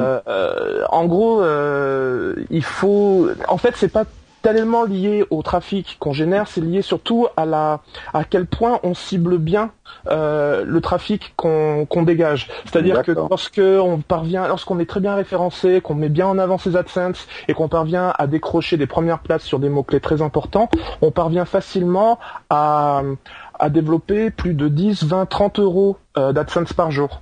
en 0.90 0.99
gros. 1.06 1.42
Euh, 1.42 2.34
il 2.50 2.64
faut. 2.64 3.28
En 3.48 3.56
fait, 3.56 3.74
c'est 3.76 3.92
pas 3.92 4.04
tellement 4.42 4.84
lié 4.84 5.24
au 5.30 5.42
trafic 5.42 5.96
qu'on 5.98 6.12
génère, 6.12 6.48
c'est 6.48 6.60
lié 6.60 6.82
surtout 6.82 7.28
à 7.36 7.44
la 7.44 7.80
à 8.14 8.24
quel 8.24 8.46
point 8.46 8.80
on 8.82 8.94
cible 8.94 9.38
bien 9.38 9.70
euh, 10.08 10.64
le 10.66 10.80
trafic 10.80 11.34
qu'on 11.36 12.02
dégage. 12.02 12.48
C'est-à-dire 12.64 13.02
que 13.02 13.12
lorsque 13.12 13.60
on 13.60 13.98
parvient, 13.98 14.48
lorsqu'on 14.48 14.78
est 14.78 14.88
très 14.88 15.00
bien 15.00 15.14
référencé, 15.14 15.80
qu'on 15.80 15.94
met 15.94 16.08
bien 16.08 16.26
en 16.26 16.38
avant 16.38 16.58
ses 16.58 16.76
AdSense 16.76 17.26
et 17.48 17.54
qu'on 17.54 17.68
parvient 17.68 18.14
à 18.18 18.26
décrocher 18.26 18.76
des 18.76 18.86
premières 18.86 19.18
places 19.18 19.42
sur 19.42 19.58
des 19.58 19.68
mots 19.68 19.82
clés 19.82 20.00
très 20.00 20.22
importants, 20.22 20.70
on 21.02 21.10
parvient 21.10 21.44
facilement 21.44 22.18
à 22.48 23.02
à 23.60 23.68
développer 23.68 24.30
plus 24.30 24.54
de 24.54 24.68
10, 24.68 25.04
20, 25.04 25.26
30 25.26 25.58
euros 25.58 25.98
euh, 26.16 26.32
d'AdSense 26.32 26.72
par 26.72 26.90
jour. 26.90 27.20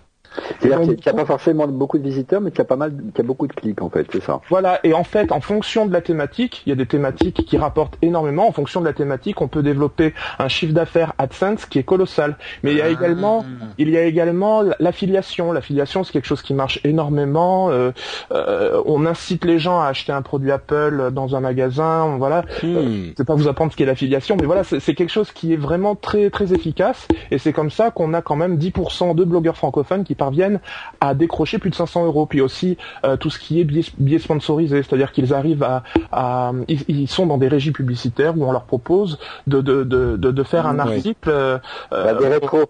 C'est-à-dire 0.61 0.81
qu'il 0.81 1.05
n'y 1.05 1.09
a 1.09 1.15
pas 1.15 1.27
forcément 1.27 1.67
beaucoup 1.67 1.99
de 1.99 2.05
visiteurs, 2.05 2.41
mais 2.41 2.51
qu'il 2.51 2.59
y 2.59 2.63
a 2.63 2.67
pas 2.67 2.77
mal, 2.77 2.93
qu'il 2.93 3.19
y 3.19 3.21
a 3.21 3.25
beaucoup 3.25 3.47
de 3.47 3.53
clics 3.53 3.81
en 3.83 3.91
fait, 3.91 4.07
c'est 4.13 4.23
ça. 4.23 4.41
Voilà, 4.49 4.81
et 4.85 4.95
en 4.95 5.05
fait, 5.05 5.33
en 5.33 5.41
fonction 5.41 5.87
de 5.87 5.93
la 5.93 6.01
thématique, 6.01 6.63
il 6.67 6.71
y 6.71 6.73
a 6.73 6.77
des 6.77 6.87
thématiques 6.87 7.45
qui 7.47 7.57
rapportent 7.59 7.97
énormément. 8.03 8.49
En 8.49 8.53
fonction 8.53 8.81
de 8.81 8.87
la 8.87 8.93
thématique, 8.93 9.41
on 9.41 9.49
peut 9.49 9.63
développer 9.63 10.15
un 10.39 10.49
chiffre 10.49 10.73
d'affaires 10.73 11.13
AdSense 11.19 11.67
qui 11.67 11.79
est 11.79 11.83
colossal. 11.85 12.37
Mais 12.63 12.73
il 12.73 12.79
y 12.79 12.83
a 12.83 12.89
également, 12.89 13.45
il 13.79 13.91
y 13.91 13.97
a 13.97 14.05
également 14.05 14.63
l'affiliation. 14.79 15.53
L'affiliation, 15.53 16.05
c'est 16.05 16.13
quelque 16.13 16.27
chose 16.27 16.43
qui 16.43 16.55
marche 16.55 16.81
énormément. 16.85 17.71
Euh, 17.71 17.93
euh, 18.33 18.83
on 18.87 19.07
incite 19.07 19.45
les 19.45 19.59
gens 19.59 19.81
à 19.81 19.87
acheter 19.87 20.13
un 20.13 20.23
produit 20.23 20.51
Apple 20.51 21.11
dans 21.13 21.37
un 21.37 21.41
magasin. 21.41 22.17
Voilà, 22.19 22.43
hmm. 22.63 22.77
euh, 22.77 23.05
je 23.13 23.19
vais 23.19 23.25
pas 23.25 23.35
vous 23.35 23.49
apprendre 23.49 23.73
ce 23.73 23.77
qu'est 23.77 23.85
l'affiliation, 23.85 24.37
mais 24.39 24.47
voilà, 24.47 24.65
c'est 24.65 24.95
quelque 24.95 25.13
chose 25.13 25.33
qui 25.33 25.53
est 25.53 25.57
vraiment 25.57 25.95
très 25.95 26.31
très 26.31 26.53
efficace. 26.53 27.09
Et 27.31 27.39
c'est 27.39 27.53
comme 27.53 27.71
ça 27.71 27.91
qu'on 27.91 28.15
a 28.15 28.23
quand 28.23 28.37
même 28.37 28.57
10% 28.57 29.15
de 29.15 29.25
blogueurs 29.25 29.57
francophones 29.57 30.05
qui 30.05 30.15
parviennent 30.19 30.61
à 31.01 31.15
décrocher 31.15 31.59
plus 31.59 31.71
de 31.71 31.75
500 31.75 32.05
euros. 32.05 32.27
Puis 32.27 32.41
aussi 32.41 32.77
tout 33.21 33.31
ce 33.31 33.39
qui 33.39 33.61
est 33.61 33.65
billets, 33.65 34.19
sponsorisés, 34.19 34.83
c'est-à-dire 34.83 35.13
qu'ils 35.13 35.33
arrivent 35.33 35.63
à, 36.13 36.53
ils, 36.69 37.09
sont 37.09 37.27
dans 37.27 37.39
des 37.39 37.49
régies 37.49 37.73
publicitaires 37.73 38.37
où 38.37 38.45
on 38.45 38.53
leur 38.53 38.65
propose 38.65 39.19
de 39.47 39.61
de 39.61 39.85
de, 39.85 40.17
de, 40.17 40.43
faire 40.43 40.67
un 40.67 40.79
article. 40.79 41.29
Euh, 41.29 41.59
bah, 41.91 42.15
des 42.15 42.29
rétros. 42.29 42.69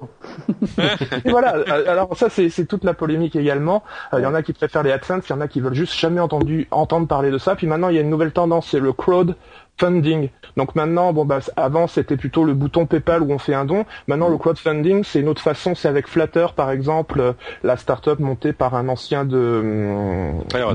voilà. 1.24 1.56
Alors 1.88 2.16
ça 2.16 2.28
c'est 2.30 2.66
toute 2.66 2.84
la 2.84 2.94
polémique 2.94 3.36
également. 3.36 3.82
Il 4.12 4.20
y 4.20 4.26
en 4.26 4.34
a 4.34 4.42
qui 4.42 4.52
préfèrent 4.52 4.82
les 4.82 4.92
AdSense, 4.92 5.24
il 5.28 5.32
y 5.32 5.34
en 5.34 5.40
a 5.40 5.48
qui 5.48 5.60
veulent 5.60 5.74
juste 5.74 5.94
jamais 5.94 6.20
entendu 6.20 6.68
entendre 6.70 7.06
parler 7.06 7.30
de 7.30 7.38
ça. 7.38 7.56
Puis 7.56 7.66
maintenant 7.66 7.88
il 7.88 7.96
y 7.96 7.98
a 7.98 8.02
une 8.02 8.10
nouvelle 8.10 8.32
tendance, 8.32 8.68
c'est 8.68 8.80
le 8.80 8.92
crowd 8.92 9.34
funding. 9.78 10.28
Donc 10.56 10.74
maintenant, 10.74 11.12
bon 11.12 11.24
bah 11.24 11.38
avant 11.56 11.86
c'était 11.86 12.16
plutôt 12.16 12.44
le 12.44 12.54
bouton 12.54 12.86
PayPal 12.86 13.22
où 13.22 13.32
on 13.32 13.38
fait 13.38 13.54
un 13.54 13.64
don. 13.64 13.84
Maintenant 14.06 14.28
le 14.28 14.36
crowdfunding 14.36 15.04
c'est 15.04 15.20
une 15.20 15.28
autre 15.28 15.42
façon, 15.42 15.74
c'est 15.74 15.88
avec 15.88 16.08
Flutter 16.08 16.46
par 16.54 16.70
exemple, 16.70 17.20
euh, 17.20 17.32
la 17.62 17.76
startup 17.76 18.18
montée 18.18 18.52
par 18.52 18.74
un 18.74 18.88
ancien 18.88 19.24
de, 19.24 20.32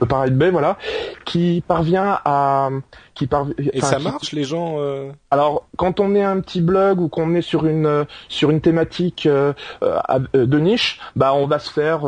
de 0.00 0.06
Pirate 0.06 0.34
Bay, 0.34 0.50
voilà, 0.50 0.76
qui 1.24 1.62
parvient 1.66 2.20
à 2.24 2.70
qui 3.14 3.28
et 3.72 3.80
ça 3.80 3.98
marche 3.98 4.32
les 4.32 4.44
gens 4.44 4.76
euh... 4.78 5.10
alors 5.30 5.66
quand 5.76 6.00
on 6.00 6.16
est 6.16 6.22
un 6.22 6.40
petit 6.40 6.60
blog 6.60 7.00
ou 7.00 7.08
qu'on 7.08 7.34
est 7.34 7.42
sur 7.42 7.64
une 7.64 8.06
sur 8.28 8.50
une 8.50 8.60
thématique 8.60 9.26
euh, 9.26 9.52
euh, 9.84 10.18
de 10.34 10.58
niche 10.58 11.00
bah 11.14 11.32
on 11.32 11.46
va 11.46 11.60
se 11.60 11.70
faire 11.70 12.02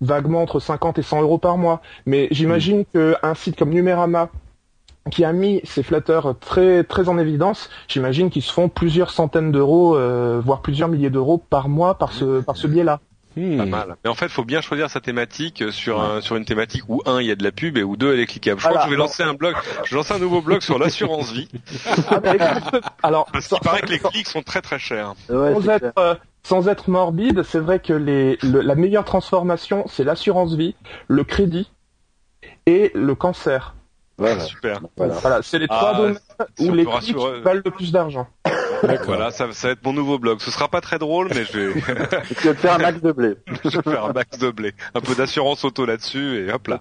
vaguement 0.00 0.40
entre 0.40 0.60
50 0.60 0.98
et 0.98 1.02
100 1.02 1.22
euros 1.22 1.38
par 1.38 1.58
mois 1.58 1.82
mais 2.06 2.28
j'imagine 2.30 2.84
mm. 2.94 3.16
qu'un 3.20 3.34
site 3.34 3.58
comme 3.58 3.70
Numérama 3.70 4.30
qui 5.10 5.24
a 5.24 5.32
mis 5.32 5.60
ses 5.64 5.82
flatteurs 5.82 6.38
très 6.38 6.84
très 6.84 7.08
en 7.08 7.18
évidence, 7.18 7.70
j'imagine 7.88 8.30
qu'ils 8.30 8.42
se 8.42 8.52
font 8.52 8.68
plusieurs 8.68 9.10
centaines 9.10 9.52
d'euros, 9.52 9.96
euh, 9.96 10.40
voire 10.44 10.62
plusieurs 10.62 10.88
milliers 10.88 11.10
d'euros 11.10 11.38
par 11.38 11.68
mois 11.68 11.98
par 11.98 12.12
ce 12.12 12.40
par 12.40 12.56
ce 12.56 12.66
biais-là. 12.66 13.00
Hmm. 13.36 13.56
Pas 13.56 13.64
mal. 13.64 13.96
Mais 14.04 14.10
en 14.10 14.14
fait, 14.14 14.26
il 14.26 14.32
faut 14.32 14.44
bien 14.44 14.60
choisir 14.60 14.90
sa 14.90 15.00
thématique 15.00 15.64
sur 15.70 16.02
un, 16.02 16.20
sur 16.20 16.36
une 16.36 16.44
thématique 16.44 16.82
où 16.88 17.02
un 17.06 17.20
il 17.20 17.26
y 17.26 17.30
a 17.30 17.34
de 17.34 17.42
la 17.42 17.50
pub 17.50 17.78
et 17.78 17.82
où 17.82 17.96
deux 17.96 18.12
elle 18.12 18.20
est 18.20 18.26
cliquable. 18.26 18.60
Je 18.60 18.66
crois 18.66 18.80
que 18.80 18.84
je 18.84 18.90
vais 18.90 18.96
lancer 18.96 19.22
un 19.22 19.32
blog. 19.32 19.54
Je 19.84 19.90
vais 19.90 19.96
lancer 19.96 20.12
un 20.12 20.18
nouveau 20.18 20.42
blog 20.42 20.60
sur 20.60 20.78
l'assurance 20.78 21.32
vie. 21.32 21.48
Ah, 22.10 22.20
alors, 23.02 23.26
parce 23.32 23.48
qu'il 23.48 23.58
paraît 23.60 23.80
que 23.80 23.90
les 23.90 23.98
clics 23.98 24.28
sont 24.28 24.42
très 24.42 24.60
très 24.60 24.78
chers. 24.78 25.14
sans, 25.28 25.68
être, 25.68 25.92
euh, 25.98 26.14
sans 26.42 26.68
être 26.68 26.90
morbide, 26.90 27.42
c'est 27.42 27.58
vrai 27.58 27.78
que 27.78 27.94
les, 27.94 28.38
la 28.42 28.74
meilleure 28.74 29.04
transformation, 29.04 29.84
c'est 29.88 30.04
l'assurance 30.04 30.54
vie, 30.54 30.74
le 31.08 31.24
crédit 31.24 31.70
et 32.66 32.90
le 32.94 33.14
cancer. 33.14 33.74
Voilà. 34.18 34.40
Super. 34.40 34.80
Voilà, 34.96 35.40
c'est 35.42 35.58
les 35.58 35.68
trois 35.68 35.92
ah, 35.94 35.98
domaines 35.98 36.18
où 36.60 36.74
les 36.74 36.84
clics 36.84 37.16
valent 37.16 37.62
le 37.64 37.70
plus 37.70 37.92
d'argent. 37.92 38.26
Voilà, 39.04 39.30
ça, 39.30 39.52
ça, 39.52 39.68
va 39.68 39.72
être 39.72 39.84
mon 39.84 39.92
nouveau 39.92 40.18
blog. 40.18 40.40
Ce 40.40 40.50
sera 40.50 40.68
pas 40.68 40.80
très 40.80 40.98
drôle, 40.98 41.28
mais 41.34 41.44
je 41.44 41.58
vais. 41.58 41.80
vas 42.44 42.54
te 42.54 42.54
faire 42.54 42.74
un 42.74 42.78
max 42.78 43.00
de 43.00 43.12
blé. 43.12 43.34
je 43.64 43.76
vais 43.76 43.82
faire 43.82 44.04
un 44.06 44.12
max 44.12 44.38
de 44.38 44.50
blé. 44.50 44.72
Un 44.94 45.00
peu 45.00 45.14
d'assurance 45.14 45.64
auto 45.64 45.86
là-dessus 45.86 46.46
et 46.46 46.52
hop 46.52 46.66
là. 46.68 46.80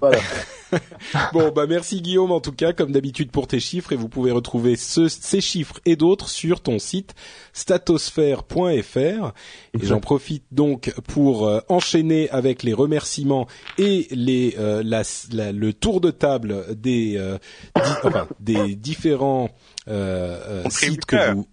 bon, 1.34 1.52
bah 1.52 1.66
merci 1.68 2.02
Guillaume 2.02 2.32
en 2.32 2.40
tout 2.40 2.54
cas, 2.54 2.74
comme 2.74 2.92
d'habitude 2.92 3.32
pour 3.32 3.48
tes 3.48 3.60
chiffres 3.60 3.92
et 3.92 3.96
vous 3.96 4.10
pouvez 4.10 4.32
retrouver 4.32 4.76
ce, 4.76 5.08
ces 5.08 5.42
chiffres 5.42 5.80
et 5.86 5.96
d'autres 5.96 6.30
sur 6.30 6.62
ton 6.62 6.80
site 6.80 7.14
statosphère.fr. 7.54 9.34
Et 9.74 9.86
j'en 9.86 10.00
profite 10.00 10.46
donc 10.52 10.94
pour 11.08 11.48
euh, 11.48 11.60
enchaîner 11.70 12.30
avec 12.30 12.64
les 12.64 12.74
remerciements 12.74 13.48
et 13.78 14.08
les 14.12 14.56
euh, 14.60 14.84
la, 14.84 15.04
le 15.52 15.74
tour 15.74 16.02
de 16.02 16.12
table 16.12 16.76
des 16.76 17.18
euh, 17.18 17.38
enfin, 18.04 18.28
des 18.40 18.76
différents 18.76 19.50
sites 20.70 21.06
que 21.06 21.34
vous 21.34 21.48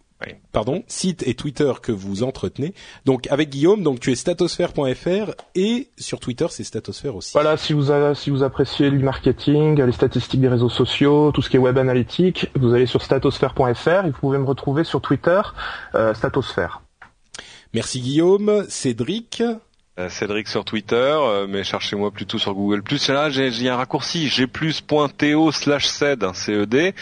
pardon, 0.52 0.82
site 0.88 1.26
et 1.26 1.34
Twitter 1.34 1.72
que 1.82 1.92
vous 1.92 2.22
entretenez. 2.22 2.74
Donc 3.04 3.26
avec 3.30 3.50
Guillaume, 3.50 3.82
donc 3.82 4.00
tu 4.00 4.10
es 4.12 4.14
statosphère.fr 4.14 5.32
et 5.54 5.88
sur 5.96 6.20
Twitter 6.20 6.46
c'est 6.50 6.64
statosphère 6.64 7.16
aussi. 7.16 7.32
Voilà, 7.32 7.56
si 7.56 7.72
vous 7.72 7.86
si 8.14 8.30
vous 8.30 8.42
appréciez 8.42 8.90
le 8.90 8.98
marketing, 8.98 9.80
les 9.80 9.92
statistiques 9.92 10.40
des 10.40 10.48
réseaux 10.48 10.68
sociaux, 10.68 11.32
tout 11.32 11.42
ce 11.42 11.50
qui 11.50 11.56
est 11.56 11.60
web 11.60 11.78
analytique, 11.78 12.50
vous 12.56 12.74
allez 12.74 12.86
sur 12.86 13.02
statosphère.fr 13.02 14.06
et 14.06 14.10
vous 14.10 14.18
pouvez 14.18 14.38
me 14.38 14.46
retrouver 14.46 14.84
sur 14.84 15.00
Twitter 15.00 15.40
euh, 15.94 16.14
statosphère. 16.14 16.82
Merci 17.74 18.00
Guillaume, 18.00 18.64
Cédric? 18.68 19.42
Euh, 19.98 20.08
Cédric 20.08 20.46
sur 20.46 20.64
Twitter, 20.64 20.94
euh, 20.94 21.48
mais 21.48 21.64
cherchez-moi 21.64 22.12
plutôt 22.12 22.38
sur 22.38 22.54
Google+. 22.54 22.82
Là, 23.08 23.30
j'ai 23.30 23.68
un 23.68 23.76
raccourci, 23.76 24.28
gplus.to 24.28 25.50
slash 25.50 25.86
ced, 25.86 26.24
CED, 26.34 26.94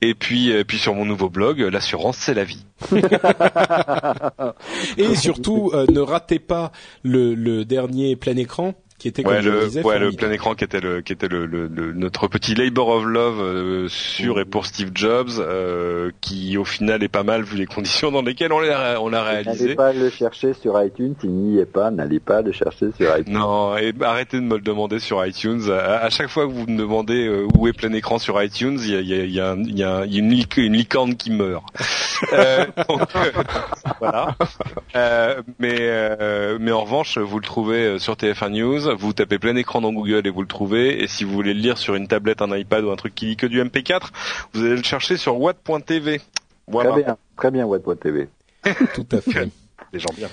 et 0.00 0.14
puis, 0.14 0.50
et 0.50 0.64
puis 0.64 0.78
sur 0.78 0.94
mon 0.94 1.04
nouveau 1.04 1.28
blog, 1.28 1.58
l'assurance 1.58 2.16
c'est 2.16 2.34
la 2.34 2.44
vie. 2.44 2.64
et 4.96 5.16
surtout, 5.16 5.72
euh, 5.74 5.86
ne 5.90 5.98
ratez 5.98 6.38
pas 6.38 6.70
le 7.02 7.64
dernier 7.64 8.14
plein 8.14 8.36
écran 8.36 8.74
qui 8.98 9.08
était 9.08 9.26
ouais, 9.26 9.42
le, 9.42 9.68
ouais, 9.82 9.98
le 9.98 10.12
plein 10.12 10.30
écran 10.30 10.54
qui 10.54 10.62
était 10.62 10.80
le 10.80 11.00
qui 11.00 11.12
était 11.12 11.26
le, 11.26 11.46
le, 11.46 11.68
notre 11.92 12.28
petit 12.28 12.54
labor 12.54 12.88
of 12.88 13.04
love 13.04 13.40
euh, 13.40 13.88
sur 13.88 14.38
et 14.38 14.44
pour 14.44 14.66
Steve 14.66 14.90
Jobs 14.94 15.30
euh, 15.40 16.12
qui 16.20 16.56
au 16.56 16.64
final 16.64 17.02
est 17.02 17.08
pas 17.08 17.24
mal 17.24 17.42
vu 17.42 17.56
les 17.56 17.66
conditions 17.66 18.12
dans 18.12 18.22
lesquelles 18.22 18.52
on 18.52 18.60
l'a 18.60 19.00
on 19.00 19.08
l'a 19.08 19.24
réalisé. 19.24 19.64
N'allez 19.64 19.74
pas 19.74 19.92
le 19.92 20.10
chercher 20.10 20.54
sur 20.54 20.80
iTunes, 20.80 21.14
il 21.24 21.30
n'y 21.30 21.58
est 21.58 21.66
pas, 21.66 21.90
n'allez 21.90 22.20
pas 22.20 22.40
le 22.40 22.52
chercher 22.52 22.92
sur 22.96 23.18
iTunes. 23.18 23.34
Non, 23.34 23.76
et 23.76 23.92
arrêtez 24.00 24.38
de 24.38 24.44
me 24.44 24.54
le 24.54 24.62
demander 24.62 25.00
sur 25.00 25.24
iTunes. 25.26 25.62
À, 25.70 26.08
chaque 26.10 26.28
fois 26.28 26.46
que 26.46 26.52
vous 26.52 26.66
me 26.66 26.78
demandez 26.78 27.26
euh, 27.26 27.48
où 27.58 27.66
est 27.66 27.72
plein 27.72 27.92
écran 27.92 28.18
sur 28.18 28.40
iTunes, 28.40 28.78
il 28.80 28.90
y 28.90 28.96
a, 28.96 29.00
y 29.00 29.40
a, 29.40 29.54
y 29.56 29.82
a, 29.82 30.06
y 30.06 30.18
a 30.18 30.20
une, 30.20 30.32
une 30.56 30.72
licorne 30.72 31.16
qui 31.16 31.32
meurt. 31.32 31.64
euh, 32.32 32.64
donc, 32.88 33.00
voilà. 33.98 34.36
mais 35.58 36.58
mais 36.60 36.72
en 36.72 36.84
revanche, 36.84 37.18
vous 37.18 37.38
le 37.40 37.44
trouvez 37.44 37.98
sur 37.98 38.14
TF1 38.14 38.50
News 38.50 38.83
vous 38.92 39.12
tapez 39.12 39.38
plein 39.38 39.56
écran 39.56 39.80
dans 39.80 39.92
Google 39.92 40.26
et 40.26 40.30
vous 40.30 40.42
le 40.42 40.48
trouvez. 40.48 41.02
Et 41.02 41.06
si 41.06 41.24
vous 41.24 41.32
voulez 41.32 41.54
le 41.54 41.60
lire 41.60 41.78
sur 41.78 41.94
une 41.94 42.08
tablette, 42.08 42.42
un 42.42 42.56
iPad 42.56 42.84
ou 42.84 42.90
un 42.90 42.96
truc 42.96 43.14
qui 43.14 43.26
lit 43.26 43.36
que 43.36 43.46
du 43.46 43.62
MP4, 43.62 44.08
vous 44.52 44.64
allez 44.64 44.76
le 44.76 44.82
chercher 44.82 45.16
sur 45.16 45.40
watt.tv. 45.40 46.20
Voilà. 46.66 46.92
Très 46.92 47.02
bien, 47.02 47.16
très 47.36 47.50
bien 47.50 47.66
watt.tv. 47.66 48.28
Tout 48.94 49.06
à 49.12 49.20
fait. 49.20 49.50
Les 49.92 49.98
gens 49.98 50.14
bien. 50.16 50.28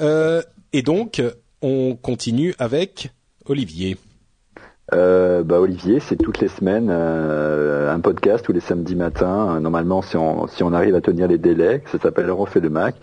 Euh, 0.00 0.42
et 0.72 0.82
donc, 0.82 1.22
on 1.60 1.96
continue 1.96 2.54
avec 2.58 3.10
Olivier. 3.46 3.96
Euh, 4.92 5.42
bah 5.42 5.58
Olivier, 5.60 6.00
c'est 6.00 6.16
toutes 6.16 6.40
les 6.40 6.48
semaines 6.48 6.88
euh, 6.90 7.90
un 7.94 8.00
podcast 8.00 8.44
tous 8.44 8.52
les 8.52 8.60
samedis 8.60 8.96
matins. 8.96 9.58
normalement, 9.60 10.02
si 10.02 10.16
on, 10.16 10.46
si 10.48 10.62
on 10.62 10.72
arrive 10.72 10.94
à 10.94 11.00
tenir 11.00 11.28
les 11.28 11.38
délais, 11.38 11.82
ça 11.90 11.98
s'appelle 11.98 12.30
Refait 12.30 12.60
de 12.60 12.68
Mac. 12.68 12.96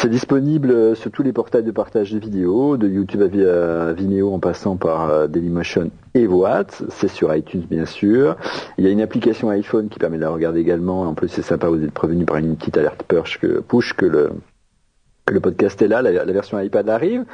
C'est 0.00 0.08
disponible 0.08 0.70
euh, 0.70 0.94
sur 0.94 1.10
tous 1.10 1.24
les 1.24 1.32
portails 1.32 1.64
de 1.64 1.72
partage 1.72 2.12
de 2.12 2.20
vidéos, 2.20 2.76
de 2.76 2.86
YouTube 2.86 3.20
à 3.20 3.92
Vimeo 3.92 4.32
en 4.32 4.38
passant 4.38 4.76
par 4.76 5.10
euh, 5.10 5.26
Dailymotion 5.26 5.90
et 6.14 6.28
Watt. 6.28 6.84
C'est 6.88 7.08
sur 7.08 7.34
iTunes 7.34 7.64
bien 7.68 7.84
sûr. 7.84 8.36
Il 8.78 8.84
y 8.84 8.86
a 8.86 8.92
une 8.92 9.00
application 9.00 9.50
iPhone 9.50 9.88
qui 9.88 9.98
permet 9.98 10.18
de 10.18 10.22
la 10.22 10.30
regarder 10.30 10.60
également. 10.60 11.00
En 11.00 11.14
plus 11.14 11.26
c'est 11.26 11.42
sympa, 11.42 11.66
vous 11.66 11.82
êtes 11.82 11.90
prévenu 11.90 12.26
par 12.26 12.36
une 12.36 12.54
petite 12.54 12.76
alerte 12.76 13.02
push 13.02 13.40
que, 13.40 14.06
le, 14.06 15.40
podcast 15.40 15.82
est 15.82 15.88
là, 15.88 16.00
la 16.00 16.24
version 16.26 16.60
iPad 16.60 16.88
arrive. 16.88 17.24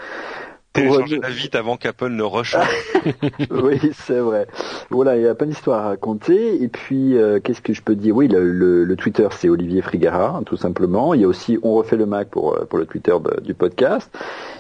Téléchargez-la 0.75 1.31
vite 1.31 1.55
avant 1.55 1.77
qu'Apple 1.77 2.09
ne 2.09 2.25
rush. 2.25 2.57
oui, 3.51 3.79
c'est 3.93 4.19
vrai. 4.19 4.49
Voilà, 4.91 5.17
il 5.17 5.23
y 5.23 5.29
a 5.29 5.35
plein 5.37 5.47
d'histoires 5.47 5.85
à 5.85 5.89
raconter. 5.91 6.61
Et 6.61 6.67
puis, 6.67 7.17
euh, 7.17 7.39
qu'est-ce 7.39 7.61
que 7.61 7.73
je 7.73 7.81
peux 7.81 7.95
dire? 7.95 8.17
Oui, 8.17 8.27
le, 8.27 8.83
le, 8.85 8.97
Twitter, 8.97 9.29
c'est 9.31 9.49
Olivier 9.49 9.83
Frigara, 9.83 10.43
tout 10.45 10.57
simplement. 10.57 11.15
Il 11.15 11.21
y 11.21 11.25
a 11.25 11.29
aussi 11.29 11.61
On 11.63 11.75
refait 11.75 11.97
le 11.97 12.07
Mac 12.07 12.29
pour, 12.29 12.55
euh, 12.55 12.65
pour 12.65 12.81
le 12.81 12.87
Twitter 12.87 13.15
du 13.43 13.55
podcast. 13.55 14.11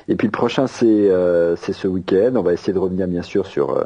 Et 0.06 0.14
puis 0.14 0.28
le 0.28 0.32
prochain, 0.32 0.68
c'est 0.68 0.86
euh, 0.86 1.56
c'est 1.56 1.72
ce 1.72 1.88
week-end. 1.88 2.34
On 2.36 2.42
va 2.42 2.52
essayer 2.52 2.72
de 2.72 2.78
revenir, 2.78 3.08
bien 3.08 3.22
sûr, 3.22 3.46
sur 3.46 3.84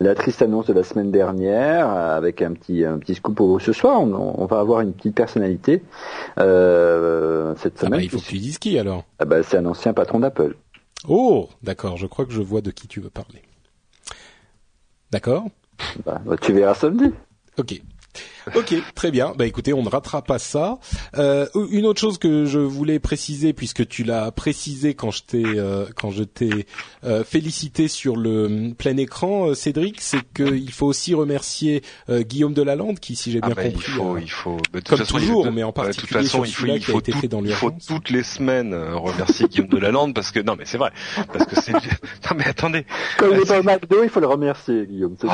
la 0.00 0.14
triste 0.14 0.40
annonce 0.40 0.66
de 0.66 0.72
la 0.72 0.82
semaine 0.82 1.10
dernière, 1.10 1.90
avec 1.90 2.40
un 2.40 2.52
petit 2.52 2.86
un 2.86 2.96
petit 2.98 3.16
scoop 3.16 3.34
pour 3.34 3.60
ce 3.60 3.72
soir. 3.72 4.00
On, 4.00 4.34
on 4.38 4.46
va 4.46 4.60
avoir 4.60 4.80
une 4.80 4.94
petite 4.94 5.14
personnalité 5.14 5.82
cette 6.36 6.44
ah 6.44 6.44
bah, 6.46 7.86
semaine. 7.86 8.00
il 8.00 8.08
faut 8.08 8.18
que 8.18 8.24
tu 8.24 8.38
dises 8.38 8.58
qui 8.58 8.78
alors 8.78 9.04
ah 9.18 9.26
bah, 9.26 9.42
C'est 9.42 9.58
un 9.58 9.66
ancien 9.66 9.92
patron 9.92 10.20
d'Apple. 10.20 10.54
Oh, 11.08 11.48
d'accord, 11.62 11.96
je 11.96 12.06
crois 12.06 12.26
que 12.26 12.32
je 12.32 12.42
vois 12.42 12.60
de 12.60 12.70
qui 12.70 12.88
tu 12.88 13.00
veux 13.00 13.10
parler. 13.10 13.42
D'accord? 15.10 15.44
Bah, 16.04 16.20
Tu 16.40 16.52
verras 16.52 16.74
samedi. 16.74 17.12
Ok. 17.58 17.80
Ok, 18.54 18.74
très 18.94 19.10
bien. 19.10 19.32
Bah 19.36 19.46
écoutez, 19.46 19.72
on 19.72 19.82
ne 19.82 19.88
ratera 19.88 20.22
pas 20.22 20.38
ça. 20.38 20.78
Euh, 21.18 21.46
une 21.70 21.84
autre 21.84 22.00
chose 22.00 22.18
que 22.18 22.44
je 22.44 22.60
voulais 22.60 23.00
préciser, 23.00 23.52
puisque 23.52 23.86
tu 23.88 24.04
l'as 24.04 24.30
précisé 24.30 24.94
quand 24.94 25.10
je 25.10 25.22
t'ai 25.22 25.44
euh, 25.44 25.86
quand 25.96 26.10
je 26.10 26.22
t'ai 26.22 26.66
euh, 27.04 27.24
félicité 27.24 27.88
sur 27.88 28.16
le 28.16 28.72
plein 28.76 28.96
écran, 28.96 29.48
euh, 29.48 29.54
Cédric, 29.54 30.00
c'est 30.00 30.22
qu'il 30.32 30.70
faut 30.70 30.86
aussi 30.86 31.14
remercier 31.14 31.82
euh, 32.08 32.22
Guillaume 32.22 32.54
Delalande, 32.54 33.00
qui, 33.00 33.16
si 33.16 33.32
j'ai 33.32 33.40
bien 33.40 33.54
ah 33.56 33.62
compris, 33.62 33.88
il 33.88 33.92
faut, 33.92 34.18
il 34.18 34.30
faut, 34.30 34.58
comme 34.88 35.00
toujours, 35.00 35.50
mais 35.50 35.64
en 35.64 35.72
particulier 35.72 36.06
de 36.06 36.28
toute 36.28 36.30
façon, 36.30 36.44
il 36.44 36.52
faut, 36.52 36.66
il 36.66 36.84
faut, 36.84 37.00
tout, 37.00 37.12
fait 37.12 37.28
dans 37.28 37.44
il 37.44 37.52
faut 37.52 37.72
toutes 37.86 38.10
les 38.10 38.22
semaines 38.22 38.74
remercier 38.74 39.48
Guillaume 39.48 39.68
Delalande 39.68 40.14
parce 40.14 40.30
que 40.30 40.40
non, 40.40 40.54
mais 40.56 40.66
c'est 40.66 40.78
vrai, 40.78 40.92
parce 41.32 41.46
que 41.46 41.60
c'est 41.60 41.72
non 41.72 42.36
mais 42.36 42.46
attendez. 42.46 42.86
Quand 43.18 43.26
il 43.30 43.38
est 43.38 43.48
pas 43.48 43.58
au 43.58 43.64
McDo, 43.64 44.04
il 44.04 44.08
faut 44.08 44.20
le 44.20 44.28
remercier, 44.28 44.86
Guillaume. 44.86 45.16
Oh. 45.24 45.28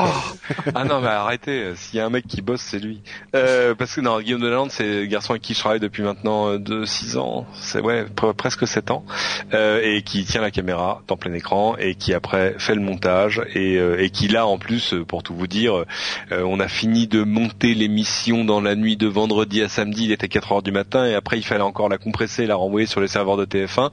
ah 0.73 0.83
non, 0.83 1.01
mais 1.01 1.07
arrêtez. 1.07 1.73
S'il 1.75 1.97
y 1.97 1.99
a 1.99 2.05
un 2.05 2.09
mec 2.09 2.25
qui 2.27 2.41
bosse, 2.41 2.61
c'est 2.61 2.79
lui. 2.79 3.02
Euh, 3.35 3.75
parce 3.75 3.95
que 3.95 4.01
non, 4.01 4.19
Guillaume 4.21 4.41
Delalande, 4.41 4.71
c'est 4.71 5.01
le 5.01 5.05
garçon 5.05 5.31
avec 5.31 5.41
qui 5.41 5.53
je 5.53 5.59
travaille 5.59 5.79
depuis 5.79 6.03
maintenant 6.03 6.49
euh, 6.49 6.59
de 6.59 6.85
6 6.85 7.17
ans, 7.17 7.45
c'est 7.53 7.81
ouais, 7.81 8.05
presque 8.37 8.67
7 8.67 8.91
ans, 8.91 9.05
euh, 9.53 9.81
et 9.83 10.01
qui 10.01 10.25
tient 10.25 10.41
la 10.41 10.51
caméra 10.51 11.01
dans 11.07 11.17
plein 11.17 11.33
écran 11.33 11.75
et 11.77 11.95
qui 11.95 12.13
après 12.13 12.55
fait 12.57 12.75
le 12.75 12.81
montage 12.81 13.41
et, 13.53 13.77
euh, 13.77 14.01
et 14.01 14.09
qui 14.09 14.27
là 14.27 14.45
en 14.45 14.57
plus, 14.57 14.95
pour 15.07 15.23
tout 15.23 15.35
vous 15.35 15.47
dire, 15.47 15.85
on 16.31 16.59
a 16.59 16.67
fini 16.67 17.07
de 17.07 17.23
monter 17.23 17.73
l'émission 17.73 18.45
dans 18.45 18.61
la 18.61 18.75
nuit 18.75 18.97
de 18.97 19.07
vendredi 19.07 19.61
à 19.61 19.69
samedi, 19.69 20.05
il 20.05 20.11
était 20.11 20.27
4 20.27 20.51
heures 20.51 20.61
du 20.63 20.71
matin 20.71 21.05
et 21.05 21.15
après 21.15 21.37
il 21.37 21.43
fallait 21.43 21.61
encore 21.61 21.89
la 21.89 21.97
compresser, 21.97 22.45
la 22.45 22.55
renvoyer 22.55 22.87
sur 22.87 23.01
les 23.01 23.07
serveurs 23.07 23.37
de 23.37 23.45
TF1. 23.45 23.91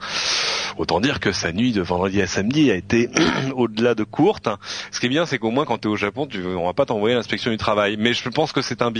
Autant 0.78 1.00
dire 1.00 1.20
que 1.20 1.32
sa 1.32 1.52
nuit 1.52 1.72
de 1.72 1.82
vendredi 1.82 2.22
à 2.22 2.26
samedi 2.26 2.70
a 2.70 2.74
été 2.74 3.10
au-delà 3.54 3.94
de 3.94 4.04
courte. 4.04 4.48
Ce 4.90 5.00
qui 5.00 5.06
est 5.06 5.10
bien, 5.10 5.26
c'est 5.26 5.38
qu'au 5.38 5.50
moins 5.50 5.64
quand 5.64 5.78
tu 5.78 5.88
es 5.88 5.90
au 5.90 5.96
Japon, 5.96 6.26
tu, 6.26 6.44
on 6.44 6.66
va 6.66 6.72
pas 6.72 6.86
t'envoyer 6.86 7.14
l'inspection 7.14 7.50
du 7.50 7.56
travail. 7.56 7.96
Mais 7.98 8.14
je 8.14 8.28
pense 8.28 8.52
que 8.52 8.62
c'est 8.62 8.82
un 8.82 8.90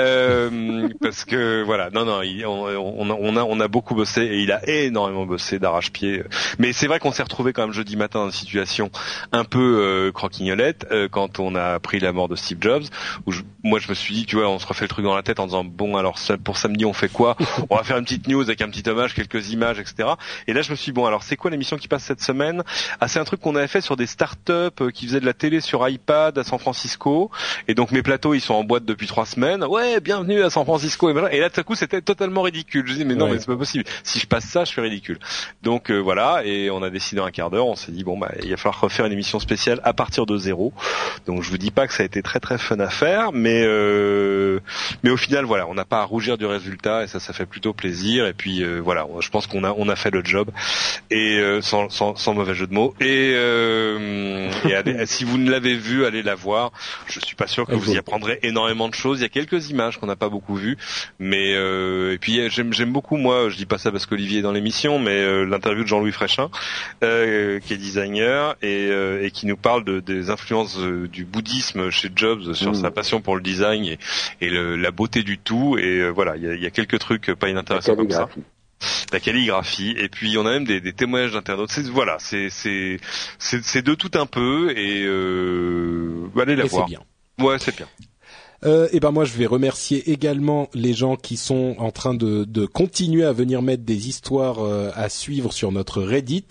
euh, 0.00 0.88
parce 1.00 1.24
que 1.24 1.62
voilà, 1.62 1.90
non, 1.90 2.04
non, 2.04 2.20
on, 2.46 3.10
on, 3.10 3.36
a, 3.36 3.42
on 3.42 3.60
a 3.60 3.68
beaucoup 3.68 3.94
bossé 3.94 4.22
et 4.22 4.40
il 4.40 4.52
a 4.52 4.68
énormément 4.68 5.26
bossé 5.26 5.58
d'arrache-pied. 5.58 6.24
Mais 6.58 6.72
c'est 6.72 6.86
vrai 6.86 6.98
qu'on 6.98 7.12
s'est 7.12 7.22
retrouvé 7.22 7.52
quand 7.52 7.62
même 7.62 7.72
jeudi 7.72 7.96
matin 7.96 8.20
dans 8.20 8.26
une 8.26 8.32
situation 8.32 8.90
un 9.32 9.44
peu 9.44 9.58
euh, 9.58 10.12
croquignolette 10.12 10.86
euh, 10.90 11.08
quand 11.10 11.38
on 11.40 11.54
a 11.54 11.74
appris 11.74 12.00
la 12.00 12.12
mort 12.12 12.28
de 12.28 12.36
Steve 12.36 12.58
Jobs. 12.60 12.84
Où 13.26 13.32
moi, 13.62 13.78
je 13.78 13.88
me 13.88 13.94
suis 13.94 14.14
dit, 14.14 14.26
tu 14.26 14.36
vois, 14.36 14.48
on 14.48 14.58
se 14.58 14.66
refait 14.66 14.84
le 14.84 14.88
truc 14.88 15.04
dans 15.04 15.16
la 15.16 15.22
tête 15.22 15.40
en 15.40 15.46
disant 15.46 15.64
bon, 15.64 15.96
alors 15.96 16.18
pour 16.44 16.56
samedi, 16.56 16.84
on 16.84 16.92
fait 16.92 17.08
quoi? 17.08 17.36
On 17.70 17.76
va 17.76 17.82
faire 17.82 17.98
une 17.98 18.04
petite 18.04 18.28
news 18.28 18.42
avec 18.42 18.62
un 18.62 18.68
petit 18.68 18.88
hommage, 18.88 19.14
quelques 19.14 19.50
images, 19.50 19.78
etc. 19.78 20.10
Et 20.46 20.52
là, 20.52 20.62
je 20.62 20.70
me 20.70 20.76
suis 20.76 20.92
dit, 20.92 20.94
bon, 20.94 21.06
alors 21.06 21.22
c'est 21.22 21.36
quoi 21.36 21.50
l'émission 21.50 21.76
qui 21.76 21.88
passe 21.88 22.04
cette 22.04 22.22
semaine? 22.22 22.62
Ah, 23.00 23.08
c'est 23.08 23.18
un 23.18 23.24
truc 23.24 23.40
qu'on 23.40 23.56
avait 23.56 23.68
fait 23.68 23.80
sur 23.80 23.96
des 23.96 24.06
startups 24.06 24.52
euh, 24.80 24.90
qui 24.92 25.06
faisaient 25.06 25.20
de 25.20 25.26
la 25.26 25.34
télé 25.34 25.60
sur 25.60 25.86
iPad 25.88 26.38
à 26.38 26.44
San 26.44 26.58
Francisco. 26.58 27.30
Et 27.66 27.74
donc 27.74 27.90
mes 27.90 28.02
plateaux, 28.02 28.34
ils 28.34 28.40
sont 28.40 28.54
en 28.54 28.64
boîte 28.64 28.84
depuis 28.84 29.06
trois 29.06 29.26
semaines. 29.28 29.64
Ouais, 29.64 30.00
bienvenue 30.00 30.42
à 30.42 30.50
San 30.50 30.64
Francisco. 30.64 31.10
Et, 31.30 31.40
là, 31.40 31.50
tout 31.50 31.60
à 31.60 31.62
coup, 31.62 31.74
c'était 31.74 32.00
totalement 32.02 32.42
ridicule. 32.42 32.84
Je 32.86 32.94
dis, 32.94 33.04
mais 33.04 33.14
non, 33.14 33.28
mais 33.28 33.38
c'est 33.38 33.46
pas 33.46 33.56
possible. 33.56 33.84
Si 34.02 34.18
je 34.18 34.26
passe 34.26 34.44
ça, 34.44 34.64
je 34.64 34.70
suis 34.70 34.80
ridicule. 34.80 35.18
Donc 35.62 35.90
euh, 35.90 35.98
voilà, 35.98 36.42
et 36.44 36.70
on 36.70 36.82
a 36.82 36.90
décidé 36.90 37.20
un 37.20 37.30
quart 37.30 37.50
d'heure. 37.50 37.66
On 37.66 37.76
s'est 37.76 37.92
dit, 37.92 38.04
bon, 38.04 38.18
bah, 38.18 38.32
il 38.42 38.50
va 38.50 38.56
falloir 38.56 38.80
refaire 38.80 39.06
une 39.06 39.12
émission 39.12 39.38
spéciale 39.38 39.80
à 39.84 39.92
partir 39.92 40.26
de 40.26 40.36
zéro. 40.36 40.72
Donc 41.26 41.42
je 41.42 41.50
vous 41.50 41.58
dis 41.58 41.70
pas 41.70 41.86
que 41.86 41.92
ça 41.92 42.02
a 42.02 42.06
été 42.06 42.22
très 42.22 42.40
très 42.40 42.58
fun 42.58 42.80
à 42.80 42.88
faire, 42.88 43.32
mais 43.32 43.62
euh, 43.64 44.60
mais 45.02 45.10
au 45.10 45.16
final, 45.16 45.44
voilà, 45.44 45.68
on 45.68 45.74
n'a 45.74 45.84
pas 45.84 46.00
à 46.00 46.04
rougir 46.04 46.38
du 46.38 46.46
résultat 46.46 47.04
et 47.04 47.06
ça, 47.06 47.20
ça 47.20 47.32
fait 47.32 47.46
plutôt 47.46 47.72
plaisir. 47.72 48.26
Et 48.26 48.32
puis 48.32 48.64
voilà, 48.80 49.06
je 49.20 49.28
pense 49.28 49.46
qu'on 49.46 49.64
a 49.64 49.74
on 49.76 49.88
a 49.88 49.96
fait 49.96 50.10
le 50.10 50.24
job 50.24 50.50
et 51.10 51.40
sans, 51.60 51.88
sans, 51.90 52.16
sans 52.16 52.34
mauvais 52.34 52.54
jeu 52.54 52.66
de 52.66 52.74
mots. 52.74 52.94
Et, 53.00 53.32
euh, 53.34 54.50
et 54.64 55.06
si 55.06 55.24
vous 55.24 55.38
ne 55.38 55.50
l'avez 55.50 55.74
vu, 55.74 56.04
allez 56.04 56.22
la 56.22 56.34
voir. 56.34 56.72
Je 57.06 57.20
suis 57.20 57.36
pas 57.36 57.46
sûr 57.46 57.66
que 57.66 57.74
vous 57.74 57.92
y 57.92 57.98
apprendrez 57.98 58.38
énormément 58.42 58.88
de 58.88 58.94
choses. 58.94 59.17
Il 59.18 59.22
y 59.22 59.26
a 59.26 59.28
quelques 59.28 59.70
images 59.70 59.98
qu'on 59.98 60.06
n'a 60.06 60.16
pas 60.16 60.28
beaucoup 60.28 60.54
vues, 60.54 60.76
mais 61.18 61.54
euh, 61.54 62.12
et 62.12 62.18
puis 62.18 62.40
j'aime 62.50 62.92
beaucoup 62.92 63.16
moi. 63.16 63.48
Je 63.48 63.56
dis 63.56 63.66
pas 63.66 63.78
ça 63.78 63.90
parce 63.90 64.06
qu'Olivier 64.06 64.38
est 64.38 64.42
dans 64.42 64.52
l'émission, 64.52 64.98
mais 64.98 65.20
euh, 65.20 65.44
l'interview 65.44 65.82
de 65.82 65.88
Jean-Louis 65.88 66.12
Fréchin, 66.12 66.50
euh, 67.02 67.60
qui 67.60 67.74
est 67.74 67.76
designer 67.76 68.56
et, 68.62 68.88
euh, 68.90 69.24
et 69.24 69.30
qui 69.30 69.46
nous 69.46 69.56
parle 69.56 69.84
de, 69.84 70.00
des 70.00 70.30
influences 70.30 70.78
du 70.78 71.24
bouddhisme 71.24 71.90
chez 71.90 72.10
Jobs 72.14 72.52
sur 72.54 72.72
mmh. 72.72 72.74
sa 72.74 72.90
passion 72.90 73.20
pour 73.20 73.36
le 73.36 73.42
design 73.42 73.84
et, 73.84 73.98
et 74.40 74.48
le, 74.48 74.76
la 74.76 74.90
beauté 74.90 75.22
du 75.22 75.38
tout. 75.38 75.76
Et 75.78 76.08
voilà, 76.10 76.36
il 76.36 76.44
y 76.44 76.48
a, 76.48 76.54
y 76.54 76.66
a, 76.66 76.70
quelques 76.70 76.98
trucs 76.98 77.32
pas 77.34 77.48
inintéressants 77.48 77.96
comme 77.96 78.10
ça 78.10 78.28
la 79.12 79.20
calligraphie 79.20 79.94
et 79.98 80.08
puis 80.08 80.36
on 80.38 80.46
a 80.46 80.50
même 80.50 80.64
des, 80.64 80.80
des 80.80 80.92
témoignages 80.92 81.32
d'internautes 81.32 81.70
c'est 81.70 81.86
voilà 81.88 82.16
c'est 82.20 82.48
c'est 82.50 82.98
c'est 83.38 83.82
de 83.82 83.94
tout 83.94 84.10
un 84.14 84.26
peu 84.26 84.70
et 84.76 85.04
euh, 85.04 86.30
allez 86.40 86.56
la 86.56 86.64
voir 86.66 86.86
bien. 86.86 87.00
ouais 87.38 87.58
c'est 87.58 87.76
bien 87.76 87.86
euh, 88.64 88.86
et 88.86 88.96
eh 88.96 89.00
ben 89.00 89.12
moi 89.12 89.24
je 89.24 89.34
vais 89.34 89.46
remercier 89.46 90.10
également 90.10 90.68
les 90.74 90.92
gens 90.92 91.16
qui 91.16 91.36
sont 91.36 91.76
en 91.78 91.92
train 91.92 92.14
de, 92.14 92.44
de 92.44 92.66
continuer 92.66 93.24
à 93.24 93.32
venir 93.32 93.62
mettre 93.62 93.84
des 93.84 94.08
histoires 94.08 94.60
euh, 94.60 94.90
à 94.94 95.08
suivre 95.08 95.52
sur 95.52 95.70
notre 95.70 96.02
Reddit. 96.02 96.48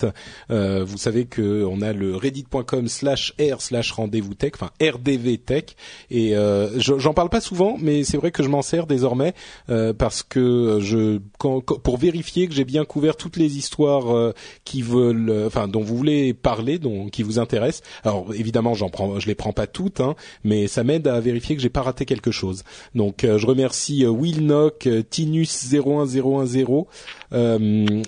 Euh, 0.49 0.85
vous 0.85 0.97
savez 0.97 1.25
que 1.25 1.65
on 1.65 1.81
a 1.81 1.91
le 1.91 2.15
reddit.com 2.15 2.87
slash 2.87 3.33
r 3.39 3.61
slash 3.61 3.91
rendez-vous 3.91 4.35
tech, 4.35 4.53
enfin 4.55 4.71
rdv 4.81 5.37
tech. 5.37 5.65
Et 6.09 6.37
euh, 6.37 6.79
j'en 6.79 7.13
parle 7.13 7.29
pas 7.29 7.41
souvent, 7.41 7.77
mais 7.79 8.03
c'est 8.03 8.17
vrai 8.17 8.31
que 8.31 8.43
je 8.43 8.49
m'en 8.49 8.61
sers 8.61 8.87
désormais 8.87 9.33
euh, 9.69 9.93
parce 9.93 10.23
que 10.23 10.79
je 10.81 11.19
pour 11.37 11.97
vérifier 11.97 12.47
que 12.47 12.53
j'ai 12.53 12.65
bien 12.65 12.85
couvert 12.85 13.17
toutes 13.17 13.37
les 13.37 13.57
histoires 13.57 14.33
qui 14.63 14.81
veulent, 14.81 15.45
enfin 15.45 15.67
dont 15.67 15.81
vous 15.81 15.95
voulez 15.95 16.33
parler, 16.33 16.79
dont 16.79 17.09
qui 17.09 17.23
vous 17.23 17.39
intéressent. 17.39 17.83
Alors 18.03 18.33
évidemment 18.33 18.73
j'en 18.73 18.89
prends, 18.89 19.19
je 19.19 19.27
les 19.27 19.35
prends 19.35 19.53
pas 19.53 19.67
toutes, 19.67 19.99
hein, 19.99 20.15
mais 20.43 20.67
ça 20.67 20.83
m'aide 20.83 21.07
à 21.07 21.19
vérifier 21.19 21.55
que 21.55 21.61
j'ai 21.61 21.69
pas 21.69 21.81
raté 21.81 21.96
quelque 22.05 22.31
chose. 22.31 22.63
Donc 22.95 23.23
euh, 23.23 23.37
je 23.37 23.47
remercie 23.47 24.05
euh, 24.05 24.09
Will 24.09 24.45
Knock, 24.45 24.87
euh, 24.87 25.03
Tinus 25.07 25.71
01010 25.71 26.85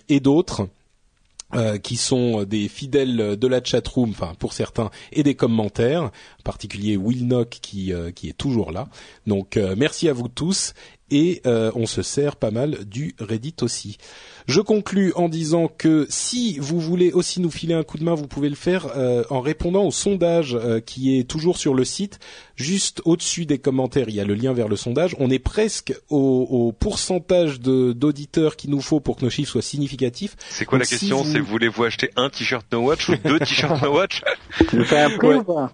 et 0.09 0.19
d'autres. 0.19 0.67
qui 1.81 1.97
sont 1.97 2.43
des 2.43 2.67
fidèles 2.67 3.35
de 3.35 3.47
la 3.47 3.63
chatroom, 3.63 4.11
enfin 4.11 4.35
pour 4.37 4.53
certains, 4.53 4.91
et 5.11 5.23
des 5.23 5.33
commentaires, 5.33 6.03
en 6.03 6.43
particulier 6.43 6.95
Will 6.95 7.25
Knock 7.25 7.49
qui, 7.49 7.91
qui 8.13 8.29
est 8.29 8.37
toujours 8.37 8.71
là. 8.71 8.87
Donc 9.25 9.59
merci 9.75 10.07
à 10.09 10.13
vous 10.13 10.27
tous 10.27 10.75
et 11.11 11.41
on 11.45 11.85
se 11.85 12.01
sert 12.01 12.35
pas 12.35 12.51
mal 12.51 12.85
du 12.85 13.15
Reddit 13.19 13.55
aussi. 13.61 13.97
Je 14.49 14.61
conclus 14.61 15.13
en 15.15 15.29
disant 15.29 15.67
que 15.67 16.07
si 16.09 16.57
vous 16.57 16.79
voulez 16.79 17.11
aussi 17.11 17.39
nous 17.39 17.51
filer 17.51 17.75
un 17.75 17.83
coup 17.83 17.99
de 17.99 18.03
main, 18.03 18.15
vous 18.15 18.25
pouvez 18.25 18.49
le 18.49 18.55
faire 18.55 18.87
euh, 18.97 19.23
en 19.29 19.41
répondant 19.41 19.83
au 19.83 19.91
sondage 19.91 20.55
euh, 20.55 20.79
qui 20.79 21.19
est 21.19 21.23
toujours 21.23 21.57
sur 21.57 21.75
le 21.75 21.85
site. 21.85 22.17
Juste 22.55 23.03
au-dessus 23.05 23.45
des 23.45 23.59
commentaires, 23.59 24.09
il 24.09 24.15
y 24.15 24.19
a 24.19 24.25
le 24.25 24.33
lien 24.33 24.51
vers 24.51 24.67
le 24.67 24.75
sondage. 24.75 25.15
On 25.19 25.29
est 25.29 25.37
presque 25.37 25.93
au, 26.09 26.47
au 26.49 26.71
pourcentage 26.71 27.59
d'auditeurs 27.59 28.55
qu'il 28.55 28.71
nous 28.71 28.81
faut 28.81 28.99
pour 28.99 29.17
que 29.17 29.23
nos 29.23 29.29
chiffres 29.29 29.51
soient 29.51 29.61
significatifs. 29.61 30.35
C'est 30.49 30.65
quoi 30.65 30.79
la 30.79 30.85
question 30.85 31.23
C'est 31.23 31.39
voulez-vous 31.39 31.83
acheter 31.83 32.09
un 32.15 32.31
t-shirt 32.31 32.65
No 32.71 32.79
Watch 32.79 33.07
ou 33.09 33.17
deux 33.23 33.39
t-shirts 33.39 33.83
No 33.83 33.93
Watch 33.93 34.23
ou 34.73 34.83
pas 34.83 35.71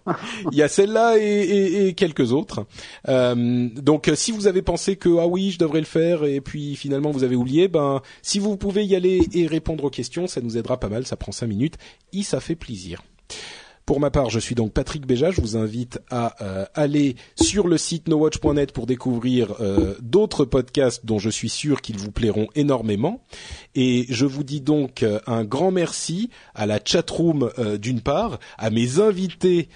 Il 0.51 0.57
y 0.57 0.61
a 0.61 0.67
celle-là 0.67 1.17
et, 1.17 1.21
et, 1.23 1.87
et, 1.87 1.93
quelques 1.93 2.33
autres. 2.33 2.65
Euh, 3.07 3.69
donc 3.73 4.11
si 4.15 4.33
vous 4.33 4.47
avez 4.47 4.61
pensé 4.61 4.97
que 4.97 5.07
ah 5.25 5.27
oui 5.27 5.51
je 5.51 5.57
devrais 5.57 5.79
le 5.79 5.85
faire 5.85 6.23
et 6.23 6.39
puis 6.39 6.75
finalement 6.75 7.09
vous 7.09 7.23
avez 7.23 7.35
oublié, 7.35 7.67
ben 7.67 8.01
si 8.21 8.37
vous 8.37 8.57
pouvez 8.57 8.85
y 8.85 8.95
aller 8.95 9.27
et 9.33 9.47
répondre 9.47 9.83
aux 9.83 9.89
questions, 9.89 10.27
ça 10.27 10.39
nous 10.41 10.57
aidera 10.57 10.79
pas 10.79 10.89
mal, 10.89 11.05
ça 11.05 11.15
prend 11.15 11.31
cinq 11.31 11.47
minutes 11.47 11.75
et 12.13 12.21
ça 12.21 12.39
fait 12.39 12.55
plaisir. 12.55 13.01
Pour 13.85 13.99
ma 13.99 14.09
part, 14.09 14.31
je 14.31 14.39
suis 14.39 14.55
donc 14.55 14.73
Patrick 14.73 15.05
Béja. 15.05 15.29
Je 15.29 15.39
vous 15.41 15.57
invite 15.57 15.99
à 16.09 16.43
euh, 16.43 16.65
aller 16.73 17.15
sur 17.39 17.67
le 17.67 17.77
site 17.77 18.07
nowatch.net 18.07 18.71
pour 18.71 18.87
découvrir 18.87 19.61
euh, 19.61 19.93
d'autres 20.01 20.43
podcasts 20.43 21.05
dont 21.05 21.19
je 21.19 21.29
suis 21.29 21.49
sûr 21.49 21.81
qu'ils 21.81 21.99
vous 21.99 22.09
plairont 22.09 22.47
énormément. 22.55 23.21
Et 23.75 24.07
je 24.09 24.25
vous 24.25 24.43
dis 24.43 24.59
donc 24.59 25.03
euh, 25.03 25.19
un 25.27 25.43
grand 25.43 25.69
merci 25.69 26.31
à 26.55 26.65
la 26.65 26.79
chatroom 26.83 27.51
d'une 27.79 28.01
part, 28.01 28.39
à 28.57 28.71
mes 28.71 28.99
invités 28.99 29.69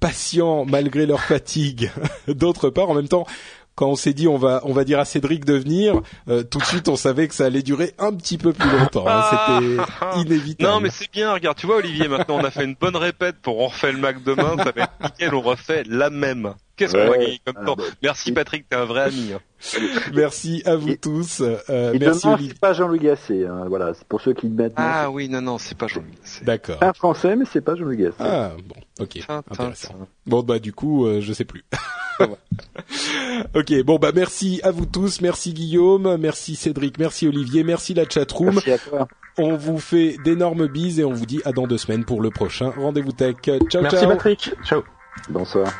patients 0.00 0.64
malgré 0.64 1.06
leur 1.06 1.20
fatigue 1.20 1.92
d'autre 2.28 2.68
part. 2.68 2.90
En 2.90 2.94
même 2.94 3.08
temps, 3.08 3.26
quand 3.74 3.88
on 3.88 3.96
s'est 3.96 4.12
dit 4.12 4.28
on 4.28 4.36
va 4.36 4.60
on 4.64 4.72
va 4.72 4.84
dire 4.84 4.98
à 4.98 5.04
Cédric 5.04 5.44
de 5.44 5.54
venir, 5.54 6.00
euh, 6.28 6.42
tout 6.42 6.58
de 6.58 6.64
suite 6.64 6.88
on 6.88 6.96
savait 6.96 7.28
que 7.28 7.34
ça 7.34 7.46
allait 7.46 7.62
durer 7.62 7.94
un 7.98 8.12
petit 8.12 8.38
peu 8.38 8.52
plus 8.52 8.70
longtemps. 8.70 9.06
Hein. 9.06 9.24
C'était 9.30 9.82
ah. 10.00 10.14
inévitable. 10.16 10.70
Non 10.70 10.80
mais 10.80 10.90
c'est 10.90 11.10
bien, 11.10 11.32
regarde, 11.32 11.56
tu 11.56 11.66
vois 11.66 11.76
Olivier, 11.76 12.08
maintenant 12.08 12.36
on 12.38 12.44
a 12.44 12.50
fait 12.50 12.64
une 12.64 12.74
bonne 12.74 12.96
répète 12.96 13.36
pour 13.42 13.58
on 13.58 13.68
refait 13.68 13.92
le 13.92 13.98
Mac 13.98 14.22
demain, 14.22 14.56
ça 14.58 14.72
va 14.74 14.82
être 14.82 14.92
nickel, 15.02 15.34
on 15.34 15.40
refait 15.40 15.84
la 15.86 16.10
même. 16.10 16.54
Qu'est-ce 16.76 16.92
qu'on 16.92 17.10
va 17.10 17.18
gagner 17.18 17.40
comme 17.44 17.56
ah, 17.60 17.64
temps 17.64 17.76
bah, 17.76 17.84
Merci 18.02 18.32
Patrick, 18.32 18.68
t'es 18.68 18.76
un 18.76 18.84
vrai 18.84 19.02
ami. 19.02 19.32
Hein. 19.34 19.40
merci 20.14 20.62
à 20.64 20.76
vous 20.76 20.96
tous. 20.96 21.40
Euh, 21.40 21.58
merci 21.98 22.26
demain, 22.26 22.38
c'est 22.48 22.58
pas 22.58 22.72
Jean-Louis 22.72 22.98
Gasset. 22.98 23.46
Hein. 23.46 23.66
Voilà, 23.68 23.92
c'est 23.94 24.06
pour 24.06 24.20
ceux 24.20 24.32
qui 24.32 24.48
le 24.48 24.54
mettent. 24.54 24.72
Ah 24.76 25.10
oui, 25.10 25.28
non, 25.28 25.42
non, 25.42 25.58
c'est 25.58 25.76
pas 25.76 25.86
Jean-Louis 25.86 26.16
Gasset. 26.20 26.44
D'accord. 26.44 26.76
C'est 26.80 26.86
un 26.86 26.92
français, 26.92 27.36
mais 27.36 27.44
c'est 27.44 27.60
pas 27.60 27.76
Jean-Louis 27.76 27.98
Gasset. 27.98 28.16
Ah 28.20 28.52
bon, 28.66 28.74
ok, 29.02 29.18
intéressant. 29.50 29.94
Bon 30.26 30.42
bah 30.42 30.58
du 30.58 30.72
coup, 30.72 31.06
euh, 31.06 31.20
je 31.20 31.32
sais 31.32 31.44
plus. 31.44 31.64
ok, 33.54 33.82
bon 33.84 33.98
bah 33.98 34.12
merci 34.14 34.60
à 34.62 34.70
vous 34.70 34.86
tous, 34.86 35.20
merci 35.20 35.52
Guillaume, 35.52 36.16
merci 36.16 36.56
Cédric, 36.56 36.98
merci 36.98 37.26
Olivier, 37.26 37.64
merci 37.64 37.94
la 37.94 38.08
chatroom. 38.08 38.54
Merci 38.54 38.72
à 38.72 38.78
toi. 38.78 39.08
On 39.38 39.56
vous 39.56 39.78
fait 39.78 40.16
d'énormes 40.24 40.66
bises 40.66 41.00
et 41.00 41.04
on 41.04 41.12
vous 41.12 41.26
dit 41.26 41.40
à 41.44 41.52
dans 41.52 41.66
deux 41.66 41.78
semaines 41.78 42.04
pour 42.04 42.20
le 42.20 42.30
prochain 42.30 42.70
rendez-vous 42.76 43.12
tech. 43.12 43.36
Ciao, 43.42 43.58
ciao. 43.68 43.82
Merci 43.82 44.06
Patrick. 44.06 44.54
Ciao. 44.64 44.82
Bonsoir. 45.28 45.72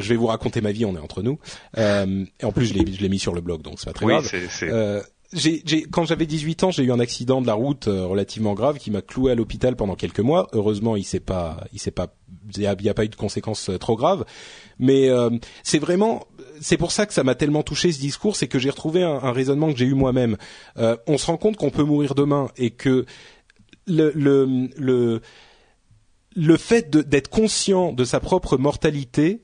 Je 0.00 0.08
vais 0.08 0.16
vous 0.16 0.26
raconter 0.26 0.60
ma 0.60 0.72
vie, 0.72 0.84
on 0.84 0.96
est 0.96 1.00
entre 1.00 1.22
nous. 1.22 1.38
et 1.76 2.44
en 2.44 2.52
plus, 2.52 2.66
je 2.66 2.74
l'ai 2.74 3.08
mis 3.08 3.18
sur 3.18 3.34
le 3.34 3.40
blog, 3.40 3.62
donc 3.62 3.78
c'est 3.78 3.86
pas 3.86 3.92
très 3.92 4.06
oui, 4.06 4.12
grave. 4.12 4.30
c'est 4.50 4.68
j'ai, 5.32 5.82
quand 5.82 6.04
j'avais 6.04 6.26
18 6.26 6.64
ans, 6.64 6.70
j'ai 6.70 6.82
eu 6.82 6.92
un 6.92 6.98
accident 6.98 7.40
de 7.40 7.46
la 7.46 7.54
route 7.54 7.86
euh, 7.86 8.06
relativement 8.06 8.54
grave 8.54 8.78
qui 8.78 8.90
m'a 8.90 9.00
cloué 9.00 9.30
à 9.32 9.34
l'hôpital 9.34 9.76
pendant 9.76 9.94
quelques 9.94 10.20
mois. 10.20 10.48
Heureusement, 10.52 10.96
il 10.96 11.04
s'est 11.04 11.20
pas, 11.20 11.64
il 11.72 11.78
s'est 11.78 11.92
pas, 11.92 12.14
il 12.56 12.62
y, 12.62 12.66
a, 12.66 12.94
pas 12.94 13.04
eu 13.04 13.08
de 13.08 13.16
conséquences 13.16 13.70
euh, 13.70 13.78
trop 13.78 13.96
graves. 13.96 14.24
Mais 14.78 15.08
euh, 15.08 15.30
c'est 15.62 15.78
vraiment, 15.78 16.26
c'est 16.60 16.76
pour 16.76 16.90
ça 16.90 17.06
que 17.06 17.12
ça 17.12 17.22
m'a 17.22 17.36
tellement 17.36 17.62
touché 17.62 17.92
ce 17.92 18.00
discours, 18.00 18.34
c'est 18.34 18.48
que 18.48 18.58
j'ai 18.58 18.70
retrouvé 18.70 19.04
un, 19.04 19.20
un, 19.22 19.32
raisonnement 19.32 19.70
que 19.72 19.78
j'ai 19.78 19.86
eu 19.86 19.94
moi-même. 19.94 20.36
on 20.76 21.16
se 21.16 21.26
rend 21.26 21.36
compte 21.36 21.56
qu'on 21.56 21.70
peut 21.70 21.84
mourir 21.84 22.14
demain 22.14 22.48
et 22.56 22.70
que 22.70 23.06
le 23.86 24.10
le 24.14 24.68
le, 24.76 25.20
le 26.34 26.56
fait 26.56 26.90
d'être 26.90 27.28
conscient 27.28 27.92
de 27.92 28.04
sa 28.04 28.20
propre 28.20 28.56
mortalité, 28.56 29.42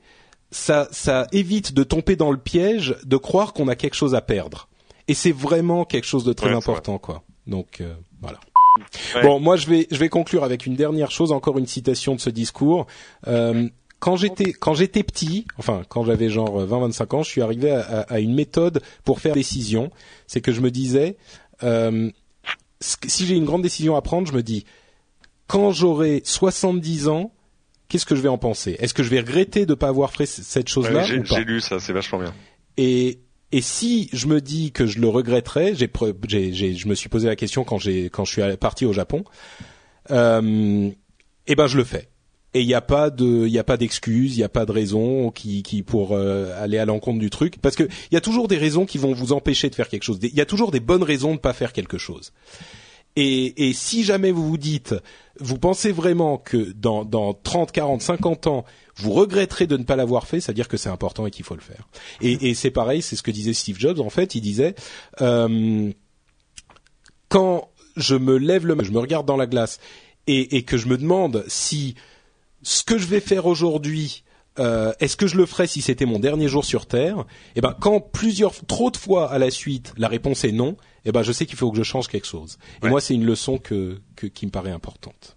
ça, 0.51 0.87
ça 0.91 1.27
évite 1.31 1.73
de 1.73 1.83
tomber 1.83 2.15
dans 2.15 2.31
le 2.31 2.37
piège 2.37 2.95
de 3.03 3.17
croire 3.17 3.53
qu'on 3.53 3.67
a 3.67 3.75
quelque 3.75 3.95
chose 3.95 4.15
à 4.15 4.21
perdre 4.21 4.67
et 5.07 5.13
c'est 5.13 5.31
vraiment 5.31 5.85
quelque 5.85 6.05
chose 6.05 6.23
de 6.23 6.33
très 6.33 6.51
important, 6.51 6.97
quoi. 6.97 7.23
Donc 7.45 7.81
euh, 7.81 7.93
voilà. 8.21 8.39
Bon, 9.23 9.39
moi 9.39 9.55
je 9.55 9.67
vais 9.67 9.87
je 9.89 9.97
vais 9.97 10.09
conclure 10.09 10.43
avec 10.43 10.65
une 10.65 10.75
dernière 10.75 11.11
chose, 11.11 11.31
encore 11.31 11.57
une 11.57 11.65
citation 11.65 12.13
de 12.15 12.19
ce 12.19 12.29
discours. 12.29 12.85
Euh, 13.27 13.67
quand 13.99 14.17
j'étais 14.17 14.53
quand 14.53 14.73
j'étais 14.73 15.03
petit, 15.03 15.47
enfin 15.57 15.81
quand 15.87 16.03
j'avais 16.03 16.29
genre 16.29 16.61
20-25 16.63 17.15
ans, 17.15 17.23
je 17.23 17.29
suis 17.29 17.41
arrivé 17.41 17.71
à, 17.71 18.01
à, 18.01 18.19
une 18.19 18.35
méthode 18.35 18.81
pour 19.03 19.19
faire 19.19 19.33
décision. 19.33 19.91
C'est 20.27 20.41
que 20.41 20.51
je 20.51 20.61
me 20.61 20.69
disais, 20.69 21.17
euh, 21.63 22.11
si 22.81 23.25
j'ai 23.25 23.35
une 23.35 23.45
grande 23.45 23.63
décision 23.63 23.95
à 23.95 24.01
prendre, 24.01 24.27
je 24.27 24.33
me 24.33 24.43
dis, 24.43 24.65
quand 25.47 25.71
j'aurai 25.71 26.21
70 26.23 27.07
ans, 27.07 27.31
qu'est-ce 27.89 28.05
que 28.05 28.15
je 28.15 28.21
vais 28.21 28.29
en 28.29 28.37
penser? 28.37 28.75
Est-ce 28.79 28.93
que 28.93 29.03
je 29.03 29.09
vais 29.09 29.19
regretter 29.19 29.65
de 29.65 29.73
pas 29.73 29.87
avoir 29.87 30.11
fait 30.11 30.25
cette 30.25 30.69
chose-là 30.69 31.05
ouais, 31.05 31.21
J'ai 31.23 31.43
lu 31.43 31.61
ça, 31.61 31.79
c'est 31.79 31.93
vachement 31.93 32.19
bien. 32.19 32.33
Et 32.77 33.19
et 33.51 33.61
si 33.61 34.09
je 34.11 34.27
me 34.27 34.41
dis 34.41 34.71
que 34.71 34.85
je 34.85 34.99
le 34.99 35.07
regretterais, 35.07 35.73
j'ai, 35.73 36.75
je 36.75 36.87
me 36.87 36.95
suis 36.95 37.07
posé 37.07 37.27
la 37.27 37.37
question 37.37 37.63
quand 37.63 37.77
j'ai 37.77 38.05
quand 38.09 38.25
je 38.25 38.31
suis 38.31 38.57
parti 38.57 38.85
au 38.85 38.91
Japon, 38.91 39.23
euh, 40.11 40.89
eh 41.47 41.55
ben 41.55 41.67
je 41.67 41.77
le 41.77 41.85
fais. 41.85 42.09
Et 42.53 42.61
il 42.61 42.67
n'y 42.67 42.73
a 42.73 42.81
pas 42.81 43.09
de, 43.09 43.45
il 43.45 43.51
y 43.51 43.59
a 43.59 43.63
pas 43.63 43.77
d'excuses, 43.77 44.35
il 44.35 44.39
n'y 44.39 44.43
a 44.43 44.49
pas 44.49 44.65
de 44.65 44.71
raison 44.71 45.31
qui, 45.31 45.63
qui 45.63 45.83
pour 45.83 46.13
euh, 46.13 46.51
aller 46.61 46.77
à 46.77 46.85
l'encontre 46.85 47.19
du 47.19 47.29
truc, 47.29 47.61
parce 47.61 47.75
que 47.75 47.83
il 47.83 48.13
y 48.13 48.17
a 48.17 48.21
toujours 48.21 48.47
des 48.47 48.57
raisons 48.57 48.85
qui 48.85 48.97
vont 48.97 49.13
vous 49.13 49.31
empêcher 49.31 49.69
de 49.69 49.75
faire 49.75 49.87
quelque 49.87 50.03
chose. 50.03 50.19
Il 50.21 50.33
y 50.33 50.41
a 50.41 50.45
toujours 50.45 50.71
des 50.71 50.79
bonnes 50.79 51.03
raisons 51.03 51.35
de 51.35 51.39
pas 51.39 51.53
faire 51.53 51.71
quelque 51.71 51.97
chose. 51.97 52.33
Et, 53.19 53.73
si 53.73 54.03
jamais 54.03 54.31
vous 54.31 54.47
vous 54.47 54.57
dites, 54.59 54.93
vous 55.39 55.57
pensez 55.57 55.91
vraiment 55.91 56.37
que 56.37 56.71
dans, 56.73 57.03
dans 57.03 57.33
30, 57.33 57.71
40, 57.71 57.99
50 57.99 58.45
ans, 58.45 58.63
vous 58.95 59.11
regretterez 59.11 59.65
de 59.65 59.75
ne 59.75 59.83
pas 59.83 59.95
l'avoir 59.95 60.27
fait, 60.27 60.39
c'est-à-dire 60.39 60.67
que 60.67 60.77
c'est 60.77 60.89
important 60.89 61.25
et 61.25 61.31
qu'il 61.31 61.43
faut 61.43 61.55
le 61.55 61.61
faire. 61.61 61.87
Et, 62.21 62.53
c'est 62.53 62.69
pareil, 62.69 63.01
c'est 63.01 63.15
ce 63.15 63.23
que 63.23 63.31
disait 63.31 63.53
Steve 63.53 63.79
Jobs. 63.79 63.99
En 64.01 64.11
fait, 64.11 64.35
il 64.35 64.41
disait, 64.41 64.75
euh, 65.21 65.91
quand 67.27 67.71
je 67.95 68.15
me 68.15 68.37
lève 68.37 68.67
le, 68.67 68.77
je 68.83 68.91
me 68.91 68.99
regarde 68.99 69.25
dans 69.25 69.37
la 69.37 69.47
glace 69.47 69.79
et, 70.27 70.57
et 70.57 70.61
que 70.61 70.77
je 70.77 70.87
me 70.87 70.97
demande 70.99 71.43
si 71.47 71.95
ce 72.61 72.83
que 72.83 72.99
je 72.99 73.07
vais 73.07 73.19
faire 73.19 73.47
aujourd'hui 73.47 74.23
euh, 74.59 74.93
est-ce 74.99 75.15
que 75.17 75.27
je 75.27 75.37
le 75.37 75.45
ferais 75.45 75.67
si 75.67 75.81
c'était 75.81 76.05
mon 76.05 76.19
dernier 76.19 76.47
jour 76.47 76.65
sur 76.65 76.85
Terre 76.85 77.25
Eh 77.55 77.61
ben, 77.61 77.75
quand 77.79 77.99
plusieurs, 77.99 78.53
trop 78.65 78.89
de 78.89 78.97
fois 78.97 79.31
à 79.31 79.37
la 79.37 79.51
suite, 79.51 79.93
la 79.97 80.07
réponse 80.07 80.43
est 80.43 80.51
non, 80.51 80.77
eh 81.07 81.13
ben 81.13 81.23
je 81.23 81.31
sais 81.31 81.45
qu'il 81.45 81.57
faut 81.57 81.71
que 81.71 81.77
je 81.77 81.83
change 81.83 82.09
quelque 82.09 82.27
chose. 82.27 82.57
Et 82.83 82.89
moi, 82.89 82.99
c'est 82.99 83.15
une 83.15 83.25
leçon 83.25 83.57
que, 83.57 83.99
qui 84.33 84.45
me 84.45 84.51
paraît 84.51 84.71
importante. 84.71 85.36